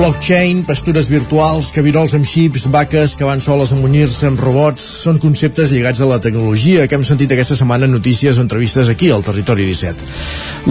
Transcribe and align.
Blockchain, 0.00 0.62
pastures 0.64 1.10
virtuals, 1.12 1.66
cabirols 1.76 2.14
amb 2.16 2.24
xips, 2.24 2.62
vaques 2.72 3.18
que 3.20 3.26
van 3.28 3.42
soles 3.44 3.74
a 3.74 3.76
munyir-se 3.76 4.30
amb 4.30 4.40
robots, 4.40 4.80
són 5.02 5.18
conceptes 5.20 5.68
lligats 5.74 6.00
a 6.00 6.06
la 6.08 6.16
tecnologia 6.24 6.86
que 6.88 6.96
hem 6.96 7.04
sentit 7.04 7.34
aquesta 7.34 7.58
setmana 7.58 7.84
en 7.84 7.92
notícies 7.92 8.38
o 8.38 8.44
entrevistes 8.46 8.88
aquí 8.88 9.10
al 9.12 9.26
Territori 9.26 9.66
17. 9.68 10.06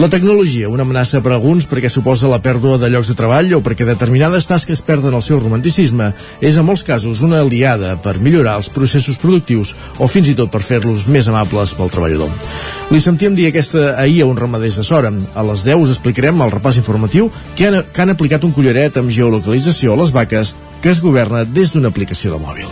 La 0.02 0.08
tecnologia, 0.10 0.66
una 0.68 0.82
amenaça 0.82 1.20
per 1.22 1.30
a 1.30 1.36
alguns 1.38 1.68
perquè 1.70 1.86
suposa 1.86 2.26
la 2.32 2.40
pèrdua 2.42 2.80
de 2.82 2.90
llocs 2.90 3.12
de 3.12 3.16
treball 3.20 3.54
o 3.54 3.60
perquè 3.62 3.86
determinades 3.86 4.50
tasques 4.50 4.82
perden 4.82 5.14
el 5.14 5.22
seu 5.22 5.38
romanticisme, 5.38 6.10
és 6.42 6.58
en 6.58 6.66
molts 6.66 6.82
casos 6.82 7.22
una 7.22 7.38
aliada 7.44 7.94
per 8.02 8.18
millorar 8.18 8.56
els 8.58 8.72
processos 8.74 9.22
productius 9.22 9.76
o 9.98 10.10
fins 10.10 10.32
i 10.32 10.34
tot 10.34 10.50
per 10.50 10.64
fer-los 10.66 11.06
més 11.06 11.30
amables 11.30 11.76
pel 11.78 11.94
treballador. 11.94 12.34
Li 12.90 12.98
sentíem 12.98 13.38
dir 13.38 13.46
aquesta 13.46 13.92
ahir 14.02 14.24
a 14.24 14.26
un 14.26 14.34
ramaders 14.34 14.80
de 14.80 14.82
Sora. 14.82 15.14
A 15.38 15.46
les 15.46 15.62
10 15.62 15.84
us 15.84 15.94
explicarem 15.94 16.42
al 16.42 16.50
repàs 16.50 16.80
informatiu 16.82 17.30
que 17.54 17.68
han, 17.68 17.76
que 17.94 18.02
han 18.02 18.10
aplicat 18.10 18.42
un 18.42 18.50
collaret 18.56 18.98
amb 18.98 19.19
geolocalització 19.20 19.94
a 19.94 20.00
les 20.00 20.12
vaques 20.16 20.56
que 20.80 20.90
es 20.90 21.00
governa 21.04 21.44
des 21.44 21.74
d'una 21.74 21.90
aplicació 21.92 22.32
de 22.32 22.40
mòbil. 22.40 22.68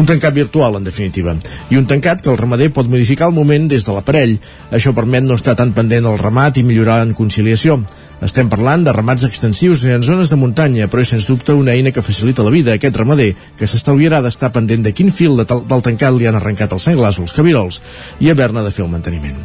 Un 0.00 0.06
tancat 0.08 0.34
virtual, 0.34 0.78
en 0.78 0.86
definitiva, 0.86 1.36
i 1.70 1.76
un 1.76 1.86
tancat 1.86 2.22
que 2.24 2.32
el 2.32 2.40
ramader 2.40 2.70
pot 2.72 2.88
modificar 2.88 3.28
al 3.28 3.36
moment 3.36 3.68
des 3.68 3.84
de 3.84 3.92
l'aparell. 3.92 4.38
Això 4.72 4.94
permet 4.96 5.26
no 5.26 5.36
estar 5.36 5.54
tan 5.58 5.74
pendent 5.76 6.08
del 6.08 6.18
ramat 6.18 6.56
i 6.58 6.64
millorar 6.64 7.02
en 7.04 7.14
conciliació. 7.14 7.82
Estem 8.24 8.48
parlant 8.48 8.80
de 8.86 8.92
ramats 8.94 9.26
extensius 9.26 9.82
en 9.84 10.00
zones 10.02 10.30
de 10.32 10.36
muntanya, 10.40 10.86
però 10.88 11.02
és 11.04 11.10
sens 11.12 11.26
dubte 11.28 11.52
una 11.52 11.74
eina 11.74 11.90
que 11.92 12.00
facilita 12.00 12.44
la 12.46 12.52
vida 12.54 12.72
a 12.72 12.78
aquest 12.78 12.96
ramader, 12.96 13.34
que 13.58 13.66
s'estalviarà 13.68 14.22
d'estar 14.24 14.48
pendent 14.54 14.80
de 14.86 14.94
quin 14.96 15.10
fil 15.12 15.34
de 15.36 15.44
del 15.44 15.82
tancat 15.84 16.14
li 16.16 16.24
han 16.24 16.38
arrencat 16.38 16.72
els 16.72 16.86
senglars 16.88 17.18
o 17.20 17.26
els 17.26 17.34
cabirols 17.36 17.82
i 18.24 18.30
haver-ne 18.32 18.62
de 18.64 18.72
fer 18.72 18.86
el 18.86 18.88
manteniment. 18.94 19.36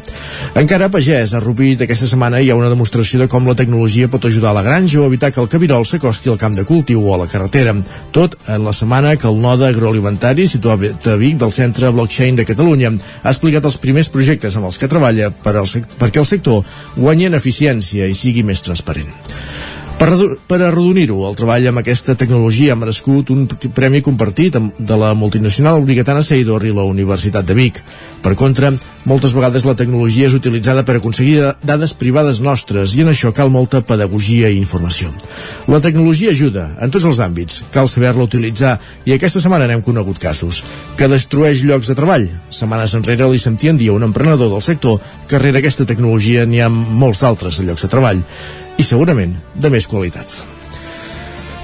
Encara 0.62 0.88
a 0.88 0.94
Pagès, 0.94 1.34
a 1.36 1.42
Rubí 1.44 1.74
d'aquesta 1.76 2.08
setmana 2.08 2.40
hi 2.40 2.54
ha 2.54 2.56
una 2.56 2.70
demostració 2.72 3.20
de 3.20 3.28
com 3.28 3.50
la 3.52 3.58
tecnologia 3.60 4.08
pot 4.08 4.30
ajudar 4.30 4.54
a 4.54 4.58
la 4.62 4.64
granja 4.64 5.02
o 5.02 5.10
evitar 5.10 5.34
que 5.36 5.44
el 5.44 5.52
cabirol 5.52 5.84
s'acosti 5.84 6.32
al 6.32 6.40
camp 6.40 6.56
de 6.56 6.64
cultiu 6.64 7.04
o 7.04 7.14
a 7.14 7.20
la 7.26 7.28
carretera. 7.28 7.76
Tot 8.16 8.40
en 8.48 8.64
la 8.64 8.72
setmana 8.72 9.18
que 9.20 9.28
el 9.28 9.42
node 9.44 9.68
agroalimentari 9.68 10.48
situat 10.48 11.12
a 11.12 11.18
Vic 11.20 11.36
del 11.44 11.52
Centre 11.52 11.92
Blockchain 11.92 12.40
de 12.40 12.48
Catalunya 12.48 12.94
ha 12.96 13.36
explicat 13.36 13.68
els 13.68 13.78
primers 13.84 14.08
projectes 14.08 14.56
amb 14.56 14.72
els 14.72 14.80
que 14.80 14.88
treballa 14.88 15.34
per 15.36 15.58
al 15.60 15.68
perquè 16.00 16.24
el 16.24 16.32
sector 16.32 16.64
guanyi 16.96 17.28
en 17.28 17.36
eficiència 17.36 18.08
i 18.08 18.16
sigui 18.16 18.48
més 18.48 18.64
transparent. 18.70 19.59
Per, 20.00 20.08
per 20.48 20.62
arrodonir-ho, 20.64 21.26
el 21.28 21.34
treball 21.36 21.66
amb 21.68 21.82
aquesta 21.82 22.14
tecnologia 22.16 22.72
ha 22.72 22.80
merescut 22.80 23.34
un 23.34 23.42
premi 23.76 24.00
compartit 24.00 24.56
de 24.56 24.98
la 25.02 25.10
multinacional 25.12 25.82
obligatana 25.82 26.22
Seidor 26.24 26.64
i 26.64 26.72
la 26.72 26.86
Universitat 26.88 27.44
de 27.44 27.58
Vic. 27.58 27.82
Per 28.24 28.32
contra, 28.40 28.70
moltes 29.12 29.36
vegades 29.36 29.66
la 29.68 29.76
tecnologia 29.76 30.30
és 30.30 30.38
utilitzada 30.38 30.86
per 30.88 30.96
aconseguir 31.02 31.50
dades 31.68 31.92
privades 32.00 32.40
nostres 32.40 32.94
i 32.96 33.04
en 33.04 33.12
això 33.12 33.34
cal 33.36 33.52
molta 33.52 33.82
pedagogia 33.84 34.48
i 34.48 34.62
informació. 34.62 35.12
La 35.68 35.82
tecnologia 35.84 36.32
ajuda 36.32 36.70
en 36.80 36.96
tots 36.96 37.10
els 37.12 37.20
àmbits, 37.20 37.66
cal 37.76 37.92
saber-la 37.92 38.24
utilitzar 38.24 38.78
i 39.04 39.18
aquesta 39.18 39.44
setmana 39.44 39.68
n'hem 39.68 39.84
conegut 39.84 40.24
casos. 40.24 40.64
Que 40.96 41.12
destrueix 41.12 41.66
llocs 41.68 41.92
de 41.92 42.00
treball. 42.00 42.30
Setmanes 42.48 42.96
enrere 42.96 43.28
li 43.28 43.44
sentien 43.44 43.76
dir 43.76 43.92
a 43.92 44.00
un 44.00 44.08
emprenedor 44.08 44.48
del 44.56 44.64
sector 44.64 45.04
que 45.28 45.44
rere 45.44 45.60
aquesta 45.60 45.90
tecnologia 45.92 46.48
n'hi 46.48 46.64
ha 46.64 46.72
molts 46.72 47.28
altres 47.28 47.60
llocs 47.60 47.84
de 47.84 47.92
treball 47.92 48.24
i 48.80 48.86
segurament 48.88 49.36
de 49.54 49.70
més 49.74 49.88
qualitat. 49.92 50.32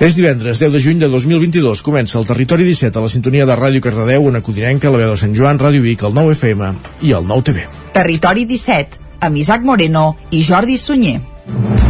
És 0.03 0.17
divendres, 0.17 0.59
10 0.59 0.73
de 0.75 0.81
juny 0.83 0.99
de 0.99 1.07
2022. 1.07 1.79
Comença 1.85 2.19
el 2.19 2.27
Territori 2.27 2.67
17 2.67 2.99
a 2.99 3.05
la 3.05 3.11
sintonia 3.11 3.47
de 3.47 3.55
Ràdio 3.55 3.79
Cardedeu, 3.83 4.27
una 4.27 4.43
Codinenca, 4.43 4.91
la 4.91 4.99
veu 4.99 5.13
de 5.13 5.21
Sant 5.21 5.35
Joan, 5.37 5.61
Ràdio 5.61 5.85
Vic, 5.85 6.03
el 6.03 6.13
9 6.17 6.35
FM 6.35 6.73
i 7.07 7.15
el 7.15 7.23
9 7.31 7.47
TV. 7.47 7.63
Territori 7.95 8.43
17, 8.49 8.99
amb 9.23 9.39
Isaac 9.39 9.63
Moreno 9.63 10.09
i 10.35 10.43
Jordi 10.43 10.75
Sunyer. 10.77 11.84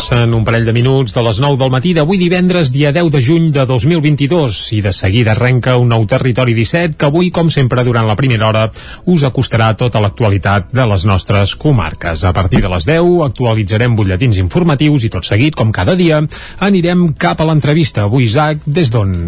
Passen 0.00 0.32
un 0.32 0.46
parell 0.48 0.64
de 0.64 0.72
minuts 0.72 1.12
de 1.12 1.20
les 1.20 1.38
9 1.44 1.58
del 1.60 1.72
matí 1.74 1.90
d'avui 1.92 2.16
divendres, 2.16 2.70
dia 2.72 2.88
10 2.88 3.10
de 3.12 3.20
juny 3.20 3.50
de 3.52 3.66
2022, 3.68 4.60
i 4.78 4.80
de 4.80 4.94
seguida 4.96 5.34
arrenca 5.34 5.74
un 5.76 5.92
nou 5.92 6.06
territori 6.08 6.56
17 6.56 6.96
que 6.96 7.10
avui, 7.10 7.28
com 7.28 7.52
sempre, 7.52 7.84
durant 7.84 8.08
la 8.08 8.16
primera 8.16 8.48
hora, 8.48 8.64
us 9.04 9.28
acostarà 9.28 9.68
tota 9.76 10.00
l'actualitat 10.00 10.72
de 10.72 10.88
les 10.88 11.04
nostres 11.04 11.52
comarques. 11.52 12.24
A 12.24 12.32
partir 12.32 12.64
de 12.64 12.72
les 12.72 12.88
10 12.88 13.28
actualitzarem 13.28 13.92
butlletins 13.92 14.40
informatius 14.40 15.04
i 15.04 15.12
tot 15.12 15.28
seguit, 15.28 15.52
com 15.52 15.68
cada 15.68 16.00
dia, 16.00 16.24
anirem 16.64 17.10
cap 17.12 17.44
a 17.44 17.52
l'entrevista. 17.52 18.08
Avui, 18.08 18.24
Isaac, 18.24 18.64
des 18.64 18.88
d'on? 18.88 19.18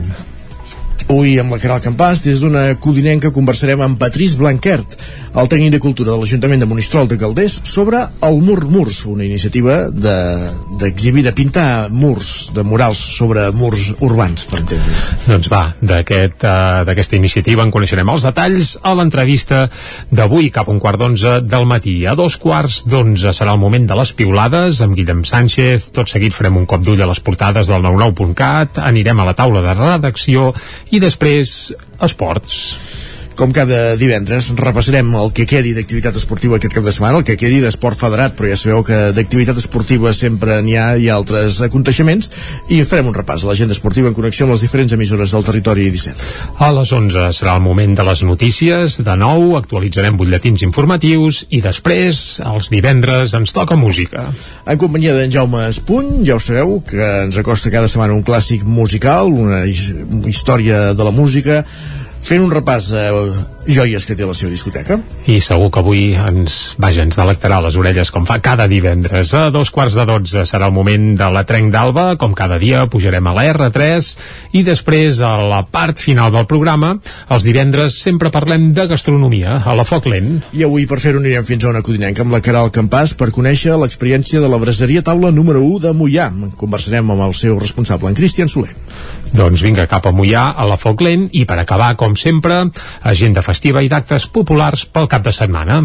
Avui 1.09 1.39
amb 1.41 1.53
la 1.53 1.59
Caral 1.61 1.83
Campàs, 1.85 2.23
des 2.25 2.41
d'una 2.41 2.77
codinenca 2.81 3.33
conversarem 3.35 3.83
amb 3.85 3.99
Patrís 4.01 4.37
Blanquert, 4.41 4.97
el 5.33 5.49
tècnic 5.49 5.73
de 5.75 5.81
cultura 5.81 6.13
de 6.13 6.19
l'Ajuntament 6.21 6.61
de 6.61 6.69
Monistrol 6.69 7.09
de 7.09 7.17
Calders, 7.21 7.59
sobre 7.69 8.01
el 8.27 8.41
Mur 8.45 8.67
Murs, 8.69 9.03
una 9.09 9.25
iniciativa 9.25 9.89
d'exhibir, 9.91 11.23
de, 11.23 11.31
de 11.31 11.35
pintar 11.37 11.89
murs, 11.91 12.51
de 12.55 12.65
murals 12.65 13.01
sobre 13.17 13.47
murs 13.57 13.91
urbans, 14.01 14.45
per 14.49 14.61
entendre's. 14.61 15.09
Doncs 15.29 15.51
va, 15.53 15.63
d'aquesta 15.81 16.83
aquest, 16.93 17.17
iniciativa 17.17 17.65
en 17.65 17.73
coneixerem 17.73 18.09
els 18.13 18.27
detalls 18.27 18.75
a 18.83 18.95
l'entrevista 18.97 19.65
d'avui 20.11 20.51
cap 20.55 20.69
a 20.69 20.75
un 20.75 20.81
quart 20.83 21.01
d'onze 21.01 21.39
del 21.47 21.69
matí. 21.69 21.97
A 22.07 22.17
dos 22.19 22.37
quarts 22.41 22.83
d'onze 22.89 23.33
serà 23.37 23.57
el 23.57 23.63
moment 23.63 23.89
de 23.89 23.97
les 23.99 24.13
piulades 24.17 24.83
amb 24.85 24.97
Guillem 24.99 25.25
Sánchez. 25.29 25.91
Tot 25.97 26.13
seguit 26.13 26.37
farem 26.37 26.61
un 26.61 26.69
cop 26.69 26.85
d'ull 26.85 27.03
a 27.03 27.09
les 27.09 27.21
portades 27.25 27.71
del 27.73 27.85
99.cat, 27.85 28.83
anirem 28.85 29.21
a 29.21 29.29
la 29.29 29.37
taula 29.39 29.65
de 29.65 29.77
redacció 29.79 30.51
i 30.93 31.01
després 31.01 31.73
esports. 32.05 33.02
Com 33.39 33.53
cada 33.55 33.95
divendres, 33.97 34.51
repassarem 34.59 35.09
el 35.17 35.31
que 35.33 35.47
quedi 35.49 35.73
d'activitat 35.77 36.17
esportiva 36.21 36.59
aquest 36.59 36.75
cap 36.77 36.85
de 36.85 36.93
setmana, 36.93 37.21
el 37.21 37.25
que 37.27 37.39
quedi 37.41 37.63
d'esport 37.63 37.97
federat, 37.97 38.35
però 38.37 38.51
ja 38.51 38.59
sabeu 38.61 38.83
que 38.85 38.99
d'activitat 39.17 39.57
esportiva 39.59 40.13
sempre 40.13 40.59
n'hi 40.63 40.77
ha 40.77 40.89
i 41.01 41.09
altres 41.13 41.61
aconteixements, 41.65 42.29
i 42.69 42.83
farem 42.89 43.09
un 43.09 43.17
repàs 43.17 43.45
a 43.45 43.51
l'agenda 43.51 43.77
esportiva 43.77 44.11
en 44.11 44.17
connexió 44.17 44.45
amb 44.47 44.55
les 44.55 44.65
diferents 44.67 44.93
emissores 44.93 45.33
del 45.33 45.47
territori 45.49 45.89
17. 45.95 46.27
A 46.61 46.69
les 46.77 46.93
11 46.93 47.31
serà 47.39 47.57
el 47.57 47.65
moment 47.65 47.97
de 47.97 48.07
les 48.07 48.25
notícies, 48.29 48.99
de 49.01 49.17
nou 49.17 49.57
actualitzarem 49.57 50.19
butlletins 50.21 50.67
informatius 50.69 51.43
i 51.51 51.63
després, 51.65 52.43
els 52.45 52.69
divendres, 52.73 53.33
ens 53.39 53.57
toca 53.57 53.81
música. 53.81 54.29
En 54.67 54.79
companyia 54.79 55.17
d'en 55.17 55.33
Jaume 55.33 55.65
Espuny, 55.71 56.21
ja 56.29 56.37
ho 56.37 56.43
sabeu, 56.43 56.79
que 56.85 57.09
ens 57.25 57.41
acosta 57.41 57.73
cada 57.73 57.89
setmana 57.89 58.17
un 58.19 58.25
clàssic 58.27 58.67
musical, 58.69 59.33
una 59.33 59.65
història 59.67 60.93
de 60.93 61.09
la 61.09 61.17
música, 61.17 61.63
fent 62.23 62.43
un 62.45 62.53
repàs 62.55 62.93
a 62.95 63.09
joies 63.67 64.05
que 64.07 64.17
té 64.19 64.27
la 64.27 64.35
seva 64.35 64.51
discoteca. 64.53 64.99
I 65.31 65.39
segur 65.45 65.71
que 65.73 65.81
avui 65.83 66.03
ens, 66.19 66.75
vaja, 66.83 67.05
ens 67.07 67.19
delectarà 67.19 67.61
les 67.63 67.77
orelles 67.79 68.11
com 68.15 68.27
fa 68.29 68.41
cada 68.43 68.67
divendres. 68.71 69.33
A 69.39 69.51
dos 69.55 69.71
quarts 69.75 69.97
de 69.99 70.07
dotze 70.09 70.45
serà 70.49 70.69
el 70.69 70.75
moment 70.75 71.13
de 71.19 71.29
la 71.33 71.45
trenc 71.49 71.73
d'alba, 71.75 72.17
com 72.21 72.35
cada 72.37 72.59
dia 72.63 72.85
pujarem 72.91 73.27
a 73.27 73.35
la 73.37 73.47
R3 73.53 74.11
i 74.59 74.65
després 74.67 75.21
a 75.23 75.35
la 75.47 75.63
part 75.67 76.01
final 76.03 76.33
del 76.35 76.49
programa, 76.51 76.95
els 77.33 77.47
divendres 77.47 78.01
sempre 78.03 78.33
parlem 78.35 78.71
de 78.77 78.87
gastronomia, 78.91 79.61
a 79.65 79.77
la 79.79 79.87
Foc 79.89 80.09
Lent. 80.11 80.41
I 80.57 80.67
avui 80.67 80.87
per 80.91 81.01
fer-ho 81.03 81.23
anirem 81.23 81.47
fins 81.47 81.65
a 81.65 81.73
una 81.73 81.85
codinenca 81.87 82.27
amb 82.27 82.35
la 82.35 82.43
Caral 82.45 82.73
Campàs 82.75 83.15
per 83.19 83.31
conèixer 83.35 83.77
l'experiència 83.79 84.43
de 84.43 84.51
la 84.51 84.61
braseria 84.63 85.05
taula 85.07 85.31
número 85.31 85.63
1 85.63 85.87
de 85.87 85.95
Mollà. 85.97 86.31
Conversarem 86.59 87.15
amb 87.15 87.29
el 87.29 87.37
seu 87.39 87.59
responsable, 87.61 88.11
en 88.11 88.19
Cristian 88.19 88.51
Soler. 88.51 88.75
Doncs 89.33 89.63
vinga, 89.65 89.87
cap 89.89 90.05
a 90.05 90.13
Mollà, 90.13 90.51
a 90.53 90.67
la 90.69 90.77
Foc 90.77 91.01
Lent, 91.01 91.31
i 91.33 91.47
per 91.49 91.57
acabar, 91.63 91.95
com 91.97 92.13
sempre, 92.21 92.67
agenda 93.09 93.41
festiva 93.53 93.85
i 93.85 93.93
d'actes 93.93 94.27
populars 94.33 94.89
pel 94.89 95.11
cap 95.13 95.29
de 95.29 95.37
setmana 95.37 95.85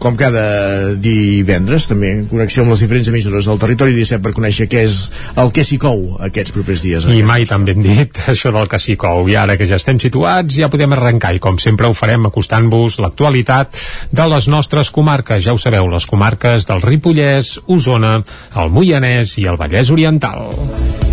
com 0.00 0.16
cada 0.16 0.94
divendres, 0.96 1.84
també 1.90 2.10
en 2.14 2.22
connexió 2.30 2.64
amb 2.64 2.72
les 2.72 2.80
diferents 2.80 3.10
emissores 3.12 3.46
del 3.50 3.60
territori 3.60 3.92
17 3.98 4.24
per 4.24 4.32
conèixer 4.32 4.66
què 4.72 4.84
és 4.86 4.96
el 5.42 5.52
que 5.52 5.64
s'hi 5.66 5.76
cou 5.82 6.16
aquests 6.24 6.54
propers 6.56 6.84
dies. 6.86 7.04
I 7.04 7.20
mai 7.28 7.44
tan 7.48 7.66
ben 7.68 7.84
dit 7.84 8.22
això 8.32 8.52
del 8.56 8.70
que 8.72 8.80
s'hi 8.80 8.96
cou. 9.00 9.28
I 9.28 9.36
ara 9.42 9.58
que 9.60 9.68
ja 9.68 9.76
estem 9.76 10.00
situats 10.00 10.56
ja 10.56 10.72
podem 10.72 10.96
arrencar 10.96 11.34
i 11.36 11.44
com 11.44 11.60
sempre 11.60 11.90
ho 11.90 11.96
farem 11.96 12.24
acostant-vos 12.30 12.96
l'actualitat 13.04 13.76
de 14.16 14.28
les 14.32 14.48
nostres 14.48 14.88
comarques. 14.88 15.44
Ja 15.44 15.52
ho 15.52 15.60
sabeu, 15.60 15.92
les 15.92 16.08
comarques 16.08 16.64
del 16.70 16.80
Ripollès, 16.80 17.58
Osona, 17.68 18.16
el 18.56 18.72
Moianès 18.72 19.36
i 19.44 19.48
el 19.52 19.60
Vallès 19.60 19.92
Oriental. 19.92 21.09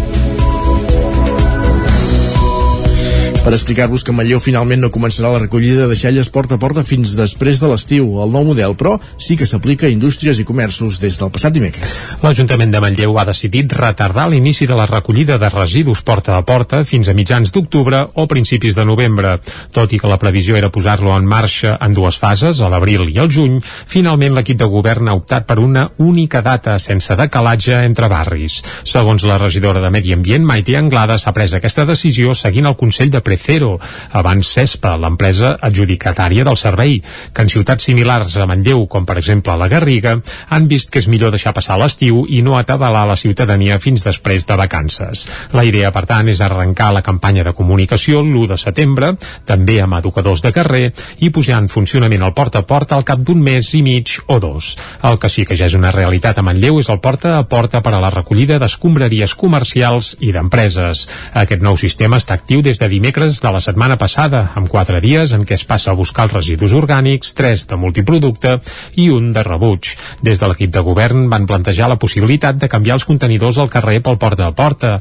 Per 3.48 3.54
explicar-vos 3.56 4.04
que 4.04 4.12
Manlleu 4.12 4.42
finalment 4.44 4.82
no 4.84 4.90
començarà 4.92 5.30
la 5.32 5.40
recollida 5.40 5.86
de 5.86 5.94
deixalles 5.94 6.28
porta 6.36 6.58
a 6.58 6.60
porta 6.60 6.82
fins 6.84 7.14
després 7.16 7.62
de 7.62 7.70
l'estiu. 7.72 8.10
El 8.20 8.34
nou 8.34 8.44
model, 8.44 8.74
però, 8.76 8.98
sí 9.24 9.38
que 9.40 9.46
s'aplica 9.48 9.86
a 9.88 9.92
indústries 9.94 10.42
i 10.42 10.44
comerços 10.44 10.98
des 11.00 11.16
del 11.16 11.30
passat 11.32 11.56
dimecres. 11.56 11.94
L'Ajuntament 12.20 12.74
de 12.74 12.82
Manlleu 12.84 13.16
ha 13.16 13.24
decidit 13.30 13.72
retardar 13.72 14.26
l'inici 14.28 14.68
de 14.68 14.76
la 14.76 14.84
recollida 14.90 15.38
de 15.40 15.48
residus 15.54 16.02
porta 16.04 16.36
a 16.36 16.42
porta 16.44 16.82
fins 16.84 17.08
a 17.08 17.16
mitjans 17.16 17.54
d'octubre 17.56 18.02
o 18.20 18.26
principis 18.28 18.76
de 18.76 18.84
novembre. 18.84 19.38
Tot 19.72 19.96
i 19.96 20.02
que 20.02 20.12
la 20.12 20.20
previsió 20.20 20.60
era 20.60 20.68
posar-lo 20.68 21.16
en 21.16 21.24
marxa 21.24 21.78
en 21.80 21.96
dues 21.96 22.20
fases, 22.20 22.60
a 22.60 22.68
l'abril 22.68 23.08
i 23.08 23.16
al 23.24 23.32
juny, 23.32 23.62
finalment 23.64 24.36
l'equip 24.36 24.60
de 24.60 24.68
govern 24.68 25.08
ha 25.08 25.16
optat 25.16 25.48
per 25.48 25.62
una 25.64 25.86
única 26.04 26.44
data 26.44 26.76
sense 26.84 27.16
decalatge 27.16 27.80
entre 27.86 28.12
barris. 28.12 28.60
Segons 28.84 29.24
la 29.24 29.40
regidora 29.40 29.80
de 29.80 29.96
Medi 29.96 30.12
Ambient, 30.20 30.44
Maite 30.44 30.76
Anglada, 30.76 31.16
s'ha 31.16 31.32
pres 31.32 31.56
aquesta 31.56 31.88
decisió 31.88 32.36
seguint 32.36 32.68
el 32.68 32.76
Consell 32.76 33.16
de 33.16 33.24
Precero, 33.38 33.78
abans 34.18 34.50
CESPA, 34.50 34.96
l'empresa 34.98 35.54
adjudicatària 35.62 36.44
del 36.44 36.58
servei, 36.58 36.98
que 37.32 37.44
en 37.46 37.52
ciutats 37.54 37.86
similars 37.86 38.34
a 38.36 38.48
Manlleu, 38.50 38.82
com 38.90 39.06
per 39.06 39.20
exemple 39.22 39.54
la 39.56 39.70
Garriga, 39.70 40.16
han 40.50 40.66
vist 40.68 40.90
que 40.90 40.98
és 41.00 41.08
millor 41.08 41.30
deixar 41.32 41.54
passar 41.54 41.78
l'estiu 41.78 42.24
i 42.28 42.42
no 42.42 42.58
atabalar 42.58 43.06
la 43.08 43.16
ciutadania 43.16 43.78
fins 43.80 44.04
després 44.04 44.48
de 44.50 44.58
vacances. 44.58 45.28
La 45.54 45.64
idea, 45.68 45.92
per 45.94 46.04
tant, 46.10 46.28
és 46.28 46.42
arrencar 46.42 46.90
la 46.96 47.04
campanya 47.06 47.46
de 47.46 47.54
comunicació 47.54 48.24
l'1 48.24 48.48
de 48.50 48.58
setembre, 48.58 49.12
també 49.46 49.78
amb 49.84 50.00
educadors 50.00 50.42
de 50.42 50.52
carrer, 50.56 50.90
i 51.22 51.30
posar 51.30 51.62
en 51.62 51.70
funcionament 51.70 52.26
el 52.26 52.34
porta 52.34 52.66
a 52.66 52.68
porta 52.68 52.98
al 52.98 53.06
cap 53.06 53.22
d'un 53.22 53.40
mes 53.44 53.70
i 53.78 53.84
mig 53.86 54.18
o 54.26 54.40
dos. 54.42 54.74
El 55.04 55.22
que 55.22 55.30
sí 55.30 55.46
que 55.46 55.60
ja 55.60 55.70
és 55.70 55.78
una 55.78 55.94
realitat 55.94 56.42
a 56.42 56.46
Manlleu 56.48 56.82
és 56.82 56.90
el 56.90 57.00
porta 57.06 57.38
a 57.38 57.46
porta 57.46 57.84
per 57.86 57.94
a 57.94 58.02
la 58.02 58.12
recollida 58.12 58.58
d'escombraries 58.58 59.38
comercials 59.38 60.16
i 60.20 60.34
d'empreses. 60.34 61.06
Aquest 61.38 61.62
nou 61.62 61.78
sistema 61.78 62.18
està 62.18 62.34
actiu 62.34 62.66
des 62.66 62.82
de 62.82 62.90
dimecres 62.90 63.27
de 63.44 63.50
la 63.52 63.60
setmana 63.60 63.98
passada, 64.00 64.40
amb 64.56 64.70
quatre 64.72 65.02
dies 65.04 65.34
en 65.36 65.44
què 65.46 65.58
es 65.58 65.66
passa 65.68 65.92
a 65.92 65.96
buscar 66.00 66.24
els 66.26 66.34
residus 66.38 66.72
orgànics, 66.78 67.34
tres 67.36 67.66
de 67.68 67.76
multiproducte 67.76 68.54
i 68.96 69.10
un 69.12 69.34
de 69.36 69.44
rebuig. 69.44 69.90
Des 70.24 70.40
de 70.40 70.48
l'equip 70.48 70.72
de 70.72 70.84
govern 70.86 71.26
van 71.30 71.46
plantejar 71.50 71.90
la 71.92 71.98
possibilitat 72.00 72.56
de 72.62 72.70
canviar 72.72 72.96
els 72.96 73.06
contenidors 73.10 73.60
al 73.60 73.70
carrer 73.74 73.98
pel 74.06 74.20
porta 74.22 74.48
a 74.48 74.54
porta 74.56 74.94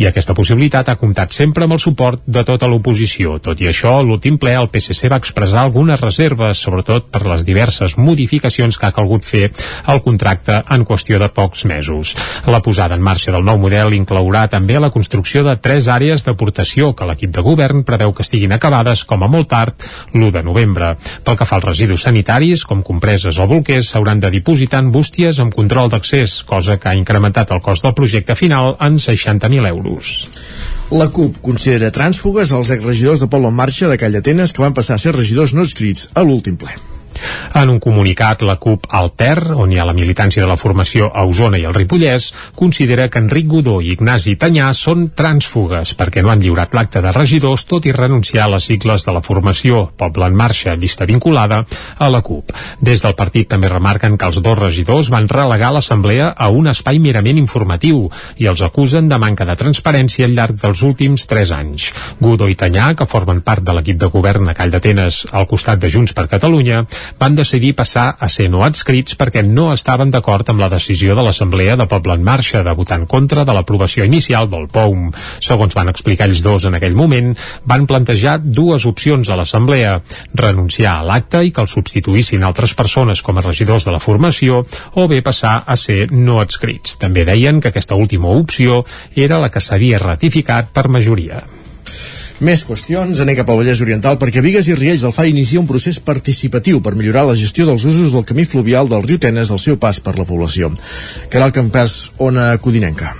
i 0.00 0.08
aquesta 0.08 0.36
possibilitat 0.38 0.88
ha 0.88 0.96
comptat 0.96 1.36
sempre 1.36 1.68
amb 1.68 1.76
el 1.76 1.82
suport 1.82 2.22
de 2.24 2.44
tota 2.48 2.70
l'oposició. 2.70 3.36
Tot 3.44 3.60
i 3.60 3.68
això, 3.68 3.98
l'últim 4.00 4.38
ple 4.40 4.56
el 4.56 4.70
PSC 4.72 5.12
va 5.12 5.20
expressar 5.20 5.66
algunes 5.66 6.00
reserves, 6.00 6.62
sobretot 6.64 7.12
per 7.12 7.26
les 7.28 7.44
diverses 7.44 7.98
modificacions 7.98 8.78
que 8.78 8.88
ha 8.88 8.96
calgut 8.96 9.28
fer 9.28 9.50
al 9.84 10.00
contracte 10.00 10.62
en 10.70 10.88
qüestió 10.88 11.20
de 11.20 11.28
pocs 11.28 11.66
mesos. 11.68 12.16
La 12.46 12.62
posada 12.64 12.96
en 12.96 13.04
marxa 13.04 13.34
del 13.34 13.44
nou 13.44 13.60
model 13.60 13.92
inclourà 13.92 14.46
també 14.48 14.80
la 14.80 14.92
construcció 14.94 15.44
de 15.44 15.58
tres 15.60 15.88
àrees 15.92 16.24
d'aportació 16.24 16.94
que 16.94 17.06
l'equip 17.08 17.34
de 17.34 17.42
govern 17.44 17.63
preveu 17.88 18.12
que 18.12 18.24
estiguin 18.26 18.52
acabades 18.52 19.04
com 19.08 19.24
a 19.24 19.28
molt 19.30 19.48
tard 19.48 19.86
l'1 20.12 20.30
de 20.34 20.42
novembre. 20.44 20.94
Pel 21.24 21.38
que 21.40 21.48
fa 21.48 21.56
als 21.56 21.68
residus 21.70 22.04
sanitaris, 22.04 22.64
com 22.68 22.82
compreses 22.84 23.38
o 23.38 23.48
bolquers, 23.48 23.88
s'hauran 23.90 24.20
de 24.20 24.30
dipositar 24.34 24.82
en 24.84 24.92
bústies 24.92 25.40
amb 25.40 25.54
control 25.54 25.88
d'accés, 25.88 26.42
cosa 26.44 26.78
que 26.78 26.90
ha 26.90 26.98
incrementat 26.98 27.54
el 27.56 27.62
cost 27.64 27.84
del 27.84 27.96
projecte 27.96 28.36
final 28.36 28.76
en 28.80 28.98
60.000 29.00 29.68
euros. 29.72 30.14
La 30.92 31.08
CUP 31.08 31.40
considera 31.42 31.92
trànsfugues 31.94 32.52
els 32.52 32.74
exregidors 32.74 33.22
de 33.22 33.30
Polo 33.32 33.48
en 33.48 33.56
Marxa 33.56 33.88
de 33.88 34.00
Callatenes 34.00 34.52
que 34.52 34.62
van 34.62 34.76
passar 34.76 34.98
a 34.98 35.04
ser 35.06 35.16
regidors 35.16 35.56
no 35.56 35.64
escrits 35.64 36.10
a 36.14 36.26
l'últim 36.26 36.60
ple. 36.60 36.93
En 37.54 37.70
un 37.70 37.80
comunicat, 37.80 38.42
la 38.42 38.56
CUP 38.60 38.86
Alter, 38.88 39.54
on 39.54 39.72
hi 39.72 39.78
ha 39.78 39.86
la 39.88 39.96
militància 39.96 40.42
de 40.42 40.48
la 40.50 40.58
formació 40.60 41.10
a 41.12 41.24
Osona 41.28 41.60
i 41.60 41.66
el 41.68 41.74
Ripollès, 41.74 42.30
considera 42.56 43.08
que 43.08 43.22
Enric 43.22 43.48
Godó 43.50 43.78
i 43.80 43.92
Ignasi 43.94 44.36
Tanyà 44.40 44.70
són 44.74 45.08
trànsfugues 45.16 45.94
perquè 45.98 46.22
no 46.22 46.32
han 46.32 46.42
lliurat 46.42 46.74
l'acte 46.74 47.02
de 47.04 47.12
regidors 47.14 47.66
tot 47.70 47.86
i 47.86 47.94
renunciar 47.94 48.46
a 48.46 48.52
les 48.56 48.68
sigles 48.70 49.06
de 49.06 49.14
la 49.14 49.22
formació 49.22 49.84
Poble 49.96 50.26
en 50.26 50.36
Marxa, 50.36 50.74
llista 50.74 51.06
vinculada 51.06 51.64
a 51.98 52.08
la 52.10 52.22
CUP. 52.22 52.52
Des 52.80 53.02
del 53.04 53.16
partit 53.18 53.48
també 53.50 53.70
remarquen 53.70 54.18
que 54.18 54.28
els 54.30 54.40
dos 54.42 54.58
regidors 54.58 55.10
van 55.12 55.28
relegar 55.28 55.72
l'assemblea 55.74 56.32
a 56.36 56.50
un 56.50 56.68
espai 56.70 56.98
merament 56.98 57.38
informatiu 57.40 58.08
i 58.40 58.48
els 58.50 58.62
acusen 58.62 59.08
de 59.08 59.18
manca 59.18 59.46
de 59.48 59.56
transparència 59.60 60.26
al 60.28 60.34
llarg 60.36 60.58
dels 60.60 60.82
últims 60.82 61.26
tres 61.30 61.52
anys. 61.54 61.90
Godó 62.20 62.48
i 62.50 62.58
Tanyà, 62.58 62.92
que 62.98 63.08
formen 63.08 63.42
part 63.46 63.64
de 63.64 63.74
l'equip 63.76 64.00
de 64.00 64.10
govern 64.12 64.50
a 64.50 64.56
Call 64.56 64.72
d'Atenes 64.74 65.24
al 65.32 65.48
costat 65.50 65.80
de 65.82 65.90
Junts 65.92 66.14
per 66.16 66.26
Catalunya, 66.30 66.84
van 67.18 67.34
decidir 67.34 67.74
passar 67.76 68.16
a 68.18 68.28
ser 68.28 68.48
no 68.50 68.64
adscrits 68.66 69.16
perquè 69.20 69.44
no 69.46 69.70
estaven 69.72 70.10
d'acord 70.14 70.48
amb 70.50 70.62
la 70.62 70.70
decisió 70.72 71.16
de 71.16 71.24
l'Assemblea 71.26 71.76
de 71.76 71.86
Poble 71.90 72.16
en 72.18 72.24
Marxa 72.24 72.62
de 72.64 72.74
votar 72.74 73.00
en 73.00 73.06
contra 73.06 73.44
de 73.44 73.54
l'aprovació 73.56 74.04
inicial 74.04 74.48
del 74.50 74.68
POUM. 74.68 75.10
Segons 75.40 75.74
van 75.74 75.90
explicar 75.92 76.28
ells 76.28 76.42
dos 76.44 76.68
en 76.68 76.78
aquell 76.78 76.96
moment, 76.98 77.34
van 77.64 77.86
plantejar 77.86 78.38
dues 78.44 78.86
opcions 78.86 79.28
a 79.28 79.38
l'Assemblea, 79.40 79.98
renunciar 80.34 80.98
a 80.98 81.08
l'acte 81.08 81.44
i 81.44 81.52
que 81.52 81.64
el 81.64 81.70
substituïssin 81.70 82.44
altres 82.44 82.74
persones 82.74 83.22
com 83.22 83.38
a 83.38 83.46
regidors 83.46 83.86
de 83.88 83.94
la 83.94 84.02
formació 84.02 84.64
o 84.94 85.08
bé 85.08 85.22
passar 85.22 85.62
a 85.66 85.76
ser 85.80 86.08
no 86.12 86.40
adscrits. 86.42 86.98
També 87.00 87.26
deien 87.28 87.60
que 87.60 87.72
aquesta 87.72 87.98
última 87.98 88.32
opció 88.34 88.84
era 89.14 89.40
la 89.42 89.50
que 89.50 89.62
s'havia 89.64 90.02
ratificat 90.02 90.72
per 90.74 90.88
majoria. 90.88 91.44
Més 92.42 92.64
qüestions, 92.66 93.20
anem 93.22 93.36
cap 93.38 93.50
al 93.50 93.60
Vallès 93.60 93.78
Oriental 93.84 94.16
perquè 94.18 94.42
Vigues 94.42 94.66
i 94.66 94.74
Riells 94.74 95.04
el 95.06 95.14
fa 95.14 95.26
inicia 95.30 95.60
un 95.60 95.68
procés 95.70 96.00
participatiu 96.02 96.80
per 96.82 96.96
millorar 96.98 97.28
la 97.28 97.36
gestió 97.38 97.66
dels 97.68 97.84
usos 97.86 98.10
del 98.10 98.26
camí 98.26 98.42
fluvial 98.42 98.90
del 98.90 99.06
riu 99.06 99.20
Tenes 99.22 99.52
al 99.54 99.62
seu 99.62 99.78
pas 99.78 100.00
per 100.02 100.16
la 100.18 100.26
població. 100.26 100.72
Caral 101.30 101.54
Campàs, 101.54 102.10
Ona 102.18 102.56
Codinenca. 102.58 103.14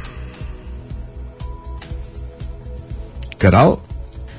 Caral? 3.38 3.78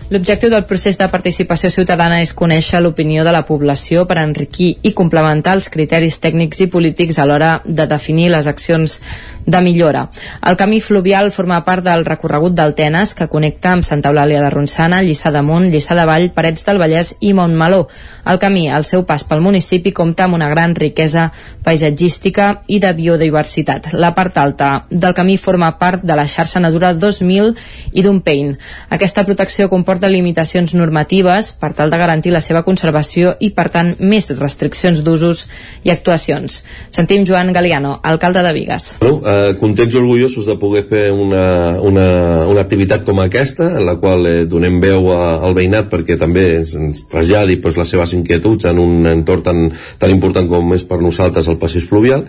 L'objectiu 0.06 0.52
del 0.54 0.68
procés 0.70 1.00
de 1.00 1.08
participació 1.10 1.72
ciutadana 1.74 2.20
és 2.22 2.36
conèixer 2.38 2.78
l'opinió 2.78 3.24
de 3.26 3.32
la 3.34 3.42
població 3.48 4.04
per 4.06 4.20
enriquir 4.22 4.76
i 4.86 4.92
complementar 4.94 5.56
els 5.58 5.66
criteris 5.74 6.20
tècnics 6.22 6.60
i 6.62 6.68
polítics 6.70 7.18
a 7.18 7.26
l'hora 7.26 7.56
de 7.66 7.88
definir 7.90 8.28
les 8.30 8.46
accions 8.46 9.00
de 9.46 9.62
millora. 9.66 10.04
El 10.46 10.58
camí 10.58 10.78
fluvial 10.82 11.32
forma 11.32 11.58
part 11.66 11.84
del 11.86 12.06
recorregut 12.06 12.54
del 12.54 12.76
Tenes 12.78 13.16
que 13.18 13.28
connecta 13.30 13.72
amb 13.74 13.86
Santa 13.86 14.12
Eulàlia 14.12 14.44
de 14.44 14.52
Ronçana, 14.54 15.02
Lliçà 15.02 15.32
d'Amunt, 15.34 15.66
Lliçà 15.74 15.98
de 15.98 16.06
Vall, 16.06 16.30
Parets 16.38 16.66
del 16.70 16.82
Vallès 16.82 17.16
i 17.22 17.34
Montmeló. 17.34 17.88
El 18.30 18.38
camí, 18.38 18.68
al 18.70 18.86
seu 18.86 19.08
pas 19.10 19.26
pel 19.26 19.42
municipi, 19.42 19.94
compta 19.94 20.26
amb 20.26 20.38
una 20.38 20.52
gran 20.54 20.78
riquesa 20.78 21.32
paisatgística 21.66 22.62
i 22.68 22.80
de 22.80 22.94
biodiversitat. 22.94 23.92
La 23.94 24.14
part 24.14 24.38
alta 24.38 24.86
del 24.92 25.18
camí 25.18 25.38
forma 25.38 25.72
part 25.82 26.06
de 26.06 26.14
la 26.18 26.28
xarxa 26.30 26.62
Natura 26.62 26.94
2000 26.94 27.54
i 27.94 28.06
d'un 28.06 28.22
pein. 28.22 28.54
Aquesta 28.90 29.26
protecció 29.26 29.70
comporta 29.70 29.95
limitacions 30.04 30.74
normatives 30.76 31.54
per 31.60 31.72
tal 31.78 31.92
de 31.92 32.00
garantir 32.00 32.34
la 32.34 32.42
seva 32.44 32.64
conservació 32.66 33.36
i, 33.40 33.52
per 33.56 33.70
tant, 33.74 33.94
més 34.00 34.30
restriccions 34.40 35.02
d'usos 35.06 35.46
i 35.86 35.94
actuacions. 35.94 36.62
Sentim 36.94 37.26
Joan 37.28 37.54
Galiano, 37.56 38.00
alcalde 38.04 38.44
de 38.46 38.54
Vigues. 38.56 38.88
Bueno, 39.00 39.22
eh, 39.24 39.56
contents 39.60 39.96
i 39.96 40.02
orgullosos 40.02 40.50
de 40.50 40.58
poder 40.60 40.86
fer 40.90 41.06
una, 41.12 41.80
una, 41.82 42.08
una 42.52 42.66
activitat 42.66 43.06
com 43.08 43.24
aquesta, 43.24 43.72
en 43.80 43.86
la 43.88 43.96
qual 44.02 44.28
eh, 44.28 44.36
donem 44.50 44.82
veu 44.84 45.12
a, 45.14 45.22
al 45.46 45.56
veïnat 45.58 45.90
perquè 45.92 46.20
també 46.20 46.46
ens, 46.60 46.76
ens 46.80 47.06
traslladi 47.12 47.60
pues, 47.64 47.80
les 47.80 47.96
seves 47.96 48.14
inquietuds 48.18 48.68
en 48.70 48.82
un 48.82 49.08
entorn 49.10 49.46
tan, 49.46 49.66
tan 50.02 50.14
important 50.14 50.50
com 50.52 50.76
és 50.76 50.86
per 50.88 51.02
nosaltres 51.04 51.48
el 51.52 51.60
passeig 51.62 51.88
fluvial 51.90 52.26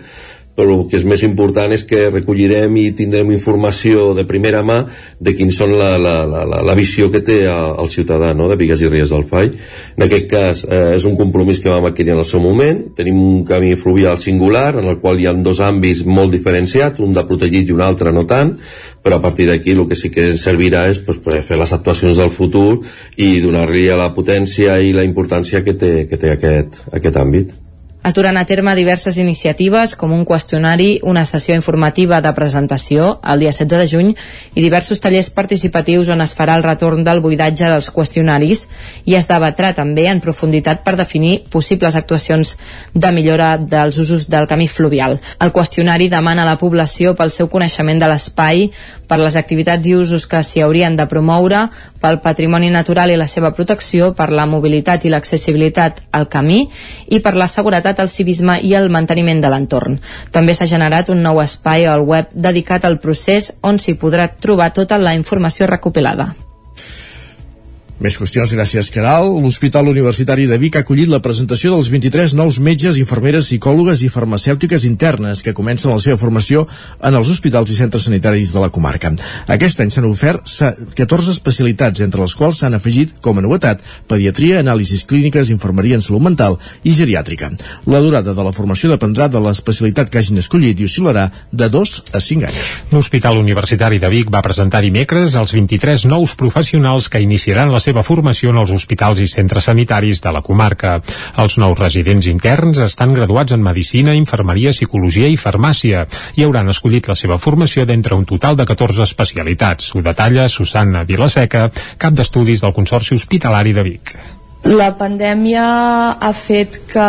però 0.57 0.73
el 0.73 0.87
que 0.89 0.97
és 0.97 1.05
més 1.05 1.21
important 1.21 1.69
és 1.75 1.83
que 1.85 2.07
recollirem 2.09 2.79
i 2.81 2.87
tindrem 2.97 3.29
informació 3.35 4.09
de 4.17 4.25
primera 4.25 4.63
mà 4.65 4.79
de 5.21 5.35
quin 5.37 5.51
són 5.53 5.75
la, 5.77 5.91
la, 6.01 6.15
la, 6.25 6.61
la 6.65 6.75
visió 6.77 7.11
que 7.13 7.21
té 7.21 7.43
el 7.45 7.91
ciutadà 7.93 8.31
no? 8.33 8.47
de 8.49 8.57
Vigues 8.57 8.81
i 8.81 8.89
Ries 8.89 9.13
del 9.13 9.27
Fai. 9.29 9.51
En 9.97 10.07
aquest 10.07 10.25
cas 10.31 10.63
eh, 10.65 10.95
és 10.95 11.05
un 11.05 11.17
compromís 11.19 11.61
que 11.61 11.69
vam 11.69 11.85
adquirir 11.85 12.15
en 12.15 12.23
el 12.23 12.27
seu 12.27 12.41
moment, 12.41 12.81
tenim 12.97 13.19
un 13.21 13.43
camí 13.45 13.75
fluvial 13.77 14.17
singular 14.17 14.71
en 14.81 14.89
el 14.89 14.97
qual 15.03 15.21
hi 15.21 15.29
ha 15.29 15.35
dos 15.37 15.61
àmbits 15.61 16.07
molt 16.09 16.33
diferenciats, 16.33 17.05
un 17.05 17.13
de 17.13 17.25
protegit 17.29 17.69
i 17.69 17.77
un 17.77 17.85
altre 17.85 18.15
no 18.15 18.25
tant, 18.25 18.55
però 19.05 19.21
a 19.21 19.23
partir 19.23 19.45
d'aquí 19.51 19.77
el 19.77 19.85
que 19.85 19.99
sí 19.99 20.09
que 20.09 20.31
servirà 20.33 20.87
és 20.89 21.03
pues, 21.05 21.21
pues, 21.21 21.45
fer 21.45 21.61
les 21.61 21.73
actuacions 21.77 22.17
del 22.17 22.33
futur 22.33 22.81
i 23.15 23.37
donar-li 23.45 23.85
la 23.93 24.09
potència 24.17 24.81
i 24.81 24.89
la 24.95 25.05
importància 25.05 25.61
que 25.61 25.77
té, 25.77 25.93
que 26.09 26.17
té 26.17 26.33
aquest, 26.33 26.81
aquest 26.97 27.21
àmbit. 27.21 27.55
Es 28.07 28.13
duran 28.13 28.37
a 28.37 28.45
terme 28.45 28.73
diverses 28.73 29.17
iniciatives 29.19 29.97
com 29.99 30.13
un 30.15 30.21
qüestionari, 30.23 31.01
una 31.03 31.25
sessió 31.27 31.57
informativa 31.57 32.21
de 32.23 32.31
presentació 32.31 33.07
el 33.19 33.41
dia 33.43 33.51
16 33.51 33.81
de 33.81 33.87
juny 33.91 34.11
i 34.53 34.61
diversos 34.63 35.01
tallers 35.03 35.27
participatius 35.35 36.07
on 36.15 36.23
es 36.23 36.31
farà 36.37 36.55
el 36.55 36.63
retorn 36.63 37.03
del 37.03 37.19
buidatge 37.19 37.67
dels 37.67 37.89
qüestionaris 37.91 38.61
i 39.03 39.17
es 39.19 39.27
debatrà 39.27 39.73
també 39.75 40.05
en 40.07 40.21
profunditat 40.23 40.85
per 40.85 40.93
definir 40.95 41.41
possibles 41.51 41.97
actuacions 41.99 42.53
de 42.93 43.11
millora 43.11 43.57
dels 43.57 43.99
usos 43.99 44.29
del 44.31 44.47
camí 44.47 44.69
fluvial. 44.71 45.17
El 45.43 45.51
qüestionari 45.51 46.07
demana 46.07 46.45
a 46.45 46.49
la 46.53 46.55
població 46.55 47.11
pel 47.11 47.35
seu 47.35 47.51
coneixement 47.51 47.99
de 47.99 48.07
l'espai, 48.07 48.69
per 49.07 49.19
les 49.19 49.35
activitats 49.35 49.87
i 49.87 49.95
usos 49.95 50.27
que 50.27 50.39
s'hi 50.43 50.63
haurien 50.63 50.95
de 50.95 51.09
promoure, 51.11 51.65
pel 51.99 52.21
patrimoni 52.23 52.71
natural 52.71 53.11
i 53.11 53.19
la 53.19 53.27
seva 53.27 53.51
protecció, 53.51 54.13
per 54.15 54.31
la 54.31 54.47
mobilitat 54.47 55.03
i 55.03 55.11
l'accessibilitat 55.11 56.05
al 56.11 56.27
camí 56.31 56.63
i 57.11 57.19
per 57.19 57.35
la 57.35 57.51
seguretat 57.51 57.96
al 57.99 58.09
civisme 58.09 58.59
i 58.63 58.73
al 58.75 58.89
manteniment 58.89 59.41
de 59.43 59.51
l'entorn. 59.53 59.99
També 60.31 60.53
s'ha 60.53 60.69
generat 60.69 61.09
un 61.13 61.21
nou 61.21 61.41
espai 61.43 61.85
al 61.85 62.01
web 62.01 62.33
dedicat 62.33 62.85
al 62.85 62.99
procés 63.03 63.53
on 63.61 63.79
s'hi 63.79 63.97
podrà 63.99 64.29
trobar 64.31 64.73
tota 64.73 64.97
la 64.97 65.15
informació 65.17 65.67
recopilada. 65.67 66.33
Més 67.97 68.13
qüestions, 68.13 68.51
gràcies, 68.53 68.91
Caral. 68.93 69.31
L'Hospital 69.41 69.87
Universitari 69.89 70.43
de 70.45 70.59
Vic 70.61 70.75
ha 70.77 70.83
acollit 70.83 71.09
la 71.09 71.17
presentació 71.25 71.71
dels 71.73 71.87
23 71.89 72.35
nous 72.37 72.59
metges, 72.61 72.99
infermeres, 73.01 73.47
psicòlogues 73.49 74.03
i 74.05 74.09
farmacèutiques 74.13 74.83
internes 74.85 75.41
que 75.41 75.55
comencen 75.57 75.89
la 75.89 75.97
seva 76.03 76.19
formació 76.21 76.67
en 77.01 77.17
els 77.17 77.31
hospitals 77.33 77.71
i 77.73 77.77
centres 77.79 78.05
sanitaris 78.05 78.53
de 78.53 78.61
la 78.61 78.69
comarca. 78.69 79.09
Aquest 79.49 79.81
any 79.81 79.89
s'han 79.89 80.05
ofert 80.05 80.45
14 80.99 81.33
especialitats, 81.33 82.03
entre 82.05 82.21
les 82.21 82.35
quals 82.37 82.59
s'han 82.61 82.77
afegit, 82.77 83.15
com 83.17 83.41
a 83.41 83.45
novetat, 83.47 83.81
pediatria, 84.05 84.61
anàlisis 84.61 85.01
clíniques, 85.09 85.49
infermeria 85.49 85.97
en 85.97 86.05
salut 86.05 86.21
mental 86.27 86.59
i 86.85 86.93
geriàtrica. 86.93 87.49
La 87.89 88.03
durada 88.05 88.37
de 88.37 88.45
la 88.45 88.53
formació 88.53 88.91
dependrà 88.93 89.25
de 89.25 89.41
l'especialitat 89.41 90.13
que 90.13 90.21
hagin 90.21 90.37
escollit 90.43 90.77
i 90.77 90.85
oscil·larà 90.85 91.31
de 91.49 91.71
2 91.73 91.97
a 92.13 92.21
5 92.21 92.45
anys. 92.53 92.69
L'Hospital 92.93 93.41
Universitari 93.41 93.97
de 93.97 94.13
Vic 94.13 94.29
va 94.29 94.45
presentar 94.45 94.85
dimecres 94.85 95.33
els 95.33 95.57
23 95.57 96.05
nous 96.13 96.37
professionals 96.37 97.09
que 97.09 97.25
iniciaran 97.25 97.73
la 97.73 97.81
seva 97.87 98.03
formació 98.03 98.51
en 98.51 98.59
els 98.63 98.73
hospitals 98.75 99.21
i 99.23 99.29
centres 99.31 99.69
sanitaris 99.69 100.21
de 100.23 100.33
la 100.35 100.43
comarca. 100.43 100.97
Els 101.43 101.57
nous 101.61 101.77
residents 101.79 102.27
interns 102.27 102.81
estan 102.83 103.15
graduats 103.15 103.55
en 103.55 103.63
Medicina, 103.63 104.15
Infermeria, 104.17 104.75
Psicologia 104.75 105.29
i 105.31 105.39
Farmàcia 105.39 106.05
i 106.35 106.43
hauran 106.43 106.73
escollit 106.73 107.07
la 107.07 107.15
seva 107.15 107.39
formació 107.39 107.85
d'entre 107.87 108.17
un 108.17 108.25
total 108.27 108.59
de 108.59 108.67
14 108.67 109.05
especialitats. 109.07 109.93
Ho 109.95 110.03
detalla 110.03 110.49
Susanna 110.51 111.05
Vilaseca, 111.07 111.69
cap 111.97 112.17
d'estudis 112.17 112.65
del 112.65 112.75
Consorci 112.75 113.15
Hospitalari 113.15 113.77
de 113.77 113.87
Vic. 113.87 114.17
La 114.67 114.89
pandèmia 114.99 115.63
ha 116.19 116.29
fet 116.35 116.73
que 116.89 117.03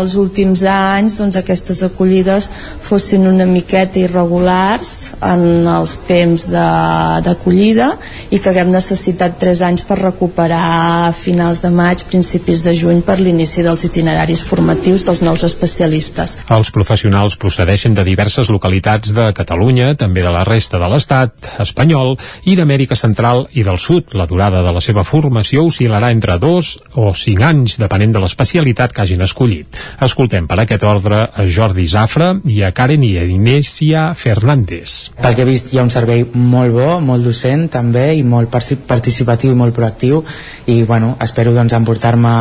els 0.00 0.16
últims 0.18 0.64
anys 0.66 1.20
doncs, 1.20 1.36
aquestes 1.38 1.78
acollides 1.86 2.48
fossin 2.82 3.28
una 3.30 3.44
miqueta 3.46 4.00
irregulars 4.00 5.12
en 5.22 5.66
els 5.70 5.92
temps 6.08 6.46
d'acollida 6.50 7.86
i 8.34 8.40
que 8.42 8.50
haguem 8.50 8.72
necessitat 8.74 9.36
3 9.38 9.62
anys 9.68 9.84
per 9.86 10.00
recuperar 10.00 10.62
a 11.06 11.12
finals 11.14 11.60
de 11.62 11.70
maig, 11.70 12.02
principis 12.10 12.64
de 12.66 12.74
juny 12.74 13.04
per 13.06 13.20
l'inici 13.20 13.62
dels 13.62 13.86
itineraris 13.86 14.42
formatius 14.42 15.06
dels 15.06 15.22
nous 15.22 15.46
especialistes. 15.46 16.40
Els 16.50 16.72
professionals 16.74 17.38
procedeixen 17.38 17.94
de 17.94 18.06
diverses 18.10 18.50
localitats 18.50 19.14
de 19.14 19.28
Catalunya, 19.38 19.92
també 19.94 20.26
de 20.26 20.34
la 20.34 20.42
resta 20.42 20.82
de 20.82 20.90
l'estat 20.90 21.52
espanyol 21.62 22.16
i 22.50 22.58
d'Amèrica 22.58 22.98
Central 22.98 23.46
i 23.54 23.62
del 23.62 23.78
Sud. 23.78 24.18
La 24.18 24.26
durada 24.26 24.66
de 24.66 24.74
la 24.74 24.82
seva 24.82 25.06
formació 25.06 25.68
oscil·larà 25.70 26.10
entre 26.10 26.40
dos 26.42 26.55
dos 26.56 26.78
o 26.96 27.12
cinc 27.14 27.42
anys, 27.44 27.76
depenent 27.80 28.14
de 28.14 28.22
l'especialitat 28.22 28.94
que 28.94 29.02
hagin 29.04 29.24
escollit. 29.26 29.76
Escoltem 30.06 30.46
per 30.48 30.58
aquest 30.62 30.84
ordre 30.88 31.22
a 31.28 31.44
Jordi 31.44 31.86
Zafra 31.90 32.32
i 32.48 32.62
a 32.64 32.72
Karen 32.76 33.04
i 33.04 33.16
a 33.20 33.24
Inesia 33.28 34.08
Fernández. 34.16 35.12
Pel 35.20 35.36
que 35.36 35.44
he 35.44 35.48
vist 35.48 35.72
hi 35.72 35.80
ha 35.80 35.84
un 35.86 35.92
servei 35.92 36.24
molt 36.32 36.72
bo, 36.76 36.88
molt 37.04 37.26
docent 37.26 37.66
també 37.72 38.08
i 38.16 38.24
molt 38.24 38.52
participatiu 38.52 39.52
i 39.52 39.58
molt 39.58 39.76
proactiu 39.76 40.22
i 40.66 40.82
bueno, 40.88 41.14
espero 41.22 41.52
doncs 41.54 41.76
emportar-me 41.76 42.34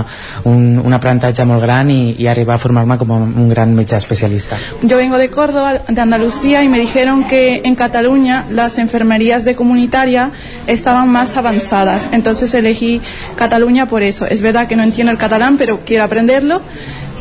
un, 0.49 0.79
un 0.79 0.95
aprenentatge 0.95 1.45
molt 1.47 1.63
gran 1.65 1.91
i, 1.91 2.15
i 2.21 2.29
arribar 2.31 2.55
a 2.55 2.61
formar-me 2.61 2.97
com 3.01 3.11
un 3.15 3.49
gran 3.51 3.75
metge 3.75 3.97
especialista. 3.97 4.57
Yo 4.81 4.97
vengo 4.97 5.17
de 5.17 5.29
Córdoba, 5.29 5.81
de 5.87 6.01
Andalucía 6.01 6.63
y 6.63 6.69
me 6.69 6.79
dijeron 6.79 7.25
que 7.27 7.61
en 7.65 7.75
Cataluña 7.75 8.45
las 8.51 8.77
enfermerías 8.77 9.45
de 9.45 9.55
comunitaria 9.55 10.31
estaban 10.67 11.09
más 11.09 11.37
avanzadas, 11.37 12.09
entonces 12.11 12.53
elegí 12.53 13.01
Cataluña 13.35 13.85
por 13.87 14.04
eso. 14.07 14.25
Es 14.25 14.41
verdad 14.41 14.67
que 14.67 14.75
no 14.75 14.83
entiendo 14.83 15.11
el 15.11 15.17
catalán, 15.17 15.57
pero 15.57 15.81
quiero 15.85 16.03
aprenderlo 16.03 16.61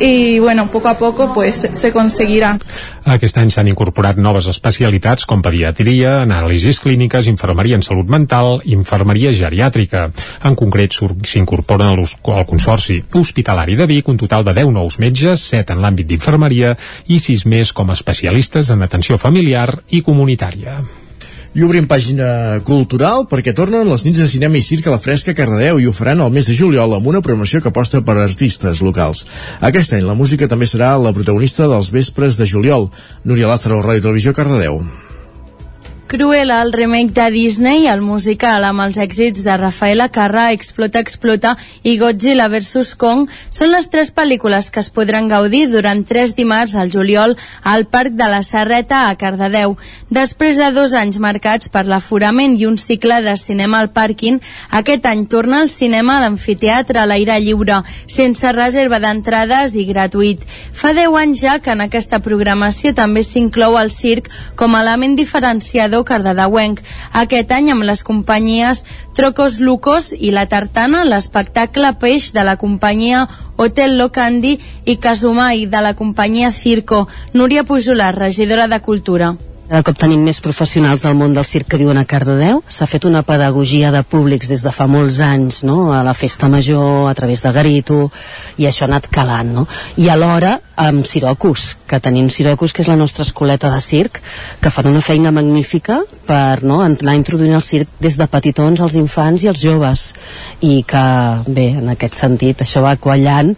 i 0.00 0.38
bueno, 0.38 0.68
poco 0.70 0.88
a 0.88 0.98
poco 0.98 1.32
pues, 1.32 1.68
se 1.72 1.92
conseguirà. 1.92 2.58
Aquest 3.04 3.36
any 3.38 3.50
s'han 3.52 3.68
incorporat 3.68 4.18
noves 4.18 4.48
especialitats 4.50 5.26
com 5.28 5.42
pediatria, 5.44 6.16
anàlisis 6.24 6.80
clíniques, 6.82 7.28
infermeria 7.30 7.76
en 7.78 7.84
salut 7.84 8.08
mental 8.10 8.60
infermeria 8.64 9.34
geriàtrica. 9.36 10.08
En 10.44 10.56
concret 10.58 10.96
s'incorporen 10.96 11.94
al 11.94 12.46
Consorci 12.48 13.02
Hospitalari 13.12 13.76
de 13.76 13.86
Vic 13.86 14.08
un 14.08 14.18
total 14.18 14.44
de 14.44 14.56
10 14.56 14.72
nous 14.72 14.98
metges, 14.98 15.46
7 15.52 15.76
en 15.76 15.84
l'àmbit 15.84 16.08
d'infermeria 16.08 16.74
i 17.06 17.20
6 17.20 17.46
més 17.46 17.72
com 17.72 17.90
a 17.90 17.98
especialistes 17.98 18.70
en 18.70 18.82
atenció 18.82 19.18
familiar 19.18 19.68
i 19.90 20.02
comunitària. 20.02 21.03
I 21.54 21.62
obrim 21.62 21.84
pàgina 21.86 22.58
cultural 22.66 23.28
perquè 23.30 23.52
tornen 23.54 23.86
les 23.86 24.02
nits 24.02 24.18
de 24.18 24.26
cinema 24.26 24.58
i 24.58 24.62
circ 24.66 24.88
a 24.88 24.94
la 24.96 24.98
Fresca 24.98 25.30
a 25.30 25.38
Cardedeu 25.38 25.78
i 25.78 25.86
ho 25.86 25.92
faran 25.94 26.24
el 26.24 26.34
mes 26.34 26.48
de 26.50 26.56
juliol 26.58 26.96
amb 26.96 27.06
una 27.06 27.22
promoció 27.22 27.62
que 27.62 27.70
aposta 27.70 28.02
per 28.02 28.18
artistes 28.18 28.82
locals. 28.82 29.22
Aquest 29.62 29.94
any 29.94 30.02
la 30.02 30.18
música 30.18 30.50
també 30.50 30.66
serà 30.66 30.96
la 30.98 31.14
protagonista 31.14 31.70
dels 31.70 31.94
vespres 31.94 32.42
de 32.42 32.50
juliol. 32.50 32.90
Núria 33.22 33.46
Lázaro, 33.46 33.84
Ràdio 33.86 34.08
Televisió, 34.08 34.34
Cardedeu. 34.34 34.82
Cruella, 36.14 36.62
el 36.62 36.72
remake 36.72 37.10
de 37.10 37.28
Disney, 37.32 37.88
el 37.88 38.00
musical 38.00 38.62
amb 38.62 38.84
els 38.84 39.00
èxits 39.02 39.42
de 39.42 39.56
Rafaela 39.58 40.04
Carrà, 40.14 40.44
Explota, 40.54 41.00
Explota 41.02 41.56
i 41.82 41.96
Godzilla 41.98 42.44
vs. 42.52 42.92
Kong 43.00 43.24
són 43.50 43.72
les 43.72 43.88
tres 43.90 44.12
pel·lícules 44.14 44.68
que 44.70 44.78
es 44.78 44.92
podran 44.94 45.26
gaudir 45.26 45.64
durant 45.72 46.04
tres 46.06 46.36
dimarts 46.38 46.76
al 46.78 46.92
juliol 46.94 47.34
al 47.64 47.88
Parc 47.90 48.14
de 48.14 48.28
la 48.30 48.44
Serreta 48.46 49.08
a 49.08 49.16
Cardedeu. 49.18 49.74
Després 50.06 50.60
de 50.60 50.68
dos 50.76 50.94
anys 50.94 51.18
marcats 51.18 51.72
per 51.74 51.82
l'aforament 51.90 52.54
i 52.60 52.68
un 52.70 52.78
cicle 52.78 53.18
de 53.26 53.34
cinema 53.34 53.82
al 53.82 53.90
pàrquing, 53.90 54.38
aquest 54.70 55.10
any 55.10 55.26
torna 55.26 55.64
al 55.64 55.72
cinema 55.74 56.20
a 56.20 56.22
l'amfiteatre 56.28 57.02
a 57.02 57.08
l'aire 57.10 57.40
lliure, 57.42 57.80
sense 58.06 58.54
reserva 58.54 59.02
d'entrades 59.02 59.74
i 59.74 59.88
gratuït. 59.90 60.46
Fa 60.46 60.94
deu 60.94 61.18
anys 61.18 61.42
ja 61.42 61.58
que 61.58 61.74
en 61.74 61.82
aquesta 61.88 62.22
programació 62.22 62.94
també 62.94 63.26
s'inclou 63.26 63.74
el 63.82 63.90
circ 63.90 64.30
com 64.54 64.78
a 64.78 64.86
element 64.86 65.18
diferenciador 65.18 66.03
cardedeuenc. 66.04 66.82
Aquest 67.12 67.52
any 67.56 67.70
amb 67.72 67.86
les 67.88 68.04
companyies 68.04 68.84
Trocos 69.14 69.60
Lucos 69.60 70.12
i 70.12 70.34
La 70.34 70.46
Tartana, 70.50 71.04
l'espectacle 71.04 71.94
Peix 72.00 72.32
de 72.36 72.44
la 72.44 72.56
companyia 72.60 73.26
Hotel 73.56 73.98
Locandi 73.98 74.58
i 74.84 74.96
Casumai 74.96 75.66
de 75.66 75.82
la 75.82 75.94
companyia 75.94 76.52
Circo. 76.52 77.06
Núria 77.32 77.64
Pujolar, 77.64 78.14
regidora 78.18 78.68
de 78.68 78.80
Cultura. 78.80 79.34
Cada 79.64 79.80
cop 79.80 79.96
tenim 79.96 80.20
més 80.20 80.42
professionals 80.44 81.06
del 81.06 81.14
món 81.16 81.32
del 81.32 81.46
circ 81.48 81.70
que 81.72 81.78
viuen 81.80 81.96
a 81.96 82.02
Cardedeu. 82.04 82.58
S'ha 82.68 82.84
fet 82.84 83.06
una 83.08 83.22
pedagogia 83.24 83.88
de 83.94 84.02
públics 84.04 84.50
des 84.52 84.60
de 84.60 84.72
fa 84.76 84.84
molts 84.84 85.22
anys, 85.24 85.62
no? 85.64 85.88
a 85.96 86.02
la 86.04 86.12
festa 86.12 86.50
major, 86.52 87.08
a 87.08 87.14
través 87.16 87.40
de 87.40 87.52
Garito, 87.56 88.10
i 88.60 88.68
això 88.68 88.84
ha 88.84 88.90
anat 88.90 89.08
calant. 89.08 89.54
No? 89.56 89.64
I 89.96 90.10
alhora 90.12 90.58
amb 90.76 91.08
Sirocus, 91.08 91.78
que 91.88 91.96
tenim 92.04 92.28
Sirocus, 92.28 92.74
que 92.76 92.84
és 92.84 92.90
la 92.92 92.98
nostra 93.00 93.24
escoleta 93.24 93.70
de 93.72 93.80
circ, 93.80 94.20
que 94.60 94.74
fan 94.74 94.90
una 94.92 95.00
feina 95.00 95.32
magnífica 95.32 96.02
per 96.26 96.62
no, 96.66 96.80
anar 96.84 97.16
introduint 97.18 97.54
el 97.56 97.64
circ 97.64 97.98
des 98.02 98.18
de 98.20 98.26
petitons 98.30 98.80
als 98.84 98.96
infants 99.00 99.44
i 99.44 99.50
als 99.50 99.62
joves. 99.62 100.04
I 100.64 100.82
que, 100.88 101.04
bé, 101.46 101.70
en 101.80 101.92
aquest 101.94 102.18
sentit, 102.18 102.64
això 102.64 102.82
va 102.84 102.96
quallant 102.96 103.54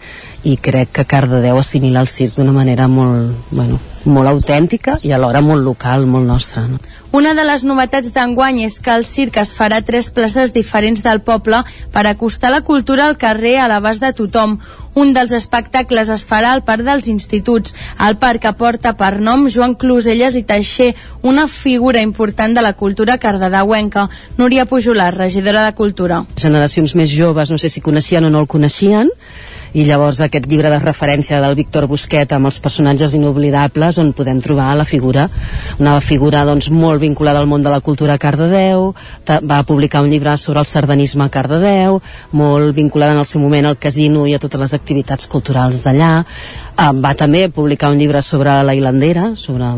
i 0.46 0.56
crec 0.62 0.92
que 0.94 1.06
Cardedeu 1.08 1.58
assimila 1.58 2.02
el 2.04 2.11
circ 2.11 2.37
d'una 2.37 2.54
manera 2.54 2.87
molt, 2.88 3.49
bueno, 3.50 3.80
molt 4.04 4.30
autèntica 4.30 5.00
i 5.02 5.12
alhora 5.12 5.42
molt 5.42 5.64
local, 5.66 6.06
molt 6.06 6.26
nostra. 6.28 6.66
No? 6.70 6.78
Una 7.16 7.30
de 7.32 7.46
les 7.49 7.62
novetats 7.64 8.11
d'enguany 8.12 8.58
és 8.66 8.75
que 8.85 8.92
el 8.92 9.06
circ 9.08 9.38
es 9.40 9.54
farà 9.56 9.78
tres 9.88 10.11
places 10.12 10.50
diferents 10.52 11.00
del 11.00 11.23
poble 11.25 11.62
per 11.94 12.02
acostar 12.11 12.50
la 12.52 12.61
cultura 12.61 13.06
al 13.06 13.16
carrer 13.16 13.54
a 13.56 13.68
l'abast 13.73 14.04
de 14.04 14.11
tothom. 14.18 14.58
Un 15.00 15.14
dels 15.16 15.32
espectacles 15.38 16.11
es 16.12 16.26
farà 16.28 16.50
al 16.52 16.61
Parc 16.68 16.85
dels 16.85 17.08
Instituts. 17.08 17.73
El 18.04 18.18
parc 18.20 18.44
aporta 18.50 18.92
per 19.00 19.14
nom 19.30 19.49
Joan 19.49 19.78
Closelles 19.80 20.37
i 20.37 20.44
Teixer, 20.44 20.90
una 21.23 21.49
figura 21.49 22.04
important 22.04 22.52
de 22.52 22.66
la 22.68 22.75
cultura 22.76 23.16
cardedeuenca. 23.16 24.11
Núria 24.37 24.68
Pujolar, 24.68 25.14
regidora 25.16 25.64
de 25.64 25.73
Cultura. 25.73 26.20
Generacions 26.37 26.92
més 27.00 27.08
joves, 27.08 27.49
no 27.49 27.56
sé 27.56 27.73
si 27.73 27.80
coneixien 27.80 28.28
o 28.28 28.35
no 28.35 28.44
el 28.44 28.52
coneixien, 28.58 29.08
i 29.76 29.85
llavors 29.85 30.23
aquest 30.25 30.47
llibre 30.49 30.71
de 30.73 30.78
referència 30.80 31.40
del 31.42 31.56
Víctor 31.59 31.85
Busquet 31.90 32.30
amb 32.33 32.49
els 32.49 32.59
personatges 32.64 33.12
inoblidables 33.18 33.99
on 34.00 34.14
podem 34.16 34.40
trobar 34.40 34.71
la 34.78 34.87
figura 34.88 35.26
una 35.76 35.99
figura 36.00 36.47
doncs 36.49 36.71
molt 36.73 37.02
vinculada 37.02 37.42
al 37.42 37.50
món 37.50 37.64
de 37.64 37.73
la 37.73 37.83
cultura 37.85 38.16
a 38.16 38.23
Cardedeu 38.23 38.88
va 39.45 39.61
publicar 39.68 40.02
un 40.02 40.11
llibre 40.11 40.37
sobre 40.40 40.64
el 40.64 40.71
sardanisme 40.71 41.26
a 41.26 41.33
Cardedeu 41.33 42.00
molt 42.33 42.73
vinculada 42.76 43.12
en 43.12 43.21
el 43.21 43.28
seu 43.28 43.42
moment 43.45 43.68
al 43.68 43.76
casino 43.76 44.25
i 44.26 44.33
a 44.33 44.40
totes 44.40 44.64
les 44.64 44.75
activitats 44.80 45.28
culturals 45.28 45.85
d'allà 45.85 46.25
va 47.04 47.14
també 47.14 47.47
publicar 47.52 47.92
un 47.92 48.00
llibre 48.00 48.25
sobre 48.25 48.56
la 48.64 48.75
hilandera 48.75 49.35
sobre 49.37 49.75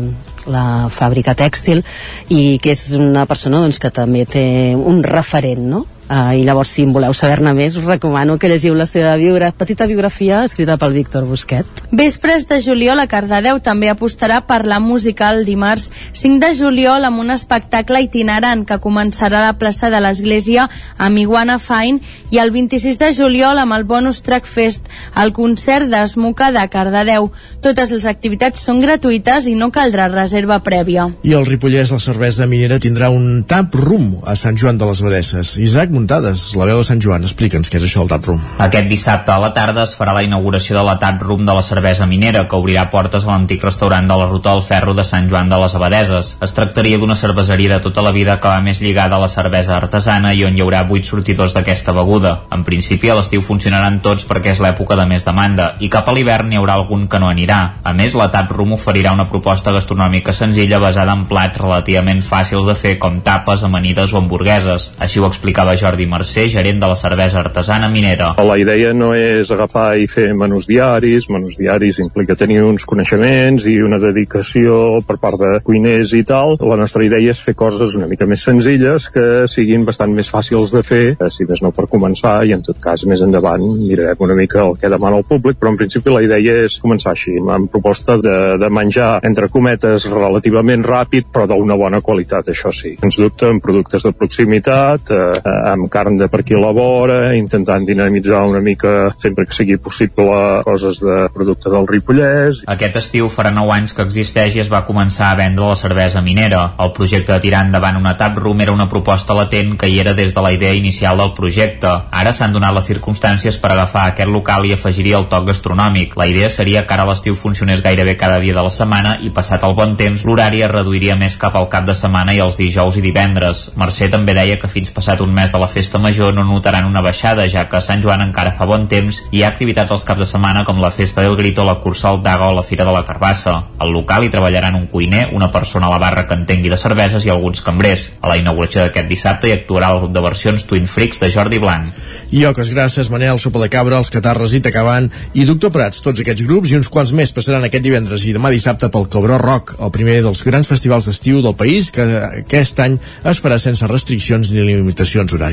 la 0.47 0.65
fàbrica 0.89 1.35
tèxtil 1.35 1.83
i 2.31 2.57
que 2.63 2.71
és 2.71 2.91
una 2.95 3.27
persona 3.27 3.59
doncs, 3.59 3.79
que 3.83 3.91
també 3.91 4.23
té 4.25 4.45
un 4.75 5.03
referent 5.03 5.67
no? 5.75 5.85
Uh, 6.09 6.33
I 6.39 6.41
llavors, 6.41 6.71
si 6.73 6.81
en 6.81 6.89
voleu 6.89 7.13
saber-ne 7.13 7.51
més, 7.53 7.75
us 7.77 7.85
recomano 7.85 8.39
que 8.41 8.49
llegiu 8.49 8.73
la 8.73 8.87
seva 8.89 9.11
biogra 9.21 9.51
petita 9.53 9.85
biografia 9.85 10.39
escrita 10.41 10.73
pel 10.81 10.95
Víctor 10.95 11.27
Busquet. 11.29 11.67
Vespres 11.93 12.47
de 12.49 12.57
juliol 12.65 12.97
a 12.97 13.05
Cardedeu 13.05 13.59
també 13.61 13.91
apostarà 13.91 14.39
per 14.49 14.63
la 14.65 14.79
música 14.81 15.27
el 15.29 15.43
dimarts 15.45 15.91
5 16.17 16.39
de 16.41 16.49
juliol 16.57 17.05
amb 17.05 17.21
un 17.21 17.29
espectacle 17.29 18.01
itinerant 18.01 18.63
que 18.65 18.79
començarà 18.81 19.43
a 19.43 19.51
la 19.51 19.57
plaça 19.61 19.91
de 19.93 19.99
l'Església 20.01 20.65
amb 20.97 21.21
Iguana 21.21 21.59
Fine 21.61 22.01
i 22.33 22.41
el 22.41 22.49
26 22.57 22.97
de 22.97 23.11
juliol 23.13 23.61
amb 23.61 23.77
el 23.77 23.85
Bonus 23.85 24.23
Track 24.25 24.49
Fest, 24.49 24.89
el 25.13 25.29
concert 25.37 25.93
d'Esmuca 25.93 26.49
de 26.55 26.65
Cardedeu. 26.73 27.29
Totes 27.61 27.93
les 27.93 28.09
activitats 28.09 28.65
són 28.65 28.81
gratuïtes 28.81 29.45
i 29.45 29.53
no 29.53 29.69
caldrà 29.69 30.09
reserva 30.09 30.57
prèvia. 30.65 31.05
I 31.21 31.37
el 31.37 31.45
Ripollès, 31.45 31.93
la 31.93 32.01
cervesa 32.01 32.49
minera, 32.49 32.81
tindrà 32.81 33.13
un 33.13 33.43
tap 33.45 33.77
rum 33.77 34.23
a 34.25 34.33
Sant 34.33 34.57
Joan 34.57 34.81
de 34.81 34.89
les 34.89 35.05
Abadesses. 35.05 35.53
Isaac 35.61 35.93
muntades. 35.99 36.55
La 36.55 36.65
veu 36.69 36.79
de 36.79 36.87
Sant 36.87 37.01
Joan, 37.03 37.25
explica'ns 37.27 37.69
què 37.69 37.77
és 37.79 37.85
això 37.85 38.01
del 38.01 38.09
Tap 38.13 38.27
Room. 38.29 38.41
Aquest 38.63 38.87
dissabte 38.89 39.33
a 39.33 39.39
la 39.41 39.51
tarda 39.55 39.83
es 39.83 39.95
farà 39.99 40.13
la 40.15 40.23
inauguració 40.23 40.77
de 40.77 40.83
la 40.87 40.95
Tap 41.01 41.21
Room 41.25 41.45
de 41.45 41.55
la 41.55 41.63
cervesa 41.65 42.07
minera, 42.09 42.45
que 42.47 42.57
obrirà 42.57 42.87
portes 42.93 43.25
a 43.25 43.31
l'antic 43.33 43.63
restaurant 43.63 44.07
de 44.07 44.17
la 44.17 44.27
Ruta 44.29 44.53
del 44.55 44.63
Ferro 44.63 44.95
de 44.95 45.03
Sant 45.03 45.29
Joan 45.29 45.49
de 45.51 45.59
les 45.59 45.75
Abadeses. 45.75 46.31
Es 46.41 46.55
tractaria 46.55 46.97
d'una 46.97 47.17
cerveseria 47.19 47.75
de 47.75 47.83
tota 47.83 48.03
la 48.05 48.13
vida 48.15 48.39
que 48.39 48.47
va 48.47 48.61
més 48.63 48.81
lligada 48.81 49.17
a 49.17 49.23
la 49.23 49.29
cervesa 49.31 49.75
artesana 49.77 50.33
i 50.33 50.45
on 50.47 50.57
hi 50.57 50.63
haurà 50.63 50.85
vuit 50.87 51.05
sortidors 51.05 51.53
d'aquesta 51.57 51.93
beguda. 51.97 52.35
En 52.55 52.63
principi, 52.63 53.09
a 53.09 53.17
l'estiu 53.19 53.43
funcionaran 53.45 53.99
tots 54.05 54.27
perquè 54.29 54.53
és 54.55 54.63
l'època 54.63 54.95
de 54.99 55.07
més 55.09 55.27
demanda, 55.27 55.73
i 55.79 55.89
cap 55.91 56.07
a 56.07 56.15
l'hivern 56.15 56.49
n'hi 56.49 56.59
haurà 56.59 56.77
algun 56.79 57.07
que 57.07 57.19
no 57.19 57.29
anirà. 57.29 57.59
A 57.83 57.93
més, 57.93 58.15
la 58.15 58.29
Tap 58.31 58.51
Room 58.55 58.77
oferirà 58.77 59.13
una 59.13 59.27
proposta 59.29 59.73
gastronòmica 59.75 60.33
senzilla 60.33 60.79
basada 60.79 61.15
en 61.17 61.25
plats 61.29 61.59
relativament 61.59 62.23
fàcils 62.23 62.67
de 62.69 62.75
fer 62.75 62.97
com 62.99 63.19
tapes, 63.25 63.63
amanides 63.67 64.13
o 64.13 64.21
hamburgueses. 64.21 64.91
Així 64.99 65.19
ho 65.19 65.27
explicava 65.27 65.75
Jordi 65.89 66.05
Mercè, 66.05 66.45
gerent 66.53 66.77
de 66.77 66.87
la 66.87 66.95
cervesa 66.95 67.39
artesana 67.39 67.87
minera. 67.89 68.35
La 68.45 68.57
idea 68.61 68.91
no 68.93 69.09
és 69.17 69.49
agafar 69.49 69.95
i 69.97 70.05
fer 70.11 70.27
menús 70.37 70.67
diaris, 70.69 71.25
menús 71.33 71.55
diaris 71.57 71.97
implica 72.03 72.37
tenir 72.37 72.59
uns 72.61 72.85
coneixements 72.85 73.65
i 73.65 73.79
una 73.81 73.97
dedicació 74.01 74.99
per 75.07 75.17
part 75.17 75.39
de 75.41 75.49
cuiners 75.65 76.13
i 76.13 76.21
tal. 76.29 76.59
La 76.61 76.77
nostra 76.77 77.01
idea 77.07 77.33
és 77.33 77.41
fer 77.41 77.55
coses 77.57 77.95
una 77.97 78.09
mica 78.11 78.27
més 78.29 78.43
senzilles 78.45 79.07
que 79.13 79.47
siguin 79.49 79.87
bastant 79.87 80.13
més 80.13 80.29
fàcils 80.29 80.75
de 80.75 80.83
fer, 80.85 81.01
eh, 81.15 81.31
si 81.33 81.47
més 81.49 81.63
no 81.65 81.73
per 81.73 81.87
començar, 81.89 82.35
i 82.45 82.53
en 82.53 82.61
tot 82.65 82.77
cas 82.83 83.07
més 83.09 83.25
endavant 83.25 83.65
mirarem 83.65 84.21
una 84.27 84.37
mica 84.37 84.61
el 84.67 84.77
que 84.77 84.93
demana 84.93 85.23
el 85.23 85.25
públic, 85.25 85.57
però 85.57 85.73
en 85.73 85.81
principi 85.81 86.13
la 86.13 86.21
idea 86.21 86.59
és 86.67 86.77
començar 86.83 87.15
així, 87.15 87.39
amb 87.39 87.71
proposta 87.73 88.19
de, 88.21 88.37
de 88.61 88.69
menjar, 88.69 89.09
entre 89.25 89.49
cometes, 89.49 90.05
relativament 90.13 90.85
ràpid, 90.85 91.31
però 91.33 91.47
d'una 91.49 91.79
bona 91.79 92.03
qualitat, 92.05 92.53
això 92.53 92.69
sí. 92.75 92.93
Ens 93.01 93.17
dubte 93.17 93.49
productes 93.63 94.05
de 94.05 94.13
proximitat, 94.13 95.09
eh, 95.15 95.49
amb 95.73 95.78
carn 95.87 96.17
de 96.17 96.27
per 96.27 96.41
aquí 96.41 96.53
a 96.53 96.59
la 96.59 96.71
vora, 96.75 97.35
intentant 97.35 97.85
dinamitzar 97.85 98.43
una 98.47 98.61
mica, 98.61 99.11
sempre 99.21 99.45
que 99.45 99.55
sigui 99.55 99.77
possible, 99.77 100.63
coses 100.65 100.99
de 100.99 101.29
producte 101.33 101.71
del 101.71 101.87
Ripollès. 101.87 102.63
Aquest 102.67 102.99
estiu 102.99 103.29
farà 103.31 103.53
9 103.55 103.75
anys 103.75 103.95
que 103.95 104.03
existeix 104.03 104.57
i 104.57 104.63
es 104.63 104.71
va 104.71 104.83
començar 104.87 105.29
a 105.31 105.37
vendre 105.39 105.69
la 105.69 105.77
cervesa 105.79 106.21
minera. 106.25 106.73
El 106.79 106.91
projecte 106.97 107.33
de 107.33 107.39
tirar 107.43 107.63
endavant 107.67 107.99
una 107.99 108.15
tap 108.17 108.37
room 108.37 108.61
era 108.65 108.75
una 108.75 108.89
proposta 108.89 109.37
latent 109.37 109.77
que 109.79 109.89
hi 109.89 109.99
era 110.03 110.13
des 110.17 110.33
de 110.35 110.43
la 110.43 110.51
idea 110.53 110.73
inicial 110.73 111.17
del 111.17 111.33
projecte. 111.37 111.91
Ara 112.11 112.33
s'han 112.33 112.53
donat 112.53 112.75
les 112.75 112.89
circumstàncies 112.91 113.59
per 113.61 113.71
agafar 113.73 114.09
aquest 114.09 114.29
local 114.29 114.65
i 114.65 114.73
afegir-hi 114.75 115.15
el 115.17 115.29
toc 115.31 115.47
gastronòmic. 115.49 116.17
La 116.19 116.27
idea 116.27 116.49
seria 116.49 116.85
que 116.85 116.93
ara 116.95 117.07
l'estiu 117.07 117.35
funcionés 117.35 117.83
gairebé 117.85 118.17
cada 118.17 118.39
dia 118.43 118.55
de 118.57 118.65
la 118.65 118.73
setmana 118.73 119.17
i 119.23 119.31
passat 119.35 119.63
el 119.63 119.77
bon 119.77 119.95
temps 119.99 120.25
l'horari 120.25 120.63
es 120.65 120.71
reduiria 120.71 121.15
més 121.19 121.37
cap 121.39 121.55
al 121.55 121.69
cap 121.69 121.85
de 121.87 121.95
setmana 121.95 122.33
i 122.35 122.41
els 122.43 122.57
dijous 122.59 122.97
i 122.97 123.05
divendres. 123.05 123.69
Mercè 123.79 124.09
també 124.11 124.35
deia 124.37 124.59
que 124.59 124.71
fins 124.71 124.91
passat 124.95 125.21
un 125.21 125.33
mes 125.33 125.51
de 125.53 125.61
la 125.61 125.68
festa 125.69 125.99
major 126.01 126.33
no 126.33 126.43
notaran 126.43 126.87
una 126.89 127.01
baixada, 127.05 127.45
ja 127.47 127.67
que 127.69 127.79
Sant 127.81 128.01
Joan 128.03 128.23
encara 128.25 128.55
fa 128.57 128.67
bon 128.67 128.87
temps 128.91 129.21
i 129.29 129.39
hi 129.39 129.43
ha 129.45 129.51
activitats 129.53 129.93
els 129.95 130.03
caps 130.03 130.23
de 130.23 130.27
setmana 130.27 130.65
com 130.67 130.81
la 130.81 130.91
festa 130.91 131.23
del 131.23 131.37
Grito, 131.39 131.63
la 131.63 131.77
cursa 131.79 132.09
al 132.09 132.21
Daga 132.25 132.49
o 132.49 132.55
la 132.57 132.63
Fira 132.65 132.85
de 132.85 132.91
la 132.91 133.05
Carbassa. 133.07 133.55
Al 133.79 133.93
local 133.95 134.25
hi 134.25 134.31
treballaran 134.33 134.75
un 134.75 134.87
cuiner, 134.91 135.29
una 135.33 135.51
persona 135.53 135.87
a 135.87 135.93
la 135.93 136.01
barra 136.01 136.25
que 136.27 136.35
entengui 136.35 136.71
de 136.73 136.77
cerveses 136.77 137.25
i 137.25 137.31
alguns 137.31 137.61
cambrers. 137.63 138.09
A 138.21 138.31
la 138.31 138.37
inauguració 138.41 138.83
d'aquest 138.83 139.07
dissabte 139.07 139.47
hi 139.47 139.55
actuarà 139.55 139.93
el 139.93 140.01
grup 140.03 140.13
de 140.15 140.23
versions 140.25 140.65
Twin 140.67 140.87
Freaks 140.89 141.21
de 141.23 141.31
Jordi 141.31 141.61
Blanc. 141.61 141.87
I 142.35 142.45
oques 142.49 142.73
grasses, 142.73 143.09
Manel, 143.13 143.39
Sopa 143.39 143.63
de 143.63 143.69
Cabra, 143.71 144.01
Els 144.01 144.11
Catarres 144.13 144.53
i 144.57 144.63
Tacabant 144.65 145.09
i 145.33 145.47
Doctor 145.47 145.73
Prats. 145.75 146.03
Tots 146.05 146.23
aquests 146.23 146.45
grups 146.47 146.73
i 146.73 146.79
uns 146.79 146.91
quants 146.91 147.13
més 147.15 147.33
passaran 147.35 147.65
aquest 147.67 147.85
divendres 147.85 148.25
i 148.27 148.35
demà 148.35 148.51
dissabte 148.53 148.91
pel 148.91 149.07
Cabró 149.11 149.39
Rock, 149.41 149.77
el 149.79 149.93
primer 149.95 150.19
dels 150.25 150.43
grans 150.45 150.67
festivals 150.67 151.09
d'estiu 151.09 151.43
del 151.45 151.57
país 151.59 151.91
que 151.95 152.05
aquest 152.43 152.79
any 152.83 152.99
es 153.29 153.41
farà 153.43 153.59
sense 153.61 153.87
restriccions 153.87 154.53
ni 154.53 154.65
limitacions 154.65 155.33
horàries. 155.35 155.48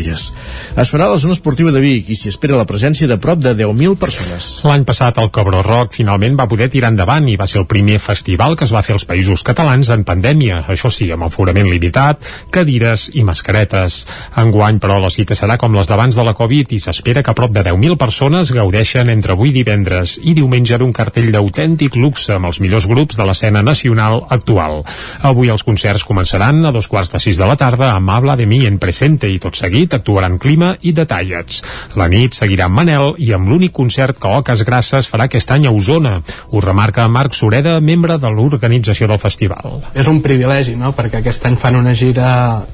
Es 0.77 0.91
farà 0.93 1.07
a 1.07 1.15
la 1.15 1.21
zona 1.21 1.35
esportiva 1.37 1.73
de 1.73 1.81
Vic 1.81 2.11
i 2.13 2.17
s'hi 2.19 2.31
espera 2.33 2.59
la 2.59 2.67
presència 2.69 3.09
de 3.09 3.17
prop 3.23 3.41
de 3.43 3.55
10.000 3.57 3.97
persones. 4.01 4.49
L'any 4.67 4.85
passat 4.89 5.19
el 5.23 5.31
Cabró 5.33 5.63
Rock 5.65 5.97
finalment 5.97 6.37
va 6.39 6.49
poder 6.51 6.69
tirar 6.73 6.91
endavant 6.93 7.29
i 7.29 7.37
va 7.41 7.47
ser 7.51 7.61
el 7.63 7.69
primer 7.71 7.99
festival 8.03 8.57
que 8.57 8.67
es 8.67 8.75
va 8.75 8.83
fer 8.87 8.97
als 8.97 9.07
països 9.09 9.45
catalans 9.47 9.91
en 9.95 10.05
pandèmia, 10.05 10.63
això 10.69 10.91
sí, 10.93 11.09
amb 11.13 11.27
aforament 11.29 11.71
limitat, 11.71 12.23
cadires 12.53 13.09
i 13.15 13.25
mascaretes. 13.25 14.03
Enguany, 14.43 14.81
però, 14.83 14.99
la 15.03 15.13
cita 15.13 15.37
serà 15.39 15.57
com 15.61 15.75
les 15.77 15.89
d'abans 15.89 16.17
de 16.17 16.25
la 16.27 16.35
Covid 16.37 16.73
i 16.77 16.81
s'espera 16.83 17.23
que 17.23 17.37
prop 17.37 17.55
de 17.55 17.65
10.000 17.65 17.97
persones 18.01 18.53
gaudeixen 18.53 19.11
entre 19.13 19.37
avui 19.37 19.53
divendres 19.55 20.17
i 20.23 20.35
diumenge 20.37 20.79
d'un 20.79 20.93
cartell 20.97 21.31
d'autèntic 21.33 21.97
luxe 21.97 22.35
amb 22.37 22.51
els 22.51 22.61
millors 22.61 22.89
grups 22.91 23.17
de 23.17 23.27
l'escena 23.29 23.63
nacional 23.63 24.23
actual. 24.31 24.83
Avui 25.23 25.53
els 25.53 25.65
concerts 25.67 26.05
començaran 26.05 26.65
a 26.67 26.73
dos 26.75 26.89
quarts 26.89 27.13
de 27.15 27.21
sis 27.23 27.39
de 27.39 27.47
la 27.49 27.57
tarda 27.57 27.93
amb 27.95 28.11
Habla 28.11 28.37
de 28.37 28.47
mi 28.47 28.65
en 28.67 28.79
presente 28.83 29.31
i 29.31 29.39
tot 29.43 29.57
seguit 29.57 29.86
actuaran 29.95 30.39
Clima 30.43 30.75
i 30.83 30.93
Detallets. 30.97 31.63
La 31.97 32.09
nit 32.11 32.35
seguirà 32.35 32.67
amb 32.67 32.81
Manel 32.81 33.15
i 33.23 33.33
amb 33.37 33.49
l'únic 33.51 33.75
concert 33.77 34.19
que 34.21 34.33
Oques 34.41 34.65
Grasses 34.67 35.09
farà 35.11 35.29
aquest 35.29 35.53
any 35.55 35.67
a 35.67 35.73
Osona. 35.75 36.17
Ho 36.51 36.63
remarca 36.65 37.07
Marc 37.09 37.37
Sureda, 37.39 37.79
membre 37.81 38.19
de 38.19 38.31
l'organització 38.33 39.09
del 39.11 39.21
festival. 39.23 39.81
És 39.95 40.11
un 40.11 40.23
privilegi, 40.25 40.77
no?, 40.79 40.93
perquè 40.97 41.21
aquest 41.21 41.47
any 41.47 41.59
fan 41.61 41.79
una 41.79 41.95
gira 41.95 42.29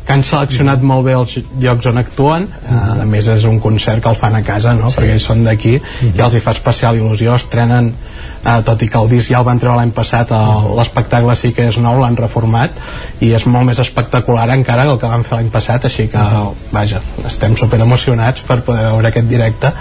que 0.07 0.16
han 0.16 0.25
seleccionat 0.27 0.83
molt 0.83 1.07
bé 1.09 1.16
els 1.18 1.37
llocs 1.61 1.90
on 1.90 2.01
actuen. 2.03 2.48
A 2.72 3.07
més, 3.09 3.29
és 3.29 3.44
un 3.48 3.61
concert 3.61 4.03
que 4.03 4.12
el 4.12 4.20
fan 4.20 4.38
a 4.38 4.44
casa, 4.46 4.77
no?, 4.79 4.92
perquè 4.94 5.16
ells 5.16 5.29
són 5.29 5.44
d'aquí 5.46 5.77
i 6.12 6.18
els 6.18 6.38
hi 6.38 6.42
fa 6.44 6.57
especial 6.57 6.98
il·lusió. 6.98 7.37
Estrenen 7.37 7.92
eh, 8.44 8.62
tot 8.64 8.83
i 8.83 8.88
que 8.88 9.01
el 9.01 9.11
disc 9.11 9.31
ja 9.31 9.40
el 9.40 9.46
van 9.48 9.61
treure 9.62 9.79
l'any 9.79 9.92
passat 9.94 10.33
l'espectacle 10.77 11.37
sí 11.38 11.53
que 11.57 11.68
és 11.70 11.79
nou, 11.83 12.01
l'han 12.03 12.16
reformat 12.18 12.79
i 13.20 13.33
és 13.37 13.46
molt 13.46 13.68
més 13.68 13.83
espectacular 13.83 14.48
encara 14.55 14.87
que 14.87 14.96
el 14.96 15.03
que 15.03 15.11
van 15.11 15.27
fer 15.27 15.38
l'any 15.38 15.51
passat, 15.53 15.87
així 15.88 16.09
que 16.12 16.22
vaja, 16.72 17.02
estem 17.27 17.57
super 17.57 17.81
emocionats 17.81 18.43
per 18.47 18.62
poder 18.67 18.87
veure 18.88 19.11
aquest 19.11 19.29
directe 19.29 19.73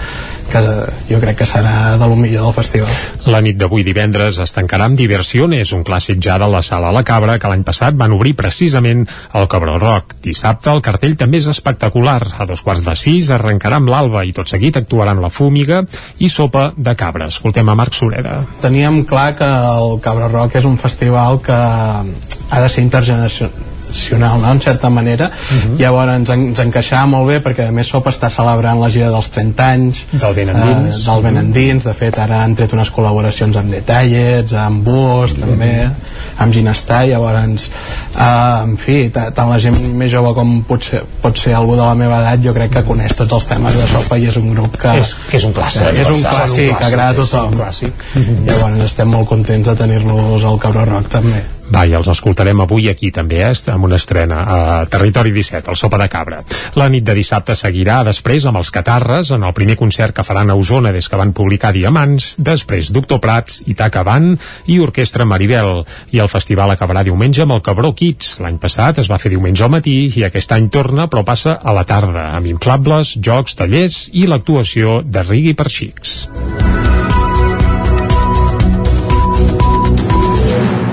que 0.52 0.60
jo 1.08 1.18
crec 1.22 1.38
que 1.40 1.46
serà 1.48 1.96
de 1.98 2.08
lo 2.08 2.16
millor 2.16 2.44
del 2.44 2.54
festival. 2.54 2.90
La 3.32 3.40
nit 3.44 3.56
d'avui 3.58 3.84
divendres 3.86 4.38
es 4.42 4.52
tancarà 4.54 4.86
amb 4.88 4.98
Diversiones, 5.00 5.72
un 5.72 5.84
clàssic 5.86 6.20
ja 6.22 6.36
de 6.38 6.48
la 6.52 6.60
Sala 6.62 6.90
a 6.90 6.96
la 6.96 7.04
Cabra 7.08 7.38
que 7.40 7.48
l'any 7.48 7.64
passat 7.64 7.96
van 7.98 8.12
obrir 8.12 8.34
precisament 8.36 9.06
el 9.38 9.48
Cabró 9.48 9.78
Rock. 9.80 10.18
Dissabte 10.22 10.70
el 10.72 10.84
cartell 10.84 11.16
també 11.16 11.40
és 11.40 11.48
espectacular. 11.48 12.20
A 12.36 12.46
dos 12.48 12.62
quarts 12.62 12.84
de 12.84 12.96
sis 12.98 13.32
arrencarà 13.32 13.80
amb 13.80 13.90
l'alba 13.92 14.26
i 14.28 14.36
tot 14.36 14.52
seguit 14.52 14.76
actuaran 14.76 15.22
la 15.24 15.32
Fúmiga 15.32 15.82
i 16.18 16.28
Sopa 16.28 16.70
de 16.76 16.96
Cabra. 16.98 17.30
Escoltem 17.32 17.68
a 17.68 17.78
Marc 17.78 17.96
Sureda. 17.96 18.42
Teníem 18.62 19.02
clar 19.08 19.32
que 19.40 19.48
el 19.48 19.98
Cabra 20.04 20.28
Rock 20.28 20.60
és 20.60 20.68
un 20.68 20.78
festival 20.78 21.40
que 21.42 21.56
ha 21.56 22.60
de 22.60 22.68
ser 22.68 22.84
intergeneracional 22.84 23.71
nacional, 23.92 24.40
no? 24.40 24.50
en 24.50 24.60
certa 24.60 24.90
manera 24.90 25.26
uh 25.26 25.30
-huh. 25.30 25.78
llavors 25.78 26.12
ens, 26.12 26.28
ens 26.30 26.58
encaixava 26.58 27.06
molt 27.06 27.26
bé 27.28 27.40
perquè 27.44 27.68
a 27.68 27.72
més 27.72 27.86
Sopa 27.86 28.10
està 28.10 28.30
celebrant 28.30 28.80
la 28.80 28.90
gira 28.90 29.10
dels 29.10 29.28
30 29.30 29.64
anys 29.64 30.04
del 30.12 30.34
Ben 30.34 30.48
Endins, 30.48 30.96
eh, 30.96 31.10
del 31.10 31.22
ben 31.22 31.36
endins. 31.36 31.84
de 31.84 31.94
fet 31.94 32.18
ara 32.18 32.42
han 32.42 32.54
tret 32.54 32.72
unes 32.72 32.90
col·laboracions 32.90 33.56
amb 33.56 33.70
Detallets, 33.70 34.52
amb 34.52 34.84
Bus 34.84 35.32
uh 35.32 35.36
-huh. 35.36 35.40
també, 35.40 35.90
amb 36.38 36.52
Ginestar 36.52 37.06
llavors, 37.06 37.70
eh, 38.16 38.62
en 38.62 38.76
fi 38.76 39.10
tant 39.10 39.50
la 39.50 39.58
gent 39.58 39.94
més 39.94 40.10
jove 40.10 40.34
com 40.34 40.62
pot 40.62 40.82
ser, 40.84 41.02
pot 41.20 41.38
ser 41.38 41.54
algú 41.54 41.76
de 41.76 41.82
la 41.82 41.94
meva 41.94 42.20
edat, 42.20 42.44
jo 42.44 42.54
crec 42.54 42.70
que 42.72 42.82
coneix 42.82 43.14
tots 43.14 43.32
els 43.32 43.44
temes 43.44 43.74
de 43.74 43.86
Sopa 43.86 44.18
i 44.18 44.26
és 44.26 44.36
un 44.36 44.54
grup 44.54 44.76
que 44.76 44.98
és, 44.98 45.16
que 45.30 45.36
és 45.36 45.44
un 45.44 45.52
clàssic, 45.52 46.00
és 46.00 46.08
un 46.08 46.22
clàssic, 46.22 46.78
que 46.78 46.84
agrada 46.84 47.10
a 47.10 47.14
tothom 47.14 47.54
uh 47.54 47.60
-huh. 47.60 48.46
llavors 48.46 48.84
estem 48.84 49.08
molt 49.08 49.28
contents 49.28 49.68
de 49.68 49.74
tenir-los 49.74 50.44
al 50.44 50.58
Cabra 50.58 50.84
Rock 50.84 51.08
també 51.08 51.42
va, 51.72 51.84
i 51.88 51.94
els 51.96 52.08
escoltarem 52.12 52.60
avui 52.62 52.88
aquí 52.90 53.10
també, 53.14 53.42
eh, 53.46 53.52
amb 53.72 53.88
una 53.88 53.96
estrena 53.96 54.42
a 54.42 54.56
Territori 54.90 55.32
17, 55.32 55.70
el 55.70 55.76
Sopa 55.76 55.98
de 55.98 56.08
Cabra. 56.08 56.42
La 56.76 56.88
nit 56.88 57.04
de 57.04 57.14
dissabte 57.14 57.56
seguirà 57.58 58.02
després 58.04 58.46
amb 58.46 58.60
els 58.60 58.70
Catarres, 58.70 59.30
en 59.30 59.42
el 59.42 59.54
primer 59.56 59.76
concert 59.76 60.14
que 60.14 60.24
faran 60.26 60.50
a 60.50 60.56
Osona 60.58 60.92
des 60.92 61.08
que 61.08 61.16
van 61.16 61.32
publicar 61.32 61.72
Diamants, 61.72 62.36
després 62.38 62.92
Doctor 62.92 63.20
Prats, 63.20 63.62
Itaca 63.66 64.02
Van 64.02 64.36
i 64.66 64.78
Orquestra 64.80 65.24
Maribel. 65.24 65.84
I 66.12 66.22
el 66.22 66.28
festival 66.28 66.70
acabarà 66.70 67.04
diumenge 67.04 67.42
amb 67.42 67.56
el 67.56 67.62
Cabró 67.62 67.92
Kids. 67.94 68.38
L'any 68.40 68.58
passat 68.58 68.98
es 68.98 69.10
va 69.10 69.18
fer 69.18 69.32
diumenge 69.32 69.64
al 69.64 69.72
matí 69.72 70.12
i 70.16 70.26
aquest 70.28 70.52
any 70.52 70.68
torna, 70.68 71.08
però 71.08 71.24
passa 71.24 71.58
a 71.62 71.72
la 71.72 71.84
tarda, 71.88 72.30
amb 72.36 72.46
inflables, 72.46 73.16
jocs, 73.20 73.56
tallers 73.56 74.08
i 74.12 74.26
l'actuació 74.26 75.00
de 75.06 75.24
Rigui 75.28 75.54
per 75.54 75.70
xics. 75.70 76.26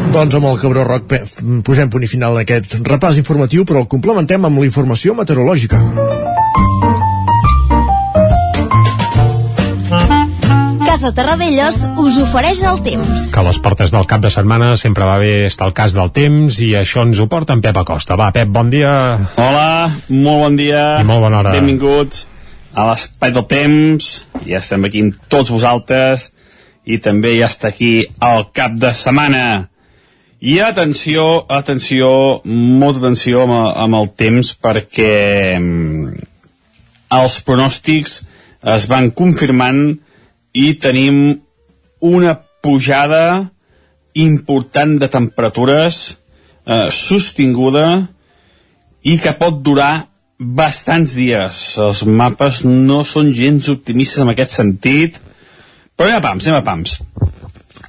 Doncs 0.09 0.33
amb 0.35 0.47
el 0.49 0.57
Cabró 0.57 0.83
Rock 0.87 1.19
posem 1.61 1.89
punt 1.93 2.03
i 2.03 2.07
final 2.09 2.33
en 2.33 2.41
aquest 2.41 2.79
repàs 2.81 3.19
informatiu, 3.21 3.61
però 3.69 3.83
el 3.83 3.89
complementem 3.91 4.47
amb 4.47 4.57
la 4.57 4.65
informació 4.65 5.13
meteorològica. 5.13 5.77
Casa 10.87 11.11
Terradellos 11.13 11.83
us 12.01 12.17
ofereix 12.23 12.63
el 12.65 12.81
temps. 12.81 13.27
Que 13.29 13.39
a 13.39 13.45
les 13.45 13.61
portes 13.61 13.93
del 13.93 14.09
cap 14.09 14.25
de 14.25 14.33
setmana 14.33 14.73
sempre 14.81 15.05
va 15.05 15.19
bé 15.21 15.45
estar 15.45 15.69
al 15.69 15.77
cas 15.77 15.93
del 15.93 16.09
temps 16.09 16.57
i 16.65 16.73
això 16.79 17.05
ens 17.05 17.21
ho 17.21 17.29
porta 17.29 17.53
en 17.53 17.61
Pep 17.61 17.77
Acosta. 17.77 18.17
Va, 18.17 18.31
Pep, 18.33 18.49
bon 18.49 18.73
dia. 18.73 18.91
Hola, 19.37 19.93
molt 20.09 20.45
bon 20.47 20.57
dia. 20.57 20.83
I 20.99 21.05
molt 21.05 21.21
bona 21.27 21.43
hora. 21.43 21.53
Benvinguts 21.53 22.25
a 22.73 22.89
l'espai 22.89 23.37
del 23.37 23.45
temps. 23.45 24.11
Ja 24.49 24.57
estem 24.57 24.89
aquí 24.89 25.05
amb 25.05 25.21
tots 25.29 25.53
vosaltres 25.53 26.31
i 26.89 26.97
també 26.97 27.37
ja 27.37 27.53
està 27.53 27.69
aquí 27.69 28.07
el 28.25 28.47
cap 28.57 28.73
de 28.81 28.97
setmana. 28.97 29.68
I 30.39 30.59
atenció, 30.63 31.45
atenció, 31.51 32.09
molta 32.47 33.01
atenció 33.01 33.43
amb, 33.43 33.55
amb 33.75 33.97
el 33.97 34.07
temps 34.15 34.53
perquè 34.55 35.57
mm, 35.59 36.13
els 37.19 37.35
pronòstics 37.43 38.21
es 38.75 38.85
van 38.87 39.09
confirmant 39.11 39.81
i 40.55 40.73
tenim 40.79 41.19
una 42.07 42.37
pujada 42.63 43.49
important 44.15 44.95
de 45.01 45.11
temperatures 45.11 45.99
eh, 46.07 46.87
sostinguda 46.95 47.89
i 49.03 49.17
que 49.19 49.35
pot 49.35 49.59
durar 49.63 50.07
bastants 50.39 51.17
dies. 51.19 51.65
Els 51.83 52.05
mapes 52.07 52.63
no 52.63 53.03
són 53.03 53.33
gens 53.35 53.67
optimistes 53.71 54.23
en 54.23 54.31
aquest 54.31 54.55
sentit, 54.55 55.19
però 55.99 56.07
anem 56.07 56.21
a 56.21 56.27
pams, 56.29 56.47
anem 56.47 56.61
a 56.61 56.67
pams. 56.67 56.99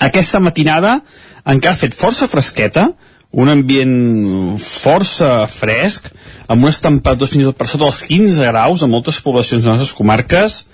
Aquesta 0.03 0.41
matinada 0.43 0.99
encara 1.47 1.75
ha 1.75 1.81
fet 1.81 1.97
força 1.97 2.29
fresqueta, 2.31 2.91
un 3.31 3.49
ambient 3.49 4.59
força 4.59 5.47
fresc, 5.51 6.09
amb 6.51 6.67
unes 6.67 6.81
temperatures 6.83 7.37
fins 7.37 7.53
per 7.57 7.69
sota 7.71 7.87
dels 7.87 8.03
15 8.09 8.49
graus 8.51 8.83
a 8.83 8.91
moltes 8.91 9.21
poblacions 9.23 9.63
de 9.63 9.71
les 9.71 9.79
nostres 9.79 9.97
comarques, 9.97 10.65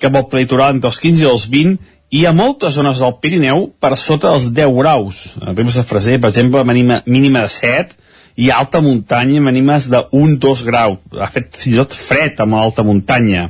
cap 0.00 0.16
al 0.16 0.28
prelitoral 0.30 0.74
entre 0.74 0.90
els 0.90 1.00
15 1.02 1.26
i 1.26 1.28
els 1.28 1.44
20, 1.52 1.76
i 2.14 2.24
a 2.26 2.32
moltes 2.36 2.76
zones 2.78 3.00
del 3.02 3.16
Pirineu 3.20 3.68
per 3.82 3.96
sota 3.98 4.32
dels 4.32 4.48
10 4.54 4.72
graus. 4.78 5.20
A 5.42 5.52
Ribes 5.52 5.76
de 5.80 5.84
Freser, 5.86 6.20
per 6.22 6.30
exemple, 6.30 6.62
mínima, 6.64 7.00
mínima 7.06 7.42
de 7.44 7.52
7, 7.52 8.00
i 8.36 8.50
alta 8.50 8.80
muntanya 8.82 9.40
mínimes 9.40 9.88
de 9.90 10.00
1-2 10.10 10.64
graus. 10.66 10.98
Ha 11.18 11.30
fet 11.30 11.54
fins 11.58 11.74
i 11.74 11.80
tot 11.82 11.94
fred 11.94 12.40
amb 12.42 12.56
l'alta 12.58 12.84
muntanya. 12.86 13.48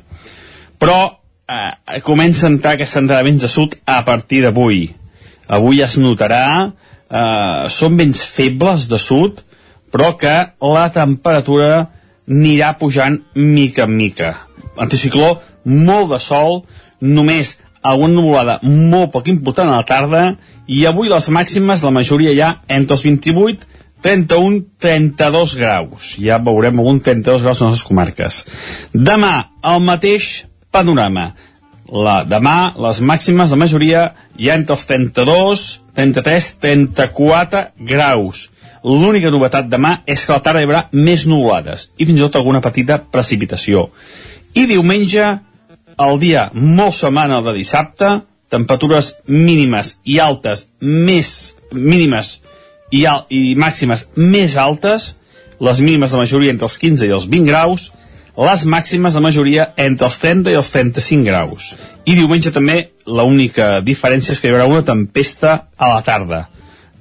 Però 0.80 0.98
eh, 1.08 2.00
comença 2.04 2.46
a 2.46 2.52
entrar 2.52 2.74
aquesta 2.76 3.00
entrada 3.04 3.24
vents 3.24 3.44
de 3.44 3.50
sud 3.52 3.76
a 3.84 4.02
partir 4.04 4.42
d'avui. 4.44 4.86
Avui 5.48 5.82
es 5.84 5.96
notarà, 6.00 6.72
eh, 7.10 7.68
són 7.70 7.96
vents 7.96 8.22
febles 8.22 8.88
de 8.88 8.98
sud, 8.98 9.42
però 9.92 10.16
que 10.18 10.34
la 10.60 10.88
temperatura 10.92 11.88
anirà 12.28 12.72
pujant 12.78 13.20
mica 13.34 13.84
en 13.84 13.96
mica. 13.96 14.32
Anticicló, 14.80 15.38
molt 15.64 16.10
de 16.10 16.18
sol, 16.18 16.64
només 17.00 17.58
alguna 17.82 18.14
nuvolada 18.14 18.58
molt 18.62 19.12
poc 19.12 19.28
important 19.28 19.68
a 19.68 19.78
la 19.82 19.86
tarda, 19.86 20.24
i 20.66 20.86
avui 20.88 21.08
les 21.12 21.28
màximes, 21.28 21.84
la 21.84 21.92
majoria 21.92 22.32
ja 22.34 22.50
entre 22.68 22.96
els 22.96 23.04
28 23.04 23.72
31-32 24.04 25.56
graus. 25.56 26.12
Ja 26.20 26.36
veurem 26.44 26.80
algun 26.80 27.00
32 27.00 27.44
graus 27.46 27.62
en 27.64 27.72
les 27.72 27.82
comarques. 27.88 28.42
Demà, 28.92 29.32
el 29.64 29.80
mateix 29.80 30.44
panorama. 30.74 31.30
La, 31.92 32.22
demà, 32.24 32.72
les 32.80 33.00
màximes, 33.04 33.52
la 33.52 33.60
majoria, 33.60 34.04
ja 34.40 34.56
entre 34.56 34.76
els 34.76 34.86
32, 34.88 35.64
33, 35.94 36.50
34 36.62 37.64
graus. 37.90 38.48
L'única 38.84 39.32
novetat 39.32 39.68
demà 39.72 39.98
és 40.08 40.24
que 40.24 40.32
la 40.32 40.42
tarda 40.44 40.60
hi 40.60 40.68
haurà 40.68 40.84
més 40.92 41.24
nuvolades 41.28 41.88
i 41.96 42.04
fins 42.04 42.18
i 42.18 42.24
tot 42.24 42.36
alguna 42.40 42.60
petita 42.64 42.98
precipitació. 43.00 43.88
I 44.54 44.66
diumenge, 44.68 45.28
el 46.04 46.18
dia 46.20 46.48
molt 46.54 46.96
setmana 46.96 47.40
de 47.44 47.54
dissabte, 47.56 48.10
temperatures 48.52 49.14
mínimes 49.26 49.96
i 50.04 50.18
altes 50.20 50.66
més 50.80 51.54
mínimes 51.72 52.38
i, 52.92 53.04
al, 53.08 53.24
i 53.32 53.54
màximes 53.58 54.08
més 54.16 54.56
altes, 54.60 55.14
les 55.64 55.80
mínimes 55.80 56.12
de 56.12 56.20
majoria 56.20 56.52
entre 56.54 56.68
els 56.68 56.76
15 56.78 57.08
i 57.08 57.14
els 57.16 57.26
20 57.30 57.50
graus, 57.50 57.88
les 58.36 58.64
màximes 58.66 59.14
de 59.14 59.22
majoria 59.22 59.68
entre 59.78 60.08
els 60.08 60.18
30 60.18 60.50
i 60.50 60.58
els 60.58 60.70
35 60.74 61.26
graus. 61.26 61.74
I 62.04 62.16
diumenge 62.18 62.50
també 62.54 62.90
l'única 63.06 63.78
diferència 63.84 64.34
és 64.34 64.40
que 64.42 64.50
hi 64.50 64.54
haurà 64.54 64.66
una 64.66 64.82
tempesta 64.86 65.68
a 65.76 65.90
la 65.92 66.02
tarda. 66.02 66.44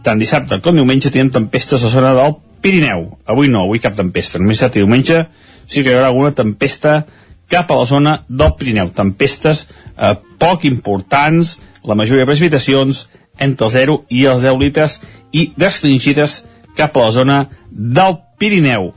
Tant 0.04 0.20
dissabte 0.20 0.60
com 0.62 0.78
diumenge 0.78 1.10
tenim 1.10 1.32
tempestes 1.34 1.82
a 1.82 1.90
la 1.90 1.94
zona 1.96 2.14
del 2.18 2.38
Pirineu. 2.64 3.08
Avui 3.26 3.50
no, 3.52 3.66
avui 3.66 3.82
cap 3.84 3.96
tempesta. 3.98 4.40
Només 4.40 4.60
dissabte 4.60 4.80
i 4.80 4.86
diumenge 4.86 5.26
sí 5.66 5.82
que 5.82 5.90
hi 5.92 5.98
haurà 5.98 6.12
alguna 6.12 6.36
tempesta 6.38 7.02
cap 7.50 7.72
a 7.72 7.80
la 7.82 7.90
zona 7.90 8.18
del 8.30 8.54
Pirineu. 8.60 8.94
Tempestes 8.94 9.68
eh, 9.98 10.16
poc 10.40 10.68
importants, 10.70 11.58
la 11.84 11.98
majoria 11.98 12.24
de 12.24 12.30
precipitacions, 12.30 13.08
entre 13.40 13.66
el 13.66 13.74
0 13.74 14.00
i 14.14 14.26
els 14.30 14.44
10 14.46 14.60
litres 14.62 15.00
i 15.34 15.48
restringides 15.58 16.44
cap 16.78 16.96
a 16.96 17.08
la 17.08 17.12
zona 17.16 17.40
del 17.72 18.20
Pirineu. 18.38 18.92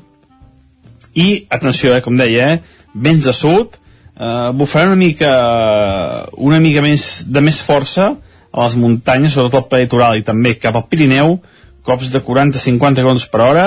I, 1.17 1.47
atenció, 1.51 1.95
eh, 1.97 2.03
com 2.05 2.17
deia, 2.19 2.53
eh, 2.55 2.87
vents 2.95 3.25
de 3.25 3.33
sud, 3.33 3.77
eh, 4.17 4.53
bufarà 4.53 4.91
una 4.91 5.01
mica, 5.01 5.33
una 6.37 6.61
mica 6.61 6.83
més 6.85 7.25
de 7.27 7.41
més 7.41 7.61
força 7.65 8.13
a 8.53 8.65
les 8.65 8.77
muntanyes, 8.77 9.33
sobretot 9.33 9.63
al 9.63 9.69
peritoral 9.73 10.19
i 10.19 10.25
també 10.25 10.57
cap 10.61 10.77
al 10.77 10.87
Pirineu, 10.91 11.39
cops 11.87 12.11
de 12.13 12.23
40-50 12.25 13.03
km 13.03 13.31
per 13.33 13.43
hora, 13.45 13.67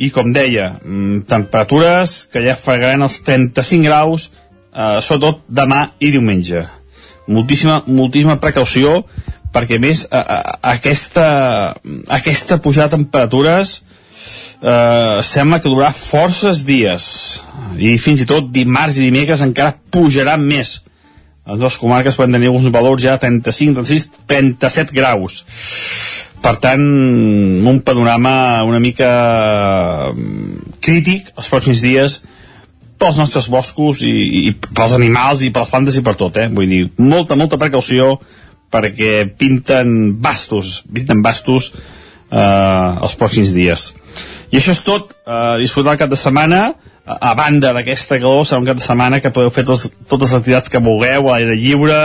i 0.00 0.10
com 0.10 0.32
deia, 0.32 0.78
mm, 0.80 1.26
temperatures 1.28 2.26
que 2.32 2.42
ja 2.46 2.56
fregaran 2.56 3.02
els 3.02 3.20
35 3.22 3.84
graus, 3.84 4.30
eh, 4.72 5.00
sobretot 5.02 5.42
demà 5.48 5.90
i 5.98 6.10
diumenge. 6.10 6.66
Moltíssima, 7.28 7.82
moltíssima 7.86 8.40
precaució, 8.40 9.04
perquè 9.52 9.78
més 9.78 10.06
a, 10.10 10.20
a, 10.20 10.58
aquesta, 10.72 11.76
aquesta 12.08 12.58
pujada 12.62 12.88
de 12.88 12.96
temperatures 12.96 13.82
eh, 14.62 15.18
sembla 15.26 15.60
que 15.60 15.70
durarà 15.70 15.92
forces 15.96 16.64
dies 16.66 17.04
i 17.78 17.96
fins 17.98 18.22
i 18.22 18.28
tot 18.28 18.50
dimarts 18.52 18.98
i 18.98 19.08
dimecres 19.08 19.44
encara 19.44 19.76
pujaran 19.92 20.42
més 20.44 20.80
les 21.50 21.60
dues 21.60 21.78
comarques 21.80 22.16
poden 22.18 22.36
tenir 22.36 22.50
alguns 22.50 22.70
valors 22.72 23.02
ja 23.02 23.18
35, 23.18 23.80
36, 23.80 24.10
37 24.30 24.96
graus 24.96 25.42
per 26.40 26.56
tant 26.60 26.82
un 26.82 27.80
panorama 27.84 28.34
una 28.68 28.80
mica 28.82 29.10
mm, 30.12 30.76
crític 30.84 31.32
els 31.36 31.50
pròxims 31.52 31.84
dies 31.84 32.20
pels 33.00 33.16
nostres 33.16 33.48
boscos 33.48 34.02
i, 34.04 34.12
i 34.44 34.52
pels 34.52 34.92
animals 34.92 35.40
i 35.42 35.50
per 35.54 35.64
les 35.64 35.72
plantes 35.72 35.96
i 35.96 36.04
per 36.04 36.14
tot, 36.20 36.36
eh? 36.36 36.50
vull 36.52 36.68
dir, 36.68 36.82
molta, 37.00 37.36
molta 37.40 37.56
precaució 37.60 38.18
perquè 38.70 39.24
pinten 39.40 40.20
bastos, 40.22 40.82
pinten 40.84 41.24
bastos 41.24 41.72
eh, 41.72 42.90
els 43.00 43.16
pròxims 43.18 43.54
dies. 43.56 43.88
I 44.50 44.58
això 44.58 44.74
és 44.74 44.80
tot, 44.82 45.12
eh, 45.26 45.58
disfrutar 45.62 45.94
el 45.94 46.00
cap 46.00 46.10
de 46.10 46.18
setmana, 46.18 46.74
a, 47.06 47.34
banda 47.34 47.72
d'aquesta 47.74 48.18
calor, 48.18 48.44
serà 48.46 48.58
un 48.60 48.66
cap 48.66 48.78
de 48.78 48.84
setmana 48.84 49.20
que 49.22 49.32
podeu 49.34 49.50
fer 49.54 49.64
tos, 49.66 49.86
totes 50.08 50.30
les 50.30 50.38
activitats 50.40 50.70
que 50.70 50.82
vulgueu, 50.82 51.28
a 51.28 51.38
l'aire 51.38 51.56
lliure, 51.58 52.00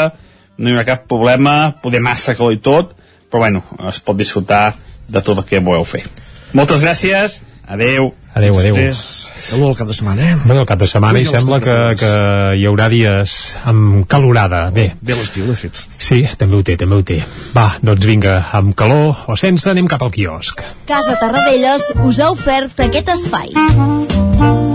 no 0.57 0.69
hi 0.69 0.75
haurà 0.75 0.85
cap 0.87 1.07
problema, 1.09 1.75
poder 1.81 2.01
massa 2.05 2.35
calor 2.37 2.53
i 2.55 2.61
tot, 2.63 2.93
però 3.29 3.45
bueno, 3.45 3.63
es 3.89 3.99
pot 3.99 4.17
disfrutar 4.17 4.75
de 5.07 5.21
tot 5.21 5.37
el 5.37 5.45
que 5.49 5.59
vulgueu 5.59 5.85
fer. 5.89 6.05
Moltes 6.53 6.85
gràcies, 6.85 7.41
adeu. 7.67 8.13
Adéu, 8.35 8.57
adéu. 8.59 8.75
Calor 8.75 9.69
el 9.69 9.77
cap 9.79 9.87
de 9.87 9.95
setmana, 9.95 10.25
eh? 10.27 10.35
Bé, 10.43 10.57
el 10.57 10.67
cap 10.67 10.79
de 10.81 10.87
setmana 10.91 11.21
i 11.21 11.27
sembla 11.29 11.61
que, 11.63 11.77
que 12.01 12.11
hi 12.59 12.65
haurà 12.67 12.89
dies 12.91 13.35
amb 13.71 14.03
calorada. 14.11 14.65
Bé. 14.75 14.89
Bé 14.99 15.15
l'estiu, 15.15 15.47
de 15.47 15.55
fet. 15.55 15.85
Sí, 15.95 16.25
també 16.35 16.59
ho 16.59 16.63
té, 16.67 16.75
també 16.81 16.99
ho 16.99 17.07
té. 17.07 17.21
Va, 17.55 17.69
doncs 17.79 18.05
vinga, 18.11 18.37
amb 18.59 18.75
calor 18.75 19.25
o 19.31 19.39
sense, 19.39 19.69
anem 19.71 19.87
cap 19.87 20.03
al 20.03 20.11
quiosc. 20.11 20.65
Casa 20.89 21.15
Tarradellas 21.21 21.93
us 22.03 22.19
ha 22.19 22.33
ofert 22.35 22.87
aquest 22.89 23.15
espai. 23.15 24.74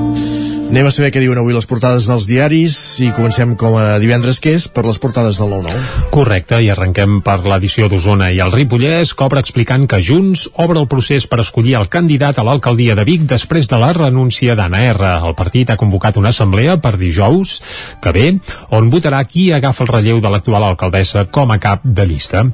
Anem 0.70 0.87
a 0.87 0.90
saber 0.94 1.09
què 1.11 1.18
diuen 1.18 1.40
avui 1.40 1.50
les 1.50 1.66
portades 1.66 2.04
dels 2.06 2.28
diaris 2.30 2.74
i 3.02 3.09
comencem 3.11 3.56
com 3.59 3.74
a 3.74 3.96
divendres 3.98 4.37
que 4.38 4.52
és 4.54 4.68
per 4.70 4.85
les 4.85 5.00
portades 5.02 5.40
del 5.40 5.50
9-9. 5.50 6.04
Correcte, 6.14 6.61
i 6.62 6.68
arrenquem 6.70 7.16
per 7.26 7.40
l'edició 7.42 7.88
d'Osona 7.90 8.28
i 8.30 8.38
el 8.38 8.52
Ripollès, 8.54 9.11
obre 9.18 9.42
explicant 9.42 9.88
que 9.90 9.98
Junts 9.98 10.44
obre 10.62 10.78
el 10.78 10.87
procés 10.87 11.26
per 11.26 11.40
escollir 11.42 11.74
el 11.80 11.88
candidat 11.90 12.38
a 12.38 12.44
l'alcaldia 12.46 12.94
de 12.94 13.02
Vic 13.09 13.24
després 13.26 13.66
de 13.66 13.80
la 13.83 13.88
renúncia 13.98 14.54
d'Anna 14.54 14.85
R. 14.92 15.11
El 15.26 15.35
partit 15.35 15.72
ha 15.74 15.78
convocat 15.80 16.20
una 16.22 16.30
assemblea 16.30 16.78
per 16.78 16.94
dijous, 17.02 17.56
que 17.98 18.14
ve, 18.14 18.28
on 18.70 18.92
votarà 18.94 19.24
qui 19.26 19.48
agafa 19.50 19.83
el 19.88 19.90
relleu 19.90 20.22
de 20.22 20.30
l'actual 20.30 20.68
alcaldessa 20.68 21.26
com 21.35 21.50
a 21.50 21.59
cap 21.59 21.83
de 21.83 22.06
llista. 22.06 22.44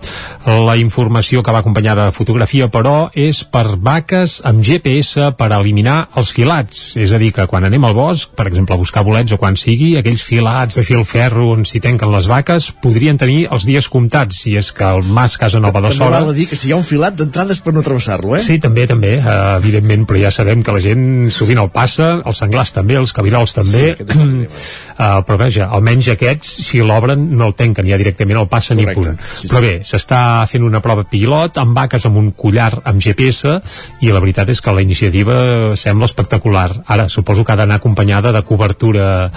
La 0.48 0.79
informació 0.81 1.44
que 1.44 1.52
va 1.52 1.61
acompanyada 1.61 2.09
de 2.09 2.16
fotografia, 2.16 2.72
però, 2.72 3.11
és 3.12 3.44
per 3.44 3.76
vaques 3.76 4.40
amb 4.48 4.64
GPS 4.64 5.35
per 5.37 5.52
eliminar 5.52 6.07
els 6.16 6.33
filats, 6.33 6.87
és 6.96 7.12
a 7.12 7.20
dir, 7.20 7.35
que 7.37 7.44
quan 7.52 7.68
anem 7.68 7.85
al 7.85 7.92
bosc 7.92 8.05
bosc, 8.06 8.30
per 8.38 8.46
exemple, 8.50 8.76
a 8.76 8.80
buscar 8.80 9.04
bolets 9.06 9.34
o 9.34 9.40
quan 9.40 9.58
sigui, 9.58 9.94
aquells 9.98 10.22
filats 10.26 10.78
de 10.78 10.84
filferro 10.86 11.50
on 11.54 11.66
s'hi 11.68 11.82
tenquen 11.84 12.12
les 12.14 12.28
vaques 12.30 12.70
podrien 12.82 13.18
tenir 13.18 13.46
els 13.52 13.66
dies 13.68 13.88
comptats, 13.92 14.42
si 14.44 14.56
és 14.58 14.70
que 14.74 14.86
el 14.86 15.02
mas 15.16 15.36
Casa 15.40 15.60
Nova 15.62 15.82
de 15.84 15.92
Sora... 15.96 16.22
També 16.22 16.36
dir 16.36 16.48
que 16.50 16.58
si 16.58 16.70
hi 16.70 16.74
ha 16.74 16.80
un 16.80 16.86
filat 16.86 17.16
d'entrades 17.18 17.62
per 17.64 17.74
no 17.74 17.82
travessar-lo, 17.86 18.36
eh? 18.38 18.42
Sí, 18.44 18.58
també, 18.62 18.86
també, 18.90 19.16
uh, 19.18 19.56
evidentment, 19.56 20.06
però 20.08 20.20
ja 20.26 20.32
sabem 20.34 20.62
que 20.64 20.74
la 20.74 20.82
gent 20.84 21.04
sovint 21.34 21.60
el 21.62 21.70
passa, 21.74 22.12
els 22.22 22.42
senglars 22.42 22.74
també, 22.76 22.98
els 23.00 23.14
cabirols 23.16 23.56
també, 23.56 23.86
sí, 23.98 24.06
uh, 24.06 25.20
però 25.26 25.38
vaja, 25.40 25.70
almenys 25.76 26.12
aquests, 26.14 26.52
si 26.66 26.82
l'obren, 26.84 27.28
no 27.36 27.50
el 27.50 27.56
tanquen, 27.58 27.88
ja 27.90 27.98
directament 28.00 28.42
el 28.42 28.50
passen 28.52 28.80
Correcte. 28.80 29.00
i 29.00 29.10
punt. 29.10 29.20
Sí, 29.32 29.42
sí. 29.42 29.52
Però 29.52 29.62
bé, 29.64 29.74
s'està 29.86 30.20
fent 30.50 30.66
una 30.66 30.82
prova 30.84 31.06
pilot 31.08 31.60
amb 31.62 31.76
vaques 31.76 32.06
amb 32.08 32.20
un 32.20 32.30
collar 32.36 32.70
amb 32.84 33.02
GPS 33.02 33.56
i 34.04 34.12
la 34.12 34.22
veritat 34.22 34.50
és 34.52 34.62
que 34.62 34.74
la 34.74 34.84
iniciativa 34.84 35.36
sembla 35.78 36.08
espectacular. 36.10 36.68
Ara, 36.86 37.08
suposo 37.12 37.44
que 37.44 37.54
ha 37.54 37.60
d'anar 37.60 37.80
acompanyada 37.96 38.32
de 38.32 38.42
cobertura 38.42 39.30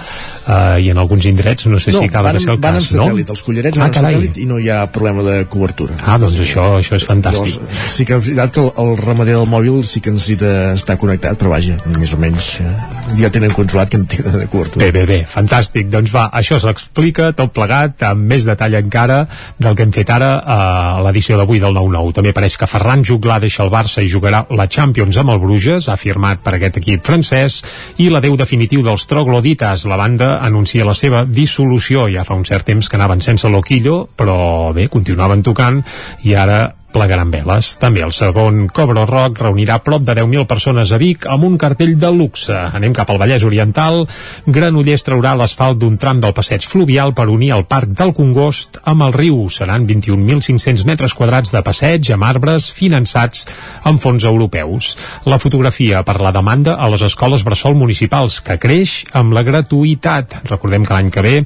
eh, 0.46 0.80
i 0.84 0.90
en 0.90 0.98
alguns 0.98 1.24
indrets 1.24 1.66
no 1.66 1.78
sé 1.80 1.92
no, 1.92 2.00
si 2.00 2.06
acaba 2.06 2.28
van, 2.30 2.36
de 2.36 2.40
ser 2.44 2.52
el 2.52 2.58
van 2.60 2.76
cas, 2.76 2.92
amb 2.92 3.06
satèl·lit, 3.06 3.26
no? 3.26 3.34
els 3.34 3.42
collarets 3.46 3.76
Ah, 3.76 3.80
van 3.80 3.88
amb 3.88 3.96
carai. 3.96 4.14
satèl·lit 4.14 4.40
i 4.42 4.46
no 4.46 4.58
hi 4.60 4.68
ha 4.68 4.80
problema 4.92 5.22
de 5.24 5.44
cobertura. 5.48 5.96
Ah, 6.04 6.18
doncs 6.20 6.36
això, 6.40 6.66
això 6.80 6.96
és 6.98 7.06
fantàstic. 7.08 7.56
Llavors, 7.56 7.84
sí 7.96 8.04
que 8.04 8.16
és 8.18 8.24
veritat 8.26 8.52
que 8.54 8.60
el, 8.60 8.70
el 8.84 8.92
ramader 9.00 9.36
del 9.38 9.48
mòbil 9.48 9.80
sí 9.88 10.02
que 10.04 10.12
necessita 10.12 10.74
estar 10.74 10.98
connectat, 11.00 11.38
però 11.40 11.54
vaja, 11.54 11.78
més 11.96 12.12
o 12.12 12.18
menys 12.20 12.50
eh, 12.60 12.72
ja 13.20 13.30
tenen 13.32 13.54
controlat 13.56 13.90
que 13.90 13.96
en 14.00 14.06
tenen 14.10 14.36
de 14.42 14.48
cobertura. 14.52 14.84
Bé, 14.84 14.92
bé, 14.92 15.06
bé, 15.08 15.18
fantàstic. 15.28 15.88
Doncs 15.90 16.12
va, 16.14 16.28
això 16.36 16.60
s'explica 16.60 17.30
tot 17.36 17.54
plegat 17.56 18.04
amb 18.10 18.28
més 18.30 18.44
detall 18.48 18.76
encara 18.80 19.22
del 19.58 19.76
que 19.78 19.86
hem 19.86 19.94
fet 19.96 20.10
ara 20.12 20.32
a 20.44 20.58
l'edició 21.06 21.38
d'avui 21.40 21.62
del 21.62 21.74
9-9. 21.76 22.12
També 22.20 22.34
pareix 22.36 22.58
que 22.60 22.68
Ferran 22.70 23.04
Juglà 23.06 23.40
deixa 23.40 23.64
el 23.64 23.72
Barça 23.72 24.04
i 24.04 24.10
jugarà 24.10 24.44
la 24.50 24.68
Champions 24.68 25.16
amb 25.20 25.32
el 25.32 25.40
Bruges, 25.40 25.88
ha 25.88 25.96
firmat 25.96 26.42
per 26.44 26.56
aquest 26.58 26.80
equip 26.82 27.04
francès, 27.06 27.60
i 28.02 28.10
l'adeu 28.10 28.36
definitiu 28.50 28.82
dels 28.82 29.06
troglodites. 29.06 29.84
La 29.86 29.94
banda 29.94 30.40
anuncia 30.42 30.82
la 30.82 30.96
seva 30.98 31.22
dissolució. 31.22 32.08
Ja 32.10 32.24
fa 32.26 32.34
un 32.34 32.42
cert 32.48 32.66
temps 32.66 32.88
que 32.90 32.98
anaven 32.98 33.22
sense 33.22 33.46
Loquillo, 33.46 34.08
però 34.10 34.72
bé, 34.74 34.88
continuaven 34.90 35.44
tocant 35.46 35.78
i 36.26 36.34
ara 36.34 36.64
plegaran 36.92 37.30
veles. 37.30 37.74
També 37.80 38.02
el 38.04 38.12
segon 38.16 38.66
Cobro 38.74 39.04
Rock 39.08 39.40
reunirà 39.44 39.78
prop 39.84 40.02
de 40.04 40.14
10.000 40.18 40.46
persones 40.50 40.90
a 40.92 40.98
Vic 41.00 41.26
amb 41.30 41.46
un 41.46 41.56
cartell 41.60 41.94
de 42.00 42.10
luxe. 42.12 42.56
Anem 42.56 42.94
cap 42.96 43.10
al 43.10 43.20
Vallès 43.22 43.44
Oriental. 43.46 44.02
Granollers 44.46 45.06
traurà 45.06 45.36
l'asfalt 45.38 45.78
d'un 45.80 45.96
tram 46.00 46.20
del 46.20 46.34
passeig 46.36 46.66
fluvial 46.66 47.14
per 47.14 47.28
unir 47.30 47.52
el 47.56 47.64
Parc 47.70 47.94
del 47.98 48.12
Congost 48.16 48.80
amb 48.90 49.06
el 49.06 49.14
riu. 49.14 49.44
Seran 49.52 49.86
21.500 49.88 50.84
metres 50.88 51.14
quadrats 51.14 51.54
de 51.54 51.62
passeig 51.66 52.10
amb 52.14 52.26
arbres 52.26 52.70
finançats 52.74 53.46
amb 53.86 54.02
fons 54.02 54.26
europeus. 54.26 54.96
La 55.30 55.38
fotografia 55.38 56.02
per 56.06 56.18
la 56.20 56.34
demanda 56.34 56.76
a 56.76 56.90
les 56.90 57.06
escoles 57.06 57.44
bressol 57.46 57.78
municipals, 57.78 58.40
que 58.44 58.58
creix 58.58 59.04
amb 59.14 59.34
la 59.36 59.44
gratuïtat. 59.46 60.40
Recordem 60.50 60.84
que 60.84 60.96
l'any 60.96 61.10
que 61.14 61.24
ve 61.24 61.36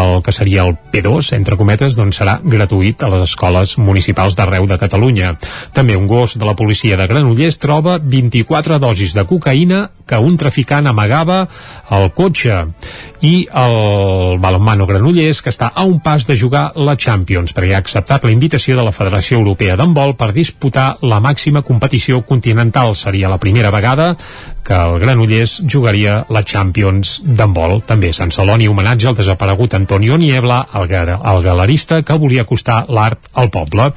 el 0.00 0.20
que 0.26 0.34
seria 0.34 0.66
el 0.66 0.76
P2, 0.92 1.32
entre 1.36 1.58
cometes, 1.60 1.96
doncs 1.98 2.20
serà 2.20 2.38
gratuït 2.42 3.02
a 3.04 3.10
les 3.14 3.28
escoles 3.28 3.76
municipals 3.78 4.36
d'arreu 4.38 4.66
de 4.66 4.79
Catalunya. 4.80 5.34
També 5.76 5.96
un 5.98 6.08
gos 6.10 6.36
de 6.40 6.48
la 6.48 6.56
policia 6.56 6.96
de 6.96 7.06
Granollers 7.10 7.60
troba 7.60 7.98
24 8.00 8.80
dosis 8.80 9.14
de 9.16 9.26
cocaïna 9.28 9.84
que 10.08 10.18
un 10.18 10.36
traficant 10.40 10.88
amagava 10.90 11.44
al 11.88 12.10
cotxe 12.16 12.64
i 13.26 13.34
el 13.62 14.38
balonmano 14.40 14.88
Granollers 14.88 15.42
que 15.44 15.52
està 15.52 15.70
a 15.74 15.84
un 15.84 16.00
pas 16.00 16.24
de 16.26 16.36
jugar 16.40 16.70
la 16.74 16.96
Champions 16.96 17.54
perquè 17.56 17.76
ha 17.76 17.82
acceptat 17.84 18.24
la 18.24 18.32
invitació 18.34 18.78
de 18.78 18.86
la 18.86 18.94
Federació 18.96 19.38
Europea 19.38 19.76
d'Handbol 19.76 20.16
per 20.18 20.32
disputar 20.36 20.94
la 21.02 21.20
màxima 21.20 21.62
competició 21.62 22.22
continental. 22.26 22.96
Seria 22.96 23.30
la 23.30 23.38
primera 23.38 23.70
vegada 23.70 24.14
que 24.70 24.76
el 24.78 25.00
Granollers 25.02 25.56
jugaria 25.66 26.20
la 26.30 26.44
Champions 26.46 27.16
d'handbol. 27.26 27.80
També 27.88 28.12
Sant 28.14 28.30
Celoni 28.30 28.68
homenatge 28.70 29.08
al 29.10 29.16
desaparegut 29.18 29.74
Antonio 29.74 30.14
Niebla, 30.14 30.60
el, 30.78 30.92
el 30.94 31.40
galerista 31.42 31.98
que 32.06 32.14
volia 32.14 32.44
acostar 32.46 32.84
l'art 32.86 33.32
al 33.34 33.50
poble. 33.50 33.88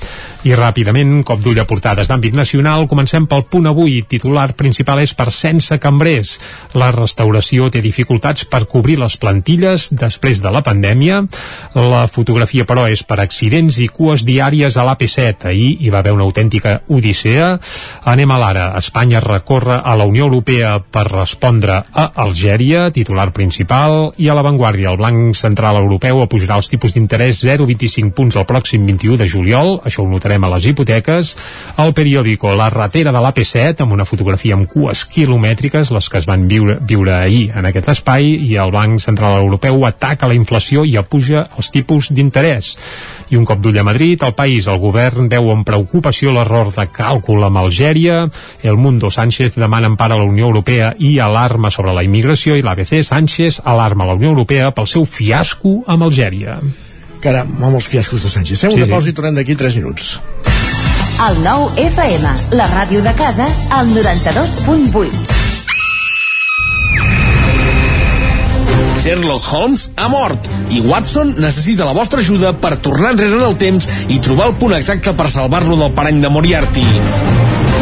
I 0.50 0.56
ràpidament, 0.58 1.20
cop 1.28 1.44
d'ull 1.46 1.62
a 1.62 1.68
portades 1.70 2.10
d'àmbit 2.10 2.34
nacional, 2.34 2.88
comencem 2.90 3.28
pel 3.30 3.46
punt 3.46 3.70
avui. 3.70 4.00
Titular 4.10 4.48
principal 4.58 5.04
és 5.04 5.14
per 5.14 5.28
sense 5.36 5.78
cambrers. 5.78 6.40
La 6.74 6.90
restauració 6.96 7.70
té 7.70 7.84
dificultats 7.86 8.50
per 8.50 8.64
cobrir 8.66 8.98
les 9.04 9.20
plantilles 9.22 9.92
després 9.94 10.42
de 10.42 10.56
la 10.58 10.64
pandèmia. 10.66 11.22
La 11.78 12.08
fotografia, 12.10 12.66
però, 12.66 12.88
és 12.90 13.06
per 13.06 13.20
accidents 13.22 13.78
i 13.78 13.92
cues 13.94 14.26
diàries 14.26 14.74
a 14.74 14.88
l'AP7. 14.90 15.52
Ahir 15.54 15.70
hi 15.86 15.94
va 15.94 16.02
haver 16.02 16.18
una 16.18 16.26
autèntica 16.26 16.80
odissea. 16.90 17.54
Anem 18.10 18.34
a 18.34 18.42
l'ara. 18.42 18.68
Espanya 18.82 19.22
recorre 19.22 19.78
a 19.78 19.94
la 20.00 20.10
Unió 20.10 20.26
Europea 20.26 20.63
per 20.94 21.04
respondre 21.12 21.80
a 21.92 22.06
Algèria, 22.24 22.88
titular 22.96 23.30
principal, 23.36 24.12
i 24.18 24.30
a 24.30 24.36
l'avantguàrdia. 24.38 24.92
El 24.94 25.00
Banc 25.02 25.36
Central 25.38 25.80
Europeu 25.82 26.22
apujarà 26.24 26.58
els 26.60 26.70
tipus 26.72 26.96
d'interès 26.96 27.42
0,25 27.44 28.14
punts 28.16 28.38
el 28.40 28.48
pròxim 28.50 28.86
21 28.88 29.20
de 29.22 29.28
juliol, 29.30 29.76
això 29.84 30.04
ho 30.04 30.10
notarem 30.10 30.44
a 30.44 30.52
les 30.56 30.70
hipoteques. 30.72 31.34
El 31.84 31.94
periòdico 31.98 32.54
La 32.56 32.70
ratera 32.74 33.12
de 33.12 33.22
l'AP7, 33.24 33.84
amb 33.84 33.96
una 33.98 34.08
fotografia 34.08 34.56
amb 34.56 34.70
cues 34.70 35.04
quilomètriques, 35.10 35.92
les 35.92 36.10
que 36.10 36.22
es 36.22 36.30
van 36.30 36.48
viure, 36.48 36.78
viure 36.82 37.16
ahir 37.18 37.50
en 37.56 37.68
aquest 37.70 37.92
espai, 37.96 38.30
i 38.48 38.56
el 38.62 38.72
Banc 38.72 39.02
Central 39.04 39.42
Europeu 39.42 39.84
ataca 39.90 40.30
la 40.30 40.38
inflació 40.38 40.86
i 40.88 40.96
apuja 40.98 41.48
els 41.58 41.72
tipus 41.74 42.14
d'interès. 42.14 42.76
I 43.34 43.40
un 43.40 43.46
cop 43.50 43.60
d'ull 43.60 43.80
a 43.82 43.84
Madrid, 43.84 44.22
el 44.24 44.36
país, 44.38 44.68
el 44.70 44.80
govern 44.80 45.28
veu 45.32 45.52
amb 45.52 45.66
preocupació 45.68 46.32
l'error 46.32 46.72
de 46.76 46.86
càlcul 46.94 47.44
amb 47.44 47.64
Algèria, 47.64 48.28
el 48.62 48.78
Mundo 48.78 49.10
Sánchez 49.12 49.58
demana 49.58 49.90
empara 49.90 50.16
a 50.16 50.22
la 50.22 50.30
Unió 50.30 50.53
Europea 50.54 50.94
i 51.02 51.18
alarma 51.20 51.72
sobre 51.74 51.94
la 51.98 52.06
immigració 52.06 52.56
i 52.56 52.62
l'ABC 52.64 53.02
Sánchez 53.04 53.60
alarma 53.66 54.06
la 54.06 54.14
Unió 54.20 54.30
Europea 54.30 54.70
pel 54.72 54.88
seu 54.88 55.06
fiasco 55.10 55.80
amb 55.90 56.06
Algèria. 56.06 56.60
Caram, 57.24 57.50
amb 57.64 57.80
els 57.80 57.88
fiascos 57.88 58.22
de 58.24 58.30
Sánchez. 58.30 58.62
Fem 58.62 58.72
Sí, 58.74 58.78
una 58.78 58.86
sí. 58.86 58.92
pausa 58.92 59.10
i 59.10 59.14
tornem 59.18 59.38
d'aquí 59.42 59.56
3 59.56 59.78
minuts. 59.82 60.20
El 61.24 61.38
9 61.44 61.84
FM, 61.90 62.34
la 62.58 62.68
ràdio 62.72 63.02
de 63.06 63.14
casa, 63.16 63.48
al 63.72 63.90
92.8. 63.94 65.42
Sherlock 69.04 69.44
Holmes 69.52 69.90
ha 70.00 70.08
mort 70.08 70.48
i 70.72 70.80
Watson 70.80 71.34
necessita 71.44 71.84
la 71.84 71.96
vostra 71.98 72.22
ajuda 72.24 72.54
per 72.56 72.78
tornar 72.80 73.12
enrere 73.12 73.36
en 73.36 73.44
el 73.50 73.58
temps 73.60 73.88
i 74.08 74.20
trobar 74.24 74.48
el 74.52 74.56
punt 74.62 74.78
exacte 74.78 75.12
per 75.18 75.28
salvar-lo 75.32 75.76
del 75.82 75.92
parany 75.98 76.22
de 76.24 76.32
Moriarty. 76.32 76.88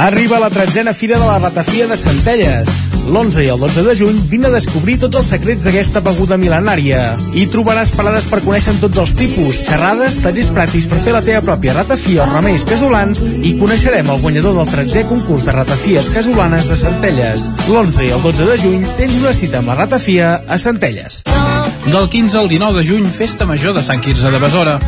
Arriba 0.00 0.38
la 0.40 0.48
tretzena 0.48 0.94
Fira 0.94 1.18
de 1.18 1.26
la 1.26 1.38
Ratafia 1.38 1.86
de 1.86 1.94
Centelles. 1.94 2.68
L'11 3.10 3.42
i 3.44 3.48
el 3.52 3.60
12 3.60 3.82
de 3.84 3.94
juny 3.98 4.20
vine 4.30 4.48
a 4.48 4.52
descobrir 4.54 4.94
tots 5.02 5.18
els 5.20 5.28
secrets 5.34 5.66
d'aquesta 5.66 6.00
beguda 6.00 6.38
mil·lenària. 6.40 7.02
Hi 7.36 7.44
trobaràs 7.52 7.92
parades 7.92 8.24
per 8.30 8.40
conèixer 8.40 8.78
tots 8.80 8.96
els 9.02 9.12
tipus, 9.18 9.60
xerrades, 9.66 10.16
tallers 10.24 10.48
pràctics 10.56 10.88
per 10.88 11.02
fer 11.04 11.12
la 11.12 11.20
teva 11.26 11.44
pròpia 11.44 11.76
ratafia 11.76 12.24
o 12.24 12.30
remeis 12.30 12.64
casolans 12.64 13.20
i 13.44 13.52
coneixerem 13.60 14.08
el 14.08 14.24
guanyador 14.24 14.56
del 14.62 14.72
13è 14.72 15.04
concurs 15.10 15.44
de 15.44 15.58
ratafies 15.58 16.08
casolanes 16.16 16.72
de 16.72 16.80
Centelles. 16.80 17.44
L'11 17.68 18.08
i 18.08 18.14
el 18.16 18.24
12 18.24 18.48
de 18.54 18.58
juny 18.64 18.90
tens 18.96 19.20
una 19.20 19.36
cita 19.36 19.60
amb 19.60 19.74
la 19.74 19.82
ratafia 19.82 20.38
a 20.48 20.56
Centelles. 20.56 21.20
Del 21.86 22.08
15 22.08 22.38
al 22.38 22.48
19 22.48 22.78
de 22.78 22.86
juny, 22.86 23.06
Festa 23.10 23.46
Major 23.46 23.74
de 23.74 23.82
Sant 23.82 24.02
Quirze 24.02 24.30
de 24.30 24.38
Besora. 24.38 24.78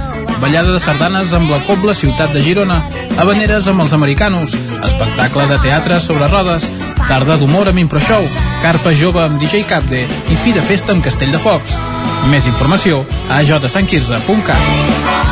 Ballada 0.41 0.73
de 0.73 0.81
sardanes 0.81 1.33
amb 1.33 1.51
la 1.51 1.63
Cobla 1.65 1.95
Ciutat 1.95 2.33
de 2.35 2.43
Girona. 2.45 2.83
Habaneres 3.19 3.67
amb 3.67 3.81
els 3.83 3.95
americanos. 3.97 4.55
Espectacle 4.55 5.49
de 5.49 5.59
teatre 5.65 6.01
sobre 6.01 6.29
rodes. 6.29 6.69
Tarda 7.09 7.39
d'humor 7.41 7.73
amb 7.73 7.83
Improshow. 7.83 8.29
Carpa 8.63 8.93
jove 8.93 9.25
amb 9.25 9.41
DJ 9.41 9.65
Capde. 9.67 10.05
I 10.05 10.41
fi 10.45 10.53
de 10.53 10.63
festa 10.69 10.93
amb 10.93 11.05
Castell 11.05 11.33
de 11.33 11.41
Focs. 11.43 11.79
Més 12.31 12.47
informació 12.47 13.07
a 13.29 13.43
jsantquirze.cat. 13.43 15.32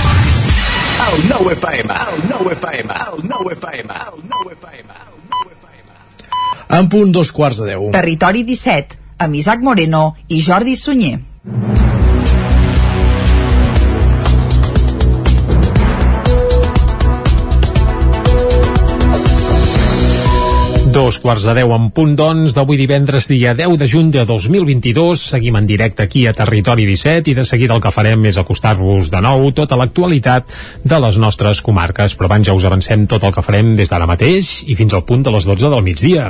El 1.11 1.27
9 1.27 1.53
FM, 1.53 1.93
el 1.93 2.29
9 2.29 2.53
FM, 2.53 2.93
el 2.93 3.27
9 3.27 3.53
FM, 3.53 3.93
el 3.93 4.29
9 4.29 4.53
FM. 4.53 4.93
En 6.79 6.87
punt 6.87 7.11
dos 7.11 7.33
quarts 7.35 7.57
de 7.59 7.67
deu. 7.73 7.89
Territori 7.91 8.45
17, 8.47 8.95
amb 9.19 9.35
Isaac 9.35 9.59
Moreno 9.59 10.15
i 10.31 10.39
Jordi 10.45 10.77
Sunyer. 10.79 11.19
Dos 21.01 21.17
quarts 21.17 21.47
de 21.47 21.55
deu 21.57 21.71
en 21.73 21.87
punt, 21.89 22.11
doncs, 22.13 22.53
d'avui 22.53 22.77
divendres, 22.77 23.25
dia 23.25 23.55
10 23.57 23.79
de 23.81 23.87
juny 23.89 24.11
de 24.13 24.21
2022. 24.29 25.23
Seguim 25.31 25.55
en 25.57 25.65
directe 25.65 26.05
aquí 26.05 26.27
a 26.29 26.33
Territori 26.37 26.85
17 26.85 27.31
i 27.31 27.33
de 27.39 27.45
seguida 27.49 27.73
el 27.73 27.81
que 27.81 27.89
farem 27.89 28.27
és 28.29 28.37
acostar-vos 28.37 29.09
de 29.09 29.23
nou 29.25 29.47
tota 29.57 29.79
l'actualitat 29.81 30.53
de 30.85 31.01
les 31.01 31.17
nostres 31.17 31.63
comarques. 31.65 32.13
Però 32.13 32.29
abans 32.29 32.45
ja 32.45 32.53
us 32.53 32.69
avancem 32.69 33.07
tot 33.09 33.25
el 33.25 33.33
que 33.33 33.41
farem 33.41 33.73
des 33.79 33.89
d'ara 33.89 34.05
mateix 34.05 34.59
i 34.69 34.77
fins 34.77 34.93
al 34.93 35.01
punt 35.01 35.25
de 35.25 35.33
les 35.33 35.49
12 35.49 35.73
del 35.73 35.81
migdia. 35.89 36.29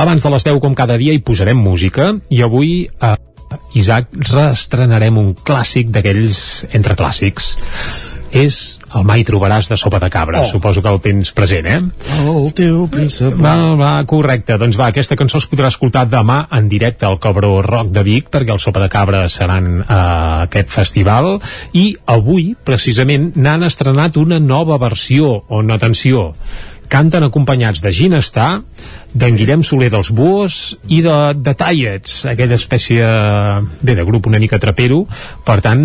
Abans 0.00 0.24
de 0.24 0.32
les 0.32 0.48
10, 0.48 0.62
com 0.64 0.72
cada 0.72 0.96
dia, 0.96 1.12
hi 1.12 1.20
posarem 1.20 1.60
música 1.60 2.14
i 2.32 2.40
avui... 2.40 2.86
Eh, 2.88 3.16
Isaac, 3.78 4.08
reestrenarem 4.32 5.20
un 5.20 5.34
clàssic 5.46 5.92
d'aquells 5.92 6.64
entre 6.74 6.96
clàssics 6.98 7.52
és 8.36 8.58
el 8.96 9.04
Mai 9.06 9.24
trobaràs 9.26 9.70
de 9.70 9.78
sopa 9.80 10.00
de 10.02 10.10
cabra. 10.12 10.42
Oh. 10.42 10.50
Suposo 10.50 10.82
que 10.84 10.92
el 10.92 11.00
tens 11.04 11.32
present, 11.36 11.66
eh? 11.70 11.78
El 12.26 12.50
teu 12.56 12.84
príncep. 12.92 13.36
Va, 13.40 13.56
va, 13.78 13.92
correcte. 14.08 14.58
Doncs 14.60 14.78
va, 14.78 14.90
aquesta 14.92 15.18
cançó 15.18 15.40
es 15.40 15.48
podrà 15.50 15.70
escoltar 15.72 16.06
demà 16.10 16.42
en 16.56 16.68
directe 16.72 17.08
al 17.08 17.20
Cabró 17.22 17.60
Rock 17.66 17.92
de 17.96 18.04
Vic, 18.06 18.30
perquè 18.34 18.54
el 18.54 18.62
Sopa 18.62 18.82
de 18.84 18.90
Cabra 18.92 19.24
seran 19.32 19.82
a 19.86 20.00
aquest 20.46 20.72
festival, 20.74 21.36
i 21.72 21.88
avui, 22.12 22.54
precisament, 22.66 23.32
n'han 23.36 23.66
estrenat 23.66 24.18
una 24.20 24.40
nova 24.42 24.78
versió, 24.82 25.42
on, 25.48 25.72
atenció, 25.74 26.30
canten 26.88 27.26
acompanyats 27.26 27.82
de 27.82 27.92
Ginestar, 27.92 28.50
d'en 29.16 29.36
Guillem 29.36 29.62
Soler 29.64 29.88
dels 29.92 30.10
Buos 30.12 30.76
i 30.92 31.00
de, 31.04 31.14
de 31.40 31.54
Tallets, 31.56 32.18
aquella 32.28 32.58
espècie 32.58 33.04
bé, 33.80 33.94
de 33.96 34.04
grup 34.04 34.28
una 34.28 34.40
mica 34.42 34.58
trapero. 34.60 35.02
Per 35.46 35.56
tant 35.64 35.84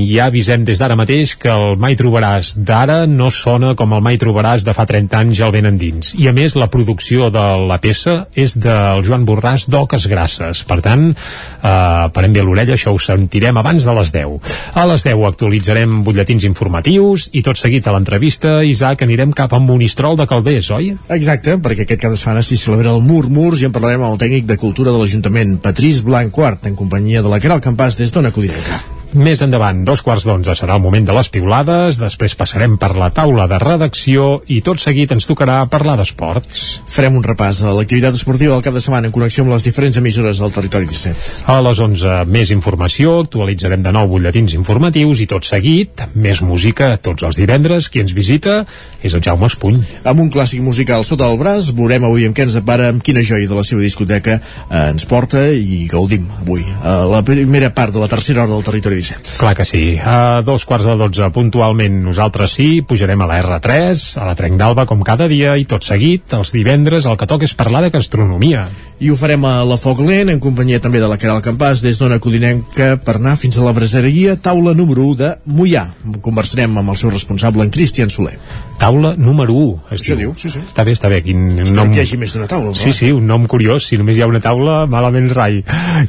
ja 0.00 0.30
avisem 0.30 0.64
des 0.64 0.80
d'ara 0.80 0.96
mateix 0.96 1.34
que 1.40 1.52
el 1.52 1.76
Mai 1.80 1.98
Trobaràs 1.98 2.54
d'ara 2.56 3.02
no 3.10 3.28
sona 3.34 3.74
com 3.76 3.92
el 3.92 4.04
Mai 4.04 4.16
Trobaràs 4.20 4.64
de 4.64 4.72
fa 4.76 4.86
30 4.88 5.20
anys 5.20 5.42
al 5.44 5.52
ben 5.52 5.68
endins 5.68 6.14
i 6.16 6.30
a 6.30 6.34
més 6.36 6.56
la 6.56 6.70
producció 6.72 7.28
de 7.34 7.44
la 7.68 7.78
peça 7.82 8.16
és 8.34 8.56
del 8.56 9.04
Joan 9.04 9.26
Borràs 9.28 9.68
d'Oques 9.68 10.08
Grasses. 10.08 10.64
Per 10.68 10.80
tant, 10.84 11.10
eh, 11.12 12.08
parem 12.16 12.32
bé 12.32 12.44
l'orella 12.44 12.76
això 12.76 12.94
ho 12.94 13.00
sentirem 13.02 13.56
abans 13.60 13.84
de 13.84 13.96
les 14.00 14.12
10 14.14 14.56
a 14.76 14.86
les 14.88 15.04
10 15.04 15.26
actualitzarem 15.28 16.00
butlletins 16.06 16.46
informatius 16.48 17.28
i 17.36 17.42
tot 17.44 17.60
seguit 17.60 17.86
a 17.86 17.94
l'entrevista 17.94 18.58
Isaac 18.64 19.04
anirem 19.04 19.34
cap 19.36 19.52
a 19.52 19.60
Monistrol 19.60 20.16
de 20.16 20.26
Calders, 20.30 20.70
oi? 20.76 20.92
Exacte, 21.16 21.58
perquè 21.62 21.84
aquest 21.84 22.00
cap 22.02 22.14
de 22.14 22.20
setmana 22.20 22.45
s'hi 22.46 22.58
celebra 22.60 22.92
el 22.94 23.02
Murmurs 23.02 23.62
i 23.62 23.66
en 23.66 23.74
parlarem 23.74 24.04
amb 24.04 24.14
el 24.14 24.20
tècnic 24.22 24.46
de 24.46 24.58
Cultura 24.60 24.92
de 24.94 25.00
l'Ajuntament, 25.02 25.56
Patrís 25.62 26.04
Blanquart, 26.06 26.70
en 26.70 26.78
companyia 26.78 27.24
de 27.26 27.32
la 27.32 27.42
Caral 27.42 27.64
Campàs 27.64 27.98
des 27.98 28.14
d'Ona 28.14 28.34
Codinenca. 28.36 28.95
Més 29.16 29.40
endavant, 29.40 29.78
dos 29.80 30.02
quarts 30.04 30.26
d'onze 30.28 30.52
serà 30.58 30.74
el 30.76 30.82
moment 30.84 31.06
de 31.08 31.14
les 31.16 31.30
piulades, 31.32 31.96
després 31.96 32.34
passarem 32.36 32.74
per 32.76 32.90
la 33.00 33.06
taula 33.16 33.46
de 33.48 33.56
redacció 33.62 34.42
i 34.52 34.58
tot 34.60 34.82
seguit 34.82 35.14
ens 35.14 35.24
tocarà 35.24 35.54
parlar 35.72 35.94
d'esports. 35.96 36.82
Farem 36.92 37.16
un 37.16 37.24
repàs 37.24 37.62
a 37.64 37.72
l'activitat 37.72 38.18
esportiva 38.18 38.52
del 38.52 38.64
cap 38.66 38.76
de 38.76 38.82
setmana 38.84 39.08
en 39.08 39.14
connexió 39.14 39.46
amb 39.46 39.54
les 39.54 39.64
diferents 39.64 39.96
emissores 39.96 40.42
del 40.42 40.52
territori 40.52 40.90
17. 40.90 41.46
A 41.48 41.56
les 41.64 41.80
11, 41.80 42.18
més 42.28 42.52
informació, 42.52 43.14
actualitzarem 43.22 43.86
de 43.86 43.94
nou 43.96 44.10
butlletins 44.10 44.52
informatius 44.58 45.24
i 45.24 45.28
tot 45.32 45.48
seguit, 45.48 46.04
més 46.12 46.44
música 46.44 46.90
tots 47.00 47.24
els 47.24 47.40
divendres. 47.40 47.88
Qui 47.88 48.04
ens 48.04 48.12
visita 48.12 48.58
és 49.00 49.16
el 49.16 49.24
Jaume 49.24 49.48
Espuny. 49.48 49.80
Amb 50.04 50.26
un 50.26 50.28
clàssic 50.34 50.60
musical 50.60 51.08
sota 51.08 51.30
el 51.30 51.40
braç, 51.40 51.72
veurem 51.72 52.04
avui 52.04 52.28
amb 52.28 52.36
què 52.36 52.44
ens 52.50 52.58
depara, 52.60 52.92
amb 52.92 53.00
quina 53.00 53.24
joia 53.24 53.48
de 53.48 53.56
la 53.56 53.64
seva 53.64 53.80
discoteca 53.80 54.36
eh, 54.42 54.84
ens 54.90 55.08
porta 55.08 55.48
i 55.56 55.86
gaudim 55.88 56.28
avui. 56.42 56.68
A 56.84 56.98
la 57.08 57.24
primera 57.24 57.72
part 57.72 57.96
de 57.96 58.04
la 58.04 58.12
tercera 58.12 58.44
hora 58.44 58.52
del 58.52 58.68
territori 58.68 59.00
17. 59.00 59.05
Clar 59.40 59.54
que 59.58 59.66
sí. 59.68 59.96
A 60.02 60.42
dos 60.46 60.64
quarts 60.68 60.86
de 60.88 60.96
dotze, 60.98 61.28
puntualment, 61.34 61.98
nosaltres 62.04 62.56
sí, 62.58 62.68
pujarem 62.86 63.22
a 63.22 63.28
la 63.30 63.38
R3, 63.42 64.02
a 64.20 64.26
la 64.28 64.34
Trenc 64.38 64.58
d'Alba, 64.60 64.86
com 64.88 65.04
cada 65.06 65.28
dia, 65.30 65.56
i 65.56 65.66
tot 65.68 65.86
seguit, 65.86 66.34
els 66.36 66.52
divendres, 66.54 67.06
el 67.06 67.18
que 67.20 67.28
toca 67.30 67.46
és 67.48 67.56
parlar 67.56 67.84
de 67.84 67.92
gastronomia. 67.94 68.66
I 69.00 69.10
ho 69.12 69.18
farem 69.18 69.44
a 69.44 69.58
la 69.68 69.78
Foc 69.80 70.00
Lent, 70.04 70.32
en 70.32 70.40
companyia 70.42 70.80
també 70.82 71.02
de 71.02 71.10
la 71.10 71.18
Caral 71.20 71.42
Campàs, 71.44 71.84
des 71.84 72.00
d'Ona 72.00 72.20
Codinenca, 72.22 72.94
per 73.02 73.18
anar 73.18 73.36
fins 73.40 73.58
a 73.58 73.66
la 73.66 73.74
braseria, 73.76 74.38
taula 74.40 74.74
número 74.76 75.04
1 75.12 75.20
de 75.20 75.34
Mollà. 75.52 75.86
Conversarem 76.24 76.78
amb 76.80 76.94
el 76.94 77.00
seu 77.00 77.12
responsable, 77.12 77.64
en 77.66 77.74
Cristian 77.74 78.12
Soler. 78.12 78.38
Taula 78.76 79.14
número 79.16 79.54
1, 79.56 79.78
es 79.96 80.02
Això 80.02 80.16
diu, 80.18 80.34
sí, 80.36 80.50
sí. 80.52 80.60
Està 80.60 80.84
bé, 80.84 80.92
està 80.96 81.08
bé, 81.12 81.22
quin 81.24 81.46
Espero 81.62 81.78
nom... 81.78 81.94
que 81.94 82.02
hi 82.02 82.04
hagi 82.04 82.18
més 82.20 82.34
d'una 82.36 82.48
taula. 82.50 82.74
Sí, 82.76 82.92
sí, 82.92 83.08
un 83.14 83.24
nom 83.28 83.46
curiós, 83.48 83.88
si 83.88 83.96
només 84.00 84.18
hi 84.18 84.24
ha 84.24 84.28
una 84.28 84.42
taula, 84.44 84.82
malament 84.90 85.30
rai. 85.32 85.62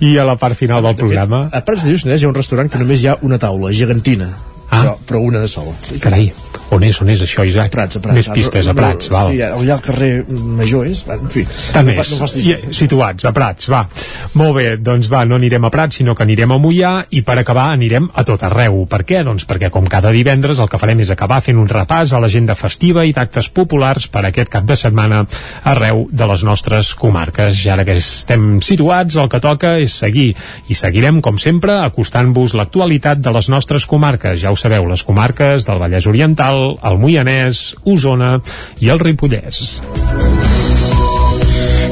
I 0.04 0.18
a 0.20 0.28
la 0.28 0.36
part 0.42 0.58
final 0.60 0.84
del 0.84 0.98
programa... 1.00 1.48
A 1.48 1.64
Prats 1.68 1.88
de 1.88 1.96
Lluçanès 1.96 2.22
hi 2.22 2.28
ha 2.28 2.34
un 2.34 2.38
restaurant 2.38 2.72
que 2.72 2.82
només 2.82 3.04
hi 3.04 3.12
ha 3.12 3.18
una 3.24 3.40
taula, 3.40 3.72
gegantina. 3.72 4.28
Ah. 4.68 4.82
Però, 4.82 4.98
però 5.08 5.24
una 5.24 5.40
de 5.40 5.48
sola. 5.48 5.72
Carai, 6.04 6.28
on 6.72 6.84
és, 6.84 6.98
on 7.02 7.10
és 7.10 7.22
això, 7.24 7.46
Isaac? 7.48 7.72
Prats, 7.72 7.98
a 7.98 8.02
Prats. 8.04 8.16
Més 8.18 8.30
pistes, 8.34 8.68
a 8.68 8.74
Prats, 8.78 9.10
val. 9.14 9.32
Sí, 9.32 9.42
allà 9.42 9.78
al 9.78 9.82
carrer 9.86 10.12
Major 10.30 10.88
és, 10.90 11.04
en 11.14 11.30
fi. 11.32 11.46
Tant 11.74 11.88
no 11.88 11.94
és, 11.94 12.12
no 12.12 12.18
facis- 12.22 12.48
I, 12.48 12.74
situats 12.76 13.26
a 13.26 13.32
Prats, 13.36 13.70
va. 13.72 13.86
Molt 14.40 14.56
bé, 14.58 14.66
doncs 14.78 15.10
va, 15.12 15.24
no 15.26 15.36
anirem 15.40 15.64
a 15.66 15.72
Prats, 15.74 16.02
sinó 16.02 16.16
que 16.16 16.24
anirem 16.28 16.52
a 16.52 16.58
Mollà 16.62 16.94
i 17.16 17.22
per 17.28 17.38
acabar 17.40 17.70
anirem 17.74 18.10
a 18.14 18.24
tot 18.28 18.44
arreu. 18.44 18.84
Per 18.90 19.02
què? 19.08 19.24
Doncs 19.24 19.48
perquè 19.48 19.70
com 19.74 19.88
cada 19.88 20.12
divendres 20.12 20.60
el 20.60 20.70
que 20.70 20.80
farem 20.82 21.00
és 21.06 21.12
acabar 21.14 21.40
fent 21.46 21.58
un 21.58 21.68
repàs 21.72 22.14
a 22.14 22.20
l'agenda 22.24 22.56
festiva 22.56 23.06
i 23.06 23.14
d'actes 23.16 23.50
populars 23.50 24.08
per 24.12 24.26
aquest 24.28 24.50
cap 24.54 24.66
de 24.68 24.76
setmana 24.76 25.24
arreu 25.64 26.08
de 26.12 26.28
les 26.28 26.44
nostres 26.44 26.94
comarques. 26.96 27.56
Ja 27.64 27.74
ara 27.78 27.86
que 27.88 27.96
estem 28.02 28.60
situats, 28.66 29.16
el 29.16 29.30
que 29.32 29.40
toca 29.44 29.78
és 29.80 29.94
seguir 29.94 30.34
i 30.68 30.76
seguirem, 30.78 31.22
com 31.22 31.38
sempre, 31.42 31.80
acostant-vos 31.86 32.54
l'actualitat 32.58 33.22
de 33.24 33.32
les 33.36 33.50
nostres 33.50 33.86
comarques. 33.86 34.40
Ja 34.42 34.52
ho 34.52 34.56
sabeu, 34.60 34.86
les 34.90 35.04
comarques 35.08 35.66
del 35.68 35.80
Vallès 35.82 36.08
Oriental, 36.10 36.57
el 36.90 37.02
Moianès, 37.02 37.72
Osona 37.88 38.38
i 38.84 38.94
el 38.94 39.04
Ripollès. 39.04 39.64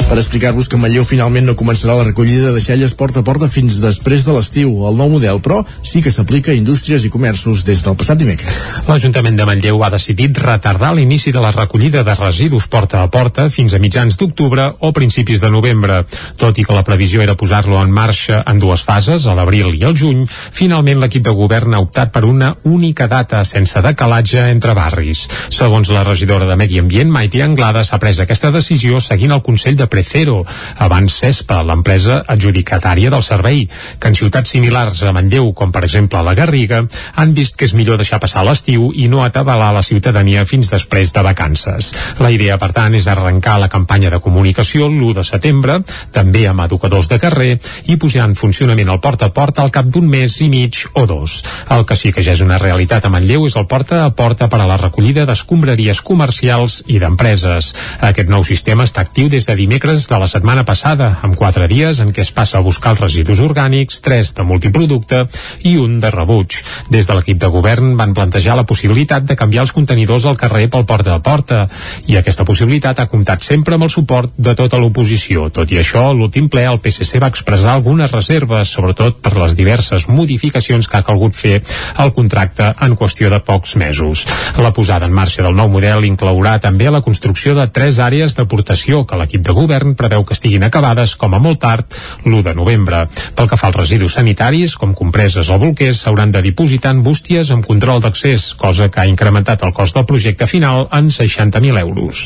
Per 0.06 0.20
explicar-vos 0.22 0.68
que 0.70 0.78
Manlleu 0.78 1.02
finalment 1.08 1.48
no 1.48 1.56
començarà 1.58 1.96
la 1.98 2.04
recollida 2.06 2.46
de 2.46 2.60
deixalles 2.60 2.94
porta 2.94 3.24
a 3.24 3.26
porta 3.26 3.48
fins 3.50 3.80
després 3.82 4.26
de 4.28 4.34
l'estiu. 4.36 4.70
El 4.86 5.00
nou 5.00 5.10
model, 5.10 5.40
però, 5.42 5.64
sí 5.82 6.02
que 6.06 6.12
s'aplica 6.14 6.52
a 6.54 6.58
indústries 6.58 7.08
i 7.08 7.10
comerços 7.10 7.64
des 7.66 7.82
del 7.82 7.96
passat 7.98 8.20
dimecres. 8.22 8.60
L'Ajuntament 8.86 9.40
de 9.40 9.48
Manlleu 9.50 9.82
ha 9.82 9.90
decidit 9.90 10.38
retardar 10.44 10.92
l'inici 10.94 11.34
de 11.34 11.42
la 11.42 11.50
recollida 11.56 12.04
de 12.06 12.14
residus 12.20 12.68
porta 12.70 13.02
a 13.02 13.10
porta 13.10 13.48
fins 13.50 13.74
a 13.74 13.80
mitjans 13.82 14.20
d'octubre 14.22 14.68
o 14.80 14.92
principis 14.94 15.42
de 15.42 15.50
novembre. 15.50 16.04
Tot 16.38 16.62
i 16.62 16.68
que 16.68 16.78
la 16.78 16.86
previsió 16.86 17.26
era 17.26 17.38
posar-lo 17.40 17.82
en 17.82 17.90
marxa 17.90 18.44
en 18.46 18.62
dues 18.62 18.86
fases, 18.86 19.26
a 19.26 19.34
l'abril 19.34 19.74
i 19.74 19.84
al 19.90 19.98
juny, 19.98 20.28
finalment 20.30 21.02
l'equip 21.02 21.26
de 21.26 21.34
govern 21.34 21.74
ha 21.74 21.82
optat 21.82 22.14
per 22.14 22.28
una 22.30 22.54
única 22.64 23.10
data 23.10 23.42
sense 23.44 23.82
decalatge 23.82 24.46
entre 24.52 24.78
barris. 24.78 25.26
Segons 25.50 25.90
la 25.90 26.06
regidora 26.06 26.46
de 26.46 26.62
Medi 26.62 26.78
Ambient, 26.84 27.10
Maite 27.10 27.42
Anglada, 27.42 27.82
s'ha 27.82 27.98
pres 27.98 28.22
aquesta 28.22 28.54
decisió 28.54 29.02
seguint 29.02 29.34
el 29.34 29.42
Consell 29.42 29.82
de 29.82 29.90
Precero, 29.96 30.42
abans 30.84 31.14
CESPA, 31.22 31.62
l'empresa 31.64 32.18
adjudicatària 32.28 33.08
del 33.14 33.24
servei, 33.24 33.62
que 33.96 34.10
en 34.12 34.18
ciutats 34.20 34.52
similars 34.52 35.00
a 35.08 35.14
Manlleu, 35.16 35.54
com 35.56 35.72
per 35.72 35.86
exemple 35.88 36.20
la 36.20 36.34
Garriga, 36.36 36.82
han 37.16 37.32
vist 37.38 37.56
que 37.56 37.64
és 37.70 37.76
millor 37.80 37.96
deixar 38.02 38.20
passar 38.20 38.44
l'estiu 38.44 38.90
i 38.92 39.08
no 39.08 39.22
atabalar 39.24 39.70
la 39.72 39.84
ciutadania 39.88 40.44
fins 40.50 40.68
després 40.74 41.14
de 41.16 41.24
vacances. 41.24 41.94
La 42.20 42.32
idea, 42.34 42.58
per 42.60 42.74
tant, 42.76 42.98
és 42.98 43.08
arrencar 43.08 43.56
la 43.62 43.70
campanya 43.72 44.12
de 44.12 44.20
comunicació 44.20 44.90
l'1 44.90 45.14
de 45.16 45.24
setembre, 45.24 45.78
també 46.12 46.44
amb 46.50 46.66
educadors 46.66 47.08
de 47.08 47.22
carrer, 47.24 47.54
i 47.88 47.96
posar 47.96 48.28
en 48.28 48.36
funcionament 48.36 48.92
el 48.92 49.00
porta 49.00 49.32
a 49.32 49.36
porta 49.38 49.64
al 49.64 49.72
cap 49.72 49.88
d'un 49.88 50.12
mes 50.12 50.36
i 50.44 50.50
mig 50.52 50.82
o 50.92 51.06
dos. 51.08 51.38
El 51.72 51.88
que 51.88 51.96
sí 51.96 52.12
que 52.12 52.26
ja 52.26 52.36
és 52.36 52.44
una 52.44 52.60
realitat 52.60 53.08
a 53.08 53.14
Manlleu 53.16 53.48
és 53.48 53.56
el 53.56 53.70
porta 53.72 54.04
a 54.04 54.12
porta 54.12 54.52
per 54.52 54.60
a 54.60 54.68
la 54.68 54.82
recollida 54.84 55.24
d'escombraries 55.24 56.04
comercials 56.04 56.82
i 56.92 57.00
d'empreses. 57.00 57.72
Aquest 58.12 58.28
nou 58.28 58.44
sistema 58.44 58.84
està 58.84 59.08
actiu 59.08 59.32
des 59.32 59.48
de 59.48 59.56
dimecres 59.56 59.85
dimecres 59.86 60.08
de 60.10 60.18
la 60.18 60.28
setmana 60.28 60.64
passada, 60.66 61.20
amb 61.22 61.36
quatre 61.38 61.68
dies 61.70 62.00
en 62.02 62.10
què 62.10 62.24
es 62.24 62.32
passa 62.34 62.58
a 62.58 62.64
buscar 62.66 62.96
els 62.96 63.02
residus 63.04 63.42
orgànics, 63.44 64.00
tres 64.02 64.32
de 64.34 64.42
multiproducte 64.42 65.20
i 65.62 65.76
un 65.78 66.00
de 66.02 66.10
rebuig. 66.10 66.56
Des 66.90 67.06
de 67.06 67.14
l'equip 67.14 67.38
de 67.38 67.50
govern 67.54 67.92
van 68.00 68.16
plantejar 68.18 68.56
la 68.58 68.66
possibilitat 68.66 69.28
de 69.30 69.36
canviar 69.38 69.62
els 69.66 69.74
contenidors 69.76 70.26
al 70.26 70.40
carrer 70.42 70.70
pel 70.74 70.88
porta 70.90 71.14
a 71.14 71.22
porta 71.22 71.68
i 72.08 72.18
aquesta 72.18 72.46
possibilitat 72.46 73.00
ha 73.00 73.06
comptat 73.12 73.46
sempre 73.46 73.76
amb 73.76 73.86
el 73.86 73.92
suport 73.94 74.34
de 74.38 74.56
tota 74.58 74.80
l'oposició. 74.82 75.52
Tot 75.54 75.70
i 75.70 75.78
això, 75.78 76.08
l'últim 76.14 76.50
ple 76.50 76.66
el 76.66 76.82
PSC 76.82 77.22
va 77.22 77.30
expressar 77.30 77.76
algunes 77.76 78.12
reserves, 78.12 78.74
sobretot 78.74 79.22
per 79.22 79.36
les 79.38 79.54
diverses 79.54 80.08
modificacions 80.10 80.90
que 80.90 80.98
ha 80.98 81.06
calgut 81.06 81.38
fer 81.38 81.62
al 81.94 82.14
contracte 82.14 82.72
en 82.82 82.98
qüestió 82.98 83.30
de 83.30 83.42
pocs 83.46 83.76
mesos. 83.76 84.26
La 84.58 84.74
posada 84.74 85.06
en 85.06 85.14
marxa 85.14 85.46
del 85.46 85.54
nou 85.54 85.70
model 85.70 86.10
inclourà 86.10 86.58
també 86.60 86.90
la 86.90 87.06
construcció 87.06 87.54
de 87.54 87.70
tres 87.70 88.02
àrees 88.02 88.34
d'aportació 88.34 89.06
que 89.06 89.22
l'equip 89.22 89.46
de 89.46 89.54
govern 89.54 89.75
preveu 90.00 90.24
que 90.24 90.36
estiguin 90.38 90.64
acabades 90.64 91.16
com 91.20 91.34
a 91.36 91.40
molt 91.44 91.60
tard 91.60 91.98
l'1 92.24 92.44
de 92.46 92.54
novembre. 92.56 93.02
Pel 93.36 93.50
que 93.52 93.60
fa 93.60 93.68
als 93.68 93.80
residus 93.82 94.16
sanitaris, 94.16 94.78
com 94.80 94.94
compreses 94.96 95.50
o 95.50 95.58
bolquers, 95.60 96.00
s'hauran 96.06 96.32
de 96.32 96.44
dipositar 96.46 96.94
en 96.96 97.04
bústies 97.04 97.52
amb 97.52 97.68
control 97.68 98.00
d'accés, 98.02 98.54
cosa 98.56 98.88
que 98.90 99.02
ha 99.02 99.10
incrementat 99.12 99.66
el 99.68 99.74
cost 99.74 99.98
del 99.98 100.08
projecte 100.08 100.48
final 100.48 100.88
en 100.92 101.10
60.000 101.10 101.82
euros. 101.82 102.24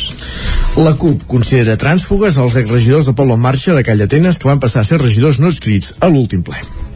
La 0.77 0.93
CUP 0.99 1.25
considera 1.31 1.79
trànsfugues 1.79 2.37
els 2.37 2.59
exregidors 2.61 3.09
de 3.09 3.15
Polo 3.17 3.39
en 3.39 3.45
Marxa 3.47 3.73
de 3.73 3.83
Call 3.87 4.03
d'Atenes 4.03 4.37
que 4.37 4.51
van 4.51 4.61
passar 4.61 4.83
a 4.83 4.91
ser 4.91 5.01
regidors 5.01 5.39
no 5.39 5.49
escrits 5.49 5.95
a 5.99 6.11
l'últim 6.11 6.45
ple. 6.45 6.88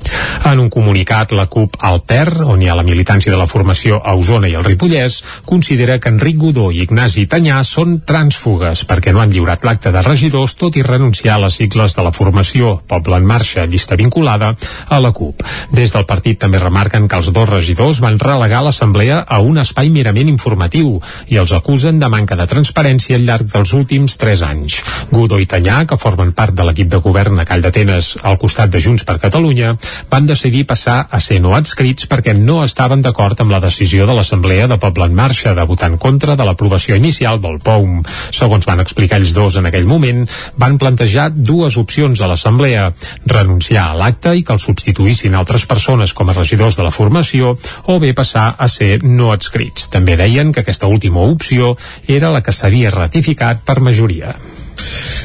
En 0.49 0.60
un 0.60 0.70
comunicat, 0.70 1.32
la 1.32 1.45
CUP 1.47 1.78
Alter, 1.80 2.28
on 2.43 2.62
hi 2.62 2.68
ha 2.68 2.76
la 2.76 2.84
militància 2.84 3.32
de 3.32 3.38
la 3.39 3.47
formació 3.47 4.01
a 4.04 4.16
Osona 4.20 4.49
i 4.51 4.56
el 4.60 4.66
Ripollès, 4.66 5.22
considera 5.47 5.99
que 6.04 6.12
Enric 6.12 6.38
Godó 6.41 6.70
i 6.72 6.82
Ignasi 6.84 7.26
Tanyà 7.32 7.62
són 7.68 8.01
trànsfugues 8.08 8.84
perquè 8.89 9.14
no 9.14 9.22
han 9.24 9.32
lliurat 9.32 9.64
l'acte 9.64 9.93
de 9.95 10.04
regidors 10.04 10.58
tot 10.60 10.76
i 10.76 10.84
renunciar 10.84 11.38
a 11.38 11.43
les 11.45 11.60
sigles 11.62 11.95
de 11.95 12.04
la 12.04 12.12
formació 12.12 12.74
Poble 12.88 13.18
en 13.18 13.28
Marxa, 13.30 13.66
llista 13.66 13.95
vinculada 13.95 14.54
a 14.89 14.99
la 14.99 15.14
CUP. 15.16 15.45
Des 15.72 15.95
del 15.95 16.06
partit 16.10 16.41
també 16.41 16.60
remarquen 16.60 17.08
que 17.08 17.22
els 17.22 17.32
dos 17.34 17.49
regidors 17.49 18.01
van 18.04 18.20
relegar 18.20 18.64
l'assemblea 18.66 19.22
a 19.24 19.39
un 19.39 19.62
espai 19.64 19.89
merament 19.93 20.30
informatiu 20.32 20.99
i 21.32 21.39
els 21.39 21.54
acusen 21.56 21.99
de 22.04 22.10
manca 22.12 22.36
de 22.39 22.49
transparència 22.51 23.18
al 23.18 23.26
llarg 23.28 23.47
dels 23.54 23.74
últims 23.74 24.18
tres 24.20 24.43
anys. 24.43 24.82
Godó 25.12 25.39
i 25.39 25.47
Tanyà, 25.49 25.84
que 25.88 25.97
formen 25.97 26.34
part 26.36 26.54
de 26.54 26.68
l'equip 26.68 26.91
de 26.91 27.01
govern 27.04 27.39
a 27.39 27.47
Call 27.47 27.64
d'Atenes 27.64 28.18
al 28.24 28.38
costat 28.41 28.74
de 28.74 28.82
Junts 28.84 29.08
per 29.08 29.20
Catalunya, 29.24 29.76
van 30.11 30.27
decidir 30.29 30.65
passar 30.69 31.07
a 31.11 31.19
ser 31.23 31.39
no 31.43 31.53
adscrits 31.57 32.07
perquè 32.09 32.35
no 32.37 32.61
estaven 32.63 33.01
d'acord 33.05 33.39
amb 33.41 33.53
la 33.53 33.61
decisió 33.63 34.07
de 34.07 34.15
l'Assemblea 34.17 34.67
de 34.67 34.77
Poble 34.81 35.07
en 35.09 35.15
Marxa 35.17 35.53
de 35.53 35.65
votar 35.69 35.91
en 35.91 35.97
contra 35.97 36.35
de 36.35 36.45
l'aprovació 36.47 36.95
inicial 36.95 37.41
del 37.41 37.59
POUM. 37.63 38.01
Segons 38.31 38.67
van 38.69 38.83
explicar 38.83 39.19
ells 39.21 39.33
dos 39.35 39.57
en 39.59 39.69
aquell 39.69 39.87
moment, 39.89 40.25
van 40.57 40.79
plantejar 40.81 41.29
dues 41.33 41.77
opcions 41.77 42.21
a 42.21 42.29
l'Assemblea, 42.31 42.89
renunciar 43.25 43.89
a 43.91 43.99
l'acte 43.99 44.35
i 44.37 44.43
que 44.43 44.55
el 44.55 44.63
substituïssin 44.63 45.35
altres 45.35 45.67
persones 45.69 46.13
com 46.13 46.29
a 46.29 46.37
regidors 46.37 46.79
de 46.79 46.87
la 46.87 46.95
formació 46.95 47.55
o 47.85 47.99
bé 47.99 48.13
passar 48.17 48.53
a 48.57 48.67
ser 48.71 48.99
no 49.03 49.31
adscrits. 49.33 49.89
També 49.93 50.17
deien 50.19 50.53
que 50.53 50.63
aquesta 50.63 50.87
última 50.87 51.23
opció 51.27 51.75
era 52.07 52.33
la 52.33 52.43
que 52.43 52.55
s'havia 52.55 52.93
ratificat 52.93 53.63
per 53.65 53.81
majoria. 53.81 54.35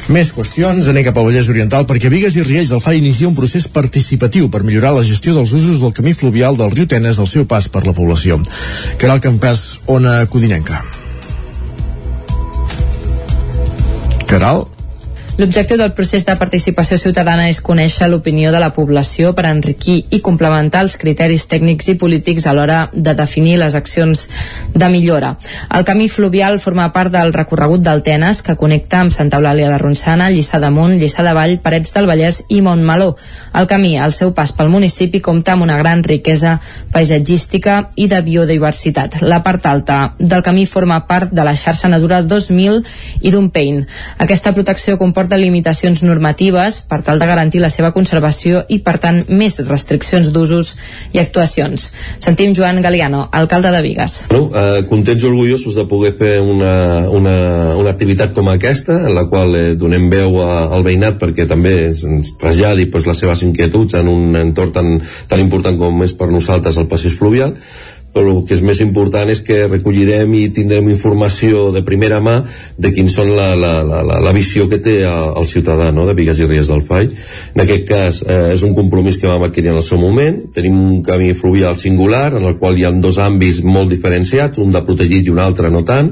Més 0.09 0.31
qüestions, 0.33 0.87
anem 0.89 1.05
cap 1.05 1.19
al 1.21 1.27
Vallès 1.27 1.51
Oriental 1.53 1.85
perquè 1.89 2.09
Vigues 2.09 2.37
i 2.39 2.45
Riells 2.45 2.71
del 2.73 2.81
FA 2.81 2.95
inicia 2.97 3.29
un 3.29 3.35
procés 3.37 3.67
participatiu 3.69 4.47
per 4.49 4.63
millorar 4.65 4.95
la 4.95 5.05
gestió 5.05 5.35
dels 5.35 5.53
usos 5.53 5.83
del 5.83 5.93
camí 5.93 6.15
fluvial 6.17 6.57
del 6.57 6.73
riu 6.73 6.87
Tenes 6.89 7.19
al 7.21 7.29
seu 7.29 7.45
pas 7.45 7.69
per 7.69 7.85
la 7.85 7.93
població. 7.93 8.39
Caral 8.97 9.21
Campàs, 9.21 9.67
Ona 9.85 10.23
Codinenca. 10.31 10.81
Caral? 14.29 14.67
L'objectiu 15.39 15.77
del 15.79 15.93
procés 15.95 16.25
de 16.27 16.33
participació 16.35 16.97
ciutadana 16.99 17.45
és 17.47 17.61
conèixer 17.63 18.09
l'opinió 18.11 18.49
de 18.51 18.59
la 18.59 18.73
població 18.75 19.29
per 19.31 19.45
enriquir 19.47 19.93
i 20.11 20.17
complementar 20.19 20.81
els 20.83 20.97
criteris 20.99 21.45
tècnics 21.47 21.87
i 21.93 21.95
polítics 22.01 22.43
a 22.43 22.51
l'hora 22.57 22.79
de 22.91 23.13
definir 23.15 23.53
les 23.61 23.77
accions 23.79 24.25
de 24.73 24.89
millora. 24.91 25.29
El 25.71 25.85
camí 25.87 26.09
fluvial 26.11 26.59
forma 26.59 26.89
part 26.91 27.13
del 27.13 27.31
recorregut 27.31 27.79
del 27.85 28.03
Tenes 28.03 28.41
que 28.43 28.57
connecta 28.59 28.99
amb 28.99 29.15
Santa 29.15 29.39
Eulàlia 29.39 29.69
de 29.71 29.77
Ronçana, 29.79 30.27
Lliçà 30.27 30.59
d'Amunt, 30.59 30.97
Lliçà 30.99 31.23
de 31.23 31.31
Vall, 31.39 31.55
Parets 31.63 31.95
del 31.95 32.11
Vallès 32.11 32.41
i 32.49 32.59
Montmeló. 32.59 33.15
El 33.55 33.71
camí, 33.71 33.93
al 33.95 34.11
seu 34.11 34.35
pas 34.35 34.51
pel 34.51 34.67
municipi, 34.67 35.23
compta 35.23 35.55
amb 35.55 35.63
una 35.69 35.79
gran 35.79 36.03
riquesa 36.03 36.57
paisatgística 36.91 37.77
i 37.95 38.09
de 38.11 38.19
biodiversitat. 38.27 39.21
La 39.21 39.39
part 39.47 39.71
alta 39.71 40.01
del 40.19 40.43
camí 40.43 40.67
forma 40.67 40.99
part 41.07 41.31
de 41.31 41.47
la 41.47 41.55
xarxa 41.55 41.87
Natura 41.87 42.19
2000 42.27 42.83
i 43.23 43.31
d'un 43.31 43.49
Pein. 43.55 43.85
Aquesta 44.19 44.51
protecció 44.51 44.99
comporta 44.99 45.28
de 45.29 45.37
limitacions 45.39 46.01
normatives 46.03 46.81
per 46.89 47.01
tal 47.05 47.19
de 47.21 47.27
garantir 47.29 47.61
la 47.61 47.69
seva 47.73 47.91
conservació 47.95 48.63
i, 48.67 48.79
per 48.85 48.97
tant, 49.01 49.21
més 49.29 49.59
restriccions 49.67 50.31
d'usos 50.33 50.73
i 51.13 51.21
actuacions. 51.21 51.89
Sentim 52.19 52.55
Joan 52.57 52.81
Galiano, 52.81 53.27
alcalde 53.31 53.71
de 53.71 53.81
Vigues. 53.85 54.25
Bueno, 54.29 54.49
eh, 54.53 54.83
contents 54.89 55.23
i 55.23 55.29
orgullosos 55.29 55.77
de 55.77 55.85
poder 55.89 56.15
fer 56.19 56.39
una, 56.41 56.73
una, 57.13 57.35
una 57.79 57.93
activitat 57.93 58.33
com 58.35 58.49
aquesta, 58.51 59.03
en 59.07 59.15
la 59.15 59.27
qual 59.29 59.55
eh, 59.55 59.67
donem 59.79 60.09
veu 60.11 60.41
a, 60.43 60.65
al 60.75 60.85
veïnat 60.87 61.19
perquè 61.21 61.47
també 61.49 61.75
ens, 61.87 62.03
ens 62.07 62.33
traslladi 62.41 62.89
pues, 62.91 63.07
les 63.09 63.21
seves 63.21 63.45
inquietuds 63.45 63.99
en 63.99 64.09
un 64.11 64.35
entorn 64.39 64.73
tan, 64.75 64.97
tan 65.29 65.43
important 65.43 65.77
com 65.79 66.03
és 66.05 66.15
per 66.17 66.31
nosaltres 66.33 66.77
el 66.81 66.89
passeig 66.91 67.15
fluvial 67.19 67.55
però 68.13 68.33
el 68.33 68.45
que 68.47 68.55
és 68.57 68.63
més 68.65 68.81
important 68.83 69.29
és 69.29 69.41
que 69.45 69.67
recollirem 69.67 70.33
i 70.37 70.47
tindrem 70.53 70.89
informació 70.89 71.69
de 71.75 71.83
primera 71.85 72.19
mà 72.23 72.39
de 72.77 72.91
quin 72.95 73.09
són 73.11 73.33
la, 73.37 73.51
la, 73.59 73.73
la, 73.85 74.01
la, 74.05 74.19
la 74.23 74.33
visió 74.35 74.67
que 74.71 74.79
té 74.83 74.99
el, 75.07 75.33
el 75.39 75.49
ciutadà 75.49 75.91
no? 75.95 76.07
de 76.07 76.15
Vigues 76.17 76.41
i 76.41 76.47
Ries 76.49 76.71
del 76.71 76.83
Fai. 76.87 77.09
En 77.53 77.63
aquest 77.63 77.85
cas 77.89 78.21
eh, 78.25 78.39
és 78.55 78.65
un 78.65 78.73
compromís 78.77 79.19
que 79.21 79.29
vam 79.29 79.45
adquirir 79.45 79.73
en 79.73 79.81
el 79.81 79.85
seu 79.85 80.01
moment. 80.01 80.41
Tenim 80.55 80.79
un 80.79 81.03
camí 81.05 81.31
fluvial 81.37 81.77
singular 81.77 82.33
en 82.39 82.49
el 82.49 82.57
qual 82.61 82.79
hi 82.79 82.87
ha 82.87 82.93
dos 82.95 83.21
àmbits 83.21 83.61
molt 83.65 83.93
diferenciats, 83.93 84.59
un 84.59 84.73
de 84.73 84.83
protegit 84.85 85.29
i 85.29 85.33
un 85.33 85.41
altre 85.43 85.69
no 85.73 85.83
tant, 85.85 86.11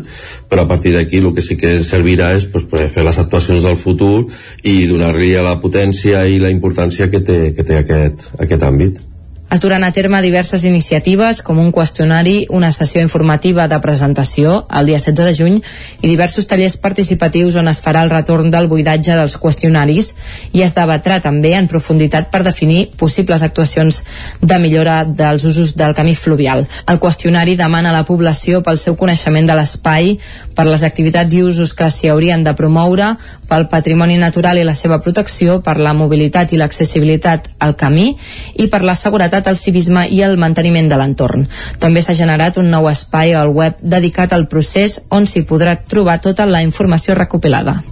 però 0.49 0.65
a 0.65 0.69
partir 0.69 0.93
d'aquí 0.95 1.21
el 1.23 1.33
que 1.35 1.43
sí 1.45 1.57
que 1.57 1.77
servirà 1.83 2.33
és 2.37 2.47
pues, 2.51 2.67
fer 2.69 3.05
les 3.05 3.19
actuacions 3.19 3.65
del 3.65 3.77
futur 3.79 4.27
i 4.63 4.79
donar-li 4.89 5.33
la 5.43 5.57
potència 5.61 6.25
i 6.29 6.39
la 6.41 6.53
importància 6.53 7.09
que 7.11 7.21
té, 7.25 7.39
que 7.57 7.65
té 7.67 7.81
aquest, 7.81 8.29
aquest 8.39 8.63
àmbit. 8.63 9.01
Es 9.49 9.61
duran 9.61 9.85
a 9.85 9.93
terme 9.93 10.19
diverses 10.21 10.65
iniciatives 10.67 11.37
com 11.39 11.61
un 11.61 11.69
qüestionari, 11.71 12.49
una 12.51 12.73
sessió 12.75 12.99
informativa 12.99 13.69
de 13.71 13.77
presentació 13.79 14.65
el 14.75 14.89
dia 14.89 14.97
16 14.99 15.23
de 15.23 15.35
juny 15.37 15.55
i 16.01 16.09
diversos 16.09 16.49
tallers 16.51 16.75
participatius 16.83 17.55
on 17.55 17.71
es 17.71 17.79
farà 17.79 18.01
el 18.03 18.11
retorn 18.11 18.51
del 18.51 18.67
buidatge 18.67 19.15
dels 19.15 19.37
qüestionaris 19.39 20.09
i 20.51 20.65
es 20.65 20.75
debatrà 20.75 21.21
també 21.23 21.53
en 21.55 21.69
profunditat 21.71 22.27
per 22.33 22.41
definir 22.43 22.89
possibles 22.99 23.45
actuacions 23.47 24.01
de 24.41 24.57
millora 24.59 24.97
dels 25.07 25.47
usos 25.47 25.77
del 25.79 25.95
camí 25.95 26.17
fluvial. 26.19 26.65
El 26.83 26.99
qüestionari 26.99 27.55
demana 27.55 27.95
a 27.95 27.97
la 28.01 28.03
població 28.03 28.59
pel 28.67 28.75
seu 28.83 28.99
coneixement 28.99 29.47
de 29.47 29.55
l'espai, 29.55 30.17
per 30.57 30.65
les 30.65 30.83
activitats 30.83 31.37
i 31.37 31.43
usos 31.45 31.75
que 31.77 31.89
s'hi 31.93 32.09
haurien 32.09 32.43
de 32.43 32.55
promoure, 32.57 33.13
pel 33.47 33.67
patrimoni 33.71 34.17
natural 34.17 34.57
i 34.57 34.65
la 34.65 34.75
seva 34.75 34.99
protecció, 35.05 35.59
per 35.61 35.77
la 35.77 35.93
mobilitat 35.93 36.51
i 36.53 36.59
l'accessibilitat 36.59 37.51
al 37.63 37.75
camí 37.77 38.09
i 38.57 38.67
per 38.67 38.81
la 38.83 38.97
seguretat 38.97 39.47
el 39.47 39.59
civisme 39.61 40.07
i 40.09 40.23
el 40.25 40.37
manteniment 40.41 40.89
de 40.89 40.97
l'entorn. 40.97 41.45
També 41.79 42.01
s'ha 42.01 42.17
generat 42.17 42.57
un 42.57 42.71
nou 42.73 42.89
espai 42.89 43.35
al 43.37 43.53
web 43.53 43.77
dedicat 43.81 44.33
al 44.33 44.47
procés 44.49 45.03
on 45.13 45.29
s'hi 45.29 45.45
podrà 45.45 45.77
trobar 45.77 46.19
tota 46.25 46.49
la 46.49 46.63
informació 46.65 47.15
recopilada. 47.15 47.83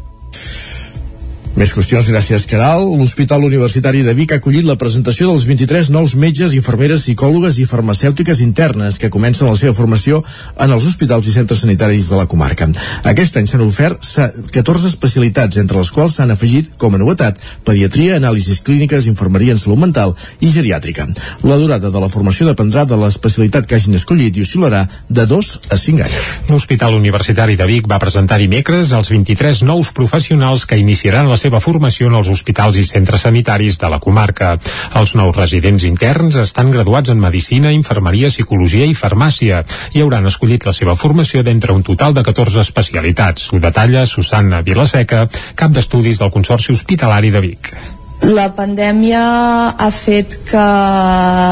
Més 1.56 1.72
qüestions, 1.72 2.03
gràcies, 2.12 2.43
Caral. 2.51 2.82
L'Hospital 2.99 3.45
Universitari 3.47 4.01
de 4.03 4.12
Vic 4.12 4.34
ha 4.34 4.41
acollit 4.41 4.66
la 4.68 4.76
presentació 4.76 5.30
dels 5.30 5.45
23 5.47 5.88
nous 5.95 6.16
metges, 6.20 6.51
infermeres, 6.51 7.06
psicòlogues 7.06 7.62
i 7.64 7.68
farmacèutiques 7.70 8.41
internes 8.43 8.97
que 8.99 9.08
comencen 9.14 9.47
la 9.47 9.56
seva 9.56 9.72
formació 9.78 10.20
en 10.60 10.74
els 10.76 10.84
hospitals 10.89 11.30
i 11.32 11.32
centres 11.32 11.62
sanitaris 11.64 12.10
de 12.12 12.20
la 12.20 12.26
comarca. 12.28 12.68
Aquest 13.08 13.39
any 13.39 13.47
s'han 13.47 13.64
ofert 13.64 14.03
14 14.51 14.89
especialitats, 14.91 15.62
entre 15.62 15.80
les 15.80 15.93
quals 15.95 16.18
s'han 16.20 16.34
afegit, 16.36 16.74
com 16.76 16.97
a 16.97 16.99
novetat, 16.99 17.39
pediatria, 17.64 18.20
anàlisis 18.20 18.60
clíniques, 18.60 19.08
infermeria 19.08 19.56
en 19.56 19.64
salut 19.64 19.80
mental 19.80 20.12
i 20.43 20.51
geriàtrica. 20.51 21.08
La 21.47 21.56
durada 21.56 21.88
de 21.88 22.03
la 22.03 22.12
formació 22.12 22.49
dependrà 22.51 22.84
de 22.84 22.99
l'especialitat 22.99 23.64
que 23.64 23.80
hagin 23.80 23.95
escollit 23.95 24.36
i 24.36 24.43
oscil·larà 24.43 24.84
de 25.08 25.28
2 25.32 25.53
a 25.72 25.80
5 25.80 26.03
anys. 26.03 26.20
L'Hospital 26.51 26.99
Universitari 26.99 27.56
de 27.56 27.72
Vic 27.72 27.88
va 27.88 28.03
presentar 28.03 28.43
dimecres 28.43 28.91
els 28.91 29.16
23 29.16 29.64
nous 29.72 29.95
professionals 29.95 30.68
que 30.68 30.84
iniciaran 30.84 31.32
la 31.32 31.39
seva 31.46 31.62
formació 31.62 32.10
en 32.10 32.18
els 32.18 32.30
hospitals 32.32 32.78
i 32.82 32.86
centres 32.88 33.26
sanitaris 33.28 33.78
de 33.82 33.89
la 33.91 34.00
comarca. 34.02 34.56
Els 34.98 35.16
nous 35.20 35.36
residents 35.38 35.86
interns 35.86 36.39
estan 36.41 36.72
graduats 36.74 37.14
en 37.14 37.22
Medicina, 37.22 37.74
Infermeria, 37.76 38.32
Psicologia 38.34 38.88
i 38.89 38.98
Farmàcia 38.98 39.62
i 39.93 40.02
hauran 40.02 40.26
escollit 40.32 40.66
la 40.66 40.74
seva 40.74 40.98
formació 40.98 41.43
d'entre 41.46 41.76
un 41.76 41.86
total 41.86 42.18
de 42.18 42.26
14 42.26 42.64
especialitats. 42.66 43.52
Ho 43.54 43.62
detalla 43.62 44.08
Susanna 44.10 44.64
Vilaseca, 44.66 45.28
cap 45.56 45.76
d'estudis 45.76 46.24
del 46.24 46.34
Consorci 46.34 46.74
Hospitalari 46.74 47.32
de 47.36 47.46
Vic. 47.46 47.76
La 48.24 48.47
pandèmia 48.55 49.22
ha 49.76 49.88
fet 49.93 50.38
que 50.47 50.61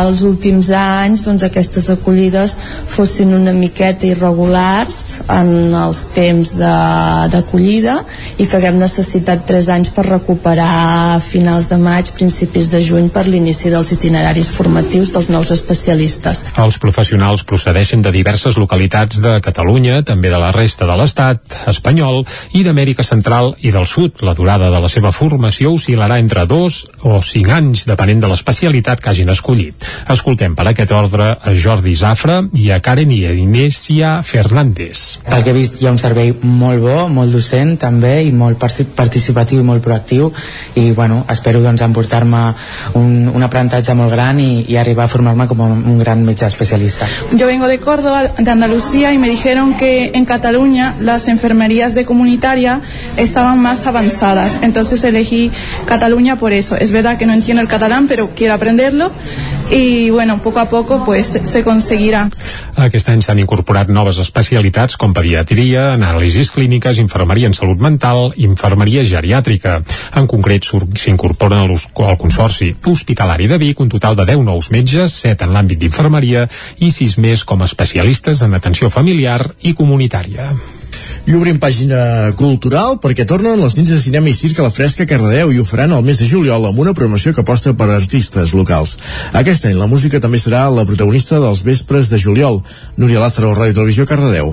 els 0.07 0.21
últims 0.25 0.69
anys 0.73 1.25
doncs, 1.27 1.43
aquestes 1.45 1.89
acollides 1.91 2.55
fossin 2.89 3.33
una 3.35 3.51
miqueta 3.53 4.07
irregulars 4.07 5.19
en 5.29 5.73
els 5.75 5.99
temps 6.15 6.53
d'acollida 6.57 7.97
i 8.39 8.47
que 8.47 8.57
haguem 8.57 8.79
necessitat 8.79 9.43
3 9.49 9.69
anys 9.75 9.91
per 9.93 10.05
recuperar 10.07 10.69
a 11.17 11.19
finals 11.21 11.67
de 11.69 11.77
maig, 11.77 12.09
principis 12.15 12.71
de 12.71 12.81
juny 12.81 13.11
per 13.13 13.25
l'inici 13.27 13.69
dels 13.73 13.91
itineraris 13.93 14.49
formatius 14.55 15.13
dels 15.13 15.29
nous 15.29 15.51
especialistes. 15.53 16.45
Els 16.57 16.79
professionals 16.81 17.45
procedeixen 17.45 18.01
de 18.01 18.15
diverses 18.15 18.57
localitats 18.57 19.21
de 19.21 19.35
Catalunya, 19.45 20.01
també 20.01 20.33
de 20.33 20.41
la 20.41 20.53
resta 20.55 20.89
de 20.89 20.97
l'estat 20.97 21.59
espanyol 21.69 22.23
i 22.57 22.63
d'Amèrica 22.65 23.05
Central 23.05 23.53
i 23.61 23.75
del 23.75 23.85
Sud. 23.85 24.23
La 24.25 24.33
durada 24.33 24.71
de 24.73 24.81
la 24.81 24.89
seva 24.89 25.13
formació 25.13 25.75
oscil·larà 25.77 26.17
entre 26.23 26.47
dos 26.53 26.83
o 27.01 27.17
cinc 27.25 27.49
anys, 27.49 27.87
depenent 27.89 28.21
de 28.21 28.29
l'especialitat 28.29 29.01
que 29.01 29.09
hagin 29.09 29.31
escollit. 29.33 29.87
Escoltem 30.13 30.53
per 30.55 30.67
aquest 30.69 30.93
ordre 30.93 31.31
a 31.33 31.53
Jordi 31.57 31.95
Zafra 31.97 32.41
i 32.59 32.69
a 32.71 32.79
Karen 32.83 33.11
i 33.11 33.23
a 33.25 33.33
Inesia 33.33 34.19
Fernández. 34.27 35.19
Pel 35.25 35.43
que 35.43 35.53
he 35.53 35.57
vist 35.57 35.81
hi 35.81 35.89
ha 35.89 35.93
un 35.95 36.01
servei 36.01 36.33
molt 36.43 36.83
bo, 36.83 37.07
molt 37.09 37.33
docent 37.33 37.75
també 37.81 38.13
i 38.27 38.31
molt 38.35 38.61
participatiu 38.61 39.63
i 39.63 39.65
molt 39.65 39.83
proactiu 39.83 40.29
i 40.79 40.91
bueno, 40.91 41.23
espero 41.33 41.61
doncs 41.63 41.81
emportar-me 41.85 42.43
un, 42.99 43.31
un 43.33 43.45
aprenentatge 43.47 43.95
molt 43.97 44.13
gran 44.13 44.39
i, 44.43 44.65
i 44.69 44.77
arribar 44.77 45.07
a 45.07 45.11
formar-me 45.11 45.47
com 45.49 45.65
un 45.65 45.97
gran 45.99 46.23
metge 46.27 46.45
especialista. 46.45 47.07
Yo 47.33 47.47
vengo 47.47 47.67
de 47.67 47.79
Córdoba, 47.79 48.23
de 48.37 48.51
Andalucía 48.51 49.13
y 49.13 49.17
me 49.17 49.29
dijeron 49.29 49.75
que 49.75 50.11
en 50.13 50.25
Cataluña 50.25 50.93
las 50.99 51.27
enfermerías 51.27 51.95
de 51.95 52.05
comunitaria 52.05 52.81
estaban 53.17 53.59
más 53.61 53.87
avanzadas, 53.87 54.59
entonces 54.61 55.03
elegí 55.03 55.51
Cataluña 55.85 56.37
por 56.43 56.51
eso. 56.51 56.75
Es 56.75 56.91
verdad 56.91 57.17
que 57.17 57.25
no 57.25 57.31
entiendo 57.31 57.61
el 57.61 57.69
catalán, 57.69 58.05
pero 58.09 58.31
quiero 58.35 58.53
aprenderlo 58.53 59.09
y 59.71 60.09
bueno, 60.09 60.43
poco 60.43 60.59
a 60.59 60.67
poco 60.67 61.05
pues 61.05 61.39
se 61.41 61.63
conseguirá. 61.63 62.29
Aquest 62.75 63.07
any 63.07 63.23
s'han 63.23 63.39
incorporat 63.39 63.87
noves 63.87 64.19
especialitats 64.19 64.99
com 64.99 65.15
pediatria, 65.15 65.93
anàlisis 65.93 66.51
clíniques, 66.51 66.99
infermeria 66.99 67.47
en 67.47 67.55
salut 67.55 67.79
mental, 67.79 68.33
infermeria 68.35 69.05
geriàtrica. 69.07 69.77
En 70.19 70.27
concret 70.27 70.67
s'incorporen 70.67 71.63
al 71.63 72.19
Consorci 72.19 72.73
Hospitalari 72.91 73.47
de 73.47 73.63
Vic 73.63 73.79
un 73.79 73.95
total 73.95 74.19
de 74.19 74.27
10 74.35 74.43
nous 74.43 74.71
metges, 74.75 75.15
7 75.23 75.47
en 75.47 75.55
l'àmbit 75.55 75.79
d'infermeria 75.79 76.49
i 76.83 76.91
6 76.91 77.19
més 77.23 77.47
com 77.47 77.63
a 77.63 77.71
especialistes 77.71 78.43
en 78.43 78.59
atenció 78.59 78.91
familiar 78.91 79.39
i 79.63 79.77
comunitària. 79.79 80.51
I 81.23 81.31
obrim 81.37 81.55
pàgina 81.55 82.33
cultural 82.35 82.97
perquè 82.99 83.23
tornen 83.23 83.61
les 83.63 83.77
nits 83.77 83.93
de 83.93 83.99
cinema 84.03 84.27
i 84.27 84.35
circ 84.35 84.59
a 84.59 84.65
la 84.65 84.73
Fresca 84.73 85.07
Cardedeu 85.07 85.53
i 85.53 85.61
ho 85.61 85.63
faran 85.63 85.95
el 85.95 86.03
mes 86.03 86.19
de 86.19 86.27
juliol 86.27 86.67
amb 86.67 86.83
una 86.83 86.95
promoció 86.97 87.31
que 87.31 87.45
aposta 87.45 87.71
per 87.79 87.87
artistes 87.95 88.51
locals. 88.51 88.97
Aquest 89.31 89.71
any 89.71 89.79
la 89.79 89.87
música 89.87 90.19
també 90.19 90.43
serà 90.43 90.67
la 90.67 90.83
protagonista 90.83 91.39
dels 91.39 91.63
vespres 91.63 92.11
de 92.11 92.19
juliol. 92.19 92.59
Núria 92.99 93.23
Lázaro, 93.23 93.55
Ràdio 93.55 93.79
Televisió, 93.79 94.09
Cardedeu. 94.09 94.51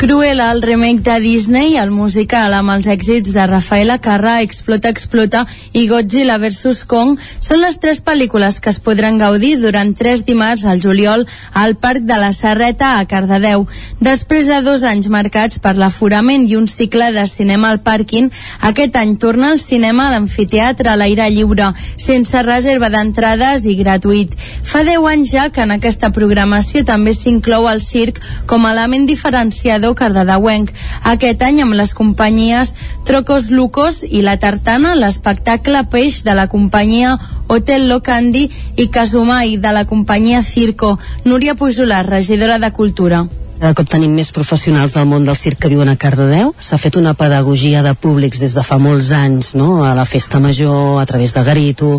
Cruella, 0.00 0.50
el 0.50 0.62
remake 0.62 1.02
de 1.02 1.20
Disney, 1.20 1.76
el 1.76 1.90
musical 1.92 2.54
amb 2.56 2.72
els 2.72 2.86
èxits 2.88 3.34
de 3.34 3.42
Rafaela 3.44 3.98
Carrà, 4.00 4.38
Explota, 4.40 4.88
Explota 4.88 5.42
i 5.76 5.82
Godzilla 5.90 6.38
vs. 6.40 6.86
Kong 6.88 7.18
són 7.44 7.60
les 7.60 7.76
tres 7.82 8.00
pel·lícules 8.00 8.62
que 8.64 8.72
es 8.72 8.78
podran 8.80 9.18
gaudir 9.20 9.58
durant 9.60 9.92
tres 9.92 10.22
dimarts 10.24 10.64
al 10.64 10.80
juliol 10.80 11.26
al 11.52 11.76
Parc 11.76 12.06
de 12.08 12.16
la 12.16 12.30
Serreta 12.32 12.94
a 12.96 13.02
Cardedeu. 13.10 13.66
Després 14.00 14.48
de 14.48 14.62
dos 14.64 14.86
anys 14.88 15.10
marcats 15.12 15.60
per 15.60 15.74
l'aforament 15.76 16.48
i 16.48 16.56
un 16.56 16.64
cicle 16.64 17.10
de 17.12 17.26
cinema 17.28 17.68
al 17.68 17.82
pàrquing, 17.84 18.32
aquest 18.70 18.96
any 18.96 19.18
torna 19.20 19.52
al 19.52 19.60
cinema 19.60 20.08
a 20.08 20.14
l'amfiteatre 20.14 20.88
a 20.88 20.96
l'aire 20.96 21.28
lliure, 21.28 21.74
sense 22.00 22.46
reserva 22.48 22.88
d'entrades 22.88 23.68
i 23.68 23.76
gratuït. 23.84 24.32
Fa 24.64 24.80
deu 24.88 25.04
anys 25.12 25.36
ja 25.36 25.50
que 25.52 25.60
en 25.68 25.76
aquesta 25.76 26.08
programació 26.08 26.86
també 26.88 27.12
s'inclou 27.12 27.68
el 27.68 27.84
circ 27.84 28.24
com 28.48 28.64
a 28.64 28.72
element 28.72 29.04
diferenciador 29.04 29.89
Museu 29.90 29.94
Cardedeuenc. 29.94 30.70
Aquest 31.04 31.42
any 31.42 31.60
amb 31.62 31.74
les 31.74 31.94
companyies 31.94 32.74
Trocos 33.04 33.50
Lucos 33.50 34.04
i 34.06 34.22
La 34.22 34.36
Tartana, 34.38 34.94
l'espectacle 34.94 35.82
Peix 35.90 36.22
de 36.22 36.34
la 36.34 36.46
companyia 36.46 37.16
Hotel 37.48 37.88
Locandi 37.88 38.48
i 38.76 38.86
Casumai 38.88 39.56
de 39.58 39.72
la 39.72 39.84
companyia 39.86 40.42
Circo. 40.42 40.98
Núria 41.24 41.54
Pujolar, 41.54 42.06
regidora 42.06 42.58
de 42.58 42.70
Cultura. 42.70 43.24
Cada 43.60 43.74
cop 43.76 43.90
tenim 43.92 44.14
més 44.16 44.30
professionals 44.32 44.94
del 44.96 45.04
món 45.04 45.26
del 45.26 45.36
circ 45.36 45.58
que 45.60 45.68
viuen 45.68 45.90
a 45.90 45.96
Cardedeu. 46.00 46.54
S'ha 46.56 46.78
fet 46.80 46.96
una 46.96 47.12
pedagogia 47.12 47.82
de 47.82 47.92
públics 47.92 48.40
des 48.40 48.54
de 48.56 48.62
fa 48.64 48.78
molts 48.78 49.10
anys, 49.12 49.52
no? 49.58 49.82
a 49.84 49.92
la 49.98 50.06
festa 50.08 50.40
major, 50.40 51.00
a 51.00 51.04
través 51.04 51.34
de 51.34 51.42
Garito, 51.44 51.98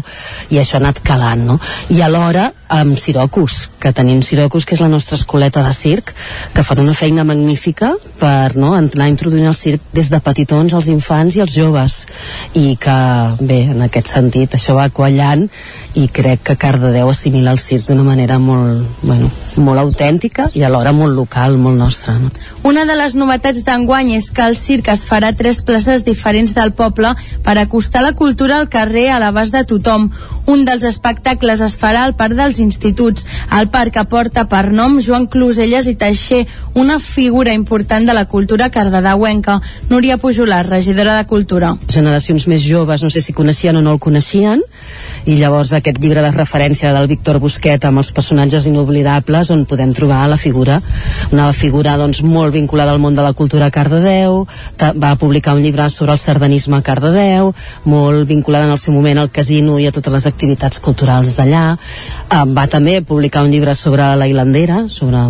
i 0.50 0.58
això 0.58 0.80
ha 0.80 0.82
anat 0.82 1.04
calant. 1.06 1.46
No? 1.52 1.60
I 1.94 2.02
alhora 2.02 2.50
amb 2.72 2.98
Sirocus, 2.98 3.68
que 3.84 3.92
tenim 3.92 4.22
Sirocus, 4.24 4.66
que 4.66 4.78
és 4.78 4.82
la 4.82 4.88
nostra 4.88 5.18
escoleta 5.20 5.60
de 5.66 5.74
circ, 5.76 6.14
que 6.56 6.64
fan 6.64 6.80
una 6.80 6.96
feina 6.96 7.26
magnífica 7.28 7.92
per 8.22 8.56
no, 8.56 8.72
anar 8.78 9.10
introduint 9.12 9.50
el 9.50 9.58
circ 9.60 9.92
des 9.92 10.08
de 10.14 10.22
petitons 10.24 10.74
als 10.78 10.88
infants 10.94 11.36
i 11.36 11.44
als 11.44 11.52
joves. 11.52 11.98
I 12.56 12.78
que, 12.80 12.96
bé, 13.44 13.60
en 13.76 13.84
aquest 13.84 14.14
sentit, 14.14 14.56
això 14.56 14.78
va 14.78 14.88
quallant 14.90 15.50
i 16.00 16.08
crec 16.08 16.46
que 16.48 16.56
Cardedeu 16.56 17.10
assimila 17.12 17.52
el 17.52 17.60
circ 17.60 17.90
d'una 17.90 18.06
manera 18.08 18.38
molt, 18.40 18.88
bueno, 19.04 19.28
molt 19.60 19.82
autèntica 19.82 20.48
i 20.56 20.64
alhora 20.64 20.94
molt 20.96 21.18
local, 21.18 21.58
molt 21.60 21.76
nostra. 21.76 22.16
No? 22.22 22.32
Una 22.64 22.86
de 22.88 22.96
les 22.96 23.18
novetats 23.20 23.66
d'enguany 23.68 24.14
és 24.16 24.30
que 24.32 24.46
el 24.48 24.56
circ 24.56 24.88
es 24.94 25.04
farà 25.10 25.34
tres 25.36 25.60
places 25.68 26.06
diferents 26.08 26.56
del 26.56 26.72
poble 26.72 27.12
per 27.44 27.58
acostar 27.60 28.06
la 28.06 28.16
cultura 28.16 28.62
al 28.62 28.70
carrer 28.72 29.10
a 29.12 29.20
l'abast 29.20 29.52
de 29.52 29.66
tothom. 29.68 30.08
Un 30.48 30.64
dels 30.66 30.88
espectacles 30.88 31.60
es 31.68 31.76
farà 31.82 32.06
al 32.08 32.16
Parc 32.16 32.38
dels 32.40 32.61
instituts. 32.62 33.26
El 33.58 33.70
parc 33.74 33.98
aporta 34.00 34.46
per 34.48 34.70
nom 34.72 35.00
Joan 35.02 35.28
Closelles 35.28 35.90
i 35.92 35.96
Teixer, 36.00 36.46
una 36.74 37.00
figura 37.00 37.54
important 37.58 38.08
de 38.08 38.16
la 38.16 38.26
cultura 38.32 38.70
cardedeuenca. 38.72 39.60
Núria 39.90 40.18
Pujolar, 40.18 40.64
regidora 40.70 41.18
de 41.18 41.28
Cultura. 41.28 41.74
Generacions 41.92 42.48
més 42.48 42.64
joves, 42.64 43.04
no 43.04 43.10
sé 43.10 43.22
si 43.22 43.34
coneixien 43.34 43.76
o 43.76 43.82
no 43.82 43.96
el 43.96 44.00
coneixien, 44.00 44.62
i 45.26 45.36
llavors 45.38 45.74
aquest 45.74 46.00
llibre 46.02 46.24
de 46.24 46.32
referència 46.34 46.94
del 46.96 47.10
Víctor 47.12 47.40
Busquet 47.42 47.84
amb 47.86 48.02
els 48.02 48.12
personatges 48.16 48.66
inoblidables 48.70 49.52
on 49.54 49.66
podem 49.70 49.94
trobar 49.94 50.24
la 50.30 50.38
figura, 50.38 50.80
una 51.32 51.52
figura 51.54 51.98
doncs 52.00 52.22
molt 52.26 52.54
vinculada 52.56 52.94
al 52.96 53.02
món 53.04 53.16
de 53.18 53.26
la 53.26 53.34
cultura 53.38 53.68
a 53.68 53.74
Cardedeu, 53.74 54.46
va 54.80 55.16
publicar 55.22 55.56
un 55.56 55.64
llibre 55.64 55.90
sobre 55.90 56.16
el 56.16 56.22
sardanisme 56.22 56.78
a 56.78 56.86
Cardedeu, 56.86 57.54
molt 57.86 58.28
vinculada 58.28 58.66
en 58.66 58.76
el 58.76 58.82
seu 58.82 58.94
moment 58.94 59.22
al 59.22 59.32
casino 59.34 59.78
i 59.80 59.88
a 59.88 59.94
totes 59.96 60.14
les 60.14 60.28
activitats 60.30 60.80
culturals 60.80 61.36
d'allà, 61.38 61.66
eh, 61.76 62.46
va 62.56 62.68
també 62.72 63.00
publicar 63.02 63.44
un 63.46 63.52
llibre 63.52 63.76
sobre 63.76 64.06
la 64.16 64.28
hilandera, 64.28 64.86
sobre 64.92 65.24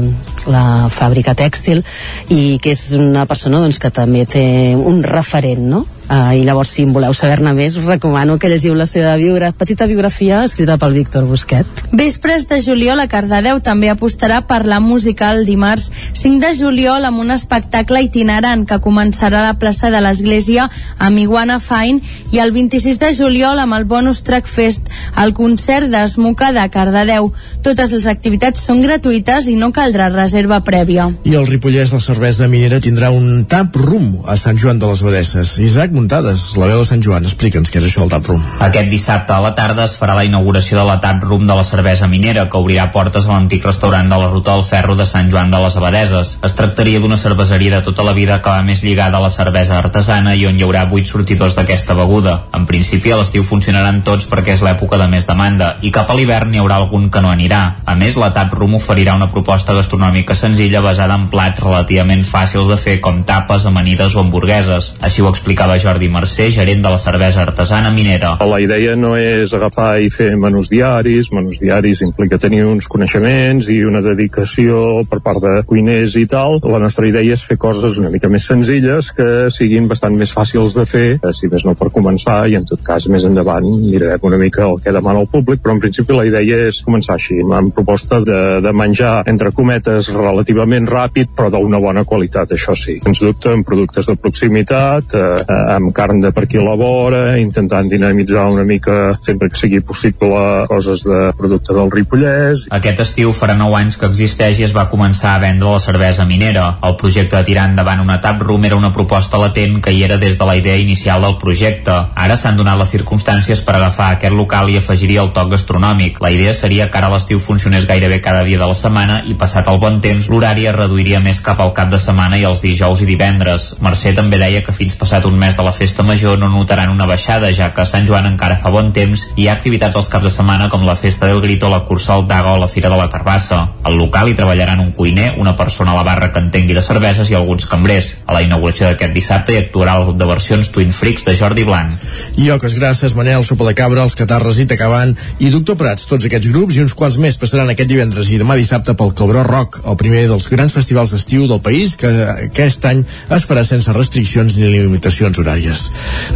la 0.52 0.66
fàbrica 0.90 1.36
tèxtil, 1.38 1.84
i 2.30 2.60
que 2.62 2.74
és 2.76 2.92
una 2.98 3.26
persona 3.30 3.62
doncs, 3.62 3.80
que 3.82 3.92
també 3.94 4.26
té 4.26 4.46
un 4.76 5.04
referent, 5.04 5.64
no? 5.76 5.86
Uh, 6.12 6.34
I 6.36 6.42
llavors, 6.44 6.68
si 6.68 6.84
en 6.84 6.92
voleu 6.92 7.14
saber-ne 7.16 7.54
més, 7.56 7.78
us 7.80 7.86
recomano 7.88 8.34
que 8.36 8.50
llegiu 8.52 8.74
la 8.76 8.84
seva 8.84 9.14
biogra 9.16 9.54
petita 9.56 9.86
biografia 9.88 10.42
escrita 10.44 10.76
pel 10.76 10.92
Víctor 10.92 11.24
Busquet. 11.24 11.64
Vespres 11.96 12.44
de 12.50 12.58
juliol 12.60 13.00
a 13.00 13.06
Cardedeu 13.08 13.62
també 13.64 13.88
apostarà 13.88 14.42
per 14.44 14.66
la 14.68 14.82
música 14.84 15.30
el 15.32 15.46
dimarts 15.48 15.86
5 16.20 16.42
de 16.44 16.50
juliol 16.58 17.08
amb 17.08 17.22
un 17.24 17.32
espectacle 17.32 18.02
itinerant 18.04 18.66
que 18.68 18.82
començarà 18.84 19.40
a 19.40 19.46
la 19.46 19.54
plaça 19.62 19.88
de 19.94 20.02
l'Església 20.04 20.66
amb 21.00 21.22
Iguana 21.22 21.62
Fine 21.64 22.04
i 22.36 22.44
el 22.44 22.52
26 22.52 23.00
de 23.00 23.14
juliol 23.16 23.64
amb 23.64 23.80
el 23.80 23.88
Bonus 23.88 24.20
Track 24.28 24.52
Fest, 24.52 24.92
el 25.16 25.32
concert 25.32 25.88
d'Esmuca 25.96 26.52
de 26.52 26.68
Cardedeu. 26.76 27.32
Totes 27.64 27.96
les 27.96 28.10
activitats 28.12 28.68
són 28.68 28.84
gratuïtes 28.84 29.48
i 29.48 29.56
no 29.56 29.72
caldrà 29.72 30.12
reserva 30.12 30.60
prèvia. 30.60 31.08
I 31.24 31.40
el 31.40 31.48
Ripollès, 31.48 31.96
la 31.96 32.04
cervesa 32.04 32.52
minera, 32.52 32.84
tindrà 32.84 33.16
un 33.16 33.46
tap 33.48 33.80
rum 33.80 34.26
a 34.28 34.36
Sant 34.36 34.60
Joan 34.60 34.84
de 34.84 34.92
les 34.92 35.08
Abadesses. 35.08 35.56
Isaac 35.64 36.01
Muntades, 36.02 36.56
la 36.58 36.66
veu 36.66 36.80
de 36.82 36.86
Sant 36.90 37.02
Joan. 37.06 37.28
Explica'ns 37.28 37.70
què 37.70 37.78
és 37.78 37.86
això, 37.86 38.02
el 38.02 38.10
Tap 38.10 38.26
Room. 38.26 38.42
Aquest 38.66 38.88
dissabte 38.90 39.36
a 39.36 39.42
la 39.44 39.52
tarda 39.54 39.84
es 39.86 39.94
farà 40.00 40.16
la 40.18 40.24
inauguració 40.26 40.80
de 40.80 40.86
la 40.88 40.96
Tap 41.04 41.22
Room 41.22 41.44
de 41.46 41.54
la 41.54 41.66
cervesa 41.68 42.08
minera, 42.10 42.48
que 42.50 42.58
obrirà 42.58 42.88
portes 42.96 43.28
a 43.28 43.36
l'antic 43.36 43.68
restaurant 43.68 44.10
de 44.10 44.18
la 44.18 44.30
Ruta 44.32 44.56
del 44.56 44.66
Ferro 44.66 44.96
de 44.98 45.06
Sant 45.06 45.30
Joan 45.30 45.54
de 45.54 45.60
les 45.62 45.76
Abadeses. 45.78 46.32
Es 46.42 46.56
tractaria 46.58 47.00
d'una 47.04 47.20
cerveseria 47.22 47.76
de 47.76 47.86
tota 47.86 48.02
la 48.08 48.16
vida 48.18 48.40
que 48.42 48.50
va 48.50 48.64
més 48.66 48.82
lligada 48.82 49.20
a 49.20 49.22
la 49.22 49.30
cervesa 49.30 49.78
artesana 49.78 50.34
i 50.34 50.48
on 50.50 50.58
hi 50.58 50.66
haurà 50.66 50.88
8 50.90 51.12
sortidors 51.12 51.60
d'aquesta 51.60 51.94
beguda. 52.00 52.34
En 52.58 52.66
principi, 52.66 53.14
a 53.14 53.20
l'estiu 53.22 53.46
funcionaran 53.46 54.02
tots 54.02 54.26
perquè 54.32 54.58
és 54.58 54.66
l'època 54.66 54.98
de 54.98 55.06
més 55.12 55.30
demanda, 55.30 55.76
i 55.86 55.94
cap 55.94 56.10
a 56.10 56.18
l'hivern 56.18 56.50
n'hi 56.50 56.64
haurà 56.64 56.82
algun 56.82 57.12
que 57.14 57.22
no 57.22 57.30
anirà. 57.30 57.62
A 57.86 57.96
més, 58.00 58.18
la 58.18 58.32
Tap 58.34 58.58
Room 58.58 58.80
oferirà 58.80 59.14
una 59.20 59.30
proposta 59.30 59.78
gastronòmica 59.78 60.34
senzilla 60.34 60.82
basada 60.82 61.20
en 61.22 61.30
plats 61.30 61.62
relativament 61.62 62.26
fàcils 62.26 62.74
de 62.74 62.82
fer 62.88 62.98
com 63.06 63.22
tapes, 63.22 63.70
amanides 63.70 64.18
o 64.18 64.26
hamburgueses. 64.26 64.96
Així 65.06 65.22
ho 65.22 65.30
explicava 65.30 65.78
Jordi 65.82 66.10
Mercè, 66.14 66.50
gerent 66.54 66.84
de 66.84 66.90
la 66.94 67.00
cervesa 67.02 67.42
artesana 67.42 67.90
minera. 67.92 68.36
La 68.46 68.60
idea 68.62 68.94
no 68.96 69.16
és 69.18 69.54
agafar 69.58 69.96
i 70.04 70.12
fer 70.14 70.36
menús 70.38 70.70
diaris, 70.70 71.32
menús 71.34 71.58
diaris 71.62 72.04
implica 72.06 72.40
tenir 72.42 72.64
uns 72.70 72.88
coneixements 72.92 73.70
i 73.74 73.80
una 73.88 74.04
dedicació 74.06 75.02
per 75.10 75.22
part 75.26 75.42
de 75.42 75.56
cuiners 75.68 76.16
i 76.22 76.28
tal. 76.30 76.60
La 76.62 76.82
nostra 76.84 77.08
idea 77.10 77.34
és 77.34 77.46
fer 77.48 77.58
coses 77.62 77.98
una 78.02 78.12
mica 78.14 78.30
més 78.30 78.46
senzilles 78.50 79.12
que 79.18 79.50
siguin 79.54 79.90
bastant 79.90 80.18
més 80.18 80.34
fàcils 80.36 80.78
de 80.78 80.86
fer, 80.86 81.08
eh, 81.18 81.34
si 81.34 81.50
més 81.52 81.66
no 81.66 81.74
per 81.80 81.90
començar, 81.94 82.44
i 82.52 82.58
en 82.60 82.68
tot 82.70 82.84
cas 82.86 83.08
més 83.10 83.26
endavant 83.26 83.66
mirarem 83.66 84.30
una 84.30 84.38
mica 84.42 84.68
el 84.68 84.80
que 84.84 84.94
demana 84.94 85.24
el 85.26 85.30
públic, 85.32 85.64
però 85.64 85.76
en 85.76 85.82
principi 85.82 86.16
la 86.18 86.28
idea 86.30 86.68
és 86.68 86.82
començar 86.86 87.18
així, 87.18 87.40
amb 87.42 87.74
proposta 87.76 88.22
de, 88.26 88.40
de 88.62 88.74
menjar, 88.76 89.24
entre 89.32 89.54
cometes, 89.56 90.12
relativament 90.14 90.90
ràpid, 90.90 91.34
però 91.36 91.50
d'una 91.54 91.82
bona 91.82 92.06
qualitat, 92.06 92.54
això 92.56 92.76
sí. 92.78 93.00
Ens 93.08 93.24
dubte 93.24 93.52
amb 93.56 93.66
productes 93.68 94.10
de 94.10 94.18
proximitat, 94.20 95.16
eh, 95.16 95.26
eh, 95.42 95.60
amb 95.76 95.94
carn 95.96 96.22
de 96.24 96.32
per 96.36 96.46
aquí 96.46 96.60
a 96.60 96.66
la 96.66 96.76
vora, 96.80 97.38
intentant 97.40 97.90
dinamitzar 97.90 98.48
una 98.52 98.64
mica, 98.68 99.14
sempre 99.26 99.50
que 99.50 99.60
sigui 99.60 99.82
possible, 99.82 100.66
coses 100.70 101.04
de 101.08 101.32
producte 101.38 101.76
del 101.76 101.92
Ripollès. 101.92 102.68
Aquest 102.72 103.04
estiu 103.06 103.34
farà 103.36 103.56
9 103.58 103.78
anys 103.80 104.00
que 104.00 104.10
existeix 104.10 104.62
i 104.62 104.68
es 104.68 104.76
va 104.76 104.88
començar 104.92 105.36
a 105.36 105.42
vendre 105.44 105.72
la 105.72 105.82
cervesa 105.84 106.26
minera. 106.26 106.78
El 106.88 106.98
projecte 107.02 107.38
de 107.38 107.48
tirar 107.48 107.68
endavant 107.70 108.04
una 108.04 108.20
tap 108.22 108.42
room 108.42 108.66
era 108.68 108.80
una 108.80 108.94
proposta 108.96 109.40
latent 109.42 109.80
que 109.84 109.94
hi 109.96 110.04
era 110.08 110.18
des 110.22 110.38
de 110.40 110.48
la 110.48 110.58
idea 110.60 110.78
inicial 110.78 111.22
del 111.26 111.38
projecte. 111.42 111.98
Ara 112.16 112.38
s'han 112.38 112.58
donat 112.60 112.80
les 112.80 112.94
circumstàncies 112.96 113.64
per 113.66 113.76
agafar 113.78 114.12
aquest 114.16 114.36
local 114.36 114.70
i 114.70 114.78
afegir-hi 114.80 115.20
el 115.22 115.34
toc 115.36 115.52
gastronòmic. 115.56 116.22
La 116.24 116.32
idea 116.32 116.54
seria 116.54 116.90
que 116.92 116.98
ara 117.00 117.12
l'estiu 117.14 117.40
funcionés 117.40 117.88
gairebé 117.90 118.22
cada 118.22 118.44
dia 118.48 118.60
de 118.60 118.68
la 118.68 118.78
setmana 118.78 119.22
i 119.28 119.36
passat 119.40 119.68
el 119.72 119.80
bon 119.82 120.00
temps 120.04 120.30
l'horari 120.30 120.68
es 120.68 120.76
reduiria 120.76 121.20
més 121.24 121.42
cap 121.42 121.60
al 121.60 121.74
cap 121.78 121.92
de 121.92 122.00
setmana 122.00 122.40
i 122.40 122.46
els 122.48 122.62
dijous 122.64 123.02
i 123.02 123.10
divendres. 123.10 123.76
Mercè 123.82 124.16
també 124.18 124.40
deia 124.42 124.64
que 124.66 124.76
fins 124.76 124.98
passat 125.00 125.26
un 125.26 125.38
mes 125.40 125.58
de 125.58 125.61
la 125.64 125.74
festa 125.74 126.04
major 126.04 126.38
no 126.40 126.50
notaran 126.50 126.90
una 126.90 127.06
baixada, 127.06 127.52
ja 127.54 127.72
que 127.74 127.82
a 127.82 127.86
Sant 127.86 128.08
Joan 128.08 128.28
encara 128.30 128.60
fa 128.62 128.72
bon 128.74 128.92
temps 128.94 129.28
i 129.36 129.44
hi 129.44 129.48
ha 129.50 129.56
activitats 129.58 129.96
als 129.98 130.10
caps 130.12 130.28
de 130.28 130.32
setmana 130.34 130.70
com 130.70 130.86
la 130.86 130.96
festa 130.96 131.28
del 131.30 131.42
Grito, 131.42 131.70
la 131.70 131.84
cursa 131.86 132.14
al 132.16 132.28
Daga 132.28 132.54
o 132.54 132.60
la 132.62 132.68
Fira 132.68 132.90
de 132.90 132.98
la 133.00 133.10
Carbassa. 133.10 133.62
Al 133.84 133.98
local 133.98 134.30
hi 134.30 134.36
treballaran 134.38 134.80
un 134.84 134.92
cuiner, 134.98 135.34
una 135.38 135.56
persona 135.58 135.92
a 135.92 135.98
la 135.98 136.04
barra 136.08 136.32
que 136.32 136.42
entengui 136.44 136.76
de 136.78 136.84
cerveses 136.86 137.30
i 137.32 137.38
alguns 137.38 137.66
cambrers. 137.70 138.12
A 138.28 138.36
la 138.38 138.44
inauguració 138.46 138.88
d'aquest 138.88 139.14
dissabte 139.16 139.56
hi 139.56 139.62
actuarà 139.64 139.98
el 139.98 140.06
grup 140.08 140.20
de 140.20 140.30
versions 140.30 140.72
Twin 140.72 140.94
Freaks 140.96 141.26
de 141.28 141.36
Jordi 141.38 141.66
Blanc. 141.68 141.94
I 142.38 142.50
oques 142.56 142.78
grasses, 142.80 143.16
Manel, 143.16 143.46
Sopa 143.46 143.68
de 143.70 143.76
Cabra, 143.78 144.04
Els 144.04 144.18
Catarres 144.18 144.62
i 144.62 144.68
Tacabant 144.70 145.16
i 145.40 145.52
Doctor 145.54 145.78
Prats. 145.80 146.08
Tots 146.10 146.30
aquests 146.30 146.52
grups 146.54 146.78
i 146.78 146.86
uns 146.86 146.96
quants 146.98 147.20
més 147.22 147.38
passaran 147.42 147.70
aquest 147.74 147.90
divendres 147.92 148.32
i 148.32 148.40
demà 148.42 148.58
dissabte 148.60 148.96
pel 148.98 149.16
Cabró 149.18 149.46
Rock, 149.48 149.82
el 149.86 150.00
primer 150.00 150.28
dels 150.32 150.50
grans 150.52 150.74
festivals 150.76 151.14
d'estiu 151.16 151.48
del 151.52 151.62
país 151.64 151.98
que 152.00 152.12
aquest 152.48 152.86
any 152.90 153.04
es 153.30 153.48
farà 153.50 153.66
sense 153.68 153.94
restriccions 153.96 154.58
ni 154.58 154.72
limitacions 154.72 155.38
horàries. 155.38 155.51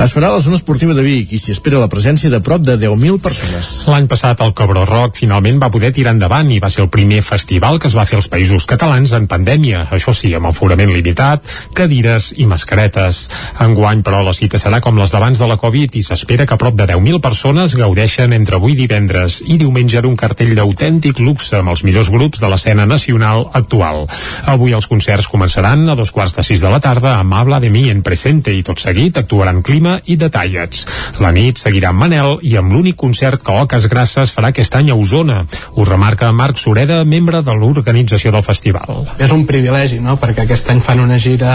Es 0.04 0.12
farà 0.12 0.30
a 0.30 0.36
la 0.36 0.42
zona 0.44 0.58
esportiva 0.60 0.94
de 0.98 1.04
Vic 1.06 1.32
i 1.36 1.40
s'hi 1.40 1.54
espera 1.56 1.80
la 1.80 1.90
presència 1.92 2.30
de 2.32 2.42
prop 2.44 2.64
de 2.66 2.76
10.000 2.82 3.22
persones. 3.24 3.70
L'any 3.88 4.10
passat 4.12 4.42
el 4.44 4.54
Cabró 4.58 4.84
Rock 4.90 5.20
finalment 5.22 5.62
va 5.62 5.70
poder 5.72 5.94
tirar 5.96 6.16
endavant 6.16 6.50
i 6.52 6.60
va 6.60 6.70
ser 6.74 6.84
el 6.84 6.92
primer 6.92 7.22
festival 7.24 7.80
que 7.80 7.88
es 7.88 7.96
va 7.96 8.06
fer 8.10 8.18
als 8.20 8.28
països 8.32 8.66
catalans 8.68 9.14
en 9.16 9.28
pandèmia, 9.32 9.86
això 9.96 10.14
sí, 10.16 10.34
amb 10.36 10.50
aforament 10.50 10.92
limitat, 10.92 11.46
cadires 11.78 12.32
i 12.36 12.48
mascaretes. 12.50 13.22
Enguany, 13.64 14.04
però, 14.04 14.24
la 14.26 14.34
cita 14.36 14.60
serà 14.62 14.82
com 14.84 15.00
les 15.00 15.14
d'abans 15.14 15.40
de 15.40 15.48
la 15.48 15.60
Covid 15.62 15.96
i 15.96 16.04
s'espera 16.04 16.48
que 16.50 16.60
prop 16.60 16.76
de 16.76 16.90
10.000 16.90 17.22
persones 17.24 17.76
gaudeixen 17.78 18.34
entre 18.36 18.60
avui 18.60 18.76
divendres 18.76 19.42
i 19.46 19.60
diumenge 19.62 20.02
d'un 20.02 20.18
cartell 20.20 20.56
d'autèntic 20.58 21.22
luxe 21.24 21.60
amb 21.62 21.72
els 21.72 21.86
millors 21.88 22.12
grups 22.12 22.42
de 22.44 22.50
l'escena 22.52 22.88
nacional 22.90 23.48
actual. 23.54 24.06
Avui 24.52 24.76
els 24.76 24.90
concerts 24.92 25.30
començaran 25.32 25.88
a 25.90 25.96
dos 25.96 26.12
quarts 26.12 26.36
de 26.36 26.44
sis 26.44 26.64
de 26.64 26.72
la 26.72 26.82
tarda 26.84 27.18
amb 27.20 27.34
Habla 27.36 27.62
de 27.64 27.70
mi 27.70 27.88
en 27.92 28.02
presente 28.04 28.54
i 28.56 28.64
tot 28.66 28.82
seguit 28.82 29.05
actuaran 29.14 29.62
Clima 29.62 30.00
i 30.10 30.18
Detallets. 30.18 30.86
La 31.22 31.30
nit 31.36 31.62
seguirà 31.62 31.92
amb 31.94 32.02
Manel 32.02 32.40
i 32.42 32.56
amb 32.58 32.74
l'únic 32.74 32.98
concert 32.98 33.44
que 33.46 33.54
Oques 33.62 33.86
Grasses 33.92 34.34
farà 34.34 34.50
aquest 34.50 34.76
any 34.80 34.90
a 34.90 34.98
Osona. 34.98 35.44
Ho 35.76 35.86
remarca 35.86 36.32
Marc 36.34 36.58
Sureda, 36.58 37.04
membre 37.06 37.44
de 37.46 37.54
l'organització 37.54 38.34
del 38.34 38.44
festival. 38.44 39.06
És 39.22 39.32
un 39.32 39.46
privilegi, 39.46 40.02
no?, 40.02 40.18
perquè 40.22 40.46
aquest 40.46 40.70
any 40.74 40.82
fan 40.82 41.04
una 41.04 41.20
gira 41.22 41.54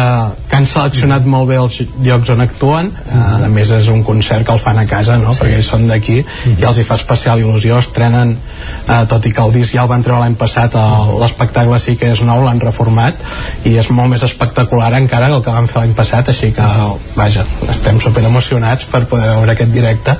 que 0.48 0.56
han 0.56 0.68
seleccionat 0.70 1.26
molt 1.26 1.50
bé 1.50 1.58
els 1.60 1.80
llocs 2.04 2.30
on 2.30 2.44
actuen. 2.46 2.92
A 3.10 3.50
més, 3.50 3.74
és 3.74 3.90
un 3.90 4.04
concert 4.06 4.46
que 4.46 4.54
el 4.54 4.62
fan 4.62 4.78
a 4.78 4.86
casa, 4.86 5.18
no?, 5.18 5.34
perquè 5.34 5.58
ells 5.58 5.72
són 5.74 5.88
d'aquí 5.90 6.20
i 6.20 6.62
els 6.62 6.78
hi 6.78 6.86
fa 6.86 7.00
especial 7.00 7.42
il·lusió. 7.42 7.80
Estrenen, 7.80 8.36
eh, 8.86 9.02
tot 9.10 9.26
i 9.26 9.34
que 9.34 9.42
el 9.42 9.54
disc 9.58 9.74
ja 9.74 9.82
el 9.82 9.90
van 9.90 10.04
treure 10.06 10.22
l'any 10.22 10.36
passat, 10.38 10.76
l'espectacle 11.20 11.78
sí 11.82 11.96
que 11.98 12.12
és 12.14 12.22
nou, 12.26 12.44
l'han 12.44 12.60
reformat 12.62 13.18
i 13.68 13.76
és 13.80 13.90
molt 13.94 14.12
més 14.12 14.22
espectacular 14.26 14.92
encara 14.98 15.30
que 15.30 15.38
el 15.38 15.44
que 15.44 15.54
van 15.54 15.68
fer 15.70 15.82
l'any 15.82 15.94
passat, 15.96 16.30
així 16.32 16.52
que, 16.56 16.66
vaja, 17.16 17.39
estem 17.70 18.00
super 18.00 18.24
emocionats 18.24 18.86
per 18.90 19.04
poder 19.10 19.30
veure 19.32 19.54
aquest 19.54 19.72
directe 19.74 20.16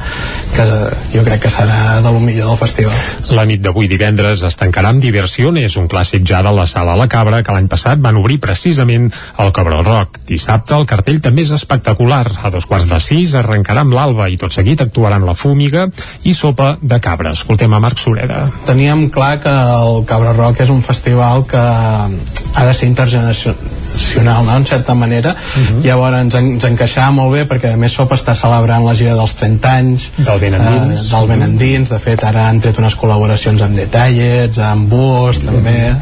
que 0.55 0.66
jo 1.14 1.25
crec 1.27 1.45
que 1.45 1.53
serà 1.53 2.01
de 2.03 2.12
lo 2.12 2.21
millor 2.21 2.53
del 2.53 2.61
festival. 2.61 2.97
La 3.37 3.47
nit 3.49 3.62
d'avui 3.64 3.89
divendres 3.91 4.45
es 4.47 4.59
tancarà 4.61 4.93
amb 4.95 5.03
Diversiones, 5.03 5.77
un 5.81 5.89
clàssic 5.89 6.27
ja 6.27 6.43
de 6.47 6.53
la 6.55 6.66
Sala 6.66 6.97
La 6.99 7.09
Cabra, 7.11 7.43
que 7.43 7.55
l'any 7.55 7.68
passat 7.71 8.01
van 8.03 8.18
obrir 8.21 8.41
precisament 8.41 9.11
el 9.39 9.53
Cabró 9.57 9.83
Rock. 9.87 10.21
Dissabte 10.29 10.77
el 10.77 10.87
cartell 10.91 11.21
també 11.25 11.47
és 11.47 11.55
espectacular. 11.57 12.27
A 12.43 12.51
dos 12.53 12.66
quarts 12.68 12.89
de 12.91 13.01
sis 13.03 13.35
arrencarà 13.39 13.85
amb 13.87 13.95
l'alba 13.97 14.29
i 14.31 14.39
tot 14.41 14.55
seguit 14.55 14.81
actuaran 14.83 15.27
la 15.27 15.35
Fúmiga 15.35 15.89
i 16.25 16.35
Sopa 16.35 16.77
de 16.81 17.01
Cabra. 17.01 17.35
Escoltem 17.37 17.73
a 17.75 17.81
Marc 17.83 17.99
Sureda. 17.99 18.47
teníem 18.66 19.11
clar 19.11 19.41
que 19.43 19.51
el 19.51 20.05
Cabra 20.07 20.33
Rock 20.33 20.62
és 20.64 20.71
un 20.71 20.83
festival 20.83 21.45
que 21.49 21.59
ha 21.59 22.64
de 22.64 22.75
ser 22.75 22.89
intergeneracional, 22.89 24.45
no?, 24.47 24.57
en 24.57 24.66
certa 24.66 24.95
manera. 24.95 25.35
Llavors 25.83 26.16
ens, 26.21 26.35
en, 26.39 26.53
ens 26.57 26.79
encaixava 27.11 27.13
molt 27.17 27.33
bé 27.35 27.45
perquè 27.49 27.73
a 27.75 27.77
més 27.79 27.93
Sopa 27.93 28.15
està 28.17 28.35
celebrant 28.39 28.85
la 28.87 28.95
gira 28.95 29.15
dels 29.19 29.33
30 29.35 29.71
anys 29.71 30.07
del 30.17 30.39
Ben 30.41 30.55
Endins. 30.55 31.01
eh, 31.07 31.17
del 31.17 31.27
Ben 31.29 31.43
Endins. 31.43 31.89
De 31.91 31.99
fet, 31.99 32.23
ara 32.25 32.49
han 32.49 32.61
tret 32.61 32.79
unes 32.79 32.95
col·laboracions 32.97 33.61
amb 33.63 33.77
Detallets, 33.77 34.59
amb 34.59 34.89
Bus, 34.91 35.41
també, 35.45 35.95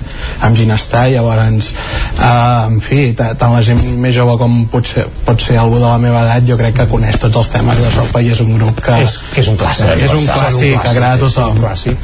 amb 0.43 0.57
Ginestar. 0.57 1.09
Llavors, 1.09 1.73
eh, 2.19 2.67
en 2.67 2.81
fi, 2.81 3.13
ta- 3.15 3.35
tant 3.35 3.53
la 3.55 3.63
gent 3.63 3.81
més 3.99 4.15
jove 4.15 4.37
com 4.39 4.67
potser, 4.69 5.07
pot 5.25 5.41
ser 5.41 5.57
algú 5.59 5.77
de 5.79 5.87
la 5.87 5.99
meva 5.99 6.23
edat, 6.23 6.45
jo 6.47 6.57
crec 6.57 6.75
que 6.77 6.87
coneix 6.89 7.19
tots 7.19 7.37
els 7.37 7.49
temes 7.49 7.79
de 7.79 7.91
Sopa 7.91 8.21
i 8.23 8.29
és 8.31 8.41
un 8.41 8.55
grup 8.59 8.81
que... 8.81 9.03
És- 9.03 9.19
que 9.33 9.41
és 9.41 9.49
un 9.49 9.57
clàssic. 9.57 10.03
És 10.05 10.13
un 10.13 10.27
clàssic, 10.27 10.83
que 10.83 10.89
agrada 10.89 11.15
a 11.15 11.17
sí, 11.19 11.25
sí, 11.29 11.35
tothom. 11.35 11.57
un 11.57 11.63
clàssic. 11.63 11.97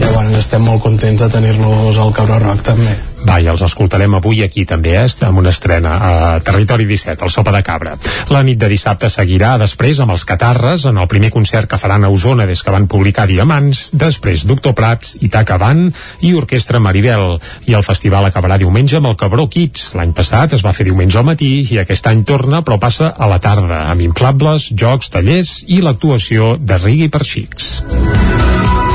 Llavors 0.00 0.36
estem 0.38 0.62
molt 0.62 0.82
contents 0.82 1.20
de 1.20 1.28
tenir-los 1.28 1.96
al 1.98 2.12
Cabró 2.12 2.38
Rock 2.38 2.62
també. 2.62 2.96
Va, 3.26 3.38
i 3.42 3.48
els 3.50 3.62
escoltarem 3.64 4.14
avui 4.14 4.42
aquí 4.44 4.64
també, 4.68 4.94
eh, 5.00 5.06
amb 5.26 5.40
una 5.40 5.50
estrena 5.50 5.94
a 5.98 6.10
Territori 6.44 6.86
17, 6.86 7.24
el 7.24 7.30
Sopa 7.30 7.52
de 7.52 7.62
Cabra. 7.62 7.96
La 8.30 8.42
nit 8.42 8.58
de 8.58 8.68
dissabte 8.70 9.08
seguirà 9.10 9.56
després 9.58 10.00
amb 10.00 10.14
els 10.14 10.24
Catarres, 10.24 10.84
en 10.86 10.98
el 10.98 11.08
primer 11.08 11.30
concert 11.34 11.68
que 11.68 11.78
faran 11.78 12.04
a 12.04 12.10
Osona 12.10 12.46
des 12.46 12.62
que 12.62 12.70
van 12.74 12.86
publicar 12.86 13.26
Diamants, 13.26 13.90
després 13.92 14.46
Doctor 14.46 14.74
Prats, 14.74 15.16
Itaca 15.20 15.58
Van 15.58 15.92
i 16.20 16.34
Orquestra 16.34 16.80
Maribel. 16.80 17.38
I 17.66 17.74
el 17.74 17.86
festival 17.86 18.28
acabarà 18.28 18.58
diumenge 18.58 18.96
amb 18.96 19.10
el 19.10 19.16
Cabró 19.16 19.48
Kids. 19.48 19.94
L'any 19.98 20.12
passat 20.12 20.54
es 20.54 20.64
va 20.64 20.72
fer 20.72 20.86
diumenge 20.88 21.18
al 21.18 21.26
matí 21.26 21.66
i 21.70 21.78
aquest 21.82 22.06
any 22.06 22.24
torna, 22.24 22.62
però 22.62 22.78
passa 22.78 23.12
a 23.16 23.28
la 23.30 23.40
tarda, 23.42 23.88
amb 23.90 24.04
inflables, 24.06 24.70
jocs, 24.74 25.10
tallers 25.10 25.64
i 25.66 25.82
l'actuació 25.82 26.56
de 26.60 26.78
Rigui 26.78 27.08
per 27.08 27.24
Xics. 27.24 28.87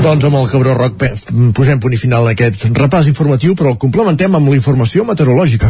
Doncs 0.00 0.24
amb 0.24 0.36
el 0.40 0.46
Cabró 0.48 0.74
Rock 0.74 0.96
pe- 0.96 1.12
posem 1.54 1.80
punt 1.82 1.92
i 1.92 1.98
final 2.00 2.26
a 2.26 2.32
aquest 2.34 2.64
repàs 2.78 3.08
informatiu, 3.10 3.54
però 3.54 3.74
el 3.74 3.78
complementem 3.82 4.34
amb 4.34 4.48
la 4.48 4.56
informació 4.56 5.04
meteorològica. 5.04 5.68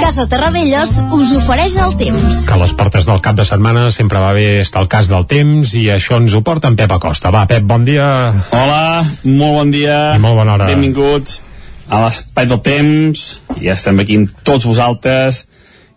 Casa 0.00 0.26
Terradellos 0.28 0.92
us 1.16 1.32
ofereix 1.38 1.74
el 1.80 1.96
temps. 1.96 2.42
que 2.46 2.52
a 2.54 2.58
les 2.60 2.74
portes 2.76 3.06
del 3.08 3.20
cap 3.24 3.36
de 3.38 3.44
setmana 3.48 3.88
sempre 3.90 4.20
va 4.20 4.32
bé 4.36 4.60
estar 4.60 4.82
al 4.82 4.88
cas 4.92 5.08
del 5.08 5.24
temps 5.26 5.72
i 5.74 5.86
això 5.90 6.18
ens 6.20 6.34
ho 6.36 6.42
porta 6.44 6.68
en 6.68 6.76
Pep 6.76 6.92
Acosta. 6.92 7.30
Va, 7.32 7.46
Pep, 7.46 7.64
bon 7.64 7.84
dia. 7.84 8.06
Hola, 8.52 9.02
molt 9.24 9.54
bon 9.58 9.70
dia. 9.72 10.14
I 10.14 10.20
molt 10.20 10.36
bona 10.36 10.54
hora. 10.58 10.66
Benvinguts 10.68 11.40
a 11.88 12.04
l'espai 12.04 12.46
del 12.46 12.60
temps. 12.62 13.24
Ja 13.62 13.72
estem 13.72 13.98
aquí 14.04 14.16
amb 14.20 14.30
tots 14.44 14.66
vosaltres 14.68 15.46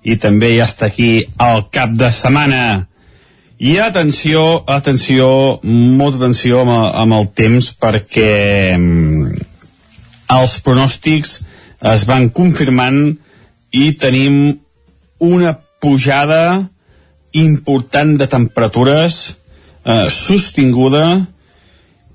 i 0.04 0.16
també 0.16 0.56
ja 0.56 0.66
està 0.66 0.88
aquí 0.88 1.26
el 1.40 1.66
cap 1.72 1.92
de 1.92 2.12
setmana. 2.16 2.88
I 3.58 3.80
atenció, 3.82 4.64
atenció, 4.70 5.60
molta 5.64 6.20
atenció 6.20 6.62
amb 6.62 6.74
amb 6.78 7.16
el 7.18 7.30
temps 7.34 7.72
perquè 7.82 8.76
mm, 8.78 9.32
els 10.38 10.54
pronòstics 10.62 11.40
es 11.94 12.04
van 12.06 12.30
confirmant 12.30 13.16
i 13.74 13.88
tenim 13.98 14.60
una 15.26 15.56
pujada 15.82 16.70
important 17.34 18.14
de 18.22 18.28
temperatures 18.30 19.18
eh, 19.86 20.06
sostinguda 20.14 21.08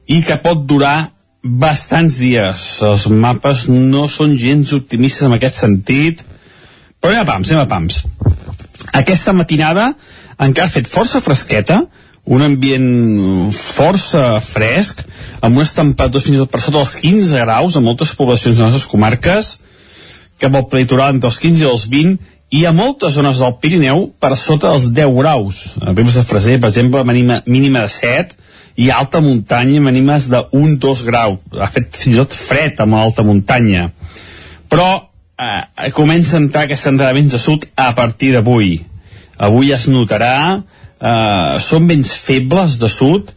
i 0.06 0.22
que 0.22 0.38
pot 0.42 0.62
durar 0.66 1.10
bastants 1.42 2.20
dies. 2.22 2.68
Els 2.86 3.08
mapes 3.10 3.66
no 3.66 4.06
són 4.06 4.36
gens 4.38 4.70
optimistes 4.78 5.26
en 5.26 5.34
aquest 5.34 5.58
sentit, 5.58 6.22
però 7.02 7.16
anem 7.16 7.26
a 7.26 7.30
pams, 7.32 7.50
anem 7.50 7.64
a 7.66 7.70
pams. 7.70 8.02
Aquesta 9.02 9.34
matinada 9.34 9.92
encara 10.38 10.68
ha 10.68 10.72
fet 10.72 10.88
força 10.90 11.20
fresqueta, 11.24 11.82
un 12.24 12.42
ambient 12.44 13.50
força 13.56 14.38
fresc, 14.46 15.02
amb 15.42 15.58
unes 15.58 15.74
temperatures 15.74 16.28
fins 16.28 16.38
i 16.38 16.42
tot 16.44 16.52
per 16.52 16.60
sota 16.62 16.78
dels 16.78 16.94
15 17.02 17.40
graus 17.42 17.76
a 17.76 17.82
moltes 17.82 18.14
poblacions 18.14 18.56
de 18.56 18.62
les 18.62 18.76
nostres 18.76 18.90
comarques, 18.90 19.56
cap 20.38 20.54
al 20.54 20.68
peritoral 20.70 21.16
entre 21.16 21.30
els 21.30 21.40
15 21.42 21.64
i 21.64 21.68
els 21.70 21.88
20, 21.90 22.14
i 22.52 22.66
a 22.68 22.72
moltes 22.76 23.16
zones 23.16 23.40
del 23.40 23.56
Pirineu 23.62 24.06
per 24.20 24.36
sota 24.36 24.70
dels 24.74 24.90
10 24.92 25.14
graus. 25.16 25.62
A 25.80 25.94
Ribes 25.94 26.18
de 26.18 26.24
Freser, 26.28 26.58
per 26.60 26.68
exemple, 26.68 27.02
mínima, 27.08 27.40
mínima 27.46 27.86
de 27.86 27.92
7, 27.94 28.36
i 28.76 28.90
a 28.90 28.98
alta 29.00 29.20
muntanya 29.24 29.80
mínimes 29.80 30.28
de 30.32 30.42
1-2 30.52 31.04
graus. 31.08 31.40
Ha 31.56 31.70
fet 31.72 31.96
fins 31.96 32.16
i 32.16 32.20
tot 32.20 32.36
fred 32.36 32.80
amb 32.84 32.96
l'alta 32.98 33.24
muntanya. 33.24 33.88
Però 34.68 34.88
eh, 35.00 35.90
comença 35.96 36.36
a 36.36 36.42
entrar 36.42 36.66
aquesta 36.66 36.92
entrada 36.92 37.16
vents 37.16 37.32
de 37.32 37.40
sud 37.40 37.66
a 37.76 37.90
partir 37.96 38.32
d'avui. 38.36 38.78
Avui 39.42 39.72
es 39.74 39.88
notarà, 39.90 40.36
eh, 40.58 41.58
són 41.60 41.88
vents 41.90 42.12
febles 42.14 42.78
de 42.78 42.88
sud, 42.88 43.32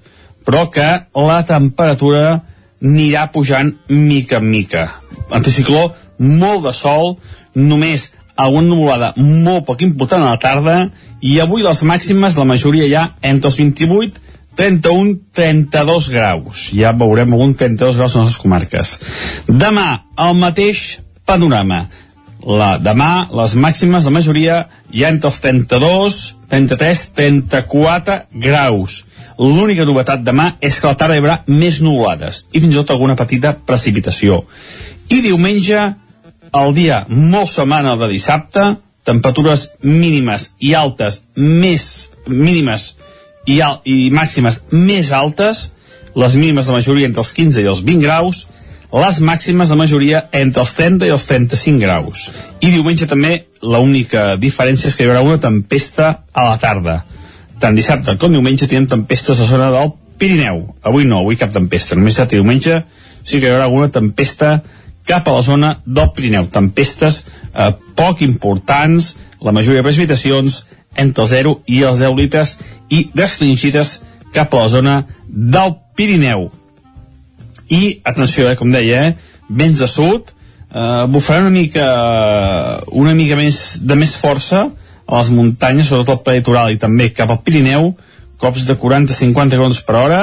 però 0.45 0.67
que 0.69 0.89
la 1.15 1.39
temperatura 1.49 2.41
anirà 2.81 3.31
pujant 3.33 3.73
mica 3.89 4.37
en 4.37 4.49
mica. 4.49 4.85
Anticicló, 5.33 5.87
molt 6.19 6.67
de 6.67 6.73
sol, 6.73 7.17
només 7.55 8.11
alguna 8.35 8.67
nuvolada 8.67 9.13
molt 9.17 9.65
poc 9.65 9.81
important 9.81 10.21
a 10.21 10.35
la 10.35 10.41
tarda 10.43 10.75
i 11.23 11.39
avui 11.39 11.63
les 11.63 11.81
màximes, 11.87 12.37
la 12.37 12.45
majoria 12.45 12.87
ja 12.91 13.05
entre 13.23 13.49
els 13.49 13.57
28 13.57 14.21
31, 14.55 15.17
32 15.35 16.09
graus. 16.09 16.69
Ja 16.71 16.93
veurem 16.95 17.33
algun 17.35 17.53
32 17.59 17.97
graus 17.99 18.15
en 18.15 18.23
les 18.23 18.37
comarques. 18.39 18.93
Demà, 19.47 20.05
el 20.25 20.37
mateix 20.39 21.01
panorama. 21.27 21.85
La, 22.45 22.75
demà, 22.77 23.27
les 23.33 23.55
màximes, 23.57 24.05
la 24.05 24.13
majoria, 24.13 24.55
ja 24.93 25.09
entre 25.09 25.31
els 25.31 25.39
32, 25.41 26.21
33, 26.51 27.03
34 27.17 28.17
graus. 28.45 29.01
L'única 29.41 29.85
novetat 29.87 30.21
demà 30.23 30.51
és 30.63 30.77
que 30.79 30.87
la 30.87 30.97
tarda 30.99 31.17
hi 31.17 31.23
haurà 31.23 31.39
més 31.49 31.81
nuvolades 31.83 32.45
i 32.53 32.61
fins 32.61 32.71
i 32.75 32.77
tot 32.77 32.93
alguna 32.93 33.17
petita 33.19 33.55
precipitació. 33.57 34.43
I 35.09 35.19
diumenge, 35.25 35.81
el 36.55 36.75
dia 36.77 37.01
molt 37.09 37.51
setmana 37.51 37.97
de 37.99 38.11
dissabte, 38.13 38.75
temperatures 39.05 39.69
mínimes 39.81 40.51
i 40.59 40.73
altes 40.77 41.21
més 41.35 42.11
mínimes 42.27 42.93
i, 43.45 43.59
al, 43.61 43.81
i 43.85 44.09
màximes 44.13 44.63
més 44.71 45.11
altes, 45.13 45.69
les 46.15 46.37
mínimes 46.39 46.69
de 46.69 46.77
majoria 46.77 47.09
entre 47.09 47.21
els 47.25 47.33
15 47.35 47.61
i 47.61 47.69
els 47.69 47.81
20 47.85 48.05
graus, 48.05 48.45
les 49.01 49.19
màximes 49.19 49.69
de 49.69 49.75
majoria 49.75 50.21
entre 50.31 50.63
els 50.63 50.73
30 50.77 51.07
i 51.07 51.11
els 51.11 51.25
35 51.27 51.81
graus. 51.81 52.29
I 52.63 52.71
diumenge 52.71 53.07
també 53.11 53.33
l'única 53.61 54.35
diferència 54.39 54.87
és 54.87 54.95
que 54.95 55.03
hi 55.03 55.09
haurà 55.09 55.23
una 55.25 55.41
tempesta 55.41 56.11
a 56.31 56.45
la 56.47 56.55
tarda. 56.61 57.01
Tant 57.59 57.75
dissabte 57.75 58.15
com 58.21 58.31
diumenge 58.31 58.69
tenen 58.71 58.87
tempestes 58.91 59.39
a 59.39 59.43
la 59.43 59.49
zona 59.49 59.69
del 59.73 59.91
Pirineu. 60.17 60.61
Avui 60.83 61.03
no, 61.03 61.19
avui 61.19 61.35
cap 61.35 61.51
tempesta. 61.51 61.95
Només 61.95 62.15
dissabte 62.15 62.37
i 62.37 62.39
diumenge 62.39 62.81
sí 63.23 63.39
que 63.39 63.49
hi 63.49 63.51
haurà 63.51 63.67
alguna 63.67 63.91
tempesta 63.91 64.61
cap 65.05 65.27
a 65.27 65.35
la 65.35 65.43
zona 65.43 65.75
del 65.85 66.11
Pirineu. 66.15 66.47
Tempestes 66.51 67.23
eh, 67.25 67.71
poc 67.99 68.23
importants, 68.23 69.15
la 69.41 69.51
majoria 69.51 69.83
de 69.83 69.89
precipitacions 69.89 70.63
entre 70.95 71.25
el 71.25 71.29
0 71.29 71.55
i 71.67 71.83
els 71.83 71.99
10 71.99 72.15
litres 72.15 72.57
i 72.89 73.09
restringides 73.15 73.99
cap 74.35 74.53
a 74.53 74.63
la 74.63 74.71
zona 74.71 75.01
del 75.27 75.75
Pirineu. 75.95 76.47
I, 77.69 77.99
atenció, 78.03 78.49
eh, 78.49 78.55
com 78.55 78.71
deia, 78.71 79.07
eh, 79.07 79.15
vents 79.49 79.79
de 79.79 79.87
sud, 79.87 80.31
eh, 80.69 81.05
bufarà 81.09 81.41
una 81.41 81.53
mica, 81.53 81.85
una 82.91 83.13
mica 83.13 83.35
més 83.35 83.79
de 83.81 83.95
més 83.95 84.15
força 84.15 84.67
a 85.05 85.19
les 85.19 85.29
muntanyes, 85.29 85.87
sobretot 85.87 86.17
al 86.17 86.23
peritoral 86.25 86.73
i 86.73 86.81
també 86.81 87.11
cap 87.13 87.31
al 87.31 87.41
Pirineu, 87.45 87.93
cops 88.37 88.65
de 88.65 88.75
40-50 88.77 89.57
km 89.57 89.77
per 89.85 89.95
hora, 89.95 90.21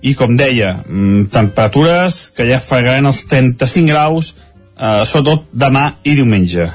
i 0.00 0.14
com 0.14 0.36
deia, 0.36 0.76
mm, 0.86 1.30
temperatures 1.34 2.28
que 2.36 2.46
ja 2.46 2.60
fregaran 2.60 3.06
els 3.06 3.24
35 3.26 3.88
graus, 3.88 4.34
eh, 4.78 5.04
sobretot 5.04 5.48
demà 5.52 5.94
i 6.04 6.14
diumenge. 6.14 6.70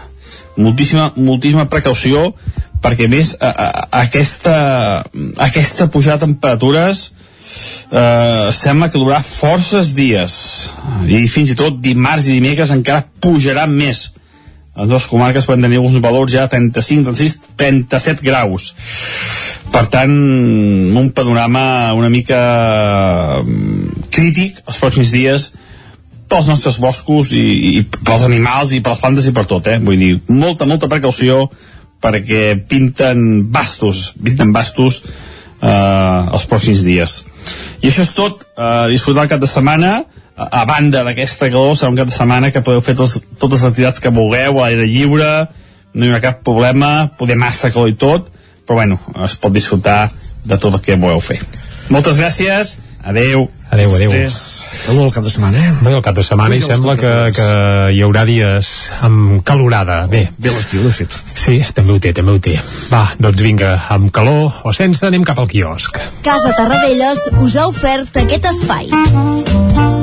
Moltíssima, 0.58 1.14
moltíssima 1.16 1.70
precaució, 1.70 2.34
perquè 2.84 3.08
més 3.10 3.38
a, 3.40 3.50
a, 3.50 3.88
aquesta, 4.04 5.06
aquesta 5.38 5.88
pujada 5.88 6.20
de 6.20 6.34
temperatures 6.34 7.12
eh, 7.92 8.50
sembla 8.56 8.90
que 8.90 9.00
durarà 9.02 9.22
forces 9.26 9.94
dies 9.98 10.36
i 11.08 11.24
fins 11.32 11.54
i 11.54 11.58
tot 11.60 11.80
dimarts 11.84 12.28
i 12.28 12.38
dimecres 12.38 12.74
encara 12.76 13.06
pujarà 13.24 13.68
més 13.70 14.10
les 14.74 14.90
dues 14.90 15.06
comarques 15.10 15.46
poden 15.46 15.68
tenir 15.68 15.82
uns 15.82 16.00
valors 16.02 16.34
ja 16.34 16.48
35, 16.50 17.12
36, 17.12 17.40
37 17.60 18.26
graus 18.26 18.72
per 19.74 19.86
tant 19.94 20.14
un 20.14 21.12
panorama 21.16 21.94
una 21.98 22.10
mica 22.14 22.40
mm, 23.44 24.08
crític 24.14 24.64
els 24.66 24.82
pròxims 24.82 25.14
dies 25.14 25.52
pels 26.34 26.50
nostres 26.50 26.80
boscos 26.82 27.34
i, 27.36 27.44
i 27.78 27.84
pels 27.86 28.26
animals 28.26 28.74
i 28.74 28.82
per 28.82 28.96
les 28.96 29.04
plantes 29.04 29.28
i 29.30 29.34
per 29.36 29.46
tot, 29.50 29.68
eh? 29.70 29.78
vull 29.84 30.00
dir, 30.00 30.16
molta, 30.34 30.66
molta 30.70 30.90
precaució 30.90 31.46
perquè 32.04 32.56
pinten 32.70 33.46
bastos, 33.54 34.12
pinten 34.18 34.52
bastos 34.56 35.04
eh, 35.04 35.70
els 35.70 36.48
pròxims 36.50 36.84
dies. 36.86 37.22
I 37.82 37.90
això 37.90 38.06
és 38.06 38.14
tot, 38.16 38.46
eh, 38.58 38.88
disfrutar 38.94 39.26
el 39.26 39.32
cap 39.34 39.42
de 39.42 39.50
setmana, 39.50 40.04
a, 40.36 40.64
banda 40.66 41.04
d'aquesta 41.06 41.50
calor, 41.54 41.76
serà 41.78 41.92
un 41.92 42.00
cap 42.00 42.10
de 42.10 42.16
setmana 42.16 42.52
que 42.52 42.64
podeu 42.66 42.82
fer 42.82 42.96
tos, 42.98 43.20
totes 43.40 43.62
les 43.62 43.70
activitats 43.70 44.02
que 44.02 44.14
vulgueu, 44.14 44.60
a 44.60 44.70
l'aire 44.70 44.88
lliure, 44.90 45.34
no 45.94 46.06
hi 46.06 46.10
haurà 46.10 46.22
cap 46.24 46.42
problema, 46.46 47.12
poder 47.20 47.38
massa 47.38 47.72
calor 47.74 47.92
i 47.92 47.98
tot, 48.00 48.32
però 48.66 48.80
bueno, 48.82 49.00
es 49.26 49.36
pot 49.38 49.54
disfrutar 49.54 50.08
de 50.44 50.58
tot 50.58 50.74
el 50.74 50.82
que 50.82 50.98
voleu 50.98 51.22
fer. 51.22 51.40
Moltes 51.94 52.18
gràcies, 52.18 52.78
adeu. 53.04 53.50
Adéu, 53.74 53.90
adéu. 53.96 54.12
Salut 54.30 55.08
el 55.08 55.14
cap 55.16 55.24
de 55.24 55.32
setmana, 55.34 55.58
eh? 55.58 55.72
Bé, 55.82 55.94
el 55.96 56.04
cap 56.06 56.16
de 56.16 56.24
setmana 56.26 56.58
i 56.58 56.62
sembla 56.62 56.94
que, 57.00 57.14
que 57.34 57.48
hi 57.96 58.04
haurà 58.06 58.26
dies 58.30 58.70
amb 59.06 59.42
calorada. 59.48 60.04
Bé. 60.12 60.28
Bé 60.38 60.54
l'estiu, 60.54 60.84
de 60.86 60.94
fet. 60.94 61.18
Sí, 61.34 61.58
també 61.74 61.96
ho 61.96 62.00
té, 62.04 62.14
també 62.14 62.36
ho 62.36 62.44
té. 62.44 62.56
Va, 62.92 63.06
doncs 63.18 63.42
vinga, 63.46 63.74
amb 63.96 64.14
calor 64.14 64.62
o 64.64 64.76
sense, 64.76 65.06
anem 65.08 65.26
cap 65.26 65.42
al 65.42 65.50
quiosc. 65.50 65.98
Casa 66.26 66.56
Tarradellas 66.58 67.30
us 67.42 67.58
ha 67.58 67.68
ofert 67.72 68.24
aquest 68.26 68.50
espai. 68.54 70.03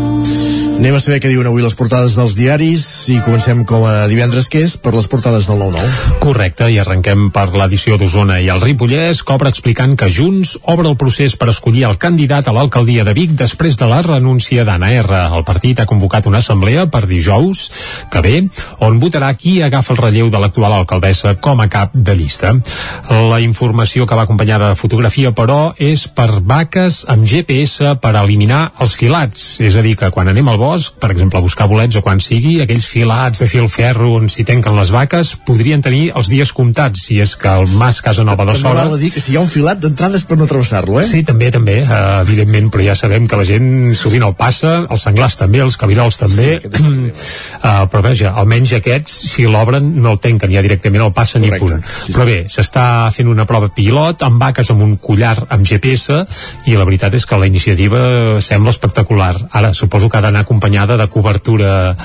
Anem 0.80 0.94
a 0.96 1.00
saber 1.04 1.18
què 1.20 1.28
diuen 1.28 1.44
avui 1.44 1.60
les 1.60 1.74
portades 1.76 2.14
dels 2.16 2.32
diaris 2.38 2.82
i 3.12 3.18
comencem 3.20 3.58
com 3.68 3.82
a 3.84 4.06
divendres 4.08 4.46
que 4.48 4.62
és 4.64 4.78
per 4.80 4.94
les 4.94 5.04
portades 5.12 5.44
del 5.44 5.58
9-9. 5.60 6.20
Correcte, 6.22 6.70
i 6.72 6.78
arrenquem 6.80 7.26
per 7.34 7.50
l'edició 7.52 7.98
d'Osona 8.00 8.38
i 8.40 8.48
el 8.48 8.62
Ripollès, 8.64 9.20
que 9.20 9.34
obre 9.36 9.52
explicant 9.52 9.92
que 10.00 10.08
Junts 10.08 10.54
obre 10.72 10.88
el 10.88 10.96
procés 10.96 11.34
per 11.36 11.50
escollir 11.52 11.84
el 11.84 11.98
candidat 12.00 12.48
a 12.48 12.54
l'alcaldia 12.56 13.04
de 13.04 13.12
Vic 13.12 13.34
després 13.36 13.76
de 13.76 13.90
la 13.90 13.98
renúncia 14.06 14.64
d'Anna 14.64 14.88
R. 15.02 15.20
El 15.36 15.44
partit 15.44 15.82
ha 15.84 15.86
convocat 15.90 16.30
una 16.30 16.40
assemblea 16.40 16.86
per 16.88 17.04
dijous, 17.04 17.60
que 18.08 18.24
ve, 18.24 18.40
on 18.80 18.96
votarà 19.04 19.34
qui 19.36 19.58
agafa 19.60 19.92
el 19.92 20.00
relleu 20.00 20.32
de 20.32 20.40
l'actual 20.40 20.78
alcaldessa 20.78 21.34
com 21.44 21.60
a 21.60 21.68
cap 21.68 21.92
de 21.92 22.16
llista. 22.16 22.54
La 23.28 23.42
informació 23.44 24.08
que 24.08 24.16
va 24.16 24.24
acompanyada 24.24 24.72
de 24.72 24.80
fotografia, 24.80 25.36
però, 25.36 25.74
és 25.76 26.08
per 26.08 26.40
vaques 26.40 27.04
amb 27.04 27.28
GPS 27.28 27.98
per 28.00 28.16
eliminar 28.24 28.70
els 28.80 28.96
filats. 28.96 29.46
És 29.60 29.76
a 29.76 29.84
dir, 29.84 29.98
que 30.00 30.08
quan 30.16 30.32
anem 30.32 30.48
al 30.48 30.56
bosc 30.56 30.69
bosc, 30.70 30.94
per 31.02 31.10
exemple, 31.14 31.40
a 31.40 31.44
buscar 31.44 31.66
bolets 31.70 31.98
o 31.98 32.02
quan 32.04 32.20
sigui, 32.22 32.58
aquells 32.62 32.86
filats 32.86 33.42
de 33.42 33.48
fil 33.50 33.66
ferro 33.72 34.12
on 34.18 34.28
s'hi 34.30 34.44
tenquen 34.46 34.76
les 34.78 34.92
vaques, 34.94 35.34
podrien 35.46 35.82
tenir 35.82 36.10
els 36.18 36.30
dies 36.30 36.52
comptats, 36.54 37.06
si 37.08 37.18
és 37.22 37.34
que 37.38 37.50
el 37.50 37.66
Mas 37.80 38.00
Casa 38.04 38.24
Nova 38.26 38.46
de 38.48 38.56
Sora... 38.60 38.86
També 38.86 39.00
dir 39.02 39.12
que 39.14 39.22
si 39.22 39.34
hi 39.34 39.38
ha 39.38 39.44
un 39.44 39.50
filat 39.50 39.80
d'entrades 39.82 40.26
per 40.28 40.38
no 40.38 40.48
travessar-lo, 40.50 41.00
eh? 41.02 41.06
Sí, 41.10 41.22
també, 41.26 41.50
també, 41.54 41.80
uh, 41.82 42.20
evidentment, 42.22 42.70
però 42.72 42.86
ja 42.86 42.96
sabem 42.98 43.26
que 43.30 43.38
la 43.40 43.46
gent 43.48 43.68
sovint 43.98 44.26
el 44.26 44.36
passa, 44.38 44.76
els 44.86 45.06
senglars 45.06 45.38
també, 45.40 45.62
els 45.64 45.78
cabirols 45.80 46.20
també, 46.20 46.52
sí, 46.62 46.70
uh, 46.70 47.84
però 47.90 48.04
vaja, 48.06 48.34
almenys 48.40 48.76
aquests, 48.78 49.18
si 49.34 49.48
l'obren, 49.50 49.90
no 50.00 50.14
el 50.14 50.22
tanquen 50.22 50.54
ja 50.54 50.64
directament, 50.64 51.06
el 51.08 51.14
passen 51.16 51.46
Correcte. 51.46 51.58
i 51.58 51.66
punt. 51.66 51.84
Sí, 52.06 52.14
però 52.16 52.28
bé, 52.28 52.38
s'està 52.52 52.86
fent 53.14 53.30
una 53.32 53.48
prova 53.48 53.72
pilot 53.74 54.24
amb 54.26 54.40
vaques 54.42 54.70
amb 54.72 54.86
un 54.86 54.96
collar 55.02 55.36
amb 55.48 55.66
GPS 55.66 56.22
i 56.70 56.78
la 56.78 56.86
veritat 56.88 57.16
és 57.18 57.26
que 57.26 57.38
la 57.40 57.48
iniciativa 57.50 58.00
sembla 58.44 58.74
espectacular. 58.74 59.34
Ara, 59.50 59.74
suposo 59.74 60.08
que 60.10 60.18
ha 60.18 60.24
d'anar 60.24 60.44
acompanyada 60.44 60.59
de 60.60 61.06
cobertura 61.08 61.96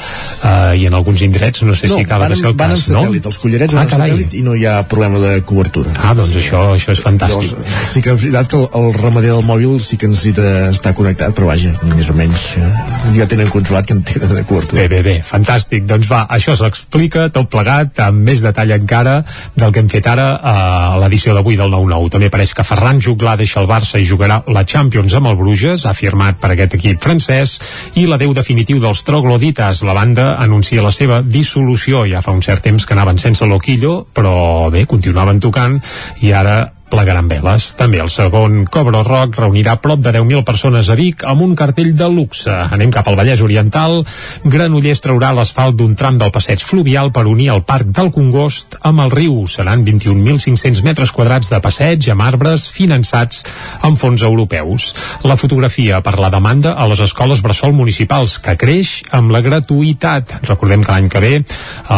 eh, 0.43 0.78
i 0.80 0.86
en 0.88 0.93
alguns 0.93 1.22
indrets 1.22 1.64
no 1.64 1.76
sé 1.76 1.88
no, 1.88 1.97
si 1.97 2.03
acaba 2.03 2.26
van, 2.26 2.34
de 2.34 2.39
ser 2.39 2.49
el 2.49 2.56
van 2.56 2.74
cas, 2.74 2.88
en 2.88 2.95
satèl·lit, 2.95 3.24
no? 3.24 3.32
els 3.32 3.39
collarets 3.41 3.74
ah, 3.74 3.78
van 3.78 3.88
en 3.88 3.93
satèl·lit 3.95 4.38
i 4.39 4.43
no 4.45 4.56
hi 4.56 4.66
ha 4.66 4.76
problema 4.89 5.20
de 5.20 5.41
cobertura. 5.47 5.91
Ah, 6.03 6.14
doncs 6.18 6.36
això, 6.36 6.62
això 6.76 6.93
és 6.95 7.01
fantàstic. 7.03 7.56
Llavors, 7.56 7.78
sí 7.91 8.03
que 8.03 8.14
és 8.14 8.22
veritat 8.22 8.51
que 8.51 8.60
el, 8.60 8.68
el 8.80 8.93
ramader 8.97 9.34
del 9.34 9.45
mòbil 9.45 9.80
sí 9.84 9.99
que 10.01 10.10
necessita 10.12 10.70
estar 10.72 10.95
connectat, 10.97 11.36
però 11.38 11.51
vaja, 11.51 11.74
més 11.93 12.10
o 12.12 12.18
menys 12.18 12.45
eh, 12.60 12.72
ja 13.18 13.28
tenen 13.32 13.51
controlat 13.53 13.88
que 13.89 13.95
en 13.97 14.03
tenen 14.06 14.36
de 14.36 14.45
cobertura. 14.47 14.82
Bé, 14.82 14.88
bé, 14.91 15.01
bé, 15.06 15.16
fantàstic. 15.26 15.86
Doncs 15.89 16.10
va, 16.12 16.26
això 16.32 16.56
s'explica 16.60 17.28
tot 17.34 17.49
plegat 17.51 18.01
amb 18.06 18.26
més 18.26 18.43
detall 18.45 18.76
encara 18.76 19.20
del 19.56 19.74
que 19.74 19.84
hem 19.84 19.91
fet 19.91 20.08
ara 20.12 20.28
a 20.41 20.56
l'edició 21.01 21.36
d'avui 21.36 21.58
del 21.60 21.74
9-9. 21.74 22.14
També 22.16 22.32
pareix 22.34 22.53
que 22.56 22.66
Ferran 22.68 23.01
Juglà 23.03 23.36
deixa 23.39 23.62
el 23.62 23.70
Barça 23.70 24.01
i 24.01 24.08
jugarà 24.08 24.41
la 24.51 24.66
Champions 24.66 25.16
amb 25.18 25.32
el 25.32 25.39
Bruges, 25.39 25.86
ha 25.86 25.93
firmat 25.97 26.39
per 26.41 26.53
aquest 26.53 26.78
equip 26.78 27.01
francès, 27.03 27.58
i 27.99 28.06
l'adeu 28.10 28.34
definitiu 28.46 28.78
dels 28.78 29.02
troglodites. 29.02 29.82
La 29.82 29.96
banda 29.98 30.36
anuncia 30.38 30.84
la 30.86 30.93
seva 30.93 31.24
dissolució. 31.26 32.04
Ja 32.06 32.22
fa 32.22 32.36
un 32.36 32.43
cert 32.46 32.62
temps 32.62 32.86
que 32.86 32.93
anaven 32.93 33.18
sense 33.18 33.46
Loquillo, 33.50 34.04
però 34.14 34.70
bé, 34.70 34.86
continuaven 34.86 35.41
tocant 35.41 35.80
i 36.22 36.30
ara 36.30 36.60
desplegaran 36.96 37.28
veles. 37.28 37.66
També 37.76 38.00
el 38.00 38.10
segon 38.10 38.64
Cobro 38.72 39.02
Rock 39.04 39.41
reunirà 39.41 39.76
prop 39.84 40.00
de 40.00 40.14
10.000 40.16 40.46
persones 40.48 40.88
a 40.88 40.96
Vic 40.96 41.26
amb 41.28 41.41
un 41.43 41.56
cartell 41.60 41.91
de 41.98 42.08
luxe. 42.08 42.54
Anem 42.72 42.91
cap 42.93 43.10
al 43.10 43.18
Vallès 43.20 43.41
Oriental. 43.43 44.00
Granollers 44.46 45.04
traurà 45.04 45.34
l'asfalt 45.36 45.76
d'un 45.76 45.91
tram 46.00 46.16
del 46.18 46.32
passeig 46.32 46.64
fluvial 46.64 47.12
per 47.12 47.26
unir 47.28 47.50
el 47.52 47.66
Parc 47.68 47.91
del 47.91 48.14
Congost 48.16 48.78
amb 48.82 49.04
el 49.04 49.12
riu. 49.12 49.43
Seran 49.52 49.84
21.500 49.84 50.86
metres 50.88 51.12
quadrats 51.12 51.52
de 51.52 51.60
passeig 51.60 52.08
amb 52.14 52.24
arbres 52.24 52.70
finançats 52.72 53.43
amb 53.84 54.00
fons 54.00 54.24
europeus. 54.24 54.93
La 55.28 55.36
fotografia 55.36 56.00
per 56.00 56.16
la 56.18 56.32
demanda 56.32 56.78
a 56.80 56.88
les 56.88 57.04
escoles 57.04 57.43
bressol 57.43 57.76
municipals, 57.76 58.38
que 58.39 58.56
creix 58.56 59.02
amb 59.12 59.36
la 59.36 59.43
gratuïtat. 59.43 60.39
Recordem 60.48 60.82
que 60.86 60.96
l'any 60.96 61.12
que 61.12 61.22
ve 61.22 61.36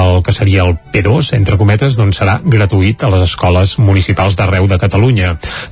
el 0.02 0.24
que 0.26 0.34
seria 0.34 0.66
el 0.66 0.76
P2, 0.92 1.36
entre 1.38 1.62
cometes, 1.62 2.02
doncs 2.02 2.24
serà 2.24 2.40
gratuït 2.44 3.06
a 3.06 3.14
les 3.14 3.30
escoles 3.30 3.78
municipals 3.78 4.36
d'arreu 4.36 4.66
de 4.66 4.74
Catalunya. 4.74 4.87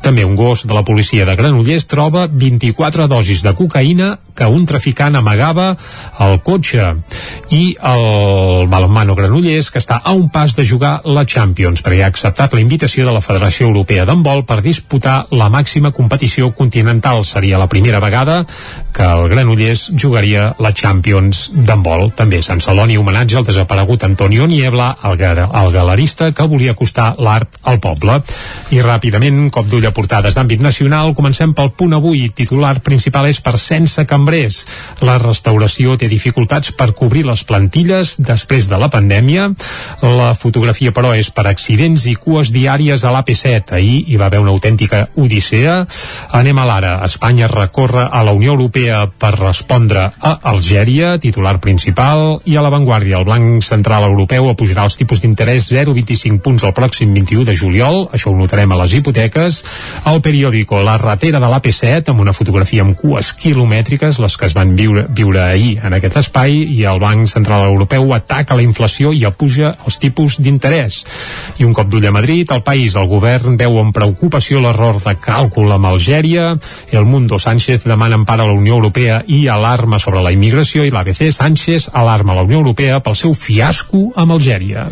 També 0.02 0.26
un 0.26 0.36
gos 0.36 0.66
de 0.68 0.74
la 0.76 0.84
policia 0.84 1.26
de 1.26 1.36
Granollers 1.36 1.88
troba 1.90 2.28
24 2.28 3.08
dosis 3.08 3.44
de 3.46 3.54
cocaïna 3.56 4.16
que 4.36 4.48
un 4.52 4.66
traficant 4.68 5.16
amagava 5.16 5.72
al 6.20 6.42
cotxe. 6.44 6.92
I 7.56 7.64
el 7.80 8.68
balonmano 8.72 9.16
Granollers, 9.16 9.72
que 9.72 9.80
està 9.80 10.02
a 10.04 10.14
un 10.14 10.28
pas 10.30 10.56
de 10.58 10.66
jugar 10.68 11.00
la 11.06 11.26
Champions, 11.26 11.82
perquè 11.86 12.04
ha 12.04 12.12
acceptat 12.12 12.54
la 12.54 12.62
invitació 12.64 13.06
de 13.08 13.14
la 13.16 13.24
Federació 13.24 13.70
Europea 13.70 14.06
d'Handbol 14.06 14.44
per 14.46 14.60
disputar 14.66 15.26
la 15.32 15.50
màxima 15.50 15.94
competició 15.96 16.52
continental. 16.52 17.24
Seria 17.26 17.62
la 17.62 17.70
primera 17.72 18.02
vegada 18.04 18.44
que 18.96 19.04
el 19.04 19.30
Granollers 19.32 19.90
jugaria 19.96 20.52
la 20.60 20.74
Champions 20.76 21.50
d'handbol. 21.56 22.12
També 22.16 22.42
Sant 22.46 22.62
Celoni 22.64 22.98
homenatge 23.00 23.40
al 23.40 23.48
desaparegut 23.48 24.04
Antonio 24.04 24.48
Niebla, 24.48 24.92
el, 25.08 25.22
el 25.22 25.72
galerista 25.72 26.32
que 26.36 26.48
volia 26.48 26.76
acostar 26.76 27.14
l'art 27.20 27.60
al 27.64 27.80
poble. 27.84 28.20
I 28.72 28.82
ràpidament, 28.96 29.36
un 29.36 29.52
cop 29.52 29.68
d'ull 29.68 29.86
a 29.86 29.92
portades 29.96 30.36
d'àmbit 30.38 30.62
nacional, 30.64 31.14
comencem 31.18 31.54
pel 31.56 31.72
punt 31.76 31.96
avui. 31.98 32.30
Titular 32.36 32.78
principal 32.86 33.28
és 33.28 33.42
per 33.44 33.58
sense 33.60 34.06
cambrers. 34.08 34.62
La 35.04 35.18
restauració 35.20 35.98
té 36.00 36.08
dificultats 36.12 36.72
per 36.72 36.94
cobrir 36.96 37.26
les 37.28 37.44
plantilles 37.44 38.16
després 38.24 38.70
de 38.72 38.80
la 38.80 38.90
pandèmia. 38.94 39.50
La 40.02 40.32
fotografia, 40.40 40.94
però, 40.96 41.12
és 41.16 41.32
per 41.36 41.48
accidents 41.50 42.06
i 42.08 42.16
cues 42.16 42.54
diàries 42.56 43.04
a 43.04 43.12
l'AP7. 43.12 43.76
Ahir 43.76 44.04
hi 44.08 44.20
va 44.22 44.30
haver 44.30 44.42
una 44.44 44.54
autèntica 44.56 45.06
odissea. 45.16 45.82
Anem 46.40 46.62
a 46.62 46.68
l'ara. 46.70 46.96
Espanya 47.06 47.52
recorre 47.52 48.08
a 48.08 48.24
la 48.24 48.36
Unió 48.38 48.56
Europea 48.56 49.06
per 49.08 49.34
respondre 49.40 50.08
a 50.20 50.34
Algèria, 50.54 51.18
titular 51.20 51.58
principal, 51.60 52.40
i 52.46 52.56
a 52.56 52.64
l'avantguàrdia. 52.64 53.20
El 53.20 53.28
Banc 53.28 53.66
Central 53.66 54.08
Europeu 54.08 54.50
apujarà 54.52 54.88
els 54.88 54.98
tipus 55.00 55.24
d'interès 55.24 55.68
0,25 55.74 56.42
punts 56.46 56.64
el 56.64 56.76
pròxim 56.78 57.14
21 57.16 57.46
de 57.50 57.56
juliol, 57.58 58.06
això 58.16 58.32
ho 58.32 58.38
notarem 58.38 58.72
a 58.72 58.80
les 58.86 58.94
hipoteques. 59.00 59.62
El 60.06 60.22
periòdico 60.22 60.82
La 60.86 60.98
ratera 61.02 61.42
de 61.42 61.50
l'AP7, 61.50 62.14
amb 62.14 62.22
una 62.22 62.34
fotografia 62.34 62.86
amb 62.86 62.96
cues 62.98 63.34
quilomètriques, 63.34 64.20
les 64.22 64.38
que 64.38 64.48
es 64.50 64.56
van 64.56 64.76
viure, 64.78 65.06
viure 65.10 65.42
ahir 65.42 65.80
en 65.84 65.98
aquest 65.98 66.22
espai, 66.22 66.62
i 66.78 66.86
el 66.86 67.02
Banc 67.02 67.28
Central 67.32 67.66
Europeu 67.68 68.14
ataca 68.14 68.58
la 68.58 68.66
inflació 68.66 69.12
i 69.14 69.26
apuja 69.26 69.74
els 69.86 70.00
tipus 70.00 70.40
d'interès. 70.40 71.02
I 71.60 71.66
un 71.66 71.74
cop 71.74 71.90
d'ull 71.90 72.06
a 72.06 72.14
Madrid, 72.14 72.52
el 72.54 72.64
país, 72.64 72.96
el 72.96 73.10
govern 73.10 73.58
veu 73.58 73.80
amb 73.82 73.96
preocupació 73.96 74.62
l'error 74.62 75.02
de 75.04 75.16
càlcul 75.20 75.74
amb 75.74 75.90
Algèria, 75.90 76.54
el 76.96 77.06
Mundo 77.06 77.40
Sánchez 77.40 77.84
demana 77.84 78.16
empara 78.16 78.44
a 78.44 78.48
la 78.48 78.54
Unió 78.54 78.76
Europea 78.76 79.22
i 79.28 79.48
alarma 79.48 80.00
sobre 80.00 80.24
la 80.24 80.32
immigració 80.36 80.86
i 80.86 80.94
l'ABC 80.94 81.32
Sánchez 81.32 81.90
alarma 81.94 82.38
la 82.38 82.46
Unió 82.48 82.62
Europea 82.62 83.02
pel 83.04 83.20
seu 83.20 83.34
fiasco 83.34 84.10
amb 84.16 84.38
Algèria. 84.38 84.90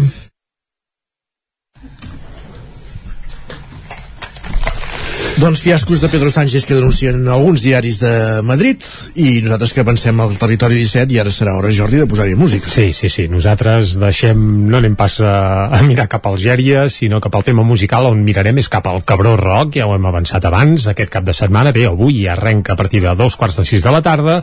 Doncs 5.34 5.64
fiascos 5.66 6.00
de 6.00 6.10
Pedro 6.10 6.30
Sánchez 6.30 6.62
que 6.64 6.76
denuncien 6.78 7.28
alguns 7.28 7.64
diaris 7.66 7.98
de 8.04 8.42
Madrid 8.46 8.84
i 9.18 9.42
nosaltres 9.42 9.72
que 9.74 9.84
pensem 9.84 10.20
al 10.22 10.36
territori 10.38 10.78
17 10.78 11.16
i 11.16 11.18
ara 11.20 11.32
serà 11.34 11.56
hora, 11.58 11.72
Jordi, 11.74 11.98
de 12.04 12.08
posar-hi 12.08 12.36
música. 12.38 12.70
Sí, 12.70 12.92
sí, 12.94 13.10
sí. 13.10 13.26
Nosaltres 13.32 13.96
deixem, 13.98 14.38
no 14.70 14.78
anem 14.78 14.94
pas 15.00 15.16
a, 15.26 15.72
a 15.74 15.80
mirar 15.88 16.06
cap 16.12 16.28
a 16.28 16.34
Algèria, 16.36 16.86
sinó 16.94 17.18
cap 17.24 17.34
al 17.34 17.46
tema 17.48 17.66
musical 17.66 18.06
on 18.12 18.22
mirarem 18.24 18.62
és 18.62 18.70
cap 18.70 18.86
al 18.88 19.02
Cabró 19.10 19.34
Rock, 19.40 19.80
ja 19.80 19.88
ho 19.90 19.96
hem 19.96 20.06
avançat 20.06 20.46
abans, 20.46 20.86
aquest 20.92 21.10
cap 21.16 21.26
de 21.26 21.34
setmana. 21.34 21.74
Bé, 21.74 21.88
avui 21.90 22.28
arrenca 22.30 22.78
a 22.78 22.80
partir 22.80 23.02
de 23.02 23.16
dos 23.18 23.36
quarts 23.40 23.58
de 23.58 23.66
sis 23.66 23.82
de 23.82 23.92
la 23.96 24.04
tarda 24.06 24.38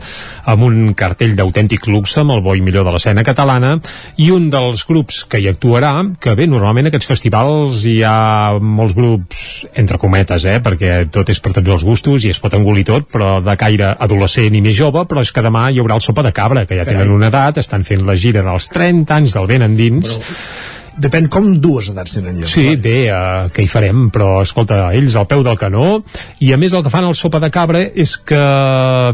amb 0.51 0.67
un 0.67 0.93
cartell 0.99 1.37
d'autèntic 1.39 1.87
luxe 1.87 2.25
amb 2.25 2.35
el 2.35 2.43
bo 2.43 2.57
i 2.59 2.65
millor 2.67 2.89
de 2.89 2.97
l'escena 2.97 3.25
catalana 3.25 3.77
i 4.19 4.33
un 4.35 4.51
dels 4.51 4.83
grups 4.91 5.23
que 5.31 5.39
hi 5.39 5.47
actuarà, 5.53 5.95
que 6.19 6.35
bé, 6.35 6.51
normalment 6.51 6.91
aquests 6.91 7.13
festivals 7.15 7.87
hi 7.87 8.01
ha 8.03 8.59
molts 8.59 8.99
grups, 8.99 9.49
entre 9.79 10.03
cometes, 10.03 10.51
eh, 10.51 10.59
perquè 10.59 10.80
perquè 10.81 11.11
tot 11.13 11.29
és 11.29 11.41
per 11.45 11.53
tots 11.53 11.69
els 11.77 11.85
gustos 11.85 12.25
i 12.25 12.33
es 12.33 12.41
pot 12.41 12.55
engolir 12.57 12.87
tot, 12.89 13.09
però 13.13 13.39
de 13.45 13.57
caire 13.61 13.93
adolescent 14.01 14.57
i 14.57 14.63
més 14.65 14.77
jove, 14.77 15.05
però 15.09 15.21
és 15.21 15.33
que 15.33 15.45
demà 15.45 15.69
hi 15.71 15.81
haurà 15.81 15.99
el 15.99 16.05
sopa 16.05 16.25
de 16.25 16.33
cabra, 16.33 16.65
que 16.65 16.79
ja 16.79 16.87
Carai. 16.87 17.03
tenen 17.03 17.15
una 17.15 17.29
edat, 17.29 17.61
estan 17.61 17.85
fent 17.85 18.07
la 18.07 18.17
gira 18.17 18.43
dels 18.47 18.71
30 18.73 19.17
anys 19.21 19.37
del 19.37 19.49
vent 19.51 19.67
endins. 19.69 20.09
Però 20.09 20.79
depèn 21.01 21.29
com 21.33 21.53
dues 21.61 21.91
edats 21.93 22.17
tenen 22.17 22.41
lloc. 22.41 22.49
Sí, 22.51 22.65
clar. 22.67 22.81
bé, 22.85 22.97
uh, 23.13 23.51
què 23.55 23.65
hi 23.65 23.71
farem? 23.71 24.09
Però, 24.13 24.41
escolta, 24.45 24.83
ells 24.97 25.17
al 25.17 25.29
peu 25.31 25.45
del 25.47 25.61
canó, 25.61 26.01
i 26.41 26.53
a 26.53 26.59
més 26.61 26.75
el 26.77 26.85
que 26.85 26.93
fan 26.93 27.07
al 27.09 27.17
sopa 27.17 27.41
de 27.41 27.53
cabra 27.53 27.85
és 27.85 28.17
que, 28.17 28.41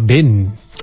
ben, 0.03 0.33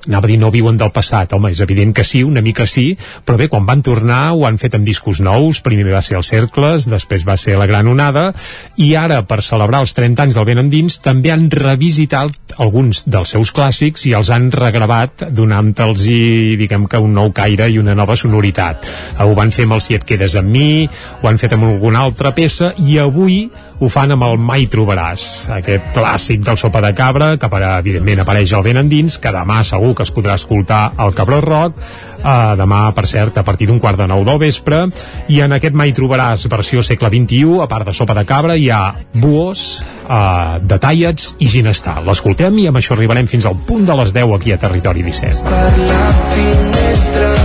anava 0.08 0.28
a 0.28 0.32
dir 0.32 0.38
no 0.40 0.52
viuen 0.52 0.78
del 0.80 0.92
passat, 0.96 1.34
home, 1.36 1.52
és 1.54 1.62
evident 1.64 1.94
que 1.96 2.04
sí, 2.08 2.24
una 2.24 2.42
mica 2.44 2.66
sí, 2.68 2.92
però 3.26 3.38
bé, 3.40 3.48
quan 3.52 3.68
van 3.68 3.84
tornar 3.86 4.34
ho 4.34 4.46
han 4.48 4.60
fet 4.62 4.76
amb 4.76 4.88
discos 4.88 5.22
nous, 5.24 5.62
primer 5.64 5.88
va 5.92 6.02
ser 6.04 6.18
els 6.20 6.30
Cercles, 6.34 6.88
després 6.92 7.26
va 7.28 7.38
ser 7.40 7.58
la 7.60 7.68
Gran 7.70 7.88
Onada, 7.88 8.30
i 8.78 8.94
ara, 9.00 9.22
per 9.28 9.42
celebrar 9.46 9.84
els 9.84 9.96
30 9.96 10.26
anys 10.26 10.40
del 10.40 10.48
Ben 10.50 10.64
Endins, 10.64 11.00
també 11.04 11.32
han 11.34 11.50
revisitat 11.52 12.58
alguns 12.64 13.04
dels 13.08 13.34
seus 13.36 13.54
clàssics 13.56 14.08
i 14.10 14.16
els 14.18 14.32
han 14.34 14.50
regravat 14.54 15.28
donant-los, 15.32 16.04
diguem 16.04 16.88
que, 16.88 17.02
un 17.04 17.16
nou 17.16 17.32
caire 17.36 17.70
i 17.72 17.80
una 17.80 17.96
nova 17.96 18.18
sonoritat. 18.20 18.88
Ho 19.24 19.34
van 19.38 19.52
fer 19.52 19.68
amb 19.68 19.78
el 19.78 19.84
Si 19.84 19.98
et 19.98 20.06
quedes 20.08 20.36
amb 20.40 20.52
mi, 20.54 20.88
ho 21.22 21.28
han 21.28 21.40
fet 21.42 21.56
amb 21.56 21.68
alguna 21.68 22.04
altra 22.08 22.32
peça, 22.36 22.74
i 22.80 23.00
avui 23.02 23.46
ho 23.80 23.90
fan 23.92 24.14
amb 24.16 24.26
el 24.28 24.38
Mai 24.44 24.68
trobaràs, 24.72 25.24
aquest 25.58 25.94
clàssic 25.96 26.44
del 26.46 26.58
sopa 26.60 26.82
de 26.84 26.94
cabra, 26.98 27.34
que 27.40 27.50
per, 27.50 27.62
evidentment 27.80 28.24
apareix 28.24 28.54
al 28.54 28.66
ben 28.66 28.80
endins, 28.82 29.18
que 29.22 29.34
demà 29.34 29.62
segur 29.68 29.94
que 29.98 30.06
es 30.06 30.14
podrà 30.14 30.38
escoltar 30.40 30.84
al 30.98 31.16
Cabró 31.16 31.40
Rock, 31.44 31.80
eh, 32.20 32.36
demà, 32.60 32.84
per 32.96 33.06
cert, 33.10 33.38
a 33.38 33.46
partir 33.48 33.68
d'un 33.70 33.80
quart 33.84 34.00
de 34.00 34.08
nou 34.10 34.24
del 34.28 34.40
vespre, 34.42 34.86
i 35.28 35.42
en 35.46 35.58
aquest 35.58 35.76
Mai 35.76 35.94
trobaràs 35.96 36.48
versió 36.52 36.84
segle 36.84 37.10
XXI, 37.14 37.60
a 37.64 37.68
part 37.72 37.90
de 37.90 37.96
sopa 37.96 38.16
de 38.18 38.26
cabra, 38.30 38.58
hi 38.58 38.70
ha 38.70 38.84
buos, 39.14 39.82
eh, 40.04 40.60
detallets 40.62 41.34
i 41.40 41.48
ginestar. 41.48 42.00
L'escoltem 42.06 42.58
i 42.60 42.68
amb 42.68 42.78
això 42.78 42.98
arribarem 42.98 43.28
fins 43.28 43.46
al 43.46 43.58
punt 43.68 43.86
de 43.86 43.98
les 44.04 44.14
10 44.14 44.38
aquí 44.38 44.52
a 44.54 44.60
Territori 44.62 45.04
17. 45.04 45.44
Per 45.50 45.90
la 45.90 46.08
finestra 46.36 47.36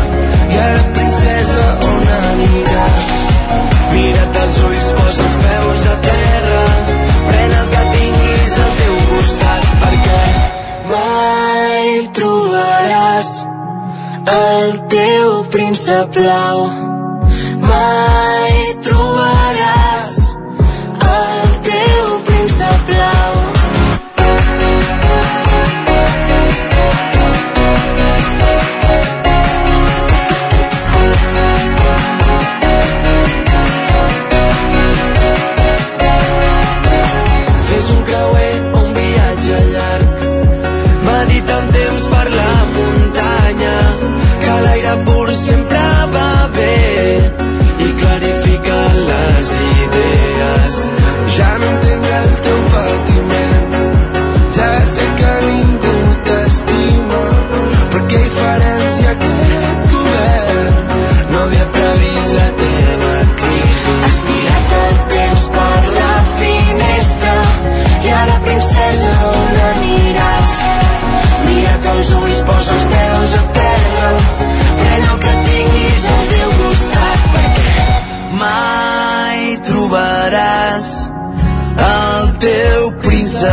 i 0.48 0.62
ara 0.68 0.86
princesa 0.94 1.38
el 14.28 14.72
teu 14.92 15.44
príncep 15.52 16.12
blau. 16.14 16.58
Mai 17.68 18.57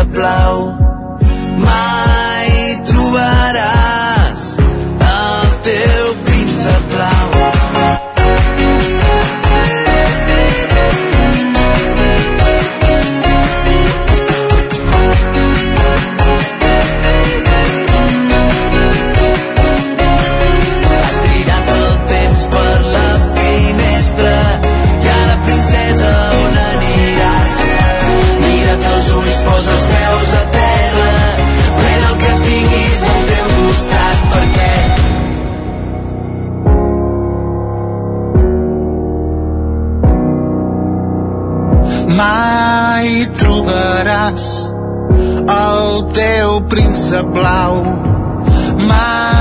blau. 0.03 0.84
Mai 42.25 43.09
trobaràs 43.37 44.47
el 45.57 45.89
teu 46.17 46.57
príncep 46.71 47.29
blau. 47.37 47.75
Mai 48.89 49.34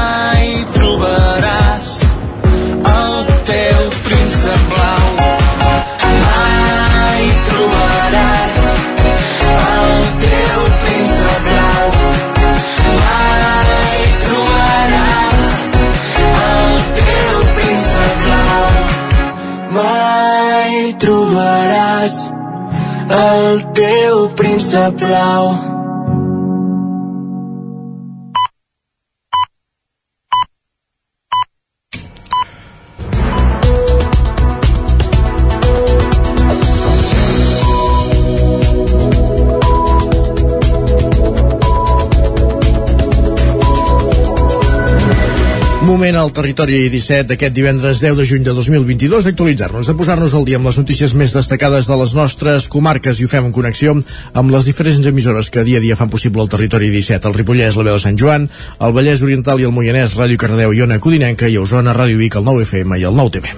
el 23.14 23.62
teu 23.74 24.28
príncep 24.34 24.98
blau. 24.98 25.73
Moment 46.04 46.20
al 46.20 46.34
territori 46.36 46.82
17 46.92 47.30
d'aquest 47.30 47.54
divendres 47.56 48.02
10 48.02 48.18
de 48.18 48.24
juny 48.28 48.42
de 48.44 48.52
2022 48.52 49.24
d'actualitzar-nos, 49.24 49.88
de 49.88 49.94
posar-nos 49.96 50.34
al 50.36 50.44
dia 50.44 50.58
amb 50.60 50.68
les 50.68 50.76
notícies 50.76 51.14
més 51.16 51.32
destacades 51.32 51.86
de 51.88 51.96
les 51.96 52.10
nostres 52.12 52.66
comarques 52.68 53.16
i 53.16 53.24
ho 53.24 53.30
fem 53.32 53.46
en 53.48 53.54
connexió 53.56 53.94
amb 53.96 54.52
les 54.52 54.66
diferents 54.68 55.06
emissores 55.08 55.48
que 55.48 55.64
dia 55.64 55.78
a 55.80 55.80
dia 55.80 55.96
fan 55.96 56.10
possible 56.12 56.42
el 56.44 56.50
territori 56.52 56.90
17, 56.92 57.24
el 57.24 57.38
Ripollès, 57.38 57.78
la 57.80 57.86
veu 57.88 57.96
de 57.96 58.02
Sant 58.02 58.20
Joan, 58.20 58.50
el 58.84 58.92
Vallès 58.92 59.24
Oriental 59.24 59.62
i 59.62 59.64
el 59.64 59.72
Moianès, 59.72 60.12
Ràdio 60.20 60.36
Cardeu 60.42 60.74
i 60.76 60.82
Ona 60.84 60.98
Codinenca 61.00 61.48
i 61.48 61.56
Osona, 61.56 61.96
Ràdio 61.96 62.20
Vic, 62.20 62.36
el 62.36 62.44
9FM 62.50 62.98
i 63.00 63.06
el 63.08 63.16
9TV. 63.16 63.54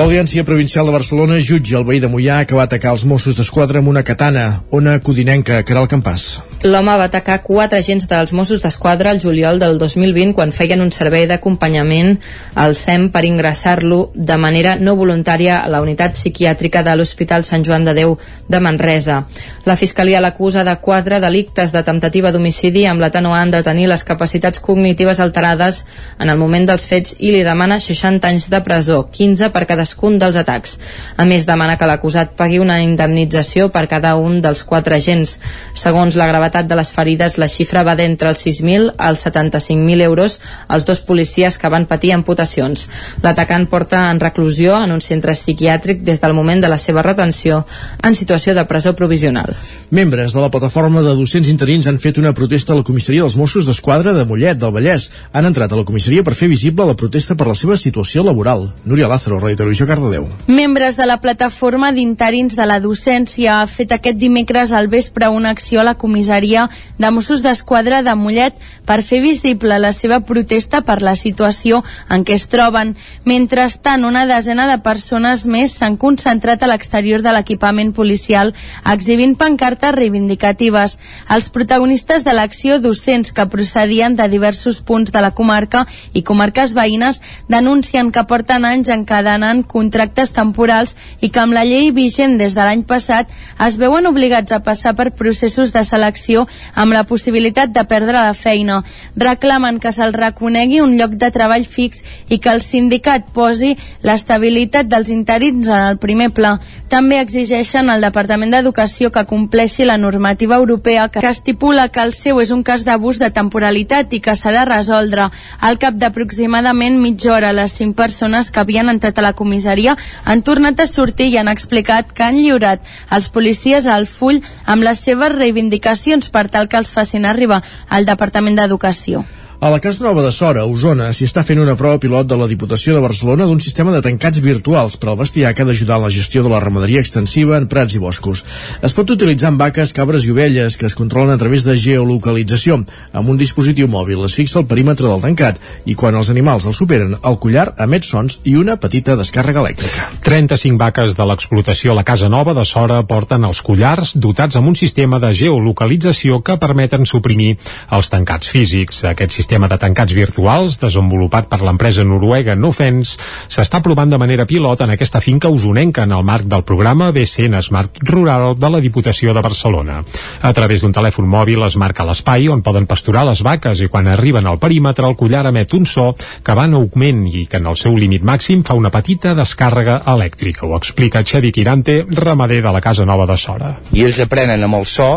L'Audiència 0.00 0.46
Provincial 0.48 0.88
de 0.88 0.94
Barcelona 0.96 1.36
jutja 1.44 1.76
el 1.76 1.84
veí 1.84 2.00
de 2.00 2.08
Mollà 2.08 2.46
que 2.48 2.56
va 2.56 2.64
atacar 2.64 2.96
els 2.96 3.04
Mossos 3.04 3.36
d'Esquadra 3.36 3.84
amb 3.84 3.92
una 3.92 4.00
katana, 4.00 4.62
Ona 4.72 4.96
Codinenca, 5.04 5.60
Caral 5.60 5.92
Campàs. 5.92 6.49
L'home 6.60 6.92
va 7.00 7.06
atacar 7.08 7.38
quatre 7.40 7.78
agents 7.80 8.04
dels 8.04 8.34
Mossos 8.36 8.58
d'Esquadra 8.60 9.14
el 9.14 9.20
juliol 9.22 9.56
del 9.56 9.78
2020 9.80 10.34
quan 10.36 10.50
feien 10.52 10.82
un 10.84 10.90
servei 10.92 11.22
d'acompanyament 11.24 12.18
al 12.60 12.74
SEM 12.76 13.06
per 13.14 13.22
ingressar-lo 13.24 14.10
de 14.12 14.36
manera 14.36 14.74
no 14.76 14.92
voluntària 14.98 15.62
a 15.62 15.70
la 15.72 15.80
unitat 15.80 16.18
psiquiàtrica 16.18 16.82
de 16.84 16.98
l'Hospital 17.00 17.46
Sant 17.48 17.64
Joan 17.64 17.86
de 17.88 17.94
Déu 17.96 18.12
de 18.52 18.60
Manresa. 18.60 19.22
La 19.64 19.76
Fiscalia 19.80 20.20
l'acusa 20.20 20.60
de 20.68 20.74
quatre 20.84 21.22
delictes 21.24 21.72
de 21.72 21.80
temptativa 21.86 22.28
d'homicidi 22.28 22.84
amb 22.84 23.00
l'atenuant 23.00 23.54
de 23.56 23.62
tenir 23.64 23.88
les 23.88 24.04
capacitats 24.04 24.60
cognitives 24.60 25.24
alterades 25.24 25.86
en 26.18 26.28
el 26.28 26.36
moment 26.36 26.68
dels 26.68 26.84
fets 26.84 27.16
i 27.20 27.32
li 27.32 27.40
demana 27.40 27.80
60 27.80 28.28
anys 28.28 28.50
de 28.52 28.60
presó, 28.60 29.06
15 29.08 29.48
per 29.48 29.64
cadascun 29.64 30.20
dels 30.20 30.36
atacs. 30.36 30.76
A 31.16 31.24
més, 31.24 31.48
demana 31.48 31.80
que 31.80 31.88
l'acusat 31.88 32.36
pagui 32.36 32.60
una 32.60 32.82
indemnització 32.84 33.72
per 33.72 33.86
cada 33.88 34.12
un 34.20 34.42
dels 34.44 34.60
quatre 34.60 35.00
agents. 35.00 35.38
Segons 35.72 36.20
la 36.20 36.28
gravetat 36.50 36.68
de 36.68 36.76
les 36.76 36.90
ferides, 36.90 37.38
la 37.38 37.48
xifra 37.48 37.84
va 37.86 37.94
d'entre 37.94 38.28
els 38.30 38.42
6.000 38.44 38.94
als 38.98 39.24
75.000 39.26 40.02
euros 40.02 40.40
als 40.68 40.84
dos 40.84 41.00
policies 41.00 41.58
que 41.58 41.68
van 41.68 41.86
patir 41.86 42.12
amputacions. 42.12 42.88
L'atacant 43.22 43.68
porta 43.68 44.10
en 44.10 44.20
reclusió 44.20 44.76
en 44.82 44.92
un 44.92 45.00
centre 45.00 45.32
psiquiàtric 45.34 46.02
des 46.02 46.20
del 46.20 46.34
moment 46.34 46.60
de 46.60 46.68
la 46.68 46.78
seva 46.78 47.02
retenció 47.02 47.64
en 48.02 48.14
situació 48.14 48.54
de 48.54 48.64
presó 48.64 48.94
provisional. 48.96 49.54
Membres 49.90 50.32
de 50.32 50.40
la 50.40 50.50
plataforma 50.50 51.02
de 51.02 51.14
docents 51.14 51.48
interins 51.48 51.86
han 51.86 51.98
fet 51.98 52.18
una 52.18 52.34
protesta 52.34 52.72
a 52.72 52.76
la 52.76 52.84
comissaria 52.84 53.22
dels 53.22 53.36
Mossos 53.36 53.66
d'Esquadra 53.66 54.12
de 54.12 54.24
Mollet, 54.24 54.58
del 54.58 54.72
Vallès. 54.72 55.10
Han 55.32 55.46
entrat 55.46 55.72
a 55.72 55.78
la 55.78 55.84
comissaria 55.84 56.24
per 56.24 56.34
fer 56.34 56.48
visible 56.48 56.86
la 56.86 56.96
protesta 56.96 57.36
per 57.36 57.46
la 57.46 57.54
seva 57.54 57.76
situació 57.76 58.24
laboral. 58.24 58.70
Núria 58.84 59.08
Lázaro, 59.08 59.38
Ràdio 59.38 59.62
Televisió, 59.62 59.86
Cardedeu. 59.86 60.26
Membres 60.48 60.96
de 60.96 61.06
la 61.06 61.20
plataforma 61.20 61.92
d'interins 61.92 62.56
de 62.56 62.66
la 62.66 62.80
docència 62.80 63.60
ha 63.60 63.66
fet 63.70 63.92
aquest 63.92 64.18
dimecres 64.18 64.72
al 64.72 64.88
vespre 64.88 65.28
una 65.30 65.50
acció 65.50 65.80
a 65.80 65.86
la 65.86 65.94
comissaria 65.94 66.39
de 66.40 67.10
Mossos 67.12 67.42
d'Esquadra 67.44 68.00
de 68.02 68.14
Mollet 68.16 68.56
per 68.88 69.02
fer 69.04 69.20
visible 69.20 69.76
la 69.78 69.92
seva 69.92 70.20
protesta 70.24 70.80
per 70.86 71.00
la 71.04 71.12
situació 71.14 71.82
en 72.08 72.24
què 72.24 72.32
es 72.38 72.46
troben. 72.48 72.94
Mentrestant, 73.28 74.06
una 74.08 74.24
desena 74.26 74.66
de 74.70 74.78
persones 74.80 75.44
més 75.44 75.74
s'han 75.76 75.98
concentrat 76.00 76.62
a 76.62 76.70
l'exterior 76.70 77.20
de 77.20 77.34
l'equipament 77.34 77.92
policial 77.92 78.54
exhibint 78.88 79.36
pancartes 79.36 79.92
reivindicatives. 79.94 80.98
Els 81.28 81.50
protagonistes 81.52 82.24
de 82.24 82.32
l'acció, 82.32 82.78
docents 82.80 83.32
que 83.36 83.46
procedien 83.52 84.16
de 84.16 84.28
diversos 84.32 84.80
punts 84.80 85.12
de 85.12 85.20
la 85.20 85.32
comarca 85.36 85.84
i 86.14 86.22
comarques 86.22 86.72
veïnes, 86.74 87.20
denuncien 87.48 88.10
que 88.12 88.24
porten 88.24 88.64
anys 88.64 88.88
encadenant 88.88 89.62
contractes 89.68 90.32
temporals 90.32 90.96
i 91.20 91.28
que 91.28 91.44
amb 91.44 91.56
la 91.56 91.66
llei 91.68 91.92
vigent 91.92 92.38
des 92.40 92.56
de 92.56 92.64
l'any 92.64 92.86
passat 92.88 93.28
es 93.60 93.76
veuen 93.76 94.08
obligats 94.08 94.52
a 94.56 94.62
passar 94.64 94.96
per 94.96 95.10
processos 95.12 95.74
de 95.76 95.84
selecció 95.84 96.29
amb 96.38 96.94
la 96.94 97.04
possibilitat 97.04 97.72
de 97.74 97.84
perdre 97.84 98.18
la 98.18 98.34
feina. 98.34 98.80
Reclamen 99.16 99.80
que 99.80 99.92
se'ls 99.92 100.16
reconegui 100.16 100.80
un 100.80 100.96
lloc 100.98 101.16
de 101.20 101.30
treball 101.34 101.66
fix 101.66 102.04
i 102.28 102.38
que 102.38 102.52
el 102.52 102.62
sindicat 102.62 103.30
posi 103.34 103.76
l'estabilitat 104.02 104.88
dels 104.90 105.10
interins 105.10 105.68
en 105.68 105.88
el 105.92 105.98
primer 105.98 106.30
pla. 106.36 106.58
També 106.90 107.20
exigeixen 107.20 107.90
al 107.90 108.02
Departament 108.02 108.50
d'Educació 108.50 109.12
que 109.14 109.26
compleixi 109.30 109.84
la 109.86 109.98
normativa 109.98 110.56
europea 110.56 111.08
que 111.08 111.22
estipula 111.28 111.88
que 111.88 112.02
el 112.02 112.14
seu 112.14 112.40
és 112.42 112.50
un 112.50 112.64
cas 112.66 112.84
d'abús 112.84 113.20
de 113.22 113.30
temporalitat 113.30 114.12
i 114.12 114.20
que 114.20 114.34
s'ha 114.34 114.50
de 114.50 114.64
resoldre. 114.66 115.28
Al 115.60 115.78
cap 115.78 115.94
d'aproximadament 115.94 116.98
mitja 116.98 117.32
hora, 117.36 117.52
les 117.54 117.72
cinc 117.72 117.96
persones 117.96 118.50
que 118.50 118.60
havien 118.60 118.90
entrat 118.90 119.18
a 119.18 119.22
la 119.22 119.34
comissaria 119.38 119.96
han 120.24 120.42
tornat 120.42 120.80
a 120.80 120.86
sortir 120.90 121.30
i 121.30 121.38
han 121.38 121.48
explicat 121.48 122.10
que 122.12 122.26
han 122.26 122.40
lliurat 122.42 122.82
als 123.08 123.28
policies 123.30 123.86
el 123.86 124.06
full 124.10 124.40
amb 124.66 124.82
les 124.82 124.98
seves 124.98 125.32
reivindicacions 125.36 126.19
per 126.28 126.48
tal 126.52 126.68
que 126.68 126.76
els 126.76 126.92
facin 126.92 127.24
arribar 127.24 127.62
al 127.88 128.04
Departament 128.04 128.60
d'Educació. 128.60 129.24
A 129.62 129.68
la 129.68 129.78
Casa 129.78 130.04
Nova 130.04 130.22
de 130.22 130.30
Sora, 130.32 130.62
Osona, 130.64 131.10
s'hi 131.12 131.26
està 131.28 131.42
fent 131.44 131.58
una 131.60 131.74
prova 131.76 131.98
pilot 132.00 132.24
de 132.24 132.36
la 132.40 132.46
Diputació 132.48 132.94
de 132.96 133.00
Barcelona 133.04 133.44
d'un 133.44 133.58
sistema 133.60 133.92
de 133.92 133.98
tancats 134.00 134.40
virtuals 134.40 134.94
per 134.96 135.10
al 135.12 135.18
bestiar 135.20 135.50
que 135.52 135.60
ha 135.60 135.68
d'ajudar 135.68 135.98
en 135.98 136.06
la 136.06 136.12
gestió 136.14 136.40
de 136.40 136.48
la 136.48 136.62
ramaderia 136.64 137.02
extensiva 137.04 137.58
en 137.60 137.66
prats 137.68 137.92
i 137.92 138.00
boscos. 138.00 138.40
Es 138.80 138.96
pot 138.96 139.12
utilitzar 139.12 139.50
amb 139.50 139.60
vaques, 139.60 139.92
cabres 139.92 140.24
i 140.24 140.32
ovelles 140.32 140.78
que 140.80 140.88
es 140.88 140.96
controlen 140.96 141.34
a 141.34 141.36
través 141.36 141.66
de 141.68 141.74
geolocalització. 141.76 142.78
Amb 143.12 143.34
un 143.34 143.36
dispositiu 143.36 143.84
mòbil 143.84 144.22
es 144.24 144.38
fixa 144.40 144.62
el 144.62 144.64
perímetre 144.70 145.10
del 145.10 145.20
tancat 145.26 145.60
i 145.84 145.92
quan 145.92 146.16
els 146.16 146.32
animals 146.32 146.64
el 146.64 146.72
superen, 146.72 147.18
el 147.20 147.38
collar 147.44 147.74
emet 147.84 148.08
sons 148.08 148.38
i 148.48 148.56
una 148.56 148.78
petita 148.80 149.18
descàrrega 149.20 149.60
elèctrica. 149.60 150.08
35 150.24 150.80
vaques 150.80 151.18
de 151.20 151.28
l'explotació 151.28 151.92
a 151.92 151.98
la 152.00 152.06
Casa 152.08 152.32
Nova 152.32 152.56
de 152.56 152.64
Sora 152.64 153.02
porten 153.04 153.44
els 153.44 153.60
collars 153.60 154.16
dotats 154.16 154.56
amb 154.56 154.72
un 154.72 154.80
sistema 154.80 155.20
de 155.20 155.34
geolocalització 155.36 156.40
que 156.40 156.56
permeten 156.56 157.04
suprimir 157.04 157.58
els 157.92 158.08
tancats 158.08 158.48
físics. 158.48 159.04
Aquest 159.04 159.36
sistema 159.36 159.49
sistema 159.50 159.66
de 159.66 159.80
tancats 159.82 160.14
virtuals, 160.14 160.76
desenvolupat 160.78 161.48
per 161.50 161.58
l'empresa 161.66 162.04
noruega 162.06 162.54
Nofens, 162.54 163.16
s'està 163.50 163.80
provant 163.82 164.06
de 164.06 164.18
manera 164.22 164.44
pilot 164.46 164.84
en 164.84 164.92
aquesta 164.94 165.18
finca 165.18 165.50
usonenca 165.50 166.04
en 166.06 166.12
el 166.14 166.22
marc 166.22 166.46
del 166.46 166.62
programa 166.62 167.08
BCN 167.10 167.58
Smart 167.58 167.98
Rural 168.06 168.54
de 168.54 168.70
la 168.70 168.78
Diputació 168.78 169.34
de 169.34 169.42
Barcelona. 169.42 170.04
A 170.46 170.52
través 170.54 170.84
d'un 170.84 170.94
telèfon 170.94 171.26
mòbil 171.26 171.64
es 171.66 171.74
marca 171.74 172.06
l'espai 172.06 172.46
on 172.46 172.62
poden 172.62 172.86
pasturar 172.86 173.24
les 173.26 173.42
vaques 173.42 173.82
i 173.82 173.88
quan 173.90 174.06
arriben 174.06 174.46
al 174.46 174.60
perímetre 174.62 175.10
el 175.10 175.18
collar 175.18 175.42
emet 175.50 175.74
un 175.74 175.82
so 175.82 176.12
que 176.46 176.54
va 176.54 176.68
en 176.70 176.78
augment 176.78 177.26
i 177.26 177.48
que 177.50 177.58
en 177.58 177.66
el 177.66 177.80
seu 177.80 177.98
límit 177.98 178.22
màxim 178.22 178.62
fa 178.62 178.78
una 178.78 178.94
petita 178.94 179.34
descàrrega 179.34 180.04
elèctrica. 180.14 180.62
Ho 180.62 180.78
explica 180.78 181.24
Xevi 181.26 181.50
Quirante, 181.50 182.04
ramader 182.06 182.62
de 182.62 182.70
la 182.70 182.80
Casa 182.80 183.02
Nova 183.02 183.26
de 183.26 183.34
Sora. 183.34 183.74
I 183.90 184.06
ells 184.06 184.22
aprenen 184.22 184.62
amb 184.62 184.78
el 184.78 184.86
so 184.86 185.10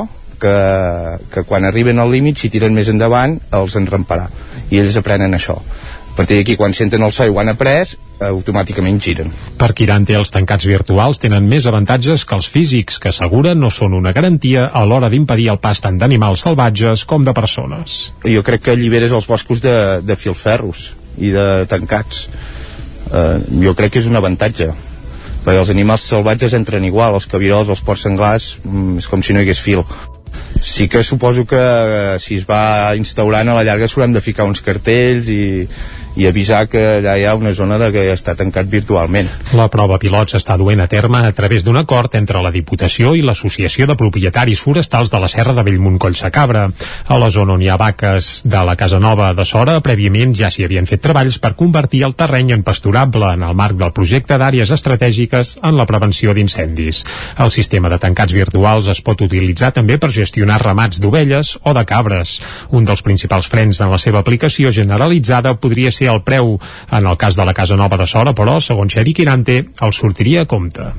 que, 0.43 0.55
que 1.33 1.45
quan 1.47 1.65
arriben 1.65 1.99
al 1.99 2.11
límit, 2.11 2.39
si 2.39 2.51
tiren 2.53 2.75
més 2.75 2.91
endavant, 2.91 3.39
els 3.55 3.79
enramparà. 3.79 4.29
I 4.69 4.83
ells 4.83 4.99
aprenen 4.99 5.35
això. 5.37 5.57
A 6.13 6.15
partir 6.15 6.37
d'aquí, 6.37 6.53
quan 6.59 6.75
senten 6.77 7.01
el 7.01 7.13
so 7.15 7.25
i 7.25 7.31
ho 7.33 7.39
han 7.41 7.49
après, 7.49 7.95
automàticament 8.21 8.99
giren. 9.01 9.31
Per 9.57 9.71
Quirante, 9.73 10.13
els 10.13 10.29
tancats 10.31 10.67
virtuals 10.69 11.19
tenen 11.19 11.47
més 11.49 11.65
avantatges 11.65 12.25
que 12.29 12.37
els 12.37 12.49
físics, 12.53 12.99
que 13.01 13.09
assegura 13.09 13.55
no 13.57 13.71
són 13.73 13.97
una 13.97 14.13
garantia 14.13 14.67
a 14.69 14.83
l'hora 14.85 15.09
d'impedir 15.09 15.49
el 15.55 15.59
pas 15.63 15.81
tant 15.81 15.97
d'animals 15.97 16.45
salvatges 16.45 17.07
com 17.09 17.25
de 17.25 17.33
persones. 17.33 18.13
Jo 18.23 18.45
crec 18.45 18.67
que 18.67 18.77
alliberes 18.77 19.15
els 19.17 19.27
boscos 19.27 19.63
de, 19.63 19.75
de 20.05 20.15
filferros 20.15 20.91
i 21.17 21.33
de 21.33 21.65
tancats. 21.71 22.27
Eh, 23.09 23.37
jo 23.65 23.73
crec 23.77 23.95
que 23.95 24.03
és 24.03 24.09
un 24.09 24.19
avantatge 24.19 24.69
perquè 25.43 25.59
els 25.59 25.73
animals 25.73 26.05
salvatges 26.07 26.53
entren 26.55 26.85
igual, 26.87 27.17
els 27.17 27.27
cabirols, 27.27 27.67
els 27.73 27.81
porcs 27.83 28.05
senglars, 28.05 28.53
mm, 28.63 29.01
és 29.01 29.09
com 29.11 29.25
si 29.25 29.33
no 29.33 29.41
hi 29.41 29.49
hagués 29.49 29.59
fil. 29.59 29.83
Sí 30.63 30.87
que 30.87 31.03
suposo 31.03 31.43
que 31.45 31.59
eh, 31.59 32.19
si 32.23 32.37
es 32.39 32.47
va 32.47 32.95
instaurant 32.95 33.51
a 33.51 33.57
la 33.57 33.65
llarga 33.67 33.89
s'hauran 33.91 34.15
de 34.15 34.23
ficar 34.23 34.47
uns 34.47 34.63
cartells 34.63 35.27
i, 35.27 35.67
i 36.15 36.27
avisar 36.29 36.67
que 36.69 36.81
allà 36.99 37.15
hi 37.17 37.25
ha 37.25 37.33
una 37.35 37.53
zona 37.57 37.79
de 37.81 37.89
que 37.93 38.03
està 38.13 38.35
tancat 38.37 38.67
virtualment. 38.69 39.29
La 39.57 39.67
prova 39.73 39.97
pilot 40.01 40.33
s'està 40.33 40.57
duent 40.59 40.83
a 40.83 40.87
terme 40.87 41.23
a 41.25 41.31
través 41.33 41.65
d'un 41.65 41.77
acord 41.79 42.13
entre 42.15 42.41
la 42.43 42.51
Diputació 42.53 43.15
i 43.17 43.23
l'Associació 43.25 43.87
de 43.89 43.97
Propietaris 43.97 44.61
Forestals 44.61 45.11
de 45.13 45.21
la 45.21 45.29
Serra 45.31 45.55
de 45.57 45.63
Bellmunt 45.65 45.97
Collsacabra. 46.01 46.67
A 47.07 47.17
la 47.17 47.29
zona 47.33 47.55
on 47.57 47.63
hi 47.63 47.69
ha 47.69 47.79
vaques 47.81 48.43
de 48.45 48.63
la 48.65 48.75
Casa 48.77 48.99
Nova 48.99 49.31
de 49.33 49.45
Sora, 49.45 49.79
prèviament 49.85 50.35
ja 50.37 50.51
s'hi 50.53 50.67
havien 50.67 50.87
fet 50.89 51.01
treballs 51.03 51.39
per 51.41 51.55
convertir 51.59 52.03
el 52.07 52.15
terreny 52.19 52.53
en 52.57 52.63
pasturable 52.63 53.33
en 53.33 53.43
el 53.47 53.57
marc 53.57 53.79
del 53.79 53.93
projecte 53.95 54.37
d'àrees 54.37 54.71
estratègiques 54.73 55.57
en 55.63 55.77
la 55.77 55.87
prevenció 55.89 56.33
d'incendis. 56.33 57.03
El 57.41 57.51
sistema 57.51 57.89
de 57.89 57.99
tancats 57.99 58.33
virtuals 58.33 58.87
es 58.93 59.01
pot 59.01 59.21
utilitzar 59.25 59.73
també 59.73 59.97
per 59.97 60.11
gestionar 60.13 60.61
ramats 60.61 61.01
d'ovelles 61.01 61.57
o 61.63 61.73
de 61.73 61.85
cabres. 61.89 62.37
Un 62.71 62.85
dels 62.85 63.01
principals 63.01 63.49
frens 63.49 63.81
en 63.81 63.91
la 63.91 64.01
seva 64.01 64.21
aplicació 64.21 64.71
generalitzada 64.71 65.55
podria 65.57 65.91
ser 65.91 66.02
el 66.11 66.23
preu. 66.25 66.57
En 66.91 67.07
el 67.07 67.17
cas 67.17 67.35
de 67.35 67.45
la 67.45 67.53
Casa 67.53 67.77
Nova 67.79 67.97
de 67.97 68.07
Sora, 68.09 68.35
però, 68.37 68.59
segons 68.59 68.93
Xevi 68.93 69.13
Quirante, 69.13 69.59
el 69.81 69.93
sortiria 69.93 70.43
a 70.43 70.49
compte. 70.49 70.91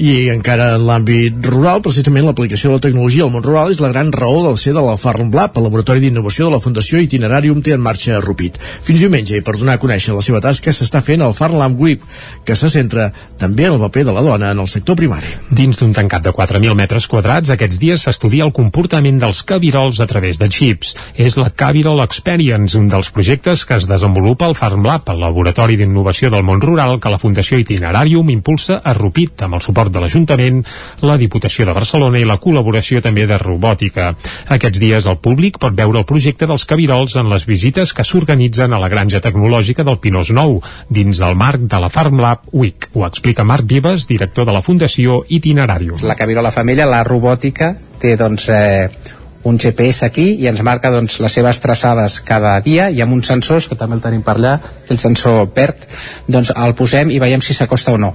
I 0.00 0.30
encara 0.32 0.70
en 0.78 0.86
l'àmbit 0.88 1.36
rural, 1.44 1.82
precisament 1.84 2.24
l'aplicació 2.24 2.70
de 2.70 2.78
la 2.78 2.82
tecnologia 2.86 3.26
al 3.26 3.32
món 3.34 3.42
rural 3.44 3.68
és 3.74 3.80
la 3.82 3.90
gran 3.92 4.08
raó 4.14 4.38
del 4.46 4.56
ser 4.56 4.72
de 4.72 4.80
la 4.80 4.94
Farm 4.96 5.28
Lab, 5.36 5.58
el 5.60 5.66
laboratori 5.66 6.00
d'innovació 6.00 6.46
de 6.46 6.54
la 6.54 6.60
Fundació 6.64 6.96
Itinerarium 7.02 7.60
té 7.60 7.74
en 7.76 7.82
marxa 7.84 8.14
a 8.16 8.22
Rupit. 8.24 8.56
Fins 8.56 9.02
diumenge, 9.04 9.36
i 9.36 9.44
per 9.44 9.58
donar 9.58 9.74
a 9.76 9.82
conèixer 9.82 10.14
la 10.16 10.24
seva 10.24 10.40
tasca, 10.40 10.72
s'està 10.72 11.02
fent 11.04 11.20
el 11.20 11.34
Farm 11.36 11.58
Lab 11.60 11.76
Whip, 11.76 12.06
que 12.48 12.56
se 12.56 12.70
centra 12.72 13.10
també 13.36 13.66
en 13.68 13.76
el 13.76 13.82
paper 13.84 14.06
de 14.08 14.14
la 14.16 14.22
dona 14.24 14.54
en 14.56 14.62
el 14.64 14.70
sector 14.72 14.96
primari. 14.96 15.28
Dins 15.52 15.76
d'un 15.76 15.92
tancat 15.92 16.24
de 16.24 16.32
4.000 16.32 16.72
metres 16.78 17.06
quadrats, 17.06 17.52
aquests 17.52 17.82
dies 17.82 18.06
s'estudia 18.06 18.48
el 18.48 18.56
comportament 18.56 19.20
dels 19.20 19.42
cabirols 19.44 20.00
a 20.00 20.08
través 20.08 20.40
de 20.40 20.48
xips. 20.48 20.96
És 21.20 21.36
la 21.36 21.50
Cabirol 21.52 22.00
Experience, 22.00 22.78
un 22.80 22.88
dels 22.88 23.12
projectes 23.12 23.66
que 23.68 23.76
es 23.76 23.90
desenvolupa 23.92 24.48
al 24.48 24.56
Farm 24.56 24.88
Lab, 24.88 25.04
el 25.12 25.20
laboratori 25.20 25.76
d'innovació 25.76 26.32
del 26.32 26.48
món 26.48 26.64
rural 26.64 26.96
que 26.96 27.12
la 27.12 27.20
Fundació 27.20 27.60
Itinerarium 27.60 28.32
impulsa 28.32 28.80
a 28.80 28.96
Rupit, 28.96 29.44
amb 29.44 29.60
el 29.60 29.60
suport 29.60 29.81
de 29.90 30.02
l'Ajuntament, 30.02 30.62
la 31.02 31.16
Diputació 31.18 31.66
de 31.66 31.74
Barcelona 31.74 32.20
i 32.20 32.26
la 32.28 32.38
col·laboració 32.42 33.02
també 33.02 33.26
de 33.26 33.38
robòtica. 33.40 34.12
Aquests 34.54 34.82
dies 34.82 35.08
el 35.10 35.18
públic 35.24 35.58
pot 35.62 35.74
veure 35.78 36.02
el 36.02 36.08
projecte 36.08 36.46
dels 36.46 36.66
cabirols 36.68 37.16
en 37.16 37.30
les 37.32 37.46
visites 37.48 37.94
que 37.96 38.04
s'organitzen 38.06 38.72
a 38.72 38.82
la 38.82 38.90
granja 38.92 39.22
tecnològica 39.24 39.86
del 39.88 39.98
Pinós 40.02 40.30
Nou, 40.30 40.60
dins 40.88 41.18
del 41.18 41.34
marc 41.38 41.64
de 41.64 41.80
la 41.82 41.90
Farm 41.90 42.20
Lab 42.20 42.46
Week. 42.52 42.90
Ho 42.94 43.06
explica 43.06 43.44
Marc 43.44 43.66
Vives, 43.66 44.06
director 44.06 44.46
de 44.46 44.54
la 44.54 44.62
Fundació 44.62 45.22
Itinerarium. 45.28 46.04
La 46.06 46.18
cabirola 46.18 46.52
femella, 46.54 46.86
la 46.86 47.02
robòtica, 47.06 47.74
té 48.02 48.16
doncs 48.18 48.48
eh, 48.50 48.88
un 49.44 49.58
GPS 49.58 50.06
aquí 50.06 50.28
i 50.38 50.46
ens 50.50 50.62
marca 50.62 50.90
doncs, 50.94 51.18
les 51.22 51.34
seves 51.34 51.60
traçades 51.62 52.20
cada 52.26 52.54
dia 52.62 52.88
i 52.90 53.02
amb 53.02 53.16
uns 53.16 53.30
sensors, 53.30 53.68
que 53.68 53.78
també 53.78 53.98
el 53.98 54.04
tenim 54.04 54.22
per 54.22 54.36
allà, 54.38 54.54
el 54.88 55.00
sensor 55.02 55.48
verd, 55.56 55.86
doncs 56.28 56.52
el 56.54 56.76
posem 56.78 57.10
i 57.10 57.20
veiem 57.22 57.42
si 57.42 57.56
s'acosta 57.56 57.96
o 57.96 57.98
no. 57.98 58.14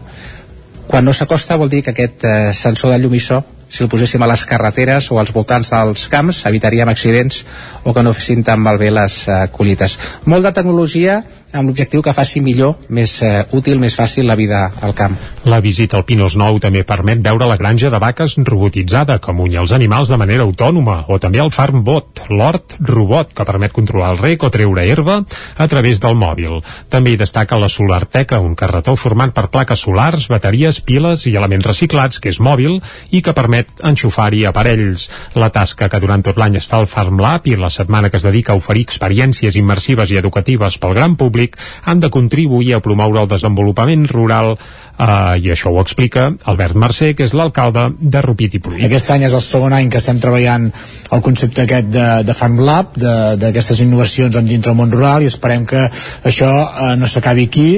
Quan 0.88 1.06
no 1.06 1.14
s'acosta 1.14 1.58
vol 1.60 1.70
dir 1.70 1.84
que 1.84 1.92
aquest 1.92 2.24
eh, 2.24 2.54
sensor 2.56 2.94
de 2.94 3.00
llumissor 3.04 3.44
si 3.70 3.84
el 3.84 3.90
poséssim 3.92 4.24
a 4.24 4.30
les 4.32 4.46
carreteres 4.48 5.10
o 5.12 5.20
als 5.20 5.34
voltants 5.36 5.74
dels 5.74 6.08
camps 6.12 6.46
evitaríem 6.48 6.88
accidents 6.88 7.42
o 7.84 7.94
que 7.94 8.04
no 8.04 8.14
fessin 8.16 8.44
tan 8.48 8.62
malbé 8.64 8.90
les 8.96 9.20
eh, 9.28 9.42
collites. 9.52 9.98
Molt 10.26 10.48
de 10.48 10.54
tecnologia 10.56 11.20
amb 11.58 11.72
l'objectiu 11.72 12.04
que 12.06 12.14
faci 12.14 12.42
millor, 12.44 12.76
més 12.90 13.18
eh, 13.26 13.46
útil, 13.58 13.80
més 13.82 13.96
fàcil 13.98 14.28
la 14.28 14.36
vida 14.40 14.68
al 14.82 14.94
camp. 14.98 15.16
La 15.48 15.60
visita 15.64 15.98
al 15.98 16.06
Pinos 16.06 16.36
Nou 16.38 16.60
també 16.64 16.84
permet 16.88 17.22
veure 17.24 17.48
la 17.50 17.58
granja 17.60 17.90
de 17.94 18.00
vaques 18.04 18.36
robotitzada 18.44 19.18
que 19.24 19.34
munya 19.34 19.62
els 19.64 19.72
animals 19.76 20.12
de 20.12 20.18
manera 20.20 20.44
autònoma 20.44 20.98
o 21.08 21.18
també 21.24 21.40
el 21.40 21.54
Farm 21.56 21.84
Bot, 21.88 22.26
l'hort 22.30 22.76
robot 22.84 23.32
que 23.34 23.46
permet 23.48 23.72
controlar 23.72 24.12
el 24.14 24.22
rec 24.22 24.44
o 24.44 24.52
treure 24.54 24.84
herba 24.84 25.22
a 25.56 25.68
través 25.72 26.02
del 26.04 26.18
mòbil. 26.20 26.60
També 26.92 27.14
hi 27.14 27.20
destaca 27.22 27.60
la 27.60 27.70
Solarteca, 27.72 28.42
un 28.44 28.56
carretó 28.60 28.98
format 29.00 29.32
per 29.34 29.48
plaques 29.54 29.86
solars, 29.88 30.28
bateries, 30.28 30.82
piles 30.84 31.24
i 31.32 31.36
elements 31.40 31.66
reciclats 31.66 32.20
que 32.20 32.34
és 32.34 32.42
mòbil 32.44 32.82
i 33.16 33.24
que 33.24 33.36
permet 33.38 33.72
enxufar-hi 33.88 34.44
aparells. 34.50 35.08
La 35.40 35.50
tasca 35.56 35.88
que 35.88 36.02
durant 36.04 36.26
tot 36.28 36.38
l'any 36.38 36.60
es 36.60 36.68
fa 36.68 36.82
al 36.82 36.90
Farm 36.92 37.22
Lab 37.24 37.48
i 37.48 37.56
la 37.56 37.72
setmana 37.72 38.12
que 38.12 38.20
es 38.20 38.28
dedica 38.28 38.52
a 38.52 38.60
oferir 38.60 38.84
experiències 38.88 39.56
immersives 39.56 40.12
i 40.12 40.20
educatives 40.20 40.76
pel 40.82 40.98
gran 40.98 41.16
públic 41.16 41.47
han 41.84 42.00
de 42.00 42.10
contribuir 42.10 42.74
a 42.76 42.82
promoure 42.84 43.22
el 43.24 43.32
desenvolupament 43.32 44.08
rural 44.12 44.56
eh, 44.98 45.38
i 45.44 45.52
això 45.54 45.72
ho 45.72 45.82
explica 45.82 46.28
Albert 46.52 46.78
Mercè, 46.80 47.14
que 47.18 47.28
és 47.28 47.36
l'alcalde 47.38 47.88
de 48.00 48.24
Rupit 48.26 48.58
i 48.58 48.62
Pruit. 48.64 48.84
Aquest 48.88 49.12
any 49.14 49.28
és 49.28 49.36
el 49.38 49.44
segon 49.46 49.76
any 49.78 49.92
que 49.94 50.02
estem 50.02 50.20
treballant 50.24 50.70
el 51.12 51.24
concepte 51.26 51.64
aquest 51.66 51.92
de, 51.94 52.08
de 52.28 52.38
Farm 52.38 52.60
Lab, 52.66 52.98
d'aquestes 52.98 53.82
innovacions 53.86 54.36
on 54.40 54.50
dintre 54.50 54.74
el 54.74 54.80
món 54.80 54.92
rural 54.94 55.24
i 55.24 55.32
esperem 55.32 55.66
que 55.70 55.88
això 56.28 56.52
eh, 56.52 56.94
no 57.00 57.10
s'acabi 57.10 57.48
aquí, 57.48 57.70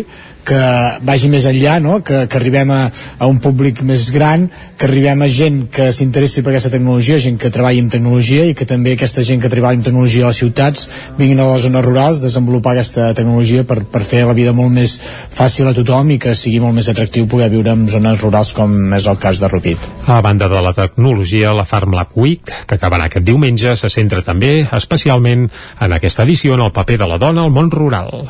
que 0.50 0.60
vagi 1.06 1.30
més 1.30 1.46
enllà, 1.50 1.78
no? 1.84 2.00
que, 2.06 2.24
que 2.30 2.38
arribem 2.40 2.72
a, 2.74 2.82
a 3.20 3.28
un 3.30 3.40
públic 3.44 3.82
més 3.86 4.10
gran, 4.14 4.48
que 4.80 4.88
arribem 4.88 5.22
a 5.22 5.30
gent 5.30 5.60
que 5.74 5.90
s'interessi 5.94 6.42
per 6.42 6.54
aquesta 6.54 6.72
tecnologia, 6.74 7.20
gent 7.22 7.38
que 7.42 7.52
treballi 7.54 7.84
amb 7.84 7.94
tecnologia 7.94 8.48
i 8.50 8.56
que 8.58 8.68
també 8.70 8.96
aquesta 8.96 9.24
gent 9.28 9.44
que 9.44 9.52
treballa 9.52 9.78
amb 9.80 9.86
tecnologia 9.86 10.26
a 10.26 10.32
les 10.32 10.42
ciutats 10.42 10.88
vinguin 11.20 11.44
a 11.44 11.50
les 11.52 11.66
zones 11.68 11.86
rurals 11.86 12.24
desenvolupar 12.24 12.74
aquesta 12.76 13.12
tecnologia 13.18 13.66
per, 13.68 13.82
per 13.92 14.02
fer 14.08 14.24
la 14.26 14.38
vida 14.38 14.56
molt 14.56 14.74
més 14.74 14.96
fàcil 15.36 15.70
a 15.70 15.76
tothom 15.78 16.16
i 16.16 16.20
que 16.22 16.36
sigui 16.38 16.64
molt 16.64 16.78
més 16.80 16.90
atractiu 17.10 17.26
poder 17.26 17.50
viure 17.50 17.74
en 17.74 17.88
zones 17.90 18.22
rurals 18.22 18.52
com 18.54 18.94
és 18.94 19.08
el 19.10 19.18
cas 19.18 19.40
de 19.42 19.48
Rupit. 19.50 19.82
A 20.06 20.20
banda 20.22 20.46
de 20.48 20.62
la 20.62 20.76
tecnologia, 20.78 21.56
la 21.58 21.66
Farm 21.66 21.96
Lab 21.98 22.14
Week, 22.14 22.46
que 22.70 22.78
acabarà 22.78 23.08
aquest 23.10 23.26
diumenge, 23.26 23.74
se 23.76 23.90
centra 23.90 24.22
també 24.22 24.68
especialment 24.78 25.50
en 25.82 25.98
aquesta 25.98 26.28
edició 26.28 26.54
en 26.54 26.68
el 26.68 26.72
paper 26.72 27.00
de 27.02 27.10
la 27.10 27.18
dona 27.18 27.48
al 27.48 27.56
món 27.56 27.72
rural. 27.74 28.30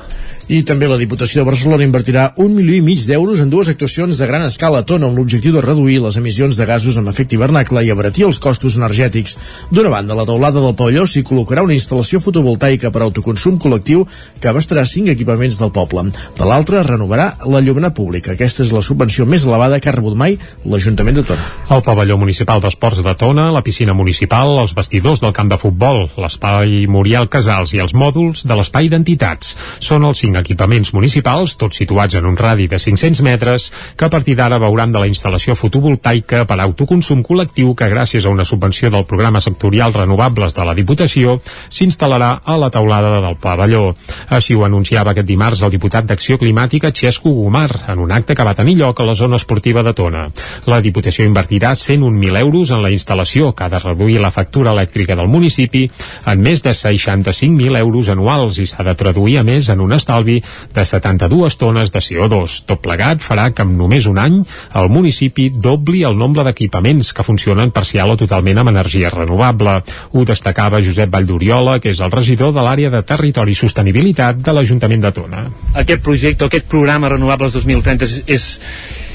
I 0.50 0.64
també 0.66 0.88
la 0.90 0.98
Diputació 0.98 1.44
de 1.44 1.46
Barcelona 1.46 1.86
invertirà 1.86 2.24
un 2.42 2.56
milió 2.56 2.74
i 2.74 2.82
mig 2.82 3.04
d'euros 3.06 3.38
en 3.44 3.52
dues 3.54 3.68
actuacions 3.70 4.18
de 4.18 4.26
gran 4.26 4.42
escala 4.48 4.80
a 4.82 4.86
Tona 4.90 5.06
amb 5.06 5.20
l'objectiu 5.20 5.54
de 5.54 5.62
reduir 5.62 6.00
les 6.02 6.16
emissions 6.18 6.58
de 6.58 6.66
gasos 6.66 6.96
amb 6.98 7.12
efecte 7.12 7.36
hivernacle 7.38 7.84
i 7.86 7.92
abaratir 7.94 8.26
els 8.26 8.40
costos 8.42 8.74
energètics. 8.80 9.36
D'una 9.70 9.92
banda, 9.94 10.18
la 10.18 10.26
teulada 10.26 10.64
del 10.64 10.74
pavelló 10.74 11.04
s'hi 11.06 11.22
col·locarà 11.22 11.62
una 11.68 11.76
instal·lació 11.78 12.18
fotovoltaica 12.24 12.90
per 12.90 13.04
autoconsum 13.06 13.60
col·lectiu 13.62 14.08
que 14.42 14.50
abastarà 14.50 14.88
cinc 14.90 15.12
equipaments 15.14 15.60
del 15.60 15.70
poble. 15.70 16.08
De 16.40 16.50
l'altra, 16.50 16.82
renovarà 16.82 17.28
la 17.46 17.62
llumina 17.62 17.94
pública. 17.94 18.34
Aquesta 18.34 18.66
és 18.66 18.74
la 18.74 18.82
subvenció 18.82 19.30
més 19.30 19.46
elevada 19.46 19.78
que 19.78 19.94
ha 19.94 19.96
rebut 20.00 20.18
mai 20.18 20.40
l'Ajuntament 20.66 21.22
de 21.22 21.28
Tona. 21.30 21.46
El 21.78 21.86
pavelló 21.86 22.18
municipal 22.18 22.66
d'esports 22.66 23.04
de 23.06 23.14
Tona, 23.22 23.52
la 23.54 23.62
piscina 23.62 23.94
municipal, 23.94 24.56
els 24.66 24.74
vestidors 24.74 25.22
del 25.22 25.38
camp 25.38 25.54
de 25.54 25.62
futbol, 25.62 26.08
l'espai 26.18 26.90
Muriel 26.90 27.30
Casals 27.30 27.78
i 27.78 27.86
els 27.86 27.94
mòduls 27.94 28.48
de 28.50 28.58
l'espai 28.58 28.90
d'entitats. 28.90 29.54
Són 29.78 30.10
els 30.10 30.26
cinc 30.26 30.39
equipaments 30.40 30.94
municipals, 30.94 31.56
tots 31.60 31.78
situats 31.82 32.16
en 32.16 32.26
un 32.26 32.38
radi 32.38 32.68
de 32.68 32.80
500 32.80 33.22
metres, 33.26 33.70
que 33.96 34.06
a 34.06 34.10
partir 34.10 34.36
d'ara 34.36 34.60
veuran 34.60 34.92
de 34.92 35.00
la 35.04 35.08
instal·lació 35.10 35.56
fotovoltaica 35.56 36.46
per 36.50 36.60
autoconsum 36.60 37.24
col·lectiu 37.24 37.76
que 37.76 37.90
gràcies 37.92 38.26
a 38.26 38.34
una 38.34 38.46
subvenció 38.46 38.90
del 38.90 39.06
programa 39.06 39.42
sectorial 39.42 39.94
Renovables 39.94 40.56
de 40.56 40.66
la 40.66 40.76
Diputació 40.78 41.40
s'instal·larà 41.70 42.32
a 42.46 42.58
la 42.58 42.70
taulada 42.70 43.20
del 43.22 43.38
pavelló. 43.42 43.94
Així 44.30 44.56
ho 44.56 44.66
anunciava 44.66 45.12
aquest 45.12 45.28
dimarts 45.28 45.64
el 45.66 45.74
diputat 45.74 46.08
d'Acció 46.10 46.38
Climàtica 46.40 46.94
Xesco 46.96 47.34
Gomar 47.36 47.70
en 47.88 48.00
un 48.00 48.12
acte 48.12 48.36
que 48.36 48.46
va 48.46 48.56
tenir 48.58 48.78
lloc 48.80 49.00
a 49.00 49.08
la 49.08 49.16
zona 49.16 49.38
esportiva 49.38 49.84
de 49.84 49.94
Tona. 49.94 50.28
La 50.70 50.82
Diputació 50.82 51.26
invertirà 51.26 51.74
101.000 51.76 52.40
euros 52.40 52.72
en 52.72 52.84
la 52.84 52.92
instal·lació 52.94 53.54
que 53.56 53.66
ha 53.66 53.70
de 53.74 53.80
reduir 53.80 54.20
la 54.22 54.32
factura 54.32 54.74
elèctrica 54.76 55.18
del 55.20 55.28
municipi 55.28 55.88
en 56.26 56.44
més 56.46 56.64
de 56.64 56.74
65.000 56.76 57.80
euros 57.80 58.10
anuals 58.14 58.60
i 58.60 58.68
s'ha 58.70 58.86
de 58.86 58.96
traduir 58.96 59.40
a 59.40 59.44
més 59.44 59.70
en 59.74 59.82
un 59.82 59.94
estalvi 59.98 60.29
de 60.76 60.86
72 60.86 61.58
tones 61.62 61.94
de 61.96 62.02
CO2. 62.04 62.60
Tot 62.70 62.82
plegat 62.84 63.24
farà 63.26 63.50
que 63.56 63.66
en 63.66 63.76
només 63.80 64.08
un 64.10 64.22
any 64.22 64.40
el 64.80 64.90
municipi 64.94 65.50
dobli 65.50 66.04
el 66.08 66.18
nombre 66.20 66.46
d'equipaments 66.48 67.12
que 67.16 67.26
funcionen 67.26 67.74
parcial 67.76 68.14
o 68.14 68.20
totalment 68.20 68.62
amb 68.62 68.74
energia 68.74 69.12
renovable. 69.14 69.80
Ho 70.14 70.26
destacava 70.28 70.84
Josep 70.86 71.12
Valldoriola, 71.14 71.80
que 71.80 71.94
és 71.94 72.02
el 72.04 72.14
regidor 72.14 72.54
de 72.56 72.66
l'àrea 72.66 72.94
de 72.94 73.04
Territori 73.04 73.56
i 73.56 73.60
Sostenibilitat 73.60 74.42
de 74.46 74.56
l'Ajuntament 74.56 75.06
de 75.06 75.14
Tona. 75.16 75.46
Aquest 75.84 76.04
projecte, 76.06 76.46
aquest 76.46 76.70
programa 76.72 77.12
Renovables 77.16 77.56
2030 77.56 78.06
és, 78.06 78.20
és, 78.28 78.50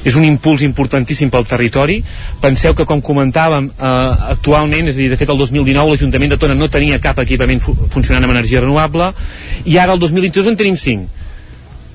és 0.05 0.15
un 0.21 0.25
impuls 0.29 0.63
importantíssim 0.67 1.31
pel 1.33 1.47
territori. 1.49 1.99
Penseu 2.43 2.75
que, 2.77 2.85
com 2.85 3.03
comentàvem, 3.03 3.71
eh, 3.73 4.31
actualment, 4.37 4.89
és 4.89 4.95
a 4.95 4.99
dir, 4.99 5.11
de 5.11 5.17
fet 5.17 5.31
el 5.33 5.39
2019 5.41 5.91
l'Ajuntament 5.91 6.35
de 6.35 6.39
Tona 6.39 6.55
no 6.55 6.69
tenia 6.69 7.01
cap 7.01 7.19
equipament 7.19 7.61
fu 7.61 7.75
funcionant 7.91 8.25
amb 8.25 8.37
energia 8.37 8.61
renovable 8.61 9.13
i 9.65 9.79
ara 9.79 9.95
el 9.97 9.99
2022 9.99 10.53
en 10.53 10.57
tenim 10.61 10.77
5. 10.77 11.09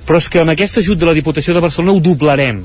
Però 0.07 0.17
és 0.17 0.29
que 0.29 0.41
amb 0.41 0.49
aquest 0.55 0.81
ajut 0.81 0.97
de 0.97 1.05
la 1.05 1.13
Diputació 1.13 1.53
de 1.53 1.61
Barcelona 1.61 1.93
ho 1.93 2.01
doblarem. 2.01 2.63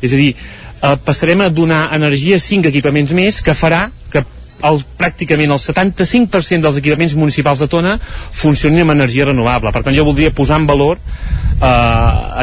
És 0.00 0.12
a 0.12 0.16
dir, 0.16 0.34
eh, 0.34 0.96
passarem 1.04 1.40
a 1.40 1.50
donar 1.50 1.90
energia 1.92 2.36
a 2.36 2.40
5 2.40 2.68
equipaments 2.68 3.12
més 3.12 3.42
que 3.42 3.52
farà 3.52 3.90
que 4.10 4.24
el, 4.64 4.80
pràcticament 4.96 5.52
el 5.52 5.60
75% 5.60 6.62
dels 6.64 6.78
equipaments 6.80 7.14
municipals 7.14 7.60
de 7.60 7.68
Tona 7.68 7.98
funcionin 8.00 8.80
amb 8.80 8.94
energia 8.96 9.26
renovable. 9.26 9.72
Per 9.72 9.82
tant, 9.82 9.94
jo 9.94 10.06
voldria 10.08 10.32
posar 10.32 10.60
en 10.62 10.66
valor 10.66 10.96
eh, 10.96 11.68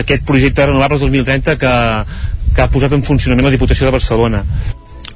aquest 0.04 0.26
projecte 0.26 0.62
de 0.62 0.68
Renovables 0.68 1.02
2030 1.02 1.58
que, 1.58 1.74
que 2.54 2.62
ha 2.62 2.72
posat 2.72 2.94
en 2.94 3.04
funcionament 3.06 3.50
la 3.50 3.54
Diputació 3.56 3.90
de 3.90 3.96
Barcelona. 3.98 4.44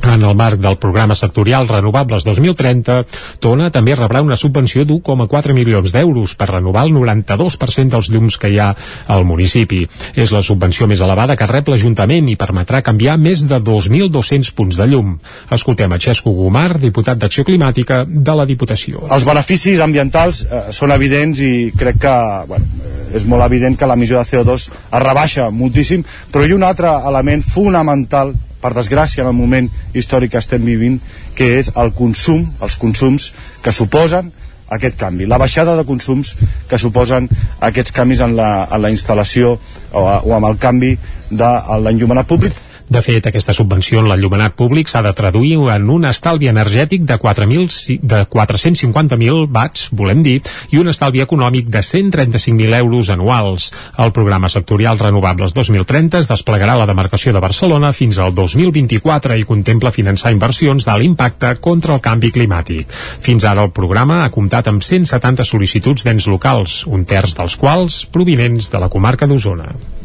En 0.03 0.23
el 0.23 0.35
marc 0.35 0.59
del 0.61 0.77
programa 0.77 1.15
sectorial 1.15 1.67
Renovables 1.67 2.23
2030, 2.23 2.97
Tona 3.41 3.69
també 3.73 3.95
rebrà 3.97 4.21
una 4.21 4.37
subvenció 4.37 4.85
d'1,4 4.85 5.55
milions 5.57 5.91
d'euros 5.93 6.35
per 6.37 6.49
renovar 6.51 6.85
el 6.87 6.93
92% 6.93 7.95
dels 7.95 8.09
llums 8.13 8.37
que 8.37 8.51
hi 8.53 8.59
ha 8.61 8.69
al 9.07 9.25
municipi. 9.25 9.81
És 10.15 10.31
la 10.31 10.43
subvenció 10.45 10.87
més 10.87 11.01
elevada 11.01 11.35
que 11.35 11.49
rep 11.49 11.71
l'Ajuntament 11.73 12.29
i 12.29 12.37
permetrà 12.39 12.83
canviar 12.85 13.17
més 13.17 13.43
de 13.49 13.59
2.200 13.59 14.53
punts 14.55 14.77
de 14.77 14.87
llum. 14.87 15.17
Escoltem 15.51 15.91
a 15.91 15.99
Xesco 15.99 16.31
Gomar, 16.37 16.77
diputat 16.79 17.17
d'Acció 17.17 17.43
Climàtica 17.47 18.03
de 18.07 18.37
la 18.37 18.45
Diputació. 18.45 19.03
Els 19.11 19.25
beneficis 19.27 19.81
ambientals 19.83 20.43
eh, 20.45 20.65
són 20.71 20.93
evidents 20.95 21.41
i 21.41 21.53
crec 21.77 22.01
que 22.05 22.17
bueno, 22.47 22.65
eh, 22.85 23.17
és 23.17 23.25
molt 23.25 23.45
evident 23.47 23.77
que 23.77 23.89
l'emissió 23.89 24.21
de 24.21 24.29
CO2 24.29 24.67
es 24.67 25.01
rebaixa 25.03 25.49
moltíssim, 25.51 26.05
però 26.31 26.45
hi 26.45 26.53
ha 26.53 26.59
un 26.59 26.67
altre 26.67 26.91
element 27.11 27.43
fonamental 27.43 28.35
per 28.67 28.75
desgràcia 28.75 29.23
en 29.23 29.31
el 29.31 29.37
moment 29.37 29.69
històric 29.95 30.35
que 30.35 30.43
estem 30.43 30.65
vivint 30.67 30.99
que 31.37 31.53
és 31.61 31.71
el 31.79 31.93
consum, 31.95 32.43
els 32.59 32.75
consums 32.81 33.31
que 33.63 33.71
suposen 33.71 34.33
aquest 34.75 34.97
canvi, 34.99 35.23
la 35.25 35.39
baixada 35.39 35.77
de 35.77 35.85
consums 35.87 36.33
que 36.67 36.79
suposen 36.81 37.29
aquests 37.63 37.95
canvis 37.95 38.25
en 38.25 38.35
la, 38.35 38.67
en 38.67 38.83
la 38.83 38.91
instal·lació 38.91 39.55
o, 39.55 40.01
o 40.03 40.35
amb 40.35 40.49
el 40.49 40.59
canvi 40.59 40.97
de 41.31 41.51
l'enllumenat 41.85 42.27
públic 42.27 42.66
De 42.87 43.01
fet, 43.03 43.25
aquesta 43.27 43.51
subvenció 43.51 43.99
en 43.99 44.05
l'enllumenat 44.07 44.53
públic 44.55 44.87
s'ha 44.87 45.01
de 45.03 45.11
traduir 45.11 45.57
en 45.73 45.89
un 45.91 46.05
estalvi 46.07 46.47
energètic 46.47 47.01
de 47.03 47.17
4.000 47.19 47.97
de 47.99 48.21
450.000 48.31 49.49
watts, 49.51 49.89
volem 49.91 50.21
dir, 50.23 50.37
i 50.71 50.79
un 50.79 50.87
estalvi 50.87 51.19
econòmic 51.19 51.67
de 51.73 51.81
135.000 51.83 52.77
euros 52.77 53.09
anuals. 53.11 53.67
El 53.99 54.13
programa 54.15 54.47
sectorial 54.47 55.01
Renovables 55.03 55.51
2030 55.57 56.21
es 56.23 56.31
desplegarà 56.31 56.77
a 56.77 56.81
la 56.83 56.87
demarcació 56.87 57.35
de 57.35 57.43
Barcelona 57.43 57.91
fins 57.91 58.21
al 58.23 58.31
2024 58.37 59.35
i 59.35 59.43
contempla 59.51 59.91
finançar 59.91 60.31
inversions 60.31 60.87
d'alt 60.87 61.03
impacte 61.09 61.57
contra 61.59 61.97
el 61.97 62.01
canvi 62.07 62.31
climàtic. 62.31 62.87
Fins 63.19 63.43
ara 63.43 63.67
el 63.67 63.75
programa 63.75 64.23
ha 64.23 64.31
comptat 64.31 64.71
amb 64.71 64.79
170 64.79 65.43
sol·licituds 65.43 66.07
d'ens 66.07 66.31
locals, 66.31 66.85
un 66.87 67.03
terç 67.03 67.35
dels 67.35 67.59
quals 67.59 68.05
provinents 68.07 68.71
de 68.71 68.79
la 68.79 68.87
comarca 68.87 69.27
d'Osona. 69.27 69.96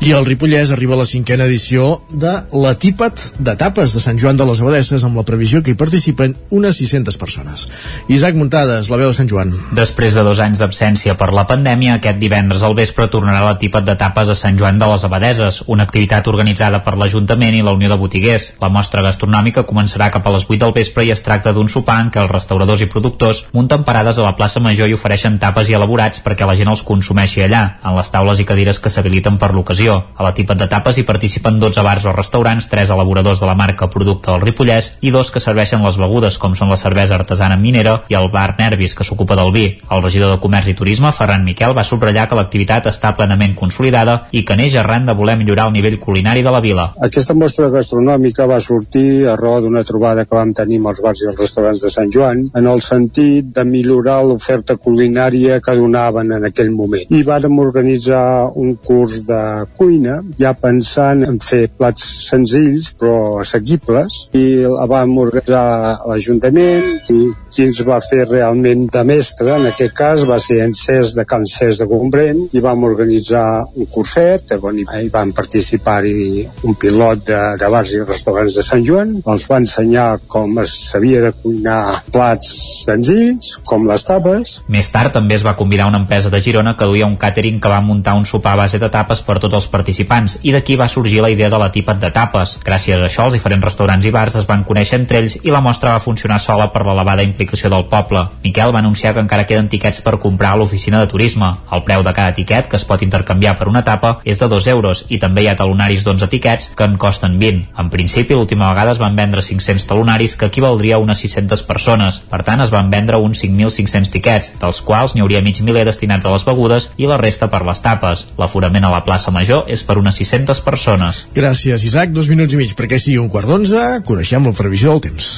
I 0.00 0.14
al 0.16 0.24
Ripollès 0.24 0.70
arriba 0.72 0.96
la 0.96 1.04
cinquena 1.04 1.44
edició 1.44 2.00
de 2.08 2.32
la 2.56 2.72
Típat 2.80 3.20
de 3.38 3.52
Tapes 3.60 3.92
de 3.92 4.00
Sant 4.00 4.16
Joan 4.16 4.38
de 4.40 4.46
les 4.48 4.62
Abadesses 4.62 5.04
amb 5.04 5.18
la 5.20 5.26
previsió 5.28 5.60
que 5.60 5.74
hi 5.74 5.78
participen 5.80 6.36
unes 6.48 6.78
600 6.80 7.18
persones. 7.20 7.66
Isaac 8.08 8.38
Muntades, 8.40 8.88
la 8.88 8.96
veu 8.96 9.10
de 9.10 9.18
Sant 9.18 9.28
Joan. 9.28 9.52
Després 9.76 10.16
de 10.16 10.24
dos 10.24 10.40
anys 10.40 10.62
d'absència 10.62 11.18
per 11.20 11.28
la 11.36 11.44
pandèmia, 11.50 11.98
aquest 11.98 12.16
divendres 12.22 12.64
al 12.64 12.78
vespre 12.78 13.10
tornarà 13.12 13.42
la 13.44 13.58
Típat 13.60 13.84
de 13.84 13.98
Tapes 14.00 14.32
a 14.32 14.38
Sant 14.38 14.56
Joan 14.56 14.80
de 14.80 14.88
les 14.88 15.04
Abadeses, 15.04 15.60
una 15.68 15.84
activitat 15.84 16.32
organitzada 16.32 16.80
per 16.86 16.96
l'Ajuntament 16.96 17.58
i 17.58 17.62
la 17.66 17.76
Unió 17.76 17.92
de 17.92 18.00
Botiguers. 18.00 18.54
La 18.64 18.72
mostra 18.72 19.04
gastronòmica 19.04 19.66
començarà 19.68 20.08
cap 20.14 20.26
a 20.26 20.32
les 20.32 20.48
8 20.48 20.62
del 20.64 20.74
vespre 20.80 21.04
i 21.04 21.12
es 21.12 21.20
tracta 21.26 21.52
d'un 21.52 21.68
sopar 21.68 21.98
en 22.00 22.10
què 22.14 22.22
els 22.24 22.32
restauradors 22.32 22.80
i 22.80 22.88
productors 22.88 23.44
munten 23.52 23.84
parades 23.84 24.18
a 24.18 24.24
la 24.24 24.34
plaça 24.38 24.64
Major 24.64 24.88
i 24.88 24.96
ofereixen 24.96 25.38
tapes 25.42 25.68
i 25.68 25.76
elaborats 25.76 26.24
perquè 26.24 26.48
la 26.48 26.56
gent 26.56 26.72
els 26.72 26.84
consumeixi 26.86 27.44
allà, 27.44 27.62
en 27.84 27.96
les 27.96 28.10
taules 28.12 28.40
i 28.40 28.48
cadires 28.48 28.80
que 28.80 28.92
s'habiliten 28.92 29.36
per 29.36 29.49
l'ocasió. 29.54 29.96
A 30.16 30.26
la 30.26 30.32
Típat 30.34 30.58
de 30.62 30.68
Tapes 30.70 30.98
hi 30.98 31.06
participen 31.08 31.58
12 31.60 31.84
bars 31.86 32.06
o 32.06 32.14
restaurants, 32.16 32.68
3 32.70 32.92
elaboradors 32.96 33.40
de 33.40 33.46
la 33.46 33.56
marca 33.58 33.90
Producte 33.90 34.30
del 34.30 34.44
Ripollès 34.44 34.92
i 35.00 35.10
dos 35.10 35.30
que 35.30 35.42
serveixen 35.42 35.84
les 35.84 35.98
begudes, 36.00 36.38
com 36.38 36.54
són 36.58 36.70
la 36.70 36.78
cervesa 36.80 37.16
artesana 37.18 37.56
minera 37.56 38.00
i 38.08 38.18
el 38.18 38.30
bar 38.30 38.54
Nervis, 38.58 38.94
que 38.94 39.06
s'ocupa 39.06 39.36
del 39.38 39.52
vi. 39.54 39.66
El 39.90 40.02
regidor 40.02 40.34
de 40.34 40.40
Comerç 40.42 40.70
i 40.72 40.76
Turisme, 40.78 41.12
Ferran 41.16 41.44
Miquel, 41.44 41.74
va 41.76 41.86
subratllar 41.86 42.28
que 42.28 42.38
l'activitat 42.38 42.90
està 42.90 43.14
plenament 43.16 43.56
consolidada 43.58 44.16
i 44.32 44.44
que 44.46 44.56
neix 44.58 44.76
arran 44.80 45.06
de 45.08 45.16
voler 45.16 45.36
millorar 45.40 45.68
el 45.68 45.76
nivell 45.76 45.98
culinari 45.98 46.44
de 46.46 46.54
la 46.54 46.62
vila. 46.64 46.90
Aquesta 47.08 47.34
mostra 47.34 47.70
gastronòmica 47.72 48.48
va 48.50 48.60
sortir 48.60 49.26
a 49.28 49.36
raó 49.40 49.60
d'una 49.64 49.84
trobada 49.86 50.24
que 50.26 50.36
vam 50.36 50.54
tenir 50.56 50.80
amb 50.80 50.92
els 50.92 51.02
bars 51.04 51.24
i 51.24 51.30
els 51.30 51.40
restaurants 51.40 51.84
de 51.84 51.92
Sant 51.92 52.12
Joan 52.14 52.46
en 52.56 52.68
el 52.70 52.82
sentit 52.84 53.50
de 53.56 53.64
millorar 53.64 54.20
l'oferta 54.24 54.76
culinària 54.76 55.60
que 55.64 55.76
donaven 55.78 56.32
en 56.36 56.46
aquell 56.50 56.72
moment. 56.74 57.06
I 57.10 57.22
vàrem 57.26 57.58
organitzar 57.58 58.50
un 58.54 58.74
curs 58.84 59.24
de 59.28 59.39
cuina 59.78 60.20
ja 60.38 60.54
pensant 60.58 61.24
en 61.26 61.40
fer 61.44 61.66
plats 61.76 62.06
senzills 62.28 62.92
però 63.00 63.40
assequibles 63.42 64.22
i 64.36 64.46
la 64.64 64.86
vam 64.90 65.16
organitzar 65.22 65.64
a 65.90 66.10
l'Ajuntament 66.10 67.10
i 67.12 67.20
qui 67.50 67.66
ens 67.66 67.80
va 67.86 68.00
fer 68.04 68.24
realment 68.28 68.86
de 68.92 69.04
mestre 69.06 69.56
en 69.56 69.68
aquest 69.70 69.94
cas 69.96 70.26
va 70.28 70.38
ser 70.42 70.60
en 70.64 70.74
Cés 70.76 71.14
de 71.16 71.24
Can 71.28 71.46
Cés 71.48 71.80
de 71.80 71.88
Gombrèn 71.90 72.46
i 72.56 72.62
vam 72.64 72.84
organitzar 72.88 73.46
un 73.74 73.88
curset 73.90 74.54
on 74.60 74.78
hi, 74.78 75.08
van 75.12 75.32
participar-hi 75.36 76.46
un 76.66 76.76
pilot 76.78 77.24
de, 77.26 77.40
de 77.60 77.70
bars 77.72 77.92
i 77.94 78.02
restaurants 78.04 78.56
de 78.56 78.64
Sant 78.66 78.84
Joan. 78.86 79.16
Ens 79.24 79.46
va 79.50 79.60
ensenyar 79.62 80.06
com 80.30 80.58
es 80.62 80.74
sabia 80.90 81.22
de 81.24 81.32
cuinar 81.42 81.80
plats 82.12 82.50
senzills 82.84 83.56
com 83.68 83.86
les 83.88 84.04
tapes. 84.06 84.58
Més 84.72 84.90
tard 84.92 85.14
també 85.14 85.38
es 85.38 85.46
va 85.46 85.56
convidar 85.58 85.88
una 85.90 86.02
empresa 86.02 86.32
de 86.32 86.42
Girona 86.44 86.76
que 86.78 86.88
duia 86.88 87.08
un 87.08 87.18
càtering 87.20 87.60
que 87.60 87.72
va 87.72 87.80
muntar 87.84 88.16
un 88.18 88.26
sopar 88.28 88.54
a 88.56 88.62
base 88.64 88.80
de 88.82 88.90
tapes 88.92 89.22
per 89.30 89.38
tots 89.38 89.54
els 89.60 89.68
participants 89.70 90.40
i 90.42 90.50
d'aquí 90.54 90.74
va 90.80 90.88
sorgir 90.90 91.20
la 91.22 91.30
idea 91.30 91.50
de 91.52 91.58
la 91.60 91.70
tipat 91.70 92.00
de 92.02 92.10
tapes. 92.10 92.56
Gràcies 92.66 92.98
a 92.98 93.06
això, 93.06 93.28
els 93.28 93.36
diferents 93.36 93.64
restaurants 93.64 94.06
i 94.06 94.10
bars 94.14 94.36
es 94.40 94.48
van 94.48 94.64
conèixer 94.66 94.98
entre 94.98 95.20
ells 95.22 95.38
i 95.44 95.54
la 95.54 95.62
mostra 95.62 95.94
va 95.94 96.02
funcionar 96.02 96.40
sola 96.42 96.70
per 96.74 96.82
l'elevada 96.86 97.22
implicació 97.26 97.70
del 97.70 97.86
poble. 97.92 98.24
Miquel 98.42 98.74
va 98.74 98.82
anunciar 98.82 99.14
que 99.14 99.22
encara 99.22 99.46
queden 99.46 99.68
tiquets 99.70 100.02
per 100.02 100.18
comprar 100.18 100.54
a 100.54 100.58
l'oficina 100.58 101.00
de 101.00 101.10
turisme. 101.12 101.52
El 101.70 101.84
preu 101.86 102.02
de 102.02 102.14
cada 102.16 102.34
tiquet, 102.34 102.66
que 102.66 102.78
es 102.80 102.86
pot 102.88 103.02
intercanviar 103.06 103.56
per 103.58 103.68
una 103.70 103.84
tapa, 103.86 104.16
és 104.24 104.40
de 104.40 104.48
2 104.50 104.66
euros 104.74 105.04
i 105.08 105.20
també 105.22 105.44
hi 105.44 105.50
ha 105.52 105.56
talonaris 105.58 106.02
d'11 106.04 106.30
tiquets 106.32 106.72
que 106.76 106.88
en 106.88 106.98
costen 106.98 107.38
20. 107.38 107.68
En 107.78 107.90
principi, 107.92 108.34
l'última 108.34 108.72
vegada 108.72 108.96
es 108.96 109.02
van 109.02 109.16
vendre 109.16 109.42
500 109.46 109.86
talonaris 109.86 110.36
que 110.36 110.50
equivaldria 110.50 110.96
a 110.96 111.04
unes 111.04 111.22
600 111.22 111.62
persones. 111.68 112.20
Per 112.30 112.42
tant, 112.42 112.64
es 112.64 112.74
van 112.74 112.90
vendre 112.90 113.20
uns 113.22 113.44
5.500 113.44 114.10
tiquets, 114.16 114.52
dels 114.60 114.82
quals 114.82 115.14
n'hi 115.14 115.22
hauria 115.22 115.44
mig 115.44 115.62
miler 115.62 115.86
destinats 115.86 116.26
a 116.26 116.34
les 116.34 116.46
begudes 116.48 116.90
i 116.96 117.06
la 117.06 117.20
resta 117.20 117.50
per 117.52 117.62
les 117.66 117.82
tapes. 117.84 118.26
L'aforament 118.40 118.88
a 118.88 118.92
la 118.92 119.04
plaça 119.04 119.19
Major 119.28 119.68
és 119.68 119.84
per 119.84 119.98
unes 120.00 120.16
600 120.16 120.64
persones. 120.64 121.26
Gràcies, 121.36 121.84
Isaac. 121.84 122.16
Dos 122.16 122.32
minuts 122.32 122.56
i 122.56 122.62
mig 122.64 122.72
perquè 122.78 122.96
sigui 122.96 123.20
un 123.20 123.28
quart 123.28 123.50
d'onze. 123.50 124.00
Coneixem 124.08 124.48
la 124.48 124.56
previsió 124.56 124.96
del 124.96 125.04
temps. 125.10 125.28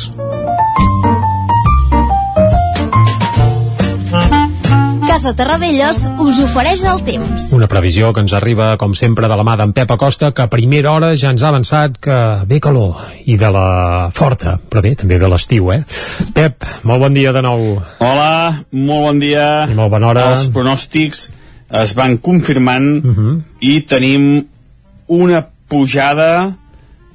Casa 5.12 5.34
Terradellos 5.36 5.98
us 6.24 6.38
ofereix 6.40 6.86
el 6.88 7.02
temps. 7.04 7.50
Una 7.52 7.66
previsió 7.68 8.14
que 8.16 8.22
ens 8.24 8.32
arriba, 8.32 8.70
com 8.80 8.94
sempre, 8.96 9.28
de 9.28 9.36
la 9.36 9.44
mà 9.44 9.58
d'en 9.60 9.74
Pep 9.76 9.90
Acosta, 9.92 10.30
que 10.32 10.46
a 10.46 10.48
primera 10.48 10.94
hora 10.94 11.10
ja 11.20 11.34
ens 11.34 11.44
ha 11.44 11.50
avançat 11.50 11.98
que 12.00 12.16
ve 12.48 12.62
calor, 12.64 13.02
i 13.28 13.36
de 13.36 13.50
la 13.52 14.08
forta, 14.16 14.56
però 14.56 14.80
bé, 14.80 14.94
també 14.96 15.20
ve 15.20 15.28
l'estiu, 15.28 15.68
eh? 15.74 15.82
Pep, 16.32 16.64
molt 16.88 17.04
bon 17.04 17.18
dia 17.18 17.34
de 17.36 17.44
nou. 17.44 17.66
Hola, 18.00 18.64
molt 18.72 19.08
bon 19.10 19.20
dia. 19.20 19.46
I 19.68 19.76
molt 19.76 19.92
bona 19.92 20.14
hora. 20.14 20.26
Els 20.32 20.48
pronòstics 20.54 21.26
es 21.72 21.94
van 21.96 22.18
confirmant 22.18 23.04
uh 23.04 23.16
-huh. 23.16 23.40
i 23.60 23.80
tenim 23.82 24.46
una 25.06 25.46
pujada 25.68 26.56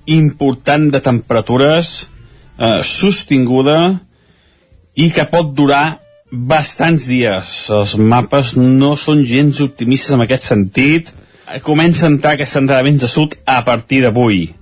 important 0.06 0.92
de 0.92 1.00
temperatures 1.00 2.10
eh, 2.58 2.82
sostinguda 2.84 4.00
i 4.96 5.12
que 5.12 5.26
pot 5.26 5.54
durar 5.54 6.00
bastants 6.32 7.06
dies. 7.08 7.70
Els 7.70 7.96
mapes 7.98 8.56
no 8.58 8.96
són 8.96 9.24
gens 9.26 9.62
optimistes 9.62 10.16
en 10.16 10.22
aquest 10.22 10.44
sentit. 10.44 11.14
Comença 11.64 12.06
a 12.06 12.10
entrar 12.10 12.34
aquesta 12.34 12.60
entrada 12.60 12.84
vents 12.84 13.02
de 13.02 13.08
sud 13.08 13.38
a 13.46 13.64
partir 13.64 14.02
d'avui. 14.02 14.54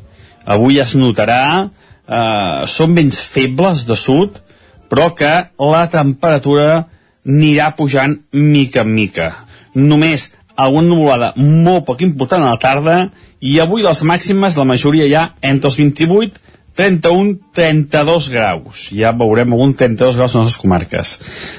Avui 0.45 0.79
es 0.79 0.93
notarà, 0.95 1.69
eh, 2.07 2.67
són 2.67 2.93
vents 2.95 3.19
febles 3.19 3.85
de 3.85 3.95
sud, 3.95 4.41
però 4.89 5.13
que 5.15 5.49
la 5.57 5.87
temperatura 5.89 6.85
anirà 7.25 7.75
pujant 7.75 8.19
mica 8.31 8.81
en 8.81 8.93
mica. 8.93 9.33
Només 9.75 10.31
alguna 10.55 10.87
nuvolada 10.87 11.33
molt 11.35 11.85
poc 11.87 12.01
important 12.05 12.43
a 12.43 12.53
la 12.55 12.59
tarda 12.61 12.97
i 13.43 13.59
avui 13.59 13.83
les 13.83 14.01
màximes, 14.07 14.57
la 14.57 14.67
majoria 14.67 15.07
ja 15.11 15.29
entre 15.43 15.69
els 15.69 15.79
28 15.79 16.43
31, 16.75 17.39
32 17.55 18.29
graus. 18.29 18.89
Ja 18.91 19.13
veurem 19.15 19.53
algun 19.55 19.73
32 19.79 20.17
graus 20.19 20.35
en 20.35 20.43
les 20.43 20.57
comarques. 20.59 21.15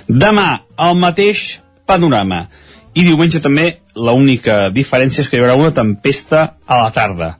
Demà, 0.08 0.48
el 0.76 0.96
mateix 1.00 1.62
panorama. 1.88 2.44
I 2.96 3.04
diumenge 3.04 3.40
també 3.44 3.66
l'única 3.96 4.68
diferència 4.72 5.24
és 5.24 5.30
que 5.32 5.38
hi 5.38 5.42
haurà 5.42 5.56
una 5.56 5.72
tempesta 5.76 6.44
a 6.66 6.82
la 6.82 6.92
tarda. 6.92 7.34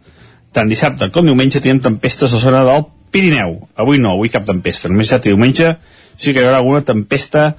Tant 0.57 0.73
dissabte 0.73 1.11
com 1.12 1.28
diumenge 1.28 1.61
tenim 1.61 1.82
tempestes 1.85 2.32
a 2.32 2.39
la 2.39 2.43
zona 2.43 2.65
del 2.65 2.86
Pirineu. 3.12 3.59
Avui 3.77 4.01
no, 4.01 4.16
avui 4.16 4.32
cap 4.32 4.48
tempesta. 4.48 4.89
Només 4.89 5.09
dissabte 5.09 5.31
i 5.31 5.36
diumenge 5.36 5.77
sí 6.16 6.32
que 6.32 6.40
hi 6.40 6.48
haurà 6.48 6.62
alguna 6.62 6.85
tempesta 6.85 7.51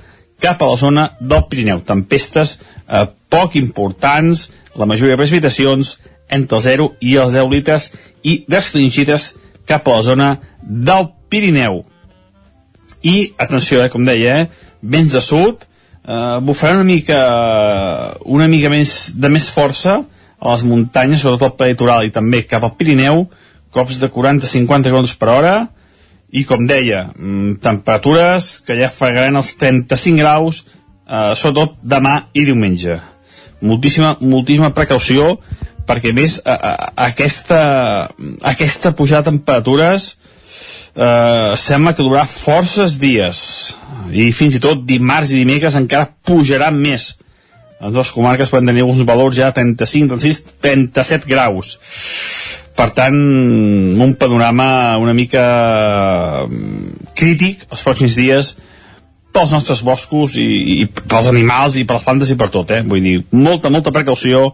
cap 0.42 0.62
a 0.62 0.70
la 0.70 0.78
zona 0.78 1.10
del 1.20 1.46
Pirineu. 1.50 1.82
Tempestes 1.86 2.58
eh, 2.58 3.06
poc 3.30 3.58
importants, 3.60 4.48
la 4.78 4.86
majoria 4.86 5.16
de 5.16 5.22
precipitacions 5.22 5.98
entre 6.30 6.58
el 6.58 6.64
0 6.64 6.88
i 7.02 7.16
els 7.18 7.34
10 7.36 7.52
litres 7.52 7.92
i 8.24 8.44
restringides 8.50 9.34
cap 9.68 9.88
a 9.88 9.98
la 9.98 10.06
zona 10.06 10.30
del 10.62 11.10
Pirineu. 11.30 11.84
I, 13.04 13.34
atenció, 13.38 13.84
eh, 13.84 13.90
com 13.94 14.06
deia, 14.06 14.42
eh, 14.42 14.76
vents 14.82 15.14
de 15.14 15.22
sud, 15.22 15.64
eh, 16.04 16.40
bufarà 16.42 16.76
una 16.76 16.88
mica, 16.88 17.20
una 18.26 18.48
mica 18.48 18.70
més, 18.70 19.12
de 19.16 19.30
més 19.30 19.50
força 19.50 20.04
a 20.40 20.52
les 20.54 20.64
muntanyes, 20.64 21.22
sobretot 21.22 21.58
pel 21.58 21.74
litoral 21.74 22.06
i 22.06 22.14
també 22.14 22.44
cap 22.46 22.64
al 22.64 22.76
Pirineu, 22.78 23.28
cops 23.72 24.00
de 24.00 24.10
40-50 24.10 24.92
km 24.92 25.18
per 25.20 25.30
hora, 25.30 25.56
i 26.30 26.44
com 26.44 26.66
deia, 26.68 27.08
mm, 27.16 27.60
temperatures 27.64 28.60
que 28.66 28.76
ja 28.80 28.90
fregaran 28.92 29.40
els 29.40 29.54
35 29.56 30.20
graus, 30.20 30.66
eh, 31.08 31.34
sobretot 31.36 31.78
demà 31.84 32.28
i 32.34 32.46
diumenge. 32.46 33.00
Moltíssima, 33.62 34.18
moltíssima 34.20 34.74
precaució, 34.74 35.40
perquè 35.88 36.14
més 36.14 36.42
a, 36.46 36.54
a, 36.54 36.74
aquesta, 37.08 38.10
aquesta 38.42 38.92
pujada 38.92 39.24
de 39.24 39.38
temperatures 39.38 40.18
eh, 40.96 41.54
sembla 41.56 41.94
que 41.96 42.04
durarà 42.04 42.28
forces 42.28 42.98
dies. 43.00 43.78
I 44.12 44.32
fins 44.36 44.56
i 44.56 44.60
tot 44.60 44.84
dimarts 44.86 45.32
i 45.32 45.40
dimecres 45.40 45.76
encara 45.80 46.12
pujaran 46.28 46.76
més. 46.76 47.16
Les 47.80 47.94
dues 47.94 48.12
comarques 48.12 48.50
poden 48.50 48.68
tenir 48.68 48.84
uns 48.84 49.04
valors 49.06 49.38
ja 49.38 49.52
35, 49.54 50.18
36, 50.18 50.44
37 50.66 51.30
graus 51.30 51.78
per 52.78 52.92
tant 52.94 53.18
un 53.18 54.16
panorama 54.20 54.98
una 55.02 55.16
mica 55.18 55.44
mm, 56.46 57.12
crític 57.18 57.66
els 57.72 57.84
pròxims 57.84 58.18
dies 58.20 58.56
pels 59.38 59.54
nostres 59.54 59.84
boscos 59.86 60.38
i, 60.42 60.48
i 60.82 60.86
pels 60.88 61.30
animals 61.30 61.78
i 61.78 61.86
per 61.86 62.00
les 62.00 62.08
plantes 62.08 62.32
i 62.34 62.38
per 62.40 62.50
tot, 62.54 62.72
eh? 62.74 62.82
vull 62.82 63.04
dir, 63.04 63.20
molta, 63.36 63.70
molta 63.74 63.94
precaució 63.94 64.50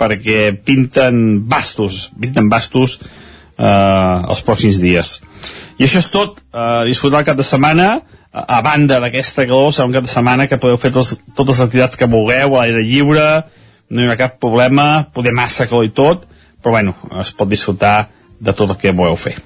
perquè 0.00 0.52
pinten 0.64 1.42
bastos, 1.50 2.08
pinten 2.20 2.48
bastos 2.52 3.00
eh, 3.00 3.66
els 3.66 4.44
pròxims 4.46 4.80
dies. 4.80 5.18
I 5.80 5.86
això 5.86 6.00
és 6.00 6.08
tot, 6.12 6.40
eh, 6.54 6.82
disfrutar 6.88 7.24
el 7.24 7.28
cap 7.28 7.40
de 7.40 7.46
setmana, 7.46 7.90
a, 8.30 8.60
banda 8.62 9.00
d'aquesta 9.02 9.46
calor, 9.50 9.74
serà 9.74 9.88
un 9.88 9.96
cap 9.96 10.06
de 10.06 10.12
setmana 10.12 10.46
que 10.48 10.60
podeu 10.62 10.78
fer 10.80 10.92
tos, 10.94 11.16
totes 11.34 11.58
les 11.58 11.64
activitats 11.66 11.98
que 11.98 12.08
vulgueu, 12.10 12.54
a 12.54 12.62
l'aire 12.62 12.84
lliure, 12.86 13.28
no 13.90 14.00
hi 14.00 14.06
haurà 14.06 14.18
cap 14.20 14.38
problema, 14.42 14.86
poder 15.12 15.34
massa 15.36 15.66
calor 15.68 15.88
i 15.88 15.92
tot, 15.96 16.28
però 16.62 16.78
bueno, 16.78 16.94
es 17.20 17.32
pot 17.36 17.50
disfrutar 17.50 18.08
de 18.40 18.56
tot 18.56 18.70
el 18.70 18.80
que 18.80 18.94
voleu 18.96 19.16
fer. 19.20 19.36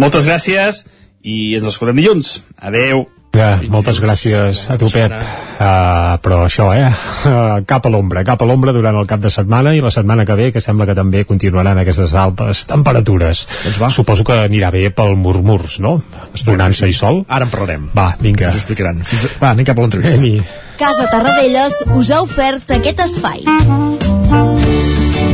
Moltes 0.00 0.28
gràcies 0.28 0.84
i 1.22 1.54
ens 1.56 1.66
escoltem 1.68 2.00
dilluns. 2.00 2.38
Adeu. 2.60 3.06
Ja, 3.32 3.54
moltes 3.72 3.96
gràcies 4.02 4.66
a 4.68 4.74
tu, 4.76 4.90
Pep. 4.92 5.12
Uh, 5.56 6.18
però 6.20 6.42
això, 6.44 6.66
eh? 6.76 6.90
Uh, 7.24 7.62
cap 7.70 7.86
a 7.88 7.92
l'ombra, 7.92 8.20
cap 8.28 8.42
a 8.44 8.48
l'ombra 8.48 8.74
durant 8.76 8.98
el 9.00 9.08
cap 9.08 9.22
de 9.24 9.30
setmana 9.32 9.72
i 9.72 9.80
la 9.80 9.92
setmana 9.94 10.26
que 10.28 10.36
ve, 10.36 10.50
que 10.52 10.60
sembla 10.60 10.84
que 10.90 10.96
també 10.98 11.24
continuaran 11.24 11.80
aquestes 11.80 12.12
altes 12.12 12.66
temperatures. 12.68 13.46
Doncs 13.64 13.80
va. 13.80 13.88
Suposo 13.94 14.26
que 14.28 14.36
anirà 14.44 14.68
bé 14.74 14.90
pel 14.92 15.16
murmurs, 15.16 15.78
no? 15.80 15.96
Donant-se 16.44 16.90
i 16.92 16.96
sol. 16.96 17.22
Ara 17.28 17.48
en 17.48 17.54
parlarem. 17.54 17.88
Va, 17.96 18.10
vinga. 18.20 18.50
Ens 18.50 18.60
ho 18.60 18.64
explicaran. 18.66 19.00
Fins... 19.00 19.38
Va, 19.40 19.54
anem 19.54 19.68
cap 19.70 19.80
a 19.80 19.86
l'entrevista. 19.86 20.58
Casa 20.82 21.08
Tarradellas 21.08 21.84
us 21.96 22.10
ha 22.12 22.20
ofert 22.26 22.76
aquest 22.76 23.00
espai. 23.06 23.46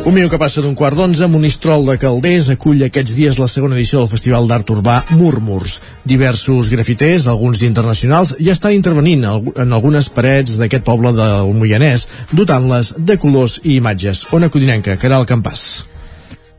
Un 0.00 0.14
minut 0.16 0.30
que 0.32 0.38
passa 0.40 0.62
d'un 0.64 0.72
quart 0.74 0.96
d'onze, 0.96 1.26
Monistrol 1.28 1.84
de 1.84 1.98
Calders 2.00 2.46
acull 2.54 2.80
aquests 2.86 3.12
dies 3.18 3.36
la 3.36 3.46
segona 3.52 3.76
edició 3.76 4.00
del 4.00 4.08
Festival 4.08 4.48
d'Art 4.48 4.70
Urbà 4.72 4.94
Murmurs. 5.12 5.74
Diversos 6.08 6.70
grafiters, 6.72 7.26
alguns 7.28 7.60
internacionals, 7.66 8.32
ja 8.40 8.54
estan 8.56 8.72
intervenint 8.72 9.26
en 9.28 9.76
algunes 9.76 10.08
parets 10.08 10.56
d'aquest 10.56 10.86
poble 10.88 11.12
del 11.18 11.52
Moianès, 11.52 12.08
dotant-les 12.32 12.94
de 12.96 13.18
colors 13.20 13.58
i 13.60 13.76
imatges. 13.76 14.24
Ona 14.32 14.48
Codinenca, 14.48 14.96
Caral 14.96 15.28
Campàs. 15.28 15.68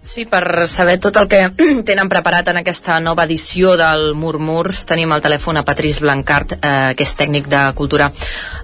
Sí, 0.05 0.27
per 0.30 0.68
saber 0.69 0.99
tot 1.01 1.18
el 1.18 1.27
que 1.31 1.41
tenen 1.89 2.13
preparat 2.13 2.53
en 2.53 2.61
aquesta 2.61 3.01
nova 3.01 3.26
edició 3.26 3.73
del 3.73 4.11
Murmurs, 4.13 4.85
tenim 4.85 5.18
al 5.18 5.26
telèfon 5.26 5.57
a 5.57 5.65
Patrís 5.65 5.97
Blancart, 6.05 6.59
eh, 6.61 6.93
que 6.93 7.09
és 7.09 7.18
tècnic 7.18 7.49
de 7.49 7.65
cultura 7.73 8.13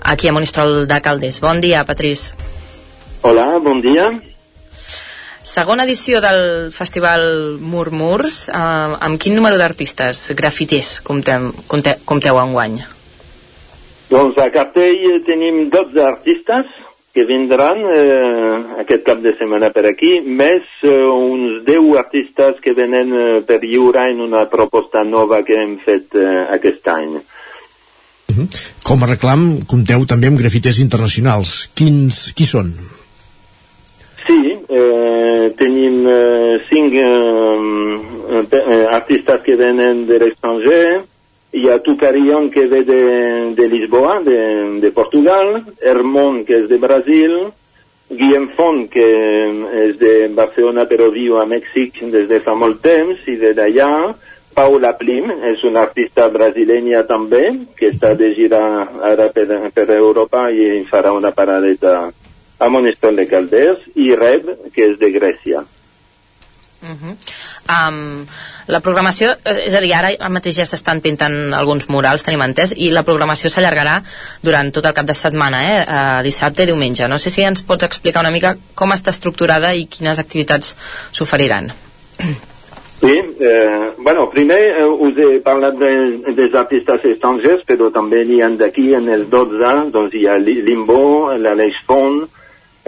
aquí 0.06 0.30
a 0.30 0.38
Monistrol 0.38 0.84
de 0.86 1.02
Calders. 1.02 1.42
Bon 1.42 1.66
dia, 1.66 1.82
Patrís. 1.84 2.36
Hola, 3.26 3.56
bon 3.58 3.82
dia. 3.82 4.12
Segona 5.48 5.86
edició 5.88 6.20
del 6.20 6.74
Festival 6.76 7.24
Murmurs, 7.64 8.50
eh, 8.50 8.56
amb 9.08 9.20
quin 9.22 9.38
número 9.38 9.56
d'artistes 9.58 10.34
grafiters 10.36 10.98
comptem, 11.08 11.54
compte, 11.72 11.94
compteu 12.10 12.40
enguany? 12.42 12.82
Doncs 14.12 14.42
a 14.44 14.50
cartell 14.52 15.22
tenim 15.28 15.70
12 15.72 16.04
artistes 16.04 16.76
que 17.16 17.24
vindran 17.30 17.80
eh, 17.94 18.82
aquest 18.84 19.08
cap 19.08 19.24
de 19.24 19.34
setmana 19.40 19.72
per 19.72 19.86
aquí, 19.88 20.18
més 20.20 20.68
eh, 20.84 20.92
uns 21.16 21.64
10 21.66 21.96
artistes 22.04 22.60
que 22.62 22.76
venen 22.76 23.16
eh, 23.16 23.26
per 23.48 23.62
lliure 23.64 24.04
en 24.12 24.20
una 24.28 24.44
proposta 24.52 25.06
nova 25.08 25.42
que 25.48 25.58
hem 25.64 25.80
fet 25.88 26.20
eh, 26.20 26.44
aquest 26.60 26.92
any. 26.92 27.18
Com 28.84 29.02
a 29.02 29.14
reclam, 29.16 29.50
compteu 29.66 30.04
també 30.12 30.28
amb 30.28 30.44
grafiters 30.44 30.84
internacionals. 30.84 31.58
Quins, 31.74 32.28
qui 32.36 32.46
són? 32.46 32.76
Eh, 35.28 35.54
tenim 35.58 36.08
eh, 36.08 36.62
cinc 36.70 36.94
eh, 36.94 38.48
eh, 38.52 38.86
artistes 38.92 39.42
que 39.44 39.56
venen 39.60 40.06
de 40.08 40.20
l'estranger, 40.22 41.02
hi 41.58 41.68
ha 41.70 41.80
Tucarion 41.84 42.50
que 42.54 42.66
ve 42.72 42.84
de, 42.88 43.02
de 43.58 43.68
Lisboa, 43.68 44.20
de, 44.24 44.40
de 44.84 44.92
Portugal, 44.92 45.64
Hermon 45.82 46.44
que 46.46 46.62
és 46.62 46.68
de 46.70 46.80
Brasil, 46.80 47.34
Guillem 48.08 48.48
Font 48.56 48.86
que 48.92 49.08
és 49.84 49.98
de 50.00 50.14
Barcelona 50.36 50.86
però 50.88 51.10
viu 51.12 51.42
a 51.42 51.48
Mèxic 51.50 52.00
des 52.14 52.30
de 52.30 52.40
fa 52.46 52.56
molt 52.56 52.80
temps 52.86 53.26
i 53.28 53.36
de 53.42 53.52
d'allà 53.58 53.90
Paula 54.56 54.94
Plim 54.98 55.28
és 55.52 55.64
una 55.68 55.84
artista 55.86 56.30
brasilenya 56.32 57.04
també 57.10 57.44
que 57.78 57.92
està 57.92 58.14
de 58.18 58.32
gira 58.38 58.62
ara 59.12 59.28
per, 59.36 59.46
per 59.76 59.90
Europa 59.98 60.48
i 60.50 60.86
farà 60.88 61.12
una 61.18 61.34
paradeta 61.36 61.98
a 62.60 62.70
Monistrol 62.70 63.16
de 63.16 63.28
Calders 63.30 63.84
i 63.96 64.14
Reb, 64.16 64.50
que 64.74 64.92
és 64.92 64.98
de 65.00 65.12
Grècia. 65.14 65.64
Uh 66.82 66.90
-huh. 66.90 67.16
Um, 67.68 68.26
la 68.68 68.80
programació, 68.80 69.32
eh, 69.44 69.66
és 69.66 69.74
a 69.74 69.82
dir, 69.82 69.94
ara 69.94 70.30
mateix 70.30 70.56
ja 70.58 70.66
s'estan 70.66 71.02
pintant 71.02 71.54
alguns 71.54 71.88
murals, 71.90 72.24
tenim 72.24 72.42
entès, 72.42 72.74
i 72.78 72.92
la 72.92 73.04
programació 73.04 73.50
s'allargarà 73.50 74.04
durant 74.42 74.72
tot 74.72 74.86
el 74.86 74.94
cap 74.94 75.06
de 75.06 75.16
setmana, 75.16 75.64
eh? 75.64 75.86
Uh, 75.88 76.24
dissabte 76.24 76.64
i 76.64 76.66
diumenge. 76.66 77.08
No 77.08 77.18
sé 77.18 77.30
si 77.30 77.42
ens 77.42 77.64
pots 77.64 77.84
explicar 77.84 78.22
una 78.22 78.32
mica 78.32 78.56
com 78.76 78.92
està 78.92 79.10
estructurada 79.10 79.74
i 79.74 79.88
quines 79.88 80.20
activitats 80.20 80.76
s'oferiran. 81.12 81.72
Sí, 83.00 83.14
eh, 83.40 83.92
bueno, 84.00 84.28
primer 84.30 84.60
eh, 84.60 84.86
us 84.86 85.18
he 85.18 85.40
parlat 85.46 85.76
de, 85.78 86.34
dels 86.34 86.56
artistes 86.56 87.04
estrangers, 87.06 87.62
però 87.68 87.92
també 87.94 88.24
n'hi 88.26 88.42
ha 88.42 88.50
d'aquí 88.50 88.94
en 88.98 89.08
el 89.10 89.30
12, 89.30 89.92
doncs 89.94 90.16
hi 90.18 90.26
ha 90.26 90.38
Limbo, 90.38 91.32
l'Aleix 91.38 91.78
Font, 91.86 92.26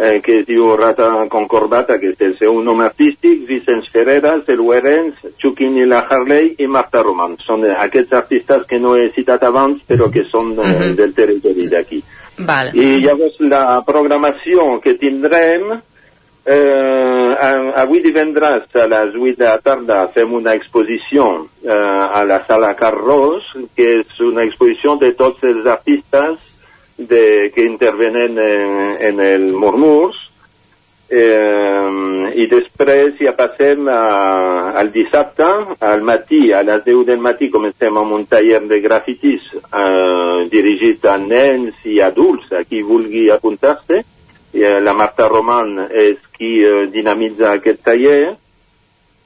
eh, 0.01 0.21
que 0.23 0.39
es 0.39 0.45
diu 0.47 0.75
Rata 0.77 1.09
Concordata, 1.29 1.99
que 1.99 2.13
és 2.13 2.21
el 2.21 2.37
seu 2.37 2.61
nom 2.63 2.79
artístic, 2.81 3.45
Vicenç 3.47 3.89
Ferreras, 3.91 4.47
el 4.47 4.61
Werens, 4.61 5.15
Chuquini 5.37 5.85
la 5.85 5.99
Harley 6.09 6.55
i 6.57 6.67
Marta 6.67 7.01
Roman. 7.03 7.35
Són 7.45 7.65
aquests 7.65 8.13
artistes 8.13 8.65
que 8.69 8.79
no 8.79 8.95
he 8.95 9.09
citat 9.11 9.43
abans, 9.43 9.81
però 9.87 10.09
que 10.11 10.23
són 10.31 10.53
eh, 10.59 10.65
Mhm. 10.79 10.95
del 10.95 11.13
territori 11.13 11.67
d'aquí. 11.67 12.01
Vale. 12.39 12.71
I 12.73 13.01
llavors 13.03 13.35
la 13.39 13.83
programació 13.85 14.79
que 14.81 14.93
tindrem 14.95 15.81
eh, 16.45 17.35
a- 17.39 17.81
avui 17.81 18.01
divendres 18.01 18.63
a 18.75 18.87
les 18.87 19.13
8 19.15 19.35
de 19.37 19.45
la 19.45 19.59
tarda 19.59 20.07
fem 20.13 20.33
una 20.33 20.53
exposició 20.55 21.47
eh, 21.63 21.69
a 21.69 22.23
la 22.25 22.45
sala 22.47 22.75
Carros, 22.75 23.43
que 23.75 23.99
és 23.99 24.19
una 24.21 24.43
exposició 24.43 24.95
de 24.97 25.11
tots 25.13 25.43
els 25.43 25.65
artistes 25.65 26.48
de, 26.99 27.51
que 27.55 27.65
intervenen 27.65 28.37
en, 28.37 28.97
en 28.99 29.19
el 29.23 29.53
Murmurs, 29.53 30.17
eh, 31.09 31.89
i 32.37 32.45
després 32.51 33.17
ja 33.19 33.33
passem 33.37 33.87
a, 33.89 34.01
al 34.79 34.91
dissabte, 34.93 35.47
al 35.79 36.03
matí, 36.05 36.51
a 36.53 36.61
les 36.63 36.83
10 36.85 37.05
del 37.07 37.23
matí 37.23 37.49
comencem 37.49 37.97
amb 37.97 38.13
un 38.19 38.27
taller 38.29 38.61
de 38.69 38.79
grafitis 38.83 39.47
eh, 39.55 40.45
dirigit 40.51 41.05
a 41.09 41.17
nens 41.23 41.79
i 41.89 41.99
adults, 42.05 42.51
a 42.53 42.63
qui 42.67 42.83
vulgui 42.85 43.29
apuntar-se. 43.33 44.03
Eh, 44.53 44.77
la 44.81 44.93
Marta 44.97 45.27
Roman 45.29 45.75
és 45.89 46.21
qui 46.37 46.59
eh, 46.65 46.85
dinamitza 46.93 47.55
aquest 47.55 47.83
taller. 47.85 48.35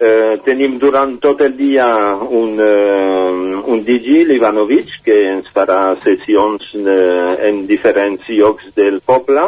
Eh, 0.03 0.39
tenim 0.43 0.73
durant 0.81 1.13
tot 1.23 1.39
el 1.45 1.53
dia 1.55 1.87
un, 2.17 2.57
eh, 2.59 3.61
un 3.71 3.83
DJ, 3.87 4.25
l'Ivanovic, 4.27 4.89
que 5.05 5.15
ens 5.29 5.47
farà 5.55 5.95
sessions 6.03 6.73
eh, 6.75 7.47
en 7.47 7.61
diferents 7.69 8.27
llocs 8.27 8.73
del 8.75 8.99
poble 8.99 9.45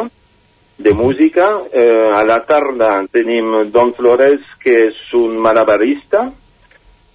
de 0.78 0.94
música. 0.96 1.50
Eh, 1.72 2.08
a 2.08 2.22
la 2.24 2.40
tarda 2.48 3.04
tenim 3.12 3.52
Don 3.74 3.92
Flores, 3.98 4.40
que 4.62 4.86
és 4.86 5.02
un 5.18 5.36
malabarista, 5.44 6.30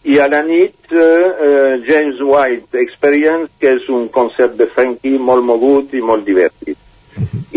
i 0.03 0.19
a 0.21 0.29
la 0.29 0.43
nit 0.45 0.93
eh, 0.93 1.01
eh, 1.01 1.73
James 1.89 2.21
White 2.21 2.77
Experience, 2.85 3.49
que 3.57 3.73
és 3.79 3.89
un 3.89 4.09
concert 4.13 4.53
de 4.59 4.69
funky 4.69 5.17
molt 5.17 5.45
mogut 5.49 5.97
i 5.97 6.05
molt 6.05 6.29
divertit. 6.29 6.77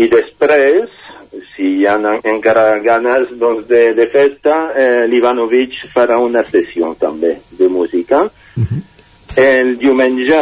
I 0.01 0.09
després, 0.09 0.89
si 1.55 1.79
hi 1.79 1.85
ha 1.85 1.95
en- 1.95 2.21
encara 2.35 2.79
ganes 2.79 3.29
doncs, 3.39 3.67
de, 3.67 3.93
de 3.93 4.07
festa, 4.07 4.71
eh, 4.75 5.07
l'Ivanovic 5.07 5.81
farà 5.93 6.17
una 6.19 6.43
sessió 6.45 6.93
també 6.99 7.37
de 7.51 7.67
música. 7.67 8.29
El 9.35 9.77
diumenge 9.77 10.39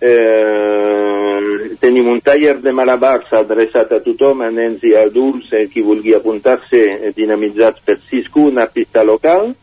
eh, 0.00 1.76
tenim 1.80 2.08
un 2.08 2.20
taller 2.20 2.58
de 2.60 2.72
malabars 2.72 3.32
adreçat 3.32 3.92
a 3.92 4.00
tothom, 4.04 4.42
a 4.44 4.50
nens 4.50 4.82
i 4.84 4.94
adults, 4.98 5.52
eh, 5.52 5.68
qui 5.72 5.80
vulgui 5.82 6.14
apuntar-se, 6.14 6.82
eh, 7.00 7.12
dinamitzats 7.16 7.80
per 7.84 7.98
Cisco, 8.10 8.40
un 8.50 8.58
artista 8.58 9.02
local, 9.04 9.54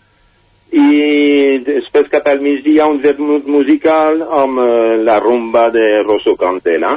i 0.71 1.59
després 1.67 2.07
cap 2.09 2.27
al 2.31 2.39
migdia 2.39 2.85
un 2.87 3.01
vermut 3.03 3.45
musical 3.45 4.21
amb 4.23 4.59
eh, 4.63 4.97
la 5.03 5.19
rumba 5.19 5.69
de 5.69 6.01
Rosso 6.01 6.35
Cantela, 6.39 6.95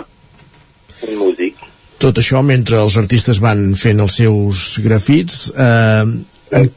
un 1.09 1.17
músic. 1.19 1.57
Tot 2.03 2.19
això 2.19 2.43
mentre 2.43 2.81
els 2.83 2.97
artistes 3.01 3.41
van 3.43 3.73
fent 3.79 4.03
els 4.03 4.17
seus 4.21 4.65
grafits. 4.85 5.49
Eh, 5.55 6.05
en, 6.55 6.69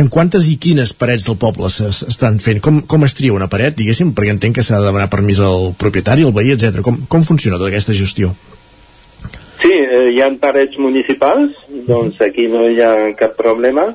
en 0.00 0.08
quantes 0.12 0.48
i 0.48 0.56
quines 0.62 0.92
parets 0.96 1.26
del 1.26 1.38
poble 1.40 1.70
s'estan 1.72 2.38
fent? 2.42 2.60
Com, 2.64 2.82
com 2.88 3.04
es 3.04 3.16
tria 3.18 3.34
una 3.36 3.50
paret, 3.52 3.76
diguéssim? 3.76 4.12
Perquè 4.16 4.34
entenc 4.36 4.58
que 4.58 4.66
s'ha 4.66 4.80
de 4.80 4.88
demanar 4.88 5.10
permís 5.12 5.40
al 5.44 5.72
propietari, 5.80 6.24
al 6.24 6.34
veí, 6.36 6.52
etc. 6.54 6.82
Com, 6.84 7.02
com 7.10 7.24
funciona 7.26 7.58
tota 7.60 7.72
aquesta 7.72 7.96
gestió? 7.96 8.32
Sí, 9.62 9.72
eh, 9.72 10.10
hi 10.12 10.20
ha 10.22 10.30
parets 10.40 10.76
municipals, 10.78 11.56
doncs 11.88 12.20
aquí 12.24 12.46
no 12.52 12.66
hi 12.68 12.80
ha 12.84 12.92
cap 13.18 13.36
problema. 13.38 13.90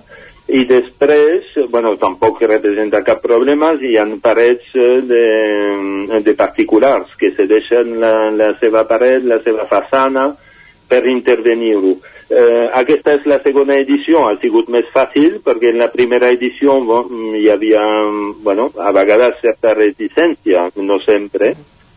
I 0.51 0.65
després, 0.67 1.47
bueno, 1.71 1.93
tampoc 1.95 2.41
representa 2.43 3.05
cap 3.07 3.21
problema, 3.23 3.71
hi 3.79 3.95
ha 3.95 4.03
parets 4.21 4.73
eh, 4.75 4.99
de, 5.07 5.25
de 6.25 6.33
particulars 6.35 7.13
que 7.17 7.31
se 7.37 7.47
deixen 7.47 7.95
la, 8.01 8.15
la 8.35 8.49
seva 8.59 8.83
paret, 8.89 9.23
la 9.23 9.39
seva 9.45 9.69
façana, 9.69 10.33
per 10.91 11.05
intervenir-ho. 11.07 11.95
Eh, 12.31 12.67
aquesta 12.79 13.15
és 13.17 13.25
la 13.27 13.39
segona 13.43 13.77
edició, 13.79 14.25
ha 14.27 14.37
sigut 14.43 14.69
més 14.71 14.87
fàcil 14.93 15.39
perquè 15.43 15.71
en 15.71 15.79
la 15.81 15.89
primera 15.91 16.29
edició 16.31 16.77
bo, 16.87 17.01
hi 17.35 17.47
havia, 17.51 17.83
bueno, 18.43 18.69
a 18.79 18.91
vegades 18.95 19.39
certa 19.43 19.73
reticència, 19.75 20.69
no 20.75 20.99
sempre. 21.03 21.53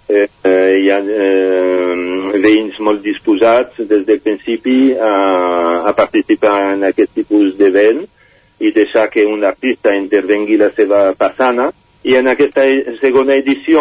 Eh, 0.06 0.26
eh, 0.44 0.72
hi 0.82 0.90
ha 0.92 0.98
eh, 1.00 2.40
veïns 2.42 2.76
molt 2.84 3.00
disposats 3.02 3.78
des 3.88 4.02
del 4.04 4.20
principi 4.20 4.92
a, 4.92 5.14
a 5.88 5.94
participar 5.96 6.56
en 6.74 6.84
aquest 6.90 7.14
tipus 7.16 7.54
d'event 7.56 8.02
i 8.60 8.72
deixar 8.74 9.08
que 9.10 9.24
un 9.26 9.46
artista 9.48 9.94
intervengui 9.96 10.58
la 10.60 10.68
seva 10.76 11.06
façana 11.18 11.70
i 12.04 12.18
en 12.18 12.28
aquesta 12.28 12.66
e- 12.68 12.98
segona 13.00 13.38
edició 13.40 13.80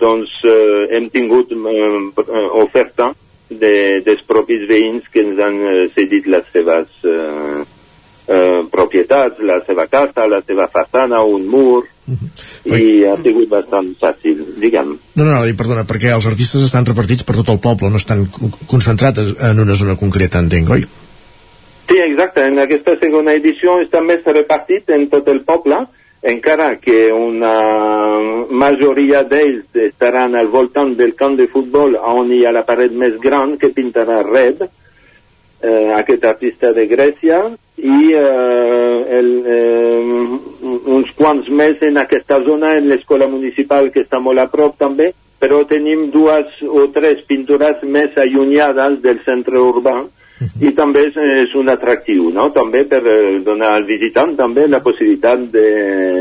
doncs 0.00 0.40
eh, 0.42 0.96
hem 0.98 1.06
tingut 1.14 1.54
eh, 1.54 2.48
oferta 2.64 3.12
de, 3.50 4.02
dels 4.06 4.22
propis 4.28 4.66
veïns 4.68 5.08
que 5.12 5.22
ens 5.24 5.40
han 5.42 5.56
eh, 5.68 5.88
cedit 5.94 6.26
les 6.30 6.46
seves 6.52 6.88
eh, 7.04 7.64
eh, 8.28 8.60
propietats, 8.72 9.40
la 9.44 9.60
seva 9.66 9.86
casa, 9.90 10.26
la 10.30 10.40
seva 10.46 10.68
façana, 10.72 11.22
un 11.24 11.46
mur, 11.50 11.84
i 12.68 13.04
ha 13.08 13.14
sigut 13.22 13.48
bastant 13.48 13.94
fàcil, 14.00 14.42
diguem. 14.60 14.94
No, 15.16 15.24
no, 15.24 15.30
no, 15.32 15.56
perdona, 15.56 15.86
perquè 15.88 16.12
els 16.12 16.26
artistes 16.28 16.66
estan 16.66 16.84
repartits 16.88 17.24
per 17.24 17.36
tot 17.40 17.52
el 17.54 17.60
poble, 17.64 17.88
no 17.92 18.00
estan 18.00 18.26
co- 18.32 18.50
concentrats 18.68 19.34
en 19.40 19.60
una 19.64 19.76
zona 19.78 19.96
concreta, 20.00 20.42
entenc, 20.44 20.70
oi? 20.76 20.84
Sí, 21.88 21.98
exacte. 22.00 22.46
En 22.48 22.58
aquesta 22.62 22.96
segona 23.00 23.34
edició 23.36 23.78
està 23.82 24.00
més 24.04 24.24
repartit 24.24 24.88
en 24.96 25.08
tot 25.12 25.28
el 25.28 25.42
poble, 25.44 25.82
encara 26.24 26.76
que 26.80 27.12
una 27.12 28.48
majoria 28.48 29.22
d'ells 29.28 29.76
estaran 29.76 30.34
al 30.34 30.48
voltant 30.48 30.94
del 30.96 31.12
camp 31.14 31.36
de 31.36 31.46
futbol 31.52 31.98
on 32.00 32.32
hi 32.32 32.46
ha 32.46 32.52
la 32.56 32.64
paret 32.64 32.94
més 32.96 33.18
gran 33.20 33.58
que 33.60 33.74
pintarà 33.76 34.22
Red, 34.24 34.64
eh, 34.64 35.90
aquest 35.98 36.24
artista 36.24 36.72
de 36.72 36.86
Grècia, 36.88 37.42
i 37.76 38.14
eh, 38.16 39.18
el, 39.18 39.30
eh, 39.44 40.00
uns 40.96 41.12
quants 41.18 41.50
més 41.52 41.84
en 41.84 42.00
aquesta 42.00 42.40
zona, 42.48 42.72
en 42.78 42.88
l'escola 42.88 43.28
municipal 43.28 43.92
que 43.92 44.06
està 44.06 44.16
molt 44.16 44.40
a 44.40 44.48
prop 44.48 44.80
també, 44.80 45.12
però 45.38 45.60
tenim 45.68 46.08
dues 46.08 46.56
o 46.64 46.86
tres 46.94 47.20
pintures 47.28 47.82
més 47.84 48.16
allunyades 48.16 49.02
del 49.04 49.20
centre 49.28 49.60
urbà, 49.60 49.98
i 50.60 50.72
també 50.74 51.04
és, 51.08 51.16
és 51.46 51.54
un 51.58 51.70
atractiu, 51.70 52.28
no? 52.34 52.48
També 52.54 52.84
per 52.90 53.00
eh, 53.06 53.40
donar 53.46 53.74
al 53.76 53.86
visitant 53.88 54.34
també 54.38 54.66
la 54.68 54.82
possibilitat 54.82 55.46
de, 55.54 55.68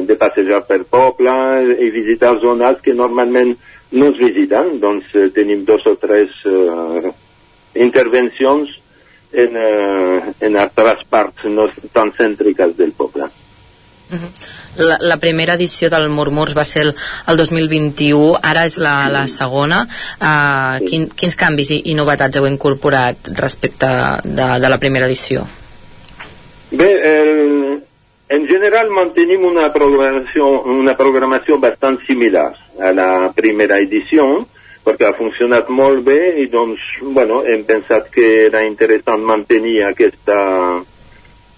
de 0.08 0.18
passejar 0.20 0.64
per 0.70 0.84
poble 0.90 1.34
i 1.82 1.90
visitar 1.94 2.36
zones 2.44 2.82
que 2.86 2.94
normalment 2.94 3.56
no 3.92 4.12
es 4.12 4.20
visiten. 4.22 4.78
Doncs 4.84 5.14
eh, 5.18 5.30
tenim 5.36 5.66
dos 5.66 5.86
o 5.90 5.96
tres 6.02 6.34
eh, 6.46 7.14
intervencions 7.82 8.70
en, 9.34 9.58
eh, 9.58 10.34
en 10.46 10.60
altres 10.62 11.02
parts 11.10 11.50
no 11.50 11.70
tan 11.94 12.14
cèntriques 12.14 12.78
del 12.78 12.94
poble. 12.98 13.32
La, 14.78 14.98
la 15.02 15.18
primera 15.22 15.56
edició 15.60 15.90
del 15.94 16.10
Murmurs 16.10 16.56
va 16.58 16.66
ser 16.68 16.88
el, 16.88 16.94
el 17.30 17.40
2021, 17.40 18.38
ara 18.42 18.66
és 18.70 18.78
la, 18.82 18.96
la 19.14 19.26
segona. 19.32 19.84
Uh, 20.20 20.80
quin, 20.88 21.10
quins 21.18 21.38
canvis 21.40 21.74
i, 21.76 21.82
i 21.94 21.98
novetats 21.98 22.40
heu 22.40 22.48
incorporat 22.50 23.34
respecte 23.38 23.90
de, 24.24 24.48
de 24.64 24.72
la 24.74 24.80
primera 24.82 25.10
edició? 25.10 25.46
Bé, 26.74 26.90
el, 27.06 27.84
en 28.34 28.48
general 28.50 28.90
mantenim 28.90 29.44
una 29.46 29.68
programació, 29.74 30.48
una 30.74 30.96
programació 30.98 31.60
bastant 31.62 32.00
similar 32.08 32.50
a 32.82 32.90
la 32.96 33.10
primera 33.36 33.78
edició, 33.84 34.26
perquè 34.84 35.08
ha 35.08 35.18
funcionat 35.18 35.70
molt 35.70 36.02
bé 36.08 36.34
i 36.42 36.48
doncs, 36.52 36.82
bueno, 37.16 37.44
hem 37.46 37.62
pensat 37.68 38.10
que 38.12 38.26
era 38.48 38.64
interessant 38.66 39.22
mantenir 39.24 39.84
aquesta, 39.86 40.40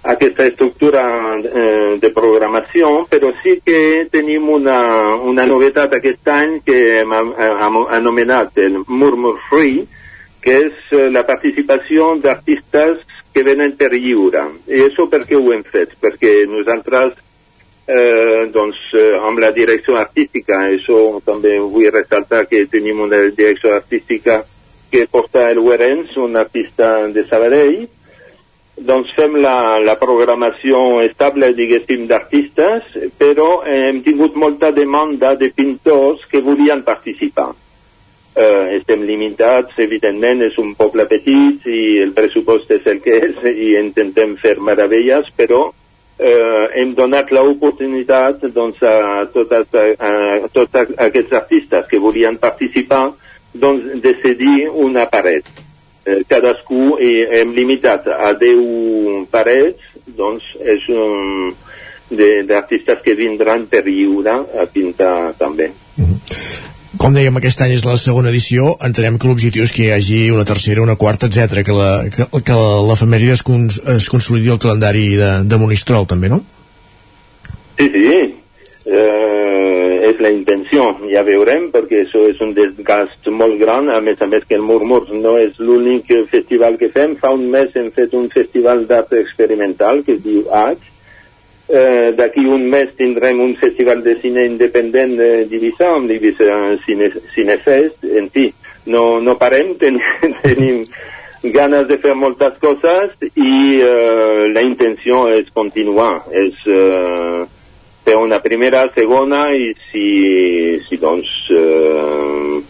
aquesta 0.05 0.45
estructura 0.45 1.03
eh, 1.41 1.97
de 2.01 2.11
programació, 2.13 3.07
però 3.09 3.31
sí 3.41 3.57
que 3.65 4.05
tenim 4.13 4.49
una, 4.53 4.79
una 5.17 5.47
novetat 5.49 5.97
aquest 5.97 6.29
any 6.29 6.59
que 6.65 6.79
hem 6.99 7.13
anomenat 7.15 8.61
el 8.61 8.83
Murmur 8.85 9.39
Free, 9.49 9.85
que 10.45 10.59
és 10.67 10.93
eh, 10.93 11.09
la 11.09 11.25
participació 11.25 12.13
d'artistes 12.21 13.01
que 13.33 13.43
venen 13.43 13.73
per 13.79 13.91
lliure. 13.95 14.45
I 14.69 14.85
això 14.85 15.09
per 15.11 15.25
què 15.25 15.39
ho 15.39 15.51
hem 15.51 15.65
fet? 15.67 15.97
Perquè 15.99 16.35
nosaltres 16.47 17.17
eh, 17.87 18.45
doncs 18.53 18.77
eh, 18.93 19.11
amb 19.17 19.41
la 19.41 19.49
direcció 19.57 19.97
artística, 19.97 20.61
això 20.69 21.19
també 21.25 21.57
vull 21.59 21.89
ressaltar 21.89 22.45
que 22.49 22.67
tenim 22.69 23.01
una 23.09 23.25
direcció 23.33 23.73
artística 23.73 24.43
que 24.91 25.07
porta 25.11 25.49
el 25.49 25.59
Werens, 25.59 26.13
un 26.21 26.37
artista 26.37 27.07
de 27.11 27.25
Sabadell, 27.27 27.87
doncs 28.77 29.11
fem 29.15 29.37
la, 29.39 29.79
la 29.79 29.95
programació 29.99 31.01
estable, 31.05 31.53
diguéssim, 31.55 32.07
d'artistes, 32.09 32.95
però 33.17 33.61
hem 33.63 34.01
tingut 34.03 34.35
molta 34.35 34.71
demanda 34.75 35.35
de 35.39 35.51
pintors 35.55 36.25
que 36.31 36.43
volien 36.43 36.83
participar. 36.83 37.53
Eh, 38.35 38.75
estem 38.81 39.05
limitats, 39.07 39.77
evidentment, 39.79 40.43
és 40.43 40.57
un 40.59 40.73
poble 40.75 41.05
petit 41.07 41.63
i 41.71 42.01
el 42.03 42.11
pressupost 42.17 42.71
és 42.75 42.87
el 42.91 42.99
que 42.99 43.15
és 43.29 43.43
i 43.53 43.77
intentem 43.79 44.35
fer 44.41 44.57
meravelles, 44.59 45.29
però 45.39 45.69
eh, 46.19 46.65
hem 46.81 46.91
donat 46.97 47.31
l'oportunitat 47.31 48.43
doncs, 48.51 48.83
a, 48.83 49.23
totes, 49.31 49.71
a, 49.71 49.85
a 50.43 50.49
tots 50.51 50.83
aquests 51.07 51.39
artistes 51.39 51.87
que 51.87 52.03
volien 52.03 52.35
participar 52.35 53.05
doncs, 53.55 54.01
decidir 54.03 54.67
una 54.67 55.07
paret. 55.07 55.47
Eh, 56.05 56.21
cadascú 56.29 56.99
i 57.01 57.23
hem 57.39 57.55
limitat 57.57 58.05
a 58.13 58.35
10 58.37 59.25
parets, 59.33 59.81
doncs 60.05 60.45
és 60.61 60.83
un 60.93 61.55
d'artistes 62.45 63.01
que 63.01 63.15
vindran 63.17 63.65
per 63.65 63.81
lliure 63.87 64.35
a 64.61 64.67
pintar 64.69 65.33
també. 65.39 65.71
Com 67.01 67.13
dèiem, 67.13 67.35
aquest 67.39 67.63
any 67.65 67.73
és 67.73 67.87
la 67.87 67.97
segona 67.97 68.29
edició, 68.29 68.75
entenem 68.85 69.17
que 69.17 69.27
l'objectiu 69.27 69.65
és 69.65 69.73
que 69.73 69.87
hi 69.87 69.91
hagi 69.95 70.19
una 70.31 70.45
tercera, 70.45 70.85
una 70.85 70.95
quarta, 70.95 71.25
etc 71.25 71.65
que 71.65 71.73
la, 71.75 71.89
que, 72.13 72.29
que 72.45 72.59
l'efemèride 72.87 73.33
es, 73.35 73.43
cons, 73.43 73.81
es 73.97 74.07
consolidi 74.09 74.53
el 74.53 74.61
calendari 74.61 75.07
de, 75.17 75.31
de 75.49 75.59
Monistrol, 75.59 76.05
també, 76.05 76.29
no? 76.29 76.43
Sí, 77.81 77.89
sí, 77.89 78.34
eh, 78.87 80.09
és 80.09 80.19
la 80.21 80.31
intenció, 80.33 80.87
ja 81.11 81.23
veurem, 81.27 81.69
perquè 81.73 82.03
això 82.03 82.25
és 82.29 82.41
un 82.45 82.53
desgast 82.57 83.29
molt 83.29 83.59
gran, 83.61 83.89
a 83.89 84.01
més 84.01 84.21
a 84.21 84.29
més 84.31 84.45
que 84.47 84.57
el 84.57 84.65
Murmurs 84.65 85.13
no 85.13 85.37
és 85.41 85.57
l'únic 85.59 86.11
festival 86.31 86.77
que 86.81 86.91
fem, 86.93 87.15
fa 87.21 87.33
un 87.33 87.47
mes 87.51 87.73
hem 87.75 87.91
fet 87.95 88.13
un 88.13 88.29
festival 88.33 88.85
d'art 88.89 89.13
experimental 89.17 90.03
que 90.05 90.19
es 90.19 90.23
diu 90.23 90.45
H, 90.51 90.93
Eh, 91.67 92.13
D'aquí 92.13 92.45
un 92.45 92.67
mes 92.69 92.91
tindrem 92.93 93.39
un 93.41 93.55
festival 93.57 94.03
de 94.03 94.19
cine 94.21 94.45
independent 94.45 95.15
de 95.17 95.29
d'Ibissa, 95.49 95.95
amb 95.95 96.11
l'Ibissa 96.11 96.77
Cine, 96.85 97.09
Cinefest. 97.33 98.05
En 98.05 98.29
fi, 98.29 98.51
no, 98.85 99.19
no 99.19 99.33
parem, 99.41 99.73
ten, 99.81 99.97
tenim 100.43 100.83
ganes 101.55 101.87
de 101.89 101.97
fer 102.01 102.13
moltes 102.17 102.57
coses 102.61 103.17
i 103.33 103.81
eh, 103.81 104.45
la 104.53 104.61
intenció 104.65 105.25
és 105.33 105.49
continuar, 105.57 106.21
és 106.33 106.61
eh, 106.69 107.41
fer 108.05 108.15
una 108.21 108.39
primera, 108.43 108.85
segona 108.95 109.47
i 109.57 109.71
si, 109.89 110.05
si 110.87 110.97
doncs 111.01 111.27
eh, 111.51 112.61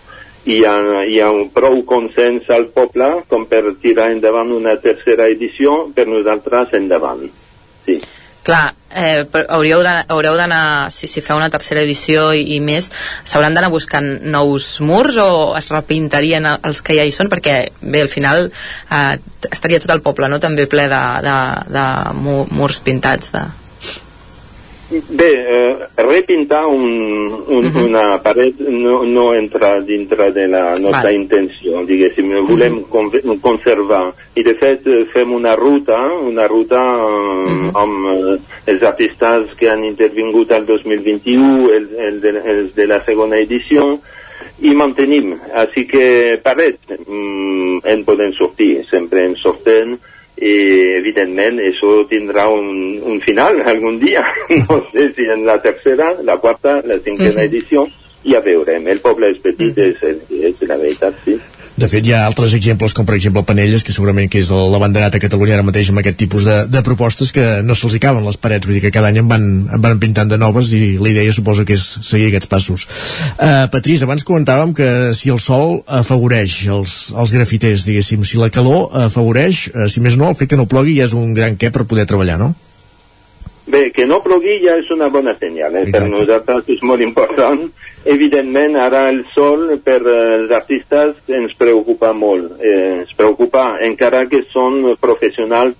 hi, 0.46 0.60
ha, 0.64 0.76
hi 1.06 1.20
ha 1.22 1.30
un 1.34 1.50
prou 1.54 1.82
consens 1.90 2.48
al 2.54 2.70
poble 2.76 3.12
com 3.30 3.46
per 3.50 3.64
tirar 3.82 4.12
endavant 4.14 4.52
una 4.56 4.78
tercera 4.82 5.28
edició, 5.32 5.90
per 5.96 6.08
nosaltres 6.08 6.74
endavant. 6.80 7.26
Sí. 7.86 8.00
Clar, 8.46 8.76
eh, 8.94 9.24
hauríeu 9.50 9.82
d'anar, 9.82 10.92
si, 10.94 11.08
si 11.10 11.24
feu 11.26 11.34
una 11.40 11.50
tercera 11.50 11.82
edició 11.82 12.28
i, 12.38 12.44
i 12.54 12.60
més, 12.62 12.92
s'hauran 13.26 13.58
d'anar 13.58 13.72
buscant 13.74 14.06
nous 14.22 14.68
murs 14.86 15.18
o 15.18 15.56
es 15.58 15.72
repintarien 15.74 16.46
el- 16.46 16.60
els 16.70 16.84
que 16.86 16.94
ja 16.94 17.08
hi 17.10 17.12
són? 17.16 17.26
Perquè, 17.34 17.56
bé, 17.82 18.04
al 18.06 18.12
final 18.14 18.46
eh, 18.52 19.18
estaria 19.50 19.82
tot 19.82 19.96
el 19.98 20.04
poble, 20.06 20.30
no?, 20.30 20.38
també 20.40 20.68
ple 20.70 20.86
de, 20.94 21.04
de, 21.26 21.38
de 21.74 21.86
mu- 22.22 22.46
murs 22.54 22.84
pintats. 22.86 23.34
De... 23.34 23.42
Bé, 25.10 25.32
eh, 25.34 25.78
repintar 25.98 26.66
un, 26.68 27.44
un, 27.48 27.66
Mhm. 27.66 27.84
una 27.86 28.22
paret 28.22 28.60
no, 28.60 29.04
no 29.04 29.34
entra 29.34 29.80
dintre 29.82 30.32
de 30.32 30.48
la 30.48 30.72
nostra 30.76 31.04
Vale. 31.04 31.16
intenció, 31.16 31.86
diguéssim, 31.86 32.32
volem 32.48 32.82
con 32.84 33.10
conservar. 33.42 34.14
I 34.36 34.44
de 34.44 34.56
fet 34.56 34.88
eh, 34.88 35.06
fem 35.14 35.34
una 35.34 35.56
ruta, 35.56 35.98
una 36.14 36.48
ruta 36.48 36.82
eh, 36.82 37.72
amb 37.74 38.08
eh, 38.08 38.40
els 38.66 38.84
artistes 38.84 39.56
que 39.58 39.70
han 39.70 39.84
intervingut 39.86 40.52
al 40.52 40.66
2021, 40.66 41.70
el, 41.72 41.90
el, 41.98 42.22
de, 42.22 42.30
els 42.46 42.76
de 42.76 42.88
la 42.88 43.04
segona 43.06 43.38
edició, 43.38 44.00
i 44.62 44.72
mantenim. 44.76 45.34
Així 45.54 45.86
que 45.88 46.40
parets 46.44 46.80
mm, 47.08 47.80
en 47.84 48.04
poden 48.06 48.34
sortir, 48.34 48.86
sempre 48.90 49.26
en 49.26 49.36
sortem, 49.36 49.98
i 50.38 50.54
evidentment 50.98 51.60
això 51.64 52.04
tindrà 52.10 52.48
un, 52.52 53.00
un 53.04 53.22
final 53.22 53.62
algun 53.66 54.00
dia. 54.00 54.24
No 54.50 54.82
sé 54.92 55.14
si 55.16 55.24
en 55.32 55.46
la 55.46 55.62
tercera, 55.62 56.14
la 56.24 56.38
quarta, 56.38 56.82
la 56.86 57.00
cinquena 57.00 57.42
Mhm. 57.42 57.48
edició. 57.48 57.88
Ja 58.26 58.40
veurem, 58.42 58.88
el 58.88 59.00
poble 59.00 59.30
és 59.30 59.38
petit 59.38 59.78
és, 59.78 59.96
és 60.02 60.62
la 60.68 60.78
veritat, 60.78 61.14
sí 61.24 61.38
De 61.76 61.90
fet, 61.92 62.06
hi 62.08 62.14
ha 62.16 62.22
altres 62.24 62.54
exemples, 62.56 62.94
com 62.96 63.04
per 63.04 63.18
exemple 63.18 63.42
Panelles, 63.44 63.84
que 63.84 63.92
segurament 63.92 64.30
que 64.32 64.40
és 64.40 64.48
l'abanderat 64.48 65.18
a 65.18 65.20
Catalunya 65.20 65.58
ara 65.58 65.66
mateix 65.68 65.90
amb 65.92 66.00
aquest 66.00 66.16
tipus 66.22 66.46
de, 66.48 66.54
de 66.72 66.82
propostes 66.88 67.34
que 67.36 67.44
no 67.68 67.76
se'ls 67.76 67.98
hi 67.98 68.00
caben 68.06 68.24
les 68.24 68.40
parets, 68.40 68.64
vull 68.64 68.78
dir 68.78 68.84
que 68.86 68.94
cada 68.96 69.10
any 69.12 69.20
en 69.20 69.28
van, 69.28 69.44
en 69.76 69.82
van 69.84 70.00
pintant 70.00 70.32
de 70.32 70.40
noves 70.40 70.72
i 70.72 70.96
la 70.96 71.12
idea 71.12 71.34
suposo 71.36 71.66
que 71.68 71.76
és 71.76 71.84
seguir 72.08 72.30
aquests 72.30 72.48
passos. 72.48 72.86
Uh, 73.36 73.66
Patrís, 73.74 74.06
abans 74.08 74.24
comentàvem 74.24 74.72
que 74.78 74.88
si 75.20 75.34
el 75.34 75.42
sol 75.44 75.82
afavoreix 76.00 76.62
els, 76.78 76.94
els 77.12 77.36
grafiters, 77.36 77.84
diguéssim, 77.90 78.24
si 78.24 78.40
la 78.40 78.48
calor 78.56 78.96
afavoreix, 79.10 79.66
uh, 79.74 79.90
si 79.92 80.06
més 80.06 80.16
no, 80.16 80.32
el 80.32 80.40
fet 80.40 80.54
que 80.54 80.62
no 80.62 80.70
plogui 80.72 80.96
ja 81.02 81.10
és 81.10 81.18
un 81.18 81.36
gran 81.36 81.60
què 81.60 81.74
per 81.76 81.84
poder 81.84 82.08
treballar, 82.08 82.40
no? 82.40 82.54
Bé, 83.68 83.90
que 83.92 84.06
no 84.08 84.22
plogui 84.24 84.62
ja 84.64 84.78
és 84.80 84.88
una 84.96 85.10
bona 85.12 85.34
senyal, 85.42 85.76
eh? 85.76 85.88
per 85.92 86.06
nosaltres 86.08 86.72
és 86.72 86.88
molt 86.88 87.04
important. 87.04 87.66
Evidentment, 88.06 88.76
ara 88.78 89.08
el 89.10 89.24
sol 89.34 89.80
per 89.82 89.98
eh, 90.06 90.20
els 90.36 90.52
artistes 90.54 91.32
ens 91.34 91.56
preocupa 91.58 92.12
molt. 92.14 92.60
Eh, 92.62 93.02
ens 93.02 93.16
preocupa 93.18 93.80
encara 93.82 94.28
que 94.30 94.44
són 94.52 94.94
professionals 95.02 95.74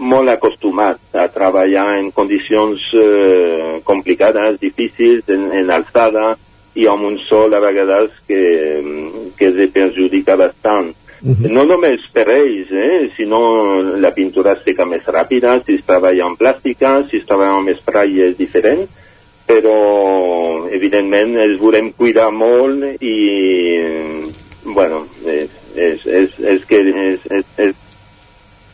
molt 0.00 0.32
acostumats 0.32 1.16
a 1.16 1.26
treballar 1.32 1.86
en 1.98 2.10
condicions 2.12 2.84
eh, 2.96 3.80
complicades, 3.84 4.60
difícils, 4.60 5.24
en, 5.32 5.50
en 5.56 5.72
alçada 5.72 6.34
i 6.76 6.86
amb 6.88 7.08
un 7.08 7.18
sol 7.26 7.56
a 7.56 7.60
vegades 7.64 8.12
que, 8.28 8.40
que 9.36 9.48
els 9.50 9.72
perjudica 9.72 10.36
bastant. 10.40 10.92
No 11.20 11.66
només 11.68 12.04
per 12.14 12.24
ells, 12.32 12.70
eh, 12.72 13.10
sinó 13.16 13.40
la 14.00 14.12
pintura 14.16 14.54
es 14.56 14.62
seca 14.64 14.86
més 14.88 15.04
ràpida, 15.04 15.58
si 15.64 15.76
es 15.76 15.84
treballa 15.84 16.28
en 16.28 16.36
plàstica, 16.36 16.94
si 17.10 17.20
es 17.20 17.26
treballa 17.28 17.58
amb 17.58 17.72
spray 17.76 18.22
és 18.30 18.38
diferent, 18.38 18.86
però 19.50 20.70
evidentment 20.70 21.34
els 21.42 21.58
volem 21.60 21.90
cuidar 21.98 22.30
molt 22.30 23.02
i, 23.02 23.14
bueno, 24.70 25.04
és, 25.26 25.54
és, 25.74 26.06
és, 26.06 26.36
és 26.54 26.66
que 26.68 26.82
és, 26.86 27.24
és, 27.40 27.48
és, 27.66 27.78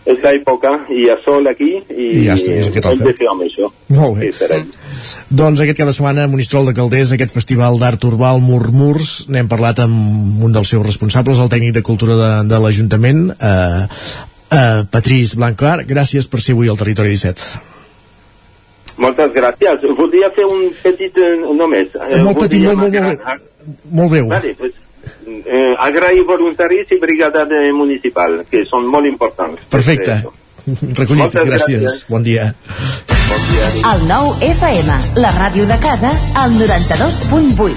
és 0.07 0.20
l'època, 0.23 0.73
hi 0.93 1.09
ha 1.11 1.16
sol 1.24 1.48
aquí 1.51 1.73
i, 1.81 2.05
I 2.05 2.27
ja 2.28 2.36
està, 2.36 2.59
és 2.61 2.69
el 2.69 2.74
que 2.74 2.82
toca. 2.85 2.94
hem 2.94 3.09
de 3.09 3.15
fer 3.19 3.31
amb 3.32 3.47
això. 3.47 3.70
Molt 3.97 4.20
bé. 4.20 4.31
Sí. 4.36 5.16
Doncs 5.40 5.62
aquest 5.65 5.81
cada 5.81 5.94
setmana 5.97 6.27
a 6.27 6.31
Monistrol 6.31 6.69
de 6.69 6.77
Calders, 6.77 7.15
aquest 7.16 7.35
festival 7.35 7.81
d'art 7.81 8.05
urbà, 8.07 8.35
el 8.36 8.44
Murmurs, 8.44 9.16
n'hem 9.32 9.48
parlat 9.51 9.81
amb 9.86 10.44
un 10.47 10.55
dels 10.55 10.74
seus 10.74 10.85
responsables, 10.86 11.40
el 11.40 11.53
tècnic 11.53 11.78
de 11.78 11.85
cultura 11.86 12.19
de, 12.20 12.32
de 12.53 12.61
l'Ajuntament, 12.62 13.31
eh, 13.35 13.86
eh, 14.53 14.85
Patrís 14.93 15.35
Blancar. 15.40 15.81
Gràcies 15.89 16.28
per 16.31 16.44
ser 16.44 16.55
avui 16.55 16.70
al 16.70 16.78
Territori 16.78 17.16
17. 17.16 17.76
Moltes 18.97 19.32
gràcies. 19.35 19.82
Voldria 19.98 20.31
fer 20.35 20.47
un 20.48 20.70
petit 20.82 21.18
eh, 21.20 21.36
només. 21.55 21.89
Eh, 22.01 22.23
Molt 22.24 22.39
petit, 22.40 22.62
molt, 22.64 22.78
molt, 22.81 22.94
molt, 22.94 23.20
molt 23.93 24.10
breu. 24.14 24.28
Vale, 24.31 24.55
pues, 24.59 24.73
eh, 25.44 25.74
agrair 25.78 26.24
voluntaris 26.27 26.90
i 26.97 26.98
brigada 27.02 27.44
de 27.44 27.73
municipal, 27.77 28.40
que 28.51 28.64
són 28.70 28.86
molt 28.89 29.06
importants. 29.06 29.60
Perfecte. 29.70 30.23
Recollit, 30.66 31.20
Moltes 31.20 31.47
gràcies. 31.47 31.81
gràcies. 31.82 32.06
Bon 32.09 32.23
dia. 32.27 32.55
El 33.86 34.06
nou 34.09 34.32
FM, 34.43 34.97
la 35.20 35.31
ràdio 35.36 35.66
de 35.68 35.77
casa, 35.82 36.10
al 36.35 36.56
92.8. 36.59 37.77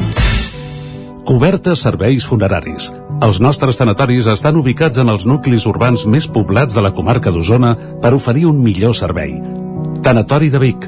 Cobertes 1.25 1.83
serveis 1.85 2.25
funeraris. 2.25 2.89
Els 3.21 3.39
nostres 3.43 3.77
tanatoris 3.77 4.25
estan 4.31 4.55
ubicats 4.57 4.97
en 4.97 5.09
els 5.11 5.25
nuclis 5.27 5.65
urbans 5.69 6.05
més 6.07 6.25
poblats 6.27 6.73
de 6.73 6.81
la 6.81 6.93
comarca 6.95 7.29
d'Osona 7.35 7.75
per 8.01 8.13
oferir 8.15 8.45
un 8.49 8.63
millor 8.63 8.95
servei. 8.95 9.35
Tanatori 10.01 10.49
de 10.49 10.59
Vic, 10.63 10.87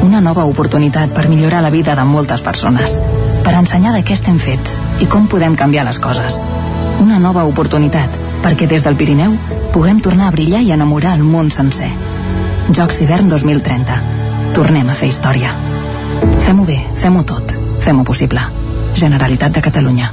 Una 0.00 0.20
nova 0.24 0.46
oportunitat 0.48 1.12
per 1.12 1.28
millorar 1.28 1.60
la 1.62 1.70
vida 1.70 1.94
de 1.96 2.04
moltes 2.08 2.40
persones. 2.40 2.96
Per 3.44 3.52
ensenyar 3.56 3.92
de 3.92 4.00
què 4.04 4.14
estem 4.16 4.38
fets 4.40 4.78
i 5.04 5.08
com 5.10 5.26
podem 5.28 5.56
canviar 5.56 5.84
les 5.84 6.00
coses. 6.00 6.38
Una 7.04 7.18
nova 7.20 7.44
oportunitat 7.48 8.16
perquè 8.44 8.68
des 8.68 8.84
del 8.86 8.96
Pirineu 8.96 9.36
puguem 9.74 10.00
tornar 10.00 10.28
a 10.28 10.34
brillar 10.36 10.62
i 10.64 10.72
enamorar 10.72 11.16
el 11.18 11.24
món 11.24 11.52
sencer. 11.52 11.90
Jocs 12.70 13.00
d'hivern 13.00 13.28
2030. 13.28 14.00
Tornem 14.56 14.88
a 14.88 14.96
fer 14.96 15.12
història. 15.12 15.52
Fem-ho 16.46 16.64
bé, 16.64 16.80
fem-ho 16.96 17.24
tot. 17.28 17.54
Fem-ho 17.84 18.04
possible. 18.04 18.48
Generalitat 18.96 19.52
de 19.52 19.64
Catalunya. 19.68 20.12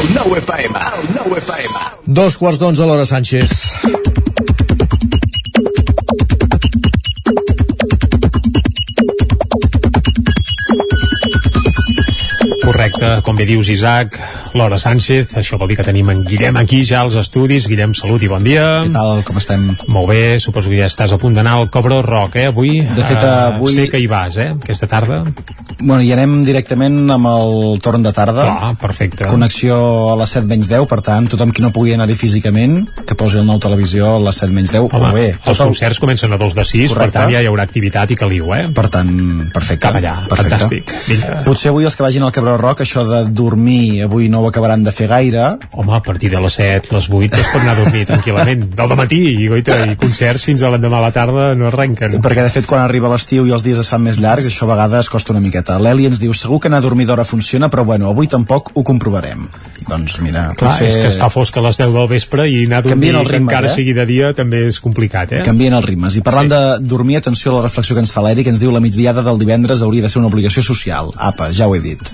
El 0.00 0.12
nou 0.16 0.34
FM, 0.38 0.82
el 1.00 1.08
nou 1.16 1.34
FM. 1.38 1.82
Dos 2.20 2.38
quarts 2.40 2.60
d'onze, 2.62 2.86
l'hora 2.88 3.06
Sánchez. 3.08 3.56
Correcte, 12.64 13.08
com 13.24 13.36
bé 13.36 13.44
dius 13.48 13.68
Isaac, 13.72 14.14
Laura 14.56 14.76
Sánchez, 14.80 15.32
això 15.40 15.58
vol 15.60 15.70
dir 15.72 15.76
que 15.80 15.84
tenim 15.86 16.08
en 16.12 16.22
Guillem 16.26 16.56
aquí 16.60 16.82
ja 16.86 17.00
als 17.04 17.16
estudis. 17.18 17.66
Guillem, 17.70 17.94
salut 17.96 18.22
i 18.22 18.28
bon 18.30 18.44
dia. 18.46 18.66
Què 18.84 18.92
tal, 18.94 19.22
com 19.26 19.38
estem? 19.40 19.64
Molt 19.92 20.10
bé, 20.12 20.20
suposo 20.42 20.70
que 20.72 20.78
ja 20.80 20.88
estàs 20.90 21.12
a 21.14 21.18
punt 21.20 21.34
d'anar 21.36 21.56
al 21.58 21.70
Cobro 21.72 22.00
Rock, 22.06 22.36
eh, 22.36 22.46
avui? 22.52 22.80
De 22.80 23.04
fet, 23.04 23.22
Eh, 23.22 23.26
avui- 23.56 23.74
Sé 23.74 23.88
que 23.88 23.98
hi 23.98 24.06
vas, 24.06 24.36
eh, 24.36 24.50
aquesta 24.52 24.86
tarda. 24.86 25.24
Bueno, 25.80 26.02
i 26.04 26.10
anem 26.12 26.42
directament 26.44 27.08
amb 27.10 27.26
el 27.30 27.78
torn 27.82 28.02
de 28.04 28.12
tarda. 28.12 28.44
Ah, 28.50 28.74
perfecte. 28.80 29.24
Connexió 29.30 29.76
a 30.12 30.16
les 30.20 30.30
7 30.36 30.46
menys 30.50 30.68
10, 30.68 30.86
per 30.90 31.00
tant, 31.06 31.28
tothom 31.32 31.52
qui 31.56 31.62
no 31.64 31.70
pugui 31.72 31.94
anar-hi 31.96 32.16
físicament, 32.20 32.82
que 33.08 33.16
posi 33.16 33.40
el 33.40 33.46
nou 33.48 33.58
televisió 33.62 34.16
a 34.16 34.20
les 34.26 34.40
7 34.42 34.52
menys 34.52 34.72
10, 34.74 34.88
Home, 34.92 35.08
o 35.10 35.14
bé. 35.14 35.26
els 35.38 35.58
tot 35.58 35.62
concerts 35.70 36.00
comencen 36.02 36.32
a 36.32 36.38
dos 36.40 36.54
de 36.54 36.64
sis, 36.68 36.90
Correcte. 36.92 37.12
per 37.12 37.22
tant 37.22 37.32
ja 37.32 37.40
hi 37.42 37.48
haurà 37.48 37.64
activitat 37.64 38.10
i 38.12 38.16
caliu, 38.20 38.52
eh? 38.54 38.66
Per 38.76 38.86
tant, 38.92 39.10
perfecte. 39.54 39.80
Cap 39.86 39.96
allà, 40.00 40.14
perfecte. 40.28 40.58
fantàstic. 40.58 40.92
Vinga. 41.08 41.40
Potser 41.48 41.70
avui 41.72 41.88
els 41.88 41.96
que 41.96 42.02
vagin 42.04 42.22
al 42.28 42.32
Cabró 42.36 42.56
Rock, 42.60 42.84
això 42.84 43.06
de 43.08 43.22
dormir, 43.30 44.02
avui 44.04 44.28
no 44.28 44.42
ho 44.44 44.48
acabaran 44.48 44.84
de 44.84 44.92
fer 44.92 45.08
gaire. 45.08 45.46
Home, 45.72 45.94
a 45.96 46.02
partir 46.02 46.30
de 46.30 46.40
les 46.40 46.52
7, 46.60 46.92
les 46.94 47.08
8 47.08 47.40
es 47.40 47.46
pot 47.54 47.62
anar 47.62 47.72
a 47.72 47.80
dormir 47.84 48.04
tranquil·lament. 48.06 48.68
Del 48.76 48.96
matí, 49.00 49.20
i, 49.44 49.48
goita, 49.48 49.80
i 49.86 49.96
concerts 49.96 50.44
fins 50.44 50.62
a 50.62 50.70
l'endemà 50.72 50.98
a 51.00 51.06
la 51.08 51.12
tarda 51.16 51.54
no 51.54 51.68
arrenquen. 51.70 52.18
Perquè, 52.20 52.44
de 52.44 52.50
fet, 52.52 52.66
quan 52.68 52.82
arriba 52.84 53.08
l'estiu 53.12 53.46
i 53.48 53.52
els 53.56 53.64
dies 53.64 53.78
es 53.80 53.88
fan 53.88 54.02
més 54.04 54.18
llargs, 54.20 54.46
això 54.50 54.68
a 54.68 54.72
vegades 54.74 55.08
costa 55.08 55.32
una 55.32 55.40
miqueta. 55.40 55.69
L'Eli 55.78 56.08
ens 56.08 56.20
diu, 56.22 56.32
segur 56.36 56.58
que 56.60 56.70
anar 56.70 56.80
a 56.80 56.84
dormir 56.84 57.06
d'hora 57.06 57.24
funciona, 57.28 57.68
però 57.70 57.84
bueno, 57.86 58.08
avui 58.10 58.28
tampoc 58.30 58.72
ho 58.74 58.82
comprovarem. 58.86 59.46
Doncs 59.86 60.18
mira, 60.24 60.50
Clar, 60.58 60.72
potser... 60.72 60.88
és 60.88 60.96
que 60.96 61.08
es 61.12 61.18
fa 61.20 61.30
fosc 61.32 61.56
a 61.56 61.64
les 61.64 61.78
10 61.80 61.94
del 61.94 62.10
vespre 62.10 62.48
i 62.50 62.64
anar 62.66 62.82
a 62.82 62.86
dormir 62.88 63.14
els 63.14 63.26
que 63.26 63.36
ritmes, 63.36 63.48
encara 63.48 63.70
eh? 63.70 63.76
sigui 63.78 63.94
de 63.96 64.06
dia 64.08 64.32
també 64.36 64.64
és 64.68 64.80
complicat, 64.82 65.36
eh? 65.38 65.42
Canvien 65.46 65.76
els 65.78 65.86
ritmes. 65.86 66.18
I 66.18 66.24
parlant 66.26 66.50
sí. 66.50 66.56
de 66.56 66.90
dormir, 66.94 67.20
atenció 67.20 67.54
a 67.54 67.60
la 67.60 67.64
reflexió 67.68 67.96
que 67.98 68.04
ens 68.06 68.14
fa 68.14 68.24
l'Eric, 68.26 68.52
ens 68.52 68.62
diu 68.62 68.74
la 68.74 68.82
migdiada 68.82 69.24
del 69.26 69.40
divendres 69.40 69.82
hauria 69.86 70.06
de 70.06 70.12
ser 70.12 70.22
una 70.22 70.30
obligació 70.32 70.64
social. 70.66 71.14
Apa, 71.16 71.50
ja 71.54 71.68
ho 71.68 71.76
he 71.76 71.82
dit. 71.84 72.06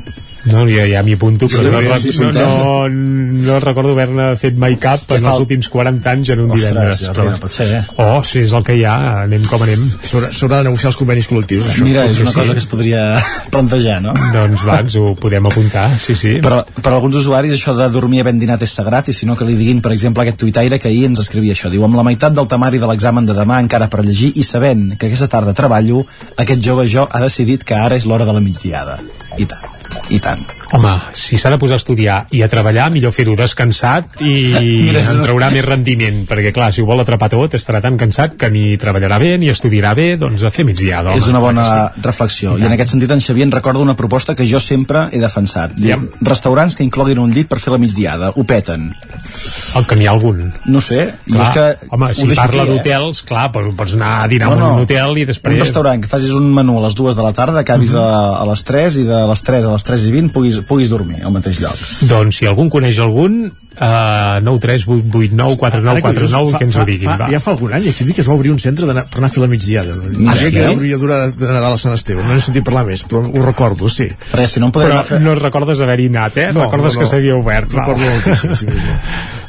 No, 0.47 0.65
ja, 0.71 0.85
ja 0.87 1.03
m'hi 1.03 1.15
apunto, 1.17 1.49
però 1.51 1.63
Sí, 1.65 1.71
no, 1.73 1.81
no, 1.83 1.97
sí, 1.99 2.13
no, 2.39 2.89
no, 2.89 3.59
recordo 3.61 3.93
haver-ne 3.97 4.29
fet 4.39 4.57
mai 4.63 4.77
cap 4.79 5.01
en 5.11 5.25
els 5.25 5.35
el- 5.35 5.43
últims 5.47 5.69
40 5.69 6.11
anys 6.13 6.29
en 6.35 6.41
un 6.45 6.51
Ostres, 6.55 6.73
divendres. 6.73 7.01
ja, 7.01 7.15
ja, 7.33 7.37
pot 7.43 7.51
ser, 7.51 7.67
eh? 7.75 7.83
Oh, 7.97 8.23
si 8.25 8.39
és 8.45 8.53
el 8.53 8.63
que 8.65 8.77
hi 8.79 8.85
ha, 8.85 9.23
anem 9.25 9.45
com 9.51 9.63
anem. 9.67 9.83
S'haurà 10.07 10.59
de 10.61 10.69
negociar 10.69 10.93
els 10.93 10.99
convenis 11.01 11.29
col·lectius, 11.31 11.67
això. 11.73 11.83
Mira, 11.85 12.05
és 12.07 12.21
una 12.23 12.31
sí. 12.31 12.39
cosa 12.39 12.53
que 12.53 12.63
es 12.63 12.67
podria 12.71 13.03
plantejar, 13.55 14.01
no? 14.03 14.15
Doncs 14.35 14.65
va, 14.69 14.79
ens 14.85 14.97
ho 15.01 15.15
podem 15.19 15.47
apuntar, 15.51 15.89
sí, 15.99 16.15
sí. 16.15 16.37
Per, 16.45 16.63
per 16.83 16.93
alguns 16.93 17.19
usuaris 17.23 17.53
això 17.59 17.75
de 17.77 17.89
dormir 17.91 18.23
ben 18.27 18.39
dinat 18.39 18.63
és 18.63 18.71
sagrat 18.79 19.09
i 19.09 19.13
si 19.17 19.27
no 19.27 19.37
que 19.37 19.45
li 19.49 19.57
diguin, 19.59 19.83
per 19.83 19.93
exemple, 19.93 20.23
aquest 20.23 20.39
tuitaire 20.45 20.79
que 20.79 20.89
ahir 20.89 21.07
ens 21.11 21.21
escrivia 21.25 21.55
això. 21.57 21.71
Diu, 21.73 21.85
amb 21.85 21.99
la 21.99 22.05
meitat 22.07 22.33
del 22.37 22.47
temari 22.49 22.79
de 22.79 22.87
l'examen 22.87 23.27
de 23.27 23.35
demà 23.35 23.59
encara 23.65 23.89
per 23.91 24.05
llegir 24.07 24.33
i 24.37 24.45
sabent 24.47 24.97
que 24.99 25.07
aquesta 25.11 25.29
tarda 25.29 25.55
treballo, 25.55 26.05
aquest 26.37 26.63
jove 26.63 26.87
jo 26.89 27.09
ha 27.11 27.21
decidit 27.21 27.65
que 27.65 27.75
ara 27.75 27.97
és 27.97 28.07
l'hora 28.07 28.25
de 28.25 28.33
la 28.33 28.41
migdiada. 28.41 28.99
I 29.37 29.45
tant, 29.45 29.65
i 30.11 30.19
tant. 30.23 30.41
Home, 30.77 30.93
si 31.15 31.39
s'ha 31.39 31.51
de 31.53 31.59
posar 31.63 31.77
a 31.79 31.81
estudiar 31.81 32.17
i 32.35 32.43
a 32.43 32.49
treballar, 32.51 32.89
millor 32.91 33.13
fer-ho 33.15 33.37
descansat 33.39 34.21
i 34.21 34.33
Mira, 34.89 35.03
en 35.13 35.21
traurà 35.23 35.49
més 35.55 35.65
rendiment, 35.65 36.25
perquè 36.29 36.53
clar, 36.55 36.73
si 36.75 36.83
ho 36.83 36.87
vol 36.89 37.01
atrapar 37.03 37.29
tot, 37.33 37.55
estarà 37.59 37.81
tan 37.85 37.97
cansat 38.01 38.37
que 38.41 38.51
ni 38.51 38.77
treballarà 38.81 39.19
bé 39.23 39.37
ni 39.39 39.49
estudiarà 39.53 39.95
bé, 39.99 40.17
doncs 40.21 40.43
a 40.47 40.51
fer 40.51 40.65
migdiada. 40.69 41.15
és 41.17 41.27
una 41.31 41.39
bona 41.43 41.63
clar 41.67 41.93
que 41.95 42.03
reflexió. 42.09 42.57
I 42.59 42.63
I, 42.63 42.67
en 42.67 42.73
aquest 42.77 42.91
sentit 42.95 43.11
en 43.15 43.21
Xavier 43.23 43.47
en 43.47 43.53
recorda 43.55 43.81
una 43.83 43.97
proposta 43.97 44.35
que 44.35 44.47
jo 44.49 44.61
sempre 44.61 45.07
he 45.13 45.21
defensat. 45.23 45.75
Diu, 45.79 46.09
Restaurants 46.21 46.77
que 46.77 46.85
incloguin 46.85 47.19
un 47.23 47.31
llit 47.33 47.49
per 47.49 47.59
fer 47.63 47.73
la 47.73 47.79
migdiada. 47.79 48.33
Ho 48.35 48.45
peten. 48.45 48.91
sí. 49.33 49.79
El 49.79 49.85
que 49.87 49.97
n'hi 49.99 50.07
ha 50.07 50.13
algun. 50.15 50.53
No 50.67 50.81
sé. 50.81 51.15
jo 51.27 51.35
Clar, 51.37 51.47
és 51.47 51.51
que 51.55 51.89
home, 51.93 52.07
ho 52.11 52.15
si 52.15 52.35
parla 52.35 52.63
eh? 52.65 52.67
d'hotels, 52.71 53.23
clar, 53.29 53.51
però 53.53 53.73
pots 53.77 53.95
anar 53.99 54.13
a 54.25 54.29
dinar 54.29 54.53
en 54.57 54.63
un 54.63 54.81
hotel 54.85 55.19
i 55.21 55.25
després... 55.29 55.55
Un 55.59 55.65
restaurant 55.67 56.01
que 56.03 56.09
facis 56.09 56.33
un 56.33 56.47
menú 56.55 56.79
a 56.81 56.85
les 56.87 56.95
dues 56.97 57.17
de 57.17 57.23
la 57.23 57.33
tarda, 57.37 57.61
acabis 57.61 57.93
Mhm. 57.93 58.01
a, 58.01 58.41
a 58.43 58.45
les 58.51 58.65
3 58.65 58.97
i 59.03 59.05
de 59.07 59.21
les 59.29 59.43
3 59.43 59.65
a 59.65 59.73
les 59.73 59.85
3 59.87 60.05
i 60.09 60.11
20 60.13 60.33
puguis, 60.35 60.57
puguis 60.67 60.89
dormir 60.91 61.21
al 61.23 61.31
mateix 61.35 61.61
lloc. 61.63 61.79
Doncs 62.11 62.41
si 62.41 62.47
algú 62.51 62.65
en 62.67 62.71
coneix 62.75 62.99
algun, 62.99 63.37
uh, 63.47 64.41
9 64.43 64.61
3 64.65 64.87
8 64.89 65.13
8 65.15 65.37
9 65.39 65.57
4 65.61 65.83
9 65.87 66.03
4 66.03 66.29
9 66.33 66.59
que 66.59 66.65
ens 66.67 66.77
ho 66.77 66.85
diguin, 66.89 67.11
fa, 67.13 67.17
va. 67.21 67.29
ja 67.31 67.41
fa 67.45 67.53
algun 67.55 67.73
any 67.79 67.87
aquí 67.93 68.09
que 68.13 68.21
es 68.25 68.29
va 68.29 68.35
obrir 68.35 68.51
un 68.51 68.59
centre 68.59 68.87
d'anar- 68.89 69.07
per 69.09 69.21
anar 69.23 69.31
a 69.31 69.35
fer 69.37 69.43
la 69.45 69.49
migdiada 69.53 69.95
Ah, 69.95 70.33
Ara 70.33 70.41
sí? 70.41 70.51
que 70.57 70.65
hauria 70.67 70.99
durar 70.99 71.21
de 71.31 71.47
Nadal 71.53 71.73
a 71.75 71.79
Sant 71.79 71.95
Esteve 71.95 72.25
no 72.27 72.35
n'he 72.35 72.41
sentit 72.43 72.65
parlar 72.67 72.85
més, 72.89 73.05
però 73.07 73.23
ho 73.27 73.47
recordo, 73.47 73.89
sí 73.89 74.09
Res, 74.33 74.51
si 74.57 74.61
no 74.61 74.73
Però 74.73 74.91
anar 74.91 75.05
fer... 75.05 75.21
no 75.23 75.35
recordes 75.39 75.81
haver-hi 75.81 76.09
anat, 76.11 76.37
eh? 76.39 76.49
No, 76.53 76.65
recordes 76.67 76.95
no, 76.97 77.01
no. 77.01 77.05
que 77.07 77.11
s'havia 77.15 77.37
obert. 77.39 77.73
va. 77.73 77.85
recordo 77.85 78.11
moltíssim 78.11 78.55
sí, 78.57 78.67
sí. 78.67 78.97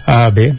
Uh, 0.08 0.30
bé, 0.38 0.52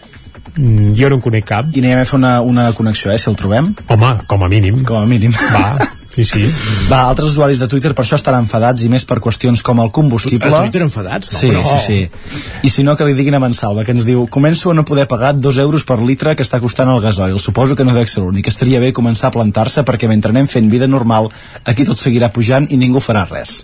mm, 0.57 0.91
jo 0.99 1.09
no 1.09 1.17
en 1.21 1.23
conec 1.23 1.45
cap. 1.49 1.71
I 1.73 1.81
anem 1.85 2.03
a 2.03 2.05
fer 2.09 2.19
una, 2.19 2.41
una 2.43 2.73
connexió, 2.73 3.13
eh, 3.13 3.19
si 3.19 3.31
el 3.31 3.37
trobem. 3.37 3.75
Home, 3.87 4.11
com 4.27 4.43
a 4.43 4.49
mínim. 4.49 4.83
Com 4.85 4.99
a 5.03 5.07
mínim. 5.07 5.33
Va, 5.55 5.77
Sí, 6.19 6.25
sí. 6.27 6.49
Va, 6.91 7.05
altres 7.07 7.31
usuaris 7.31 7.61
de 7.63 7.69
Twitter 7.71 7.93
per 7.95 8.03
això 8.03 8.17
estan 8.19 8.35
enfadats 8.41 8.83
i 8.83 8.89
més 8.91 9.05
per 9.07 9.21
qüestions 9.23 9.63
com 9.63 9.79
el 9.85 9.93
combustible. 9.95 10.51
A 10.51 10.65
Twitter 10.65 10.83
enfadats? 10.83 11.31
No, 11.31 11.39
sí, 11.39 11.53
però... 11.53 11.77
sí, 11.85 12.01
sí. 12.09 12.49
I 12.67 12.73
si 12.75 12.83
no, 12.83 12.97
que 12.99 13.07
li 13.07 13.15
diguin 13.15 13.39
a 13.39 13.43
Mansalva, 13.43 13.85
que 13.87 13.95
ens 13.95 14.07
diu 14.09 14.27
començo 14.27 14.73
a 14.73 14.75
no 14.75 14.85
poder 14.89 15.07
pagar 15.11 15.37
dos 15.39 15.61
euros 15.63 15.87
per 15.87 16.01
litre 16.03 16.35
que 16.35 16.43
està 16.47 16.59
costant 16.65 16.91
el 16.91 17.03
gasoil. 17.05 17.39
Suposo 17.39 17.79
que 17.79 17.87
no 17.87 17.95
dec 17.95 18.11
ser 18.11 18.25
l'únic. 18.25 18.51
Estaria 18.51 18.83
bé 18.83 18.91
començar 18.97 19.31
a 19.31 19.37
plantar-se 19.39 19.87
perquè 19.87 20.11
mentre 20.11 20.35
anem 20.35 20.51
fent 20.51 20.67
vida 20.73 20.91
normal, 20.91 21.31
aquí 21.65 21.87
tot 21.87 22.03
seguirà 22.03 22.33
pujant 22.35 22.67
i 22.75 22.81
ningú 22.81 23.05
farà 23.05 23.29
res. 23.31 23.61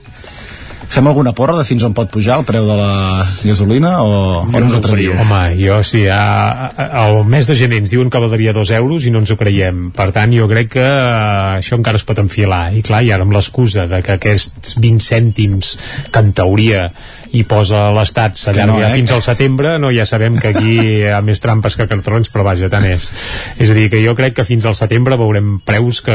Fem 0.94 1.08
alguna 1.10 1.32
porra 1.34 1.56
de 1.58 1.64
fins 1.66 1.82
on 1.82 1.90
pot 1.90 2.06
pujar 2.06 2.36
el 2.38 2.44
preu 2.46 2.68
de 2.68 2.74
la 2.78 3.24
gasolina 3.42 3.96
o, 4.06 4.12
o 4.44 4.46
no 4.46 4.60
ens 4.60 4.76
ho 4.76 4.78
atreviu? 4.78 5.16
Home, 5.24 5.40
jo 5.58 5.80
sí, 5.82 6.04
a, 6.06 6.68
a, 6.70 6.86
al 7.00 7.24
mes 7.26 7.50
de 7.50 7.56
gener 7.58 7.80
ens 7.82 7.90
diuen 7.90 8.12
que 8.14 8.20
valdria 8.22 8.54
dos 8.54 8.70
euros 8.70 9.02
i 9.02 9.10
no 9.10 9.24
ens 9.24 9.32
ho 9.34 9.38
creiem. 9.40 9.88
Per 9.96 10.06
tant, 10.14 10.30
jo 10.38 10.46
crec 10.46 10.70
que 10.76 10.84
uh, 10.86 11.56
això 11.58 11.74
encara 11.80 11.98
es 11.98 12.06
pot 12.06 12.22
enfilar. 12.22 12.68
I 12.78 12.84
clar, 12.86 13.02
i 13.02 13.10
ara 13.10 13.26
amb 13.26 13.34
l'excusa 13.34 13.88
de 13.90 14.04
que 14.06 14.14
aquests 14.20 14.76
20 14.78 15.02
cèntims 15.02 15.74
que 16.14 16.22
en 16.22 16.30
teoria 16.38 16.86
hi 17.34 17.42
posa 17.50 17.88
l'Estat 17.96 18.36
s'allarga 18.38 18.72
no, 18.72 18.78
eh? 18.86 18.92
fins 18.94 19.10
al 19.10 19.22
setembre, 19.24 19.74
no, 19.82 19.90
ja 19.94 20.04
sabem 20.06 20.36
que 20.38 20.52
aquí 20.54 20.74
hi 20.78 20.92
ha 21.10 21.18
més 21.26 21.40
trampes 21.42 21.74
que 21.76 21.86
cartrons, 21.90 22.30
però 22.30 22.44
vaja, 22.46 22.68
tant 22.70 22.84
és. 22.86 23.08
És 23.58 23.72
a 23.72 23.74
dir, 23.74 23.88
que 23.90 23.98
jo 24.04 24.14
crec 24.14 24.36
que 24.38 24.44
fins 24.46 24.64
al 24.70 24.76
setembre 24.78 25.18
veurem 25.18 25.56
preus 25.66 25.98
que 26.04 26.14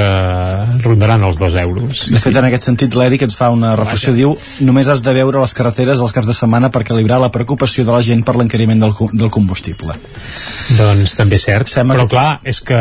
rondaran 0.84 1.24
els 1.28 1.40
dos 1.42 1.56
euros. 1.60 2.06
De 2.14 2.20
fet, 2.24 2.36
en 2.40 2.48
aquest 2.48 2.70
sentit, 2.70 2.96
l'Eric 2.96 3.26
ens 3.28 3.36
fa 3.40 3.50
una 3.52 3.74
reflexió, 3.76 4.14
diu 4.16 4.36
només 4.66 4.88
has 4.88 5.04
de 5.04 5.14
veure 5.18 5.42
les 5.44 5.54
carreteres 5.58 6.00
els 6.00 6.14
caps 6.16 6.28
de 6.30 6.36
setmana 6.38 6.72
per 6.72 6.86
calibrar 6.88 7.20
la 7.20 7.32
preocupació 7.36 7.84
de 7.88 7.92
la 7.96 8.02
gent 8.06 8.24
per 8.24 8.38
l'encariment 8.40 8.80
del, 8.86 8.96
del 9.14 9.32
combustible. 9.34 9.98
Doncs 10.78 11.16
també 11.18 11.36
és 11.40 11.46
cert, 11.48 11.70
Sembla 11.72 11.96
però 11.98 12.06
que- 12.06 12.14
clar, 12.16 12.40
és 12.44 12.60
que, 12.62 12.80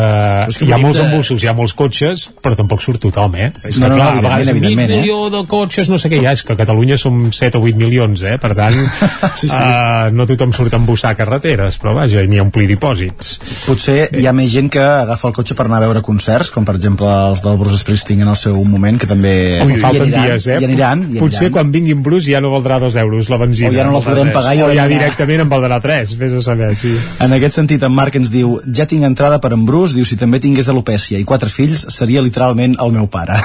és 0.48 0.58
que 0.60 0.66
hi 0.68 0.72
ha 0.72 0.78
molts 0.80 0.98
de- 0.98 1.06
embussos, 1.08 1.42
hi 1.42 1.48
ha 1.48 1.54
molts 1.56 1.74
cotxes, 1.74 2.28
però 2.42 2.54
tampoc 2.58 2.82
surt 2.84 3.00
tothom, 3.00 3.34
eh? 3.36 3.50
És 3.64 3.78
No, 3.78 3.88
no, 3.88 3.96
no, 3.96 3.96
clar, 3.96 4.08
a 4.08 4.10
evidentment, 4.10 4.22
vegades 4.28 4.46
mig 4.46 4.56
evidentment, 4.56 4.90
eh? 4.90 5.00
milió 5.00 5.30
de 5.32 5.42
cotxes, 5.48 5.88
no 5.88 5.98
sé 5.98 6.10
què 6.12 6.20
hi 6.20 6.26
ha, 6.28 6.32
és 6.36 6.42
que 6.44 6.52
a 6.52 6.58
Catalunya 6.58 6.98
som 7.00 7.30
7 7.32 7.56
o 7.58 7.62
8 7.64 7.76
milions, 7.80 8.22
eh? 8.22 8.27
Per 8.40 8.52
tant, 8.58 8.76
sí, 9.40 9.48
sí. 9.48 9.56
Uh, 9.56 10.12
no 10.14 10.26
tothom 10.28 10.52
surt 10.56 10.74
a 10.74 10.80
embussar 10.80 11.14
carreteres, 11.18 11.78
però 11.80 11.94
vaja, 11.96 12.22
n'hi 12.28 12.40
ha 12.40 12.44
omplir 12.44 12.68
dipòsits. 12.70 13.32
Potser 13.66 13.96
hi 14.18 14.26
ha 14.28 14.34
més 14.36 14.50
gent 14.52 14.68
que 14.74 14.82
agafa 14.82 15.28
el 15.30 15.36
cotxe 15.36 15.56
per 15.58 15.66
anar 15.66 15.80
a 15.80 15.86
veure 15.86 16.02
concerts, 16.04 16.52
com 16.54 16.66
per 16.68 16.76
exemple 16.78 17.08
els 17.08 17.42
del 17.44 17.58
Bruce 17.60 17.80
Springsteen 17.82 18.24
en 18.26 18.32
el 18.34 18.38
seu 18.38 18.58
moment, 18.64 18.98
que 19.00 19.08
també 19.10 19.34
Ui, 19.64 19.76
hi 19.76 19.80
falten 19.82 20.08
aniran, 20.08 20.28
dies, 20.28 20.46
eh? 20.46 20.58
Hi 20.60 20.68
aniran, 20.68 21.06
hi 21.08 21.22
Potser 21.22 21.46
aniran. 21.46 21.56
quan 21.56 21.72
vinguin 21.74 22.02
Bruce 22.04 22.28
ja 22.32 22.42
no 22.44 22.52
valdrà 22.54 22.80
dos 22.82 22.96
euros 23.00 23.30
la 23.32 23.40
benzina. 23.40 23.70
O 23.72 23.76
ja 23.76 23.86
no 23.88 23.96
la 23.96 24.02
podrem 24.04 24.32
pagar 24.34 24.54
i 24.58 24.64
o 24.66 24.70
ja 24.74 24.88
directament 24.90 25.44
en 25.46 25.52
valdrà 25.52 25.80
tres, 25.84 26.16
vés 26.20 26.34
a 26.36 26.42
saber, 26.44 26.74
sí. 26.78 26.94
En 27.24 27.34
aquest 27.36 27.58
sentit, 27.60 27.82
en 27.86 27.94
Marc 27.94 28.18
ens 28.20 28.32
diu 28.34 28.58
ja 28.74 28.88
tinc 28.90 29.06
entrada 29.08 29.40
per 29.42 29.52
en 29.56 29.64
Bruce, 29.68 29.94
diu 29.96 30.06
si 30.08 30.18
també 30.20 30.40
tingués 30.42 30.68
alopècia 30.68 31.18
i 31.20 31.26
quatre 31.28 31.50
fills, 31.52 31.86
seria 31.94 32.24
literalment 32.24 32.76
el 32.82 32.92
meu 32.94 33.08
pare. 33.10 33.40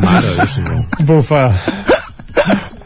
Mare. 0.00 0.84
Bufa. 1.06 1.48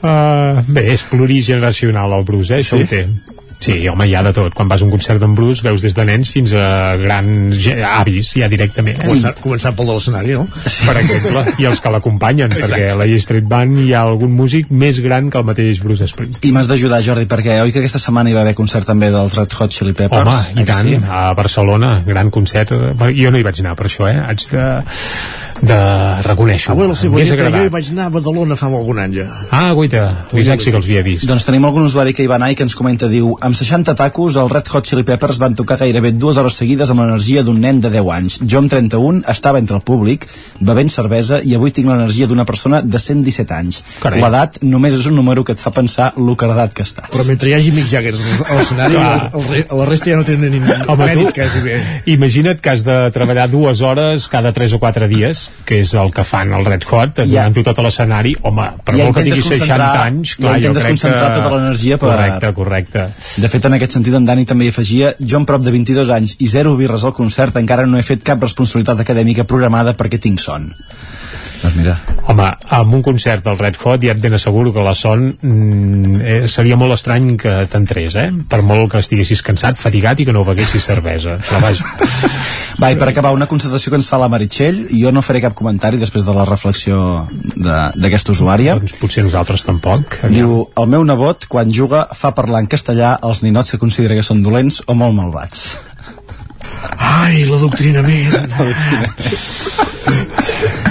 Uh, 0.04 0.60
bé, 0.68 0.90
és 0.92 1.06
plurigeneracional 1.08 2.12
el 2.18 2.26
Bruce, 2.28 2.52
eh? 2.52 2.60
Això 2.60 2.76
Sí? 2.76 2.84
ho 2.84 2.90
té. 2.90 3.06
Sí, 3.64 3.76
home, 3.88 4.04
hi 4.04 4.12
ha 4.14 4.20
de 4.26 4.32
tot. 4.36 4.52
Quan 4.52 4.68
vas 4.68 4.82
a 4.82 4.84
un 4.84 4.90
concert 4.92 5.20
d'en 5.22 5.32
Bruce 5.36 5.64
veus 5.64 5.80
des 5.80 5.94
de 5.96 6.04
nens 6.04 6.28
fins 6.34 6.52
a 6.58 6.96
grans 7.00 7.68
avis, 7.88 8.32
ja 8.36 8.48
directament. 8.52 8.98
Eh? 8.98 9.06
Començant, 9.08 9.38
començant 9.40 9.76
pel 9.78 9.88
de 9.88 9.94
l'escenari, 9.96 10.34
no? 10.36 10.44
Per 10.84 10.96
exemple, 11.00 11.44
i 11.62 11.68
els 11.70 11.80
que 11.80 11.92
l'acompanyen, 11.94 12.52
perquè 12.52 12.90
a 12.92 12.98
la 13.00 13.06
Street 13.24 13.46
Band 13.48 13.80
hi 13.80 13.94
ha 13.94 14.02
algun 14.04 14.34
músic 14.36 14.68
més 14.68 15.00
gran 15.04 15.30
que 15.32 15.40
el 15.40 15.46
mateix 15.48 15.80
Bruce 15.84 16.10
Springsteen. 16.10 16.50
I 16.50 16.52
m'has 16.56 16.68
d'ajudar, 16.68 17.00
Jordi, 17.06 17.28
perquè 17.30 17.56
oi 17.62 17.72
que 17.72 17.80
aquesta 17.80 18.02
setmana 18.02 18.28
hi 18.32 18.36
va 18.36 18.42
haver 18.44 18.56
concert 18.58 18.90
també 18.90 19.08
dels 19.14 19.38
Red 19.38 19.56
Hot 19.56 19.72
Chili 19.72 19.96
Peppers? 19.96 20.28
Home, 20.34 20.60
i 20.60 20.68
tant, 20.68 20.90
sí? 20.90 21.00
a 21.08 21.24
Barcelona, 21.38 21.94
gran 22.04 22.34
concert. 22.34 22.74
Jo 23.16 23.32
no 23.32 23.40
hi 23.40 23.46
vaig 23.48 23.64
anar 23.64 23.78
per 23.80 23.88
això, 23.88 24.10
eh? 24.10 24.18
Haig 24.28 24.44
de, 24.52 24.66
de 25.64 25.78
reconèixer. 26.26 26.70
Ah, 26.70 26.74
bueno, 26.74 26.92
la 26.92 26.98
M'hagués 26.98 27.28
Cigonyeta, 27.30 27.50
jo 27.56 27.64
hi 27.64 27.72
vaig 27.72 27.90
anar 27.94 28.06
a 28.08 28.12
Badalona 28.14 28.56
fa 28.58 28.68
algun 28.68 28.98
any 29.00 29.14
ja. 29.18 29.26
Ah, 29.50 29.72
guaita, 29.76 30.02
l'Isaac 30.36 30.62
sí 30.64 30.72
que 30.72 30.78
els 30.80 30.88
havia 30.90 31.02
vist. 31.06 31.26
Doncs 31.28 31.46
tenim 31.46 31.64
algun 31.64 31.86
usuari 31.88 32.14
que 32.16 32.24
hi 32.24 32.30
va 32.30 32.36
anar 32.36 32.50
i 32.52 32.58
que 32.58 32.64
ens 32.66 32.76
comenta, 32.76 33.08
diu, 33.08 33.34
amb 33.40 33.56
60 33.56 33.94
tacos, 33.98 34.36
els 34.40 34.52
Red 34.52 34.70
Hot 34.72 34.88
Chili 34.88 35.04
Peppers 35.08 35.38
van 35.42 35.56
tocar 35.56 35.78
gairebé 35.80 36.12
dues 36.12 36.36
hores 36.40 36.58
seguides 36.60 36.90
amb 36.92 37.04
l'energia 37.04 37.42
d'un 37.46 37.60
nen 37.60 37.80
de 37.80 37.90
10 37.92 38.10
anys. 38.16 38.38
Jo 38.44 38.60
amb 38.62 38.72
31 38.72 39.22
estava 39.30 39.58
entre 39.62 39.78
el 39.78 39.84
públic, 39.86 40.26
bevent 40.60 40.92
cervesa, 40.92 41.40
i 41.42 41.54
avui 41.56 41.72
tinc 41.74 41.88
l'energia 41.90 42.28
d'una 42.30 42.44
persona 42.44 42.82
de 42.82 42.98
117 43.00 43.54
anys. 43.56 43.82
L'edat 44.04 44.60
només 44.62 44.94
és 44.94 45.08
un 45.10 45.16
número 45.16 45.44
que 45.44 45.56
et 45.56 45.60
fa 45.60 45.72
pensar 45.74 46.12
lo 46.16 46.36
cardat 46.36 46.74
que 46.76 46.84
estàs. 46.84 47.10
Però 47.12 47.24
mentre 47.28 47.50
hi 47.50 47.56
hagi 47.56 47.72
Mick 47.74 47.88
Jagger 47.90 48.14
a 48.14 48.58
l'escenari, 48.58 49.00
la 49.00 49.88
resta 49.88 50.10
ja 50.12 50.20
no 50.20 50.26
tenen 50.28 50.52
ni 50.52 50.60
Home, 50.64 51.06
mèrit 51.06 51.30
tu, 51.30 51.34
quasi 51.40 51.60
bé. 51.64 51.78
imagina't 52.10 52.60
que 52.60 52.70
has 52.70 52.84
de 52.84 52.96
treballar 53.14 53.48
dues 53.50 53.80
hores 53.82 54.28
cada 54.28 54.52
3 54.52 54.76
o 54.76 54.80
4 54.82 55.08
dies, 55.08 55.48
que 55.64 55.78
és 55.80 55.94
el 55.94 56.10
que 56.12 56.24
fan 56.24 56.52
el 56.52 56.64
Red 56.66 56.82
Hot, 56.90 57.18
Ja. 57.24 57.44
donant-ho 57.46 57.62
tot 57.64 57.78
a 57.78 57.82
l'escenari, 57.86 58.34
home, 58.42 58.66
per 58.84 58.94
Ja 58.98 59.04
molt 59.04 59.16
que 59.16 59.22
tinguis 59.24 59.44
60 59.46 59.64
concentrar- 59.64 60.06
anys, 60.06 60.28
ja 60.34 60.36
clar, 60.42 60.52
jo 60.52 60.56
intentes 60.58 60.82
crec 60.82 60.92
concentrar 60.92 61.30
que... 61.32 61.38
tota 61.40 61.54
l'energia 61.54 61.98
per- 61.98 62.10
Correcte, 62.10 62.52
correcte. 62.54 63.06
De 63.40 63.48
fet, 63.48 63.64
en 63.64 63.72
aquest 63.78 63.92
sentit, 63.92 64.14
en 64.14 64.24
Dani 64.26 64.44
també 64.44 64.64
hi 64.66 64.68
afegia 64.74 65.14
jo 65.20 65.36
amb 65.38 65.46
prop 65.46 65.62
de 65.64 65.70
22 65.70 66.10
anys 66.10 66.36
i 66.38 66.48
zero 66.48 66.76
birres 66.76 67.04
al 67.04 67.14
concert 67.16 67.56
encara 67.56 67.86
no 67.86 67.96
he 67.98 68.02
fet 68.02 68.22
cap 68.22 68.42
responsabilitat 68.42 69.00
acadèmica 69.00 69.44
programada 69.44 69.96
perquè 69.96 70.20
tinc 70.20 70.40
son. 70.40 70.72
Doncs 71.64 71.76
mira, 71.80 71.94
Home, 72.28 72.46
amb 72.76 72.94
un 72.96 73.02
concert 73.04 73.44
del 73.44 73.56
Red 73.58 73.76
Hot 73.84 74.02
ja 74.04 74.12
et 74.14 74.20
ben 74.20 74.32
asseguro 74.36 74.70
que 74.72 74.82
la 74.84 74.92
son 74.96 75.26
mm, 75.40 76.20
eh, 76.20 76.48
seria 76.48 76.76
molt 76.80 76.92
estrany 76.96 77.34
que 77.40 77.52
t'entrés, 77.72 78.14
eh? 78.20 78.28
Per 78.48 78.60
molt 78.64 78.90
que 78.92 79.00
estiguessis 79.00 79.40
cansat, 79.44 79.76
fatigat 79.80 80.20
i 80.20 80.26
que 80.28 80.32
no 80.32 80.44
beguessis 80.44 80.84
cervesa. 80.88 81.38
Però 81.48 81.60
vaja. 81.64 81.84
Va, 82.80 82.88
i 82.90 82.96
per 82.98 83.06
acabar, 83.10 83.30
una 83.36 83.46
constatació 83.46 83.92
que 83.92 83.98
ens 84.00 84.08
fa 84.10 84.18
la 84.18 84.26
Meritxell, 84.32 84.80
jo 84.98 85.12
no 85.14 85.22
faré 85.22 85.40
cap 85.44 85.54
comentari 85.54 86.00
després 86.00 86.24
de 86.26 86.32
la 86.34 86.44
reflexió 86.48 86.96
de- 87.54 87.90
d'aquesta 88.02 88.32
usuària. 88.34 88.74
Doncs 88.80 88.96
potser 89.00 89.22
nosaltres 89.24 89.62
tampoc. 89.68 90.18
Diu, 90.32 90.64
el 90.80 90.90
meu 90.90 91.04
nebot, 91.06 91.46
quan 91.48 91.70
juga, 91.72 92.06
fa 92.18 92.32
parlar 92.34 92.64
en 92.64 92.68
castellà 92.72 93.14
als 93.22 93.44
ninots 93.46 93.70
que 93.72 93.78
considera 93.80 94.16
que 94.18 94.26
són 94.26 94.42
dolents 94.42 94.82
o 94.86 94.94
molt 94.98 95.14
malvats. 95.16 95.78
Ai, 96.98 97.44
l'adoctrinament. 97.48 98.52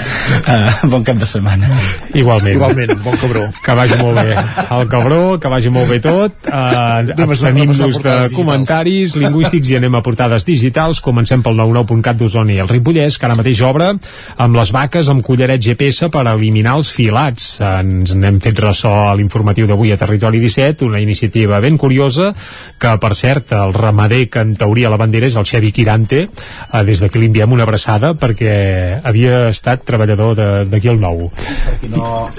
Uh, 0.44 0.88
bon 0.92 1.04
cap 1.06 1.16
de 1.20 1.26
setmana. 1.28 1.68
Igualment. 2.14 2.56
Igualment, 2.56 2.92
bon 3.04 3.16
cabró. 3.20 3.44
Que 3.64 3.74
vagi 3.78 3.98
molt 4.00 4.18
bé 4.20 4.34
el 4.74 4.88
cabró, 4.90 5.20
que 5.40 5.50
vagi 5.52 5.70
molt 5.72 5.88
bé 5.90 6.00
tot. 6.04 6.48
Uh, 6.48 7.14
Abstenim-nos 7.24 7.78
de 7.80 7.88
portades 7.92 8.28
digitals. 8.30 8.34
comentaris 8.38 9.16
lingüístics 9.20 9.70
i 9.72 9.78
anem 9.78 9.98
a 9.98 10.02
portades 10.04 10.46
digitals. 10.48 11.00
Comencem 11.04 11.42
pel 11.44 11.56
99.cat 11.60 12.18
d'Osona 12.20 12.54
i 12.56 12.60
el 12.62 12.70
Ripollès, 12.70 13.18
que 13.18 13.28
ara 13.28 13.36
mateix 13.38 13.62
obre 13.66 13.92
amb 13.94 14.58
les 14.58 14.72
vaques 14.74 15.08
amb 15.12 15.24
collaret 15.26 15.62
GPS 15.62 16.08
per 16.12 16.24
eliminar 16.30 16.76
els 16.80 16.90
filats. 16.94 17.48
Ens 17.64 18.14
n'hem 18.16 18.40
fet 18.44 18.58
ressò 18.64 18.94
a 19.10 19.14
l'informatiu 19.18 19.68
d'avui 19.70 19.92
a 19.94 19.98
Territori 20.00 20.40
17, 20.42 20.84
una 20.88 21.00
iniciativa 21.02 21.60
ben 21.60 21.78
curiosa 21.78 22.32
que, 22.80 22.96
per 23.00 23.14
cert, 23.14 23.52
el 23.52 23.74
ramader 23.76 24.24
que 24.32 24.42
en 24.44 24.54
teoria 24.56 24.90
la 24.92 25.00
bandera 25.00 25.28
és 25.30 25.36
el 25.40 25.46
Xevi 25.48 25.72
Quirante, 25.74 26.24
uh, 26.26 26.82
des 26.86 27.02
d'aquí 27.02 27.20
li 27.20 27.30
enviem 27.30 27.52
una 27.52 27.64
abraçada 27.66 28.14
perquè 28.18 28.54
havia 29.04 29.48
estat 29.50 29.84
treballador 29.84 30.23
de- 30.34 30.64
d'aquí 30.72 30.88
al 30.88 31.00
nou. 31.00 31.30
No, 31.90 32.30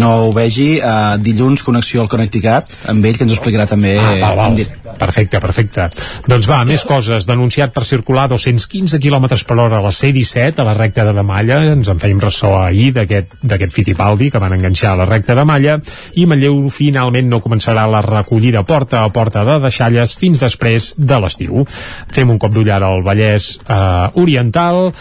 no 0.00 0.10
ho 0.26 0.32
vegi, 0.32 0.78
uh, 0.80 1.18
dilluns 1.20 1.62
connexió 1.66 2.00
al 2.00 2.08
Connecticut, 2.08 2.70
amb 2.88 3.04
ell, 3.04 3.16
que 3.18 3.24
ens 3.26 3.32
ho 3.34 3.36
explicarà 3.36 3.66
també 3.68 3.98
Ah, 4.00 4.14
val, 4.20 4.36
val. 4.36 4.66
Perfecte, 4.96 5.40
perfecte. 5.42 5.90
Doncs 6.26 6.46
va, 6.48 6.62
més 6.64 6.82
coses. 6.88 7.26
Denunciat 7.28 7.72
per 7.74 7.84
circular 7.84 8.24
a 8.24 8.28
215 8.32 8.98
km 9.02 9.26
per 9.44 9.58
hora 9.58 9.78
a 9.78 9.82
la 9.84 9.92
C-17, 9.92 10.62
a 10.62 10.64
la 10.64 10.72
recta 10.74 11.04
de 11.12 11.22
Malla. 11.22 11.58
Ens 11.74 11.88
en 11.92 11.98
fèiem 12.00 12.20
ressò 12.22 12.54
ahir 12.62 12.92
d'aquest 12.94 13.72
Fittipaldi 13.76 14.30
que 14.30 14.38
van 14.40 14.54
enganxar 14.56 14.92
a 14.94 14.96
la 15.02 15.04
recta 15.04 15.34
de 15.34 15.44
Malla. 15.44 15.76
I 16.14 16.24
Manlleu 16.26 16.70
finalment 16.70 17.28
no 17.28 17.42
començarà 17.44 17.84
la 17.90 18.00
recollida 18.00 18.62
porta 18.64 19.02
a 19.04 19.08
porta 19.10 19.44
de 19.44 19.58
deixalles 19.66 20.14
fins 20.16 20.40
després 20.40 20.94
de 20.96 21.20
l'estiu. 21.20 21.66
Fem 22.12 22.30
un 22.30 22.38
cop 22.38 22.54
d'ullada 22.54 22.86
al 22.86 23.02
Vallès 23.04 23.58
eh, 23.68 24.10
Oriental 24.22 24.92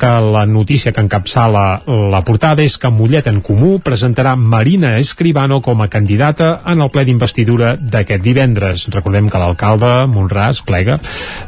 que 0.00 0.10
la 0.32 0.46
notícia 0.48 0.92
que 0.96 1.02
encapçala 1.04 1.82
la 1.86 2.22
portada 2.24 2.64
és 2.64 2.78
que 2.80 2.90
Mollet 2.90 3.28
en 3.28 3.42
Comú 3.44 3.74
presentarà 3.84 4.32
Marina 4.36 4.94
Escribano 4.98 5.60
com 5.60 5.82
a 5.84 5.90
candidata 5.92 6.62
en 6.72 6.80
el 6.80 6.90
ple 6.90 7.04
d'investidura 7.04 7.74
d'aquest 7.76 8.24
divendres. 8.24 8.86
Recordem 8.94 9.28
que 9.28 9.42
l'alcalde 9.42 9.92
Monràs 10.10 10.64
plega. 10.64 10.98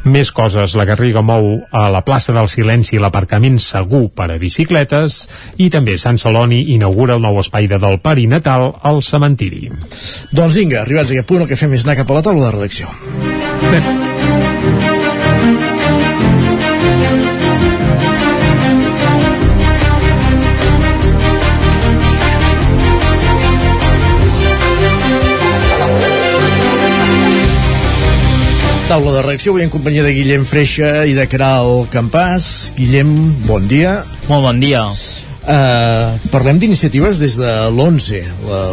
Més 0.04 0.30
coses, 0.36 0.76
la 0.76 0.86
Garriga 0.88 1.24
mou 1.24 1.62
a 1.72 1.88
la 1.92 2.04
plaça 2.04 2.36
del 2.36 2.50
Silenci 2.52 3.00
l'aparcament 3.00 3.58
segur 3.62 4.04
per 4.12 4.28
a 4.34 4.38
bicicletes 4.42 5.22
i 5.56 5.70
també 5.72 5.96
Sant 5.96 6.20
Celoni 6.20 6.62
inaugura 6.76 7.16
el 7.16 7.24
nou 7.24 7.40
espai 7.40 7.70
de 7.72 7.80
del 7.82 8.00
perinatal 8.04 8.68
al 8.82 9.02
cementiri. 9.02 9.70
Doncs 10.32 10.60
vinga, 10.60 10.82
arribats 10.84 11.10
a 11.10 11.16
aquest 11.16 11.30
punt, 11.32 11.46
el 11.46 11.50
que 11.50 11.60
fem 11.60 11.72
és 11.72 11.86
anar 11.86 12.00
cap 12.02 12.10
a 12.12 12.20
la 12.20 12.26
taula 12.28 12.50
de 12.50 12.56
redacció. 12.58 14.11
Taula 28.92 29.14
de 29.14 29.20
reacció, 29.24 29.54
avui 29.54 29.62
en 29.64 29.70
companyia 29.72 30.02
de 30.04 30.10
Guillem 30.12 30.42
Freixa 30.44 31.06
i 31.08 31.14
de 31.16 31.24
Caral 31.24 31.86
Campàs. 31.88 32.74
Guillem, 32.76 33.08
bon 33.46 33.64
dia. 33.64 33.94
Molt 34.28 34.44
bon 34.44 34.58
dia. 34.60 34.82
Uh, 35.48 36.18
parlem 36.28 36.60
d'iniciatives 36.60 37.22
des 37.22 37.38
de 37.40 37.54
l'11, 37.70 38.20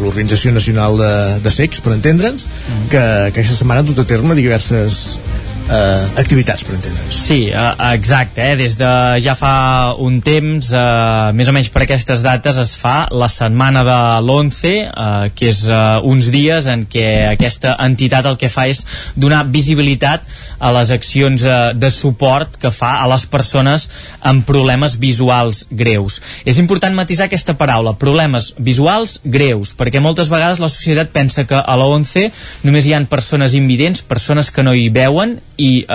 l'Organització 0.03 0.51
Nacional 0.51 0.99
de, 0.99 1.13
de 1.45 1.53
Secs, 1.55 1.79
per 1.79 1.95
entendre'ns, 1.95 2.49
mm. 2.51 2.89
que, 2.91 3.05
que 3.31 3.45
aquesta 3.45 3.61
setmana 3.61 3.79
ha 3.79 3.87
dut 3.87 4.03
a 4.03 4.07
terme 4.11 4.35
diverses 4.35 4.99
eh, 5.69 6.19
activitats, 6.19 6.63
per 6.65 6.75
entendre'ns. 6.75 7.19
Sí, 7.27 7.49
eh, 7.49 7.73
exacte, 7.93 8.41
eh? 8.51 8.55
des 8.57 8.75
de 8.79 8.89
ja 9.23 9.35
fa 9.37 9.93
un 10.01 10.19
temps, 10.25 10.71
eh, 10.73 11.31
més 11.37 11.49
o 11.49 11.53
menys 11.55 11.69
per 11.73 11.83
aquestes 11.85 12.23
dates, 12.25 12.57
es 12.57 12.75
fa 12.79 13.07
la 13.11 13.29
setmana 13.29 13.83
de 13.87 13.99
l'11, 14.23 14.73
eh, 14.89 15.31
que 15.35 15.49
és 15.53 15.63
eh, 15.69 15.79
uns 16.09 16.31
dies 16.33 16.67
en 16.71 16.85
què 16.89 17.07
aquesta 17.33 17.75
entitat 17.85 18.25
el 18.29 18.39
que 18.41 18.49
fa 18.51 18.67
és 18.69 18.83
donar 19.15 19.45
visibilitat 19.49 20.25
a 20.59 20.73
les 20.75 20.91
accions 20.95 21.43
eh, 21.45 21.57
de 21.75 21.91
suport 21.93 22.57
que 22.59 22.73
fa 22.73 22.97
a 23.03 23.07
les 23.11 23.25
persones 23.29 23.89
amb 24.25 24.45
problemes 24.47 24.97
visuals 24.99 25.65
greus. 25.69 26.19
És 26.45 26.59
important 26.59 26.95
matisar 26.95 27.29
aquesta 27.29 27.55
paraula, 27.59 27.95
problemes 27.99 28.53
visuals 28.57 29.19
greus, 29.23 29.75
perquè 29.77 30.01
moltes 30.01 30.31
vegades 30.31 30.59
la 30.59 30.71
societat 30.71 31.13
pensa 31.13 31.45
que 31.45 31.59
a 31.59 31.75
la 31.79 31.87
11 31.89 32.29
només 32.65 32.87
hi 32.87 32.95
han 32.97 33.07
persones 33.09 33.53
invidents, 33.57 34.01
persones 34.01 34.51
que 34.51 34.63
no 34.65 34.73
hi 34.73 34.89
veuen 34.93 35.37
i 35.59 35.83
eh, 35.83 35.93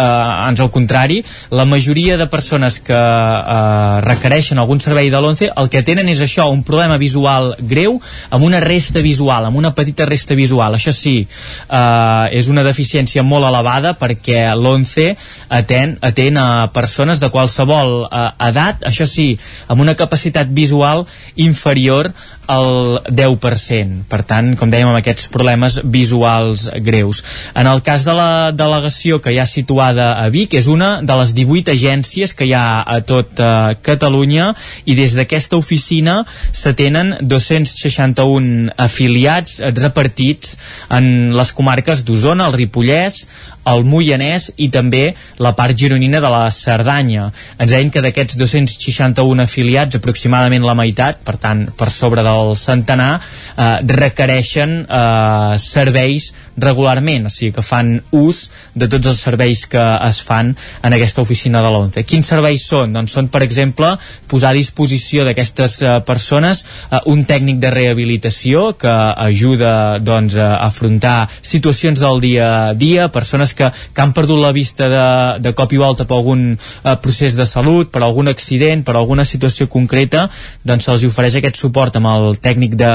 ans 0.48 0.60
al 0.60 0.70
contrari, 0.70 1.22
la 1.50 1.64
majoria 1.64 2.18
de 2.20 2.28
persones 2.30 2.78
que 2.84 2.94
eh, 2.94 4.00
requereixen 4.04 4.60
algun 4.60 4.82
servei 4.84 5.10
de 5.10 5.20
l'11 5.20 5.50
el 5.56 5.70
que 5.72 5.82
tenen 5.86 6.10
és 6.12 6.20
això, 6.24 6.46
un 6.52 6.62
problema 6.66 6.98
visual 7.00 7.54
greu 7.58 7.98
amb 8.30 8.44
una 8.44 8.60
resta 8.60 9.02
visual, 9.04 9.48
amb 9.48 9.60
una 9.60 9.74
petita 9.74 10.06
resta 10.06 10.36
visual. 10.36 10.76
Això 10.76 10.92
sí, 10.94 11.16
eh, 11.24 12.26
és 12.38 12.50
una 12.52 12.64
deficiència 12.66 13.24
molt 13.24 13.48
elevada 13.48 13.94
perquè 13.98 14.44
l'11 14.52 15.14
atén, 15.48 15.96
atén 16.04 16.38
a 16.40 16.48
persones 16.74 17.20
de 17.22 17.30
qualsevol 17.32 18.04
eh, 18.06 18.28
edat, 18.50 18.84
això 18.90 19.08
sí, 19.08 19.32
amb 19.68 19.84
una 19.84 19.96
capacitat 19.98 20.52
visual 20.52 21.06
inferior 21.40 22.12
al 22.46 23.00
10%. 23.08 24.04
Per 24.08 24.20
tant, 24.28 24.52
com 24.58 24.70
dèiem, 24.70 24.90
amb 24.90 25.00
aquests 25.00 25.28
problemes 25.32 25.80
visuals 25.84 26.68
greus. 26.84 27.22
En 27.56 27.68
el 27.70 27.82
cas 27.86 28.04
de 28.04 28.14
la 28.16 28.52
delegació 28.52 29.20
que 29.24 29.32
ha 29.38 29.46
situada 29.54 30.10
a 30.22 30.28
Vic, 30.34 30.56
és 30.58 30.68
una 30.70 30.98
de 31.02 31.16
les 31.20 31.34
18 31.36 31.72
agències 31.74 32.34
que 32.34 32.48
hi 32.48 32.54
ha 32.56 32.82
a 32.82 33.00
tot 33.06 33.38
eh, 33.38 33.76
Catalunya 33.86 34.50
i 34.84 34.98
des 34.98 35.14
d'aquesta 35.16 35.58
oficina 35.60 36.20
s'atenen 36.52 37.16
261 37.22 38.74
afiliats 38.76 39.60
repartits 39.78 40.58
en 40.90 41.34
les 41.36 41.52
comarques 41.54 42.04
d'Osona, 42.04 42.48
el 42.50 42.58
Ripollès, 42.58 43.24
el 43.64 43.84
Moianès 43.88 44.50
i 44.60 44.68
també 44.72 45.14
la 45.42 45.54
part 45.56 45.76
gironina 45.76 46.20
de 46.20 46.30
la 46.30 46.44
Cerdanya. 46.52 47.30
Ens 47.58 47.72
deien 47.72 47.90
que 47.92 48.02
d'aquests 48.04 48.36
261 48.40 49.44
afiliats, 49.44 49.96
aproximadament 49.96 50.66
la 50.66 50.76
meitat, 50.78 51.22
per 51.24 51.36
tant, 51.40 51.66
per 51.76 51.90
sobre 51.92 52.24
del 52.26 52.54
centenar, 52.60 53.12
eh, 53.56 53.70
requereixen 54.04 54.76
eh, 54.84 55.58
serveis 55.62 56.32
regularment, 56.60 57.28
o 57.28 57.32
sigui 57.32 57.54
que 57.56 57.64
fan 57.64 57.96
ús 58.12 58.48
de 58.74 58.88
tots 58.90 59.10
els 59.10 59.20
serveis 59.20 59.33
que 59.68 59.82
es 60.08 60.20
fan 60.22 60.54
en 60.82 60.92
aquesta 60.92 61.22
oficina 61.22 61.62
de 61.62 61.70
l'ONCE. 61.70 62.04
Quins 62.08 62.26
serveis 62.26 62.66
són? 62.68 62.92
Doncs 62.94 63.12
són, 63.12 63.28
per 63.28 63.42
exemple, 63.42 63.94
posar 64.30 64.52
a 64.52 64.58
disposició 64.58 65.24
d'aquestes 65.24 65.80
eh, 65.82 65.94
persones 66.06 66.64
eh, 66.64 67.00
un 67.10 67.24
tècnic 67.24 67.60
de 67.62 67.70
rehabilitació 67.70 68.72
que 68.78 68.92
ajuda 69.26 69.98
doncs, 70.00 70.38
a 70.38 70.64
afrontar 70.66 71.28
situacions 71.42 72.00
del 72.00 72.20
dia 72.20 72.48
a 72.70 72.74
dia, 72.74 73.08
persones 73.12 73.54
que, 73.54 73.70
que 73.70 74.02
han 74.02 74.14
perdut 74.16 74.40
la 74.40 74.52
vista 74.52 74.88
de, 74.88 75.06
de 75.44 75.54
cop 75.54 75.72
i 75.72 75.80
volta 75.80 76.06
per 76.08 76.18
algun 76.18 76.54
eh, 76.54 76.96
procés 77.02 77.36
de 77.36 77.46
salut, 77.46 77.90
per 77.92 78.02
algun 78.02 78.28
accident, 78.32 78.84
per 78.84 78.96
alguna 78.96 79.26
situació 79.28 79.68
concreta, 79.70 80.28
doncs 80.64 80.88
se'ls 80.88 81.06
ofereix 81.08 81.38
aquest 81.40 81.60
suport 81.60 81.96
amb 82.00 82.10
el 82.10 82.38
tècnic 82.42 82.76
de 82.78 82.92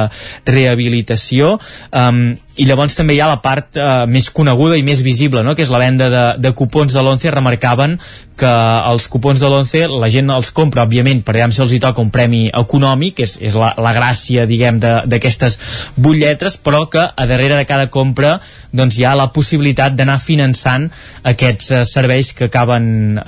rehabilitació 0.47 1.57
um, 1.91 2.21
i 2.59 2.67
llavors 2.67 2.97
també 2.97 3.15
hi 3.15 3.21
ha 3.23 3.29
la 3.29 3.39
part 3.43 3.77
eh, 3.79 4.05
més 4.11 4.29
coneguda 4.35 4.77
i 4.77 4.83
més 4.83 5.03
visible, 5.05 5.43
no? 5.45 5.55
que 5.55 5.63
és 5.63 5.71
la 5.71 5.79
venda 5.81 6.09
de, 6.11 6.23
de 6.43 6.51
cupons 6.57 6.91
de 6.93 7.03
l'ONCE, 7.03 7.31
remarcaven 7.31 7.97
que 8.39 8.49
els 8.89 9.07
cupons 9.11 9.39
de 9.39 9.49
l'ONCE 9.51 9.83
la 9.91 10.09
gent 10.11 10.31
els 10.31 10.51
compra, 10.55 10.85
òbviament, 10.87 11.21
per 11.27 11.35
veure 11.35 11.55
si 11.55 11.61
els 11.63 11.75
hi 11.75 11.81
toca 11.83 12.03
un 12.03 12.11
premi 12.13 12.45
econòmic, 12.55 13.19
és, 13.25 13.35
és 13.43 13.55
la, 13.59 13.73
la 13.79 13.93
gràcia, 13.95 14.45
diguem, 14.49 14.79
d'aquestes 14.79 15.57
butlletres, 15.99 16.57
però 16.63 16.85
que 16.91 17.03
a 17.03 17.27
darrere 17.29 17.57
de 17.59 17.67
cada 17.67 17.89
compra 17.91 18.37
doncs, 18.71 18.99
hi 18.99 19.05
ha 19.07 19.15
la 19.17 19.29
possibilitat 19.35 19.95
d'anar 19.97 20.19
finançant 20.21 20.87
aquests 21.31 21.71
eh, 21.71 21.83
serveis 21.87 22.31
que 22.37 22.47
acaben 22.49 23.19
eh, 23.19 23.23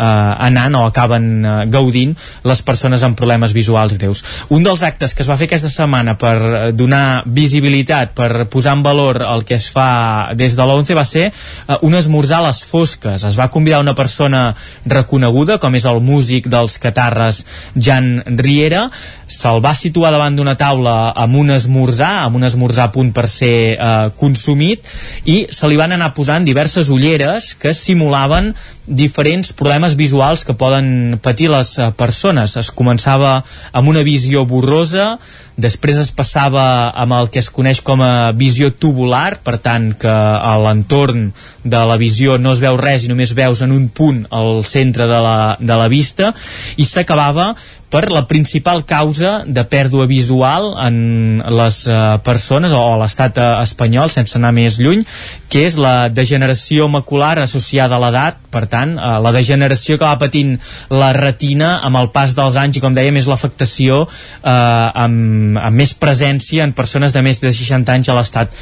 anant 0.48 0.78
o 0.80 0.86
acaben 0.88 1.30
eh, 1.42 1.56
gaudint 1.72 2.16
les 2.48 2.64
persones 2.68 3.04
amb 3.04 3.20
problemes 3.20 3.56
visuals 3.58 3.96
greus. 3.98 4.24
Un 4.54 4.64
dels 4.68 4.84
actes 4.88 5.16
que 5.16 5.26
es 5.26 5.32
va 5.32 5.40
fer 5.40 5.50
aquesta 5.50 5.72
setmana 5.72 6.16
per 6.22 6.36
eh, 6.38 6.62
donar 6.78 7.24
visibilitat, 7.26 8.16
per 8.16 8.46
posar 8.52 8.78
en 8.78 8.86
valor 8.86 9.21
el 9.22 9.46
que 9.48 9.58
es 9.60 9.70
fa 9.74 10.32
des 10.38 10.56
de 10.58 10.64
l'11 10.66 10.98
va 10.98 11.06
ser 11.08 11.28
eh, 11.30 11.78
un 11.82 11.96
esmorzar 11.96 12.42
a 12.42 12.48
les 12.50 12.64
fosques. 12.68 13.24
Es 13.24 13.40
va 13.40 13.50
convidar 13.54 13.82
una 13.82 13.96
persona 13.96 14.56
reconeguda, 14.86 15.60
com 15.62 15.76
és 15.78 15.88
el 15.90 16.02
músic 16.04 16.50
dels 16.52 16.78
Catarres, 16.82 17.44
Jan 17.76 18.24
Riera, 18.42 18.88
se'l 19.32 19.62
va 19.64 19.74
situar 19.78 20.12
davant 20.12 20.36
d'una 20.36 20.58
taula 20.60 21.14
amb 21.16 21.40
un 21.40 21.54
esmorzar, 21.56 22.26
amb 22.26 22.42
un 22.42 22.48
esmorzar 22.48 22.90
a 22.90 22.94
punt 22.96 23.14
per 23.16 23.28
ser 23.32 23.56
eh, 23.78 24.12
consumit, 24.20 24.86
i 25.26 25.46
se 25.50 25.70
li 25.70 25.80
van 25.80 25.96
anar 25.96 26.12
posant 26.18 26.46
diverses 26.48 26.92
ulleres 26.94 27.54
que 27.56 27.74
simulaven 27.78 28.52
diferents 28.88 29.52
problemes 29.54 29.96
visuals 29.96 30.44
que 30.46 30.56
poden 30.58 31.20
patir 31.22 31.52
les 31.52 31.76
eh, 31.78 31.92
persones. 31.98 32.56
Es 32.58 32.72
començava 32.74 33.42
amb 33.72 33.92
una 33.92 34.04
visió 34.08 34.44
borrosa, 34.50 35.18
després 35.62 36.00
es 36.02 36.12
passava 36.16 36.64
amb 36.98 37.14
el 37.18 37.30
que 37.34 37.42
es 37.44 37.52
coneix 37.54 37.82
com 37.86 38.02
a 38.02 38.32
visió 38.38 38.72
tubular, 38.74 39.40
per 39.44 39.60
tant 39.62 39.92
que 40.02 40.12
a 40.12 40.56
l'entorn 40.64 41.30
de 41.64 41.84
la 41.88 42.00
visió 42.02 42.40
no 42.42 42.56
es 42.56 42.64
veu 42.64 42.80
res 42.80 43.06
i 43.06 43.12
només 43.12 43.36
veus 43.38 43.62
en 43.62 43.76
un 43.76 43.90
punt 43.90 44.26
al 44.32 44.64
centre 44.66 45.08
de 45.08 45.22
la, 45.22 45.38
de 45.60 45.78
la 45.78 45.88
vista, 45.92 46.34
i 46.78 46.88
s'acabava 46.88 47.52
per 47.92 48.08
la 48.10 48.24
principal 48.28 48.86
causa 48.88 49.42
de 49.46 49.64
pèrdua 49.68 50.08
visual 50.08 50.72
en 50.80 51.42
les 51.60 51.82
uh, 51.92 52.18
persones 52.24 52.72
o 52.72 52.80
l'estat 53.02 53.36
uh, 53.38 53.50
espanyol, 53.66 54.10
sense 54.14 54.38
anar 54.40 54.54
més 54.56 54.80
lluny, 54.80 55.04
que 55.52 55.66
és 55.68 55.76
la 55.76 56.08
degeneració 56.08 56.88
macular 56.92 57.36
associada 57.44 57.98
a 57.98 58.02
l'edat, 58.06 58.40
per 58.54 58.64
tant, 58.72 58.96
uh, 58.96 59.20
la 59.24 59.36
degeneració 59.36 60.00
que 60.00 60.08
va 60.08 60.16
patint 60.22 60.56
la 60.90 61.12
retina 61.18 61.74
amb 61.84 62.00
el 62.00 62.10
pas 62.16 62.32
dels 62.38 62.56
anys 62.62 62.80
i, 62.80 62.84
com 62.84 62.96
dèiem, 62.96 63.20
és 63.20 63.28
l'afectació 63.28 64.06
uh, 64.08 64.48
amb, 64.48 65.60
amb 65.60 65.84
més 65.84 65.92
presència 65.92 66.64
en 66.64 66.72
persones 66.78 67.12
de 67.12 67.28
més 67.28 67.44
de 67.44 67.52
60 67.52 68.00
anys 68.00 68.10
a 68.10 68.18
l'estat 68.18 68.56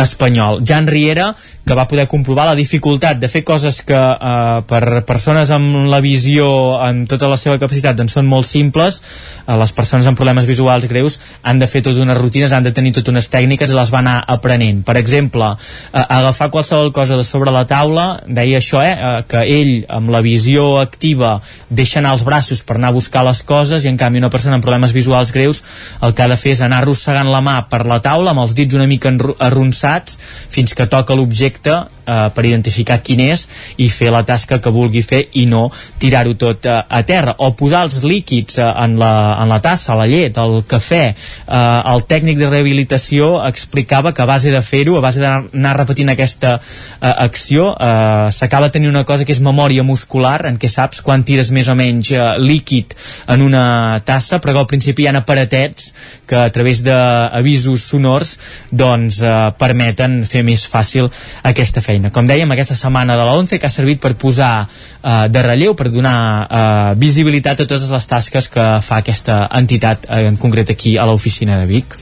espanyol. 0.00 0.62
Jan 0.64 0.88
Riera 0.88 1.34
que 1.64 1.74
va 1.74 1.86
poder 1.88 2.06
comprovar 2.06 2.44
la 2.50 2.56
dificultat 2.58 3.18
de 3.20 3.28
fer 3.32 3.42
coses 3.44 3.80
que 3.86 3.96
eh, 3.96 4.60
per 4.68 5.04
persones 5.08 5.50
amb 5.54 5.88
la 5.88 6.00
visió 6.04 6.46
en 6.84 7.04
tota 7.08 7.30
la 7.30 7.38
seva 7.40 7.56
capacitat 7.60 7.96
doncs 7.96 8.18
són 8.18 8.28
molt 8.28 8.48
simples. 8.48 9.00
Eh, 9.46 9.56
les 9.56 9.72
persones 9.72 10.06
amb 10.06 10.18
problemes 10.18 10.44
visuals 10.48 10.84
greus 10.90 11.18
han 11.42 11.62
de 11.62 11.68
fer 11.70 11.80
totes 11.86 12.02
unes 12.04 12.20
rutines, 12.20 12.52
han 12.52 12.66
de 12.66 12.74
tenir 12.76 12.92
totes 12.98 13.14
unes 13.14 13.30
tècniques 13.32 13.72
i 13.72 13.78
les 13.78 13.92
va 13.94 14.02
anar 14.04 14.18
aprenent. 14.36 14.82
Per 14.84 14.98
exemple, 15.00 15.54
eh, 15.92 16.04
agafar 16.04 16.50
qualsevol 16.52 16.92
cosa 16.92 17.16
de 17.16 17.24
sobre 17.24 17.54
la 17.54 17.64
taula, 17.66 18.20
deia 18.28 18.60
això 18.60 18.84
eh, 18.84 18.92
eh, 18.92 19.24
que 19.28 19.46
ell 19.56 19.72
amb 19.88 20.12
la 20.12 20.20
visió 20.24 20.76
activa 20.82 21.38
deixa 21.70 22.00
anar 22.02 22.12
els 22.18 22.26
braços 22.28 22.62
per 22.62 22.76
anar 22.76 22.92
a 22.92 22.98
buscar 22.98 23.24
les 23.24 23.40
coses 23.42 23.84
i 23.84 23.88
en 23.88 23.96
canvi 24.00 24.20
una 24.20 24.30
persona 24.30 24.58
amb 24.58 24.64
problemes 24.64 24.92
visuals 24.92 25.32
greus 25.32 25.62
el 26.04 26.12
que 26.14 26.24
ha 26.24 26.28
de 26.28 26.36
fer 26.40 26.52
és 26.54 26.62
anar 26.64 26.82
arrossegant 26.82 27.30
la 27.32 27.40
mà 27.44 27.56
per 27.70 27.84
la 27.88 28.00
taula 28.04 28.34
amb 28.34 28.44
els 28.44 28.54
dits 28.56 28.76
una 28.76 28.88
mica 28.90 29.12
arronsats 29.44 30.20
fins 30.52 30.74
que 30.76 30.86
toca 30.90 31.16
l'objecte 31.16 31.53
objecte 31.54 31.86
eh, 32.06 32.30
per 32.34 32.44
identificar 32.44 33.00
quin 33.02 33.20
és 33.24 33.46
i 33.80 33.88
fer 33.88 34.10
la 34.12 34.24
tasca 34.26 34.58
que 34.60 34.72
vulgui 34.72 35.02
fer 35.02 35.24
i 35.32 35.46
no 35.46 35.70
tirar-ho 35.98 36.34
tot 36.34 36.66
eh, 36.66 36.82
a 36.88 37.02
terra 37.06 37.34
o 37.38 37.52
posar 37.56 37.84
els 37.86 38.02
líquids 38.04 38.58
eh, 38.58 38.66
en, 38.84 38.98
la, 38.98 39.38
en 39.40 39.48
la 39.48 39.60
tassa, 39.60 39.94
la 39.96 40.06
llet, 40.06 40.36
el 40.36 40.64
cafè. 40.68 41.02
Eh, 41.14 41.80
el 41.94 42.04
tècnic 42.08 42.38
de 42.38 42.50
rehabilitació 42.50 43.40
explicava 43.46 44.12
que 44.12 44.22
a 44.22 44.28
base 44.28 44.52
de 44.52 44.62
fer-ho 44.62 44.98
a 44.98 45.04
base 45.04 45.22
d'anar 45.22 45.76
repetint 45.78 46.12
aquesta 46.12 46.56
eh, 46.58 47.12
acció 47.12 47.72
eh, 47.74 48.30
s'acaba 48.34 48.70
tenint 48.74 48.92
una 48.92 49.04
cosa 49.04 49.24
que 49.24 49.34
és 49.34 49.42
memòria 49.44 49.84
muscular 49.86 50.44
en 50.48 50.58
què 50.60 50.68
saps 50.70 51.02
quan 51.04 51.24
tires 51.24 51.50
més 51.54 51.68
o 51.68 51.76
menys 51.78 52.12
eh, 52.12 52.24
líquid 52.40 52.94
en 53.32 53.44
una 53.44 54.00
tassa 54.04 54.40
però 54.40 54.54
que 54.54 54.64
al 54.64 54.70
principi 54.70 55.04
hi 55.04 55.10
ha 55.10 55.16
aparatets 55.18 55.92
que 56.28 56.36
a 56.36 56.50
través 56.52 56.82
d'avisos 56.84 57.88
sonors 57.88 58.36
doncs 58.70 59.20
eh, 59.22 59.34
permeten 59.60 60.22
fer 60.28 60.44
més 60.46 60.64
fàcil 60.68 61.10
aquesta 61.44 61.82
feina. 61.84 62.10
Com 62.10 62.26
dèiem, 62.28 62.50
aquesta 62.54 62.76
setmana 62.76 63.18
de 63.20 63.24
la 63.26 63.34
11 63.36 63.58
que 63.60 63.68
ha 63.68 63.72
servit 63.72 64.00
per 64.00 64.14
posar 64.20 64.64
eh, 64.64 65.26
de 65.28 65.42
relleu, 65.44 65.74
per 65.76 65.90
donar 65.92 66.16
eh, 66.44 66.92
visibilitat 67.00 67.60
a 67.60 67.66
totes 67.68 67.90
les 67.92 68.08
tasques 68.08 68.48
que 68.48 68.64
fa 68.84 69.00
aquesta 69.02 69.44
entitat, 69.60 70.08
eh, 70.08 70.24
en 70.30 70.38
concret 70.40 70.72
aquí 70.72 70.96
a 70.96 71.04
l'oficina 71.08 71.60
de 71.60 71.68
Vic. 71.68 71.96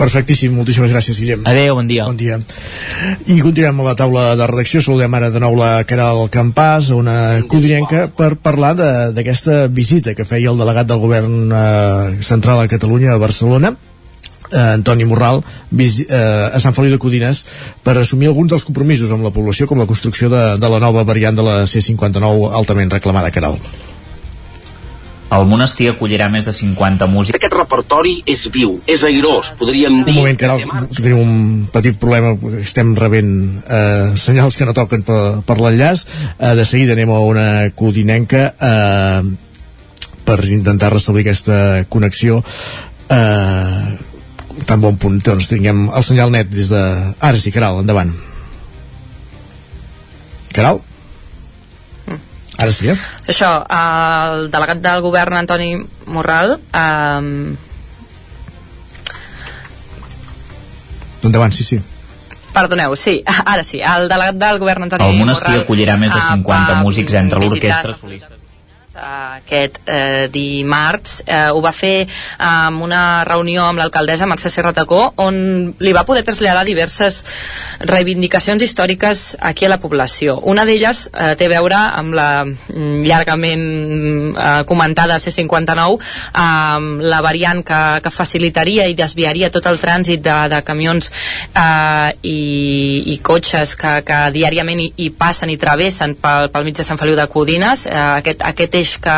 Perfectíssim, 0.00 0.52
moltíssimes 0.56 0.92
gràcies, 0.92 1.20
Guillem. 1.20 1.44
Adéu, 1.48 1.76
bon 1.76 1.88
dia. 1.88 2.06
Bon 2.08 2.16
dia. 2.16 2.38
I 3.32 3.38
continuem 3.44 3.80
a 3.80 3.90
la 3.90 3.96
taula 3.96 4.24
de 4.36 4.48
redacció. 4.48 4.80
Saludem 4.84 5.14
ara 5.16 5.30
de 5.32 5.40
nou 5.44 5.56
la 5.56 5.84
Caral 5.88 6.26
Campàs, 6.32 6.90
una 6.96 7.42
codinenca, 7.48 8.06
per 8.12 8.34
parlar 8.40 8.74
d'aquesta 8.76 9.66
visita 9.68 10.16
que 10.16 10.28
feia 10.28 10.52
el 10.52 10.60
delegat 10.60 10.88
del 10.88 11.04
govern 11.04 11.52
eh, 11.52 12.16
central 12.24 12.64
a 12.64 12.68
Catalunya, 12.72 13.12
a 13.14 13.20
Barcelona, 13.20 13.76
eh, 14.50 14.76
Antoni 14.76 15.08
Morral 15.08 15.42
vis, 15.70 16.00
eh, 16.06 16.50
a 16.52 16.60
Sant 16.62 16.76
Feliu 16.76 16.94
de 16.94 17.00
Codines 17.02 17.44
per 17.82 17.96
assumir 17.98 18.30
alguns 18.30 18.54
dels 18.54 18.66
compromisos 18.68 19.12
amb 19.12 19.26
la 19.26 19.34
població 19.34 19.66
com 19.66 19.78
la 19.82 19.88
construcció 19.88 20.30
de, 20.32 20.44
de 20.60 20.72
la 20.72 20.80
nova 20.82 21.04
variant 21.04 21.36
de 21.36 21.44
la 21.46 21.58
C59 21.66 22.52
altament 22.54 22.92
reclamada 22.98 23.34
Caral. 23.34 23.60
El 25.26 25.42
monestir 25.50 25.88
acollirà 25.90 26.28
més 26.30 26.44
de 26.46 26.52
50 26.54 27.08
músics. 27.10 27.34
Aquest 27.40 27.54
repertori 27.56 28.12
és 28.30 28.44
viu, 28.54 28.76
és 28.86 29.02
airós, 29.06 29.50
podríem 29.58 30.04
dir... 30.06 30.14
Un 30.14 30.20
moment, 30.20 30.38
Caral, 30.38 30.62
tenim 30.94 31.18
un 31.18 31.32
petit 31.74 31.98
problema, 31.98 32.30
estem 32.60 32.92
rebent 32.98 33.32
eh, 33.66 34.14
senyals 34.22 34.54
que 34.54 34.68
no 34.68 34.76
toquen 34.76 35.02
per, 35.06 35.20
per 35.46 35.58
l'enllaç. 35.58 36.06
Eh, 36.38 36.54
de 36.54 36.68
seguida 36.68 36.94
anem 36.94 37.10
a 37.10 37.18
una 37.26 37.48
codinenca 37.74 38.44
eh, 38.54 39.22
per 40.26 40.38
intentar 40.46 40.92
restablir 40.94 41.26
aquesta 41.26 41.58
connexió. 41.90 42.38
Eh, 43.10 43.96
tan 44.64 44.80
bon 44.80 44.96
punt, 44.96 45.20
doncs 45.20 45.50
tinguem 45.50 45.86
el 45.92 46.04
senyal 46.06 46.32
net 46.32 46.48
des 46.52 46.70
de... 46.72 46.82
Ara 47.20 47.36
sí, 47.40 47.52
Caral, 47.52 47.82
endavant. 47.84 48.12
Caral? 50.56 50.80
Ara 52.56 52.72
sí, 52.72 52.88
eh? 52.88 52.96
Això, 53.28 53.50
el 53.68 54.46
delegat 54.52 54.80
del 54.80 55.02
govern, 55.04 55.36
Antoni 55.42 55.74
Morral, 56.08 56.56
eh, 56.72 57.56
Endavant, 61.26 61.52
sí, 61.52 61.64
sí. 61.66 61.80
Perdoneu, 62.54 62.94
sí, 62.96 63.18
ara 63.26 63.64
sí. 63.66 63.82
El 63.84 64.08
delegat 64.08 64.40
del 64.40 64.62
govern, 64.62 64.86
Antoni 64.86 65.10
El 65.10 65.20
monestir 65.20 65.52
Morral, 65.52 65.66
acollirà 65.66 66.00
més 66.00 66.14
de 66.14 66.22
eh, 66.22 66.26
50 66.32 66.72
va 66.72 66.82
músics 66.86 67.20
entre 67.20 67.44
l'orquestra 67.44 67.96
solista 67.98 68.35
aquest 68.96 69.78
eh, 69.86 70.26
dimarts 70.32 71.20
eh, 71.26 71.48
ho 71.52 71.60
va 71.64 71.72
fer 71.76 72.06
amb 72.42 72.82
una 72.84 73.24
reunió 73.28 73.66
amb 73.66 73.80
l'alcaldessa 73.80 74.28
Mercè 74.28 74.50
Serratacó 74.52 75.02
on 75.22 75.38
li 75.78 75.92
va 75.96 76.04
poder 76.08 76.24
traslladar 76.26 76.64
diverses 76.66 77.22
reivindicacions 77.80 78.62
històriques 78.62 79.36
aquí 79.40 79.66
a 79.66 79.72
la 79.72 79.80
població. 79.82 80.38
Una 80.42 80.64
d'elles 80.68 81.06
eh, 81.12 81.34
té 81.38 81.48
a 81.48 81.52
veure 81.52 81.76
amb 81.76 82.16
la 82.16 82.28
mm, 82.46 83.04
llargament 83.06 83.66
eh, 84.32 84.62
comentada 84.68 85.18
C59 85.22 85.98
amb 86.32 87.04
la 87.04 87.20
variant 87.24 87.62
que, 87.66 87.82
que 88.02 88.12
facilitaria 88.14 88.86
i 88.88 88.96
desviaria 88.98 89.50
tot 89.52 89.66
el 89.70 89.80
trànsit 89.82 90.22
de, 90.24 90.36
de 90.52 90.62
camions 90.66 91.10
eh, 91.10 92.10
i, 92.22 93.12
i 93.14 93.18
cotxes 93.24 93.76
que, 93.78 93.98
que 94.06 94.20
diàriament 94.34 94.82
hi, 94.82 94.90
hi 95.06 95.10
passen 95.16 95.52
i 95.52 95.58
travessen 95.60 96.16
pel, 96.20 96.50
pel 96.52 96.66
mig 96.66 96.76
de 96.78 96.86
Sant 96.86 97.00
Feliu 97.00 97.16
de 97.18 97.28
Codines 97.30 97.86
eh, 97.90 97.96
aquest, 98.20 98.44
aquest 98.46 98.78
eix 98.80 98.85
que, 98.94 99.16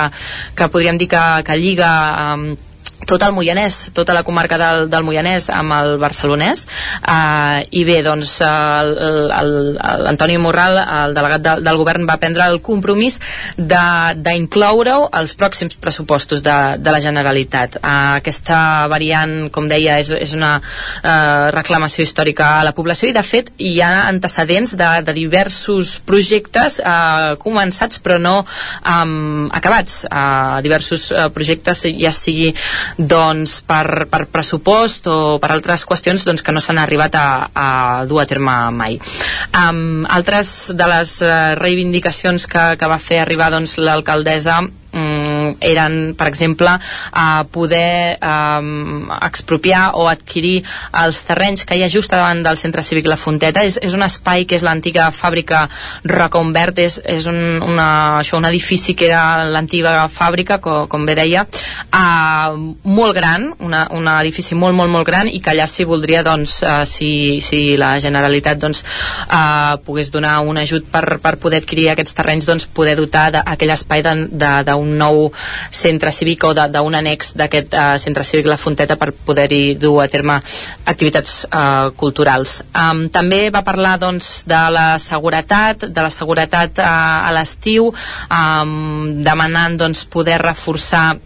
que 0.57 0.71
podríem 0.73 0.99
dir 1.01 1.11
que, 1.13 1.25
que 1.45 1.61
lliga 1.61 1.91
amb 2.33 2.68
tot 3.07 3.23
el 3.23 3.33
Moianès, 3.33 3.91
tota 3.95 4.15
la 4.17 4.23
comarca 4.27 4.59
del, 4.59 4.89
del 4.91 5.05
Moianès 5.07 5.49
amb 5.55 5.75
el 5.77 5.97
barcelonès. 6.01 6.67
Uh, 7.03 7.63
i 7.71 7.85
bé, 7.87 8.01
doncs 8.05 8.39
l'Antoni 8.43 10.39
Morral, 10.43 10.79
el 10.79 11.15
delegat 11.17 11.45
de, 11.45 11.55
del 11.65 11.81
govern 11.81 12.09
va 12.09 12.19
prendre 12.21 12.49
el 12.49 12.61
compromís 12.65 13.19
d'incloure-ho 13.59 15.09
als 15.13 15.37
pròxims 15.39 15.79
pressupostos 15.81 16.43
de, 16.43 16.57
de 16.83 16.95
la 16.95 17.03
Generalitat. 17.05 17.79
Uh, 17.79 18.19
aquesta 18.19 18.89
variant, 18.91 19.49
com 19.55 19.69
deia 19.71 19.99
és, 20.03 20.13
és 20.17 20.35
una 20.37 20.57
uh, 20.59 21.49
reclamació 21.55 22.05
històrica 22.05 22.59
a 22.59 22.67
la 22.67 22.75
població 22.77 23.09
i 23.11 23.17
de 23.17 23.25
fet 23.27 23.53
hi 23.59 23.79
ha 23.85 24.09
antecedents 24.09 24.75
de, 24.79 24.91
de 25.07 25.15
diversos 25.17 25.97
projectes 26.09 26.81
uh, 26.83 27.35
començats 27.43 28.01
però 28.03 28.19
no 28.21 28.37
um, 28.43 29.49
acabats. 29.55 30.03
Uh, 30.09 30.59
diversos 30.65 31.09
uh, 31.13 31.29
projectes 31.35 31.87
ja 31.99 32.13
sigui 32.15 32.53
doncs 32.97 33.59
per, 33.69 34.07
per 34.11 34.25
pressupost 34.33 35.07
o 35.11 35.39
per 35.43 35.53
altres 35.55 35.85
qüestions 35.89 36.25
doncs, 36.27 36.43
que 36.43 36.55
no 36.55 36.63
s'han 36.65 36.81
arribat 36.83 37.19
a, 37.19 37.29
a 37.53 37.69
dur 38.09 38.23
a 38.23 38.27
terme 38.31 38.57
mai. 38.77 38.99
Um, 39.53 40.07
altres 40.09 40.73
de 40.77 40.91
les 40.91 41.15
uh, 41.23 41.55
reivindicacions 41.61 42.49
que, 42.51 42.69
que 42.81 42.91
va 42.91 43.01
fer 43.03 43.23
arribar 43.23 43.53
doncs, 43.55 43.79
l'alcaldessa 43.83 44.63
eren, 45.61 46.15
per 46.19 46.29
exemple, 46.31 46.75
a 47.13 47.45
poder 47.53 48.19
um, 48.23 49.09
expropiar 49.21 49.93
o 49.99 50.09
adquirir 50.11 50.63
els 51.03 51.23
terrenys 51.29 51.65
que 51.69 51.79
hi 51.79 51.85
ha 51.85 51.91
just 51.93 52.13
davant 52.13 52.43
del 52.45 52.61
centre 52.61 52.83
cívic 52.83 53.09
La 53.09 53.19
Fonteta. 53.21 53.65
És, 53.67 53.79
és 53.83 53.95
un 53.97 54.05
espai 54.07 54.47
que 54.49 54.59
és 54.59 54.65
l'antiga 54.67 55.09
fàbrica 55.15 55.67
Rocombert, 56.09 56.79
és, 56.83 56.99
és 57.05 57.27
un, 57.31 57.39
una, 57.65 57.89
això, 58.21 58.39
un 58.39 58.49
edifici 58.49 58.95
que 58.99 59.09
era 59.09 59.45
l'antiga 59.49 60.07
fàbrica, 60.13 60.59
com, 60.65 60.87
com 60.91 61.07
bé 61.09 61.17
deia, 61.19 61.45
uh, 61.89 62.57
molt 62.85 63.17
gran, 63.17 63.51
una, 63.65 63.87
un 63.95 64.09
edifici 64.19 64.57
molt, 64.59 64.77
molt, 64.77 64.93
molt 64.93 65.07
gran, 65.09 65.29
i 65.31 65.41
que 65.43 65.53
allà 65.53 65.69
s'hi 65.69 65.87
voldria, 65.89 66.25
doncs, 66.27 66.59
uh, 66.67 66.83
si, 66.89 67.41
si 67.45 67.77
la 67.81 67.95
Generalitat 68.03 68.61
doncs, 68.63 68.85
uh, 69.27 69.79
pogués 69.87 70.13
donar 70.15 70.39
un 70.47 70.59
ajut 70.61 70.89
per, 70.93 71.19
per 71.23 71.37
poder 71.41 71.63
adquirir 71.63 71.91
aquests 71.93 72.17
terrenys, 72.19 72.49
doncs, 72.49 72.69
poder 72.75 72.97
dotar 72.99 73.29
d'aquell 73.35 73.75
espai 73.75 74.05
d'un 74.05 74.95
nou 74.99 75.29
centre 75.71 76.13
cívic 76.13 76.45
o 76.49 76.53
d'un 76.57 76.99
annex 76.99 77.35
d'aquest 77.39 77.75
uh, 77.75 77.97
centre 78.01 78.25
cívic 78.25 78.49
La 78.51 78.59
Fonteta 78.61 78.97
per 79.01 79.13
poder-hi 79.13 79.77
dur 79.81 79.99
a 80.03 80.09
terme 80.09 80.41
activitats 80.85 81.45
uh, 81.49 81.91
culturals. 81.97 82.59
Um, 82.73 83.07
també 83.13 83.49
va 83.55 83.65
parlar 83.67 83.97
doncs, 84.01 84.43
de 84.49 84.63
la 84.75 84.89
seguretat, 85.03 85.89
de 85.89 86.05
la 86.05 86.13
seguretat 86.13 86.79
uh, 86.83 87.29
a 87.29 87.33
l'estiu, 87.37 87.91
um, 88.29 89.19
demanant 89.25 89.79
doncs, 89.81 90.05
poder 90.09 90.41
reforçar 90.43 91.19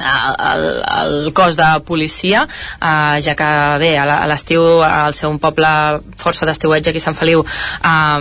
el, 0.00 0.64
el 1.02 1.32
cos 1.36 1.56
de 1.56 1.68
policia 1.86 2.46
eh, 2.46 3.20
ja 3.22 3.34
que 3.36 3.50
bé, 3.82 3.92
a 3.98 4.26
l'estiu 4.30 4.82
al 4.84 5.14
ser 5.14 5.28
un 5.30 5.38
poble 5.42 5.68
força 6.20 6.46
d'estiuetge 6.48 6.90
aquí 6.90 7.02
a 7.02 7.06
Sant 7.06 7.18
Feliu 7.18 7.42
eh, 7.44 8.18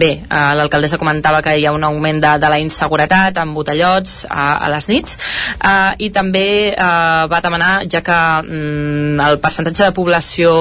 bé, 0.00 0.10
eh, 0.24 0.52
l'alcaldessa 0.58 1.00
comentava 1.00 1.42
que 1.44 1.56
hi 1.56 1.66
ha 1.66 1.74
un 1.76 1.84
augment 1.84 2.20
de, 2.22 2.32
de 2.42 2.52
la 2.52 2.60
inseguretat 2.62 3.38
amb 3.42 3.56
botellots 3.56 4.24
a, 4.28 4.48
a 4.66 4.70
les 4.72 4.88
nits 4.92 5.16
eh, 5.56 5.92
i 6.06 6.10
també 6.14 6.46
eh, 6.72 7.22
va 7.32 7.42
demanar 7.44 7.72
ja 7.90 8.02
que 8.04 8.20
mm, 8.42 9.20
el 9.28 9.40
percentatge 9.42 9.88
de 9.88 9.96
població 9.96 10.52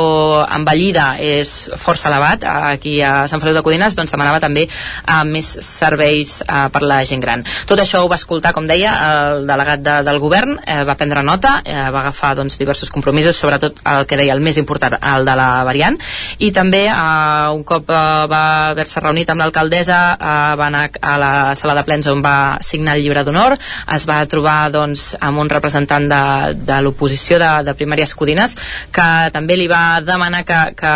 envellida 0.45 1.15
és 1.21 1.55
força 1.79 2.09
elevat 2.11 2.43
eh, 2.43 2.55
aquí 2.75 2.97
a 3.01 3.25
Sant 3.31 3.43
Feliu 3.43 3.57
de 3.57 3.63
Codines 3.65 3.97
doncs 3.97 4.13
demanava 4.13 4.41
també 4.43 4.67
eh, 4.67 5.23
més 5.27 5.49
serveis 5.65 6.39
eh, 6.45 6.67
per 6.71 6.83
la 6.85 7.01
gent 7.07 7.23
gran. 7.23 7.43
Tot 7.69 7.81
això 7.81 8.03
ho 8.03 8.11
va 8.11 8.19
escoltar 8.19 8.53
com 8.55 8.67
deia 8.69 8.93
el 9.05 9.45
delegat 9.49 9.83
de, 9.85 9.97
del 10.07 10.21
govern 10.23 10.44
govern 10.45 10.59
eh, 10.65 10.83
va 10.85 10.95
prendre 10.95 11.23
nota, 11.23 11.61
eh, 11.63 11.73
va 11.91 12.01
agafar 12.01 12.35
doncs, 12.35 12.57
diversos 12.59 12.89
compromisos, 12.91 13.35
sobretot 13.35 13.79
el 13.85 14.05
que 14.05 14.17
deia 14.17 14.33
el 14.33 14.41
més 14.41 14.57
important, 14.57 14.97
el 15.01 15.25
de 15.25 15.35
la 15.35 15.63
variant, 15.65 15.97
i 16.39 16.51
també 16.51 16.85
eh, 16.87 17.49
un 17.53 17.63
cop 17.63 17.89
eh, 17.89 18.01
va 18.29 18.43
haver-se 18.69 19.01
reunit 19.01 19.29
amb 19.29 19.41
l'alcaldessa 19.41 19.99
eh, 20.15 20.55
va 20.59 20.67
anar 20.67 20.85
a 21.01 21.17
la 21.21 21.31
sala 21.55 21.75
de 21.75 21.85
plens 21.87 22.07
on 22.11 22.21
va 22.23 22.57
signar 22.61 22.95
el 22.95 23.03
llibre 23.03 23.23
d'honor, 23.25 23.57
es 23.95 24.07
va 24.07 24.21
trobar 24.29 24.69
doncs, 24.71 25.15
amb 25.19 25.41
un 25.41 25.49
representant 25.49 26.07
de, 26.09 26.21
de 26.65 26.79
l'oposició 26.81 27.39
de, 27.41 27.51
de 27.65 27.75
primàries 27.77 28.15
codines 28.15 28.55
que 28.93 29.07
també 29.33 29.57
li 29.57 29.67
va 29.71 29.99
demanar 30.05 30.43
que, 30.45 30.59
que 30.77 30.93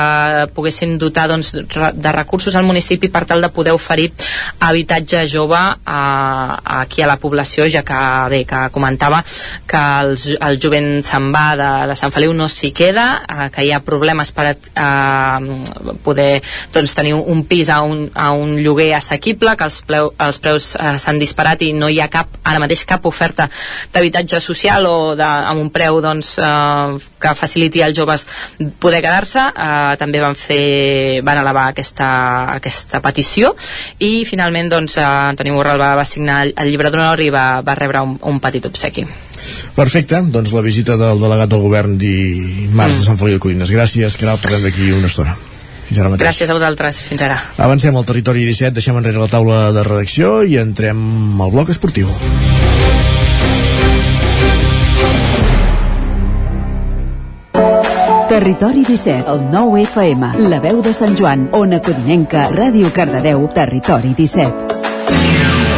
poguessin 0.55 0.97
dotar 1.01 1.27
doncs, 1.31 1.53
de 1.53 2.13
recursos 2.15 2.55
al 2.55 2.67
municipi 2.67 3.09
per 3.09 3.25
tal 3.25 3.41
de 3.41 3.51
poder 3.53 3.73
oferir 3.73 4.09
habitatge 4.59 5.25
jove 5.29 5.57
a, 5.57 5.75
eh, 5.75 6.61
aquí 6.79 7.01
a 7.01 7.07
la 7.09 7.17
població, 7.17 7.67
ja 7.69 7.83
que 7.83 7.99
bé, 8.29 8.43
que 8.45 8.67
comentava 8.73 9.23
que 9.69 9.81
el, 10.01 10.15
el 10.49 10.59
jovent 10.61 10.89
se'n 11.05 11.29
va 11.33 11.45
de, 11.59 11.69
de 11.91 11.97
Sant 11.99 12.13
Feliu 12.15 12.33
no 12.35 12.49
s'hi 12.51 12.71
queda, 12.75 13.07
eh, 13.27 13.49
que 13.53 13.65
hi 13.65 13.71
ha 13.73 13.81
problemes 13.85 14.31
per 14.35 14.47
eh, 14.51 15.95
poder 16.05 16.41
doncs, 16.73 16.95
tenir 16.97 17.15
un 17.19 17.43
pis 17.49 17.69
a 17.69 17.81
un, 17.85 18.07
a 18.13 18.31
un 18.35 18.57
lloguer 18.63 18.91
assequible, 18.97 19.55
que 19.57 19.67
els, 19.69 19.81
pleu, 19.87 20.11
els 20.19 20.41
preus 20.43 20.71
eh, 20.75 20.95
s'han 21.01 21.21
disparat 21.21 21.63
i 21.65 21.71
no 21.73 21.89
hi 21.89 21.99
ha 22.01 22.09
cap, 22.11 22.39
ara 22.43 22.61
mateix 22.61 22.85
cap 22.89 23.05
oferta 23.09 23.49
d'habitatge 23.93 24.41
social 24.43 24.87
o 24.89 24.97
de, 25.19 25.25
amb 25.25 25.61
un 25.61 25.71
preu 25.73 26.01
doncs, 26.03 26.35
eh, 26.41 26.99
que 27.19 27.35
faciliti 27.35 27.83
als 27.83 27.97
joves 27.97 28.25
poder 28.79 29.01
quedar-se. 29.05 29.49
Eh, 29.49 29.95
també 29.99 30.21
van 30.23 30.37
fer 30.39 31.21
van 31.25 31.41
elevar 31.41 31.69
aquesta, 31.73 32.09
aquesta 32.55 33.01
petició 33.03 33.53
i 33.99 34.25
finalment 34.29 34.71
doncs, 34.71 34.97
eh, 34.97 35.05
Antoni 35.05 35.55
Borral 35.55 35.81
va, 35.81 35.95
va 35.99 36.07
signar 36.07 36.43
el 36.49 36.71
llibre 36.71 36.91
d'honor 36.93 37.23
i 37.23 37.31
va, 37.33 37.47
va 37.65 37.79
rebre 37.79 38.05
un, 38.05 38.19
un 38.21 38.39
petit 38.43 38.65
obsequi. 38.69 39.07
Perfecte, 39.75 40.19
doncs 40.33 40.51
la 40.51 40.63
visita 40.65 40.97
del 40.99 41.21
delegat 41.21 41.51
del 41.51 41.61
govern 41.63 41.95
dimarts 41.99 42.95
mm. 42.95 42.99
de 42.99 43.05
Sant 43.05 43.19
Feliu 43.21 43.37
de 43.37 43.43
Codines. 43.43 43.71
Gràcies, 43.71 44.17
que 44.19 44.27
parlem 44.43 44.65
d'aquí 44.65 44.91
una 44.97 45.07
estona. 45.07 45.35
Fins 45.89 46.01
ara 46.03 46.11
mateix. 46.13 46.27
Gràcies 46.27 46.51
a 46.51 46.57
vosaltres. 46.57 47.01
Fins 47.09 47.23
ara. 47.25 47.39
Avancem 47.65 47.95
al 47.97 48.05
territori 48.05 48.45
17, 48.45 48.75
deixem 48.77 48.97
enrere 48.99 49.21
la 49.21 49.29
taula 49.31 49.69
de 49.73 49.85
redacció 49.87 50.43
i 50.45 50.59
entrem 50.61 51.41
al 51.41 51.53
bloc 51.55 51.71
esportiu. 51.73 52.11
Territori 58.29 58.83
17, 58.85 59.25
el 59.25 59.47
9 59.49 59.81
FM, 59.87 60.33
la 60.51 60.59
veu 60.61 60.83
de 60.85 60.93
Sant 60.93 61.17
Joan, 61.17 61.49
Ona 61.57 61.81
Codinenca, 61.81 62.45
Ràdio 62.53 62.93
Cardedeu, 62.93 63.47
Territori 63.57 64.13
17. 64.13 65.68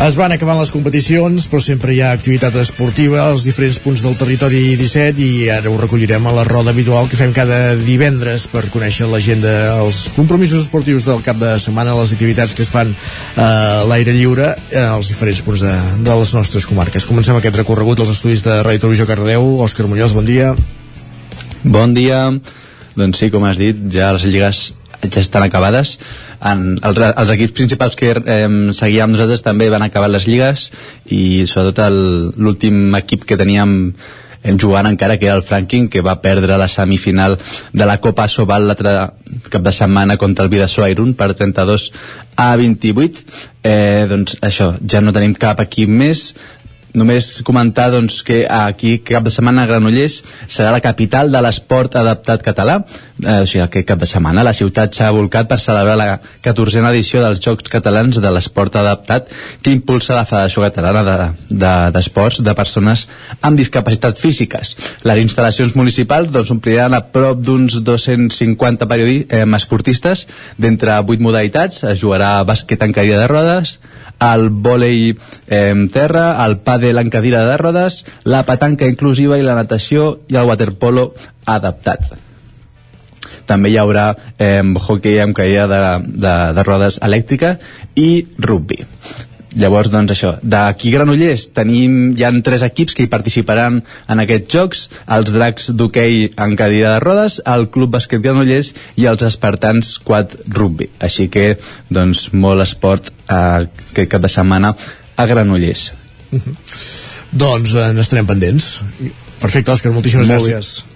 Es 0.00 0.14
van 0.16 0.32
acabant 0.32 0.56
les 0.56 0.70
competicions, 0.72 1.44
però 1.52 1.58
sempre 1.60 1.92
hi 1.92 1.98
ha 2.00 2.14
activitat 2.16 2.54
esportiva 2.56 3.26
als 3.26 3.42
diferents 3.44 3.76
punts 3.84 4.00
del 4.00 4.14
territori 4.16 4.62
17 4.80 5.20
i 5.20 5.50
ara 5.52 5.68
ho 5.68 5.76
recollirem 5.76 6.24
a 6.24 6.32
la 6.32 6.46
roda 6.48 6.72
habitual 6.72 7.10
que 7.10 7.18
fem 7.20 7.34
cada 7.36 7.74
divendres 7.76 8.46
per 8.48 8.62
conèixer 8.72 9.10
l'agenda, 9.10 9.52
els 9.82 10.06
compromisos 10.16 10.64
esportius 10.64 11.04
del 11.04 11.20
cap 11.26 11.36
de 11.36 11.52
setmana, 11.60 11.98
les 12.00 12.16
activitats 12.16 12.56
que 12.56 12.64
es 12.64 12.72
fan 12.72 12.94
eh, 12.94 13.44
a 13.44 13.84
l'aire 13.92 14.16
lliure 14.16 14.48
eh, 14.54 14.80
als 14.86 15.12
diferents 15.12 15.44
punts 15.44 15.66
de, 15.68 15.76
de 16.08 16.18
les 16.22 16.34
nostres 16.38 16.64
comarques. 16.72 17.04
Comencem 17.04 17.36
aquest 17.36 17.60
recorregut 17.60 18.00
als 18.00 18.16
estudis 18.16 18.48
de 18.48 18.56
Ràdio 18.64 18.86
Televisió 18.86 19.10
Cardeu. 19.10 19.52
Òscar 19.68 19.84
Muñoz, 19.84 20.16
bon 20.16 20.24
dia. 20.24 20.54
Bon 21.60 21.92
dia. 21.92 22.24
Doncs 22.96 23.20
sí, 23.20 23.28
com 23.28 23.44
has 23.44 23.60
dit, 23.60 23.84
ja 23.92 24.14
les 24.16 24.24
lligues 24.24 24.70
ja 25.02 25.20
estan 25.20 25.44
acabades. 25.46 25.98
En, 26.40 26.78
els, 26.82 27.02
els 27.10 27.34
equips 27.36 27.56
principals 27.56 27.96
que 27.96 28.14
eh, 28.14 28.48
seguíem 28.76 29.12
nosaltres 29.12 29.44
també 29.46 29.70
van 29.72 29.84
acabar 29.86 30.10
les 30.12 30.28
lligues 30.28 30.70
i 31.10 31.46
sobretot 31.50 31.92
l'últim 32.36 32.96
equip 33.00 33.24
que 33.28 33.40
teníem 33.40 33.94
jugant 34.56 34.86
encara 34.86 35.18
que 35.18 35.26
era 35.26 35.36
el 35.36 35.42
Franking 35.42 35.88
que 35.88 36.00
va 36.00 36.20
perdre 36.22 36.56
la 36.56 36.68
semifinal 36.68 37.38
de 37.72 37.86
la 37.86 37.98
Copa 38.00 38.26
Sobal 38.28 38.66
l'altre 38.66 39.12
cap 39.52 39.62
de 39.62 39.72
setmana 39.72 40.16
contra 40.16 40.44
el 40.44 40.50
Vidassó 40.50 40.82
Airun 40.82 41.12
per 41.14 41.34
32 41.34 41.90
a 42.36 42.56
28 42.56 43.20
eh, 43.62 44.06
doncs 44.08 44.38
això, 44.40 44.72
ja 44.80 45.02
no 45.04 45.12
tenim 45.12 45.34
cap 45.36 45.60
equip 45.60 45.92
més 45.92 46.30
només 46.94 47.42
comentar 47.46 47.90
doncs, 47.92 48.22
que 48.26 48.42
aquí 48.50 48.98
cap 49.06 49.24
de 49.26 49.32
setmana 49.32 49.66
Granollers 49.68 50.20
serà 50.50 50.72
la 50.74 50.82
capital 50.84 51.30
de 51.32 51.42
l'esport 51.44 51.96
adaptat 51.96 52.42
català. 52.42 52.80
Eh, 53.20 53.42
o 53.42 53.46
sigui, 53.46 53.62
aquest 53.64 53.86
cap 53.88 54.00
de 54.00 54.08
setmana 54.08 54.44
la 54.46 54.54
ciutat 54.56 54.96
s'ha 54.96 55.10
volcat 55.14 55.48
per 55.50 55.60
celebrar 55.60 55.96
la 56.00 56.08
14a 56.44 56.90
edició 56.90 57.22
dels 57.22 57.42
Jocs 57.44 57.68
Catalans 57.70 58.20
de 58.22 58.32
l'esport 58.32 58.76
adaptat 58.80 59.28
que 59.62 59.74
impulsa 59.74 60.16
la 60.16 60.26
Federació 60.28 60.64
Catalana 60.64 61.34
d'Esports 61.48 62.40
de, 62.40 62.44
de, 62.44 62.48
de 62.50 62.56
persones 62.56 63.06
amb 63.40 63.60
discapacitat 63.60 64.18
físiques. 64.18 64.74
Les 65.04 65.22
instal·lacions 65.22 65.76
municipals 65.76 66.32
doncs, 66.32 66.50
ompliran 66.56 66.96
a 66.96 67.04
prop 67.12 67.44
d'uns 67.44 67.80
250 67.84 68.88
periodi, 68.90 69.22
eh, 69.28 69.44
esportistes 69.60 70.26
d'entre 70.58 70.96
8 71.04 71.22
modalitats. 71.22 71.84
Es 71.84 72.00
jugarà 72.02 72.38
bàsquet 72.48 72.82
en 72.82 72.96
cadira 72.96 73.20
de 73.20 73.30
rodes 73.30 73.78
el 74.20 74.48
vòlei 74.50 75.12
eh, 75.48 75.74
terra, 75.92 76.44
el 76.44 76.58
pàdel 76.64 77.00
en 77.00 77.10
cadira 77.10 77.44
de 77.48 77.56
rodes, 77.60 78.04
la 78.24 78.44
petanca 78.48 78.88
inclusiva 78.88 79.38
i 79.38 79.46
la 79.46 79.56
natació 79.58 80.20
i 80.28 80.36
el 80.36 80.48
waterpolo 80.50 81.10
adaptat. 81.46 82.12
També 83.50 83.72
hi 83.72 83.80
haurà 83.80 84.12
eh, 84.38 84.62
hockey 84.62 85.18
amb 85.24 85.34
cadira 85.34 85.66
de, 85.70 85.80
de, 86.06 86.36
de 86.54 86.66
rodes 86.68 87.00
elèctrica 87.02 87.56
i 87.98 88.10
rugby. 88.38 88.84
Llavors, 89.58 89.90
doncs 89.90 90.12
això, 90.14 90.30
d'aquí 90.46 90.92
Granollers 90.94 91.48
tenim, 91.56 92.12
hi 92.14 92.22
han 92.26 92.38
tres 92.46 92.62
equips 92.62 92.94
que 92.94 93.02
hi 93.02 93.10
participaran 93.10 93.80
en 93.82 94.22
aquests 94.22 94.54
jocs, 94.54 94.84
els 95.10 95.32
dracs 95.34 95.70
d'hoquei 95.74 96.28
en 96.30 96.54
cadira 96.58 96.94
de 96.94 97.00
rodes, 97.02 97.40
el 97.50 97.66
Club 97.74 97.96
Bàsquet 97.96 98.22
Granollers 98.22 98.70
i 99.00 99.08
els 99.10 99.24
espartans 99.26 99.96
quad 100.06 100.36
rugby. 100.46 100.90
Així 101.02 101.26
que, 101.34 101.56
doncs, 101.90 102.28
molt 102.32 102.62
esport 102.62 103.10
eh, 103.10 103.66
aquest 103.90 104.12
cap 104.14 104.22
de 104.22 104.30
setmana 104.30 104.74
a 105.16 105.26
Granollers. 105.26 105.90
Uh 106.30 106.38
-huh. 106.38 106.54
Doncs 107.32 107.74
eh, 107.74 107.92
n'estarem 107.92 108.26
pendents. 108.26 108.84
Perfecte, 109.40 109.72
Òscar, 109.72 109.92
moltíssimes 109.92 110.28
Molt 110.28 110.46
gràcies. 110.46 110.89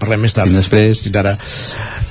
Parlem 0.00 0.24
més 0.26 0.36
tard. 0.36 0.50
Fins 0.50 0.62
després. 0.62 1.04
Fins 1.06 1.20
ara. 1.22 1.36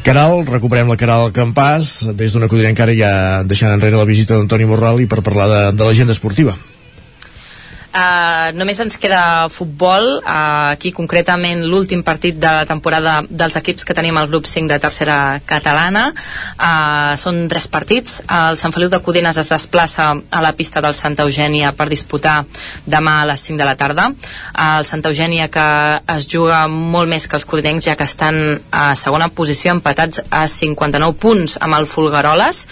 Caral, 0.05 0.43
recuperem 0.45 0.89
la 0.91 0.99
Caral 1.01 1.31
Campàs, 1.33 2.11
des 2.13 2.35
d'una 2.35 2.49
codina 2.51 2.69
encara 2.69 2.93
ja 2.93 3.11
deixant 3.47 3.73
enrere 3.73 3.97
la 3.97 4.05
visita 4.05 4.37
d'Antoni 4.37 4.69
Morral 4.69 5.01
i 5.01 5.09
per 5.09 5.23
parlar 5.25 5.49
de, 5.49 5.61
de 5.77 5.87
l'agenda 5.87 6.13
esportiva. 6.13 6.53
Uh, 7.95 8.51
només 8.51 8.75
ens 8.83 8.97
queda 8.99 9.47
futbol 9.47 10.17
uh, 10.17 10.73
aquí 10.73 10.89
concretament 10.91 11.61
l'últim 11.63 12.01
partit 12.03 12.35
de 12.35 12.49
la 12.51 12.65
temporada 12.67 13.21
dels 13.23 13.55
equips 13.55 13.87
que 13.87 13.95
tenim 13.95 14.17
al 14.19 14.27
grup 14.27 14.49
5 14.51 14.67
de 14.67 14.79
tercera 14.83 15.39
catalana. 15.47 16.09
Uh, 16.59 17.15
són 17.15 17.45
tres 17.47 17.69
partits. 17.71 18.17
El 18.27 18.59
Sant 18.59 18.75
Feliu 18.75 18.91
de 18.91 18.99
Codines 18.99 19.39
es 19.39 19.47
desplaça 19.47 20.09
a 20.11 20.41
la 20.43 20.51
pista 20.57 20.83
del 20.83 20.97
Santa 20.97 21.23
Eugènia 21.23 21.71
per 21.71 21.87
disputar 21.87 22.41
demà 22.83 23.21
a 23.21 23.29
les 23.29 23.45
5 23.47 23.61
de 23.63 23.69
la 23.69 23.77
tarda. 23.79 24.09
El 24.65 24.83
Santa 24.83 25.13
Eugènia 25.13 25.47
que 25.47 25.65
es 26.17 26.27
juga 26.27 26.65
molt 26.67 27.07
més 27.07 27.29
que 27.31 27.39
els 27.39 27.47
codinencs 27.47 27.87
ja 27.87 27.95
que 27.95 28.09
estan 28.09 28.59
a 28.75 28.89
segona 28.99 29.31
posició 29.31 29.71
empatats 29.71 30.19
a 30.27 30.43
59 30.51 31.15
punts 31.23 31.55
amb 31.63 31.79
el 31.79 31.87
Fulgaroles 31.87 32.65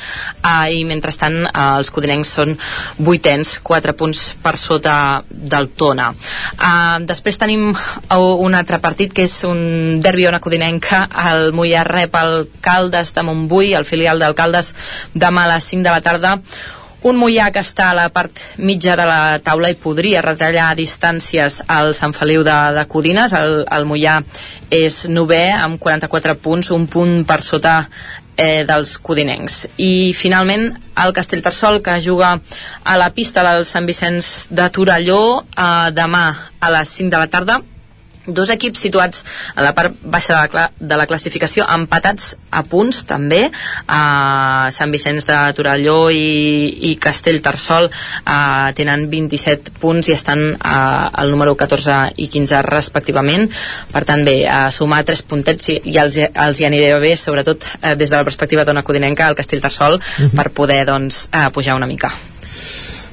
uh, 0.44 0.68
i 0.68 0.84
mentrestant 0.84 1.46
uh, 1.46 1.78
els 1.80 1.96
codinencs 1.96 2.36
són 2.42 2.58
vuitens 3.00 3.56
4 3.64 3.96
punts 4.04 4.28
per 4.44 4.58
sota 4.60 5.13
del 5.30 5.70
Tona. 5.78 6.12
Uh, 6.58 7.00
després 7.08 7.40
tenim 7.42 7.72
un 8.14 8.56
altre 8.58 8.80
partit 8.84 9.14
que 9.14 9.26
és 9.28 9.40
un 9.48 10.00
derbi 10.04 10.28
ona 10.30 10.42
codinenca, 10.44 11.06
el 11.32 11.52
Mollà 11.56 11.84
rep 11.88 12.16
el 12.20 12.48
Caldes 12.64 13.14
de 13.16 13.26
Montbui, 13.26 13.74
el 13.78 13.86
filial 13.90 14.22
del 14.22 14.38
Caldes 14.38 14.74
demà 15.14 15.48
a 15.48 15.56
les 15.56 15.74
5 15.74 15.84
de 15.84 15.92
la 15.92 16.02
tarda. 16.06 16.38
Un 17.04 17.18
Mollà 17.20 17.50
que 17.52 17.60
està 17.60 17.90
a 17.92 17.96
la 17.98 18.06
part 18.16 18.40
mitja 18.64 18.94
de 18.96 19.04
la 19.04 19.40
taula 19.44 19.68
i 19.74 19.76
podria 19.76 20.22
retallar 20.24 20.70
distàncies 20.80 21.58
al 21.68 21.92
Sant 21.98 22.16
Feliu 22.16 22.46
de, 22.48 22.56
de 22.78 22.86
Codines. 22.88 23.34
El, 23.36 23.66
el 23.68 23.88
Mollà 23.90 24.22
és 24.72 25.02
novè 25.12 25.50
amb 25.58 25.82
44 25.84 26.38
punts, 26.40 26.72
un 26.72 26.88
punt 26.88 27.26
per 27.28 27.42
sota 27.44 27.82
eh, 28.38 28.64
dels 28.68 28.98
codinencs. 28.98 29.68
I 29.78 30.14
finalment 30.18 30.70
el 31.04 31.14
Castellterçol 31.14 31.82
que 31.84 32.00
juga 32.02 32.38
a 32.84 32.98
la 32.98 33.12
pista 33.14 33.44
del 33.46 33.66
Sant 33.66 33.90
Vicenç 33.90 34.50
de 34.50 34.70
Torelló 34.74 35.22
eh, 35.44 35.92
demà 35.94 36.26
a 36.60 36.74
les 36.78 36.98
5 37.02 37.14
de 37.14 37.22
la 37.22 37.32
tarda 37.32 37.62
dos 38.26 38.50
equips 38.50 38.80
situats 38.80 39.24
a 39.56 39.64
la 39.66 39.74
part 39.76 39.96
baixa 40.04 40.34
de 40.34 40.40
la, 40.40 40.48
cla 40.48 40.66
de 40.80 40.98
la 41.00 41.08
classificació 41.10 41.66
empatats 41.70 42.34
a 42.52 42.64
punts 42.68 43.04
també 43.10 43.50
a 43.88 44.70
Sant 44.72 44.94
Vicenç 44.94 45.28
de 45.28 45.40
Torelló 45.58 46.10
i, 46.14 46.92
i 46.92 46.96
Castellterçol 47.02 47.90
eh, 47.90 48.70
tenen 48.78 49.08
27 49.12 49.76
punts 49.82 50.10
i 50.10 50.16
estan 50.16 50.44
eh, 50.54 50.58
al 50.64 51.34
número 51.34 51.56
14 51.60 52.14
i 52.24 52.30
15 52.32 52.62
respectivament 52.70 53.50
per 53.92 54.06
tant 54.08 54.24
bé, 54.26 54.38
a 54.48 54.70
sumar 54.72 55.04
3 55.08 55.26
puntets 55.28 55.74
i, 55.74 55.80
i 55.92 55.98
els, 56.00 56.20
els 56.20 56.62
hi 56.62 56.70
aniré 56.70 56.94
bé 57.04 57.16
sobretot 57.20 57.68
eh, 57.82 57.96
des 58.00 58.10
de 58.10 58.16
la 58.16 58.24
perspectiva 58.24 58.64
d'una 58.64 58.86
codinenca 58.88 59.28
al 59.28 59.36
Castellterçol 59.40 60.00
uh 60.00 60.02
-huh. 60.02 60.36
per 60.36 60.50
poder 60.52 60.86
doncs, 60.86 61.30
eh, 61.32 61.50
pujar 61.52 61.76
una 61.76 61.88
mica 61.88 62.14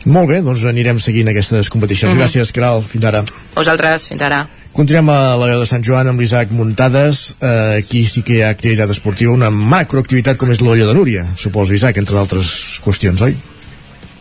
Molt 0.04 0.30
bé, 0.30 0.40
doncs 0.40 0.64
anirem 0.64 0.98
seguint 0.98 1.28
aquestes 1.28 1.68
competicions. 1.68 2.14
Uh 2.14 2.18
-huh. 2.18 2.22
Gràcies, 2.22 2.52
Caral. 2.52 2.82
Fins 2.82 3.04
ara. 3.04 3.22
Vosaltres, 3.54 4.08
fins 4.08 4.22
ara. 4.22 4.46
Continuem 4.70 5.08
a 5.10 5.34
la 5.34 5.48
veu 5.50 5.58
de 5.58 5.66
Sant 5.66 5.82
Joan 5.82 6.06
amb 6.12 6.20
l'Isaac 6.22 6.52
Muntades. 6.54 7.36
Eh, 7.42 7.80
aquí 7.82 8.04
sí 8.06 8.22
que 8.22 8.36
hi 8.36 8.42
ha 8.46 8.52
activitat 8.54 8.92
esportiva, 8.94 9.34
una 9.34 9.50
macroactivitat 9.50 10.38
com 10.38 10.52
és 10.54 10.62
l'Olla 10.62 10.86
de 10.86 10.94
Núria, 10.94 11.24
suposo, 11.34 11.74
Isaac, 11.74 11.98
entre 11.98 12.14
d'altres 12.14 12.78
qüestions, 12.84 13.24
oi? 13.26 13.34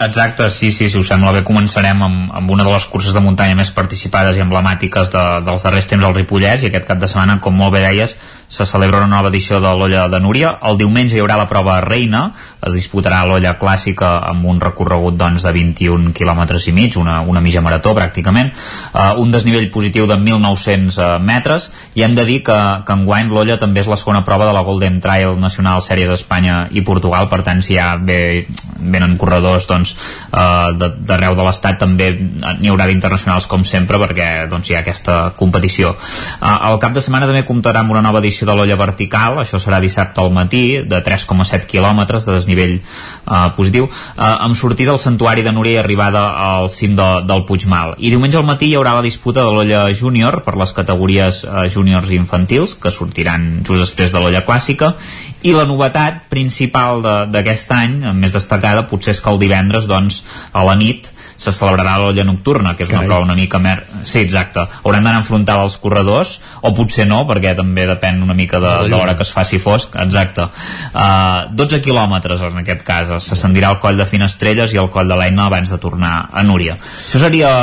Exacte, 0.02 0.50
sí, 0.50 0.72
sí, 0.72 0.88
si 0.90 0.98
us 0.98 1.10
sembla 1.12 1.34
bé 1.36 1.42
començarem 1.44 2.02
amb, 2.02 2.30
amb 2.32 2.52
una 2.56 2.64
de 2.64 2.72
les 2.72 2.86
curses 2.88 3.14
de 3.14 3.20
muntanya 3.20 3.58
més 3.60 3.70
participades 3.76 4.38
i 4.38 4.42
emblemàtiques 4.42 5.12
de, 5.12 5.24
dels 5.44 5.66
darrers 5.66 5.90
temps 5.92 6.08
al 6.08 6.16
Ripollès 6.16 6.64
i 6.64 6.70
aquest 6.70 6.88
cap 6.88 7.02
de 7.02 7.10
setmana, 7.12 7.36
com 7.44 7.54
molt 7.60 7.76
bé 7.76 7.82
deies, 7.84 8.16
se 8.48 8.66
celebra 8.66 9.04
una 9.04 9.12
nova 9.18 9.28
edició 9.30 9.60
de 9.60 9.74
l'Olla 9.76 10.08
de 10.08 10.22
Núria. 10.24 10.54
El 10.66 10.80
diumenge 10.80 11.18
hi 11.18 11.22
haurà 11.22 11.36
la 11.38 11.50
prova 11.52 11.82
reina, 11.84 12.30
es 12.60 12.76
disputarà 12.76 13.22
l'Olla 13.28 13.56
clàssica 13.60 14.12
amb 14.28 14.48
un 14.50 14.60
recorregut 14.62 15.16
doncs, 15.20 15.46
de 15.46 15.54
21 15.56 16.12
km 16.16 16.44
i 16.60 16.74
mig, 16.76 16.98
una, 17.00 17.20
una 17.22 17.42
mitja 17.42 17.64
marató 17.64 17.94
pràcticament, 17.96 18.52
uh, 18.92 19.16
un 19.22 19.32
desnivell 19.32 19.70
positiu 19.72 20.08
de 20.10 20.18
1.900 20.20 21.00
uh, 21.00 21.08
metres, 21.24 21.70
i 21.96 22.04
hem 22.04 22.16
de 22.18 22.26
dir 22.28 22.42
que, 22.44 22.58
que 22.86 22.96
enguany 22.96 23.32
l'Olla 23.32 23.60
també 23.62 23.84
és 23.84 23.90
la 23.92 23.98
segona 24.00 24.24
prova 24.28 24.50
de 24.50 24.56
la 24.56 24.64
Golden 24.68 25.00
Trail 25.04 25.38
Nacional 25.40 25.84
Sèries 25.86 26.12
d'Espanya 26.12 26.68
i 26.76 26.84
Portugal, 26.86 27.30
per 27.32 27.42
tant 27.48 27.64
si 27.64 27.78
ja 27.78 27.94
ve, 27.96 28.46
venen 28.80 29.16
corredors 29.20 29.68
doncs, 29.70 29.96
uh, 30.32 30.76
d'arreu 30.76 31.38
de 31.40 31.48
l'estat 31.48 31.80
també 31.80 32.12
n'hi 32.20 32.72
haurà 32.72 32.90
d'internacionals 32.90 33.48
com 33.48 33.64
sempre 33.64 34.00
perquè 34.02 34.50
doncs, 34.52 34.70
hi 34.70 34.76
ha 34.76 34.84
aquesta 34.84 35.20
competició. 35.40 35.96
Uh, 36.40 36.58
el 36.74 36.80
cap 36.84 36.96
de 36.96 37.04
setmana 37.04 37.30
també 37.30 37.46
comptarà 37.48 37.86
amb 37.86 37.96
una 37.96 38.04
nova 38.04 38.20
edició 38.20 38.48
de 38.50 38.58
l'olla 38.58 38.80
vertical, 38.80 39.40
això 39.40 39.62
serà 39.62 39.80
dissabte 39.80 40.20
al 40.20 40.34
matí, 40.36 40.84
de 40.90 41.04
3,7 41.06 41.70
quilòmetres 41.70 42.28
de 42.28 42.36
desnivell 42.36 42.49
eh, 42.58 43.52
positiu, 43.56 43.86
eh, 43.86 44.24
amb 44.26 44.56
sortida 44.56 44.92
al 44.96 45.00
santuari 45.00 45.44
de 45.46 45.54
Núria 45.54 45.78
i 45.78 45.82
arribada 45.84 46.24
al 46.46 46.70
cim 46.74 46.96
de, 46.98 47.08
del 47.30 47.46
Puigmal. 47.46 47.96
I 47.98 48.10
diumenge 48.14 48.40
al 48.40 48.48
matí 48.48 48.72
hi 48.72 48.78
haurà 48.80 48.96
la 48.98 49.06
disputa 49.06 49.44
de 49.46 49.54
l'olla 49.54 49.86
júnior 49.94 50.42
per 50.48 50.56
les 50.58 50.74
categories 50.74 51.44
eh, 51.46 51.68
júniors 51.70 52.10
i 52.10 52.20
infantils, 52.20 52.76
que 52.80 52.92
sortiran 52.92 53.62
just 53.68 53.86
després 53.86 54.16
de 54.16 54.24
l'olla 54.24 54.46
clàssica, 54.48 54.96
i 55.44 55.54
la 55.56 55.68
novetat 55.68 56.26
principal 56.32 57.04
d'aquest 57.32 57.72
any, 57.72 58.02
més 58.18 58.34
destacada, 58.36 58.88
potser 58.90 59.14
és 59.16 59.22
que 59.24 59.32
el 59.32 59.40
divendres, 59.40 59.88
doncs, 59.88 60.24
a 60.52 60.66
la 60.68 60.76
nit, 60.76 61.08
se 61.40 61.54
celebrarà 61.56 61.96
l'olla 62.02 62.26
nocturna, 62.28 62.76
que 62.76 62.84
és 62.84 62.90
Carai. 62.90 63.06
una 63.06 63.14
prova 63.14 63.28
una 63.30 63.36
mica 63.38 63.62
mer... 63.64 63.78
Sí, 64.04 64.20
exacte. 64.20 64.66
Haurem 64.84 65.06
d'anar 65.06 65.22
enfrontar 65.22 65.56
els 65.64 65.78
corredors, 65.80 66.34
o 66.62 66.74
potser 66.76 67.06
no, 67.08 67.22
perquè 67.30 67.54
també 67.56 67.86
depèn 67.88 68.20
una 68.26 68.36
mica 68.36 68.60
de, 68.60 68.74
de 68.84 68.92
l'hora 68.92 69.16
que 69.16 69.24
es 69.24 69.32
faci 69.32 69.60
fosc. 69.64 69.96
Exacte. 70.04 70.50
Uh, 70.92 71.48
12 71.56 71.80
quilòmetres, 71.86 72.44
en 72.50 72.60
aquest 72.64 72.84
cas. 72.88 73.14
S'ascendirà 73.24 73.72
el 73.72 73.80
coll 73.84 74.00
de 74.00 74.08
Finestrelles 74.10 74.76
i 74.76 74.82
el 74.82 74.90
coll 74.92 75.08
de 75.08 75.16
l'Eina 75.20 75.48
abans 75.48 75.72
de 75.72 75.80
tornar 75.80 76.14
a 76.28 76.44
Núria. 76.44 76.76
Això 76.76 77.24
seria 77.24 77.54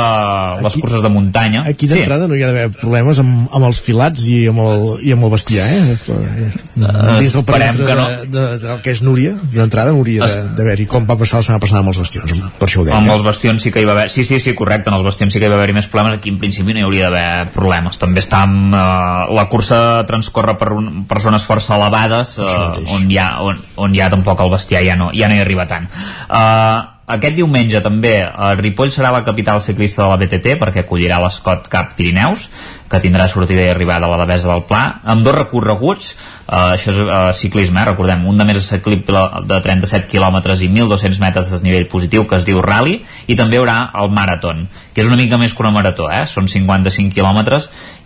aquí, 0.55 0.65
les 0.65 0.79
curses 0.81 1.05
de 1.05 1.13
muntanya. 1.13 1.63
Aquí 1.69 1.89
d'entrada 1.91 2.25
sí. 2.25 2.31
no 2.33 2.39
hi 2.39 2.43
ha 2.43 2.49
d'haver 2.49 2.71
problemes 2.79 3.21
amb, 3.21 3.45
amb 3.53 3.69
els 3.69 3.81
filats 3.83 4.25
i 4.31 4.39
amb 4.49 4.63
el, 4.65 4.85
i 5.05 5.13
amb 5.13 5.29
el 5.29 5.33
bestiar, 5.35 5.69
eh? 5.69 5.85
Uh, 6.17 7.17
Dins 7.21 7.37
del 7.37 7.45
no. 7.45 7.77
de, 7.77 8.25
de, 8.33 8.47
de, 8.63 8.79
que 8.81 8.97
és 8.97 9.03
Núria, 9.05 9.35
d'entrada 9.53 9.93
hauria 9.93 10.25
d'haver-hi, 10.57 10.89
com 10.89 11.05
va 11.05 11.17
passar 11.19 11.43
la 11.43 11.45
setmana 11.45 11.61
passada 11.63 11.83
amb 11.83 11.93
els 11.93 12.01
bastions, 12.01 12.43
per 12.57 12.69
això 12.69 12.81
ho 12.81 12.87
deia. 12.87 12.97
Amb 12.97 13.13
els 13.13 13.25
bastions 13.25 13.66
sí 13.67 13.73
que 13.73 13.83
hi 13.83 13.87
va 13.87 13.93
haver... 13.97 14.09
Sí, 14.09 14.23
sí, 14.23 14.39
sí, 14.39 14.55
correcte, 14.55 14.89
en 14.89 14.95
els 14.95 15.05
bastions 15.05 15.33
sí 15.33 15.41
que 15.41 15.47
hi 15.47 15.51
va 15.51 15.59
haver-hi 15.59 15.75
més 15.75 15.89
problemes, 15.91 16.17
aquí 16.17 16.31
en 16.31 16.39
principi 16.39 16.73
no 16.73 16.81
hi 16.81 16.87
hauria 16.87 17.11
d'haver 17.11 17.51
problemes. 17.55 17.99
També 17.99 18.23
està 18.23 18.43
amb... 18.47 18.73
Eh, 18.73 19.37
la 19.37 19.47
cursa 19.51 19.79
transcorre 20.07 20.55
per, 20.59 20.71
un, 20.75 21.03
per 21.09 21.21
zones 21.23 21.47
força 21.47 21.75
elevades, 21.75 22.37
eh, 22.39 22.91
on, 22.95 23.09
hi 23.11 23.19
ha, 23.19 23.31
on, 23.43 23.59
on 23.83 23.97
ja 23.97 24.11
tampoc 24.13 24.45
el 24.45 24.53
bestiar 24.53 24.85
ja 24.87 24.95
no, 24.99 25.11
ja 25.15 25.27
no 25.27 25.35
hi 25.35 25.43
arriba 25.43 25.67
tant. 25.67 25.89
Eh, 25.91 26.77
aquest 27.17 27.37
diumenge 27.37 27.79
també 27.83 28.17
el 28.27 28.57
Ripoll 28.59 28.91
serà 28.91 29.13
la 29.15 29.23
capital 29.23 29.61
ciclista 29.63 30.03
de 30.03 30.09
la 30.11 30.17
BTT 30.19 30.57
perquè 30.59 30.83
acollirà 30.83 31.21
l'Escot 31.23 31.69
Cap 31.71 31.93
Pirineus 31.95 32.49
que 32.91 32.99
tindrà 33.03 33.29
sortida 33.31 33.63
i 33.63 33.71
arribada 33.71 34.09
a 34.09 34.11
la 34.11 34.25
Devesa 34.25 34.51
del 34.51 34.65
Pla 34.67 34.81
amb 35.07 35.23
dos 35.23 35.37
recorreguts 35.37 36.11
uh, 36.47 36.73
això 36.73 36.93
és 36.93 36.99
uh, 37.03 37.13
ciclisme, 37.37 37.81
eh, 37.81 37.89
recordem, 37.91 38.25
un 38.27 38.37
de 38.39 38.47
més 38.47 38.57
de 38.57 38.79
37 38.81 40.07
km 40.11 40.37
i 40.55 40.69
1.200 40.71 41.21
metres 41.23 41.47
de 41.47 41.57
desnivell 41.57 41.87
positiu 41.91 42.27
que 42.27 42.39
es 42.39 42.47
diu 42.47 42.61
Rally 42.63 43.01
i 43.27 43.35
també 43.35 43.57
hi 43.57 43.63
haurà 43.63 43.79
el 44.01 44.11
Marathon 44.15 44.67
que 44.97 45.03
és 45.03 45.11
una 45.11 45.19
mica 45.19 45.37
més 45.37 45.53
que 45.53 45.61
una 45.61 45.69
marató, 45.69 46.07
eh? 46.09 46.23
són 46.25 46.47
55 46.49 47.13
km 47.13 47.59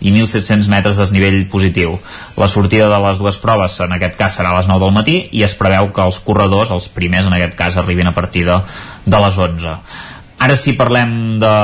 i 0.04 0.12
1.700 0.12 0.68
metres 0.68 0.98
de 0.98 1.06
desnivell 1.06 1.38
positiu. 1.48 1.94
La 2.36 2.50
sortida 2.52 2.90
de 2.92 2.98
les 3.00 3.22
dues 3.22 3.38
proves 3.40 3.78
en 3.86 3.96
aquest 3.96 4.18
cas 4.20 4.36
serà 4.36 4.52
a 4.52 4.58
les 4.58 4.68
9 4.68 4.84
del 4.84 4.98
matí 4.98 5.16
i 5.32 5.46
es 5.48 5.56
preveu 5.56 5.88
que 5.96 6.04
els 6.04 6.20
corredors, 6.26 6.74
els 6.76 6.90
primers 6.92 7.32
en 7.32 7.38
aquest 7.38 7.56
cas 7.56 7.80
arribin 7.80 8.12
a 8.12 8.14
partir 8.18 8.44
de, 8.50 8.60
de 9.06 9.24
les 9.24 9.40
11 9.40 9.78
Ara 10.42 10.56
sí 10.58 10.74
parlem 10.74 11.38
de, 11.38 11.56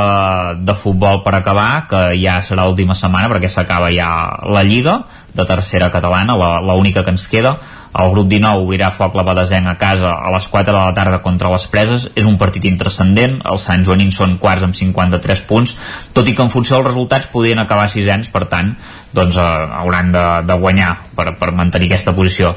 de 0.61 0.73
futbol 0.77 1.23
per 1.25 1.33
acabar, 1.33 1.87
que 1.89 2.01
ja 2.21 2.35
serà 2.45 2.67
l'última 2.67 2.93
setmana 2.93 3.29
perquè 3.31 3.49
s'acaba 3.49 3.89
ja 3.89 4.09
la 4.45 4.61
Lliga 4.61 4.99
de 5.33 5.45
tercera 5.49 5.89
catalana, 5.89 6.35
la, 6.37 6.75
única 6.77 7.01
que 7.03 7.09
ens 7.09 7.25
queda. 7.27 7.55
El 7.97 8.11
grup 8.13 8.27
19 8.29 8.67
obrirà 8.67 8.91
foc 8.93 9.15
la 9.17 9.23
Badesenc 9.25 9.65
a 9.71 9.77
casa 9.81 10.11
a 10.13 10.29
les 10.33 10.45
4 10.53 10.69
de 10.69 10.77
la 10.77 10.93
tarda 10.93 11.23
contra 11.25 11.49
les 11.49 11.65
Preses. 11.71 12.05
És 12.13 12.27
un 12.29 12.37
partit 12.37 12.67
intrascendent. 12.69 13.39
Els 13.49 13.65
Sant 13.65 13.85
Joanins 13.87 14.19
són 14.21 14.37
quarts 14.37 14.67
amb 14.67 14.77
53 14.77 15.41
punts, 15.49 15.73
tot 16.13 16.29
i 16.29 16.35
que 16.37 16.45
en 16.45 16.53
funció 16.53 16.77
dels 16.77 16.91
resultats 16.91 17.31
podien 17.33 17.57
acabar 17.63 17.89
sisens, 17.89 18.29
per 18.29 18.45
tant, 18.51 18.75
doncs, 19.17 19.41
eh, 19.41 19.81
hauran 19.81 20.13
de, 20.13 20.27
de 20.45 20.59
guanyar 20.61 20.91
per, 21.17 21.31
per 21.41 21.49
mantenir 21.57 21.89
aquesta 21.89 22.13
posició. 22.13 22.53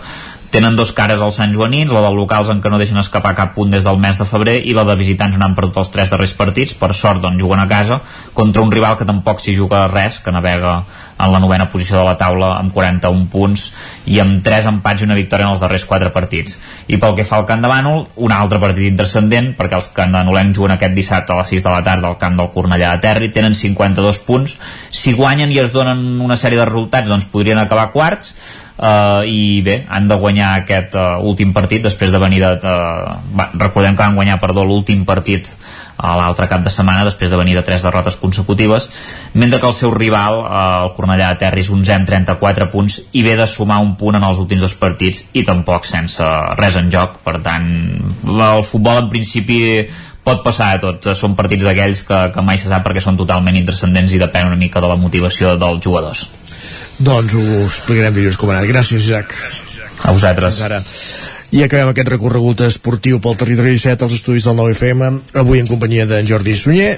Tenen 0.50 0.74
dos 0.74 0.90
cares 0.90 1.20
als 1.22 1.36
Sant 1.38 1.52
Joanins, 1.54 1.92
la 1.94 2.00
dels 2.02 2.16
locals 2.18 2.48
en 2.50 2.58
què 2.58 2.70
no 2.72 2.78
deixen 2.80 2.98
escapar 2.98 3.36
cap 3.38 3.52
punt 3.54 3.70
des 3.70 3.84
del 3.86 4.00
mes 4.02 4.16
de 4.18 4.24
febrer 4.26 4.56
i 4.66 4.72
la 4.74 4.82
de 4.88 4.96
visitants 4.98 5.36
on 5.38 5.44
han 5.46 5.54
perdut 5.54 5.76
els 5.78 5.92
tres 5.94 6.10
darrers 6.10 6.32
partits, 6.34 6.72
per 6.74 6.90
sort 6.90 7.22
doncs 7.22 7.38
juguen 7.38 7.62
a 7.62 7.68
casa, 7.70 8.00
contra 8.34 8.64
un 8.66 8.72
rival 8.74 8.96
que 8.98 9.06
tampoc 9.06 9.38
s'hi 9.38 9.54
juga 9.54 9.84
res, 9.86 10.18
que 10.18 10.34
navega 10.34 10.72
en 11.20 11.30
la 11.30 11.38
novena 11.38 11.68
posició 11.70 12.00
de 12.00 12.04
la 12.08 12.16
taula 12.18 12.48
amb 12.56 12.74
41 12.74 13.28
punts 13.30 13.68
i 14.10 14.18
amb 14.18 14.42
3 14.42 14.66
empats 14.72 15.04
i 15.04 15.06
una 15.06 15.18
victòria 15.18 15.46
en 15.46 15.54
els 15.54 15.62
darrers 15.62 15.84
4 15.86 16.10
partits. 16.10 16.56
I 16.90 16.98
pel 16.98 17.14
que 17.14 17.26
fa 17.28 17.38
al 17.38 17.46
Camp 17.46 17.62
de 17.62 17.70
Bànol, 17.70 18.02
un 18.16 18.34
altre 18.34 18.58
partit 18.58 18.88
intrascendent, 18.88 19.52
perquè 19.58 19.78
els 19.78 19.92
candanolencs 19.94 20.58
juguen 20.58 20.74
aquest 20.74 20.96
dissabte 20.98 21.36
a 21.36 21.44
les 21.44 21.54
6 21.54 21.68
de 21.68 21.76
la 21.76 21.84
tarda 21.86 22.10
al 22.10 22.18
camp 22.18 22.40
del 22.40 22.50
Cornellà 22.50 22.96
de 22.96 23.04
Terri, 23.06 23.30
tenen 23.30 23.54
52 23.54 24.18
punts. 24.26 24.56
Si 24.90 25.14
guanyen 25.14 25.54
i 25.54 25.62
es 25.62 25.70
donen 25.70 26.02
una 26.18 26.40
sèrie 26.40 26.58
de 26.58 26.66
resultats, 26.66 27.06
doncs 27.06 27.30
podrien 27.30 27.62
acabar 27.62 27.92
quarts, 27.94 28.34
uh, 28.80 29.22
i 29.28 29.60
bé, 29.64 29.84
han 29.88 30.08
de 30.08 30.16
guanyar 30.16 30.54
aquest 30.60 30.96
uh, 30.96 31.20
últim 31.26 31.52
partit 31.56 31.84
després 31.84 32.12
de 32.12 32.20
venir 32.22 32.40
de, 32.42 32.50
uh, 32.64 33.46
recordem 33.60 33.96
que 33.96 34.02
van 34.02 34.16
guanyar 34.16 34.40
perdó 34.40 34.64
l'últim 34.64 35.04
partit 35.08 35.48
a 36.00 36.14
l'altre 36.16 36.48
cap 36.48 36.64
de 36.64 36.72
setmana 36.72 37.04
després 37.04 37.30
de 37.30 37.38
venir 37.40 37.54
de 37.58 37.64
tres 37.66 37.84
derrotes 37.84 38.16
consecutives 38.16 38.88
mentre 39.34 39.60
que 39.60 39.68
el 39.68 39.76
seu 39.76 39.92
rival 39.94 40.40
uh, 40.40 40.60
el 40.86 40.94
Cornellà 40.96 41.32
de 41.34 41.42
Terri 41.44 41.64
és 41.64 41.70
11 41.70 41.96
amb 41.98 42.08
34 42.08 42.70
punts 42.72 43.00
i 43.12 43.24
ve 43.26 43.36
de 43.36 43.46
sumar 43.46 43.80
un 43.84 43.96
punt 44.00 44.16
en 44.16 44.24
els 44.26 44.40
últims 44.40 44.64
dos 44.64 44.76
partits 44.80 45.26
i 45.36 45.44
tampoc 45.44 45.88
sense 45.88 46.24
res 46.56 46.78
en 46.80 46.90
joc. 46.92 47.20
Per 47.24 47.36
tant 47.44 47.68
el 48.30 48.64
futbol 48.64 49.04
en 49.04 49.10
principi 49.12 49.60
pot 50.24 50.42
passar 50.44 50.74
a 50.74 50.80
tot, 50.80 51.12
són 51.16 51.36
partits 51.36 51.64
d'aquells 51.64 52.04
que, 52.08 52.18
que 52.34 52.44
mai 52.44 52.60
se 52.60 52.68
sap 52.68 52.84
perquè 52.86 53.02
són 53.04 53.18
totalment 53.20 53.56
intrascendents 53.56 54.12
i 54.12 54.20
depèn 54.20 54.52
una 54.52 54.60
mica 54.60 54.82
de 54.82 54.90
la 54.90 55.00
motivació 55.00 55.56
dels 55.60 55.80
jugadors 55.84 56.28
doncs 57.00 57.34
ho 57.34 57.44
explicarem 57.64 58.14
dilluns 58.14 58.38
com 58.40 58.50
ha 58.50 58.58
anat. 58.58 58.68
Gràcies, 58.70 59.08
Isaac. 59.08 59.34
A 60.04 60.12
vosaltres. 60.12 60.60
Ara. 60.64 60.82
I 61.50 61.64
acabem 61.64 61.90
aquest 61.90 62.08
recorregut 62.12 62.60
esportiu 62.62 63.18
pel 63.22 63.38
territori 63.40 63.74
17 63.74 64.06
als 64.06 64.20
estudis 64.20 64.46
del 64.46 64.54
9FM, 64.60 65.16
avui 65.42 65.58
en 65.58 65.66
companyia 65.70 66.06
d'en 66.06 66.28
Jordi 66.28 66.54
Sunyer. 66.54 66.92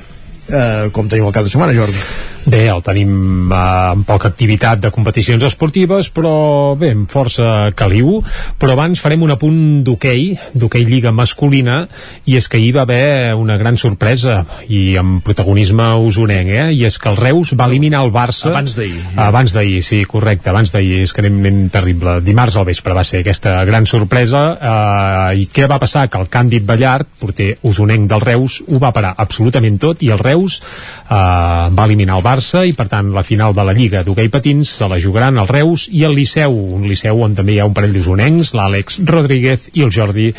Eh, 0.49 0.91
com 0.93 1.09
tenim 1.09 1.29
el 1.29 1.35
cap 1.35 1.47
de 1.47 1.53
setmana, 1.53 1.75
Jordi? 1.77 1.99
Bé, 2.43 2.65
el 2.67 2.81
tenim 2.83 3.53
eh, 3.53 3.57
amb 3.93 4.07
poca 4.07 4.27
activitat 4.33 4.81
de 4.83 4.91
competicions 4.91 5.45
esportives, 5.47 6.09
però 6.11 6.75
bé, 6.79 6.91
amb 6.97 7.11
força 7.11 7.71
caliu. 7.79 8.17
Però 8.59 8.75
abans 8.75 8.99
farem 9.03 9.23
un 9.23 9.31
apunt 9.31 9.61
d'hoquei, 9.87 10.33
d'hoquei 10.59 10.87
Lliga 10.89 11.13
masculina, 11.15 11.85
i 12.27 12.35
és 12.41 12.49
que 12.51 12.59
hi 12.59 12.73
va 12.75 12.83
haver 12.83 13.37
una 13.39 13.57
gran 13.61 13.79
sorpresa, 13.79 14.41
i 14.67 14.97
amb 14.99 15.23
protagonisme 15.23 15.87
usonenc, 16.03 16.51
eh? 16.51 16.67
i 16.75 16.83
és 16.89 16.99
que 16.99 17.13
el 17.13 17.21
Reus 17.21 17.55
va 17.59 17.69
eliminar 17.71 18.03
el 18.03 18.11
Barça... 18.15 18.51
Abans 18.51 18.75
d'ahir. 18.81 19.05
Abans 19.23 19.55
d'ahir, 19.55 19.79
sí, 19.87 20.03
correcte, 20.11 20.51
abans 20.51 20.75
d'ahir, 20.75 21.05
és 21.07 21.15
que 21.15 21.23
anem, 21.23 21.39
anem 21.45 21.63
terrible. 21.71 22.17
Dimarts 22.27 22.59
al 22.59 22.67
vespre 22.67 22.99
va 22.99 23.07
ser 23.07 23.23
aquesta 23.23 23.55
gran 23.69 23.87
sorpresa, 23.87 24.43
eh, 24.59 25.45
i 25.45 25.47
què 25.47 25.71
va 25.71 25.79
passar? 25.83 26.09
Que 26.11 26.19
el 26.19 26.31
Càndid 26.33 26.67
Ballart, 26.67 27.15
porter 27.23 27.53
usonenc 27.71 28.11
del 28.11 28.27
Reus, 28.27 28.59
ho 28.67 28.83
va 28.83 28.91
parar 28.91 29.15
absolutament 29.23 29.79
tot, 29.79 30.03
i 30.03 30.11
el 30.11 30.19
Reus 30.19 30.32
eh, 30.41 31.13
va 31.13 31.85
eliminar 31.85 32.17
el 32.19 32.25
Barça 32.25 32.65
i 32.69 32.73
per 32.79 32.89
tant 32.89 33.13
la 33.13 33.25
final 33.27 33.55
de 33.55 33.67
la 33.67 33.75
Lliga 33.77 34.03
d'hoquei 34.07 34.31
patins 34.33 34.71
se 34.79 34.89
la 34.89 35.01
jugaran 35.03 35.39
el 35.39 35.51
Reus 35.51 35.89
i 35.93 36.05
el 36.09 36.17
Liceu, 36.17 36.55
un 36.77 36.87
Liceu 36.89 37.21
on 37.23 37.37
també 37.39 37.57
hi 37.57 37.61
ha 37.61 37.69
un 37.69 37.75
parell 37.77 37.93
d'usonencs, 37.95 38.55
l'Àlex 38.57 39.01
Rodríguez 39.09 39.69
i 39.75 39.85
el 39.85 39.93
Jordi 39.93 40.31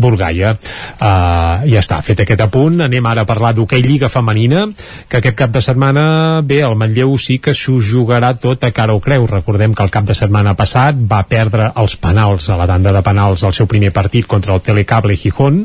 Burgaia. 0.00 0.54
Uh, 1.00 1.66
ja 1.70 1.80
està, 1.82 2.00
fet 2.04 2.22
aquest 2.24 2.42
apunt, 2.44 2.80
anem 2.86 3.06
ara 3.06 3.24
a 3.24 3.28
parlar 3.28 3.52
d'hoquei 3.56 3.82
Lliga 3.84 4.10
femenina, 4.12 4.66
que 5.08 5.20
aquest 5.20 5.38
cap 5.38 5.52
de 5.54 5.62
setmana, 5.64 6.04
bé, 6.46 6.60
el 6.66 6.76
Manlleu 6.78 7.16
sí 7.18 7.38
que 7.42 7.54
s'ho 7.56 7.78
jugarà 7.80 8.32
tot 8.40 8.64
a 8.64 8.72
cara 8.76 8.94
o 8.94 9.00
creu. 9.02 9.26
Recordem 9.30 9.74
que 9.74 9.84
el 9.86 9.92
cap 9.92 10.06
de 10.08 10.16
setmana 10.16 10.54
passat 10.58 10.98
va 11.10 11.22
perdre 11.28 11.70
els 11.80 11.96
penals 12.00 12.48
a 12.50 12.58
la 12.60 12.68
tanda 12.70 12.94
de 12.94 13.02
penals 13.06 13.44
al 13.44 13.54
seu 13.56 13.68
primer 13.70 13.92
partit 13.96 14.28
contra 14.30 14.54
el 14.54 14.62
Telecable 14.64 15.16
Gijón. 15.16 15.64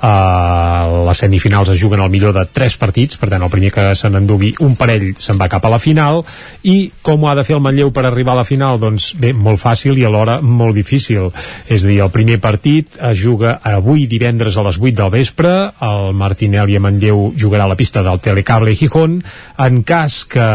Uh, 0.00 1.04
les 1.08 1.24
semifinals 1.24 1.72
es 1.74 1.80
juguen 1.82 2.02
al 2.02 2.12
millor 2.12 2.34
de 2.36 2.46
tres 2.46 2.78
partits, 2.80 3.18
per 3.20 3.25
tant 3.30 3.42
el 3.42 3.52
primer 3.52 3.72
que 3.74 3.86
se 3.98 4.10
n'endugui 4.10 4.52
un 4.64 4.76
parell 4.78 5.12
se'n 5.18 5.38
va 5.40 5.48
cap 5.52 5.64
a 5.66 5.72
la 5.72 5.80
final 5.82 6.22
i 6.66 6.90
com 7.02 7.22
ho 7.22 7.30
ha 7.30 7.36
de 7.38 7.44
fer 7.46 7.56
el 7.56 7.62
Manlleu 7.64 7.92
per 7.94 8.06
arribar 8.06 8.34
a 8.34 8.40
la 8.40 8.46
final? 8.48 8.78
Doncs 8.80 9.12
bé, 9.20 9.32
molt 9.32 9.60
fàcil 9.62 9.98
i 9.98 10.06
alhora 10.06 10.38
molt 10.42 10.76
difícil. 10.76 11.30
És 11.68 11.84
a 11.84 11.90
dir, 11.90 12.00
el 12.04 12.12
primer 12.14 12.38
partit 12.42 12.98
es 13.10 13.18
juga 13.20 13.56
avui 13.64 14.06
divendres 14.10 14.56
a 14.56 14.64
les 14.66 14.78
8 14.80 14.94
del 15.00 15.12
vespre, 15.14 15.52
el 15.82 16.14
Martinelli 16.16 16.76
a 16.76 16.82
Manlleu 16.82 17.32
jugarà 17.38 17.66
a 17.66 17.72
la 17.72 17.78
pista 17.78 18.02
del 18.06 18.20
Telecable 18.20 18.74
Gijón. 18.74 19.20
En 19.58 19.82
cas 19.86 20.24
que 20.24 20.46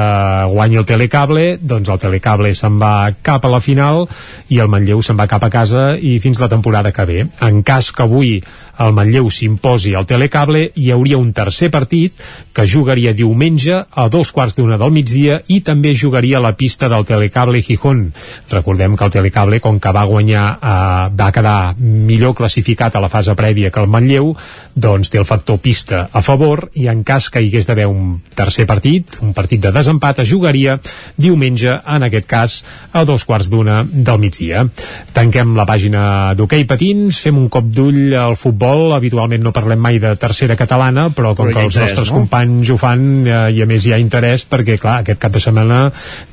guanyi 0.52 0.82
el 0.82 0.88
Telecable, 0.90 1.58
doncs 1.62 1.90
el 1.90 2.02
Telecable 2.02 2.54
se'n 2.58 2.80
va 2.82 3.12
cap 3.22 3.46
a 3.46 3.52
la 3.52 3.62
final 3.64 4.06
i 4.50 4.60
el 4.60 4.72
Manlleu 4.72 5.02
se'n 5.02 5.20
va 5.20 5.30
cap 5.32 5.44
a 5.44 5.52
casa 5.54 5.92
i 5.98 6.18
fins 6.24 6.42
la 6.42 6.50
temporada 6.52 6.92
que 6.92 7.06
ve. 7.06 7.22
En 7.42 7.64
cas 7.64 7.92
que 7.92 8.04
avui 8.04 8.40
el 8.80 8.94
Manlleu 8.96 9.30
s'imposi 9.30 9.96
al 9.96 10.08
telecable, 10.08 10.70
hi 10.76 10.92
hauria 10.92 11.20
un 11.20 11.32
tercer 11.34 11.72
partit 11.72 12.14
que 12.54 12.68
jugaria 12.68 13.14
diumenge 13.14 13.82
a 13.92 14.08
dos 14.10 14.32
quarts 14.32 14.56
d'una 14.58 14.78
del 14.80 14.94
migdia 14.96 15.42
i 15.48 15.62
també 15.66 15.94
jugaria 15.96 16.40
a 16.40 16.44
la 16.44 16.54
pista 16.58 16.90
del 16.90 17.06
telecable 17.06 17.62
Gijón. 17.62 18.12
Recordem 18.52 18.96
que 18.96 19.06
el 19.06 19.12
telecable, 19.12 19.60
com 19.60 19.80
que 19.80 19.92
va 19.92 20.06
guanyar, 20.06 20.46
eh, 20.62 21.10
va 21.16 21.32
quedar 21.32 21.76
millor 21.78 22.36
classificat 22.36 22.96
a 22.96 23.02
la 23.02 23.10
fase 23.10 23.36
prèvia 23.36 23.72
que 23.72 23.80
el 23.82 23.88
Manlleu, 23.92 24.36
doncs 24.76 25.12
té 25.12 25.20
el 25.20 25.28
factor 25.28 25.60
pista 25.60 26.08
a 26.12 26.22
favor 26.22 26.70
i 26.74 26.88
en 26.88 27.04
cas 27.04 27.30
que 27.30 27.42
hi 27.42 27.50
hagués 27.50 27.68
d'haver 27.68 27.88
un 27.88 28.20
tercer 28.36 28.66
partit, 28.68 29.18
un 29.22 29.34
partit 29.34 29.62
de 29.62 29.72
desempat, 29.72 30.20
es 30.20 30.30
jugaria 30.30 30.80
diumenge, 31.18 31.80
en 31.86 32.04
aquest 32.08 32.28
cas, 32.28 32.58
a 32.94 33.04
dos 33.06 33.26
quarts 33.26 33.50
d'una 33.52 33.82
del 33.84 34.20
migdia. 34.20 34.66
Tanquem 35.14 35.56
la 35.58 35.66
pàgina 35.68 36.04
d'hoquei 36.38 36.66
patins, 36.70 37.20
fem 37.22 37.38
un 37.38 37.50
cop 37.52 37.68
d'ull 37.68 38.16
al 38.16 38.38
futbol, 38.40 38.61
habitualment 38.96 39.44
no 39.44 39.54
parlem 39.56 39.80
mai 39.82 40.00
de 40.02 40.14
tercera 40.20 40.56
catalana, 40.60 41.10
però 41.16 41.34
com 41.36 41.48
però 41.48 41.56
que 41.56 41.66
els 41.66 41.76
interès, 41.76 41.96
nostres 41.96 42.12
no? 42.12 42.22
companys 42.22 42.72
ho 42.72 42.78
fan 42.82 43.06
eh, 43.26 43.40
i 43.58 43.62
a 43.64 43.68
més 43.70 43.86
hi 43.86 43.96
ha 43.96 44.00
interès 44.02 44.46
perquè, 44.50 44.78
clar, 44.82 45.00
aquest 45.02 45.22
cap 45.22 45.34
de 45.34 45.42
setmana 45.44 45.82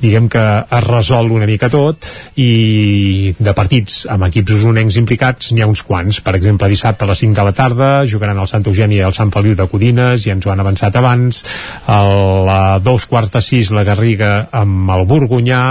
diguem 0.01 0.29
que 0.31 0.43
es 0.61 0.87
resol 0.87 1.31
una 1.35 1.47
mica 1.49 1.69
tot 1.73 2.05
i 2.39 3.33
de 3.39 3.53
partits 3.57 4.03
amb 4.11 4.27
equips 4.29 4.57
usonencs 4.59 4.99
implicats 5.01 5.53
n'hi 5.53 5.63
ha 5.63 5.69
uns 5.69 5.83
quants. 5.85 6.21
Per 6.25 6.35
exemple, 6.37 6.69
dissabte 6.71 7.05
a 7.05 7.09
les 7.09 7.23
5 7.25 7.37
de 7.39 7.47
la 7.47 7.55
tarda 7.55 7.89
jugaran 8.09 8.39
el 8.39 8.49
Sant 8.51 8.67
Eugeni 8.69 8.99
i 8.99 9.03
el 9.05 9.15
Sant 9.17 9.33
Feliu 9.33 9.55
de 9.57 9.67
Codines, 9.71 10.25
i 10.25 10.33
ens 10.33 10.45
ho 10.45 10.53
han 10.53 10.63
avançat 10.63 10.95
abans. 10.99 11.43
A 11.89 12.79
dos 12.83 13.05
quarts 13.09 13.33
de 13.33 13.41
sis 13.45 13.73
la 13.75 13.85
Garriga 13.87 14.49
amb 14.55 14.91
el 14.95 15.05
Burgunyà, 15.09 15.63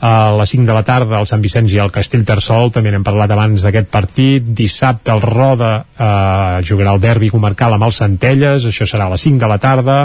a 0.00 0.14
les 0.40 0.56
5 0.56 0.66
de 0.66 0.76
la 0.76 0.84
tarda 0.86 1.20
el 1.20 1.28
Sant 1.28 1.42
Vicenç 1.44 1.74
i 1.74 1.80
el 1.82 1.92
Castell 1.92 2.24
Tarsol, 2.24 2.72
també 2.72 2.92
n'hem 2.92 3.04
parlat 3.04 3.32
abans 3.34 3.66
d'aquest 3.66 3.90
partit. 3.92 4.46
Dissabte 4.56 5.12
el 5.12 5.22
Roda 5.24 5.74
eh, 6.00 6.62
jugarà 6.66 6.94
el 6.96 7.02
derbi 7.02 7.30
comarcal 7.32 7.76
amb 7.76 7.86
els 7.88 8.00
Centelles, 8.00 8.66
això 8.66 8.88
serà 8.88 9.06
a 9.06 9.14
les 9.14 9.28
5 9.28 9.40
de 9.42 9.50
la 9.50 9.60
tarda. 9.62 10.00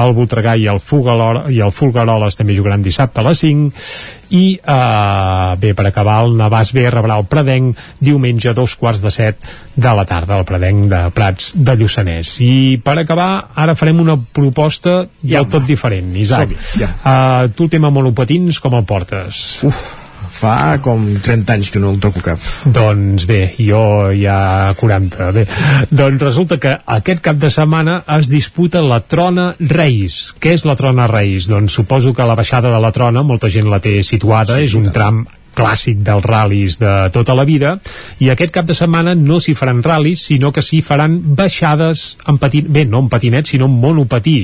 El 0.00 0.16
Voltregà 0.16 0.56
i 0.56 0.66
el, 0.70 0.80
Fugalor, 0.80 1.44
i 1.52 1.60
el 1.64 1.72
Fulgaroles 1.74 2.38
també 2.40 2.56
jugaran 2.56 2.84
dissabte 2.84 3.20
a 3.20 3.28
les 3.28 3.44
5 3.44 4.24
i 4.34 4.44
eh, 4.56 5.56
bé, 5.60 5.72
per 5.76 5.86
acabar 5.88 6.20
el 6.24 6.34
Navàs 6.38 6.72
B 6.74 6.86
rebrà 6.90 7.18
el 7.20 7.28
Predenc 7.30 7.78
diumenge 8.00 8.50
a 8.50 8.56
dos 8.56 8.76
quarts 8.80 9.02
de 9.04 9.12
set 9.14 9.44
de 9.74 9.92
la 9.94 10.06
tarda 10.08 10.38
el 10.40 10.46
Predenc 10.48 10.88
de 10.90 11.02
Prats 11.14 11.52
de 11.54 11.76
Lluçanès 11.78 12.34
i 12.44 12.54
per 12.84 12.96
acabar 13.02 13.28
ara 13.54 13.76
farem 13.78 14.00
una 14.02 14.16
proposta 14.16 15.04
ja, 15.22 15.36
del 15.36 15.50
tot 15.52 15.68
diferent 15.68 16.14
Isaac, 16.18 16.56
ja. 16.78 16.90
uh, 17.02 17.52
tu 17.54 17.68
el 17.68 17.74
tema 17.76 17.92
monopatins 17.94 18.58
com 18.62 18.74
el 18.78 18.86
portes? 18.88 19.44
Uf, 19.66 19.84
fa 20.30 20.78
com 20.84 21.04
30 21.24 21.56
anys 21.56 21.70
que 21.74 21.82
no 21.82 21.92
el 21.94 22.00
toco 22.02 22.22
cap. 22.24 22.40
Doncs 22.64 23.26
bé, 23.30 23.42
jo 23.58 23.84
ja 24.18 24.74
40. 24.80 25.30
Bé, 25.36 25.46
doncs 25.90 26.24
resulta 26.24 26.58
que 26.62 26.76
aquest 26.98 27.22
cap 27.24 27.38
de 27.40 27.50
setmana 27.52 28.00
es 28.18 28.30
disputa 28.32 28.82
la 28.84 29.00
Trona 29.00 29.52
Reis. 29.60 30.34
Què 30.40 30.56
és 30.58 30.66
la 30.68 30.76
Trona 30.78 31.08
Reis? 31.10 31.48
Doncs 31.50 31.78
suposo 31.80 32.14
que 32.14 32.26
la 32.26 32.38
baixada 32.38 32.72
de 32.72 32.82
la 32.82 32.92
Trona, 32.94 33.22
molta 33.22 33.50
gent 33.52 33.70
la 33.70 33.82
té 33.84 34.00
situada, 34.02 34.58
sí, 34.58 34.68
és 34.70 34.78
un 34.78 34.92
tram 34.94 35.24
clàssic 35.56 36.02
dels 36.06 36.24
ral·lis 36.26 36.78
de 36.82 36.92
tota 37.14 37.36
la 37.36 37.46
vida 37.48 37.76
i 38.24 38.30
aquest 38.32 38.54
cap 38.54 38.68
de 38.68 38.76
setmana 38.76 39.14
no 39.18 39.40
s'hi 39.40 39.54
faran 39.58 39.82
ral·lis 39.84 40.26
sinó 40.30 40.52
que 40.54 40.62
s'hi 40.64 40.82
faran 40.84 41.20
baixades 41.36 42.04
en 42.28 42.38
patin... 42.42 42.68
bé, 42.68 42.84
no 42.84 43.04
en 43.04 43.10
patinet 43.12 43.50
sinó 43.50 43.68
en 43.70 43.78
monopatí. 43.80 44.36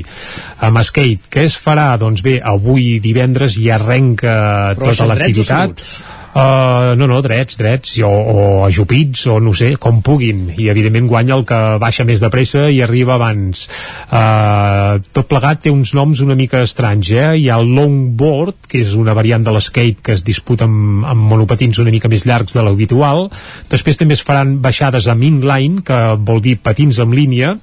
Amb 0.61 0.81
skate, 0.87 1.29
què 1.31 1.45
es 1.49 1.57
farà? 1.59 1.91
doncs 2.01 2.23
bé, 2.25 2.37
avui 2.41 2.99
divendres 3.03 3.57
ja 3.59 3.77
arrenca 3.77 4.33
Però 4.77 4.91
tota 4.91 5.09
l'activitat 5.11 5.85
Uh, 6.31 6.95
no, 6.95 7.07
no, 7.11 7.19
drets, 7.21 7.57
drets, 7.59 7.97
o, 8.07 8.07
o 8.07 8.43
ajupits, 8.63 9.25
o 9.27 9.39
no 9.43 9.51
sé, 9.57 9.73
com 9.81 9.99
puguin. 10.05 10.45
I 10.55 10.69
evidentment 10.71 11.09
guanya 11.11 11.35
el 11.35 11.43
que 11.47 11.59
baixa 11.81 12.05
més 12.07 12.21
de 12.23 12.29
pressa 12.31 12.69
i 12.71 12.79
arriba 12.83 13.17
abans. 13.17 13.65
Uh, 14.07 15.01
tot 15.11 15.27
plegat 15.27 15.65
té 15.65 15.73
uns 15.73 15.91
noms 15.97 16.21
una 16.23 16.37
mica 16.39 16.61
estranys, 16.63 17.11
eh? 17.11 17.27
Hi 17.41 17.49
ha 17.51 17.59
el 17.59 17.73
longboard, 17.75 18.61
que 18.71 18.79
és 18.85 18.95
una 18.95 19.15
variant 19.17 19.43
de 19.43 19.51
l'skate 19.51 19.99
que 20.05 20.15
es 20.15 20.23
disputa 20.23 20.69
amb, 20.69 21.03
amb 21.11 21.27
monopatins 21.33 21.81
una 21.83 21.91
mica 21.91 22.11
més 22.11 22.23
llargs 22.27 22.55
de 22.55 22.63
l'habitual. 22.63 23.27
Després 23.71 23.99
també 23.99 24.15
es 24.15 24.23
faran 24.23 24.55
baixades 24.63 25.09
amb 25.11 25.27
inline, 25.27 25.83
que 25.83 25.99
vol 26.15 26.39
dir 26.43 26.57
patins 26.63 27.01
en 27.03 27.11
línia, 27.17 27.57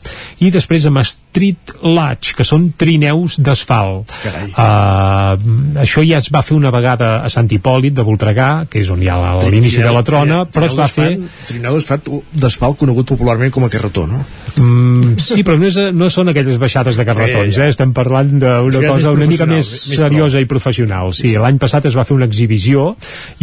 i 0.45 0.53
després 0.53 0.85
amb 0.91 1.01
street 1.09 1.79
latch, 1.87 2.35
que 2.37 2.45
són 2.45 2.69
trineus 2.77 3.39
d'asfalt. 3.41 4.13
Uh, 4.53 5.81
això 5.81 6.05
ja 6.05 6.21
es 6.21 6.29
va 6.35 6.45
fer 6.45 6.59
una 6.59 6.73
vegada 6.75 7.23
a 7.25 7.33
Sant 7.33 7.49
Hipòlit 7.49 7.97
de 7.97 8.05
Voltregà, 8.05 8.58
que 8.71 8.83
és 8.83 8.91
on 8.91 9.03
hi 9.03 9.11
ha 9.13 9.19
l'inici 9.45 9.83
de 9.85 9.93
la 9.95 10.03
trona, 10.07 10.43
però 10.51 10.69
es 10.69 10.77
va 10.79 10.89
fer... 10.91 11.11
Trineu 11.49 11.79
d'asfalt 11.79 12.79
conegut 12.81 13.09
popularment 13.15 13.53
com 13.55 13.67
a 13.67 13.73
carretó, 13.73 14.07
no? 14.11 14.21
Mm, 14.57 15.19
sí, 15.21 15.43
però 15.47 15.59
no, 15.61 15.69
és, 15.69 15.77
no 15.95 16.09
són 16.13 16.33
aquelles 16.33 16.59
baixades 16.61 16.99
de 16.99 17.05
carretons, 17.07 17.59
eh, 17.59 17.67
eh? 17.67 17.73
estem 17.75 17.93
parlant 17.97 18.31
d'una 18.41 18.83
cosa 18.87 19.13
una 19.15 19.29
mica 19.29 19.47
més, 19.49 19.69
més 19.91 20.01
seriosa 20.01 20.41
i 20.43 20.49
professional. 20.51 21.13
Sí, 21.13 21.29
sí. 21.29 21.37
l'any 21.41 21.61
passat 21.61 21.89
es 21.91 21.97
va 21.99 22.07
fer 22.09 22.17
una 22.17 22.29
exhibició 22.29 22.93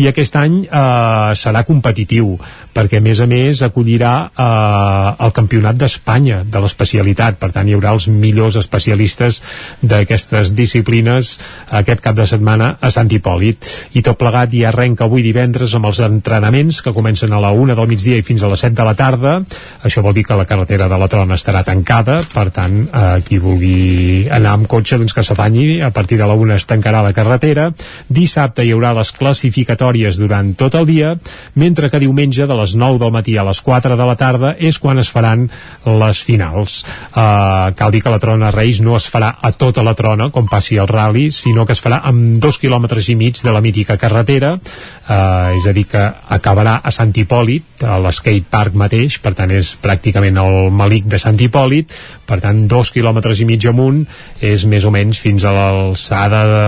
i 0.02 0.10
aquest 0.10 0.36
any 0.40 0.62
eh, 0.66 1.32
serà 1.38 1.66
competitiu, 1.68 2.36
perquè 2.76 3.00
a 3.00 3.06
més 3.06 3.22
a 3.24 3.30
més 3.30 3.62
acollirà 3.66 4.14
eh, 4.32 5.26
el 5.26 5.36
Campionat 5.36 5.80
d'Espanya 5.80 6.42
de 6.44 6.64
l'especialitat, 6.64 7.40
per 7.42 7.52
tant 7.56 7.70
hi 7.70 7.78
haurà 7.78 7.94
els 7.96 8.10
millors 8.12 8.58
especialistes 8.60 9.42
d'aquestes 9.82 10.56
disciplines 10.58 11.36
aquest 11.70 12.04
cap 12.04 12.18
de 12.18 12.28
setmana 12.30 12.76
a 12.82 12.92
Sant 12.94 13.12
Hipòlit. 13.12 13.70
I 13.96 14.04
tot 14.06 14.20
plegat 14.20 14.54
ja 14.56 14.70
arrenca 14.72 15.06
avui 15.06 15.24
divendres 15.26 15.76
amb 15.78 15.90
els 15.90 16.02
entrenaments 16.04 16.82
que 16.82 16.94
comencen 16.96 17.34
a 17.34 17.42
la 17.44 17.52
una 17.56 17.76
del 17.78 17.90
migdia 17.92 18.20
i 18.20 18.26
fins 18.26 18.44
a 18.44 18.52
les 18.52 18.66
7 18.66 18.76
de 18.78 18.88
la 18.88 18.96
tarda. 18.98 19.38
Això 19.86 20.04
vol 20.06 20.16
dir 20.16 20.26
que 20.26 20.38
la 20.38 20.48
carretera 20.50 20.90
de 20.92 20.95
la 20.98 21.08
Trona 21.12 21.36
estarà 21.38 21.64
tancada, 21.66 22.20
per 22.34 22.50
tant, 22.56 22.78
eh, 22.86 23.22
qui 23.26 23.40
vulgui 23.42 24.28
anar 24.32 24.56
amb 24.56 24.68
cotxe, 24.70 24.98
doncs 25.00 25.14
que 25.14 25.24
s'afanyi, 25.24 25.82
a 25.82 25.92
partir 25.92 26.18
de 26.20 26.28
la 26.28 26.36
una 26.36 26.56
es 26.56 26.68
tancarà 26.68 27.02
la 27.04 27.14
carretera. 27.14 27.72
Dissabte 28.10 28.66
hi 28.66 28.72
haurà 28.74 28.94
les 28.98 29.12
classificatòries 29.16 30.20
durant 30.22 30.54
tot 30.56 30.76
el 30.76 30.86
dia, 30.86 31.16
mentre 31.56 31.90
que 31.90 32.00
diumenge 32.00 32.48
de 32.48 32.58
les 32.58 32.76
9 32.76 33.00
del 33.00 33.12
matí 33.12 33.38
a 33.38 33.46
les 33.48 33.62
4 33.62 33.98
de 33.98 34.06
la 34.06 34.16
tarda 34.16 34.56
és 34.60 34.80
quan 34.80 35.00
es 35.00 35.10
faran 35.10 35.48
les 35.86 36.22
finals. 36.24 36.84
Eh, 37.16 37.74
cal 37.76 37.92
dir 37.92 38.02
que 38.04 38.14
la 38.14 38.20
Trona 38.20 38.52
Reis 38.52 38.82
no 38.82 38.96
es 38.96 39.10
farà 39.12 39.36
a 39.42 39.52
tota 39.52 39.84
la 39.84 39.96
Trona, 39.96 40.30
com 40.32 40.48
passi 40.48 40.78
el 40.78 40.88
rally, 40.88 41.30
sinó 41.32 41.66
que 41.66 41.74
es 41.74 41.84
farà 41.84 42.02
amb 42.04 42.40
dos 42.42 42.60
quilòmetres 42.62 43.10
i 43.10 43.16
mig 43.16 43.42
de 43.42 43.52
la 43.52 43.62
mítica 43.62 43.98
carretera, 43.98 44.56
eh, 44.56 45.58
és 45.58 45.66
a 45.68 45.74
dir 45.74 45.86
que 45.92 46.04
acabarà 46.30 46.80
a 46.84 46.92
Sant 46.92 47.14
Hipòlit 47.16 47.86
a 47.86 47.98
l'skate 48.00 48.50
park 48.50 48.76
mateix, 48.78 49.20
per 49.22 49.34
tant 49.38 49.52
és 49.52 49.76
pràcticament 49.82 50.40
el 50.42 50.72
malic 50.86 51.10
de 51.10 51.20
Sant 51.22 51.40
Hipòlit 51.42 51.94
per 52.26 52.40
tant 52.44 52.66
dos 52.70 52.92
quilòmetres 52.94 53.42
i 53.42 53.48
mig 53.50 53.66
amunt 53.70 54.04
és 54.46 54.66
més 54.70 54.86
o 54.86 54.92
menys 54.94 55.20
fins 55.22 55.46
a 55.46 55.54
l'alçada 55.56 56.42
de 56.50 56.64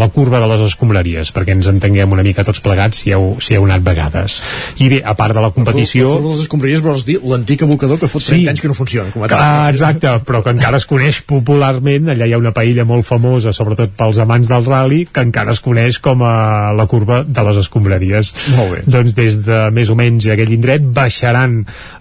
la 0.00 0.08
curva 0.14 0.40
de 0.42 0.48
les 0.50 0.64
escombraries 0.66 1.32
perquè 1.34 1.54
ens 1.56 1.68
entenguem 1.70 2.12
una 2.16 2.24
mica 2.26 2.44
tots 2.46 2.62
plegats 2.64 3.04
si 3.04 3.14
heu, 3.14 3.34
si 3.44 3.56
heu 3.56 3.66
anat 3.68 3.84
vegades 3.86 4.38
i 4.80 4.90
bé, 4.92 5.00
a 5.04 5.14
part 5.18 5.36
de 5.36 5.44
la 5.44 5.52
competició 5.54 6.08
la, 6.08 6.16
curva 6.16 6.28
de 6.28 6.34
les 6.34 6.44
escombraries 6.46 6.84
vols 6.84 7.06
dir 7.08 7.18
l'antic 7.24 7.64
abocador 7.66 8.00
que 8.00 8.10
fot 8.10 8.24
30 8.24 8.40
sí, 8.40 8.48
anys 8.52 8.64
que 8.64 8.70
no 8.70 8.76
funciona 8.76 9.12
com 9.14 9.24
a 9.24 9.30
tal. 9.30 9.40
Ah, 9.44 9.70
exacte, 9.72 10.10
però 10.26 10.42
que 10.44 10.54
encara 10.54 10.80
es 10.80 10.88
coneix 10.88 11.22
popularment 11.28 12.12
allà 12.12 12.28
hi 12.28 12.36
ha 12.36 12.40
una 12.40 12.54
paella 12.56 12.86
molt 12.88 13.06
famosa 13.08 13.54
sobretot 13.56 13.96
pels 13.98 14.20
amants 14.22 14.50
del 14.52 14.66
rally 14.68 15.04
que 15.10 15.24
encara 15.24 15.54
es 15.54 15.62
coneix 15.64 16.00
com 16.04 16.24
a 16.26 16.72
la 16.76 16.88
curva 16.90 17.22
de 17.24 17.46
les 17.48 17.60
escombraries 17.64 18.32
molt 18.56 18.76
bé. 18.76 18.84
doncs 18.86 19.16
des 19.16 19.40
de 19.46 19.60
més 19.74 19.90
o 19.90 19.98
menys 19.98 20.28
aquell 20.32 20.52
indret 20.56 20.84
baixaran 20.94 21.60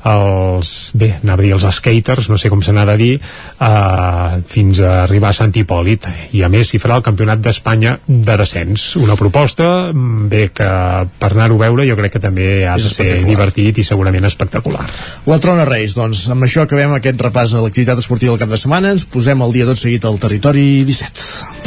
els, 0.10 0.74
bé, 0.99 1.14
anava 1.34 1.42
a 1.42 1.46
dir 1.46 1.54
els 1.56 1.66
skaters, 1.76 2.30
no 2.30 2.38
sé 2.38 2.50
com 2.50 2.62
se 2.62 2.74
n'ha 2.74 2.86
de 2.86 2.96
dir, 2.98 3.14
eh, 3.18 4.42
fins 4.48 4.80
a 4.80 5.04
arribar 5.04 5.30
a 5.30 5.38
Sant 5.38 5.54
Hipòlit. 5.54 6.06
I 6.34 6.44
a 6.44 6.50
més 6.50 6.70
s'hi 6.70 6.80
farà 6.80 6.98
el 6.98 7.06
Campionat 7.06 7.42
d'Espanya 7.42 7.98
de 8.08 8.38
descens. 8.38 8.96
Una 8.96 9.16
proposta, 9.16 9.92
mm, 9.92 10.30
bé, 10.30 10.50
que 10.54 10.70
per 11.20 11.32
anar-ho 11.32 11.56
a 11.56 11.66
veure 11.66 11.88
jo 11.88 11.96
crec 11.96 12.14
que 12.14 12.20
també 12.20 12.68
ha 12.68 12.76
de 12.78 12.90
ser 12.90 13.26
divertit 13.26 13.78
i 13.78 13.84
segurament 13.84 14.26
espectacular. 14.26 14.86
La 15.26 15.40
Trona 15.40 15.66
Reis, 15.66 15.96
doncs 15.96 16.30
amb 16.30 16.44
això 16.44 16.62
acabem 16.64 16.94
aquest 16.94 17.20
repàs 17.20 17.54
a 17.54 17.62
l'activitat 17.62 17.98
esportiva 17.98 18.32
del 18.32 18.40
cap 18.40 18.50
de 18.50 18.58
setmana. 18.58 18.92
Ens 18.92 19.06
posem 19.06 19.42
el 19.42 19.52
dia 19.52 19.66
tot 19.66 19.78
seguit 19.78 20.06
al 20.06 20.20
territori 20.20 20.84
17. 20.84 21.64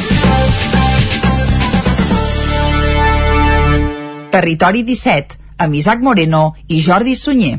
Territori 4.30 4.82
17, 4.82 5.38
amb 5.58 5.74
Isaac 5.74 6.02
Moreno 6.02 6.54
i 6.68 6.82
Jordi 6.82 7.16
Sunyer. 7.16 7.58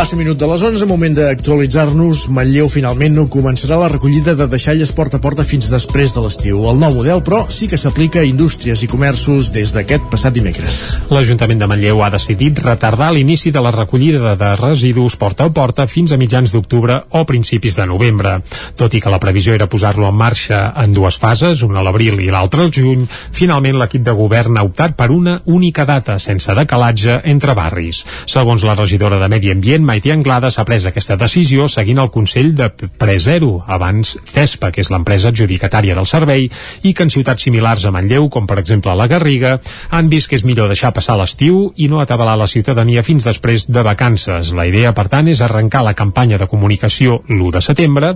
Passa 0.00 0.16
minut 0.16 0.38
de 0.40 0.46
les 0.48 0.62
11, 0.64 0.86
moment 0.88 1.12
d'actualitzar-nos. 1.12 2.22
Manlleu 2.32 2.70
finalment 2.72 3.12
no 3.18 3.26
començarà 3.28 3.76
la 3.76 3.90
recollida 3.92 4.32
de 4.32 4.46
deixalles 4.48 4.94
porta 4.96 5.18
a 5.18 5.20
porta 5.20 5.44
fins 5.44 5.66
després 5.68 6.14
de 6.16 6.22
l'estiu. 6.24 6.62
El 6.70 6.78
nou 6.80 6.94
model, 6.96 7.20
però, 7.20 7.42
sí 7.52 7.66
que 7.68 7.76
s'aplica 7.76 8.22
a 8.22 8.24
indústries 8.24 8.80
i 8.80 8.88
comerços 8.88 9.50
des 9.52 9.74
d'aquest 9.74 10.06
passat 10.08 10.32
dimecres. 10.32 10.78
L'Ajuntament 11.12 11.60
de 11.60 11.68
Manlleu 11.68 12.00
ha 12.00 12.08
decidit 12.14 12.62
retardar 12.64 13.10
l'inici 13.12 13.52
de 13.52 13.60
la 13.60 13.74
recollida 13.74 14.32
de 14.40 14.54
residus 14.62 15.18
porta 15.20 15.50
a 15.50 15.52
porta 15.52 15.84
fins 15.84 16.16
a 16.16 16.20
mitjans 16.22 16.56
d'octubre 16.56 16.96
o 17.10 17.26
principis 17.28 17.76
de 17.76 17.84
novembre. 17.84 18.38
Tot 18.80 18.96
i 18.96 19.02
que 19.04 19.12
la 19.12 19.20
previsió 19.20 19.52
era 19.52 19.68
posar-lo 19.68 20.08
en 20.08 20.16
marxa 20.16 20.62
en 20.80 20.96
dues 20.96 21.20
fases, 21.20 21.60
una 21.60 21.82
a 21.82 21.84
l'abril 21.84 22.22
i 22.24 22.30
l'altra 22.32 22.64
al 22.64 22.72
juny, 22.72 23.04
finalment 23.36 23.76
l'equip 23.76 24.08
de 24.08 24.16
govern 24.16 24.56
ha 24.56 24.64
optat 24.64 24.96
per 24.96 25.10
una 25.12 25.42
única 25.44 25.84
data, 25.84 26.16
sense 26.16 26.56
decalatge 26.56 27.20
entre 27.36 27.58
barris. 27.58 28.00
Segons 28.24 28.64
la 28.64 28.80
regidora 28.80 29.20
de 29.20 29.28
Medi 29.28 29.52
Ambient, 29.52 29.89
Maite 29.90 30.12
Anglada, 30.14 30.52
s'ha 30.54 30.62
pres 30.62 30.84
aquesta 30.86 31.16
decisió 31.18 31.64
seguint 31.66 31.98
el 31.98 32.12
Consell 32.14 32.52
de 32.54 32.68
Presero, 32.70 33.56
abans 33.66 34.12
CESPA, 34.22 34.68
que 34.70 34.84
és 34.84 34.90
l'empresa 34.92 35.32
adjudicatària 35.32 35.96
del 35.98 36.06
servei, 36.06 36.44
i 36.86 36.92
que 36.94 37.02
en 37.02 37.10
ciutats 37.10 37.42
similars 37.42 37.82
a 37.82 37.90
Manlleu, 37.90 38.28
com 38.30 38.46
per 38.46 38.60
exemple 38.62 38.94
la 38.94 39.08
Garriga, 39.10 39.56
han 39.90 40.06
vist 40.12 40.30
que 40.30 40.38
és 40.38 40.44
millor 40.46 40.70
deixar 40.70 40.92
passar 40.94 41.16
l'estiu 41.18 41.72
i 41.74 41.88
no 41.90 41.98
atabalar 41.98 42.36
la 42.38 42.46
ciutadania 42.46 43.02
fins 43.02 43.26
després 43.26 43.66
de 43.66 43.82
vacances. 43.82 44.52
La 44.54 44.68
idea, 44.70 44.92
per 44.94 45.08
tant, 45.10 45.26
és 45.26 45.42
arrencar 45.42 45.82
la 45.82 45.96
campanya 45.98 46.38
de 46.38 46.46
comunicació 46.46 47.18
l'1 47.26 47.50
de 47.58 47.64
setembre, 47.66 48.12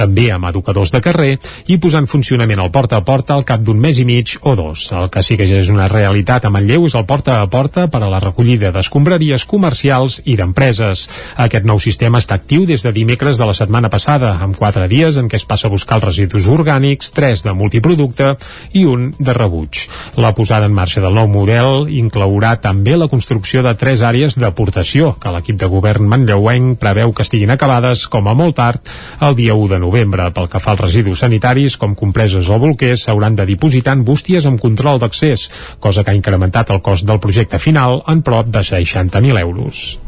també 0.00 0.30
amb 0.32 0.48
educadors 0.48 0.94
de 0.96 1.02
carrer, 1.04 1.34
i 1.68 1.76
posar 1.76 2.06
en 2.06 2.08
funcionament 2.08 2.64
el 2.64 2.72
porta 2.72 2.96
a 2.96 3.04
porta 3.04 3.36
al 3.36 3.44
cap 3.44 3.60
d'un 3.60 3.84
mes 3.84 4.00
i 4.00 4.08
mig 4.08 4.38
o 4.40 4.56
dos. 4.56 4.86
El 4.96 5.12
que 5.12 5.26
sí 5.26 5.36
que 5.36 5.50
ja 5.50 5.60
és 5.60 5.68
una 5.68 5.90
realitat 5.92 6.48
a 6.48 6.54
Manlleu 6.56 6.88
és 6.88 6.96
el 6.96 7.04
porta 7.04 7.42
a 7.42 7.52
porta 7.52 7.84
per 7.92 8.00
a 8.00 8.08
la 8.08 8.24
recollida 8.24 8.72
d'escombraries 8.72 9.44
comercials 9.44 10.22
i 10.24 10.40
d'empreses. 10.40 11.04
Aquest 11.36 11.66
nou 11.68 11.78
sistema 11.82 12.18
està 12.22 12.38
actiu 12.38 12.64
des 12.66 12.82
de 12.84 12.92
dimecres 12.94 13.38
de 13.38 13.46
la 13.48 13.54
setmana 13.56 13.90
passada, 13.92 14.36
amb 14.42 14.56
quatre 14.58 14.88
dies 14.90 15.16
en 15.20 15.28
què 15.28 15.38
es 15.38 15.46
passa 15.48 15.68
a 15.68 15.72
buscar 15.72 15.98
els 15.98 16.06
residus 16.06 16.48
orgànics, 16.50 17.12
tres 17.14 17.44
de 17.46 17.54
multiproducte 17.54 18.34
i 18.78 18.84
un 18.88 19.10
de 19.18 19.34
rebuig. 19.36 19.84
La 20.16 20.34
posada 20.34 20.66
en 20.66 20.74
marxa 20.74 21.02
del 21.04 21.16
nou 21.16 21.28
model 21.30 21.88
inclourà 21.92 22.54
també 22.62 22.96
la 22.96 23.08
construcció 23.08 23.62
de 23.66 23.74
tres 23.78 24.02
àrees 24.02 24.38
d'aportació, 24.38 25.14
que 25.20 25.32
l'equip 25.34 25.58
de 25.60 25.70
govern 25.70 26.08
manlleuenc 26.08 26.78
preveu 26.80 27.12
que 27.12 27.26
estiguin 27.26 27.54
acabades 27.54 28.06
com 28.08 28.28
a 28.28 28.36
molt 28.38 28.58
tard 28.58 28.92
el 29.20 29.36
dia 29.38 29.54
1 29.54 29.74
de 29.74 29.82
novembre. 29.82 30.30
Pel 30.34 30.50
que 30.50 30.62
fa 30.62 30.74
als 30.74 30.84
residus 30.86 31.24
sanitaris, 31.24 31.76
com 31.76 31.96
compreses 31.98 32.48
o 32.48 32.58
bolquers, 32.58 33.06
s'hauran 33.06 33.38
de 33.38 33.46
dipositar 33.48 33.96
en 33.98 34.04
bústies 34.04 34.46
amb 34.46 34.60
control 34.60 35.00
d'accés, 35.02 35.48
cosa 35.78 36.04
que 36.04 36.14
ha 36.14 36.18
incrementat 36.18 36.74
el 36.74 36.82
cost 36.82 37.06
del 37.08 37.22
projecte 37.22 37.58
final 37.62 38.02
en 38.08 38.22
prop 38.22 38.50
de 38.52 38.64
60.000 38.64 39.40
euros. 39.40 39.98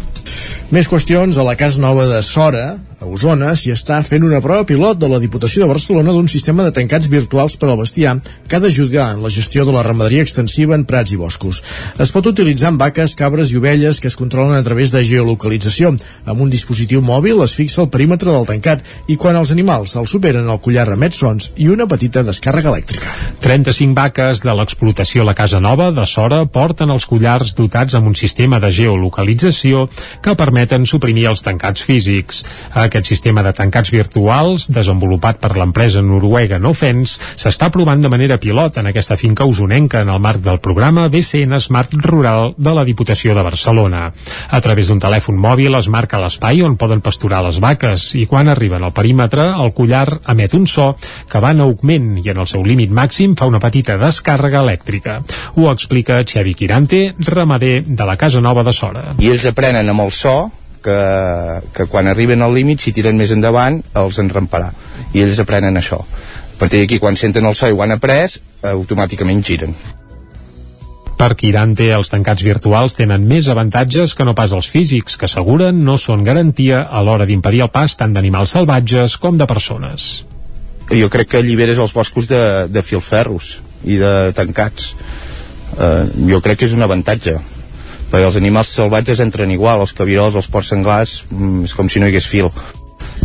Més 0.71 0.89
qüestions 0.91 1.39
a 1.39 1.47
la 1.47 1.57
Casa 1.59 1.83
Nova 1.83 2.07
de 2.11 2.21
Sora, 2.27 2.79
a 3.01 3.09
Osona 3.09 3.55
s'hi 3.57 3.73
està 3.73 3.97
fent 4.05 4.25
una 4.27 4.43
prova 4.45 4.67
pilot 4.69 4.99
de 5.01 5.09
la 5.09 5.19
Diputació 5.23 5.63
de 5.63 5.69
Barcelona 5.71 6.13
d'un 6.13 6.29
sistema 6.29 6.67
de 6.67 6.73
tancats 6.77 7.09
virtuals 7.09 7.57
per 7.57 7.71
al 7.71 7.79
bestiar 7.81 8.19
que 8.47 8.59
ha 8.59 8.61
d'ajudar 8.61 9.07
en 9.15 9.23
la 9.25 9.31
gestió 9.33 9.65
de 9.65 9.73
la 9.73 9.83
ramaderia 9.87 10.25
extensiva 10.27 10.77
en 10.77 10.85
prats 10.85 11.15
i 11.15 11.17
boscos. 11.17 11.63
Es 11.99 12.13
pot 12.13 12.27
utilitzar 12.29 12.69
amb 12.69 12.83
vaques, 12.83 13.15
cabres 13.17 13.53
i 13.53 13.57
ovelles 13.57 14.01
que 14.01 14.11
es 14.11 14.19
controlen 14.21 14.53
a 14.57 14.63
través 14.67 14.93
de 14.93 15.01
geolocalització. 15.07 15.95
Amb 16.29 16.45
un 16.45 16.53
dispositiu 16.53 17.01
mòbil 17.01 17.41
es 17.45 17.55
fixa 17.57 17.81
el 17.81 17.89
perímetre 17.89 18.35
del 18.35 18.45
tancat 18.49 18.85
i 19.09 19.17
quan 19.17 19.39
els 19.41 19.55
animals 19.55 19.97
el 19.97 20.09
superen 20.11 20.51
el 20.51 20.61
collar 20.61 20.85
remet 20.91 21.17
sons 21.17 21.53
i 21.57 21.71
una 21.73 21.89
petita 21.89 22.25
descàrrega 22.27 22.69
elèctrica. 22.75 23.15
35 23.41 23.97
vaques 23.97 24.45
de 24.45 24.57
l'explotació 24.59 25.25
La 25.25 25.37
Casa 25.39 25.61
Nova 25.61 25.89
de 25.97 26.05
Sora 26.05 26.43
porten 26.45 26.93
els 26.93 27.09
collars 27.09 27.57
dotats 27.57 27.97
amb 27.97 28.13
un 28.13 28.19
sistema 28.19 28.61
de 28.61 28.69
geolocalització 28.75 29.87
que 30.21 30.37
permeten 30.37 30.85
suprimir 30.85 31.31
els 31.33 31.41
tancats 31.47 31.81
físics. 31.87 32.45
Aquest 32.91 33.07
sistema 33.07 33.45
de 33.47 33.53
tancats 33.55 33.93
virtuals, 33.95 34.65
desenvolupat 34.75 35.37
per 35.39 35.53
l'empresa 35.55 36.01
noruega 36.03 36.59
Nofens, 36.59 37.13
s'està 37.39 37.69
provant 37.71 38.01
de 38.03 38.11
manera 38.11 38.41
pilot 38.43 38.81
en 38.81 38.89
aquesta 38.91 39.15
finca 39.21 39.47
usonenca 39.47 40.01
en 40.03 40.11
el 40.11 40.19
marc 40.19 40.43
del 40.43 40.59
programa 40.59 41.05
BCN 41.07 41.61
Smart 41.63 41.95
Rural 42.03 42.57
de 42.59 42.75
la 42.75 42.83
Diputació 42.89 43.37
de 43.39 43.47
Barcelona. 43.47 44.09
A 44.51 44.59
través 44.65 44.91
d'un 44.91 44.99
telèfon 44.99 45.39
mòbil 45.39 45.79
es 45.79 45.87
marca 45.87 46.19
l'espai 46.19 46.65
on 46.67 46.75
poden 46.81 46.99
pasturar 46.99 47.45
les 47.47 47.63
vaques 47.63 48.11
i 48.19 48.27
quan 48.27 48.51
arriben 48.51 48.83
al 48.83 48.97
perímetre 48.97 49.47
el 49.55 49.71
collar 49.71 50.09
emet 50.35 50.59
un 50.59 50.67
so 50.67 50.97
que 51.31 51.39
va 51.39 51.55
en 51.55 51.63
augment 51.63 52.17
i 52.25 52.35
en 52.35 52.43
el 52.43 52.51
seu 52.51 52.67
límit 52.67 52.91
màxim 52.91 53.39
fa 53.39 53.47
una 53.47 53.63
petita 53.63 54.01
descàrrega 54.03 54.65
elèctrica. 54.67 55.21
Ho 55.55 55.71
explica 55.71 56.25
Xavi 56.27 56.59
Quirante, 56.59 57.05
ramader 57.23 57.85
de 57.87 58.11
la 58.11 58.19
Casa 58.19 58.43
Nova 58.43 58.67
de 58.67 58.75
Sora. 58.75 59.13
I 59.23 59.31
ells 59.31 59.47
aprenen 59.47 59.95
amb 59.95 60.09
el 60.09 60.11
so 60.11 60.41
que, 60.85 60.99
que 61.77 61.87
quan 61.87 62.09
arriben 62.11 62.43
al 62.43 62.55
límit, 62.57 62.81
si 62.81 62.95
tiren 62.97 63.19
més 63.21 63.33
endavant, 63.35 63.81
els 64.01 64.21
enramparà. 64.23 64.71
I 65.15 65.25
ells 65.25 65.41
aprenen 65.43 65.79
això. 65.81 66.01
A 66.01 66.59
partir 66.61 66.83
d'aquí, 66.83 66.99
quan 67.01 67.17
senten 67.17 67.47
el 67.49 67.57
so 67.57 67.69
i 67.71 67.77
ho 67.77 67.83
han 67.83 67.97
après, 67.97 68.39
automàticament 68.63 69.43
giren. 69.47 69.75
Per 71.21 71.35
Quirante, 71.37 71.91
els 71.93 72.09
tancats 72.09 72.41
virtuals 72.45 72.95
tenen 72.97 73.27
més 73.29 73.49
avantatges 73.53 74.15
que 74.17 74.25
no 74.25 74.33
pas 74.37 74.55
els 74.57 74.71
físics, 74.73 75.19
que 75.21 75.29
asseguren 75.29 75.83
no 75.85 75.99
són 76.01 76.25
garantia 76.25 76.87
a 76.89 77.03
l'hora 77.05 77.27
d'impedir 77.29 77.61
el 77.67 77.73
pas 77.75 77.97
tant 78.01 78.15
d'animals 78.17 78.57
salvatges 78.57 79.19
com 79.21 79.37
de 79.37 79.49
persones. 79.49 80.11
Jo 80.89 81.11
crec 81.13 81.29
que 81.29 81.43
alliberes 81.43 81.79
els 81.79 81.93
boscos 81.93 82.27
de, 82.31 82.41
de 82.73 82.83
filferros 82.83 83.59
i 83.85 84.01
de 84.01 84.33
tancats. 84.37 84.95
Uh, 85.77 86.09
jo 86.27 86.41
crec 86.43 86.63
que 86.63 86.67
és 86.71 86.73
un 86.75 86.83
avantatge 86.83 87.37
perquè 88.11 88.27
els 88.27 88.37
animals 88.41 88.75
salvatges 88.75 89.23
entren 89.23 89.53
igual, 89.55 89.81
els 89.85 89.95
cabirols, 89.97 90.37
els 90.37 90.51
porcs 90.51 90.73
senglars, 90.75 91.21
mm, 91.31 91.65
és 91.69 91.75
com 91.75 91.89
si 91.89 92.03
no 92.03 92.09
hi 92.09 92.15
hagués 92.15 92.27
fil. 92.27 92.51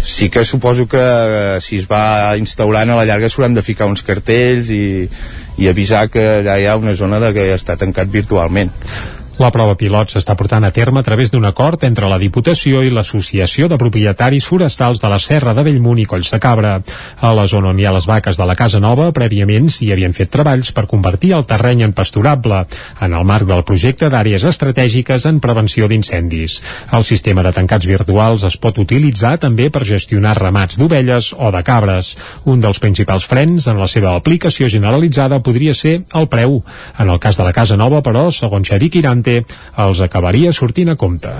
Sí 0.06 0.30
que 0.30 0.44
suposo 0.45 0.86
que 0.88 1.02
eh, 1.02 1.57
si 1.62 1.80
es 1.82 1.90
va 1.90 2.38
instaurant 2.38 2.91
a 2.91 2.99
la 2.99 3.06
llarga 3.10 3.30
s'hauran 3.30 3.56
de 3.57 3.66
ficar 3.66 3.90
uns 3.90 4.06
cartells 4.06 4.70
i, 4.70 5.10
i 5.57 5.70
avisar 5.72 6.06
que 6.14 6.24
allà 6.41 6.60
hi 6.62 6.68
ha 6.70 6.78
una 6.78 6.94
zona 6.94 7.20
de 7.24 7.34
que 7.34 7.48
està 7.56 7.78
tancat 7.82 8.12
virtualment. 8.14 8.72
La 9.36 9.49
prova 9.52 9.74
pilot 9.76 10.14
s'està 10.14 10.32
portant 10.40 10.64
a 10.64 10.70
terme 10.72 11.02
a 11.02 11.03
través 11.03 11.28
d'un 11.28 11.44
acord 11.44 11.82
entre 11.84 12.07
la 12.07 12.16
Diputació 12.16 12.80
i 12.88 12.91
l'Associació 12.94 13.68
de 13.68 13.76
Propietaris 13.76 14.45
Forestals 14.48 15.02
de 15.03 15.10
la 15.12 15.18
Serra 15.20 15.52
de 15.57 15.66
Bellmunt 15.68 15.99
i 15.99 16.06
Colls 16.07 16.30
de 16.32 16.38
Cabra. 16.40 16.78
A 17.20 17.34
la 17.36 17.44
zona 17.52 17.74
on 17.74 17.82
hi 17.82 17.84
ha 17.84 17.91
les 17.91 18.07
vaques 18.07 18.40
de 18.40 18.48
la 18.48 18.56
Casa 18.56 18.80
Nova, 18.80 19.10
prèviament 19.12 19.68
s'hi 19.68 19.90
havien 19.91 20.16
fet 20.16 20.32
treballs 20.32 20.72
per 20.72 20.86
convertir 20.88 21.34
el 21.36 21.44
terreny 21.49 21.84
en 21.84 21.91
pasturable, 21.98 22.62
en 23.03 23.18
el 23.18 23.26
marc 23.28 23.49
del 23.49 23.66
projecte 23.68 24.07
d'àrees 24.07 24.45
estratègiques 24.48 25.28
en 25.28 25.41
prevenció 25.44 25.91
d'incendis. 25.91 26.62
El 26.95 27.03
sistema 27.03 27.44
de 27.44 27.52
tancats 27.52 27.91
virtuals 27.91 28.48
es 28.48 28.56
pot 28.56 28.80
utilitzar 28.80 29.36
també 29.44 29.68
per 29.68 29.84
gestionar 29.84 30.38
ramats 30.40 30.80
d'ovelles 30.80 31.34
o 31.36 31.52
de 31.52 31.64
cabres. 31.68 32.14
Un 32.48 32.64
dels 32.64 32.80
principals 32.80 33.28
frens 33.28 33.68
en 33.68 33.84
la 33.84 33.91
seva 33.91 34.16
aplicació 34.16 34.72
generalitzada 34.72 35.44
podria 35.44 35.76
ser 35.76 35.98
el 36.16 36.32
preu. 36.32 36.62
En 36.95 37.12
el 37.12 37.20
cas 37.20 37.36
de 37.36 37.44
la 37.44 37.52
Casa 37.52 37.76
Nova, 37.76 37.99
però, 37.99 38.30
segons 38.32 38.72
Xavi 38.72 38.94
Quirant, 39.26 39.53
els 39.81 40.02
acabaria 40.06 40.53
sortint 40.53 40.93
a 40.93 40.95
compte. 40.99 41.31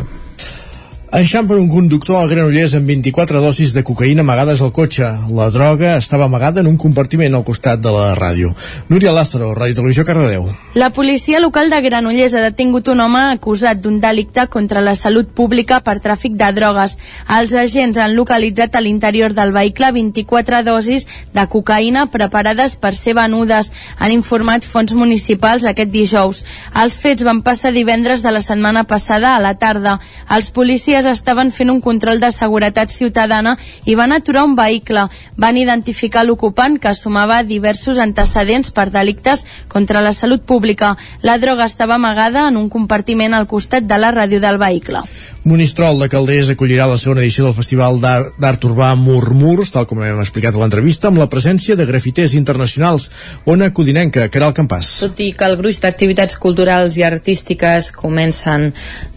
Enxampen 1.12 1.58
un 1.58 1.68
conductor 1.70 2.18
a 2.18 2.26
Granollers 2.26 2.74
amb 2.76 2.90
24 2.90 3.40
dosis 3.40 3.72
de 3.76 3.84
cocaïna 3.86 4.24
amagades 4.26 4.60
al 4.66 4.72
cotxe. 4.74 5.06
La 5.38 5.52
droga 5.54 5.94
estava 6.00 6.26
amagada 6.26 6.64
en 6.64 6.68
un 6.68 6.80
compartiment 6.82 7.36
al 7.38 7.44
costat 7.46 7.80
de 7.80 7.92
la 7.94 8.16
ràdio. 8.18 8.50
Núria 8.90 9.14
Lázaro, 9.14 9.52
Ràdio 9.54 9.78
Televisió 9.78 10.04
Cardedeu. 10.04 10.50
La 10.74 10.90
policia 10.90 11.40
local 11.40 11.70
de 11.70 11.80
Granollers 11.86 12.34
ha 12.34 12.42
detingut 12.42 12.90
un 12.90 13.04
home 13.06 13.22
acusat 13.36 13.84
d'un 13.84 14.00
delicte 14.02 14.48
contra 14.50 14.82
la 14.82 14.96
salut 14.96 15.30
pública 15.30 15.80
per 15.86 16.00
tràfic 16.02 16.34
de 16.42 16.50
drogues. 16.58 16.98
Els 17.38 17.54
agents 17.54 18.02
han 18.02 18.18
localitzat 18.18 18.76
a 18.76 18.82
l'interior 18.82 19.38
del 19.38 19.54
vehicle 19.54 19.92
24 19.94 20.64
dosis 20.66 21.08
de 21.38 21.46
cocaïna 21.48 22.08
preparades 22.10 22.76
per 22.82 22.96
ser 22.98 23.14
venudes. 23.14 23.72
Han 24.00 24.12
informat 24.12 24.66
fons 24.66 24.98
municipals 24.98 25.70
aquest 25.70 25.94
dijous. 25.94 26.44
Els 26.74 26.98
fets 26.98 27.24
van 27.24 27.46
passar 27.46 27.72
divendres 27.72 28.26
de 28.26 28.34
la 28.34 28.42
setmana 28.42 28.84
passada 28.90 29.36
a 29.36 29.40
la 29.40 29.54
tarda. 29.54 30.00
Els 30.34 30.50
policies 30.50 30.95
policies 30.96 31.12
estaven 31.12 31.52
fent 31.52 31.70
un 31.72 31.82
control 31.82 32.22
de 32.22 32.30
seguretat 32.32 32.90
ciutadana 32.90 33.58
i 33.84 33.96
van 34.00 34.14
aturar 34.16 34.46
un 34.48 34.56
vehicle. 34.56 35.10
Van 35.36 35.58
identificar 35.58 36.24
l'ocupant 36.24 36.80
que 36.80 36.94
sumava 36.96 37.44
diversos 37.44 38.00
antecedents 38.00 38.72
per 38.72 38.90
delictes 38.92 39.46
contra 39.68 40.02
la 40.02 40.14
salut 40.14 40.46
pública. 40.48 40.96
La 41.22 41.38
droga 41.38 41.66
estava 41.66 41.96
amagada 41.96 42.48
en 42.48 42.56
un 42.56 42.70
compartiment 42.70 43.34
al 43.34 43.48
costat 43.48 43.84
de 43.84 43.98
la 44.00 44.14
ràdio 44.16 44.40
del 44.40 44.58
vehicle. 44.58 45.04
Monistrol 45.46 46.00
de 46.02 46.08
Calders 46.10 46.48
acollirà 46.50 46.88
la 46.90 46.96
segona 46.98 47.22
edició 47.22 47.44
del 47.46 47.54
Festival 47.54 48.00
d'Art 48.02 48.64
Urbà 48.66 48.88
Murmurs, 48.98 49.70
tal 49.76 49.86
com 49.86 50.00
hem 50.02 50.18
explicat 50.24 50.56
a 50.58 50.62
l'entrevista, 50.64 51.12
amb 51.12 51.22
la 51.22 51.28
presència 51.30 51.76
de 51.78 51.86
grafiters 51.86 52.34
internacionals. 52.34 53.12
Ona 53.46 53.68
Codinenca, 53.70 54.26
Caral 54.34 54.56
Campàs. 54.58 54.90
Tot 55.04 55.22
i 55.22 55.30
que 55.38 55.46
el 55.46 55.60
gruix 55.62 55.78
d'activitats 55.84 56.42
culturals 56.42 56.98
i 56.98 57.06
artístiques 57.06 57.92
comencen 57.94 58.72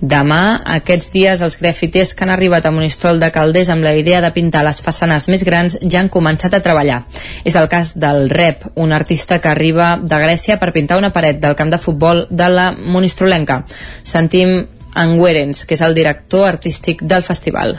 demà, 0.04 0.60
aquests 0.76 1.08
dies 1.16 1.48
els 1.48 1.56
grafiters 1.64 2.12
que 2.12 2.28
han 2.28 2.36
arribat 2.36 2.68
a 2.68 2.76
Monistrol 2.76 3.24
de 3.24 3.32
Calders 3.32 3.72
amb 3.72 3.88
la 3.88 3.96
idea 3.96 4.20
de 4.20 4.34
pintar 4.36 4.66
les 4.68 4.84
façanes 4.84 5.32
més 5.32 5.48
grans 5.48 5.80
ja 5.80 6.04
han 6.04 6.12
començat 6.12 6.52
a 6.52 6.60
treballar. 6.60 7.06
És 7.48 7.56
el 7.56 7.72
cas 7.72 7.96
del 7.96 8.28
Rep, 8.28 8.68
un 8.76 8.92
artista 8.92 9.40
que 9.40 9.48
arriba 9.48 9.94
de 9.96 10.24
Grècia 10.28 10.60
per 10.60 10.74
pintar 10.76 11.00
una 11.00 11.08
paret 11.08 11.40
del 11.40 11.56
camp 11.56 11.72
de 11.72 11.80
futbol 11.80 12.26
de 12.28 12.52
la 12.52 12.74
Monistrolenca. 12.76 13.64
Sentim 14.04 14.58
en 14.98 15.14
Werens, 15.20 15.64
que 15.66 15.76
és 15.78 15.84
el 15.86 15.94
director 15.96 16.46
artístic 16.48 17.02
del 17.02 17.24
festival. 17.26 17.76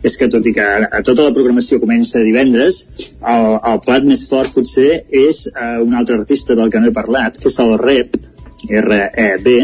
És 0.00 0.16
que 0.16 0.30
tot 0.32 0.46
i 0.48 0.54
que 0.56 0.64
a 0.64 1.02
tota 1.04 1.26
la 1.26 1.32
programació 1.36 1.80
comença 1.80 2.22
divendres, 2.24 2.78
el, 3.20 3.48
el 3.72 3.82
plat 3.84 4.06
més 4.08 4.24
fort 4.30 4.54
potser 4.54 5.02
és 5.12 5.42
uh, 5.52 5.82
un 5.84 5.96
altre 5.98 6.16
artista 6.16 6.56
del 6.56 6.72
que 6.72 6.80
no 6.80 6.88
he 6.88 6.96
parlat, 6.96 7.36
que 7.36 7.52
és 7.52 7.58
el 7.60 7.76
Rep, 7.80 8.16
R-E-B, 8.68 9.58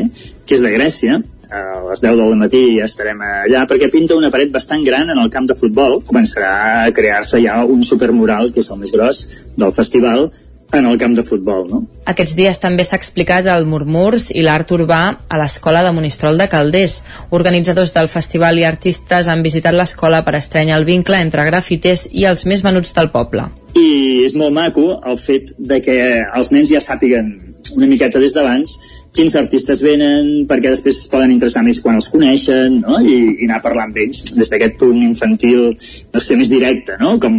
que 0.45 0.57
és 0.57 0.65
de 0.65 0.75
Grècia, 0.75 1.23
a 1.47 1.61
les 1.87 2.01
10 2.03 2.17
del 2.19 2.35
matí 2.41 2.61
ja 2.75 2.89
estarem 2.89 3.21
allà 3.23 3.61
perquè 3.71 3.87
pinta 3.93 4.17
una 4.19 4.33
paret 4.35 4.51
bastant 4.51 4.83
gran 4.85 5.13
en 5.13 5.21
el 5.23 5.31
camp 5.31 5.47
de 5.47 5.55
futbol. 5.55 6.01
Començarà 6.07 6.53
a 6.83 6.91
crear-se 6.95 7.39
ja 7.45 7.61
un 7.65 7.85
supermural 7.87 8.51
que 8.53 8.65
és 8.65 8.71
el 8.75 8.81
més 8.83 8.93
gros 8.95 9.23
del 9.57 9.73
festival 9.77 10.27
en 10.73 10.87
el 10.87 10.99
camp 10.99 11.15
de 11.17 11.25
futbol, 11.25 11.67
no? 11.71 11.83
Aquests 12.11 12.35
dies 12.39 12.59
també 12.63 12.85
s'ha 12.85 12.99
explicat 12.99 13.47
el 13.51 13.67
Murmurs 13.71 14.29
i 14.35 14.43
l'art 14.47 14.73
urbà 14.75 15.01
a 15.29 15.39
l'Escola 15.41 15.83
de 15.87 15.93
Monistrol 15.95 16.39
de 16.39 16.49
Calders. 16.53 16.99
Organitzadors 17.31 17.95
del 17.95 18.11
festival 18.13 18.59
i 18.59 18.67
artistes 18.69 19.29
han 19.29 19.45
visitat 19.47 19.77
l'escola 19.77 20.23
per 20.27 20.37
estranyar 20.41 20.79
el 20.81 20.89
vincle 20.89 21.21
entre 21.23 21.47
grafiters 21.49 22.09
i 22.13 22.27
els 22.27 22.47
més 22.47 22.65
venuts 22.67 22.95
del 22.97 23.11
poble. 23.15 23.49
I 23.77 24.25
és 24.25 24.35
molt 24.35 24.55
maco 24.57 24.87
el 25.05 25.19
fet 25.21 25.53
de 25.59 25.83
que 25.85 25.99
els 26.25 26.53
nens 26.53 26.73
ja 26.73 26.81
sàpiguen 26.81 27.35
una 27.77 27.89
miqueta 27.91 28.23
des 28.23 28.33
d'abans 28.35 28.79
quins 29.17 29.37
artistes 29.39 29.83
venen, 29.85 30.47
perquè 30.49 30.71
després 30.73 31.01
es 31.01 31.11
poden 31.13 31.33
interessar 31.35 31.65
més 31.67 31.81
quan 31.83 31.99
els 31.99 32.09
coneixen, 32.13 32.81
no? 32.85 33.01
I, 33.01 33.19
i 33.41 33.49
anar 33.49 33.63
parlant 33.65 33.91
amb 33.91 34.01
ells 34.05 34.23
des 34.37 34.53
d'aquest 34.53 34.79
punt 34.83 35.03
infantil, 35.03 35.71
no 36.13 36.23
sé, 36.23 36.39
més 36.39 36.53
directe, 36.53 36.99
no? 37.01 37.17
Com, 37.23 37.39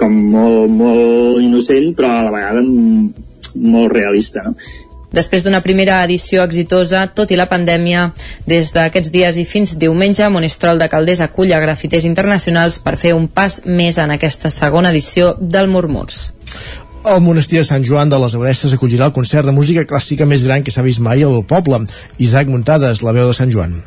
com 0.00 0.20
molt, 0.34 0.70
molt 0.72 1.42
innocent, 1.44 1.92
però 1.98 2.14
a 2.16 2.28
la 2.28 2.36
vegada 2.36 2.64
molt 2.64 3.92
realista, 3.92 4.46
no? 4.46 4.56
Després 5.10 5.42
d'una 5.42 5.58
primera 5.58 5.96
edició 6.06 6.44
exitosa, 6.46 7.02
tot 7.18 7.32
i 7.34 7.38
la 7.38 7.48
pandèmia, 7.50 8.04
des 8.46 8.70
d'aquests 8.76 9.10
dies 9.10 9.40
i 9.42 9.44
fins 9.44 9.74
diumenge, 9.78 10.28
Monistrol 10.30 10.78
de 10.78 10.86
Calders 10.92 11.24
acull 11.26 11.50
a 11.50 11.58
grafiters 11.62 12.06
internacionals 12.06 12.78
per 12.84 12.94
fer 13.00 13.16
un 13.18 13.26
pas 13.26 13.58
més 13.66 13.98
en 13.98 14.14
aquesta 14.14 14.52
segona 14.54 14.94
edició 14.94 15.34
del 15.40 15.66
Murmurs. 15.66 16.28
El 17.08 17.22
monestir 17.24 17.56
de 17.56 17.64
Sant 17.64 17.84
Joan 17.88 18.10
de 18.12 18.18
les 18.20 18.34
Abadesses 18.36 18.74
acollirà 18.76 19.06
el 19.08 19.14
concert 19.16 19.48
de 19.48 19.54
música 19.56 19.86
clàssica 19.88 20.26
més 20.28 20.44
gran 20.44 20.66
que 20.66 20.74
s'ha 20.74 20.84
vist 20.84 21.00
mai 21.00 21.24
al 21.24 21.40
poble. 21.48 21.80
Isaac 22.20 22.52
Muntades, 22.52 23.00
la 23.00 23.16
veu 23.16 23.30
de 23.30 23.38
Sant 23.38 23.56
Joan. 23.56 23.78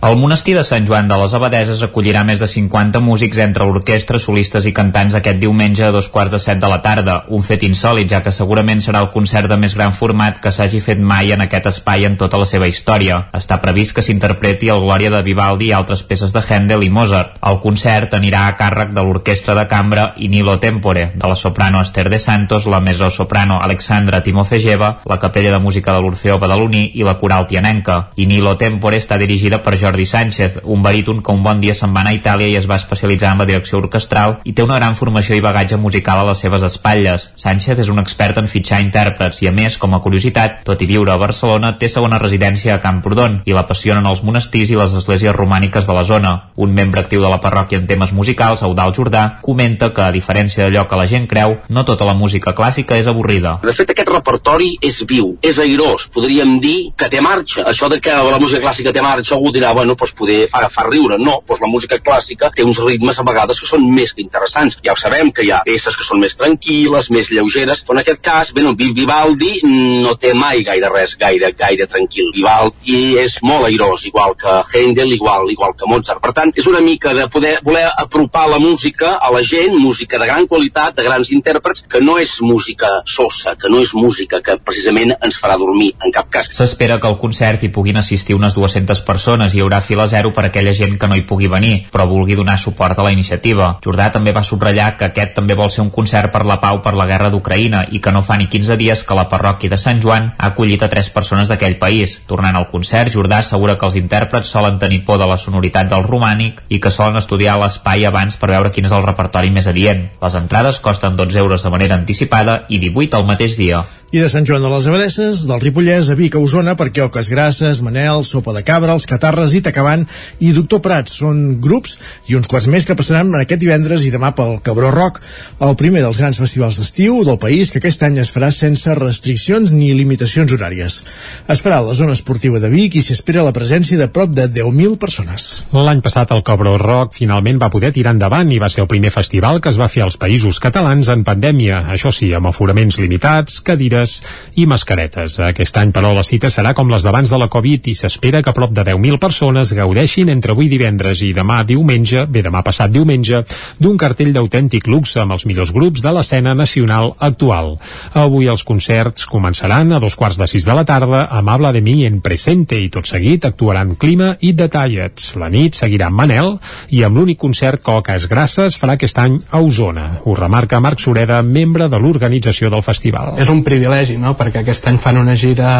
El 0.00 0.16
monestir 0.16 0.54
de 0.56 0.62
Sant 0.64 0.86
Joan 0.88 1.10
de 1.10 1.16
les 1.20 1.34
Abadeses 1.36 1.82
acollirà 1.84 2.22
més 2.24 2.40
de 2.40 2.46
50 2.48 3.02
músics 3.04 3.36
entre 3.44 3.66
l'orquestra, 3.68 4.16
solistes 4.18 4.64
i 4.64 4.70
cantants 4.72 5.12
aquest 5.18 5.36
diumenge 5.42 5.82
a 5.84 5.90
dos 5.92 6.06
quarts 6.08 6.32
de 6.32 6.38
set 6.40 6.56
de 6.62 6.70
la 6.72 6.78
tarda, 6.80 7.18
un 7.28 7.42
fet 7.44 7.66
insòlid, 7.66 8.08
ja 8.08 8.22
que 8.24 8.32
segurament 8.32 8.80
serà 8.80 9.02
el 9.04 9.10
concert 9.12 9.52
de 9.52 9.58
més 9.60 9.74
gran 9.76 9.92
format 9.92 10.38
que 10.40 10.52
s'hagi 10.56 10.80
fet 10.80 11.02
mai 11.10 11.34
en 11.34 11.44
aquest 11.44 11.68
espai 11.68 12.08
en 12.08 12.16
tota 12.16 12.40
la 12.40 12.46
seva 12.48 12.70
història. 12.70 13.18
Està 13.36 13.58
previst 13.60 13.92
que 13.98 14.04
s'interpreti 14.06 14.70
el 14.72 14.80
Glòria 14.86 15.10
de 15.12 15.20
Vivaldi 15.26 15.68
i 15.68 15.74
altres 15.76 16.02
peces 16.08 16.32
de 16.32 16.40
Handel 16.48 16.86
i 16.86 16.88
Mozart. 16.88 17.36
El 17.52 17.60
concert 17.60 18.16
anirà 18.16 18.46
a 18.46 18.56
càrrec 18.56 18.96
de 18.96 19.04
l'orquestra 19.04 19.58
de 19.60 19.66
cambra 19.68 20.14
Inilo 20.16 20.56
Tempore, 20.64 21.10
de 21.14 21.28
la 21.28 21.36
soprano 21.36 21.84
Esther 21.84 22.08
de 22.08 22.18
Santos, 22.18 22.64
la 22.64 22.80
soprano 23.10 23.60
Alexandra 23.60 24.22
Timofejeva, 24.22 25.02
la 25.04 25.18
capella 25.18 25.52
de 25.52 25.58
música 25.58 25.92
de 25.92 26.00
l'Orfeó 26.00 26.38
Badaloní 26.38 26.92
i 26.94 27.04
la 27.04 27.18
coral 27.18 27.46
tianenca. 27.46 28.08
Inilo 28.16 28.56
Tempore 28.56 28.96
està 28.96 29.20
dirigida 29.20 29.62
per 29.62 29.76
Jordi 29.76 29.89
Sánchez, 30.06 30.60
un 30.64 30.82
baríton 30.82 31.22
que 31.22 31.32
un 31.32 31.42
bon 31.42 31.60
dia 31.60 31.74
se'n 31.74 31.94
va 31.94 32.02
anar 32.04 32.12
a 32.14 32.18
Itàlia 32.18 32.48
i 32.48 32.56
es 32.58 32.68
va 32.70 32.78
especialitzar 32.80 33.32
en 33.32 33.42
la 33.42 33.46
direcció 33.48 33.78
orquestral 33.78 34.38
i 34.44 34.52
té 34.52 34.62
una 34.62 34.78
gran 34.78 34.96
formació 34.98 35.36
i 35.36 35.42
bagatge 35.44 35.76
musical 35.76 36.20
a 36.20 36.26
les 36.28 36.42
seves 36.42 36.62
espatlles. 36.66 37.30
Sánchez 37.36 37.82
és 37.84 37.90
un 37.92 37.98
expert 38.02 38.38
en 38.38 38.48
fitxar 38.50 38.80
intèrprets 38.84 39.42
i, 39.42 39.48
a 39.50 39.52
més, 39.52 39.78
com 39.78 39.94
a 39.94 40.00
curiositat, 40.04 40.62
tot 40.66 40.82
i 40.82 40.88
viure 40.90 41.12
a 41.12 41.18
Barcelona, 41.20 41.74
té 41.78 41.88
segona 41.88 42.18
residència 42.22 42.74
a 42.74 42.82
Camprodon 42.82 43.40
i 43.44 43.56
l'apassionen 43.56 44.06
els 44.06 44.22
monestirs 44.26 44.70
i 44.70 44.78
les 44.78 44.94
esglésies 44.96 45.36
romàniques 45.36 45.86
de 45.86 45.96
la 45.96 46.04
zona. 46.04 46.34
Un 46.56 46.74
membre 46.74 47.04
actiu 47.04 47.22
de 47.22 47.30
la 47.32 47.40
parròquia 47.40 47.80
en 47.80 47.86
temes 47.90 48.12
musicals, 48.16 48.62
Eudal 48.66 48.94
Jordà, 48.96 49.24
comenta 49.42 49.90
que, 49.94 50.04
a 50.06 50.14
diferència 50.14 50.66
d'allò 50.66 50.86
que 50.88 50.98
la 51.00 51.08
gent 51.10 51.28
creu, 51.30 51.58
no 51.68 51.84
tota 51.88 52.08
la 52.08 52.14
música 52.14 52.54
clàssica 52.56 52.98
és 52.98 53.08
avorrida. 53.10 53.58
De 53.62 53.74
fet, 53.76 53.92
aquest 53.92 54.10
repertori 54.12 54.74
és 54.82 55.02
viu, 55.08 55.34
és 55.42 55.58
airós, 55.62 56.08
podríem 56.14 56.58
dir 56.62 56.92
que 56.96 57.08
té 57.12 57.20
marxa. 57.24 57.64
Això 57.70 57.88
de 57.90 58.00
que 58.00 58.14
la 58.14 58.40
música 58.42 58.62
clàssica 58.64 58.92
té 58.92 59.02
marxa, 59.04 59.34
algú 59.36 59.52
dirà, 59.54 59.72
bueno, 59.80 59.96
doncs 59.96 60.12
poder 60.16 60.44
fa, 60.52 60.66
fa 60.68 60.84
riure. 60.88 61.18
No, 61.20 61.40
doncs 61.46 61.62
la 61.64 61.70
música 61.70 61.98
clàssica 62.04 62.50
té 62.54 62.64
uns 62.66 62.80
ritmes 62.84 63.18
a 63.18 63.24
vegades 63.26 63.60
que 63.60 63.68
són 63.68 63.86
més 63.94 64.12
que 64.14 64.22
interessants. 64.24 64.78
Ja 64.84 64.94
ho 64.94 65.00
sabem 65.00 65.32
que 65.32 65.46
hi 65.46 65.52
ha 65.54 65.62
peces 65.66 65.96
que 65.96 66.06
són 66.06 66.20
més 66.20 66.36
tranquil·les, 66.36 67.10
més 67.14 67.30
lleugeres, 67.32 67.84
però 67.84 67.96
en 67.96 68.02
aquest 68.04 68.20
cas, 68.24 68.52
bé, 68.56 68.64
no, 68.66 68.74
Vivaldi 68.76 69.60
no 70.04 70.16
té 70.20 70.34
mai 70.36 70.64
gaire 70.66 70.90
res 70.92 71.16
gaire, 71.20 71.52
gaire 71.56 71.86
tranquil. 71.90 72.30
Vivaldi 72.34 73.16
és 73.22 73.38
molt 73.46 73.68
airós, 73.70 74.04
igual 74.10 74.36
que 74.40 74.56
Handel, 74.74 75.14
igual, 75.16 75.48
igual 75.52 75.76
que 75.78 75.88
Mozart. 75.88 76.20
Per 76.20 76.34
tant, 76.36 76.52
és 76.56 76.68
una 76.68 76.82
mica 76.84 77.14
de 77.16 77.26
poder 77.32 77.56
voler 77.64 77.86
apropar 77.88 78.46
la 78.50 78.60
música 78.60 79.14
a 79.16 79.30
la 79.32 79.42
gent, 79.46 79.78
música 79.80 80.18
de 80.20 80.28
gran 80.28 80.46
qualitat, 80.50 80.96
de 80.96 81.06
grans 81.06 81.32
intèrprets, 81.32 81.86
que 81.88 82.02
no 82.04 82.18
és 82.20 82.36
música 82.44 83.00
sosa, 83.06 83.56
que 83.56 83.72
no 83.72 83.80
és 83.80 83.94
música 83.96 84.42
que 84.44 84.58
precisament 84.60 85.14
ens 85.16 85.40
farà 85.40 85.56
dormir 85.60 85.94
en 86.04 86.12
cap 86.12 86.28
cas. 86.32 86.50
S'espera 86.52 87.00
que 87.00 87.08
al 87.08 87.18
concert 87.22 87.64
hi 87.64 87.72
puguin 87.72 87.96
assistir 88.00 88.36
unes 88.36 88.56
200 88.58 89.04
persones. 89.06 89.54
Hi 89.54 89.62
haurà 89.64 89.69
files 89.78 90.10
zero 90.10 90.32
per 90.34 90.48
aquella 90.48 90.74
gent 90.74 90.96
que 90.98 91.06
no 91.06 91.14
hi 91.14 91.22
pugui 91.22 91.46
venir, 91.46 91.86
però 91.92 92.08
vulgui 92.10 92.34
donar 92.34 92.58
suport 92.58 92.98
a 92.98 93.04
la 93.06 93.12
iniciativa. 93.14 93.76
Jordà 93.84 94.10
també 94.10 94.34
va 94.34 94.42
subratllar 94.42 94.96
que 94.98 95.06
aquest 95.06 95.36
també 95.38 95.54
vol 95.54 95.70
ser 95.70 95.84
un 95.84 95.92
concert 95.94 96.32
per 96.34 96.42
la 96.48 96.58
pau 96.58 96.82
per 96.82 96.96
la 96.98 97.06
guerra 97.06 97.30
d'Ucraïna 97.30 97.84
i 97.94 98.00
que 98.02 98.10
no 98.10 98.24
fa 98.26 98.36
ni 98.40 98.48
15 98.50 98.76
dies 98.80 99.04
que 99.06 99.14
la 99.14 99.28
parròquia 99.30 99.70
de 99.70 99.78
Sant 99.78 100.02
Joan 100.02 100.32
ha 100.36 100.50
acollit 100.50 100.82
a 100.82 100.90
tres 100.90 101.12
persones 101.14 101.48
d'aquell 101.48 101.78
país. 101.78 102.18
Tornant 102.26 102.58
al 102.58 102.66
concert, 102.72 103.12
Jordà 103.14 103.38
assegura 103.44 103.78
que 103.78 103.86
els 103.86 104.00
intèrprets 104.00 104.50
solen 104.50 104.82
tenir 104.82 105.04
por 105.04 105.22
de 105.22 105.30
la 105.30 105.38
sonoritat 105.38 105.92
del 105.92 106.06
romànic 106.08 106.64
i 106.68 106.80
que 106.82 106.90
solen 106.90 107.20
estudiar 107.20 107.58
l'espai 107.60 108.08
abans 108.08 108.36
per 108.40 108.50
veure 108.50 108.74
quin 108.74 108.90
és 108.90 108.96
el 108.96 109.06
repertori 109.06 109.54
més 109.54 109.70
adient. 109.70 110.08
Les 110.22 110.38
entrades 110.42 110.80
costen 110.80 111.16
12 111.16 111.38
euros 111.38 111.62
de 111.62 111.70
manera 111.70 111.94
anticipada 111.94 112.64
i 112.68 112.82
18 112.82 113.20
el 113.20 113.28
mateix 113.28 113.56
dia. 113.60 113.84
I 114.10 114.18
de 114.18 114.26
Sant 114.26 114.42
Joan 114.42 114.64
de 114.64 114.68
les 114.72 114.86
Abadesses, 114.90 115.44
del 115.46 115.60
Ripollès 115.62 116.08
a 116.10 116.16
Vic 116.18 116.34
a 116.34 116.40
Osona, 116.42 116.72
perquè 116.74 117.04
Oques 117.04 117.28
Grasses, 117.30 117.78
Manel, 117.86 118.24
Sopa 118.26 118.50
de 118.56 118.64
Cabra, 118.66 118.96
els 118.98 119.04
Catarres 119.06 119.52
i 119.54 119.60
Tacabant 119.62 120.02
i 120.42 120.48
Doctor 120.50 120.80
Prats 120.82 121.14
són 121.20 121.60
grups 121.62 121.92
i 122.26 122.34
uns 122.34 122.50
quants 122.50 122.66
més 122.66 122.88
que 122.88 122.96
passaran 122.98 123.30
aquest 123.38 123.62
divendres 123.62 124.02
i 124.02 124.10
demà 124.10 124.32
pel 124.34 124.56
Cabró 124.66 124.90
Rock, 124.90 125.20
el 125.62 125.76
primer 125.78 126.02
dels 126.02 126.18
grans 126.18 126.40
festivals 126.42 126.80
d'estiu 126.80 127.20
del 127.28 127.38
país 127.38 127.70
que 127.70 127.78
aquest 127.78 128.02
any 128.02 128.18
es 128.18 128.32
farà 128.34 128.48
sense 128.50 128.96
restriccions 128.98 129.70
ni 129.70 129.92
limitacions 129.94 130.56
horàries. 130.58 130.98
Es 131.46 131.62
farà 131.62 131.78
a 131.78 131.86
la 131.86 131.94
zona 131.94 132.18
esportiva 132.18 132.58
de 132.58 132.72
Vic 132.74 132.98
i 132.98 133.04
s'espera 133.06 133.46
la 133.46 133.54
presència 133.54 134.00
de 134.00 134.10
prop 134.10 134.34
de 134.34 134.48
10.000 134.50 134.98
persones. 134.98 135.48
L'any 135.70 136.02
passat 136.02 136.34
el 136.34 136.42
Cabró 136.42 136.74
Rock 136.82 137.14
finalment 137.20 137.62
va 137.62 137.70
poder 137.70 137.92
tirar 137.94 138.16
endavant 138.18 138.50
i 138.50 138.58
va 138.58 138.74
ser 138.74 138.82
el 138.82 138.90
primer 138.90 139.14
festival 139.14 139.62
que 139.62 139.70
es 139.70 139.78
va 139.78 139.86
fer 139.86 140.02
als 140.08 140.18
països 140.18 140.58
catalans 140.58 141.14
en 141.14 141.22
pandèmia, 141.22 141.84
això 141.94 142.10
sí, 142.10 142.34
amb 142.34 142.50
aforaments 142.50 142.98
limitats, 142.98 143.62
cadires 143.62 143.99
màscares 144.00 144.22
i 144.56 144.66
mascaretes. 144.66 145.38
Aquest 145.40 145.76
any, 145.78 145.92
però, 145.92 146.12
la 146.14 146.24
cita 146.24 146.50
serà 146.50 146.72
com 146.74 146.90
les 146.90 147.04
d'abans 147.04 147.30
de 147.30 147.38
la 147.38 147.48
Covid 147.48 147.86
i 147.88 147.94
s'espera 147.94 148.42
que 148.42 148.52
prop 148.52 148.72
de 148.72 148.84
10.000 148.84 149.18
persones 149.20 149.72
gaudeixin 149.72 150.28
entre 150.28 150.52
avui 150.52 150.68
divendres 150.68 151.22
i 151.22 151.32
demà 151.32 151.62
diumenge, 151.64 152.26
bé, 152.26 152.42
demà 152.42 152.62
passat 152.66 152.90
diumenge, 152.90 153.42
d'un 153.78 153.96
cartell 153.98 154.32
d'autèntic 154.32 154.88
luxe 154.88 155.20
amb 155.20 155.32
els 155.32 155.46
millors 155.46 155.72
grups 155.72 156.02
de 156.02 156.12
l'escena 156.12 156.54
nacional 156.54 157.14
actual. 157.18 157.76
Avui 158.14 158.48
els 158.50 158.64
concerts 158.64 159.26
començaran 159.30 159.92
a 159.92 160.00
dos 160.00 160.16
quarts 160.16 160.38
de 160.40 160.48
sis 160.50 160.66
de 160.66 160.74
la 160.76 160.84
tarda 160.84 161.26
amb 161.30 161.50
Habla 161.50 161.72
de 161.72 161.80
mi 161.80 162.04
en 162.06 162.20
presente 162.20 162.78
i 162.78 162.90
tot 162.90 163.08
seguit 163.08 163.44
actuaran 163.44 163.96
Clima 163.96 164.34
i 164.40 164.52
Detallets. 164.52 165.34
La 165.40 165.50
nit 165.50 165.78
seguirà 165.78 166.10
amb 166.10 166.20
Manel 166.20 166.56
i 166.90 167.04
amb 167.04 167.16
l'únic 167.16 167.38
concert 167.40 167.82
que 167.84 167.96
Oques 168.00 168.28
Grasses 168.30 168.76
farà 168.78 168.96
aquest 168.98 169.18
any 169.18 169.38
a 169.50 169.62
Osona. 169.62 170.20
Ho 170.24 170.34
remarca 170.36 170.80
Marc 170.80 171.00
Sureda, 171.00 171.40
membre 171.42 171.88
de 171.88 171.98
l'organització 172.00 172.70
del 172.70 172.84
festival. 172.84 173.34
És 173.40 173.50
un 173.50 173.62
privilegi 173.66 173.89
privilegi, 173.90 174.16
no? 174.20 174.34
perquè 174.38 174.62
aquest 174.62 174.86
any 174.90 174.98
fan 175.02 175.18
una 175.20 175.34
gira 175.38 175.70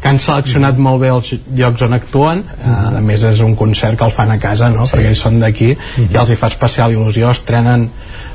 que 0.00 0.10
han 0.10 0.18
seleccionat 0.22 0.78
molt 0.82 1.00
bé 1.02 1.10
els 1.14 1.30
llocs 1.56 1.84
on 1.86 1.94
actuen, 1.96 2.42
uh, 2.42 2.96
a 2.98 3.02
més 3.04 3.22
és 3.26 3.42
un 3.46 3.54
concert 3.56 3.98
que 3.98 4.08
el 4.08 4.14
fan 4.14 4.30
a 4.34 4.38
casa, 4.42 4.70
no? 4.74 4.86
Sí. 4.86 4.96
perquè 4.96 5.12
ells 5.12 5.22
són 5.22 5.38
d'aquí, 5.40 5.70
uh 5.72 5.78
-huh. 5.78 6.10
i 6.10 6.16
els 6.16 6.30
hi 6.30 6.36
fa 6.36 6.48
especial 6.48 6.92
il·lusió, 6.92 7.30
estrenen 7.30 7.88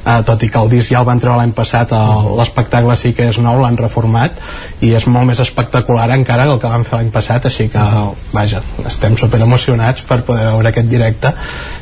eh, 0.06 0.22
tot 0.26 0.44
i 0.44 0.49
que 0.49 0.62
el 0.62 0.70
disc 0.70 0.91
ja 0.94 1.02
el 1.02 1.07
van 1.07 1.20
treure 1.22 1.40
l'any 1.40 1.53
passat 1.57 1.91
l'espectacle 2.38 2.95
sí 2.99 3.14
que 3.18 3.30
és 3.32 3.40
nou, 3.41 3.60
l'han 3.62 3.78
reformat 3.80 4.38
i 4.86 4.94
és 4.98 5.07
molt 5.12 5.28
més 5.30 5.41
espectacular 5.41 6.07
encara 6.16 6.45
que 6.45 6.56
el 6.56 6.62
que 6.62 6.72
van 6.72 6.86
fer 6.88 6.99
l'any 6.99 7.12
passat, 7.14 7.48
així 7.49 7.68
que 7.74 7.86
vaja, 8.34 8.62
estem 8.86 9.18
super 9.18 9.41
emocionats 9.41 10.06
per 10.07 10.22
poder 10.28 10.45
veure 10.52 10.70
aquest 10.70 10.90
directe 10.91 11.34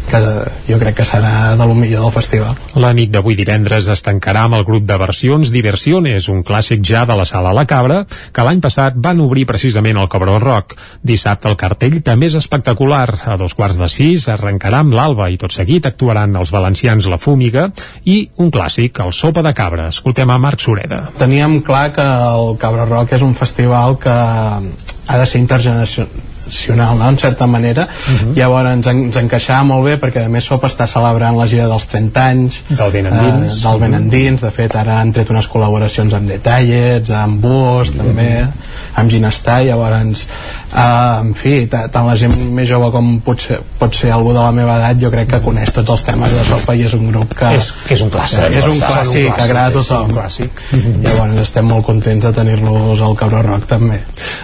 que 0.09 0.21
jo 0.67 0.79
crec 0.79 0.97
que 1.01 1.07
serà 1.07 1.55
de 1.59 1.67
lo 1.67 1.75
millor 1.75 2.05
del 2.05 2.15
festival. 2.15 2.57
La 2.79 2.93
nit 2.95 3.11
d'avui 3.11 3.35
divendres 3.39 3.87
es 3.91 4.03
tancarà 4.05 4.45
amb 4.47 4.59
el 4.59 4.65
grup 4.67 4.87
de 4.87 4.97
versions 4.99 5.51
Diversiones, 5.53 6.29
un 6.31 6.43
clàssic 6.43 6.83
ja 6.87 7.05
de 7.09 7.17
la 7.17 7.25
sala 7.25 7.42
La 7.51 7.65
Cabra, 7.67 8.03
que 8.31 8.45
l'any 8.47 8.61
passat 8.63 8.95
van 8.95 9.19
obrir 9.19 9.43
precisament 9.49 9.99
el 9.99 10.07
Cabró 10.07 10.37
Rock. 10.39 10.77
Dissabte 11.03 11.49
el 11.51 11.57
cartell 11.59 11.99
també 12.05 12.29
és 12.31 12.37
espectacular. 12.39 13.09
A 13.33 13.37
dos 13.37 13.55
quarts 13.57 13.77
de 13.81 13.89
sis 13.91 14.29
arrencarà 14.31 14.79
amb 14.83 14.95
l'Alba 14.95 15.27
i 15.33 15.39
tot 15.41 15.51
seguit 15.51 15.85
actuaran 15.89 16.35
els 16.39 16.53
valencians 16.53 17.09
La 17.11 17.19
Fúmiga 17.19 17.69
i 18.05 18.21
un 18.37 18.51
clàssic, 18.53 19.03
el 19.03 19.11
Sopa 19.11 19.43
de 19.43 19.53
Cabra. 19.57 19.89
Escoltem 19.91 20.29
a 20.29 20.39
Marc 20.39 20.63
Sureda. 20.63 21.09
Teníem 21.19 21.59
clar 21.65 21.89
que 21.95 22.05
el 22.05 22.55
Cabra 22.61 22.87
Rock 22.87 23.17
és 23.17 23.25
un 23.25 23.35
festival 23.35 23.99
que 23.99 24.13
ha 24.13 25.17
de 25.19 25.25
ser 25.27 25.43
intergeneracional 25.43 26.32
tradicional 26.53 26.97
no? 26.97 27.09
en 27.09 27.17
certa 27.17 27.47
manera 27.47 27.83
uh 27.83 28.13
-huh. 28.13 28.35
llavors 28.35 28.69
ens, 28.69 28.87
en, 28.87 29.03
ens 29.05 29.15
encaixava 29.15 29.63
molt 29.63 29.85
bé 29.85 29.99
perquè 29.99 30.25
a 30.25 30.29
més 30.29 30.45
SOP 30.45 30.63
està 30.63 30.87
celebrant 30.87 31.37
la 31.37 31.47
gira 31.47 31.67
dels 31.67 31.85
30 31.87 32.21
anys 32.21 32.61
del 32.69 32.91
Ben 32.91 33.05
Endins, 33.05 33.53
eh, 33.53 33.69
del 33.69 33.79
ben 33.79 33.93
endins. 33.93 34.41
de 34.41 34.51
fet 34.51 34.75
ara 34.75 34.99
han 34.99 35.11
tret 35.11 35.29
unes 35.29 35.49
col·laboracions 35.49 36.13
amb 36.13 36.29
Detallets, 36.29 37.09
amb 37.09 37.41
Bus 37.41 37.89
uh 37.89 37.93
-huh. 37.93 37.97
també, 37.97 38.47
amb 38.95 39.09
Ginestar 39.09 39.63
llavors 39.63 40.27
eh, 40.75 41.19
en 41.19 41.33
fi 41.33 41.67
tant 41.67 42.05
la 42.07 42.15
gent 42.15 42.33
més 42.51 42.69
jove 42.69 42.91
com 42.91 43.19
pot 43.19 43.41
ser, 43.41 43.59
pot 43.79 43.93
ser 43.95 44.11
algú 44.11 44.33
de 44.33 44.39
la 44.39 44.51
meva 44.51 44.77
edat 44.77 45.01
jo 45.01 45.11
crec 45.11 45.29
que 45.29 45.41
coneix 45.41 45.71
tots 45.71 45.89
els 45.89 46.03
temes 46.03 46.31
de 46.31 46.43
Sopa 46.43 46.75
i 46.75 46.83
és 46.83 46.93
un 46.93 47.11
grup 47.11 47.33
que 47.33 47.55
és, 47.55 47.73
que 47.87 47.93
és 47.93 48.01
un 48.01 48.09
clàssic, 48.09 48.39
és, 48.49 48.57
és 48.57 48.65
un 48.65 48.79
clàssic, 48.79 49.35
que 49.35 49.41
agrada 49.41 49.67
a 49.67 49.71
tothom 49.71 50.07
sí, 50.07 50.13
clàssic. 50.13 50.49
llavors 51.03 51.41
estem 51.41 51.65
molt 51.65 51.85
contents 51.85 52.25
de 52.25 52.33
tenir-los 52.33 53.01
al 53.01 53.15
Cabró 53.15 53.41
Rock 53.41 53.65
també 53.67 54.01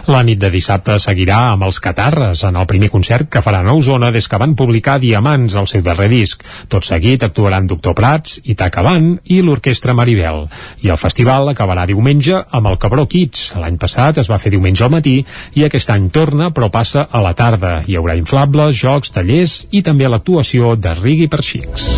la 0.07 0.23
nit 0.23 0.39
de 0.39 0.49
dissabte 0.49 0.99
seguirà 0.99 1.51
amb 1.53 1.63
els 1.63 1.79
Catarres 1.99 2.45
en 2.45 2.55
el 2.55 2.65
primer 2.65 2.87
concert 2.89 3.27
que 3.27 3.41
faran 3.43 3.67
a 3.67 3.73
Osona 3.75 4.07
des 4.15 4.29
que 4.31 4.37
van 4.39 4.53
publicar 4.55 5.01
Diamants, 5.03 5.57
el 5.59 5.65
seu 5.67 5.81
darrer 5.83 6.07
disc. 6.07 6.45
Tot 6.71 6.87
seguit 6.87 7.25
actuaran 7.27 7.67
Doctor 7.67 7.91
Prats, 7.97 8.37
Itaca 8.53 8.79
Van 8.85 9.09
i 9.27 9.41
l'Orquestra 9.43 9.91
Maribel. 9.97 10.45
I 10.79 10.93
el 10.93 11.01
festival 11.01 11.51
acabarà 11.51 11.83
diumenge 11.89 12.39
amb 12.39 12.71
el 12.71 12.79
Cabró 12.79 13.03
Kids. 13.03 13.49
L'any 13.59 13.75
passat 13.81 14.21
es 14.23 14.31
va 14.31 14.39
fer 14.39 14.53
diumenge 14.55 14.85
al 14.87 14.93
matí 14.95 15.17
i 15.59 15.65
aquest 15.67 15.91
any 15.91 16.07
torna 16.07 16.53
però 16.55 16.71
passa 16.71 17.09
a 17.11 17.19
la 17.25 17.35
tarda. 17.35 17.81
Hi 17.83 17.99
haurà 17.99 18.15
inflables, 18.15 18.79
jocs, 18.79 19.11
tallers 19.11 19.65
i 19.71 19.83
també 19.83 20.07
l'actuació 20.07 20.77
de 20.79 20.95
Rigui 21.03 21.27
per 21.27 21.43
xics. 21.43 21.97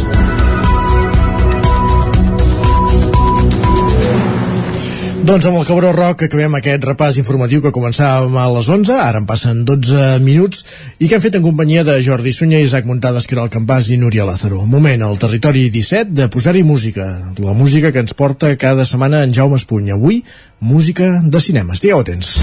Doncs 5.22 5.46
amb 5.46 5.60
el 5.60 5.68
Cabró 5.70 5.92
Rock 5.94 6.24
acabem 6.26 6.56
aquest 6.58 6.86
repàs 6.88 7.18
informatiu 7.22 7.62
que 7.62 7.70
començàvem 7.76 8.34
a 8.42 8.48
les 8.56 8.66
11, 8.74 8.96
ara 8.98 9.20
en 9.22 9.28
passen 9.30 9.60
12 9.70 10.16
minuts, 10.26 10.64
i 10.98 11.06
que 11.06 11.14
hem 11.14 11.22
fet 11.22 11.38
en 11.38 11.44
companyia 11.46 11.84
de 11.86 12.00
Jordi 12.02 12.34
Sunyer, 12.34 12.64
Isaac 12.66 12.90
Montades, 12.90 13.28
Caral 13.30 13.52
Campàs 13.54 13.92
i 13.94 14.00
Núria 14.02 14.26
Lázaro. 14.26 14.64
Moment, 14.66 15.06
al 15.06 15.22
territori 15.22 15.68
17, 15.70 16.10
de 16.18 16.26
posar-hi 16.34 16.64
música. 16.66 17.06
La 17.38 17.54
música 17.54 17.92
que 17.94 18.02
ens 18.02 18.18
porta 18.18 18.50
cada 18.58 18.82
setmana 18.90 19.22
en 19.22 19.38
Jaume 19.38 19.62
Espuny. 19.62 19.94
Avui, 19.94 20.24
música 20.62 21.22
de 21.24 21.42
cinema. 21.42 21.74
Estigueu 21.74 22.00
atents. 22.00 22.38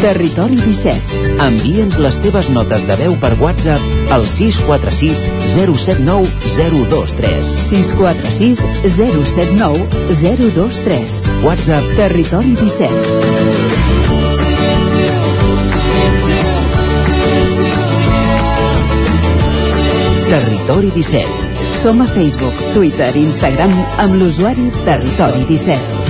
Territori 0.00 0.56
17. 0.56 1.20
Envia'ns 1.44 1.98
les 2.00 2.16
teves 2.24 2.48
notes 2.50 2.86
de 2.88 2.96
veu 2.98 3.14
per 3.20 3.36
WhatsApp 3.40 4.12
al 4.16 4.24
646 4.26 5.22
079 5.52 6.26
023. 6.56 7.44
646 7.68 8.64
079 8.96 9.84
023. 10.24 11.20
WhatsApp 11.44 11.84
Territori 12.00 12.56
17. 12.56 13.44
Territori 20.32 20.90
17. 20.90 21.28
Som 21.82 22.00
a 22.00 22.06
Facebook, 22.08 22.56
Twitter 22.72 23.12
i 23.12 23.26
Instagram 23.28 23.76
amb 24.00 24.16
l'usuari 24.16 24.70
Territori 24.88 25.44
17. 25.52 26.03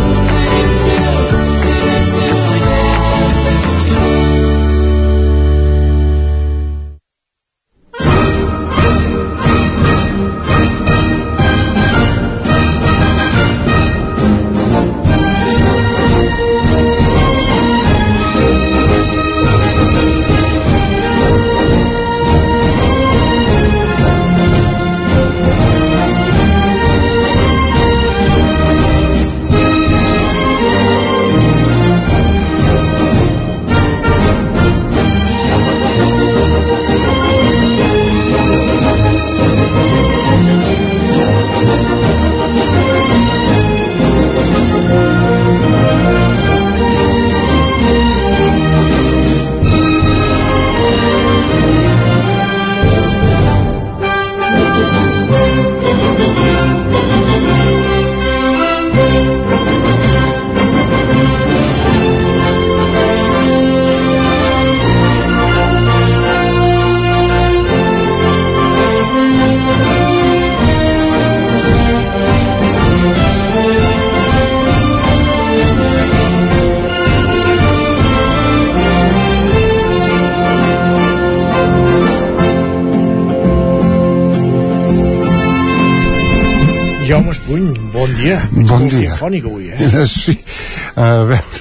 Sinfònic 89.25 89.47
avui, 89.49 89.71
eh? 89.73 90.07
Sí, 90.07 90.35
a 91.01 91.25
veure, 91.25 91.61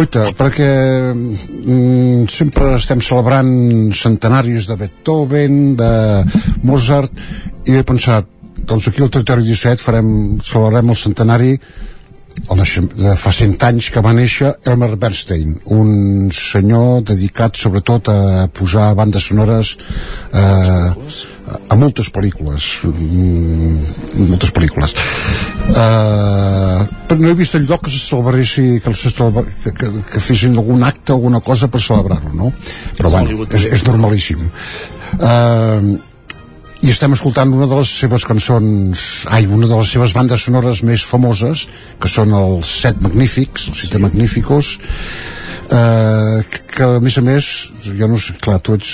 oita, 0.00 0.24
perquè 0.34 0.70
mm, 1.14 2.24
sempre 2.32 2.72
estem 2.74 3.02
celebrant 3.04 3.92
centenaris 3.94 4.66
de 4.66 4.76
Beethoven, 4.80 5.76
de 5.78 5.92
Mozart, 6.66 7.14
i 7.70 7.78
he 7.78 7.84
pensat, 7.86 8.26
doncs 8.66 8.88
aquí 8.90 9.04
al 9.04 9.12
territori 9.14 9.46
17 9.46 9.84
farem, 9.84 10.10
celebrarem 10.42 10.90
el 10.90 10.98
centenari 10.98 11.54
el 12.50 12.88
de 12.96 13.14
fa 13.20 13.32
100 13.34 13.56
anys 13.68 13.90
que 13.92 14.00
va 14.04 14.14
néixer 14.16 14.54
Elmer 14.70 14.96
Bernstein, 15.00 15.58
un 15.74 16.30
senyor 16.32 17.02
dedicat 17.10 17.56
sobretot 17.60 18.08
a 18.08 18.46
posar 18.48 18.94
bandes 18.96 19.28
sonores 19.28 19.74
eh, 20.32 20.88
a 21.68 21.76
moltes 21.76 22.08
pel·lícules 22.14 22.68
mm, 22.88 24.24
moltes 24.30 24.52
pel·lícules. 24.56 24.96
Eh, 25.68 26.80
però 27.08 27.20
no 27.20 27.30
he 27.30 27.38
vist 27.38 27.56
el 27.58 27.68
lloc 27.68 27.84
que 27.84 27.92
se 27.92 28.00
celebressi 28.00 28.80
que, 28.84 28.94
se 28.94 29.12
celebra, 29.12 29.44
que, 29.64 29.74
que, 29.76 29.92
que 30.12 30.24
fessin 30.24 30.56
algun 30.56 30.84
acte 30.88 31.12
alguna 31.12 31.40
cosa 31.44 31.68
per 31.68 31.82
celebrar-lo 31.84 32.32
no? 32.32 32.52
però 32.96 33.12
bueno, 33.12 33.48
és, 33.52 33.68
és 33.76 33.84
normalíssim. 33.88 34.48
Eh, 35.18 35.96
i 36.82 36.92
estem 36.92 37.14
escoltant 37.16 37.50
una 37.54 37.66
de 37.66 37.80
les 37.80 37.90
seves 37.90 38.24
cançons 38.28 39.00
ai, 39.34 39.48
una 39.50 39.66
de 39.66 39.78
les 39.80 39.90
seves 39.90 40.12
bandes 40.14 40.44
sonores 40.46 40.84
més 40.86 41.02
famoses 41.02 41.64
que 41.98 42.10
són 42.10 42.34
els 42.38 42.70
Set 42.84 43.00
Magnífics 43.02 43.66
els 43.72 43.82
Set 43.82 43.96
sí. 43.96 44.02
Magníficos 44.04 44.68
eh, 45.74 46.38
que, 46.70 46.86
a 46.86 47.02
més 47.02 47.18
a 47.18 47.24
més 47.26 47.48
jo 47.82 48.10
no 48.12 48.20
sé, 48.22 48.36
clar, 48.44 48.60
tu 48.62 48.76
ets, 48.78 48.92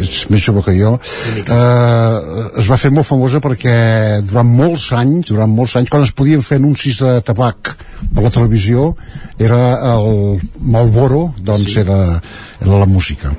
ets 0.00 0.24
més 0.32 0.40
jove 0.46 0.64
que 0.64 0.74
jo 0.78 0.94
eh, 0.96 2.16
es 2.62 2.72
va 2.72 2.80
fer 2.80 2.94
molt 2.96 3.10
famosa 3.10 3.42
perquè 3.44 3.76
durant 4.24 4.48
molts 4.48 4.88
anys 4.96 5.28
durant 5.34 5.52
molts 5.52 5.76
anys, 5.76 5.92
quan 5.92 6.08
es 6.08 6.16
podien 6.16 6.40
fer 6.40 6.62
anuncis 6.62 7.04
de 7.04 7.18
tabac 7.28 7.74
per 8.08 8.24
la 8.24 8.32
televisió 8.32 8.94
era 9.36 9.62
el 9.92 10.40
Malboro 10.64 11.26
doncs 11.38 11.74
sí. 11.74 11.80
era, 11.84 12.22
era 12.62 12.84
la 12.86 12.88
música 12.88 13.36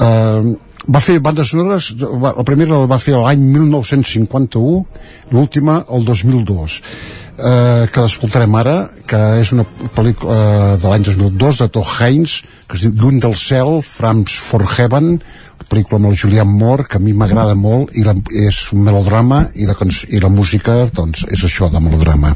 eh, 0.00 0.54
va 0.88 1.02
fer 1.02 1.18
bandes 1.22 1.52
sonores 1.52 1.92
la 1.98 2.44
primera 2.46 2.80
la 2.80 2.90
va 2.90 2.98
fer 2.98 3.14
l'any 3.14 3.42
1951 3.54 5.34
l'última 5.34 5.82
el 5.94 6.04
2002 6.08 6.78
eh, 6.82 7.86
que 7.92 8.02
l'escoltarem 8.02 8.54
ara 8.58 8.76
que 9.06 9.20
és 9.42 9.52
una 9.54 9.66
pel·lícula 9.94 10.34
eh, 10.34 10.74
de 10.82 10.90
l'any 10.90 11.06
2002 11.06 11.62
de 11.62 11.70
Todd 11.76 11.94
Haynes 12.00 12.40
que 12.66 12.78
es 12.78 12.86
diu 12.86 12.92
Lluny 12.96 13.20
del 13.22 13.36
cel, 13.38 13.80
Frames 13.86 14.34
for 14.34 14.66
Heaven 14.66 15.16
pel·lícula 15.72 16.00
amb 16.00 16.10
el 16.10 16.18
Julian 16.18 16.50
Moore 16.50 16.88
que 16.90 16.98
a 16.98 17.02
mi 17.02 17.14
m'agrada 17.16 17.54
molt 17.54 17.94
i 17.96 18.04
la, 18.04 18.16
és 18.48 18.64
un 18.74 18.82
melodrama 18.84 19.46
i 19.54 19.68
la, 19.68 19.76
i 20.08 20.20
la 20.20 20.32
música 20.32 20.82
doncs 20.92 21.26
és 21.30 21.46
això 21.48 21.70
de 21.72 21.80
melodrama 21.80 22.34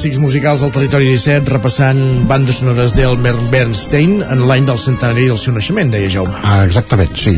clàssics 0.00 0.20
musicals 0.22 0.62
al 0.64 0.70
territori 0.72 1.10
17 1.12 1.50
repassant 1.52 1.98
bandes 2.24 2.62
sonores 2.62 2.94
d'Elmer 2.96 3.34
Bernstein 3.52 4.22
en 4.24 4.46
l'any 4.48 4.64
del 4.64 4.78
centenari 4.80 5.26
del 5.28 5.36
seu 5.36 5.52
naixement, 5.52 5.90
deia 5.92 6.08
Jaume. 6.08 6.38
Ah, 6.40 6.62
exactament, 6.64 7.12
sí. 7.20 7.34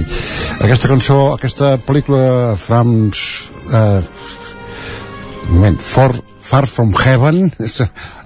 Aquesta 0.62 0.86
cançó, 0.92 1.16
aquesta 1.34 1.72
pel·lícula 1.82 2.54
Frams... 2.62 3.24
Eh, 3.66 3.98
un 5.48 5.56
moment, 5.56 5.80
For, 5.82 6.14
Far 6.38 6.68
From 6.70 6.94
Heaven, 6.94 7.48
és, 7.66 7.80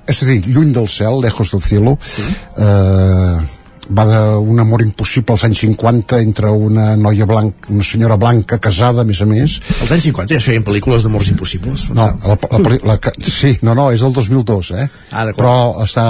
és 0.04 0.20
a 0.20 0.28
dir, 0.28 0.42
lluny 0.52 0.76
del 0.76 0.90
cel, 0.92 1.16
lejos 1.24 1.56
del 1.56 1.64
cielo, 1.64 1.96
sí. 2.04 2.28
eh, 2.60 3.40
va 3.88 4.04
d'un 4.06 4.60
amor 4.60 4.82
impossible 4.82 5.34
als 5.34 5.44
anys 5.46 5.62
50 5.64 6.18
entre 6.22 6.50
una 6.50 6.94
noia 6.96 7.26
blanca, 7.26 7.70
una 7.70 7.84
senyora 7.86 8.16
blanca 8.16 8.58
casada, 8.62 9.02
a 9.02 9.08
més 9.08 9.20
a 9.22 9.28
més. 9.28 9.58
Als 9.80 9.92
anys 9.94 10.08
50 10.10 10.34
ja 10.34 10.40
es 10.40 10.48
feien 10.48 10.66
pel·lícules 10.66 11.06
d'amors 11.06 11.30
impossibles. 11.32 11.88
No, 11.94 12.08
la, 12.24 12.36
la, 12.36 12.60
la, 12.66 12.96
la, 12.96 13.14
sí, 13.22 13.56
no, 13.66 13.76
no, 13.78 13.88
és 13.94 14.02
del 14.02 14.14
2002, 14.16 14.72
eh? 14.82 14.88
Ah, 15.12 15.26
Però 15.36 15.54
està 15.84 16.06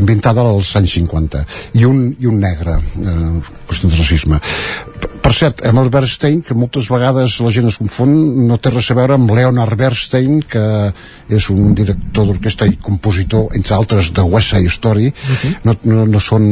ambientada 0.00 0.44
als 0.46 0.74
anys 0.80 0.98
50. 0.98 1.44
I 1.78 1.86
un, 1.88 2.04
i 2.18 2.30
un 2.30 2.40
negre, 2.42 2.78
eh, 2.78 3.30
qüestió 3.68 3.92
de 3.92 4.00
racisme. 4.00 4.40
Per 5.28 5.34
cert, 5.36 5.58
Emil 5.68 5.90
Bernstein, 5.92 6.38
que 6.40 6.54
moltes 6.56 6.86
vegades 6.88 7.34
la 7.44 7.50
gent 7.52 7.66
es 7.68 7.76
confon, 7.76 8.14
no 8.48 8.56
té 8.56 8.70
res 8.72 8.86
a 8.88 8.94
veure 8.96 9.18
amb 9.18 9.28
Leonard 9.36 9.76
Bernstein, 9.76 10.38
que 10.40 10.62
és 11.36 11.48
un 11.52 11.74
director 11.76 12.24
d'orquestra 12.30 12.64
i 12.70 12.78
compositor, 12.80 13.52
entre 13.58 13.76
altres, 13.76 14.08
de 14.16 14.24
West 14.24 14.54
Side 14.54 14.72
Story. 14.72 15.12
Uh 15.12 15.36
-huh. 15.36 15.52
no, 15.64 15.76
no, 15.84 16.06
no 16.06 16.24
són 16.24 16.48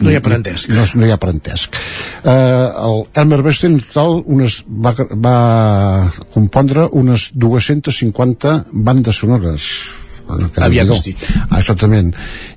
no 0.00 0.10
hi 0.10 0.16
ha 0.16 0.20
parentesc. 0.20 0.68
No, 0.74 0.82
no 0.94 1.06
hi 1.06 1.12
ha 1.12 1.22
parentesc. 1.22 1.76
Uh, 2.24 2.30
el 2.88 3.06
Elmer 3.14 3.42
Bernstein, 3.42 3.78
total, 3.78 4.24
unes, 4.26 4.64
va, 4.66 4.96
va 5.14 6.10
compondre 6.34 6.88
unes 6.90 7.30
250 7.32 8.64
bandes 8.72 9.22
sonores 9.22 9.70
Aviat 10.26 10.90
has 10.90 11.04
dit. 11.04 11.24
Ah, 11.50 11.58
exactament. 11.60 12.14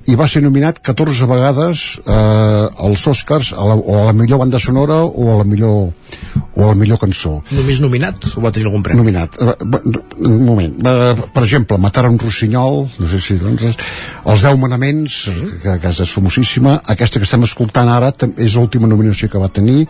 I 0.08 0.16
va 0.16 0.24
ser 0.30 0.40
nominat 0.40 0.78
14 0.80 1.26
vegades 1.28 1.80
eh, 2.00 2.84
als 2.88 3.04
Oscars 3.10 3.52
a 3.52 3.66
la, 3.68 3.76
o 3.76 3.98
a 4.00 4.06
la 4.06 4.14
millor 4.16 4.40
banda 4.40 4.60
sonora 4.62 5.02
o 5.04 5.28
a 5.34 5.38
la 5.42 5.44
millor 5.44 5.90
o 6.58 6.64
a 6.64 6.72
la 6.72 6.74
millor 6.74 6.98
cançó. 6.98 7.36
Només 7.54 7.78
nominat 7.78 8.24
o 8.34 8.42
va 8.42 8.50
tenir 8.50 8.66
algun 8.66 8.82
premi? 8.82 8.98
Nominat. 8.98 9.36
Un 9.38 10.40
moment. 10.42 10.74
Per 10.82 11.42
exemple, 11.44 11.78
Matar 11.78 12.08
un 12.10 12.18
rossinyol, 12.18 12.80
no 12.98 13.10
sé 13.10 13.20
si... 13.22 13.36
Doncs, 13.38 13.78
els 14.28 14.42
Deu 14.42 14.58
Manaments, 14.58 15.18
que, 15.62 15.76
que 15.78 15.92
és 15.92 16.14
famosíssima. 16.14 16.80
Aquesta 16.90 17.22
que 17.22 17.28
estem 17.28 17.46
escoltant 17.46 17.88
ara 17.92 18.10
és 18.34 18.56
l'última 18.58 18.90
nominació 18.90 19.30
que 19.30 19.38
va 19.38 19.50
tenir. 19.54 19.86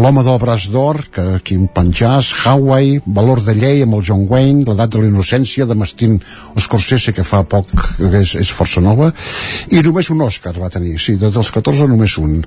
L'Home 0.00 0.24
del 0.24 0.40
Braç 0.40 0.70
d'Or, 0.72 1.02
que 1.12 1.26
en 1.52 1.68
penjàs. 1.76 2.32
Hawaii, 2.46 3.02
Valor 3.18 3.44
de 3.44 3.56
llei 3.58 3.84
amb 3.84 3.98
el 3.98 4.06
John 4.08 4.24
Wayne, 4.30 4.64
L'edat 4.64 4.94
de 4.96 5.02
la 5.04 5.10
innocència 5.10 5.68
de 5.68 5.76
Mastin 5.76 6.16
Scorsese, 6.64 7.12
que 7.12 7.26
fa 7.26 7.42
poc 7.44 7.68
que 7.98 8.22
és, 8.22 8.32
és 8.40 8.54
força 8.56 8.80
nova. 8.80 9.12
I 9.68 9.84
només 9.84 10.08
un 10.14 10.24
Òscar 10.24 10.56
va 10.56 10.72
tenir. 10.72 10.96
Sí, 11.02 11.18
dels 11.20 11.52
14 11.52 11.90
només 11.92 12.16
un 12.22 12.40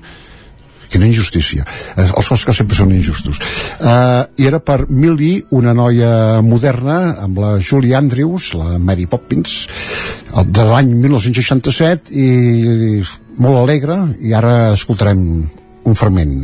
quina 0.90 1.08
injustícia. 1.08 1.66
Els 1.96 2.32
Oscars 2.34 2.60
sempre 2.60 2.76
són 2.78 2.92
injustos. 2.94 3.40
Uh, 3.78 4.26
i 4.40 4.48
era 4.50 4.60
per 4.62 4.84
Millie 4.88 5.44
una 5.56 5.74
noia 5.76 6.40
moderna 6.44 6.98
amb 7.24 7.40
la 7.42 7.54
Julie 7.60 7.96
Andrews 7.96 8.52
la 8.58 8.78
Mary 8.78 9.06
Poppins 9.10 9.62
de 10.30 10.66
l'any 10.66 10.94
1967 11.06 12.10
i 12.14 12.28
molt 13.40 13.62
alegre 13.62 14.00
i 14.20 14.34
ara 14.36 14.72
escoltarem 14.74 15.22
un 15.90 15.96
fragment 15.96 16.34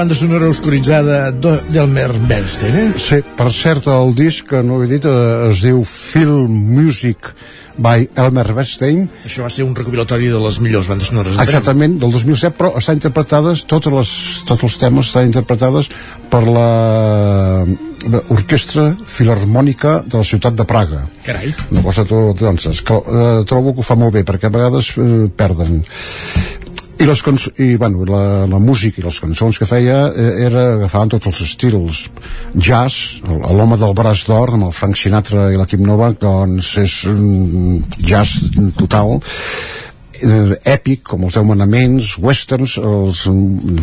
banda 0.00 0.14
sonora 0.16 0.48
oscuritzada 0.48 1.28
d'Elmer 1.28 2.14
Bernstein, 2.24 2.76
eh? 2.80 2.84
Sí, 2.96 3.18
per 3.36 3.50
cert, 3.52 3.84
el 3.92 4.14
disc, 4.16 4.46
que 4.48 4.62
no 4.64 4.78
ho 4.78 4.84
he 4.86 4.88
dit, 4.88 5.04
eh, 5.04 5.50
es 5.50 5.60
diu 5.60 5.82
Film 5.84 6.54
Music 6.72 7.28
by 7.76 8.06
Elmer 8.22 8.46
Bernstein. 8.56 9.02
Això 9.28 9.44
va 9.44 9.50
ser 9.52 9.66
un 9.66 9.74
recopilatori 9.76 10.30
de 10.32 10.40
les 10.40 10.56
millors 10.64 10.88
bandes 10.88 11.10
sonores. 11.12 11.36
Exactament, 11.44 11.98
del 12.00 12.14
2007, 12.16 12.56
però 12.56 12.72
està 12.80 12.94
interpretades, 12.96 13.66
totes 13.68 13.92
les, 13.92 14.12
tots 14.48 14.64
els 14.70 14.78
temes 14.80 15.10
estan 15.12 15.28
interpretades 15.28 15.90
per 16.32 16.46
la 16.48 16.70
Orquestra 18.32 18.94
Filarmònica 19.04 19.98
de 20.06 20.22
la 20.22 20.24
ciutat 20.24 20.56
de 20.56 20.64
Praga. 20.64 21.02
Carai. 21.26 21.52
Una 21.74 21.84
cosa 21.84 22.06
tot, 22.08 22.40
doncs, 22.40 22.80
que, 22.80 22.96
eh, 22.96 23.44
trobo 23.44 23.74
que 23.76 23.84
ho 23.84 23.90
fa 23.90 24.00
molt 24.00 24.16
bé, 24.16 24.24
perquè 24.24 24.48
a 24.48 24.56
vegades 24.56 24.94
eh, 24.96 25.28
perden 25.28 25.82
i, 27.00 27.06
les 27.08 27.22
i 27.58 27.76
bueno, 27.80 28.04
la, 28.04 28.46
la 28.46 28.58
música 28.60 29.00
i 29.00 29.04
les 29.04 29.18
cançons 29.22 29.58
que 29.58 29.68
feia 29.68 29.98
eh, 30.12 30.30
era 30.46 30.64
agafaven 30.76 31.12
tots 31.14 31.30
els 31.30 31.40
estils 31.46 32.00
jazz, 32.54 33.20
l'home 33.24 33.78
del 33.80 33.94
braç 33.96 34.26
d'or 34.28 34.54
amb 34.56 34.68
el 34.68 34.74
Frank 34.76 34.98
Sinatra 35.00 35.48
i 35.52 35.58
l'equip 35.60 35.80
Novak 35.84 36.20
doncs 36.20 36.74
és 36.82 36.96
un 37.08 37.80
jazz 38.04 38.50
total 38.78 39.16
eh, 40.20 40.56
èpic, 40.74 41.04
com 41.12 41.24
els 41.24 41.38
deu 41.38 41.46
manaments, 41.48 42.16
westerns, 42.20 42.76
els, 42.76 43.24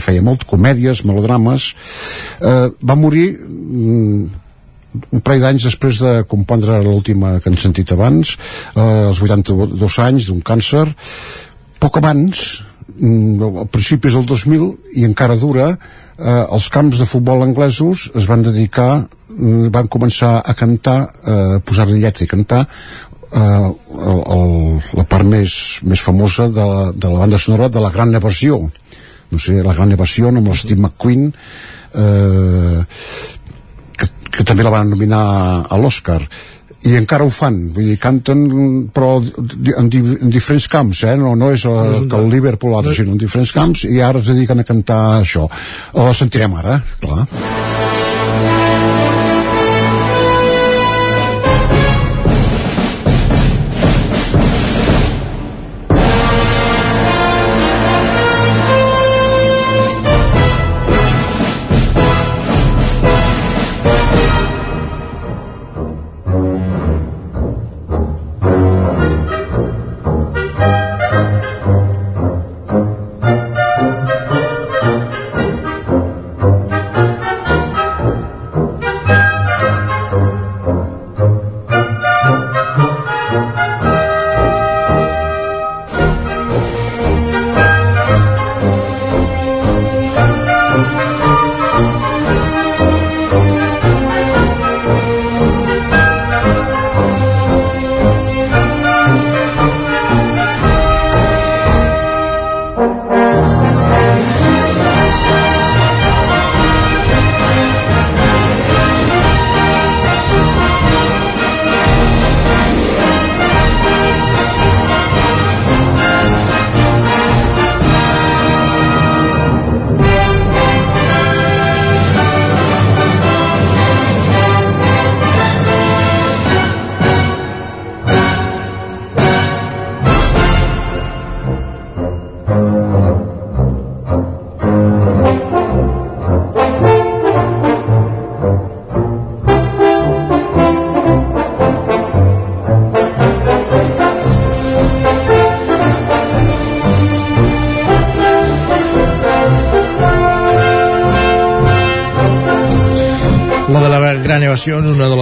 feia 0.03 0.25
molt 0.25 0.45
comèdies, 0.49 1.03
melodrames. 1.07 1.71
Eh, 2.37 2.67
va 2.77 2.99
morir 2.99 3.31
mm, 3.33 4.45
un 5.09 5.25
parell 5.25 5.45
d'anys 5.47 5.67
després 5.71 6.01
de 6.01 6.15
compondre 6.29 6.79
l'última 6.85 7.37
que 7.41 7.49
han 7.49 7.59
sentit 7.61 7.93
abans, 7.97 8.37
eh, 8.75 8.87
als 9.09 9.21
82 9.25 10.01
anys, 10.05 10.29
d'un 10.29 10.41
càncer. 10.45 10.87
Poc 11.81 11.97
abans, 11.97 12.47
mm, 12.61 12.76
a 12.98 13.66
principis 13.69 14.16
del 14.17 14.26
2000 14.26 14.98
i 14.98 15.06
encara 15.06 15.38
dura 15.38 15.69
eh, 15.72 16.45
els 16.51 16.67
camps 16.74 16.98
de 17.00 17.06
futbol 17.06 17.43
anglesos 17.45 18.08
es 18.16 18.27
van 18.30 18.45
dedicar 18.45 19.06
mm, 19.30 19.69
van 19.74 19.88
començar 19.88 20.38
a 20.42 20.56
cantar 20.58 20.98
eh, 21.06 21.59
posar-li 21.66 22.01
lletra 22.01 22.26
i 22.26 22.32
cantar 22.32 22.64
eh, 22.66 23.40
el, 23.40 24.22
el, 24.38 24.82
la 24.98 25.06
part 25.09 25.27
més, 25.27 25.80
més 25.84 26.01
famosa 26.01 26.50
de 26.50 26.66
la, 26.72 26.92
de 26.92 27.14
la 27.14 27.24
banda 27.24 27.38
sonora 27.38 27.69
de 27.69 27.84
la 27.84 27.92
Gran 27.92 28.16
Evasió. 28.16 28.59
No 29.30 29.40
sé, 29.40 29.61
la 29.64 29.76
Gran 29.76 29.92
Evasió 29.92 30.30
amb 30.32 30.48
el 30.48 30.58
Steve 30.58 30.82
McQueen 30.82 31.27
eh, 31.27 32.84
que, 33.98 34.09
que 34.32 34.45
també 34.48 34.64
la 34.64 34.74
van 34.74 34.90
nominar 34.90 35.24
a 35.67 35.80
l'Oscar 35.82 36.22
i 36.88 36.95
encara 36.99 37.27
ho 37.27 37.33
fan, 37.33 37.59
vull 37.75 37.91
dir, 37.91 37.98
canten 38.01 38.45
però 38.95 39.17
en, 39.19 39.90
di 39.91 40.16
en 40.16 40.32
diferents 40.33 40.69
camps 40.72 41.03
eh? 41.07 41.17
no, 41.19 41.35
no 41.40 41.51
és 41.56 41.67
el, 41.67 41.77
no 41.77 41.99
és 41.99 42.09
que 42.11 42.22
el 42.22 42.32
Liverpool 42.32 42.77
altre, 42.77 42.93
no. 42.93 42.99
sinó 43.01 43.16
en 43.17 43.22
diferents 43.25 43.53
camps 43.56 43.85
i 43.90 44.01
ara 44.03 44.24
es 44.24 44.32
dediquen 44.32 44.64
a 44.64 44.67
cantar 44.67 45.01
això 45.19 45.48
la 45.98 46.14
sentirem 46.16 46.59
ara, 46.61 46.82
clar 47.03 47.25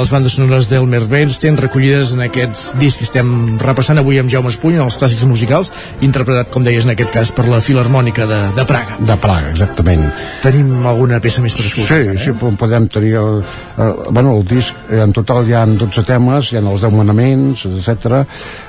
les 0.06 0.12
bandes 0.14 0.36
sonores 0.38 0.68
d'Elmer 0.70 1.00
Bernstein, 1.10 1.56
recollides 1.58 2.12
en 2.14 2.20
aquest 2.22 2.76
disc 2.78 3.00
que 3.02 3.08
estem 3.08 3.30
repassant 3.58 3.98
avui 3.98 4.20
amb 4.22 4.30
Jaume 4.30 4.52
Espuny, 4.52 4.78
els 4.84 5.00
clàssics 5.02 5.26
musicals, 5.26 5.72
interpretat, 6.06 6.52
com 6.54 6.62
deies, 6.68 6.86
en 6.86 6.94
aquest 6.94 7.10
cas, 7.16 7.32
per 7.34 7.48
la 7.50 7.58
Filarmònica 7.66 8.28
de, 8.30 8.38
de 8.54 8.68
Praga. 8.70 9.00
De 9.02 9.16
Praga, 9.24 9.50
exactament. 9.56 10.04
Tenim 10.44 10.86
alguna 10.86 11.18
peça 11.24 11.42
més 11.42 11.58
per 11.58 11.66
escoltar? 11.66 11.98
Sí, 12.04 12.20
sí, 12.22 12.36
eh? 12.36 12.54
podem 12.62 12.86
tenir... 12.94 13.16
El, 13.24 13.42
el, 13.82 13.98
bueno, 14.12 14.36
el 14.38 14.46
disc, 14.46 14.78
en 14.94 15.16
total 15.16 15.50
hi 15.50 15.58
ha 15.58 15.66
12 15.74 16.06
temes, 16.06 16.54
hi 16.54 16.62
ha 16.62 16.62
els 16.62 16.86
10 16.86 17.00
manaments, 17.02 17.66
etc. 17.72 18.22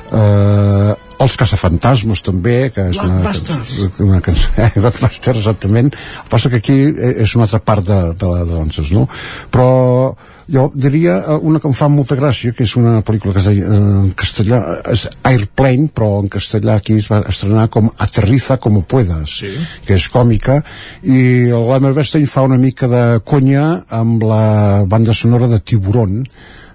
Eh, 0.06 0.85
els 1.26 1.36
caçafantasmes 1.40 2.22
també 2.26 2.70
que 2.74 2.88
és 2.92 3.02
una, 3.02 3.34
una 4.06 4.22
cançó 4.24 4.54
eh, 4.62 4.70
Godbusters 4.76 5.42
exactament 5.42 5.92
el 5.92 6.30
passa 6.32 6.52
que 6.52 6.62
aquí 6.62 6.78
és 7.26 7.36
una 7.36 7.46
altra 7.48 7.60
part 7.60 7.86
de, 7.86 8.00
de 8.18 8.32
la 8.32 8.46
danses 8.48 8.92
no? 8.94 9.06
però 9.52 9.68
jo 10.46 10.68
diria 10.74 11.18
eh, 11.18 11.38
una 11.42 11.60
que 11.60 11.68
em 11.68 11.74
fa 11.76 11.88
molta 11.90 12.16
gràcia 12.18 12.54
que 12.54 12.64
és 12.66 12.76
una 12.78 13.00
pel·lícula 13.06 13.34
que 13.34 13.42
es 13.42 13.48
deia 13.50 13.66
eh, 13.66 13.80
en 14.02 14.12
castellà 14.18 14.60
és 14.92 15.06
Airplane 15.26 15.90
però 15.94 16.10
en 16.22 16.30
castellà 16.32 16.78
aquí 16.78 16.98
es 17.00 17.10
va 17.12 17.22
estrenar 17.26 17.66
com 17.72 17.90
Aterriza 18.06 18.60
como 18.62 18.84
puedas 18.86 19.38
sí. 19.40 19.50
que 19.86 19.98
és 19.98 20.08
còmica 20.12 20.60
i 21.02 21.50
l'Hammer 21.50 21.94
Bernstein 21.96 22.28
fa 22.30 22.46
una 22.46 22.60
mica 22.62 22.90
de 22.90 23.04
conya 23.26 23.66
amb 23.90 24.22
la 24.26 24.84
banda 24.86 25.16
sonora 25.16 25.50
de 25.50 25.60
Tiburón 25.60 26.22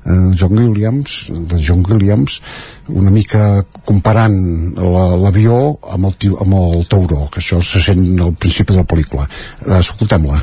eh, 0.05 0.31
John 0.37 0.57
Williams, 0.57 1.27
de 1.29 1.59
John 1.61 1.83
Williams, 1.89 2.39
una 2.87 3.11
mica 3.11 3.65
comparant 3.85 4.39
l'avió 4.77 5.59
la, 5.59 5.93
amb, 5.97 6.09
el, 6.11 6.33
amb 6.45 6.57
el 6.61 6.87
tauró, 6.87 7.27
que 7.31 7.43
això 7.43 7.61
se 7.63 7.83
sent 7.83 8.07
al 8.19 8.33
principi 8.33 8.73
de 8.73 8.81
la 8.81 8.89
pel·lícula. 8.89 9.29
Eh, 9.67 9.77
Escoltem-la. 9.81 10.41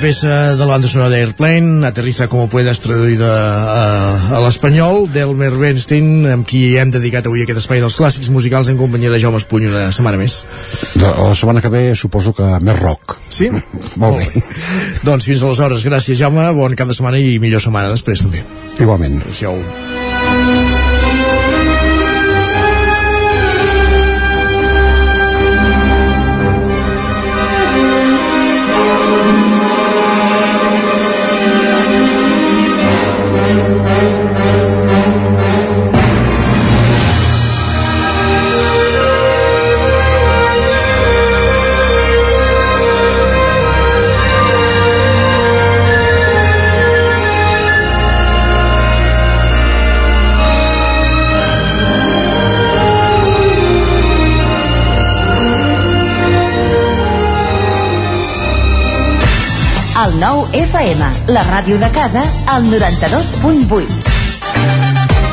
Peça 0.00 0.56
de 0.56 0.64
la 0.64 0.72
banda 0.72 0.88
sonora 0.88 1.10
d'Airplane, 1.10 1.86
Aterriza 1.86 2.26
como 2.28 2.48
puedas, 2.48 2.80
traduïda 2.80 3.28
a, 3.28 3.82
a 4.32 4.40
l'espanyol, 4.40 5.04
d'Elmer 5.12 5.50
Bernstein, 5.60 6.24
amb 6.32 6.48
qui 6.48 6.62
hem 6.80 6.92
dedicat 6.94 7.28
avui 7.28 7.44
aquest 7.44 7.60
espai 7.60 7.82
dels 7.84 7.98
clàssics 8.00 8.32
musicals 8.32 8.72
en 8.72 8.80
companyia 8.80 9.12
de 9.12 9.20
Jaume 9.20 9.36
Espuny 9.42 9.68
una 9.68 9.86
setmana 9.92 10.16
més. 10.20 10.40
De, 10.94 11.04
la 11.04 11.36
setmana 11.36 11.60
que 11.60 11.72
ve 11.72 11.84
suposo 12.00 12.32
que 12.36 12.48
més 12.64 12.80
rock. 12.80 13.18
Sí? 13.28 13.52
Molt 14.00 14.22
bé. 14.22 14.44
doncs 15.06 15.28
fins 15.28 15.44
aleshores, 15.44 15.84
gràcies 15.84 16.20
Jaume, 16.22 16.48
bon 16.56 16.76
cap 16.78 16.88
de 16.88 16.96
setmana 16.96 17.20
i 17.20 17.36
millor 17.42 17.60
setmana 17.60 17.92
després 17.92 18.24
també. 18.24 18.46
Igualment. 18.80 19.20
Adéu. 19.28 19.99
FM, 60.52 61.10
la 61.28 61.42
ràdio 61.46 61.78
de 61.78 61.90
casa, 61.94 62.22
al 62.46 62.64
92.8. 62.66 63.86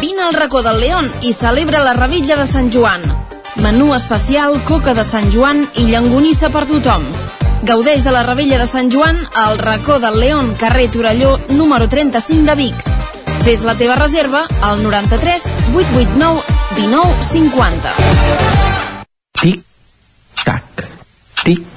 Vine 0.01 0.21
al 0.21 0.33
racó 0.33 0.61
del 0.61 0.79
León 0.79 1.11
i 1.21 1.33
celebra 1.33 1.81
la 1.83 1.93
Revilla 1.93 2.35
de 2.37 2.45
Sant 2.45 2.69
Joan. 2.73 3.01
Menú 3.63 3.95
especial, 3.95 4.61
coca 4.63 4.93
de 4.93 5.03
Sant 5.03 5.31
Joan 5.33 5.63
i 5.75 5.87
llangonissa 5.89 6.51
per 6.53 6.67
tothom. 6.69 7.07
Gaudeix 7.63 8.03
de 8.05 8.13
la 8.13 8.21
Revella 8.27 8.59
de 8.61 8.67
Sant 8.69 8.91
Joan 8.93 9.17
al 9.33 9.57
racó 9.57 9.97
del 9.99 10.19
León, 10.19 10.53
carrer 10.59 10.91
Torelló, 10.91 11.39
número 11.49 11.89
35 11.89 12.45
de 12.45 12.55
Vic. 12.55 12.75
Fes 13.41 13.63
la 13.63 13.73
teva 13.75 13.95
reserva 13.95 14.45
al 14.61 14.83
93 14.83 15.49
889 15.73 16.41
19 16.75 17.23
50. 17.31 17.93
Tic, 19.41 19.63
tac, 20.45 20.85
tic, 21.43 21.65
tac. 21.65 21.76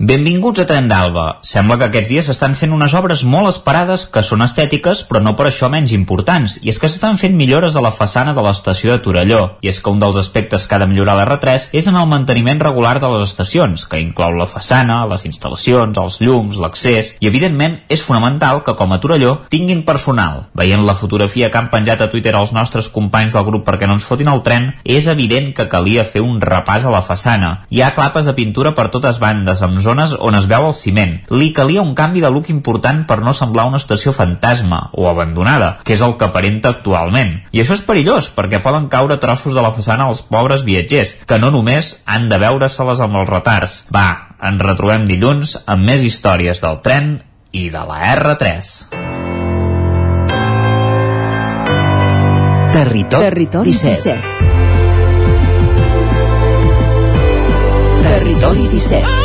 Benvinguts 0.00 0.62
a 0.62 0.64
Tren 0.64 0.86
d'Alba. 0.88 1.42
Sembla 1.44 1.76
que 1.76 1.84
aquests 1.90 2.08
dies 2.08 2.28
s'estan 2.30 2.54
fent 2.56 2.70
unes 2.72 2.94
obres 2.96 3.20
molt 3.28 3.50
esperades 3.50 4.06
que 4.08 4.22
són 4.24 4.40
estètiques 4.40 5.02
però 5.04 5.20
no 5.20 5.34
per 5.36 5.50
això 5.50 5.68
menys 5.68 5.92
importants 5.92 6.54
i 6.62 6.70
és 6.72 6.78
que 6.80 6.88
s'estan 6.88 7.18
fent 7.20 7.34
millores 7.36 7.74
a 7.76 7.82
la 7.84 7.90
façana 7.92 8.32
de 8.32 8.40
l'estació 8.40 8.94
de 8.94 9.02
Torelló 9.04 9.40
i 9.60 9.68
és 9.68 9.76
que 9.84 9.92
un 9.92 10.00
dels 10.00 10.16
aspectes 10.16 10.64
que 10.64 10.72
ha 10.74 10.78
de 10.80 10.86
millorar 10.88 11.18
l'R3 11.18 11.66
és 11.76 11.90
en 11.92 11.98
el 12.00 12.08
manteniment 12.08 12.62
regular 12.64 12.94
de 13.02 13.10
les 13.12 13.26
estacions 13.28 13.84
que 13.90 14.00
inclou 14.00 14.38
la 14.38 14.46
façana, 14.48 15.02
les 15.10 15.26
instal·lacions, 15.28 16.00
els 16.00 16.16
llums, 16.24 16.56
l'accés 16.56 17.12
i 17.20 17.28
evidentment 17.28 17.76
és 17.92 18.00
fonamental 18.00 18.62
que 18.64 18.78
com 18.80 18.96
a 18.96 19.00
Torelló 19.04 19.34
tinguin 19.52 19.84
personal. 19.84 20.46
Veient 20.56 20.86
la 20.88 20.96
fotografia 20.96 21.52
que 21.52 21.60
han 21.60 21.68
penjat 21.68 22.00
a 22.00 22.08
Twitter 22.08 22.32
els 22.40 22.54
nostres 22.56 22.88
companys 22.88 23.36
del 23.36 23.44
grup 23.50 23.68
perquè 23.68 23.84
no 23.84 24.00
ens 24.00 24.08
fotin 24.08 24.32
el 24.32 24.40
tren, 24.48 24.72
és 24.80 25.12
evident 25.12 25.52
que 25.52 25.68
calia 25.68 26.08
fer 26.08 26.24
un 26.24 26.40
repàs 26.40 26.88
a 26.88 26.96
la 26.96 27.04
façana. 27.04 27.66
Hi 27.68 27.84
ha 27.84 27.92
clapes 27.92 28.24
de 28.24 28.38
pintura 28.40 28.72
per 28.72 28.88
totes 28.88 29.20
bandes 29.20 29.60
amb 29.60 29.76
zones 29.76 29.89
on 29.90 30.38
es 30.38 30.46
veu 30.50 30.66
el 30.68 30.74
ciment. 30.76 31.16
Li 31.30 31.50
calia 31.56 31.82
un 31.82 31.94
canvi 31.98 32.22
de 32.22 32.30
look 32.30 32.50
important 32.52 33.02
per 33.08 33.20
no 33.24 33.34
semblar 33.36 33.66
una 33.70 33.80
estació 33.80 34.12
fantasma 34.16 34.90
o 34.92 35.08
abandonada, 35.10 35.78
que 35.84 35.94
és 35.96 36.04
el 36.06 36.16
que 36.16 36.28
aparenta 36.28 36.70
actualment. 36.70 37.40
I 37.52 37.64
això 37.64 37.74
és 37.74 37.84
perillós, 37.86 38.30
perquè 38.36 38.62
poden 38.62 38.88
caure 38.92 39.18
trossos 39.22 39.54
de 39.56 39.64
la 39.64 39.72
façana 39.74 40.06
als 40.06 40.22
pobres 40.22 40.64
viatgers, 40.66 41.16
que 41.26 41.38
no 41.42 41.50
només 41.50 41.96
han 42.06 42.28
de 42.30 42.38
veure-se-les 42.38 43.00
amb 43.00 43.20
els 43.22 43.30
retards. 43.30 43.80
Va, 43.94 44.36
ens 44.40 44.62
retrobem 44.62 45.06
dilluns 45.08 45.58
amb 45.66 45.86
més 45.88 46.04
històries 46.06 46.62
del 46.62 46.80
tren 46.84 47.18
i 47.52 47.68
de 47.72 47.84
la 47.86 48.00
R3. 48.14 49.00
Territori, 52.70 53.24
Territori 53.24 53.72
17. 53.72 54.14
17. 54.14 54.50
Territori 58.02 58.68
17. 58.68 59.19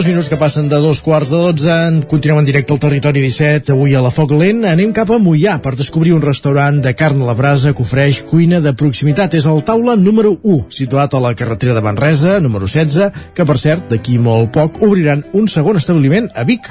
Dos 0.00 0.06
minuts 0.08 0.30
que 0.32 0.36
passen 0.40 0.64
de 0.70 0.78
dos 0.80 1.02
quarts 1.04 1.28
de 1.28 1.36
dotze, 1.36 1.74
continuem 2.08 2.38
en 2.40 2.46
directe 2.48 2.72
al 2.72 2.78
territori 2.80 3.20
17, 3.20 3.74
avui 3.74 3.92
a 3.92 4.00
la 4.00 4.08
Foc 4.08 4.30
Lent. 4.32 4.62
Anem 4.64 4.94
cap 4.96 5.10
a 5.12 5.18
Mollà 5.20 5.58
per 5.60 5.74
descobrir 5.76 6.14
un 6.16 6.22
restaurant 6.24 6.78
de 6.80 6.94
carn 6.96 7.20
a 7.20 7.26
la 7.28 7.34
brasa 7.36 7.74
que 7.76 7.84
ofereix 7.84 8.22
cuina 8.24 8.62
de 8.64 8.72
proximitat. 8.72 9.36
És 9.36 9.44
el 9.44 9.60
taula 9.60 9.98
número 10.00 10.30
1, 10.40 10.70
situat 10.72 11.12
a 11.12 11.20
la 11.20 11.34
carretera 11.36 11.74
de 11.76 11.82
Manresa, 11.84 12.38
número 12.40 12.64
16, 12.64 13.12
que 13.36 13.44
per 13.44 13.58
cert, 13.60 13.90
d'aquí 13.92 14.16
molt 14.16 14.54
poc, 14.54 14.80
obriran 14.80 15.20
un 15.36 15.52
segon 15.52 15.76
establiment 15.76 16.30
a 16.32 16.46
Vic. 16.48 16.70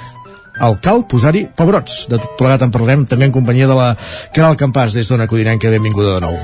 El 0.57 0.79
cal 0.81 1.05
posar-hi 1.05 1.45
pebrots. 1.53 2.07
De 2.09 2.17
tot 2.17 2.33
plegat 2.41 2.65
en 2.65 2.73
parlarem 2.73 3.05
també 3.05 3.29
en 3.29 3.35
companyia 3.37 3.69
de 3.69 3.77
la 3.77 3.91
Caral 4.33 4.57
Campàs 4.57 4.97
des 4.97 5.05
d'Ona 5.05 5.29
Codinenca. 5.29 5.69
Benvinguda 5.69 6.17
de 6.17 6.25
nou. 6.25 6.41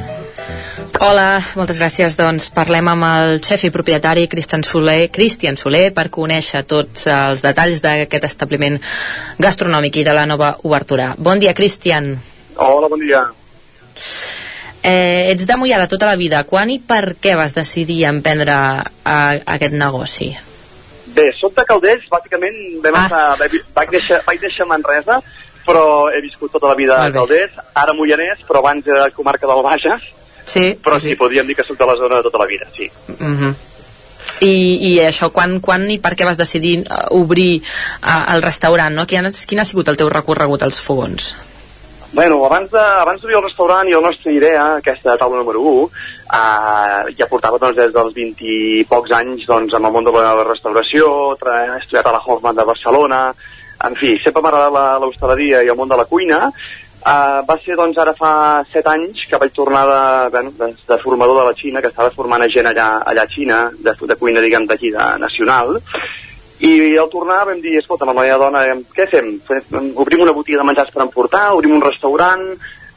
Hola, 1.04 1.42
moltes 1.60 1.80
gràcies. 1.82 2.14
Doncs 2.16 2.48
parlem 2.56 2.88
amb 2.88 3.04
el 3.04 3.42
xef 3.44 3.66
i 3.68 3.72
propietari 3.74 4.30
Cristian 4.32 4.64
Soler, 4.64 5.10
Cristian 5.12 5.58
Soler 5.60 5.90
per 5.92 6.08
conèixer 6.14 6.62
tots 6.64 7.10
els 7.12 7.44
detalls 7.44 7.82
d'aquest 7.84 8.24
establiment 8.24 8.78
gastronòmic 9.42 10.00
i 10.00 10.06
de 10.08 10.14
la 10.16 10.24
nova 10.30 10.54
obertura. 10.64 11.12
Bon 11.18 11.42
dia, 11.42 11.54
Cristian. 11.54 12.14
Hola, 12.56 12.88
bon 12.88 13.04
dia. 13.04 13.26
Eh, 14.86 15.34
ets 15.34 15.44
de 15.44 15.60
Mollà 15.60 15.82
de 15.84 15.92
tota 15.92 16.08
la 16.08 16.16
vida. 16.16 16.46
Quan 16.48 16.72
i 16.72 16.80
per 16.80 17.18
què 17.20 17.36
vas 17.36 17.58
decidir 17.58 18.06
emprendre 18.08 18.56
a, 18.56 19.20
aquest 19.58 19.76
negoci? 19.76 20.32
Bé, 21.16 21.32
soc 21.36 21.58
de 21.60 21.66
Calders, 21.68 22.08
bàsicament 22.12 22.56
vam 22.84 22.96
ah. 22.96 23.06
estar, 23.06 23.24
vaig, 23.44 23.62
vaig, 23.76 23.96
néixer, 23.98 24.24
vaig 24.28 24.44
néixer 24.48 24.64
a 24.64 24.72
Manresa, 24.72 25.20
però 25.68 25.88
he 26.14 26.22
viscut 26.24 26.56
tota 26.56 26.72
la 26.72 26.80
vida 26.80 27.04
a 27.04 27.12
Calders, 27.12 27.58
ara 27.74 27.96
Mollanès, 27.98 28.46
però 28.48 28.64
abans 28.64 28.88
era 28.88 29.10
comarca 29.16 29.50
del 29.50 29.66
Bages, 29.66 30.14
sí, 30.46 30.66
però 30.82 31.00
sí, 31.02 31.16
podríem 31.20 31.48
dir 31.48 31.56
que 31.58 31.66
soc 31.68 31.78
de 31.80 31.88
la 31.90 31.98
zona 32.00 32.20
de 32.20 32.28
tota 32.30 32.44
la 32.44 32.50
vida, 32.50 32.68
sí. 32.76 32.90
Uh 33.20 33.34
-huh. 33.34 33.54
I, 34.42 34.56
I 34.92 35.00
això, 35.00 35.30
quan, 35.32 35.60
quan 35.64 35.90
i 35.90 36.00
per 36.00 36.16
què 36.16 36.26
vas 36.26 36.38
decidir 36.38 36.84
uh, 36.84 37.08
obrir 37.16 37.62
uh, 37.62 38.34
el 38.34 38.42
restaurant? 38.42 38.94
No? 38.94 39.06
Quin, 39.06 39.30
quin 39.48 39.60
ha 39.60 39.64
sigut 39.64 39.88
el 39.88 39.98
teu 39.98 40.10
recorregut 40.10 40.64
als 40.64 40.82
fogons? 40.82 41.36
Bueno, 42.16 42.46
abans 42.46 42.72
de, 42.72 42.80
abans 42.80 43.22
d'obrir 43.22 43.36
el 43.38 43.44
restaurant 43.44 43.88
i 43.88 43.92
la 43.92 44.00
nostra 44.00 44.32
idea, 44.32 44.76
aquesta 44.76 45.18
taula 45.18 45.42
número 45.42 45.60
1, 45.60 45.72
uh, 45.84 47.16
ja 47.18 47.28
portava 47.28 47.60
doncs, 47.60 47.76
des 47.76 47.92
dels 47.92 48.14
20 48.16 48.46
i 48.46 48.86
pocs 48.88 49.12
anys 49.12 49.46
doncs, 49.50 49.74
amb 49.74 49.86
el 49.90 49.92
món 49.92 50.08
de 50.08 50.12
la 50.12 50.44
restauració, 50.48 51.36
he 51.36 51.78
estudiat 51.82 52.08
a 52.08 52.16
la 52.16 52.24
Hoffman 52.24 52.56
de 52.56 52.64
Barcelona, 52.64 53.34
en 53.84 53.96
fi, 54.00 54.14
sempre 54.24 54.42
m'ha 54.42 54.54
agradat 54.54 55.04
l'hostaleria 55.04 55.62
i 55.64 55.72
el 55.72 55.76
món 55.76 55.92
de 55.92 55.98
la 56.00 56.08
cuina, 56.08 56.46
Uh, 57.06 57.44
va 57.46 57.54
ser 57.62 57.76
doncs 57.78 58.00
ara 58.02 58.16
fa 58.18 58.64
7 58.74 58.90
anys 58.90 59.28
que 59.30 59.38
vaig 59.38 59.52
tornar 59.54 59.84
de, 59.86 59.98
bueno, 60.34 60.52
de, 60.58 60.72
de 60.88 60.96
formador 61.04 61.38
de 61.38 61.44
la 61.46 61.54
Xina, 61.54 61.82
que 61.84 61.92
estava 61.94 62.10
formant 62.10 62.42
gent 62.50 62.66
allà, 62.66 62.88
allà 63.06 63.28
a 63.28 63.30
Xina, 63.30 63.60
de, 63.78 63.94
de 64.10 64.16
cuina, 64.18 64.42
diguem, 64.42 64.66
d'aquí, 64.66 64.90
de 64.90 65.04
nacional, 65.22 65.76
i 66.66 66.96
al 66.98 67.12
tornar 67.14 67.44
vam 67.46 67.60
dir, 67.62 67.76
escolta, 67.78 68.08
amb 68.08 68.16
la 68.18 68.24
meva 68.24 68.40
dona, 68.42 68.64
què 68.96 69.06
fem? 69.12 69.36
Fem- 69.46 69.92
Obrim 70.02 70.24
una 70.26 70.34
botiga 70.34 70.64
de 70.64 70.66
menjars 70.66 70.90
per 70.96 71.04
emportar, 71.04 71.52
obrim 71.54 71.76
un 71.78 71.84
restaurant, 71.86 72.42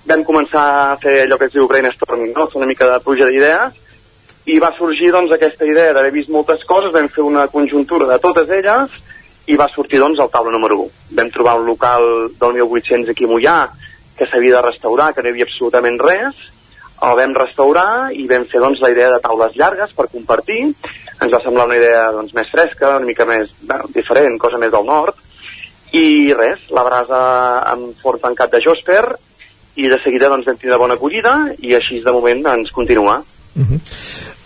vam 0.08 0.24
començar 0.24 0.64
a 0.94 0.96
fer 1.02 1.26
allò 1.26 1.36
que 1.36 1.50
es 1.50 1.52
diu 1.52 1.68
brainstorming, 1.68 2.32
no? 2.32 2.46
fer 2.48 2.62
una 2.62 2.70
mica 2.70 2.88
de 2.88 3.00
pluja 3.04 3.28
d'idees, 3.28 3.76
i 4.48 4.56
va 4.62 4.70
sorgir 4.78 5.10
doncs 5.12 5.34
aquesta 5.36 5.68
idea 5.68 5.92
d'haver 5.92 6.14
vist 6.14 6.32
moltes 6.32 6.64
coses, 6.64 6.94
vam 6.94 7.10
fer 7.12 7.26
una 7.28 7.44
conjuntura 7.52 8.08
de 8.08 8.16
totes 8.24 8.48
elles, 8.48 8.88
i 9.48 9.56
va 9.56 9.68
sortir 9.68 10.00
doncs 10.00 10.20
el 10.20 10.32
taula 10.32 10.52
número 10.52 10.80
1. 10.86 10.88
Vam 11.20 11.28
trobar 11.34 11.58
un 11.60 11.66
local 11.68 12.30
del 12.40 12.56
1800 12.62 13.12
aquí 13.12 13.28
a 13.28 13.32
Mollà, 13.34 13.58
que 14.18 14.26
s'havia 14.26 14.56
de 14.56 14.62
restaurar, 14.66 15.12
que 15.14 15.22
no 15.22 15.30
hi 15.30 15.36
havia 15.36 15.46
absolutament 15.48 15.98
res, 16.02 16.48
el 17.06 17.14
vam 17.20 17.34
restaurar 17.36 18.10
i 18.14 18.26
vam 18.30 18.44
fer 18.50 18.60
doncs 18.62 18.82
la 18.82 18.90
idea 18.90 19.12
de 19.12 19.20
taules 19.22 19.54
llargues 19.58 19.94
per 19.94 20.08
compartir, 20.10 20.64
ens 21.18 21.32
va 21.32 21.40
semblar 21.44 21.68
una 21.68 21.78
idea 21.78 22.08
doncs, 22.14 22.34
més 22.34 22.50
fresca, 22.50 22.96
una 22.96 23.06
mica 23.06 23.26
més 23.28 23.52
bueno, 23.62 23.88
diferent, 23.94 24.38
cosa 24.42 24.58
més 24.58 24.74
del 24.74 24.86
nord, 24.86 25.16
i 25.94 26.34
res, 26.36 26.66
la 26.74 26.84
brasa 26.84 27.22
amb 27.70 27.96
forn 28.02 28.20
tancat 28.26 28.52
de 28.52 28.62
Josper, 28.64 29.02
i 29.78 29.88
de 29.88 29.98
seguida 30.02 30.30
doncs, 30.30 30.46
vam 30.50 30.58
tindre 30.58 30.78
bona 30.80 30.98
acollida, 30.98 31.36
i 31.62 31.74
així 31.78 32.02
de 32.04 32.14
moment 32.14 32.46
ens 32.54 32.74
continua. 32.74 33.20
Uh 33.58 33.64
-huh. 33.66 33.78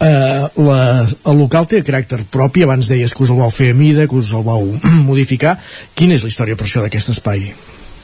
uh, 0.01 0.65
la, 0.68 1.07
el 1.31 1.39
local 1.39 1.67
té 1.67 1.83
caràcter 1.83 2.25
propi, 2.31 2.62
abans 2.62 2.89
deies 2.89 3.15
que 3.15 3.23
us 3.23 3.31
el 3.31 3.41
vau 3.41 3.51
fer 3.51 3.70
a 3.70 3.75
mida, 3.75 4.07
que 4.07 4.17
us 4.17 4.33
el 4.33 4.44
vau 4.44 4.65
modificar. 5.10 5.59
Quina 5.94 6.15
és 6.15 6.23
la 6.23 6.28
història 6.28 6.57
per 6.57 6.67
això 6.67 6.81
d'aquest 6.81 7.10
espai? 7.10 7.52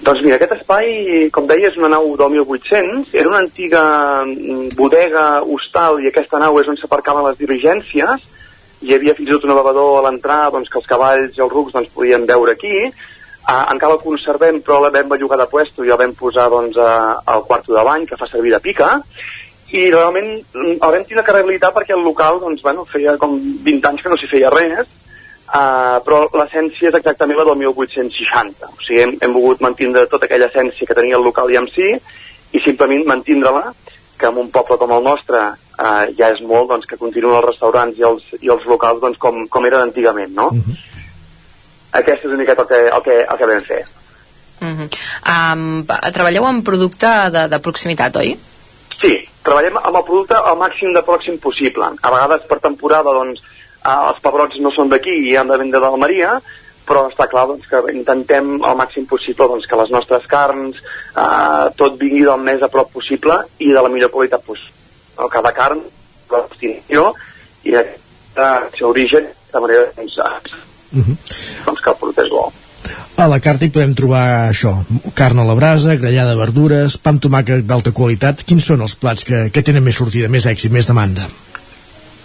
Doncs 0.08 0.22
mira, 0.24 0.38
aquest 0.38 0.54
espai, 0.54 0.86
com 1.28 1.44
deia, 1.44 1.68
és 1.68 1.74
una 1.76 1.90
nau 1.92 2.14
del 2.16 2.30
1800, 2.32 3.10
era 3.12 3.28
una 3.28 3.42
antiga 3.42 3.82
mm, 4.24 4.70
bodega, 4.78 5.24
hostal, 5.44 5.98
i 6.00 6.08
aquesta 6.08 6.40
nau 6.40 6.56
és 6.62 6.70
on 6.72 6.78
s'aparcaven 6.80 7.26
les 7.26 7.36
diligències, 7.36 8.24
hi 8.80 8.94
havia 8.96 9.12
fins 9.18 9.28
i 9.28 9.34
tot 9.34 9.44
un 9.44 9.52
elevador 9.52 9.98
a 9.98 10.06
l'entrada 10.06 10.54
doncs, 10.54 10.70
que 10.72 10.80
els 10.80 10.88
cavalls 10.88 11.36
i 11.36 11.44
els 11.44 11.52
rucs 11.52 11.76
doncs, 11.76 11.92
podien 11.92 12.24
veure 12.28 12.56
aquí, 12.56 12.88
Uh, 13.48 13.62
encara 13.72 13.94
el 13.94 14.02
conservem, 14.02 14.58
però 14.60 14.76
la 14.82 14.90
vam 14.92 15.06
bellugar 15.08 15.38
de 15.40 15.46
puesto 15.48 15.80
i 15.80 15.88
la 15.88 15.96
vam 15.96 16.10
posar 16.12 16.50
doncs, 16.52 16.74
uh, 16.76 17.14
al 17.32 17.46
quarto 17.48 17.72
de 17.72 17.80
bany, 17.86 18.02
que 18.04 18.18
fa 18.20 18.26
servir 18.28 18.50
de 18.52 18.58
pica, 18.60 18.90
i 19.72 19.86
realment 19.86 20.28
mm, 20.34 20.74
el 20.74 20.92
vam 20.92 21.06
tindre 21.08 21.24
que 21.24 21.32
rehabilitar 21.32 21.70
perquè 21.72 21.96
el 21.96 22.04
local 22.04 22.42
doncs, 22.42 22.60
bueno, 22.60 22.84
feia 22.84 23.14
com 23.16 23.38
20 23.64 23.88
anys 23.88 24.04
que 24.04 24.12
no 24.12 24.18
s'hi 24.20 24.28
feia 24.28 24.52
res, 24.52 24.92
uh, 25.48 25.98
però 26.06 26.22
l'essència 26.38 26.90
és 26.90 26.98
exactament 26.98 27.38
la 27.38 27.46
del 27.50 27.60
1860. 27.64 28.72
O 28.72 28.82
sigui, 28.86 29.00
hem, 29.02 29.16
hem 29.22 29.36
volgut 29.36 29.64
mantindre 29.64 30.06
tota 30.06 30.28
aquella 30.28 30.50
essència 30.52 30.86
que 30.86 30.96
tenia 30.98 31.16
el 31.16 31.24
local 31.24 31.50
i 31.50 31.60
en 31.60 31.70
si, 31.74 31.94
i 32.52 32.64
simplement 32.64 33.06
mantindre-la, 33.08 33.72
que 34.18 34.26
en 34.26 34.38
un 34.40 34.50
poble 34.50 34.78
com 34.78 34.92
el 34.96 35.04
nostre 35.04 35.38
uh, 35.38 36.04
ja 36.18 36.32
és 36.34 36.40
molt 36.42 36.72
doncs, 36.72 36.86
que 36.90 36.98
continuen 37.00 37.38
els 37.38 37.50
restaurants 37.50 37.98
i 37.98 38.06
els, 38.06 38.24
i 38.40 38.50
els 38.50 38.64
locals 38.66 39.00
doncs, 39.00 39.18
com, 39.18 39.44
com 39.48 39.66
eren 39.66 39.88
antigament, 39.88 40.34
no? 40.34 40.50
Uh 40.52 40.62
-huh 40.62 40.84
aquest 41.92 42.24
és 42.24 42.30
una 42.32 42.42
miqueta 42.42 42.64
el 42.64 42.68
que, 42.68 42.80
el 42.96 43.02
que, 43.04 43.16
el 43.24 43.40
que 43.40 43.48
vam 43.50 43.64
fer. 43.64 43.82
Uh 44.60 44.68
-huh. 44.68 44.88
um, 45.32 45.86
treballeu 46.12 46.46
amb 46.46 46.64
producte 46.64 47.30
de, 47.30 47.48
de 47.48 47.58
proximitat, 47.58 48.16
oi? 48.16 48.36
Sí, 49.00 49.14
treballem 49.42 49.76
amb 49.76 49.96
el 49.96 50.04
producte 50.04 50.34
al 50.34 50.56
màxim 50.58 50.92
de 50.92 51.02
pròxim 51.02 51.38
possible. 51.40 51.86
A 52.02 52.10
vegades 52.10 52.46
per 52.48 52.60
temporada 52.60 53.12
doncs, 53.12 53.40
eh, 53.84 54.08
els 54.10 54.22
pebrots 54.24 54.58
no 54.62 54.72
són 54.74 54.90
d'aquí 54.92 55.14
i 55.30 55.36
han 55.36 55.50
de 55.50 55.58
vendre 55.60 55.80
d'Almeria, 55.82 56.38
però 56.88 57.04
està 57.10 57.28
clar 57.28 57.46
doncs, 57.50 57.66
que 57.68 57.82
intentem 57.92 58.56
al 58.64 58.76
màxim 58.78 59.06
possible 59.06 59.48
doncs, 59.50 59.66
que 59.68 59.78
les 59.80 59.90
nostres 59.92 60.24
carns 60.30 60.78
eh, 60.80 61.66
tot 61.76 61.98
vingui 62.00 62.24
del 62.24 62.40
més 62.40 62.64
a 62.64 62.70
prop 62.72 62.92
possible 62.92 63.42
i 63.58 63.72
de 63.74 63.82
la 63.82 63.92
millor 63.92 64.12
qualitat 64.14 64.44
possible. 64.46 64.74
No? 65.18 65.28
Cada 65.28 65.52
carn, 65.52 65.82
la 66.32 66.44
destinació 66.46 67.10
i 67.68 67.76
el 67.76 67.92
seu 68.78 68.88
origen, 68.92 69.28
de 69.52 69.60
manera 69.60 69.92
doncs, 69.96 70.56
Uh 70.88 71.04
-huh. 71.04 71.16
doncs 71.66 71.80
que 71.82 71.90
el 71.90 71.96
producte 71.96 72.22
és 72.22 72.30
bo. 72.30 72.52
A 73.16 73.26
la 73.26 73.40
carta 73.40 73.64
hi 73.64 73.70
podem 73.70 73.94
trobar 73.94 74.48
això, 74.48 74.84
carn 75.14 75.38
a 75.38 75.44
la 75.44 75.54
brasa, 75.54 75.96
grellada 75.96 76.30
de 76.30 76.36
verdures, 76.38 76.96
pa 76.96 77.10
amb 77.10 77.20
tomàquet 77.20 77.66
d'alta 77.66 77.92
qualitat. 77.92 78.44
Quins 78.44 78.64
són 78.64 78.80
els 78.80 78.94
plats 78.94 79.24
que, 79.24 79.50
que 79.50 79.62
tenen 79.62 79.82
més 79.82 79.96
sortida, 79.96 80.28
més 80.28 80.46
èxit, 80.46 80.70
més 80.70 80.86
demanda? 80.86 81.26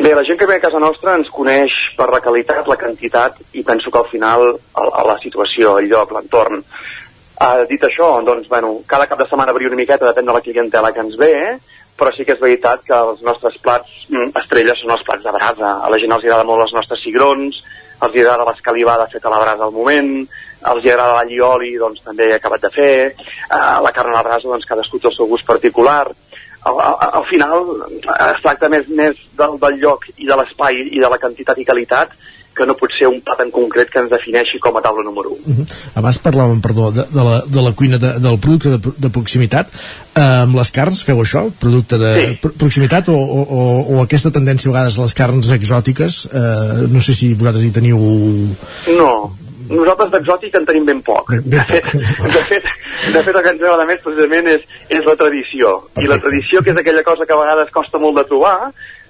Bé, 0.04 0.14
la 0.14 0.24
gent 0.28 0.36
que 0.36 0.46
ve 0.46 0.58
a 0.58 0.60
casa 0.60 0.80
nostra 0.84 1.14
ens 1.16 1.30
coneix 1.32 1.72
per 1.96 2.10
la 2.12 2.20
qualitat, 2.20 2.68
la 2.68 2.76
quantitat 2.76 3.38
i 3.56 3.62
penso 3.64 3.88
que 3.88 4.00
al 4.02 4.10
final 4.12 4.42
a, 4.76 5.04
la 5.08 5.14
situació, 5.22 5.78
el 5.80 5.88
lloc, 5.88 6.12
l'entorn. 6.12 6.58
Uh, 6.60 7.62
dit 7.70 7.86
això, 7.88 8.10
doncs, 8.28 8.50
bueno, 8.52 8.74
cada 8.90 9.06
cap 9.08 9.22
de 9.22 9.30
setmana 9.30 9.54
varia 9.56 9.72
una 9.72 9.80
miqueta, 9.80 10.10
depèn 10.10 10.28
de 10.28 10.36
la 10.36 10.42
clientela 10.44 10.92
que 10.92 11.06
ens 11.06 11.16
ve, 11.22 11.30
eh? 11.46 11.78
però 11.96 12.12
sí 12.12 12.26
que 12.28 12.36
és 12.36 12.42
veritat 12.42 12.84
que 12.84 12.98
els 12.98 13.22
nostres 13.24 13.56
plats 13.64 13.94
mm, 14.10 14.34
estrelles 14.42 14.84
són 14.84 14.92
els 14.98 15.08
plats 15.08 15.24
de 15.24 15.34
brasa. 15.38 15.72
A 15.88 15.94
la 15.94 16.02
gent 16.04 16.18
els 16.18 16.28
agrada 16.28 16.50
molt 16.52 16.66
els 16.66 16.76
nostres 16.76 17.00
cigrons, 17.06 17.64
els 17.94 18.12
agrada 18.12 18.50
l'escalivada 18.50 19.08
feta 19.14 19.32
a 19.32 19.36
la 19.38 19.40
brasa 19.46 19.70
al 19.70 19.72
moment, 19.78 20.12
els 20.74 20.84
agrada 20.84 21.16
l'all 21.16 21.32
i 21.32 21.40
oli, 21.48 21.72
doncs 21.80 22.04
també 22.04 22.28
he 22.28 22.36
acabat 22.42 22.68
de 22.68 22.74
fer, 22.76 22.94
uh, 23.48 23.80
la 23.88 23.96
carn 23.96 24.12
a 24.12 24.20
la 24.20 24.28
brasa, 24.28 24.52
doncs 24.52 24.68
cadascú 24.68 25.00
té 25.00 25.14
el 25.14 25.16
seu 25.16 25.32
gust 25.32 25.48
particular. 25.48 26.10
Al, 26.64 26.80
al, 26.80 27.10
al 27.20 27.26
final 27.28 27.66
es 27.90 28.44
tracta 28.44 28.70
més, 28.72 28.88
més 28.88 29.20
del, 29.40 29.58
del 29.60 29.82
lloc 29.82 30.08
i 30.16 30.30
de 30.30 30.38
l'espai 30.40 30.80
i 30.86 31.02
de 31.02 31.10
la 31.12 31.20
quantitat 31.20 31.60
i 31.60 31.68
qualitat 31.68 32.16
que 32.54 32.66
no 32.70 32.76
pot 32.78 32.94
ser 32.94 33.10
un 33.10 33.20
plat 33.26 33.42
en 33.44 33.52
concret 33.54 33.90
que 33.92 34.00
ens 34.04 34.12
defineixi 34.12 34.60
com 34.62 34.78
a 34.78 34.82
taula 34.86 35.04
número 35.06 35.34
1. 35.34 35.42
Uh 35.46 35.58
-huh. 35.58 35.66
Abans 36.00 36.20
parlàvem, 36.22 36.62
perdó, 36.62 36.92
de, 36.92 37.06
de, 37.10 37.24
la, 37.30 37.42
de 37.46 37.62
la 37.62 37.72
cuina 37.74 37.98
de, 37.98 38.20
del 38.20 38.40
producte 38.40 38.70
de, 38.70 38.80
de 38.98 39.10
proximitat. 39.10 39.68
Uh, 40.16 40.46
amb 40.46 40.56
les 40.56 40.72
carns 40.72 41.04
feu 41.04 41.18
això? 41.22 41.52
Producte 41.60 41.98
de 41.98 42.12
sí. 42.16 42.38
pro 42.42 42.52
proximitat 42.52 43.10
o, 43.10 43.18
o, 43.18 43.42
o, 43.42 43.62
o 43.96 44.02
aquesta 44.04 44.32
tendència 44.32 44.70
a 44.70 44.74
vegades 44.74 44.98
a 44.98 45.02
les 45.02 45.14
carns 45.14 45.52
exòtiques? 45.52 46.26
Uh, 46.26 46.88
no 46.94 47.02
sé 47.02 47.14
si 47.14 47.34
vosaltres 47.34 47.66
hi 47.66 47.72
teniu... 47.72 47.98
No, 48.98 49.34
nosaltres 49.76 50.12
d'exòtic 50.14 50.56
en 50.60 50.66
tenim 50.70 50.88
ben 50.88 51.04
poc. 51.06 51.30
Ben, 51.32 51.44
ben 51.46 51.60
de, 51.60 51.66
fet, 51.70 51.92
de, 51.94 52.42
fet, 52.48 52.72
de 53.14 53.22
fet, 53.22 53.36
el 53.36 53.44
que 53.44 53.54
ens 53.56 53.62
agrada 53.62 53.88
més 53.90 54.02
precisament 54.04 54.50
és, 54.56 54.66
és 54.90 55.06
la 55.06 55.16
tradició. 55.20 55.78
Perfecte. 55.84 56.06
I 56.06 56.12
la 56.12 56.20
tradició, 56.26 56.64
que 56.64 56.74
és 56.74 56.82
aquella 56.82 57.06
cosa 57.06 57.28
que 57.30 57.36
a 57.36 57.40
vegades 57.42 57.72
costa 57.76 58.02
molt 58.02 58.20
de 58.22 58.26
trobar, 58.32 58.58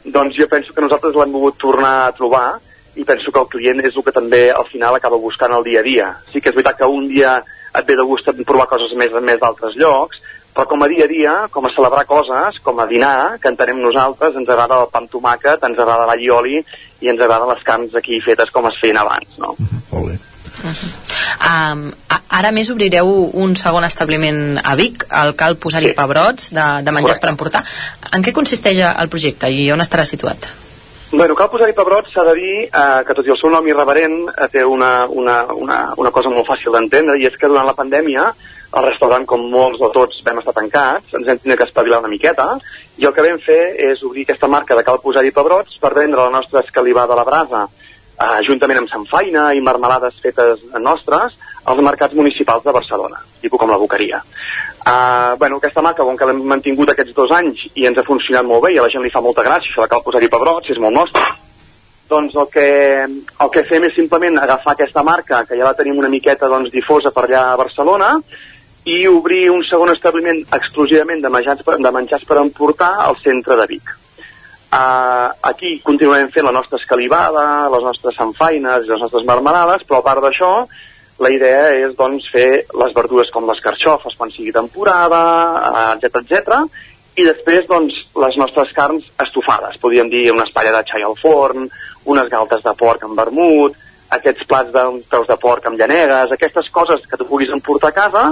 doncs 0.04 0.38
jo 0.38 0.48
penso 0.52 0.76
que 0.76 0.84
nosaltres 0.84 1.16
l'hem 1.16 1.34
volgut 1.36 1.60
tornar 1.62 1.96
a 2.04 2.14
trobar 2.16 2.48
i 2.96 3.06
penso 3.08 3.32
que 3.32 3.42
el 3.42 3.50
client 3.50 3.82
és 3.82 3.96
el 3.96 4.06
que 4.06 4.14
també 4.14 4.44
al 4.52 4.68
final 4.70 4.96
acaba 4.96 5.18
buscant 5.18 5.54
el 5.56 5.64
dia 5.66 5.82
a 5.82 5.88
dia. 5.88 6.10
Sí 6.30 6.42
que 6.42 6.52
és 6.52 6.56
veritat 6.56 6.78
que 6.82 6.90
un 6.90 7.08
dia 7.10 7.40
et 7.74 7.88
ve 7.88 7.96
de 7.98 8.06
gust 8.06 8.30
provar 8.46 8.68
coses 8.70 8.94
més, 9.00 9.14
més 9.22 9.40
d'altres 9.42 9.78
llocs, 9.80 10.20
però 10.54 10.68
com 10.70 10.84
a 10.86 10.90
dia 10.92 11.08
a 11.08 11.10
dia, 11.10 11.34
com 11.50 11.66
a 11.66 11.72
celebrar 11.74 12.06
coses, 12.06 12.60
com 12.62 12.80
a 12.80 12.86
dinar, 12.86 13.40
que 13.42 13.50
entenem 13.50 13.82
nosaltres, 13.82 14.36
ens 14.38 14.50
agrada 14.50 14.84
el 14.84 14.92
pa 14.92 15.02
amb 15.02 15.10
tomàquet, 15.10 15.66
ens 15.66 15.80
agrada 15.80 16.06
l'all 16.12 16.52
i 16.54 17.10
ens 17.10 17.20
agrada 17.20 17.50
les 17.50 17.66
carns 17.66 17.96
aquí 17.96 18.22
fetes 18.22 18.54
com 18.54 18.70
es 18.70 18.78
feien 18.82 19.02
abans, 19.02 19.40
no? 19.42 19.56
Molt 19.92 20.12
bé. 20.12 20.33
Uh 20.64 20.70
-huh. 20.70 21.74
um, 21.74 21.92
ara 22.30 22.52
més 22.52 22.70
obrireu 22.70 23.08
un 23.34 23.56
segon 23.56 23.84
establiment 23.84 24.60
a 24.64 24.76
Vic, 24.76 25.06
al 25.10 25.36
cal 25.36 25.58
posar-hi 25.58 25.92
sí. 25.92 25.94
pebrots 25.94 26.52
de, 26.54 26.68
de 26.84 26.92
menjars 26.92 27.20
Correcte. 27.20 27.22
per 27.22 27.30
emportar. 27.30 27.64
En 28.12 28.24
què 28.24 28.32
consisteix 28.32 28.78
el 28.80 29.10
projecte 29.10 29.50
i 29.50 29.72
on 29.72 29.82
estarà 29.82 30.06
situat? 30.06 30.48
Bueno, 31.12 31.36
cal 31.36 31.50
posar-hi 31.50 31.76
pebrots, 31.78 32.10
s'ha 32.10 32.24
de 32.26 32.34
dir 32.34 32.56
eh, 32.64 33.04
que 33.06 33.14
tot 33.14 33.28
i 33.28 33.30
el 33.30 33.38
seu 33.38 33.52
nom 33.54 33.68
irreverent 33.68 34.16
eh, 34.32 34.48
té 34.50 34.64
una, 34.66 35.06
una, 35.06 35.46
una, 35.54 35.94
una 35.98 36.12
cosa 36.12 36.30
molt 36.34 36.48
fàcil 36.48 36.74
d'entendre 36.74 37.20
i 37.22 37.28
és 37.30 37.38
que 37.38 37.48
durant 37.48 37.68
la 37.70 37.76
pandèmia 37.78 38.32
el 38.74 38.86
restaurant, 38.88 39.26
com 39.30 39.44
molts 39.52 39.82
o 39.86 39.92
tots 39.94 40.24
vam 40.26 40.40
estar 40.42 40.56
tancats, 40.58 41.14
ens 41.14 41.28
hem 41.30 41.38
tingut 41.38 41.60
que 41.60 41.68
espavilar 41.70 42.00
una 42.02 42.10
miqueta 42.10 42.48
i 42.98 43.06
el 43.06 43.14
que 43.14 43.26
vam 43.26 43.38
fer 43.46 43.62
és 43.92 44.02
obrir 44.02 44.26
aquesta 44.26 44.50
marca 44.50 44.74
de 44.74 44.86
cal 44.88 44.98
posar-hi 45.04 45.30
pebrots 45.36 45.78
per 45.82 45.94
vendre 45.94 46.24
la 46.24 46.34
nostra 46.34 46.64
escalivada 46.66 47.14
a 47.14 47.20
la 47.22 47.28
brasa 47.28 47.68
eh, 48.20 48.40
juntament 48.48 48.84
amb 48.84 49.10
Feina 49.10 49.52
i 49.54 49.62
marmelades 49.62 50.20
fetes 50.24 50.62
nostres 50.80 51.38
als 51.64 51.80
mercats 51.82 52.14
municipals 52.14 52.64
de 52.64 52.74
Barcelona, 52.76 53.22
tipus 53.42 53.60
com 53.60 53.72
la 53.72 53.80
Boqueria. 53.80 54.22
Uh, 54.84 55.38
bueno, 55.40 55.58
aquesta 55.58 55.82
marca, 55.82 56.04
com 56.04 56.18
que 56.20 56.26
l'hem 56.28 56.42
mantingut 56.44 56.90
aquests 56.92 57.16
dos 57.16 57.32
anys 57.32 57.62
i 57.80 57.86
ens 57.88 57.98
ha 57.98 58.04
funcionat 58.04 58.44
molt 58.44 58.66
bé 58.66 58.74
i 58.74 58.80
a 58.82 58.84
la 58.84 58.92
gent 58.92 59.06
li 59.06 59.12
fa 59.14 59.22
molta 59.24 59.46
gràcia, 59.46 59.72
això 59.72 59.86
de 59.86 59.92
cal 59.94 60.04
posar-hi 60.04 60.28
pebrots, 60.28 60.74
és 60.74 60.82
molt 60.84 60.98
nostre, 60.98 61.24
doncs 62.12 62.36
el 62.36 62.50
que, 62.52 62.68
el 63.08 63.54
que 63.54 63.64
fem 63.70 63.88
és 63.88 63.96
simplement 63.96 64.42
agafar 64.42 64.76
aquesta 64.76 65.06
marca, 65.08 65.46
que 65.48 65.56
ja 65.56 65.70
la 65.70 65.78
tenim 65.78 66.04
una 66.04 66.12
miqueta 66.12 66.52
doncs, 66.52 66.74
difosa 66.74 67.14
per 67.16 67.30
allà 67.30 67.46
a 67.54 67.58
Barcelona, 67.64 68.18
i 68.84 69.06
obrir 69.08 69.46
un 69.54 69.64
segon 69.64 69.94
establiment 69.94 70.44
exclusivament 70.52 71.24
de 71.24 71.32
menjars 71.32 71.64
de 71.64 71.92
menjars 71.96 72.28
per 72.28 72.42
emportar 72.44 72.94
al 73.08 73.16
centre 73.24 73.56
de 73.56 73.68
Vic. 73.72 73.96
Uh, 74.74 75.30
aquí 75.46 75.76
continuem 75.86 76.32
fent 76.34 76.48
la 76.48 76.54
nostra 76.56 76.80
escalivada, 76.80 77.70
les 77.70 77.84
nostres 77.86 78.16
sanfaines 78.18 78.88
i 78.88 78.90
les 78.90 79.04
nostres 79.04 79.26
marmelades, 79.28 79.84
però 79.86 80.00
a 80.02 80.06
part 80.08 80.24
d'això, 80.24 80.50
la 81.22 81.30
idea 81.30 81.68
és 81.84 81.94
doncs, 81.94 82.26
fer 82.34 82.64
les 82.82 82.96
verdures 82.96 83.30
com 83.30 83.46
les 83.46 83.62
carxofes 83.62 84.18
quan 84.18 84.34
sigui 84.34 84.56
temporada, 84.56 85.22
etc 85.94 86.18
uh, 86.18 86.24
etc. 86.24 86.58
i 87.22 87.28
després 87.28 87.70
doncs, 87.70 88.00
les 88.18 88.42
nostres 88.42 88.74
carns 88.74 89.06
estofades, 89.22 89.78
podríem 89.84 90.10
dir 90.10 90.26
una 90.34 90.48
espatlla 90.50 90.74
de 90.80 90.90
xai 90.90 91.06
al 91.06 91.20
forn, 91.22 91.70
unes 92.10 92.34
galtes 92.34 92.66
de 92.66 92.74
porc 92.80 93.06
amb 93.06 93.22
vermut, 93.22 93.78
aquests 94.18 94.50
plats 94.50 94.74
de 94.74 94.88
peus 95.12 95.30
de 95.30 95.38
porc 95.38 95.70
amb 95.70 95.78
llanegues, 95.78 96.34
aquestes 96.34 96.74
coses 96.74 97.06
que 97.06 97.22
tu 97.22 97.30
puguis 97.30 97.54
emportar 97.54 97.94
a 97.94 98.00
casa 98.02 98.26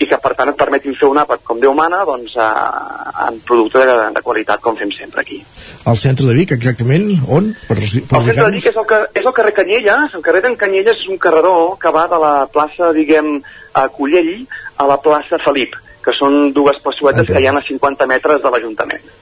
i 0.00 0.08
que 0.08 0.18
per 0.18 0.32
tant 0.38 0.50
et 0.50 0.58
permetin 0.58 0.96
fer 0.98 1.08
un 1.10 1.20
àpat 1.20 1.44
com 1.46 1.60
Déu 1.62 1.74
mana 1.78 2.02
doncs, 2.08 2.34
eh, 2.40 3.26
en 3.26 3.38
producte 3.46 3.84
de, 3.86 3.96
de 4.16 4.22
qualitat 4.24 4.62
com 4.64 4.76
fem 4.78 4.90
sempre 4.96 5.22
aquí. 5.22 5.38
Al 5.86 5.98
centre 6.00 6.26
de 6.26 6.36
Vic, 6.38 6.54
exactament, 6.56 7.08
on? 7.28 7.52
Per, 7.68 7.76
per 7.76 8.22
el 8.22 8.28
centre 8.30 8.48
de 8.48 8.50
Vic 8.56 8.68
és 8.72 8.78
el, 8.78 8.88
que, 8.88 9.00
és 9.20 9.24
el 9.24 9.36
carrer 9.36 9.54
Canyelles, 9.60 10.18
el 10.18 10.26
carrer 10.26 10.42
d'en 10.46 10.58
Canyelles 10.58 11.04
és 11.04 11.12
un 11.12 11.20
carreró 11.22 11.56
que 11.80 11.94
va 11.94 12.08
de 12.10 12.20
la 12.22 12.34
plaça, 12.52 12.92
diguem, 12.96 13.36
a 13.78 13.86
Collell 13.94 14.34
a 14.82 14.88
la 14.90 14.98
plaça 15.00 15.40
Felip, 15.44 15.76
que 16.02 16.14
són 16.18 16.50
dues 16.56 16.80
plaçuetes 16.82 17.22
Entès. 17.22 17.36
que 17.36 17.44
hi 17.44 17.50
ha 17.50 17.54
a 17.56 17.68
50 17.68 18.08
metres 18.10 18.42
de 18.42 18.50
l'Ajuntament 18.50 19.21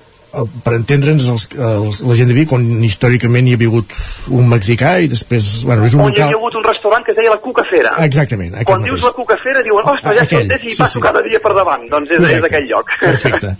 per 0.64 0.74
entendre'ns 0.76 1.28
els, 1.32 1.46
els, 1.56 2.00
la 2.06 2.16
gent 2.18 2.30
de 2.30 2.36
Vic 2.36 2.52
on 2.54 2.66
històricament 2.86 3.48
hi 3.48 3.54
ha 3.56 3.60
hagut 3.60 3.94
un 4.40 4.50
mexicà 4.50 4.96
i 5.02 5.10
després, 5.10 5.48
bueno, 5.66 5.86
és 5.88 5.96
un 5.98 6.04
on 6.06 6.14
hi 6.14 6.22
havia 6.24 6.38
hagut 6.38 6.58
un 6.60 6.66
restaurant 6.66 7.06
que 7.06 7.14
es 7.14 7.18
deia 7.20 7.32
la 7.34 7.40
Cucafera 7.42 7.94
exactament 8.06 8.58
quan 8.68 8.84
dius 8.86 9.06
la 9.06 9.14
Cucafera 9.16 9.64
diuen, 9.66 9.88
ostres, 9.94 10.20
ja 10.20 10.26
aquell, 10.28 10.52
i 10.60 10.74
sí, 10.74 10.76
passo 10.78 11.00
sí. 11.00 11.06
cada 11.06 11.24
dia 11.26 11.42
per 11.42 11.54
davant 11.58 11.88
doncs 11.90 12.14
és, 12.16 12.28
és 12.38 12.50
aquell 12.50 12.68
lloc 12.74 12.94
perfecte 13.06 13.56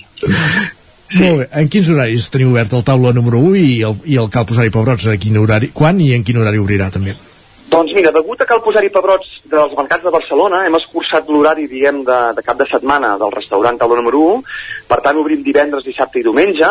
Molt 1.11 1.41
bé. 1.41 1.47
En 1.59 1.67
quins 1.67 1.89
horaris 1.91 2.29
teniu 2.31 2.53
obert 2.53 2.75
el 2.77 2.85
taula 2.87 3.11
número 3.11 3.41
1 3.43 3.57
i 3.59 3.73
el, 3.83 3.97
i 4.07 4.19
el 4.23 4.29
Cal 4.31 4.45
Posar-hi 4.47 4.71
Pebrots? 4.71 5.09
A 5.11 5.17
quin 5.19 5.41
horari, 5.41 5.73
quan 5.75 5.99
i 5.99 6.13
en 6.15 6.23
quin 6.23 6.39
horari 6.39 6.61
obrirà 6.63 6.87
també? 6.95 7.17
Doncs 7.71 7.93
mira, 7.95 8.11
degut 8.11 8.41
a 8.43 8.47
el 8.51 8.63
posar-hi 8.65 8.89
pebrots 8.91 9.29
dels 9.47 9.75
mercats 9.79 10.03
de 10.03 10.11
Barcelona 10.11 10.65
hem 10.67 10.75
escurçat 10.75 11.29
l'horari, 11.31 11.69
diguem, 11.71 12.01
de, 12.03 12.17
de 12.35 12.43
cap 12.43 12.59
de 12.59 12.67
setmana 12.67 13.13
del 13.21 13.31
restaurant 13.31 13.79
taula 13.79 14.01
número 14.01 14.23
1, 14.33 14.41
per 14.89 14.99
tant 15.05 15.21
obrim 15.21 15.45
divendres, 15.47 15.85
dissabte 15.87 16.19
i 16.19 16.25
diumenge, 16.27 16.71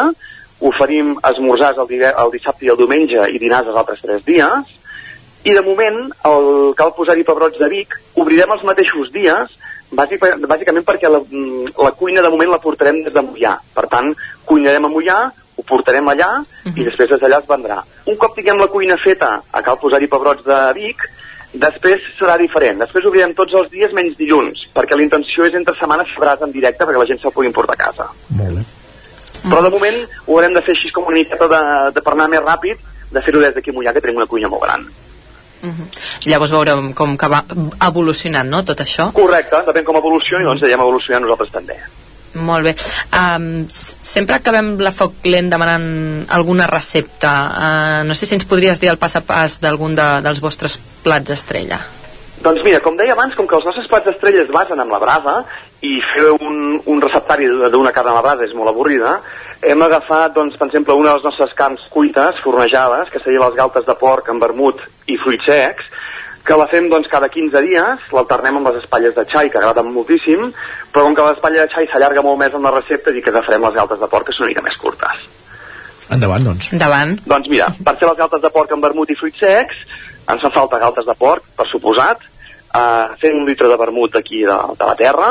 oferim 0.59 1.13
esmorzars 1.29 1.79
el, 1.85 1.93
el 2.09 2.33
dissabte 2.33 2.67
i 2.67 2.73
el 2.73 2.81
diumenge 2.81 3.29
i 3.31 3.39
dinars 3.39 3.71
els 3.71 3.79
altres 3.79 4.03
tres 4.03 4.25
dies, 4.27 4.75
i 5.47 5.55
de 5.55 5.63
moment 5.63 6.01
el 6.27 6.49
cal 6.75 6.91
posar-hi 6.97 7.23
pebrots 7.23 7.61
de 7.61 7.71
Vic 7.71 7.95
obrirem 8.19 8.51
els 8.57 8.65
mateixos 8.67 9.07
dies 9.15 9.55
bàsic, 9.95 10.25
bàsicament 10.51 10.83
perquè 10.83 11.07
la, 11.07 11.23
la 11.79 11.93
cuina 11.95 12.25
de 12.25 12.33
moment 12.33 12.51
la 12.51 12.59
portarem 12.59 13.05
des 13.05 13.15
de 13.15 13.23
Mollà 13.23 13.55
per 13.71 13.87
tant 13.87 14.11
cuinarem 14.49 14.89
a 14.89 14.91
Mollà 14.91 15.21
ho 15.59 15.65
portarem 15.67 16.07
allà 16.11 16.29
i 16.71 16.85
després 16.85 17.09
des 17.11 17.21
d'allà 17.21 17.41
es 17.43 17.49
vendrà 17.49 17.79
un 18.07 18.19
cop 18.21 18.35
tinguem 18.37 18.61
la 18.61 18.69
cuina 18.71 18.97
feta 19.03 19.31
a 19.51 19.63
cal 19.65 19.79
posar-hi 19.81 20.07
pebrots 20.11 20.45
de 20.47 20.59
Vic 20.77 21.03
després 21.65 22.05
serà 22.19 22.37
diferent 22.39 22.79
després 22.85 23.07
obrirem 23.09 23.35
tots 23.37 23.57
els 23.59 23.71
dies 23.73 23.93
menys 23.97 24.17
dilluns 24.19 24.67
perquè 24.75 24.97
la 24.97 25.05
intenció 25.07 25.47
és 25.49 25.57
entre 25.59 25.75
setmanes 25.79 26.11
fer 26.13 26.23
brasa 26.23 26.47
en 26.47 26.55
directe 26.55 26.85
perquè 26.85 27.03
la 27.03 27.09
gent 27.09 27.21
se'l 27.21 27.35
pugui 27.35 27.51
portar 27.59 27.75
a 27.75 27.83
casa 27.83 28.07
Molt 28.39 28.61
bé. 28.61 28.65
però 29.49 29.61
de 29.65 29.73
moment 29.75 29.99
ho 30.05 30.37
haurem 30.37 30.55
de 30.55 30.63
fer 30.63 30.77
així 30.77 30.93
com 30.95 31.11
una 31.11 31.19
miqueta 31.19 31.51
de, 31.51 31.61
de 31.97 32.05
per 32.05 32.15
anar 32.15 32.29
més 32.31 32.45
ràpid 32.45 32.89
de 33.11 33.21
fer-ho 33.25 33.43
des 33.43 33.55
d'aquí 33.55 33.73
a 33.73 33.77
Mollà 33.77 33.93
que 33.93 34.05
tenim 34.05 34.21
una 34.23 34.29
cuina 34.29 34.51
molt 34.55 34.67
gran 34.67 34.89
Llavors 36.23 36.53
veurem 36.55 36.93
com 36.95 37.17
que 37.19 37.27
va 37.27 37.41
evolucionant, 37.87 38.47
no?, 38.47 38.61
tot 38.63 38.79
això. 38.79 39.09
Correcte, 39.15 39.59
depèn 39.67 39.83
com 39.87 39.97
evolucioni, 39.99 40.45
doncs 40.47 40.63
anirem 40.63 40.85
evolucionant 40.85 41.25
nosaltres 41.25 41.51
també. 41.51 41.75
Molt 42.33 42.67
bé. 42.67 42.75
Um, 43.15 43.65
sempre 43.69 44.37
acabem 44.37 44.75
la 44.83 44.93
foc 44.93 45.25
lent 45.25 45.49
demanant 45.49 45.87
alguna 46.29 46.67
recepta. 46.69 47.31
Uh, 47.49 48.01
no 48.05 48.17
sé 48.17 48.29
si 48.29 48.37
ens 48.37 48.45
podries 48.49 48.81
dir 48.81 48.91
el 48.91 49.01
pas 49.01 49.15
a 49.17 49.23
pas 49.25 49.57
d'algun 49.63 49.97
de, 49.97 50.09
dels 50.25 50.43
vostres 50.43 50.77
plats 51.03 51.33
estrella. 51.33 51.81
Doncs 52.39 52.61
mira, 52.63 52.79
com 52.79 52.95
deia 52.95 53.17
abans, 53.17 53.33
com 53.35 53.47
que 53.49 53.57
els 53.57 53.65
nostres 53.67 53.89
plats 53.91 54.07
d'estrella 54.07 54.45
es 54.45 54.53
basen 54.53 54.79
en 54.79 54.93
la 54.93 55.01
brasa 55.01 55.41
i 55.83 55.97
fer 56.13 56.29
un, 56.37 56.77
un 56.87 57.01
receptari 57.03 57.49
d'una 57.71 57.91
carn 57.95 58.13
a 58.13 58.15
la 58.15 58.23
brasa 58.23 58.45
és 58.47 58.55
molt 58.55 58.71
avorrida, 58.71 59.17
hem 59.59 59.81
agafat, 59.83 60.31
doncs, 60.37 60.55
per 60.55 60.69
exemple, 60.69 60.95
una 60.95 61.11
de 61.11 61.17
les 61.17 61.25
nostres 61.27 61.51
carns 61.57 61.83
cuites, 61.91 62.39
fornejades, 62.45 63.09
que 63.11 63.19
serien 63.19 63.43
les 63.43 63.57
galtes 63.57 63.87
de 63.87 63.95
porc 63.99 64.31
amb 64.31 64.43
vermut 64.43 64.79
i 65.11 65.17
fruits 65.19 65.49
secs, 65.49 65.89
que 66.45 66.57
la 66.57 66.67
fem 66.71 66.87
doncs, 66.89 67.09
cada 67.11 67.29
15 67.29 67.61
dies, 67.65 68.05
l'alternem 68.15 68.59
amb 68.59 68.69
les 68.69 68.79
espatlles 68.83 69.15
de 69.15 69.25
xai, 69.29 69.51
que 69.51 69.59
agraden 69.59 69.91
moltíssim, 69.93 70.47
però 70.93 71.05
com 71.05 71.17
que 71.17 71.27
l'espatlla 71.27 71.65
de 71.65 71.73
xai 71.73 71.89
s'allarga 71.91 72.23
molt 72.25 72.39
més 72.41 72.55
en 72.55 72.65
la 72.65 72.73
recepta, 72.75 73.13
i 73.13 73.21
que 73.21 73.33
agafarem 73.33 73.67
les 73.67 73.77
galtes 73.77 74.01
de 74.01 74.09
porc, 74.11 74.29
que 74.29 74.35
són 74.35 74.47
una 74.47 74.53
mica 74.53 74.65
més 74.65 74.79
curtes. 74.81 75.27
Endavant, 76.09 76.47
doncs. 76.47 76.71
Endavant. 76.73 77.13
Doncs 77.29 77.51
mira, 77.51 77.69
per 77.85 77.95
fer 77.99 78.09
les 78.09 78.17
galtes 78.17 78.41
de 78.41 78.49
porc 78.53 78.73
amb 78.73 78.85
vermut 78.87 79.11
i 79.13 79.17
fruits 79.19 79.43
secs, 79.43 79.83
ens 80.29 80.41
fa 80.45 80.51
falta 80.53 80.81
galtes 80.81 81.05
de 81.05 81.15
porc, 81.17 81.45
per 81.57 81.67
suposat, 81.69 82.25
uh, 82.73 83.13
fem 83.21 83.37
un 83.37 83.45
litre 83.49 83.69
de 83.69 83.77
vermut 83.77 84.17
aquí 84.17 84.41
de, 84.41 84.57
de 84.79 84.89
la 84.89 84.97
terra, 84.97 85.29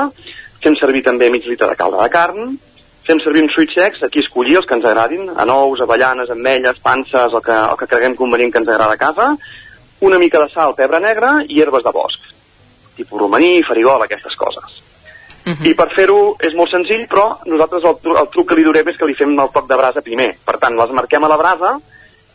fem 0.63 0.79
servir 0.79 1.03
també 1.07 1.31
mig 1.35 1.47
litre 1.47 1.71
de 1.71 1.79
calda 1.79 2.03
de 2.03 2.15
carn, 2.15 2.57
fem 3.09 3.23
servir 3.25 3.43
uns 3.43 3.55
fruits 3.57 3.75
secs, 3.79 4.03
aquí 4.05 4.21
escollir 4.23 4.59
els 4.61 4.69
que 4.69 4.77
ens 4.77 4.87
agradin, 4.87 5.31
anous, 5.41 5.81
avellanes, 5.81 6.31
ametlles, 6.35 6.83
panses, 6.85 7.33
el 7.33 7.43
que, 7.43 7.57
el 7.57 7.79
que 7.81 7.89
creguem 7.91 8.19
convenient 8.19 8.53
que 8.53 8.63
ens 8.63 8.69
agrada 8.69 8.99
a 8.99 9.01
casa, 9.01 9.31
una 10.01 10.19
mica 10.19 10.39
de 10.41 10.49
sal, 10.53 10.75
pebre 10.75 11.01
negre 11.01 11.45
i 11.49 11.61
herbes 11.63 11.85
de 11.85 11.93
bosc, 11.93 12.21
tipus 12.97 13.21
romaní, 13.21 13.63
farigol, 13.67 14.03
aquestes 14.03 14.35
coses. 14.37 14.83
I 15.65 15.73
per 15.75 15.89
fer-ho 15.95 16.37
és 16.45 16.53
molt 16.55 16.69
senzill, 16.71 17.07
però 17.09 17.39
nosaltres 17.47 17.85
el, 17.89 17.95
tru- 18.03 18.19
el 18.21 18.27
truc 18.29 18.49
que 18.51 18.57
li 18.59 18.65
durem 18.67 18.89
és 18.91 18.99
que 18.99 19.07
li 19.09 19.15
fem 19.17 19.33
el 19.41 19.49
toc 19.55 19.69
de 19.71 19.77
brasa 19.81 20.03
primer. 20.05 20.35
Per 20.45 20.59
tant, 20.61 20.77
les 20.77 20.91
marquem 20.93 21.25
a 21.25 21.29
la 21.31 21.39
brasa 21.41 21.79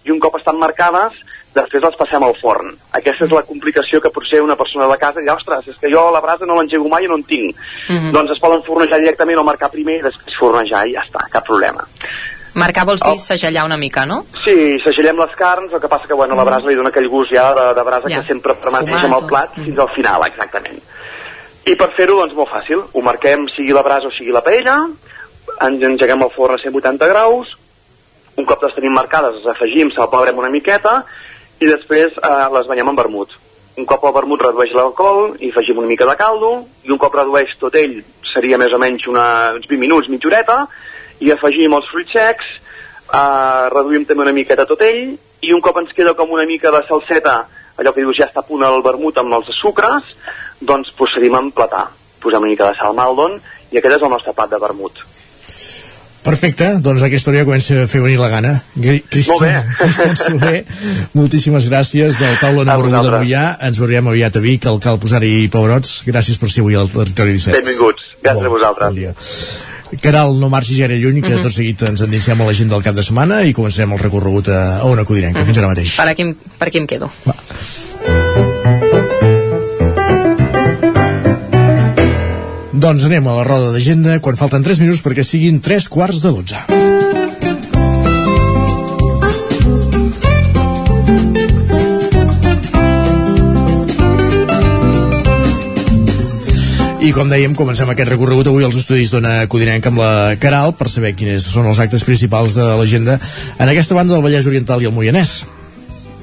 i 0.03 0.11
un 0.11 0.19
cop 0.19 0.35
estan 0.39 0.57
marcades, 0.57 1.13
després 1.53 1.83
les 1.83 1.95
passem 1.99 2.23
al 2.25 2.33
forn. 2.39 2.71
Aquesta 2.97 3.27
és 3.27 3.31
la 3.31 3.43
complicació 3.45 4.01
que 4.01 4.09
potser 4.09 4.41
una 4.41 4.55
persona 4.57 4.87
de 4.89 4.97
casa 4.97 5.21
dirà, 5.21 5.35
ostres, 5.37 5.67
és 5.69 5.77
que 5.77 5.91
jo 5.93 6.07
la 6.11 6.21
brasa 6.25 6.47
no 6.49 6.57
l'engego 6.57 6.89
mai 6.89 7.05
i 7.05 7.07
no 7.07 7.19
en 7.21 7.23
tinc. 7.23 7.55
Mhm. 7.89 8.11
Doncs 8.15 8.31
es 8.31 8.39
poden 8.41 8.63
fornejar 8.63 8.97
directament 8.99 9.37
o 9.37 9.43
marcar 9.43 9.69
primer 9.69 9.99
i 9.99 10.01
després 10.09 10.39
fornejar 10.39 10.87
i 10.87 10.93
ja 10.97 11.03
està, 11.05 11.27
cap 11.29 11.45
problema. 11.45 11.85
Marcar 12.53 12.85
vols 12.85 13.01
dir 13.01 13.17
segellar 13.17 13.63
una 13.65 13.77
mica, 13.77 14.05
no? 14.05 14.19
Sí, 14.43 14.77
segellem 14.83 15.17
les 15.23 15.31
carns, 15.35 15.71
el 15.73 15.81
que 15.81 15.89
passa 15.89 16.05
que 16.07 16.13
bueno, 16.13 16.35
la 16.37 16.43
brasa 16.45 16.67
li 16.69 16.75
dona 16.77 16.89
aquell 16.93 17.07
gust 17.09 17.31
ja 17.33 17.47
de, 17.57 17.63
de 17.73 17.83
brasa 17.87 18.09
Ja. 18.11 18.21
que 18.21 18.27
sempre 18.27 18.53
permaneix 18.53 19.05
amb 19.07 19.17
el 19.17 19.25
plat 19.31 19.55
fins 19.57 19.79
al 19.79 19.89
final, 19.95 20.25
exactament. 20.27 20.77
I 21.65 21.75
per 21.79 21.89
fer-ho, 21.97 22.19
doncs, 22.19 22.35
molt 22.35 22.49
fàcil. 22.51 22.83
Ho 22.93 23.01
marquem, 23.01 23.47
sigui 23.55 23.73
la 23.73 23.81
brasa 23.81 24.07
o 24.11 24.11
sigui 24.11 24.31
la 24.35 24.41
paella, 24.43 24.77
en- 25.61 25.81
engeguem 25.83 26.21
el 26.21 26.29
forn 26.35 26.53
a 26.55 26.61
180 26.61 27.07
graus, 27.07 27.53
un 28.37 28.45
cop 28.45 28.61
les 28.63 28.73
tenim 28.75 28.91
marcades, 28.93 29.35
les 29.39 29.47
afegim, 29.55 29.89
salpebrem 29.95 30.37
una 30.37 30.49
miqueta, 30.49 31.03
i 31.61 31.65
després 31.69 32.13
eh, 32.17 32.47
les 32.53 32.67
banyem 32.67 32.89
amb 32.89 32.99
vermut. 32.99 33.29
Un 33.77 33.85
cop 33.89 34.03
el 34.05 34.13
vermut 34.13 34.41
redueix 34.41 34.73
l'alcohol, 34.77 35.35
hi 35.39 35.49
afegim 35.49 35.77
una 35.81 35.87
mica 35.87 36.05
de 36.05 36.15
caldo, 36.19 36.65
i 36.83 36.91
un 36.91 36.97
cop 37.01 37.15
redueix 37.15 37.55
tot 37.59 37.73
ell, 37.79 38.03
seria 38.33 38.57
més 38.61 38.73
o 38.73 38.77
menys 38.81 39.07
una, 39.07 39.53
uns 39.55 39.65
20 39.69 39.79
minuts, 39.81 40.09
mitja 40.09 40.27
horeta, 40.29 40.67
i 41.23 41.31
afegim 41.31 41.73
els 41.77 41.89
fruits 41.91 42.13
secs, 42.15 42.51
eh, 43.13 43.63
reduïm 43.73 44.05
també 44.09 44.25
una 44.27 44.35
miqueta 44.35 44.67
tot 44.69 44.83
ell, 44.85 45.15
i 45.43 45.55
un 45.55 45.63
cop 45.63 45.79
ens 45.81 45.95
queda 45.95 46.15
com 46.19 46.31
una 46.35 46.47
mica 46.49 46.71
de 46.71 46.83
salseta, 46.87 47.39
allò 47.77 47.93
que 47.93 48.03
dius 48.03 48.19
ja 48.19 48.29
està 48.29 48.43
a 48.43 48.47
punt 48.47 48.63
el 48.63 48.83
vermut 48.85 49.17
amb 49.19 49.39
els 49.39 49.49
sucres, 49.59 50.13
doncs 50.61 50.93
procedim 50.97 51.35
a 51.35 51.43
emplatar. 51.43 51.87
Posem 52.23 52.45
una 52.45 52.53
mica 52.53 52.69
de 52.69 52.77
sal 52.79 52.95
maldon, 52.95 53.39
i 53.71 53.79
aquest 53.79 53.97
és 53.97 54.05
el 54.05 54.13
nostre 54.13 54.35
plat 54.37 54.51
de 54.51 54.61
vermut. 54.61 55.03
Perfecte, 56.23 56.69
doncs 56.79 57.03
aquesta 57.03 57.31
hora 57.31 57.41
ja 57.41 57.47
comença 57.49 57.75
a 57.81 57.87
fer 57.91 57.99
venir 57.99 58.15
la 58.21 58.29
gana. 58.31 58.53
Cristian, 58.77 59.33
Molt 59.33 59.43
bé. 59.43 59.75
Cristian 59.81 60.15
Soler, 60.21 60.61
moltíssimes 61.19 61.67
gràcies 61.67 62.21
del 62.21 62.39
taula 62.39 62.63
número 62.63 62.87
1 62.87 62.95
de 62.95 63.11
Mollà. 63.17 63.43
Ens 63.67 63.81
veurem 63.83 64.07
aviat 64.13 64.39
a 64.39 64.45
Vic, 64.45 64.69
al 64.71 64.79
cal 64.85 65.01
posar-hi 65.03 65.49
pebrots. 65.51 65.99
Gràcies 66.07 66.39
per 66.39 66.53
ser 66.53 66.63
avui 66.63 66.79
al 66.79 66.87
territori 66.95 67.35
17. 67.35 67.59
Benvinguts. 67.59 68.09
Gràcies 68.23 68.47
a 68.47 68.55
vosaltres. 68.55 68.87
Bon 68.87 69.01
dia. 69.01 69.72
Caral, 70.01 70.39
no 70.39 70.49
marxis 70.49 70.77
gaire 70.79 70.97
lluny, 70.99 71.21
que 71.21 71.35
Mhm. 71.35 71.41
tot 71.41 71.51
seguit 71.51 71.81
ens 71.83 72.01
endinsem 72.01 72.39
a 72.41 72.45
la 72.45 72.53
gent 72.53 72.69
del 72.69 72.81
cap 72.83 72.95
de 72.95 73.03
setmana 73.03 73.43
i 73.45 73.53
comencem 73.53 73.91
el 73.91 73.99
recorregut 73.99 74.47
a, 74.49 74.79
a 74.79 74.85
una 74.85 75.03
codinenca. 75.05 75.45
Fins 75.45 75.57
ara 75.57 75.67
mateix. 75.67 75.95
Per 75.97 76.07
aquí, 76.07 76.23
per 76.57 76.67
aquí 76.67 76.77
em 76.79 76.87
quedo. 76.87 77.11
Doncs 82.83 83.05
anem 83.07 83.27
a 83.29 83.35
la 83.37 83.43
roda 83.47 83.69
d'agenda 83.71 84.17
quan 84.19 84.35
falten 84.39 84.63
3 84.65 84.81
minuts 84.83 85.03
perquè 85.05 85.23
siguin 85.23 85.61
3 85.63 85.87
quarts 85.93 86.23
de 86.25 86.33
12. 86.35 86.92
I 97.03 97.09
com 97.11 97.27
dèiem, 97.27 97.51
comencem 97.51 97.89
aquest 97.91 98.07
recorregut 98.13 98.47
avui 98.47 98.63
als 98.63 98.77
estudis 98.79 99.09
d'Ona 99.11 99.41
Codinenca 99.51 99.91
amb 99.91 99.99
la 99.99 100.37
Caral 100.39 100.71
per 100.79 100.87
saber 100.87 101.11
quins 101.19 101.43
són 101.51 101.67
els 101.67 101.81
actes 101.83 102.05
principals 102.07 102.55
de 102.55 102.63
l'agenda 102.79 103.17
en 103.57 103.67
aquesta 103.67 103.97
banda 103.97 104.15
del 104.15 104.23
Vallès 104.23 104.47
Oriental 104.47 104.79
i 104.79 104.87
el 104.87 104.95
Moianès. 104.95 105.41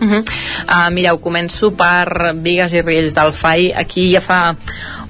Uh 0.00 0.08
-huh. 0.08 0.24
uh, 0.68 0.90
mireu, 0.92 1.18
començo 1.20 1.70
per 1.76 2.32
Vigues 2.34 2.72
i 2.72 2.82
Riells 2.82 3.14
del 3.14 3.32
FAI. 3.32 3.72
Aquí 3.76 4.12
ja 4.12 4.20
fa 4.20 4.56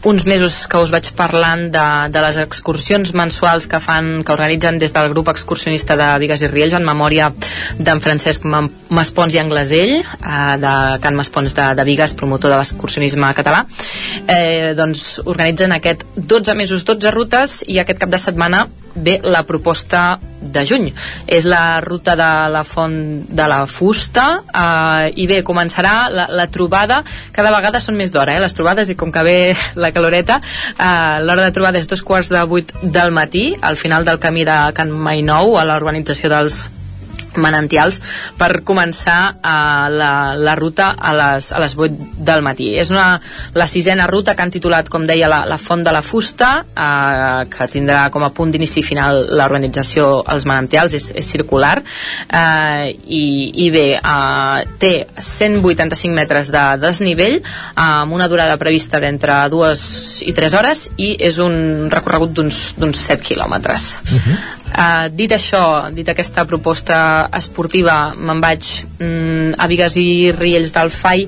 uns 0.03 0.25
mesos 0.25 0.67
que 0.67 0.79
us 0.79 0.91
vaig 0.91 1.11
parlant 1.13 1.71
de, 1.73 2.09
de 2.09 2.21
les 2.21 2.37
excursions 2.39 3.13
mensuals 3.13 3.67
que 3.67 3.81
fan, 3.81 4.25
que 4.25 4.33
organitzen 4.33 4.79
des 4.79 4.93
del 4.93 5.11
grup 5.11 5.29
excursionista 5.29 5.97
de 5.97 6.19
Vigues 6.19 6.43
i 6.43 6.49
Riells 6.49 6.75
en 6.75 6.85
memòria 6.85 7.33
d'en 7.79 8.01
Francesc 8.01 8.45
Ma- 8.45 8.69
Maspons 8.89 9.35
i 9.35 9.39
Anglesell, 9.39 10.01
uh, 10.01 10.57
de 10.61 10.99
Can 11.01 11.15
Maspons 11.15 11.55
de, 11.55 11.75
de 11.75 11.85
Vigues, 11.85 12.15
promotor 12.15 12.51
de 12.51 12.57
l'excursionisme 12.57 13.35
català. 13.35 13.67
Eh, 14.27 14.73
doncs 14.77 15.21
organitzen 15.25 15.73
aquest 15.73 16.05
12 16.17 16.55
mesos, 16.55 16.85
12 16.85 17.11
rutes 17.11 17.65
i 17.67 17.79
aquest 17.79 17.99
cap 18.01 18.11
de 18.11 18.19
setmana 18.19 18.67
ve 18.95 19.19
la 19.23 19.43
proposta 19.47 20.19
de 20.41 20.65
juny. 20.67 20.89
És 21.27 21.45
la 21.45 21.81
ruta 21.85 22.17
de 22.17 22.31
la 22.53 22.65
Font 22.65 22.97
de 23.29 23.47
la 23.51 23.61
Fusta 23.69 24.27
eh, 24.41 25.13
i 25.21 25.27
bé, 25.31 25.43
començarà 25.47 26.09
la, 26.13 26.27
la 26.33 26.49
trobada, 26.53 27.03
cada 27.37 27.53
vegada 27.55 27.81
són 27.81 27.99
més 28.01 28.13
d'hora, 28.13 28.37
eh, 28.37 28.43
les 28.43 28.57
trobades, 28.57 28.91
i 28.91 28.97
com 28.99 29.13
que 29.13 29.25
ve 29.27 29.39
la 29.77 29.93
caloreta, 29.93 30.41
eh, 30.73 31.21
l'hora 31.25 31.47
de 31.47 31.55
trobada 31.57 31.81
és 31.81 31.89
dos 31.91 32.03
quarts 32.03 32.33
de 32.33 32.43
vuit 32.49 32.73
del 32.83 33.13
matí, 33.13 33.51
al 33.61 33.77
final 33.77 34.09
del 34.09 34.21
camí 34.23 34.47
de 34.49 34.59
Can 34.75 34.93
Mainou, 34.93 35.59
a 35.59 35.67
l'urbanització 35.69 36.33
dels 36.33 36.65
manantials 37.41 38.01
per 38.39 38.61
començar 38.67 39.19
uh, 39.37 39.87
la, 39.93 40.13
la 40.39 40.55
ruta 40.59 40.91
a 40.97 41.13
les, 41.17 41.51
a 41.53 41.61
les 41.63 41.77
8 41.77 42.25
del 42.27 42.43
matí. 42.45 42.71
És 42.81 42.91
una, 42.93 43.21
la 43.55 43.67
sisena 43.71 44.07
ruta 44.11 44.35
que 44.37 44.45
han 44.45 44.53
titulat, 44.55 44.91
com 44.93 45.07
deia, 45.09 45.29
la, 45.31 45.43
la 45.49 45.59
Font 45.61 45.85
de 45.87 45.95
la 45.95 46.03
Fusta, 46.07 46.51
uh, 46.65 47.45
que 47.51 47.69
tindrà 47.73 48.07
com 48.15 48.25
a 48.27 48.33
punt 48.35 48.55
d'inici 48.55 48.85
final 48.87 49.25
l'organització 49.39 50.11
als 50.27 50.47
manantials, 50.49 50.97
és, 50.99 51.11
és 51.21 51.31
circular, 51.37 51.77
uh, 51.81 52.87
i, 52.91 53.25
i 53.67 53.71
bé, 53.75 53.87
uh, 54.01 54.63
té 54.81 54.95
185 55.17 56.15
metres 56.17 56.51
de 56.53 56.65
desnivell, 56.83 57.41
uh, 57.43 58.03
amb 58.03 58.17
una 58.17 58.29
durada 58.31 58.59
prevista 58.61 59.01
d'entre 59.03 59.43
2 59.53 59.85
i 60.29 60.37
3 60.37 60.59
hores, 60.61 60.87
i 61.01 61.15
és 61.21 61.39
un 61.43 61.89
recorregut 61.93 62.35
d'uns 62.37 62.61
d'uns 62.81 63.05
7 63.11 63.25
quilòmetres. 63.31 63.93
Uh, 64.05 64.60
dit 65.11 65.33
això, 65.33 65.91
dit 65.93 66.09
aquesta 66.09 66.45
proposta 66.49 67.29
esportiva, 67.37 68.13
me'n 68.17 68.41
vaig 68.43 68.67
mm, 68.99 69.57
a 69.59 69.67
Vigues 69.71 69.97
i 70.01 70.31
Riells 70.37 70.73
del 70.75 70.93
FAI. 70.95 71.27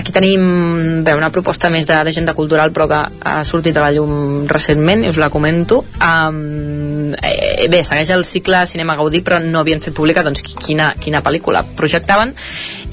Aquí 0.00 0.12
tenim 0.12 1.02
bé, 1.04 1.14
una 1.16 1.30
proposta 1.34 1.70
més 1.72 1.88
d'agenda 1.88 2.34
cultural, 2.36 2.72
però 2.74 2.88
que 2.90 3.00
ha 3.24 3.36
sortit 3.44 3.76
a 3.76 3.86
la 3.86 3.92
llum 3.94 4.44
recentment, 4.50 5.04
i 5.04 5.12
us 5.12 5.20
la 5.20 5.30
comento. 5.32 5.82
Um, 5.98 7.14
eh, 7.22 7.68
bé, 7.72 7.82
segueix 7.86 8.12
el 8.14 8.26
cicle 8.28 8.64
Cinema 8.70 8.98
Gaudí, 9.00 9.22
però 9.24 9.40
no 9.42 9.62
havien 9.62 9.82
fet 9.84 9.96
pública 9.96 10.24
doncs, 10.26 10.44
quina, 10.44 10.92
quina 11.00 11.22
pel·lícula 11.24 11.64
projectaven, 11.76 12.34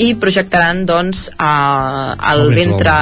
i 0.02 0.14
projectaran 0.16 0.86
doncs, 0.88 1.28
uh, 1.36 2.16
el, 2.32 2.48
el 2.48 2.56
ventre 2.56 2.96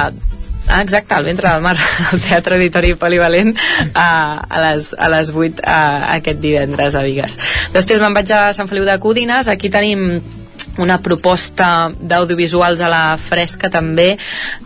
Ah, 0.70 0.82
exacte, 0.82 1.14
al 1.14 1.24
ventre 1.24 1.50
del 1.50 1.62
mar, 1.62 1.76
al 2.12 2.20
Teatre 2.22 2.54
Auditori 2.54 2.94
Polivalent 2.94 3.56
a, 3.92 4.38
a, 4.46 4.60
les, 4.62 4.92
a 4.94 5.08
les 5.10 5.32
8 5.34 5.64
a, 5.66 5.78
aquest 6.14 6.38
divendres 6.38 6.94
a 6.94 7.02
Vigues. 7.02 7.34
Després 7.74 7.98
me'n 7.98 8.14
vaig 8.14 8.30
a 8.30 8.44
Sant 8.54 8.70
Feliu 8.70 8.86
de 8.86 8.94
Codines, 9.02 9.50
aquí 9.50 9.70
tenim 9.72 10.20
una 10.78 11.00
proposta 11.02 11.90
d'audiovisuals 11.98 12.80
a 12.80 12.88
la 12.92 13.02
fresca 13.18 13.70
també, 13.72 14.14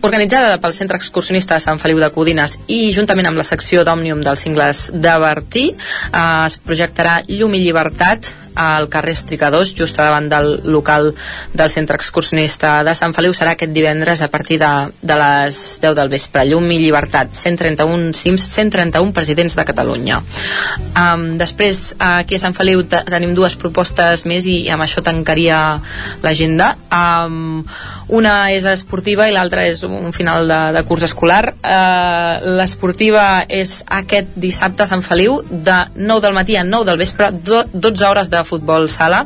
organitzada 0.05 0.60
pel 0.60 0.76
Centre 0.76 1.00
Excursionista 1.00 1.57
de 1.57 1.65
Sant 1.65 1.81
Feliu 1.81 2.02
de 2.02 2.12
Codines 2.12 2.58
i 2.68 2.92
juntament 2.92 3.31
amb 3.31 3.41
la 3.41 3.49
secció 3.49 3.84
d'Òmnium 3.89 4.20
dels 4.26 4.44
cingles 4.44 4.91
de 4.92 5.18
Bertí 5.24 5.66
eh, 5.73 6.47
es 6.47 6.60
projectarà 6.60 7.23
Llum 7.33 7.57
i 7.57 7.65
Llibertat 7.65 8.34
al 8.55 8.89
carrer 8.89 9.15
Estricadors, 9.15 9.74
just 9.74 9.97
davant 9.99 10.28
del 10.31 10.60
local 10.65 11.12
del 11.52 11.70
centre 11.70 11.97
excursionista 11.97 12.83
de 12.86 12.94
Sant 12.94 13.15
Feliu, 13.16 13.34
serà 13.34 13.55
aquest 13.55 13.73
divendres 13.74 14.23
a 14.23 14.28
partir 14.33 14.58
de, 14.62 14.73
de 15.02 15.18
les 15.20 15.60
10 15.83 15.97
del 15.99 16.12
vespre. 16.12 16.44
Llum 16.49 16.70
i 16.70 16.78
llibertat, 16.83 17.34
131 17.34 18.12
cims, 18.16 18.44
131 18.55 19.12
presidents 19.16 19.57
de 19.58 19.66
Catalunya. 19.66 20.20
Um, 20.94 21.26
després, 21.41 21.94
aquí 21.99 22.39
a 22.39 22.42
Sant 22.42 22.57
Feliu 22.57 22.84
tenim 22.86 23.34
dues 23.34 23.57
propostes 23.60 24.26
més 24.31 24.47
i, 24.47 24.60
i 24.68 24.73
amb 24.74 24.86
això 24.86 25.02
tancaria 25.05 25.60
l'agenda. 26.24 26.74
Um, 26.94 27.65
una 28.15 28.34
és 28.55 28.66
esportiva 28.68 29.28
i 29.28 29.34
l'altra 29.34 29.65
és 29.66 29.83
un 29.86 30.12
final 30.15 30.49
de, 30.49 30.60
de 30.76 30.84
curs 30.86 31.07
escolar. 31.08 31.42
Uh, 31.58 32.55
L'esportiva 32.58 33.44
és 33.49 33.78
aquest 33.89 34.34
dissabte 34.41 34.84
a 34.84 34.89
Sant 34.91 35.02
Feliu, 35.05 35.41
de 35.50 35.78
9 35.97 36.20
del 36.24 36.36
matí 36.36 36.57
a 36.57 36.65
9 36.65 36.91
del 36.91 37.00
vespre, 37.00 37.31
12 37.34 38.07
hores 38.07 38.31
de 38.31 38.43
futbol 38.48 38.89
sala, 38.92 39.24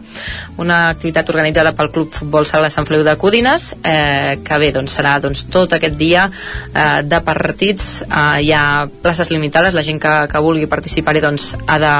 una 0.58 0.88
activitat 0.88 1.28
organitzada 1.30 1.74
pel 1.76 1.90
Club 1.94 2.12
Futbol 2.14 2.47
Sala 2.47 2.70
Sant 2.70 2.86
Feliu 2.88 3.05
de 3.06 3.16
Codines, 3.20 3.70
eh, 3.82 4.38
que 4.44 4.58
bé, 4.58 4.70
doncs 4.74 4.97
serà 4.98 5.16
doncs, 5.22 5.44
tot 5.52 5.74
aquest 5.76 5.97
dia 5.98 6.28
eh, 6.28 7.02
de 7.06 7.20
partits, 7.24 8.02
eh, 8.06 8.42
hi 8.47 8.52
ha 8.52 8.86
places 9.02 9.32
limitades, 9.34 9.76
la 9.76 9.84
gent 9.86 10.00
que, 10.02 10.14
que 10.30 10.42
vulgui 10.44 10.68
participar-hi 10.70 11.22
doncs, 11.24 11.50
ha 11.66 11.78
de 11.82 11.94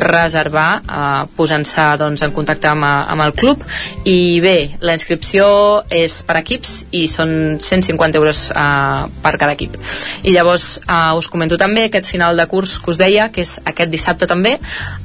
reservar 0.00 0.68
eh, 0.80 1.24
posant-se 1.36 1.86
doncs, 2.00 2.24
en 2.26 2.34
contacte 2.36 2.70
amb, 2.70 2.86
amb 2.86 3.26
el 3.26 3.34
club. 3.36 3.64
I 4.08 4.40
bé, 4.44 4.56
la 4.80 4.96
inscripció 4.98 5.46
és 5.90 6.20
per 6.26 6.38
equips 6.40 6.84
i 6.96 7.06
són 7.10 7.58
150 7.60 8.20
euros 8.20 8.46
eh, 8.50 9.08
per 9.22 9.34
cada 9.36 9.56
equip. 9.56 9.76
I 10.24 10.34
llavors 10.36 10.78
eh, 10.82 11.00
us 11.18 11.28
comento 11.30 11.58
també 11.60 11.88
aquest 11.88 12.08
final 12.10 12.36
de 12.36 12.46
curs 12.50 12.78
que 12.80 12.92
us 12.94 13.00
deia, 13.00 13.30
que 13.32 13.44
és 13.44 13.58
aquest 13.64 13.92
dissabte 13.92 14.28
també 14.30 14.56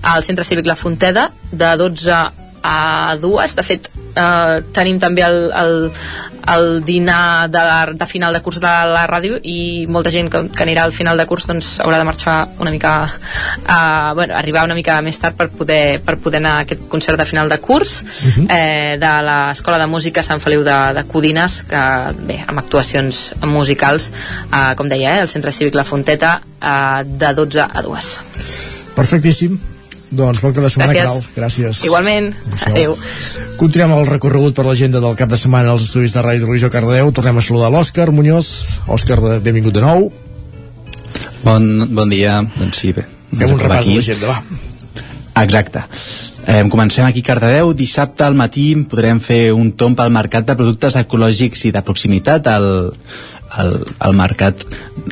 al 0.03 0.23
Centre 0.27 0.45
Cívic 0.47 0.67
La 0.69 0.77
Fonteda 0.79 1.29
de 1.51 1.75
12 1.77 2.23
a 2.65 3.15
dues. 3.21 3.55
De 3.55 3.63
fet 3.63 3.89
eh, 4.15 4.61
tenim 4.73 4.99
també 4.99 5.23
el, 5.25 5.51
el, 5.53 5.75
el 6.53 6.83
dinar 6.85 7.49
de, 7.49 7.57
la, 7.57 7.77
de 7.93 8.07
final 8.09 8.33
de 8.33 8.41
curs 8.45 8.59
de 8.61 8.71
la 8.89 9.03
ràdio 9.09 9.37
i 9.41 9.85
molta 9.91 10.11
gent 10.13 10.29
que, 10.31 10.41
que 10.53 10.63
anirà 10.65 10.85
al 10.85 10.93
final 10.95 11.17
de 11.17 11.25
curs 11.29 11.47
doncs 11.49 11.75
haurà 11.83 11.99
de 12.01 12.07
marxar 12.07 12.37
una 12.61 12.73
mica 12.73 12.93
uh, 13.05 14.13
bueno, 14.17 14.35
arribar 14.37 14.65
una 14.67 14.77
mica 14.77 14.97
més 15.05 15.19
tard 15.21 15.37
per 15.37 15.49
poder, 15.53 15.99
per 16.05 16.17
poder 16.21 16.41
anar 16.43 16.55
a 16.59 16.65
aquest 16.65 16.87
concert 16.91 17.19
de 17.21 17.27
final 17.29 17.49
de 17.49 17.59
curs 17.59 17.97
uh 18.01 18.05
-huh. 18.05 18.47
eh, 18.49 18.97
de 19.01 19.13
l'Escola 19.27 19.77
de 19.77 19.87
Música 19.87 20.23
Sant 20.23 20.41
Feliu 20.41 20.63
de, 20.63 20.79
de 20.93 21.03
Codines 21.03 21.63
que 21.63 21.83
bé, 22.27 22.43
amb 22.47 22.59
actuacions 22.59 23.33
musicals 23.41 24.11
eh, 24.53 24.75
com 24.75 24.89
deia, 24.89 25.17
eh, 25.17 25.21
el 25.21 25.29
Centre 25.29 25.51
Cívic 25.51 25.75
La 25.75 25.83
Fonteta 25.83 26.41
eh, 26.61 27.03
de 27.05 27.33
12 27.33 27.59
a 27.61 27.81
2 27.81 28.19
Perfectíssim 28.95 29.74
doncs 30.11 30.41
bon 30.41 30.53
cap 30.53 30.63
de 30.63 30.69
setmana, 30.69 30.93
Gràcies. 30.93 31.07
Caral. 31.07 31.35
Gràcies. 31.35 31.83
Igualment. 31.85 32.33
Adéu. 32.67 32.95
Continuem 33.57 33.91
el 33.97 34.05
recorregut 34.07 34.55
per 34.55 34.65
l'agenda 34.65 34.99
del 35.03 35.15
cap 35.15 35.29
de 35.29 35.37
setmana 35.37 35.71
als 35.71 35.83
estudis 35.87 36.13
de 36.13 36.21
Ràdio 36.21 36.45
Televisió 36.45 36.69
Cardeu. 36.69 37.11
Tornem 37.11 37.37
a 37.37 37.41
saludar 37.41 37.71
l'Òscar 37.73 38.11
Muñoz. 38.11 38.53
Òscar, 38.87 39.19
de- 39.21 39.39
benvingut 39.39 39.73
de 39.73 39.81
nou. 39.81 40.11
Bon, 41.43 41.65
bon 41.93 42.09
dia, 42.09 42.39
doncs 42.57 42.77
sí, 42.81 42.91
bé. 42.93 43.05
Fem 43.35 43.51
un 43.53 43.59
repàs 43.59 43.85
de 43.85 43.91
aquí. 43.91 43.95
l'agenda, 43.99 44.27
va. 44.27 44.41
Exacte. 45.43 45.83
Eh, 46.47 46.63
comencem 46.69 47.05
aquí 47.05 47.19
a 47.21 47.27
Cardedeu. 47.33 47.73
Dissabte 47.73 48.23
al 48.23 48.35
matí 48.37 48.75
podrem 48.89 49.19
fer 49.19 49.51
un 49.53 49.71
tomb 49.73 49.99
al 49.99 50.11
mercat 50.13 50.45
de 50.47 50.55
productes 50.55 50.95
ecològics 50.95 51.65
i 51.65 51.71
de 51.71 51.81
proximitat 51.81 52.47
al, 52.47 52.67
al, 53.49 53.73
al 53.99 54.13
mercat 54.13 54.63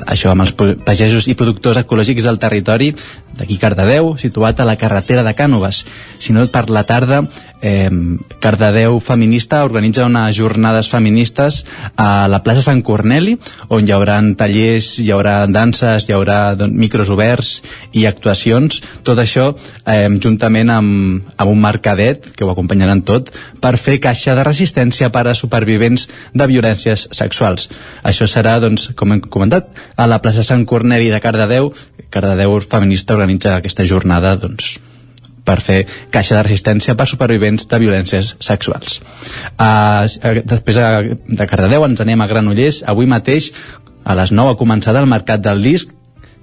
això 0.05 0.31
amb 0.31 0.45
els 0.45 0.53
pagesos 0.85 1.27
i 1.27 1.35
productors 1.35 1.77
ecològics 1.81 2.23
del 2.23 2.39
territori 2.39 2.93
d'aquí 3.37 3.57
Cardedeu, 3.61 4.13
situat 4.21 4.59
a 4.59 4.67
la 4.67 4.77
carretera 4.77 5.23
de 5.23 5.33
Cànoves. 5.37 5.83
Si 6.21 6.33
no, 6.33 6.45
per 6.47 6.69
la 6.69 6.85
tarda 6.87 7.23
eh, 7.63 7.89
Cardedeu 8.39 8.99
Feminista 8.99 9.63
organitza 9.63 10.05
unes 10.05 10.35
jornades 10.35 10.89
feministes 10.91 11.63
a 11.95 12.27
la 12.27 12.43
plaça 12.43 12.61
Sant 12.61 12.83
Corneli, 12.83 13.37
on 13.69 13.87
hi 13.87 13.93
haurà 13.95 14.19
tallers, 14.37 14.97
hi 14.99 15.09
haurà 15.15 15.47
danses, 15.47 16.05
hi 16.07 16.13
haurà 16.13 16.53
doncs, 16.59 16.75
micros 16.77 17.09
oberts 17.09 17.53
i 17.95 18.05
actuacions. 18.05 18.81
Tot 19.07 19.19
això 19.23 19.53
eh, 19.87 20.09
juntament 20.21 20.69
amb, 20.75 21.31
amb 21.37 21.53
un 21.53 21.63
mercadet, 21.63 22.33
que 22.35 22.45
ho 22.45 22.51
acompanyaran 22.51 23.01
tot, 23.07 23.31
per 23.63 23.77
fer 23.79 24.01
caixa 24.03 24.35
de 24.35 24.43
resistència 24.43 25.09
per 25.13 25.25
a 25.29 25.35
supervivents 25.37 26.09
de 26.33 26.49
violències 26.51 27.07
sexuals. 27.15 27.69
Això 28.03 28.27
serà, 28.27 28.59
doncs, 28.59 28.91
com 28.99 29.15
hem 29.15 29.23
comentat, 29.23 29.71
a 29.95 30.07
la 30.11 30.19
plaça 30.21 30.43
Sant 30.43 30.67
Corneli 30.67 31.09
de 31.13 31.23
Cardedeu. 31.23 31.71
Cardedeu 32.13 32.59
Feminista 32.61 33.15
organitza 33.23 33.57
aquesta 33.57 33.85
jornada, 33.87 34.35
doncs, 34.39 34.77
per 35.43 35.59
fer 35.63 35.79
caixa 36.11 36.37
de 36.37 36.43
resistència 36.47 36.95
per 36.95 37.07
supervivents 37.11 37.67
de 37.67 37.79
violències 37.81 38.35
sexuals. 38.43 38.99
Uh, 39.57 40.05
després 40.47 40.79
de 40.79 41.49
Cardedeu 41.49 41.83
ens 41.87 42.03
anem 42.03 42.23
a 42.23 42.29
Granollers. 42.29 42.83
Avui 42.87 43.09
mateix, 43.11 43.51
a 44.03 44.15
les 44.19 44.31
9, 44.31 44.53
ha 44.53 44.59
començat 44.59 44.95
el 44.99 45.09
Mercat 45.09 45.43
del 45.43 45.63
Disc, 45.63 45.91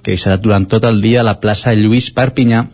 que 0.04 0.12
hi 0.12 0.20
serà 0.20 0.36
durant 0.40 0.66
tot 0.68 0.84
el 0.88 1.00
dia 1.00 1.20
a 1.20 1.28
la 1.28 1.38
plaça 1.40 1.76
Lluís 1.76 2.10
Perpinyà, 2.16 2.66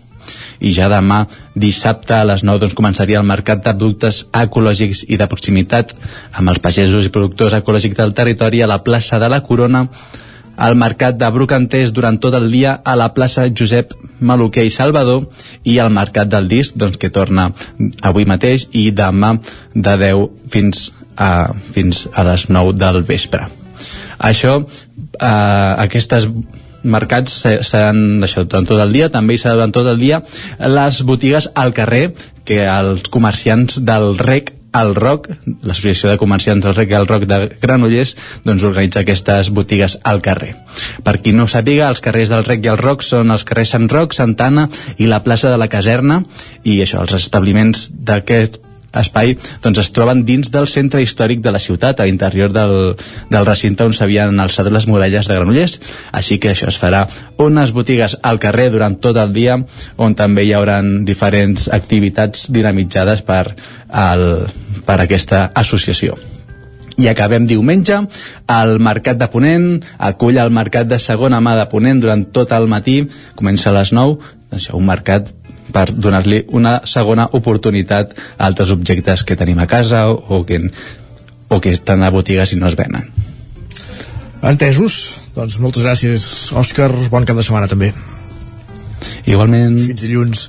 i 0.60 0.72
ja 0.74 0.88
demà 0.90 1.20
dissabte 1.54 2.14
a 2.16 2.24
les 2.26 2.42
9 2.46 2.62
doncs, 2.64 2.74
començaria 2.74 3.20
el 3.20 3.28
mercat 3.28 3.62
de 3.64 3.74
productes 3.76 4.24
ecològics 4.34 5.04
i 5.06 5.18
de 5.20 5.28
proximitat 5.30 5.94
amb 6.32 6.50
els 6.50 6.62
pagesos 6.64 7.06
i 7.06 7.12
productors 7.14 7.54
ecològics 7.60 7.98
del 7.98 8.14
territori 8.16 8.62
a 8.62 8.70
la 8.70 8.82
plaça 8.82 9.20
de 9.22 9.28
la 9.30 9.42
Corona 9.46 9.86
al 10.56 10.76
mercat 10.76 11.16
de 11.20 11.28
Brocantès 11.30 11.92
durant 11.92 12.18
tot 12.20 12.34
el 12.38 12.50
dia 12.50 12.78
a 12.84 12.94
la 12.96 13.10
plaça 13.14 13.46
Josep 13.52 13.92
Maluquer 14.20 14.64
i 14.66 14.72
Salvador 14.72 15.26
i 15.64 15.78
al 15.78 15.90
mercat 15.92 16.28
del 16.32 16.48
disc 16.48 16.76
doncs, 16.76 16.96
que 16.96 17.10
torna 17.12 17.50
avui 18.02 18.24
mateix 18.24 18.68
i 18.72 18.88
demà 18.96 19.34
de 19.74 19.96
10 20.00 20.26
fins 20.52 20.90
a, 21.16 21.52
fins 21.72 22.06
a 22.12 22.24
les 22.28 22.48
9 22.48 22.72
del 22.80 23.02
vespre. 23.08 23.48
Això 24.18 24.58
eh, 24.64 25.26
aquestes 25.84 26.28
mercats 26.86 27.32
se- 27.42 27.58
seran 27.66 28.22
això, 28.24 28.44
durant 28.46 28.64
tot 28.68 28.80
el 28.80 28.92
dia, 28.94 29.08
també 29.12 29.34
hi 29.34 29.40
serà 29.42 29.56
durant 29.58 29.72
tot 29.74 29.88
el 29.90 29.98
dia 30.00 30.22
les 30.60 31.02
botigues 31.02 31.50
al 31.54 31.72
carrer 31.76 32.14
que 32.46 32.62
els 32.64 33.08
comerciants 33.12 33.80
del 33.84 34.14
REC 34.22 34.52
al 34.72 34.94
ROC, 34.94 35.28
l'Associació 35.62 36.10
de 36.10 36.18
Comerciants 36.20 36.64
del 36.64 36.74
REC 36.76 36.92
al 36.96 37.08
ROC 37.08 37.26
de 37.28 37.38
Granollers, 37.62 38.16
doncs 38.44 38.66
organitza 38.66 39.02
aquestes 39.04 39.50
botigues 39.54 39.98
al 40.02 40.22
carrer. 40.24 40.52
Per 41.06 41.16
qui 41.22 41.32
no 41.36 41.48
sàpiga, 41.50 41.88
els 41.88 42.02
carrers 42.04 42.32
del 42.32 42.44
REC 42.44 42.66
i 42.66 42.72
el 42.74 42.80
ROC 42.82 43.06
són 43.06 43.32
els 43.34 43.46
carrers 43.48 43.74
Sant 43.76 43.88
Roc, 43.92 44.14
Santana 44.16 44.68
i 44.98 45.08
la 45.10 45.22
plaça 45.24 45.50
de 45.52 45.60
la 45.60 45.70
Caserna, 45.72 46.22
i 46.64 46.80
això, 46.82 47.02
els 47.04 47.16
establiments 47.20 47.88
d'aquest 47.90 48.60
espai 49.00 49.36
doncs 49.62 49.80
es 49.82 49.90
troben 49.94 50.24
dins 50.28 50.50
del 50.52 50.68
centre 50.70 51.02
històric 51.02 51.42
de 51.44 51.52
la 51.54 51.62
ciutat, 51.62 52.00
a 52.00 52.06
l'interior 52.08 52.52
del, 52.54 52.94
del 53.30 53.48
recinte 53.48 53.84
on 53.86 53.94
s'havien 53.96 54.40
alçat 54.40 54.70
les 54.72 54.86
muralles 54.90 55.28
de 55.28 55.38
Granollers. 55.38 55.78
Així 56.12 56.40
que 56.42 56.52
això 56.52 56.70
es 56.72 56.80
farà 56.80 57.06
unes 57.42 57.72
botigues 57.76 58.16
al 58.22 58.40
carrer 58.42 58.70
durant 58.74 58.98
tot 59.00 59.18
el 59.20 59.34
dia, 59.36 59.58
on 59.96 60.16
també 60.18 60.46
hi 60.46 60.54
haurà 60.56 60.80
diferents 61.06 61.68
activitats 61.72 62.48
dinamitzades 62.52 63.22
per, 63.26 63.44
el, 63.88 64.26
per 64.86 65.00
aquesta 65.02 65.50
associació. 65.54 66.16
I 66.96 67.10
acabem 67.10 67.44
diumenge, 67.44 67.98
el 68.48 68.78
Mercat 68.80 69.18
de 69.20 69.28
Ponent 69.28 69.66
acull 70.00 70.38
el 70.40 70.52
Mercat 70.54 70.88
de 70.88 70.98
segona 71.02 71.42
mà 71.44 71.52
de 71.58 71.66
Ponent 71.68 72.00
durant 72.00 72.22
tot 72.32 72.54
el 72.56 72.70
matí, 72.72 73.02
comença 73.36 73.68
a 73.68 73.76
les 73.76 73.92
9, 73.92 74.16
doncs, 74.48 74.70
un 74.72 74.86
mercat 74.88 75.28
per 75.72 75.90
donar-li 75.92 76.42
una 76.54 76.80
segona 76.86 77.28
oportunitat 77.38 78.14
a 78.16 78.46
altres 78.46 78.72
objectes 78.74 79.24
que 79.26 79.36
tenim 79.36 79.58
a 79.58 79.68
casa 79.70 80.06
o, 80.10 80.18
o, 80.38 80.42
que, 80.46 80.60
o 81.48 81.60
que 81.60 81.74
estan 81.76 82.02
a 82.02 82.10
botigues 82.14 82.52
i 82.52 82.60
no 82.60 82.68
es 82.70 82.76
venen. 82.78 83.10
Entesos? 84.46 84.98
Doncs 85.36 85.58
moltes 85.60 85.84
gràcies, 85.84 86.26
Òscar. 86.56 86.90
Bon 87.10 87.24
cap 87.26 87.38
de 87.38 87.44
setmana 87.46 87.70
també. 87.70 87.92
Igualment. 89.26 89.80
Fins 89.88 90.04
dilluns. 90.04 90.46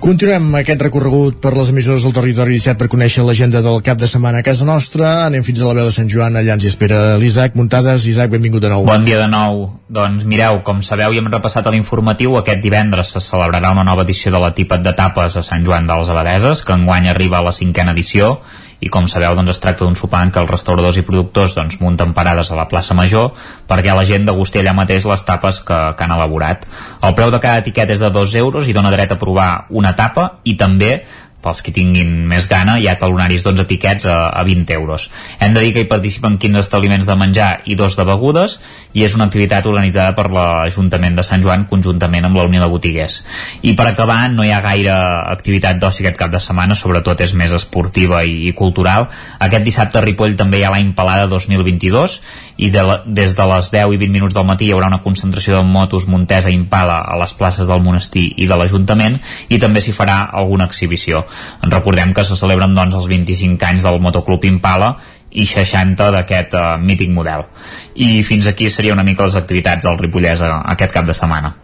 Continuem 0.00 0.46
aquest 0.56 0.80
recorregut 0.80 1.42
per 1.44 1.50
les 1.52 1.68
emissores 1.74 2.06
del 2.06 2.14
territori 2.16 2.54
17 2.56 2.80
per 2.80 2.86
conèixer 2.88 3.20
l'agenda 3.20 3.60
del 3.60 3.82
cap 3.84 3.98
de 4.00 4.06
setmana 4.08 4.38
a 4.40 4.46
casa 4.46 4.64
nostra. 4.64 5.10
Anem 5.26 5.44
fins 5.44 5.60
a 5.60 5.66
la 5.68 5.74
veu 5.76 5.90
de 5.90 5.92
Sant 5.92 6.08
Joan, 6.08 6.38
allà 6.40 6.54
ens 6.56 6.64
espera 6.70 7.18
l'Isaac 7.20 7.58
Muntades. 7.60 8.06
Isaac, 8.08 8.30
benvingut 8.32 8.64
de 8.64 8.70
nou. 8.72 8.86
Bon 8.88 9.04
dia 9.04 9.18
de 9.20 9.26
nou. 9.28 9.66
Doncs 9.92 10.24
mireu, 10.24 10.62
com 10.64 10.80
sabeu 10.80 11.12
i 11.12 11.20
hem 11.20 11.28
repassat 11.28 11.68
a 11.68 11.74
l'informatiu, 11.74 12.38
aquest 12.40 12.64
divendres 12.64 13.12
se 13.12 13.20
celebrarà 13.20 13.74
una 13.76 13.84
nova 13.84 14.08
edició 14.08 14.32
de 14.32 14.40
la 14.40 14.54
Tipet 14.56 14.80
de 14.80 14.96
Tapes 14.96 15.36
a 15.36 15.44
Sant 15.44 15.68
Joan 15.68 15.90
dels 15.90 16.08
Abadeses, 16.08 16.64
que 16.64 16.80
enguany 16.80 17.12
arriba 17.12 17.42
a 17.42 17.48
la 17.50 17.52
cinquena 17.52 17.92
edició 17.92 18.38
i 18.80 18.88
com 18.88 19.08
sabeu 19.08 19.34
doncs 19.36 19.54
es 19.54 19.60
tracta 19.62 19.84
d'un 19.84 19.96
sopar 19.98 20.22
en 20.24 20.32
què 20.32 20.40
els 20.42 20.50
restauradors 20.50 20.98
i 21.00 21.04
productors 21.06 21.54
doncs 21.56 21.80
munten 21.82 22.14
parades 22.16 22.50
a 22.50 22.58
la 22.58 22.66
plaça 22.68 22.96
Major 22.96 23.30
perquè 23.68 23.94
la 23.96 24.06
gent 24.08 24.26
degusti 24.28 24.60
allà 24.60 24.74
mateix 24.76 25.06
les 25.08 25.24
tapes 25.28 25.60
que, 25.60 25.80
que 25.96 26.04
han 26.04 26.16
elaborat. 26.16 26.66
El 27.04 27.16
preu 27.18 27.32
de 27.32 27.40
cada 27.42 27.60
etiqueta 27.64 27.92
és 27.96 28.02
de 28.02 28.10
2 28.10 28.36
euros 28.40 28.68
i 28.68 28.76
dona 28.76 28.92
dret 28.94 29.12
a 29.12 29.20
provar 29.20 29.50
una 29.70 29.94
tapa 29.96 30.30
i 30.44 30.56
també 30.56 31.00
pels 31.42 31.62
que 31.64 31.72
tinguin 31.74 32.10
més 32.28 32.46
gana 32.50 32.76
hi 32.80 32.88
ha 32.88 32.96
talonaris 33.00 33.44
12 33.46 33.64
etiquets 33.64 34.06
a, 34.06 34.18
a 34.30 34.44
20 34.46 34.74
euros. 34.76 35.08
Hem 35.40 35.54
de 35.56 35.64
dir 35.64 35.72
que 35.74 35.84
hi 35.84 35.90
participen 35.90 36.38
15 36.38 36.60
establiments 36.60 37.08
de 37.08 37.16
menjar 37.16 37.50
i 37.64 37.76
dos 37.78 37.96
de 37.96 38.06
begudes 38.08 38.58
i 38.92 39.04
és 39.06 39.14
una 39.16 39.26
activitat 39.28 39.66
organitzada 39.66 40.14
per 40.16 40.28
l'Ajuntament 40.32 41.16
de 41.16 41.24
Sant 41.26 41.42
Joan 41.44 41.66
conjuntament 41.70 42.26
amb 42.26 42.36
la 42.38 42.46
Unió 42.48 42.62
de 42.62 42.70
Botiguers. 42.70 43.20
I 43.62 43.74
per 43.78 43.88
acabar, 43.90 44.20
no 44.32 44.44
hi 44.44 44.52
ha 44.52 44.60
gaire 44.64 44.94
activitat 45.32 45.80
d'oci 45.80 46.04
aquest 46.04 46.18
cap 46.20 46.32
de 46.32 46.40
setmana, 46.42 46.76
sobretot 46.76 47.20
és 47.24 47.34
més 47.38 47.54
esportiva 47.56 48.22
i, 48.24 48.50
i 48.50 48.54
cultural. 48.56 49.08
Aquest 49.38 49.66
dissabte 49.66 50.00
a 50.00 50.04
Ripoll 50.04 50.36
també 50.38 50.60
hi 50.60 50.66
ha 50.66 50.74
l'any 50.74 50.92
Palada 50.96 51.28
2022 51.30 52.18
i 52.60 52.70
de 52.70 52.82
la, 52.84 53.00
des 53.06 53.34
de 53.36 53.46
les 53.54 53.70
10 53.72 53.94
i 53.94 54.00
20 54.00 54.12
minuts 54.12 54.36
del 54.36 54.48
matí 54.48 54.68
hi 54.68 54.74
haurà 54.76 54.90
una 54.90 55.02
concentració 55.04 55.56
de 55.56 55.64
motos 55.64 56.06
Montesa 56.10 56.52
Impala 56.52 56.98
a 57.00 57.16
les 57.20 57.32
places 57.34 57.70
del 57.70 57.82
monestir 57.84 58.26
i 58.36 58.48
de 58.50 58.58
l'Ajuntament 58.58 59.20
i 59.48 59.58
també 59.62 59.80
s'hi 59.80 59.96
farà 59.96 60.22
alguna 60.42 60.66
exhibició. 60.68 61.24
Recordem 61.70 62.14
que 62.16 62.24
se 62.24 62.36
celebren 62.38 62.74
doncs, 62.76 62.96
els 62.98 63.08
25 63.10 63.66
anys 63.70 63.86
del 63.86 64.00
Motoclub 64.02 64.44
Impala 64.48 64.94
i 65.30 65.46
60 65.46 66.10
d'aquest 66.16 66.54
uh, 66.58 66.76
mític 66.82 67.10
model. 67.14 67.46
I 67.94 68.22
fins 68.26 68.48
aquí 68.50 68.70
seria 68.70 68.94
una 68.96 69.06
mica 69.06 69.26
les 69.26 69.36
activitats 69.38 69.86
del 69.86 69.98
Ripollès 70.00 70.42
uh, 70.42 70.56
aquest 70.74 70.96
cap 70.96 71.06
de 71.06 71.14
setmana. 71.16 71.54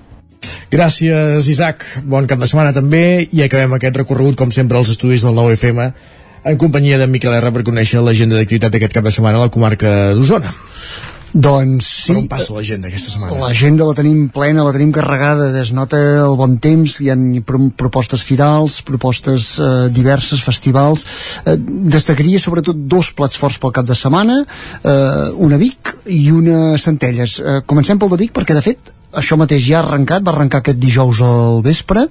Gràcies, 0.71 1.49
Isaac. 1.51 1.85
Bon 2.07 2.27
cap 2.31 2.39
de 2.43 2.47
setmana 2.51 2.75
també 2.75 3.27
i 3.33 3.43
acabem 3.43 3.75
aquest 3.77 3.99
recorregut, 3.99 4.39
com 4.39 4.55
sempre, 4.55 4.79
als 4.79 4.93
estudis 4.95 5.27
del 5.27 5.35
9FM 5.35 5.91
en 6.47 6.57
companyia 6.63 6.99
de 6.99 7.09
Miquel 7.11 7.35
R 7.35 7.51
per 7.51 7.65
conèixer 7.67 8.03
l'agenda 8.03 8.39
d'activitat 8.39 8.75
d'aquest 8.75 8.95
cap 8.95 9.07
de 9.07 9.15
setmana 9.15 9.41
a 9.41 9.49
la 9.49 9.53
comarca 9.55 10.15
d'Osona. 10.15 10.53
Doncs 11.37 11.87
sí. 11.87 12.15
Per 12.15 12.23
on 12.23 12.29
passa 12.33 12.55
l'agenda 12.57 12.89
aquesta 12.89 13.13
setmana? 13.13 13.37
L'agenda 13.43 13.85
la 13.85 13.95
tenim 13.99 14.23
plena, 14.33 14.65
la 14.65 14.73
tenim 14.73 14.93
carregada, 14.97 15.51
es 15.61 15.73
nota 15.77 15.99
el 16.23 16.37
bon 16.39 16.57
temps, 16.63 16.97
hi 17.05 17.11
ha 17.13 17.17
propostes 17.77 18.25
firals, 18.25 18.79
propostes 18.87 19.51
eh, 19.61 19.71
diverses, 19.93 20.41
festivals. 20.41 21.05
Eh, 21.45 21.59
destacaria 21.93 22.41
sobretot 22.41 22.87
dos 22.89 23.13
plats 23.17 23.37
forts 23.37 23.61
pel 23.61 23.75
cap 23.77 23.89
de 23.89 23.97
setmana, 23.99 24.43
eh, 24.81 25.29
una 25.37 25.61
Vic 25.61 25.93
i 26.09 26.31
una 26.33 26.79
Centelles. 26.81 27.41
Eh, 27.41 27.59
comencem 27.69 28.01
pel 28.01 28.15
de 28.15 28.23
Vic 28.25 28.33
perquè, 28.37 28.57
de 28.57 28.65
fet, 28.65 28.95
això 29.17 29.37
mateix 29.41 29.65
ja 29.65 29.81
ha 29.81 29.85
arrencat, 29.85 30.25
va 30.25 30.33
arrencar 30.35 30.63
aquest 30.63 30.81
dijous 30.81 31.21
al 31.25 31.61
vespre 31.65 32.07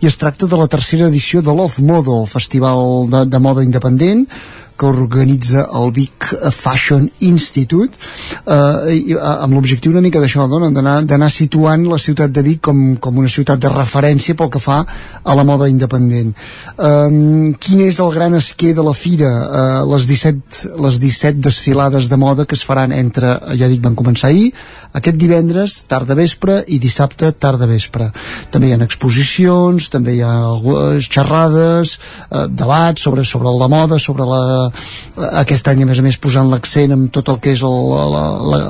i 0.00 0.08
es 0.08 0.16
tracta 0.20 0.48
de 0.48 0.56
la 0.60 0.68
tercera 0.72 1.08
edició 1.08 1.44
de 1.44 1.52
Love 1.56 1.84
Modo, 1.84 2.24
festival 2.28 3.08
de, 3.12 3.24
de 3.28 3.40
moda 3.40 3.64
independent 3.64 4.26
que 4.80 4.88
organitza 4.88 5.66
el 5.76 5.92
Vic 5.92 6.30
Fashion 6.56 7.04
Institute 7.28 7.98
eh, 8.46 8.94
i, 8.94 9.12
eh, 9.12 9.20
amb 9.20 9.52
l'objectiu 9.56 9.92
una 9.92 10.00
mica 10.04 10.22
d'això 10.22 10.46
no? 10.48 10.60
d'anar 10.72 11.30
situant 11.32 11.84
la 11.90 11.98
ciutat 12.00 12.32
de 12.32 12.44
Vic 12.46 12.62
com, 12.64 12.80
com 12.96 13.20
una 13.20 13.28
ciutat 13.28 13.60
de 13.60 13.72
referència 13.72 14.36
pel 14.38 14.48
que 14.52 14.62
fa 14.62 14.80
a 14.80 15.36
la 15.36 15.44
moda 15.44 15.68
independent. 15.68 16.32
Eh, 16.78 17.54
quin 17.60 17.84
és 17.84 18.00
el 18.00 18.12
gran 18.14 18.38
esquer 18.38 18.72
de 18.78 18.86
la 18.86 18.96
fira? 18.96 19.30
Eh, 19.30 19.82
les, 19.92 20.08
17, 20.08 20.72
les 20.80 21.00
17 21.02 21.44
desfilades 21.44 22.08
de 22.08 22.20
moda 22.20 22.48
que 22.48 22.56
es 22.56 22.64
faran 22.64 22.96
entre, 22.96 23.36
ja 23.60 23.68
dic, 23.68 23.82
van 23.84 23.98
començar 23.98 24.30
ahir 24.30 24.50
aquest 24.96 25.20
divendres, 25.20 25.76
tarda 25.90 26.16
vespre 26.18 26.60
i 26.66 26.80
dissabte, 26.82 27.30
tarda 27.38 27.68
vespre. 27.70 28.08
També 28.50 28.70
hi 28.70 28.74
ha 28.74 28.80
exposicions, 28.86 29.90
també 29.92 30.16
hi 30.16 30.24
ha 30.24 30.32
xerrades 31.04 31.98
eh, 31.98 32.46
debats 32.48 33.04
sobre, 33.04 33.28
sobre 33.28 33.52
la 33.60 33.68
moda 33.70 34.00
sobre 34.00 34.24
la, 34.26 34.69
aquest 35.42 35.70
any 35.72 35.84
a 35.84 35.88
més 35.88 36.00
a 36.00 36.04
més 36.06 36.18
posant 36.20 36.50
l'accent 36.50 36.94
en 36.96 37.06
tot 37.14 37.28
el 37.32 37.40
que 37.42 37.54
és 37.56 37.62
el, 37.66 37.78
la, 38.14 38.24
la, 38.52 38.60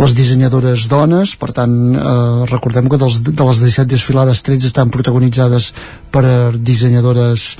les 0.00 0.16
dissenyadores 0.16 0.88
dones. 0.92 1.36
Per 1.40 1.52
tant 1.56 1.74
eh, 1.94 2.44
recordem 2.50 2.90
que 2.90 3.00
dels, 3.00 3.22
de 3.26 3.48
les 3.50 3.64
17 3.64 3.88
desfilades 3.94 4.44
13 4.46 4.70
estan 4.70 4.92
protagonitzades 4.94 5.72
per 6.14 6.26
dissenyadores 6.56 7.54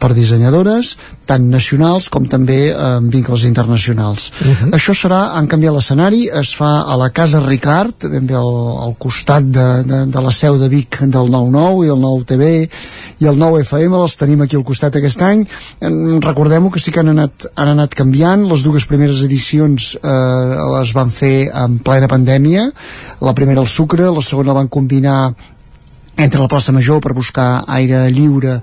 per 0.00 0.12
dissenyadores, 0.16 0.94
tant 1.28 1.46
nacionals 1.52 2.08
com 2.12 2.26
també 2.30 2.72
amb 2.74 3.12
vincles 3.12 3.44
internacionals. 3.48 4.30
Uh 4.40 4.48
-huh. 4.48 4.70
Això 4.78 4.94
serà, 4.96 5.20
han 5.36 5.46
canviat 5.46 5.74
l'escenari, 5.74 6.28
es 6.42 6.54
fa 6.56 6.82
a 6.82 6.96
la 6.96 7.10
Casa 7.10 7.40
Ricard, 7.40 7.94
ben 8.10 8.26
bé 8.26 8.34
al, 8.34 8.54
al 8.86 8.94
costat 8.98 9.44
de, 9.44 9.68
de, 9.84 10.06
de 10.06 10.20
la 10.20 10.32
seu 10.32 10.58
de 10.58 10.68
Vic 10.68 11.00
del 11.00 11.28
9-9 11.28 11.86
i 11.86 11.88
el 11.88 12.00
9 12.00 12.24
TV 12.24 12.68
i 13.20 13.26
el 13.26 13.38
9 13.38 13.60
FM, 13.60 13.96
els 13.96 14.16
tenim 14.16 14.40
aquí 14.40 14.56
al 14.56 14.64
costat 14.64 14.96
aquest 14.96 15.22
any. 15.22 15.46
Recordem-ho 16.24 16.70
que 16.70 16.80
sí 16.80 16.90
que 16.90 17.00
han 17.00 17.08
anat, 17.08 17.46
han 17.54 17.68
anat 17.68 17.94
canviant, 17.94 18.48
les 18.48 18.62
dues 18.62 18.86
primeres 18.86 19.22
edicions 19.22 19.96
eh, 20.02 20.56
les 20.76 20.92
van 20.96 21.10
fer 21.10 21.50
en 21.52 21.78
plena 21.78 22.08
pandèmia, 22.08 22.70
la 23.20 23.34
primera 23.34 23.60
al 23.60 23.68
Sucre, 23.68 24.08
la 24.10 24.22
segona 24.22 24.56
van 24.56 24.68
combinar 24.68 25.34
entre 26.16 26.40
la 26.40 26.48
plaça 26.48 26.72
Major 26.72 27.00
per 27.00 27.14
buscar 27.16 27.64
aire 27.70 28.02
lliure 28.12 28.58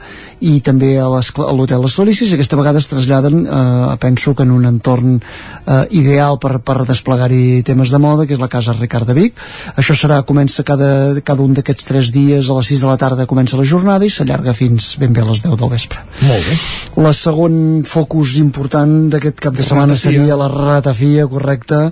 i 0.45 0.59
també 0.61 0.91
a 1.01 1.07
l'hotel 1.09 1.81
Les 1.81 1.95
Felicis 1.97 2.33
aquesta 2.33 2.57
vegada 2.59 2.81
es 2.81 2.89
traslladen 2.91 3.45
eh, 3.45 3.95
penso 4.01 4.35
que 4.35 4.43
en 4.45 4.51
un 4.53 4.67
entorn 4.69 5.17
eh, 5.17 5.85
ideal 5.97 6.37
per, 6.39 6.59
per 6.61 6.83
desplegar-hi 6.85 7.63
temes 7.65 7.93
de 7.93 8.01
moda 8.01 8.27
que 8.27 8.35
és 8.37 8.41
la 8.41 8.49
Casa 8.51 8.75
Ricard 8.77 9.07
de 9.09 9.15
Vic. 9.17 9.41
Això 9.75 9.95
serà, 9.97 10.21
comença 10.27 10.65
cada, 10.67 11.17
cada 11.25 11.41
un 11.41 11.55
d'aquests 11.57 11.89
tres 11.89 12.11
dies 12.13 12.49
a 12.49 12.59
les 12.59 12.71
6 12.73 12.85
de 12.85 12.91
la 12.91 12.99
tarda 13.01 13.29
comença 13.29 13.57
la 13.57 13.65
jornada 13.67 14.05
i 14.05 14.13
s'allarga 14.13 14.53
fins 14.57 14.93
ben 15.01 15.13
bé 15.15 15.23
a 15.25 15.29
les 15.31 15.43
10 15.45 15.57
del 15.57 15.73
vespre. 15.73 16.03
Molt 16.27 16.45
bé. 16.51 16.59
La 17.01 17.13
segon 17.17 17.83
focus 17.87 18.37
important 18.41 19.09
d'aquest 19.13 19.41
cap 19.41 19.57
de 19.57 19.65
setmana 19.65 19.97
seria 19.97 20.37
la 20.37 20.49
ratafia 20.51 21.27
correcta 21.29 21.87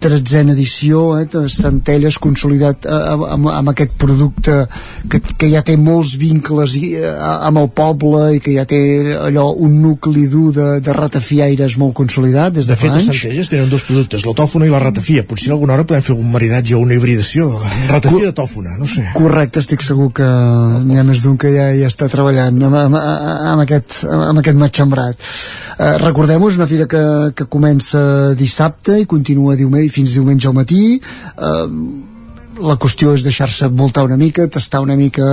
tretzena 0.00 0.52
edició, 0.54 1.18
eh, 1.18 1.48
Centelles 1.50 2.18
consolidat 2.22 2.86
eh, 2.86 2.98
amb, 3.14 3.48
amb 3.50 3.72
aquest 3.72 3.94
producte 4.00 4.56
que, 5.10 5.20
que 5.38 5.50
ja 5.52 5.62
té 5.66 5.76
molts 5.80 6.14
vincles 6.20 6.76
i, 6.78 6.94
eh, 6.98 7.12
amb 7.48 7.62
el 7.62 7.70
poble 7.74 8.24
i 8.36 8.42
que 8.44 8.54
ja 8.56 8.66
té 8.68 8.80
allò 9.16 9.50
un 9.54 9.78
nucli 9.82 10.26
dur 10.30 10.50
de, 10.56 10.68
de 10.84 10.96
ratafiaires 10.96 11.76
molt 11.80 11.94
consolidat 11.96 12.56
des 12.58 12.68
de, 12.68 12.74
de 12.74 12.80
fet, 12.80 12.92
anys. 12.92 13.08
a 13.08 13.16
Centelles 13.18 13.52
tenen 13.52 13.70
dos 13.72 13.86
productes, 13.88 14.26
la 14.26 14.36
tòfona 14.36 14.68
i 14.68 14.72
la 14.72 14.82
ratafia. 14.82 15.24
Potser 15.28 15.52
alguna 15.54 15.76
hora 15.76 15.86
podem 15.88 16.04
fer 16.04 16.16
un 16.16 16.30
maridatge 16.32 16.76
o 16.76 16.82
una 16.84 16.98
hibridació. 16.98 17.50
Ratafia 17.90 18.30
de 18.30 18.34
tòfona, 18.36 18.78
no 18.80 18.88
sé. 18.90 19.06
Correcte, 19.16 19.62
estic 19.64 19.84
segur 19.84 20.10
que 20.16 20.26
n'hi 20.84 20.98
ha 21.00 21.06
més 21.06 21.24
d'un 21.24 21.38
que 21.40 21.52
ja, 21.54 21.70
ja 21.76 21.90
està 21.90 22.10
treballant 22.12 22.60
amb, 22.68 22.80
amb, 22.82 22.98
amb, 22.98 23.64
aquest, 23.64 24.02
amb 24.10 24.42
aquest 24.42 24.60
matxembrat. 24.60 25.30
Eh, 25.74 25.94
Recordem-ho, 26.04 26.48
és 26.50 26.58
una 26.58 26.68
fira 26.70 26.86
que, 26.90 27.02
que 27.36 27.48
comença 27.50 28.34
dissabte 28.38 28.98
i 29.00 29.08
continua 29.10 29.56
diumenge 29.58 29.83
fins 29.92 30.16
diumenge 30.16 30.48
al 30.48 30.56
matí. 30.56 30.84
Eh, 30.98 32.12
la 32.60 32.76
qüestió 32.80 33.14
és 33.16 33.24
deixar-se 33.24 33.68
voltar 33.72 34.04
una 34.06 34.16
mica, 34.20 34.46
tastar 34.50 34.80
una 34.84 34.96
mica 34.96 35.26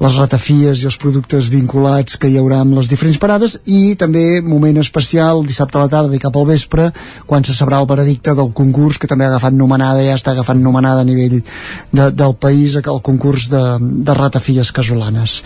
les 0.00 0.16
ratafies 0.18 0.82
i 0.82 0.88
els 0.88 0.96
productes 1.00 1.48
vinculats 1.52 2.18
que 2.20 2.28
hi 2.30 2.38
haurà 2.38 2.60
amb 2.62 2.76
les 2.78 2.88
diferents 2.90 3.18
parades 3.22 3.56
i 3.64 3.94
també 3.98 4.42
moment 4.44 4.78
especial 4.82 5.44
dissabte 5.46 5.78
a 5.78 5.84
la 5.84 5.90
tarda 5.92 6.14
i 6.14 6.22
cap 6.22 6.36
al 6.36 6.46
vespre 6.48 6.90
quan 7.26 7.44
se 7.44 7.54
sabrà 7.56 7.80
el 7.82 7.88
veredicte 7.90 8.34
del 8.38 8.52
concurs 8.54 8.98
que 8.98 9.10
també 9.10 9.26
ha 9.26 9.32
agafat 9.34 9.56
nomenada, 9.56 10.04
ja 10.04 10.14
està 10.18 10.34
agafant 10.34 10.60
nomenada 10.62 11.02
a 11.02 11.08
nivell 11.08 11.40
de, 11.40 12.10
del 12.10 12.36
país 12.38 12.76
el 12.78 13.00
concurs 13.02 13.48
de, 13.50 13.62
de 13.80 14.14
ratafies 14.14 14.70
casolanes. 14.74 15.40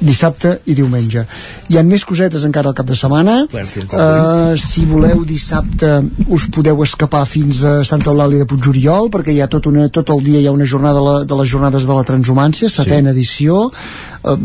Dissabte 0.00 0.58
i 0.66 0.74
diumenge. 0.76 1.24
Hi 1.70 1.78
ha 1.78 1.84
més 1.86 2.04
cosetes 2.04 2.44
encara 2.48 2.72
al 2.72 2.76
cap 2.76 2.88
de 2.88 2.96
setmana. 2.98 3.44
Uh, 3.50 4.58
si 4.60 4.84
voleu 4.90 5.24
dissabte 5.28 5.92
us 6.28 6.48
podeu 6.52 6.82
escapar 6.84 7.24
fins 7.28 7.62
a 7.64 7.80
Santa 7.86 8.10
Eulàlia 8.12 8.42
de 8.42 8.48
Puigoriol 8.50 9.10
perquè 9.12 9.34
hi 9.34 9.40
ha 9.44 9.48
tot, 9.50 9.68
una, 9.70 9.88
tot 9.92 10.10
el 10.14 10.24
dia 10.26 10.40
hi 10.42 10.49
ha 10.50 10.56
una 10.56 10.66
jornada 10.66 10.98
de, 10.98 11.06
la, 11.06 11.16
de 11.24 11.38
les 11.40 11.48
jornades 11.48 11.86
de 11.86 11.96
la 11.96 12.04
transhumància, 12.06 12.68
setena 12.68 13.10
sí. 13.10 13.16
edició, 13.16 13.62
eh, 13.70 14.36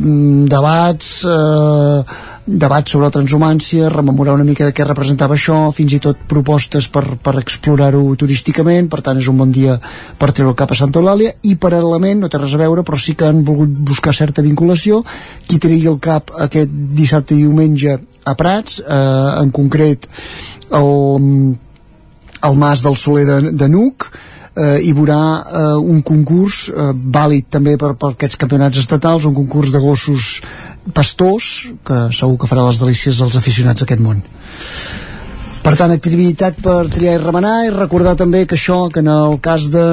debats, 0.51 1.09
eh, 1.27 2.32
debats 2.45 2.93
sobre 2.93 3.08
la 3.08 3.16
transhumància, 3.16 3.90
rememorar 3.90 4.35
una 4.38 4.45
mica 4.45 4.67
de 4.67 4.74
què 4.77 4.85
representava 4.85 5.34
això, 5.35 5.58
fins 5.74 5.95
i 5.98 6.01
tot 6.03 6.22
propostes 6.30 6.88
per, 6.93 7.03
per 7.17 7.35
explorar-ho 7.42 8.03
turísticament, 8.22 8.90
per 8.92 9.01
tant 9.06 9.17
és 9.22 9.30
un 9.32 9.40
bon 9.42 9.51
dia 9.51 9.80
per 10.19 10.32
treure 10.32 10.53
el 10.53 10.59
cap 10.59 10.72
a 10.72 10.77
Santa 10.77 11.01
Eulàlia, 11.01 11.34
i 11.50 11.58
paral·lelament, 11.58 12.22
no 12.22 12.30
té 12.30 12.42
res 12.42 12.53
a 12.53 12.61
veure, 12.61 12.85
però 12.85 13.01
sí 13.01 13.17
que 13.17 13.27
han 13.27 13.42
volgut 13.48 13.74
buscar 13.92 14.14
certa 14.14 14.45
vinculació, 14.45 15.01
qui 15.50 15.59
tregui 15.61 15.90
el 15.90 15.98
cap 16.00 16.32
aquest 16.45 16.69
dissabte 16.72 17.35
i 17.35 17.42
diumenge 17.43 17.98
a 18.25 18.38
Prats, 18.38 18.80
eh, 18.80 19.42
en 19.42 19.51
concret 19.53 20.08
el, 20.72 21.58
el 22.45 22.58
Mas 22.61 22.85
del 22.85 22.98
Soler 22.98 23.25
de, 23.25 23.51
de 23.58 23.69
Nuc, 23.69 24.09
eh, 24.56 24.80
hi 24.82 24.92
haurà 24.95 25.22
eh, 25.43 25.64
un 25.95 26.01
concurs 26.06 26.66
eh, 26.69 26.92
vàlid 26.95 27.50
també 27.58 27.75
per, 27.82 27.93
per 28.00 28.14
aquests 28.14 28.40
campionats 28.42 28.80
estatals, 28.82 29.27
un 29.30 29.35
concurs 29.38 29.74
de 29.74 29.82
gossos 29.84 30.40
pastós 30.93 31.72
que 31.85 32.06
segur 32.14 32.38
que 32.42 32.50
farà 32.50 32.67
les 32.67 32.80
delícies 32.82 33.22
als 33.22 33.38
aficionats 33.40 33.84
d'aquest 33.84 34.03
món. 34.06 34.22
Per 35.66 35.72
tant, 35.74 35.90
activitat 35.90 36.59
per 36.61 36.84
triar 36.93 37.16
i 37.16 37.19
remenar 37.24 37.53
i 37.66 37.72
recordar 37.74 38.11
també 38.19 38.43
que 38.45 38.53
això, 38.53 38.84
que 38.93 39.01
en 39.01 39.08
el 39.09 39.40
cas 39.42 39.66
de, 39.74 39.85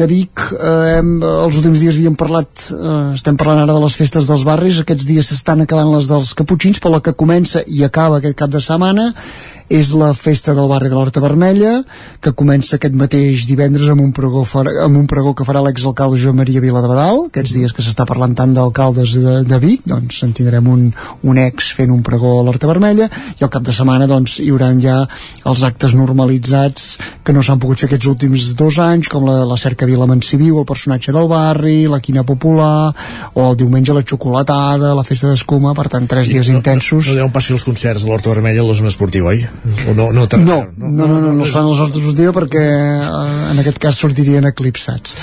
de 0.00 0.06
Vic 0.08 0.46
eh, 0.56 0.70
hem, 0.94 1.10
els 1.20 1.58
últims 1.60 1.82
dies 1.82 1.98
havíem 1.98 2.16
parlat 2.16 2.70
eh, 2.72 2.94
estem 3.18 3.36
parlant 3.36 3.60
ara 3.60 3.76
de 3.76 3.82
les 3.84 3.98
festes 4.00 4.30
dels 4.30 4.46
barris 4.48 4.80
aquests 4.80 5.04
dies 5.04 5.28
s'estan 5.28 5.60
acabant 5.66 5.92
les 5.92 6.08
dels 6.08 6.32
Caputxins 6.38 6.80
però 6.80 6.94
la 6.94 7.02
que 7.04 7.12
comença 7.12 7.60
i 7.68 7.84
acaba 7.84 8.16
aquest 8.16 8.38
cap 8.40 8.54
de 8.54 8.64
setmana 8.64 9.10
és 9.70 9.92
la 9.94 10.10
festa 10.18 10.50
del 10.52 10.66
barri 10.66 10.88
de 10.90 10.96
l'Horta 10.98 11.22
Vermella 11.22 11.76
que 12.20 12.32
comença 12.34 12.74
aquest 12.76 12.96
mateix 12.98 13.44
divendres 13.46 13.86
amb 13.92 14.02
un 14.02 14.10
pregó, 14.12 14.42
amb 14.82 14.98
un 14.98 15.06
pregó 15.06 15.30
que 15.38 15.46
farà 15.46 15.62
l'exalcalde 15.62 16.18
Joan 16.18 16.40
Maria 16.40 16.62
Vila 16.64 16.82
de 16.82 16.90
Badal 16.90 17.22
aquests 17.28 17.54
dies 17.54 17.74
que 17.76 17.84
s'està 17.86 18.02
parlant 18.08 18.34
tant 18.34 18.50
d'alcaldes 18.56 19.14
de, 19.22 19.34
de 19.46 19.60
Vic 19.62 19.86
doncs 19.86 20.24
en 20.26 20.34
tindrem 20.34 20.66
un, 20.66 20.88
un 21.22 21.38
ex 21.38 21.70
fent 21.78 21.94
un 21.94 22.02
pregó 22.02 22.32
a 22.40 22.42
l'Horta 22.48 22.66
Vermella 22.66 23.06
i 23.38 23.46
al 23.46 23.52
cap 23.54 23.62
de 23.62 23.74
setmana 23.76 24.08
doncs 24.10 24.40
hi 24.42 24.48
haurà 24.50 24.72
ja 24.82 24.96
els 25.46 25.62
actes 25.62 25.94
normalitzats 25.94 26.90
que 27.22 27.36
no 27.36 27.46
s'han 27.46 27.62
pogut 27.62 27.78
fer 27.78 27.92
aquests 27.92 28.10
últims 28.10 28.48
dos 28.58 28.80
anys 28.82 29.06
com 29.12 29.28
la, 29.28 29.44
la 29.46 29.60
cerca 29.60 29.86
Vila 29.86 30.10
Manciviu, 30.10 30.58
el 30.58 30.66
personatge 30.66 31.14
del 31.14 31.30
barri 31.30 31.84
la 31.86 32.02
quina 32.02 32.26
popular 32.26 32.90
o 33.36 33.46
el 33.46 33.56
diumenge 33.62 33.94
la 33.94 34.02
xocolatada, 34.02 34.96
la 34.98 35.06
festa 35.06 35.30
d'escuma 35.30 35.78
per 35.78 35.86
tant 35.94 36.10
tres 36.10 36.34
dies 36.34 36.50
no, 36.50 36.58
intensos 36.58 37.06
no, 37.06 37.14
no 37.14 37.22
deuen 37.22 37.38
passar 37.38 37.54
els 37.54 37.68
concerts 37.70 38.02
a 38.02 38.10
l'Horta 38.10 38.34
Vermella 38.34 38.66
a 38.66 38.70
la 38.72 38.74
zona 38.74 38.90
esportiva, 38.90 39.30
oi? 39.30 39.46
O 39.60 39.92
no, 39.92 40.06
no, 40.12 40.24
no, 40.24 40.38
no, 40.40 40.58
no, 40.78 41.06
no, 41.06 41.06
no, 41.20 41.32
no 41.36 41.44
es 41.44 41.50
fan 41.52 41.66
els 41.68 41.80
horts 41.82 41.98
esportiva 41.98 42.32
perquè 42.32 42.62
eh, 42.64 43.50
en 43.52 43.60
aquest 43.60 43.80
cas 43.82 43.98
sortirien 44.00 44.48
eclipsats 44.48 45.16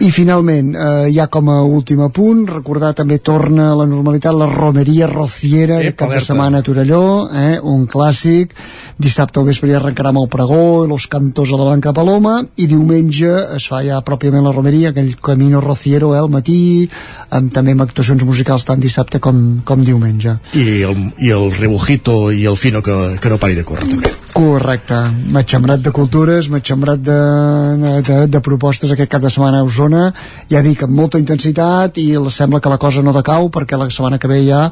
i 0.00 0.10
finalment, 0.12 0.74
eh, 0.74 1.08
ja 1.14 1.26
com 1.32 1.48
a 1.48 1.62
últim 1.64 2.02
punt, 2.12 2.44
recordar 2.48 2.92
també 2.94 3.18
torna 3.18 3.70
a 3.70 3.76
la 3.78 3.86
normalitat 3.88 4.34
la 4.34 4.48
romeria 4.50 5.06
rociera 5.06 5.78
de 5.80 5.94
cap 5.96 6.12
de 6.12 6.20
setmana 6.20 6.58
a 6.58 6.62
Torelló 6.62 7.28
eh, 7.32 7.58
un 7.62 7.86
clàssic. 7.86 8.52
Dissabte 8.98 9.40
al 9.40 9.46
vespre 9.46 9.70
ja 9.70 9.78
arrencarà 9.80 10.12
amb 10.12 10.20
el 10.22 10.28
pregó 10.28 10.84
i 10.84 10.88
los 10.88 11.06
cantos 11.06 11.52
a 11.52 11.56
la 11.56 11.70
Banca 11.70 11.92
Paloma 11.96 12.42
i 12.56 12.66
diumenge 12.66 13.32
es 13.56 13.68
fa 13.68 13.82
ja 13.84 14.02
pròpiament 14.04 14.44
la 14.44 14.52
romeria 14.52 14.92
aquell 14.92 15.14
camino 15.16 15.60
rociero 15.64 16.14
eh, 16.14 16.20
al 16.20 16.28
matí 16.28 16.88
amb, 17.30 17.52
també 17.52 17.72
amb 17.72 17.86
actuacions 17.86 18.24
musicals 18.24 18.68
tant 18.68 18.80
dissabte 18.80 19.20
com, 19.20 19.62
com 19.64 19.84
diumenge. 19.84 20.38
I 20.54 20.82
el, 20.82 21.10
i 21.18 21.32
el 21.32 21.50
rebujito 21.56 22.30
i 22.30 22.44
el 22.44 22.56
fino 22.56 22.82
que, 22.82 23.16
que 23.20 23.32
no 23.32 23.40
pari 23.40 23.56
de 23.56 23.64
córrer 23.64 23.88
també 23.96 24.25
Correcte, 24.36 24.96
matxembrat 25.32 25.80
de 25.80 25.90
cultures, 25.96 26.50
matxembrat 26.52 27.00
de, 27.00 27.14
de, 28.04 28.16
de 28.28 28.40
propostes 28.44 28.90
aquest 28.92 29.08
cap 29.08 29.22
de 29.24 29.30
setmana 29.32 29.62
a 29.62 29.64
Osona, 29.64 30.10
ja 30.50 30.60
dic, 30.60 30.82
amb 30.84 30.92
molta 30.92 31.16
intensitat 31.16 31.96
i 32.02 32.04
sembla 32.34 32.60
que 32.60 32.68
la 32.68 32.76
cosa 32.76 33.00
no 33.00 33.14
decau 33.16 33.48
perquè 33.54 33.78
la 33.80 33.88
setmana 33.88 34.20
que 34.20 34.28
ve 34.28 34.42
ja, 34.44 34.66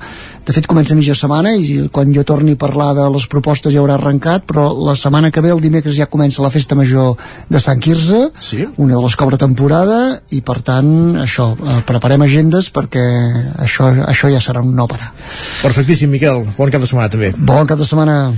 de 0.45 0.53
fet 0.53 0.69
comença 0.69 0.93
mitja 0.99 1.17
setmana 1.17 1.55
i 1.57 1.89
quan 1.89 2.13
jo 2.13 2.27
torni 2.29 2.59
a 2.59 2.61
parlar 2.61 2.91
de 3.01 3.09
les 3.17 3.25
propostes 3.33 3.73
ja 3.73 3.81
haurà 3.81 3.97
arrencat, 3.97 4.45
però 4.45 4.69
la 4.85 4.99
setmana 5.01 5.33
que 5.33 5.41
ve 5.41 5.55
el 5.57 5.65
dimecres 5.65 5.97
ja 5.97 6.11
comença 6.13 6.45
la 6.45 6.53
festa 6.53 6.77
major 6.77 7.17
de 7.49 7.65
Sant 7.65 7.81
Quirze, 7.81 8.27
sí? 8.37 8.67
una 8.77 8.99
de 8.99 9.05
les 9.09 9.17
cobra 9.17 9.41
temporada 9.41 10.19
i 10.29 10.45
per 10.45 10.61
tant 10.61 11.23
això, 11.25 11.55
eh, 11.57 11.81
preparem 11.89 12.29
agendes 12.29 12.69
perquè 12.69 13.07
això, 13.65 13.95
això 14.13 14.29
ja 14.29 14.45
serà 14.45 14.61
un 14.61 14.77
no 14.77 14.85
parar. 14.93 15.15
Perfectíssim, 15.65 16.13
Miquel, 16.13 16.51
bon 16.59 16.69
cap 16.69 16.85
de 16.85 16.91
setmana 16.93 17.09
també. 17.17 17.33
Bon 17.41 17.65
cap 17.65 17.81
de 17.81 17.89
setmana 17.89 18.35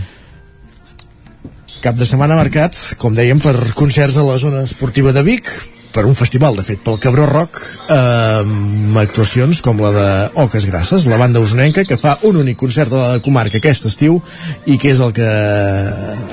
cap 1.86 1.94
de 1.94 2.06
setmana 2.08 2.34
marcat, 2.34 2.74
com 2.98 3.15
dèiem, 3.15 3.39
per 3.39 3.55
concerts 3.78 4.16
a 4.18 4.24
la 4.26 4.34
zona 4.42 4.65
esportiva 4.66 5.12
de 5.15 5.23
Vic, 5.23 5.47
per 5.94 6.02
un 6.08 6.16
festival, 6.18 6.56
de 6.58 6.65
fet, 6.66 6.81
pel 6.82 6.98
Cabró 6.98 7.28
Rock, 7.31 7.60
amb 7.94 8.98
actuacions 8.98 9.60
com 9.62 9.78
la 9.84 9.92
de 9.94 10.08
Oques 10.42 10.66
Grasses, 10.66 11.06
la 11.06 11.20
banda 11.20 11.39
usonenca, 11.39 11.86
que 11.86 12.00
fa 12.00 12.16
un 12.26 12.40
únic 12.42 12.58
concert 12.58 12.90
a 12.90 13.05
la 13.05 13.23
comarca 13.23 13.60
aquest 13.60 13.86
estiu 13.92 14.18
i 14.66 14.81
que 14.82 14.90
és 14.97 15.05
el 15.05 15.15
que 15.15 15.31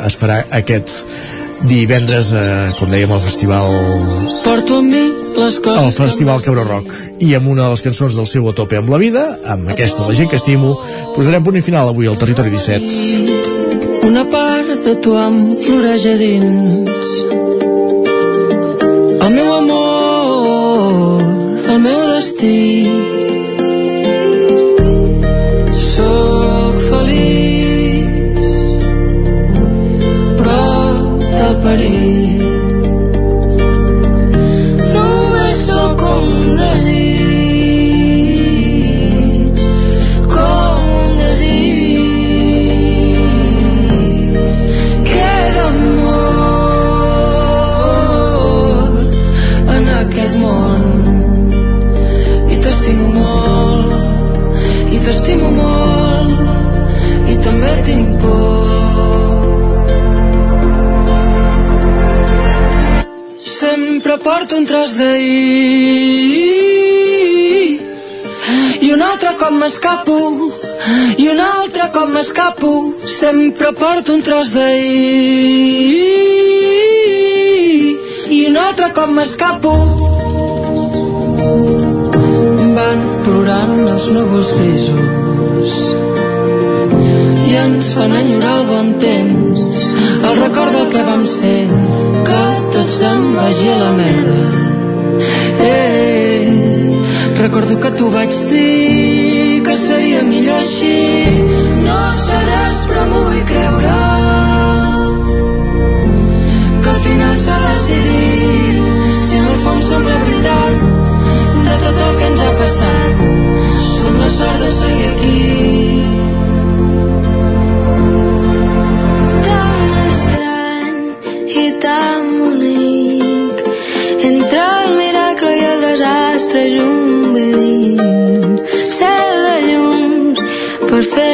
es 0.09 0.17
farà 0.17 0.41
aquest 0.57 0.95
divendres, 1.69 2.33
eh, 2.33 2.73
com 2.79 2.89
dèiem, 2.89 3.13
al 3.13 3.21
festival... 3.21 3.77
Porto 4.47 4.81
amb 4.81 4.89
mi 4.89 5.03
les 5.37 5.61
coses... 5.61 5.83
El 5.85 5.93
festival 6.09 6.41
Cabró 6.41 6.65
Rock. 6.65 6.97
I 7.21 7.35
amb 7.37 7.53
una 7.53 7.67
de 7.67 7.75
les 7.77 7.85
cançons 7.85 8.17
del 8.17 8.25
seu 8.27 8.49
A 8.49 8.57
tope 8.57 8.81
amb 8.81 8.89
la 8.89 8.99
vida, 9.01 9.27
amb 9.53 9.69
aquesta 9.69 10.09
La 10.09 10.17
gent 10.17 10.33
que 10.33 10.41
estimo, 10.41 10.79
posarem 11.13 11.45
punt 11.45 11.61
i 11.61 11.65
final 11.65 11.93
avui 11.93 12.09
al 12.09 12.17
Territori 12.17 12.57
17. 12.57 13.62
De 14.85 14.95
tu 15.03 15.13
em 15.15 15.35
floreix 15.63 16.05
a 16.11 16.15
dins. 16.19 17.11
El 19.23 19.31
meu 19.37 19.51
amor, 19.61 21.21
el 21.71 21.79
meu 21.85 22.01
destí 22.15 23.12
porto 64.23 64.55
un 64.57 64.65
tros 64.65 64.97
d'ahir. 64.97 66.13
I 68.81 68.91
un 68.95 69.01
altre 69.01 69.31
cop 69.39 69.51
m'escapo 69.61 70.17
i 71.23 71.27
un 71.33 71.39
altre 71.39 71.89
cop 71.95 72.09
m'escapo 72.15 72.71
sempre 73.19 73.73
porto 73.81 74.13
un 74.13 74.21
tros 74.27 74.53
d'ahir. 74.55 76.07
I 78.37 78.39
un 78.49 78.55
altre 78.65 78.87
cop 78.97 79.09
m'escapo. 79.17 79.73
Van 82.77 82.99
plorant 83.25 83.77
els 83.95 84.05
núvols 84.15 84.49
grisos. 84.57 85.71
I 87.49 87.51
ens 87.65 87.85
fan 87.95 88.11
enyorar 88.23 88.55
el 88.61 88.65
bon 88.71 88.89
temps 89.03 89.89
el 90.23 90.35
record 90.39 90.71
del 90.71 90.87
que 90.93 91.01
vam 91.03 91.25
ser 91.27 91.82
tot 92.83 92.91
se'n 92.99 93.35
vagi 93.35 93.67
a 93.69 93.77
la 93.79 93.91
merda. 93.99 94.39
Eh, 95.71 96.41
recordo 97.43 97.79
que 97.79 97.91
tu 97.97 98.09
vaig 98.11 98.33
dir 98.51 99.63
que 99.65 99.75
seria 99.87 100.21
millor 100.31 100.59
així. 100.65 100.97
No 101.85 101.99
seràs 102.25 102.42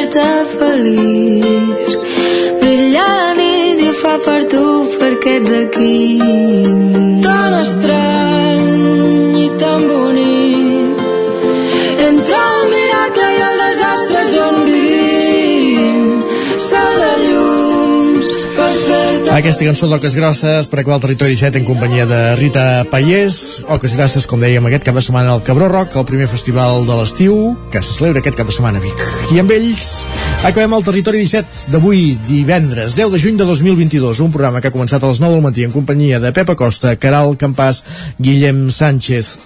fer-te 0.10 0.58
feliç 0.60 1.98
brillar 2.62 3.10
la 3.20 3.34
nit 3.40 3.82
i 3.90 3.92
fa 4.02 4.18
per 4.26 4.42
tu 4.52 4.66
perquè 4.98 5.38
ets 5.40 5.52
aquí 5.62 6.79
Aquesta 19.40 19.64
cançó 19.64 19.88
d'Oques 19.88 20.18
Grosses 20.20 20.68
per 20.68 20.82
acabar 20.82 20.98
el 20.98 21.04
territori 21.06 21.32
17 21.38 21.62
en 21.62 21.68
companyia 21.70 22.04
de 22.04 22.18
Rita 22.36 22.84
Pallés. 22.92 23.62
Oques 23.72 23.94
Grosses, 23.96 24.26
com 24.28 24.42
dèiem, 24.44 24.66
aquest 24.68 24.84
cap 24.84 24.98
de 25.00 25.04
setmana 25.06 25.32
al 25.32 25.46
Cabró 25.48 25.70
Rock, 25.72 25.96
el 25.96 26.04
primer 26.10 26.28
festival 26.28 26.84
de 26.84 26.98
l'estiu 27.00 27.38
que 27.72 27.80
se 27.80 27.96
celebra 27.96 28.20
aquest 28.20 28.36
cap 28.36 28.52
de 28.52 28.58
setmana 28.58 28.82
a 28.82 28.84
Vic. 28.84 29.06
I 29.32 29.40
amb 29.40 29.54
ells 29.56 29.86
acabem 30.44 30.76
el 30.76 30.84
territori 30.84 31.24
17 31.24 31.72
d'avui, 31.72 32.18
divendres 32.28 33.00
10 33.00 33.16
de 33.16 33.22
juny 33.24 33.40
de 33.40 33.48
2022, 33.48 34.20
un 34.28 34.36
programa 34.36 34.60
que 34.60 34.74
ha 34.74 34.76
començat 34.76 35.00
a 35.00 35.14
les 35.14 35.24
9 35.24 35.38
del 35.38 35.46
matí 35.48 35.64
en 35.64 35.72
companyia 35.72 36.20
de 36.20 36.36
Pepa 36.36 36.60
Costa 36.60 36.98
Caral 37.00 37.38
Campàs, 37.40 37.86
Guillem 38.20 38.66
Sánchez 38.68 39.38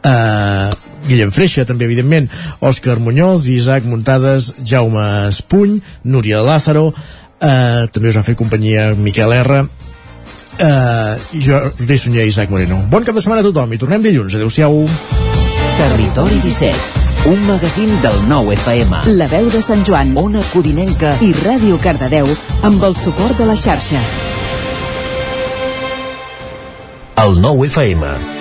uh, 0.00 0.72
Guillem 1.04 1.32
Freixa, 1.32 1.64
també, 1.68 1.86
evidentment, 1.88 2.28
Òscar 2.64 2.98
Muñoz, 3.00 3.46
Isaac 3.52 3.84
Muntades, 3.88 4.52
Jaume 4.64 5.28
Espuny, 5.28 5.80
Núria 6.04 6.42
Lázaro, 6.44 6.90
eh, 7.40 7.88
també 7.92 8.12
us 8.12 8.20
ha 8.20 8.24
fet 8.26 8.38
companyia 8.38 8.90
Miquel 8.96 9.32
R, 9.40 9.64
eh, 10.60 11.12
i 11.32 11.42
jo 11.44 11.60
us 11.72 11.86
deixo 11.88 12.12
i 12.12 12.22
Isaac 12.28 12.50
Moreno. 12.50 12.82
Bon 12.90 13.04
cap 13.04 13.14
de 13.14 13.22
setmana 13.22 13.44
a 13.44 13.48
tothom 13.48 13.72
i 13.72 13.78
tornem 13.78 14.02
dilluns. 14.02 14.34
Adéu-siau. 14.34 14.84
Territori 15.80 16.40
17 16.44 17.00
un 17.26 17.46
magazín 17.46 18.00
del 18.00 18.16
nou 18.28 18.48
FM. 18.52 19.02
La 19.18 19.26
veu 19.28 19.50
de 19.52 19.60
Sant 19.60 19.84
Joan, 19.84 20.14
Ona 20.16 20.40
Codinenca 20.54 21.12
i 21.20 21.34
Ràdio 21.36 21.76
Cardedeu 21.82 22.28
amb 22.64 22.88
el 22.88 22.96
suport 22.96 23.36
de 23.36 23.48
la 23.50 23.58
xarxa. 23.60 24.00
El 27.20 27.40
nou 27.44 27.66
FM 27.68 28.39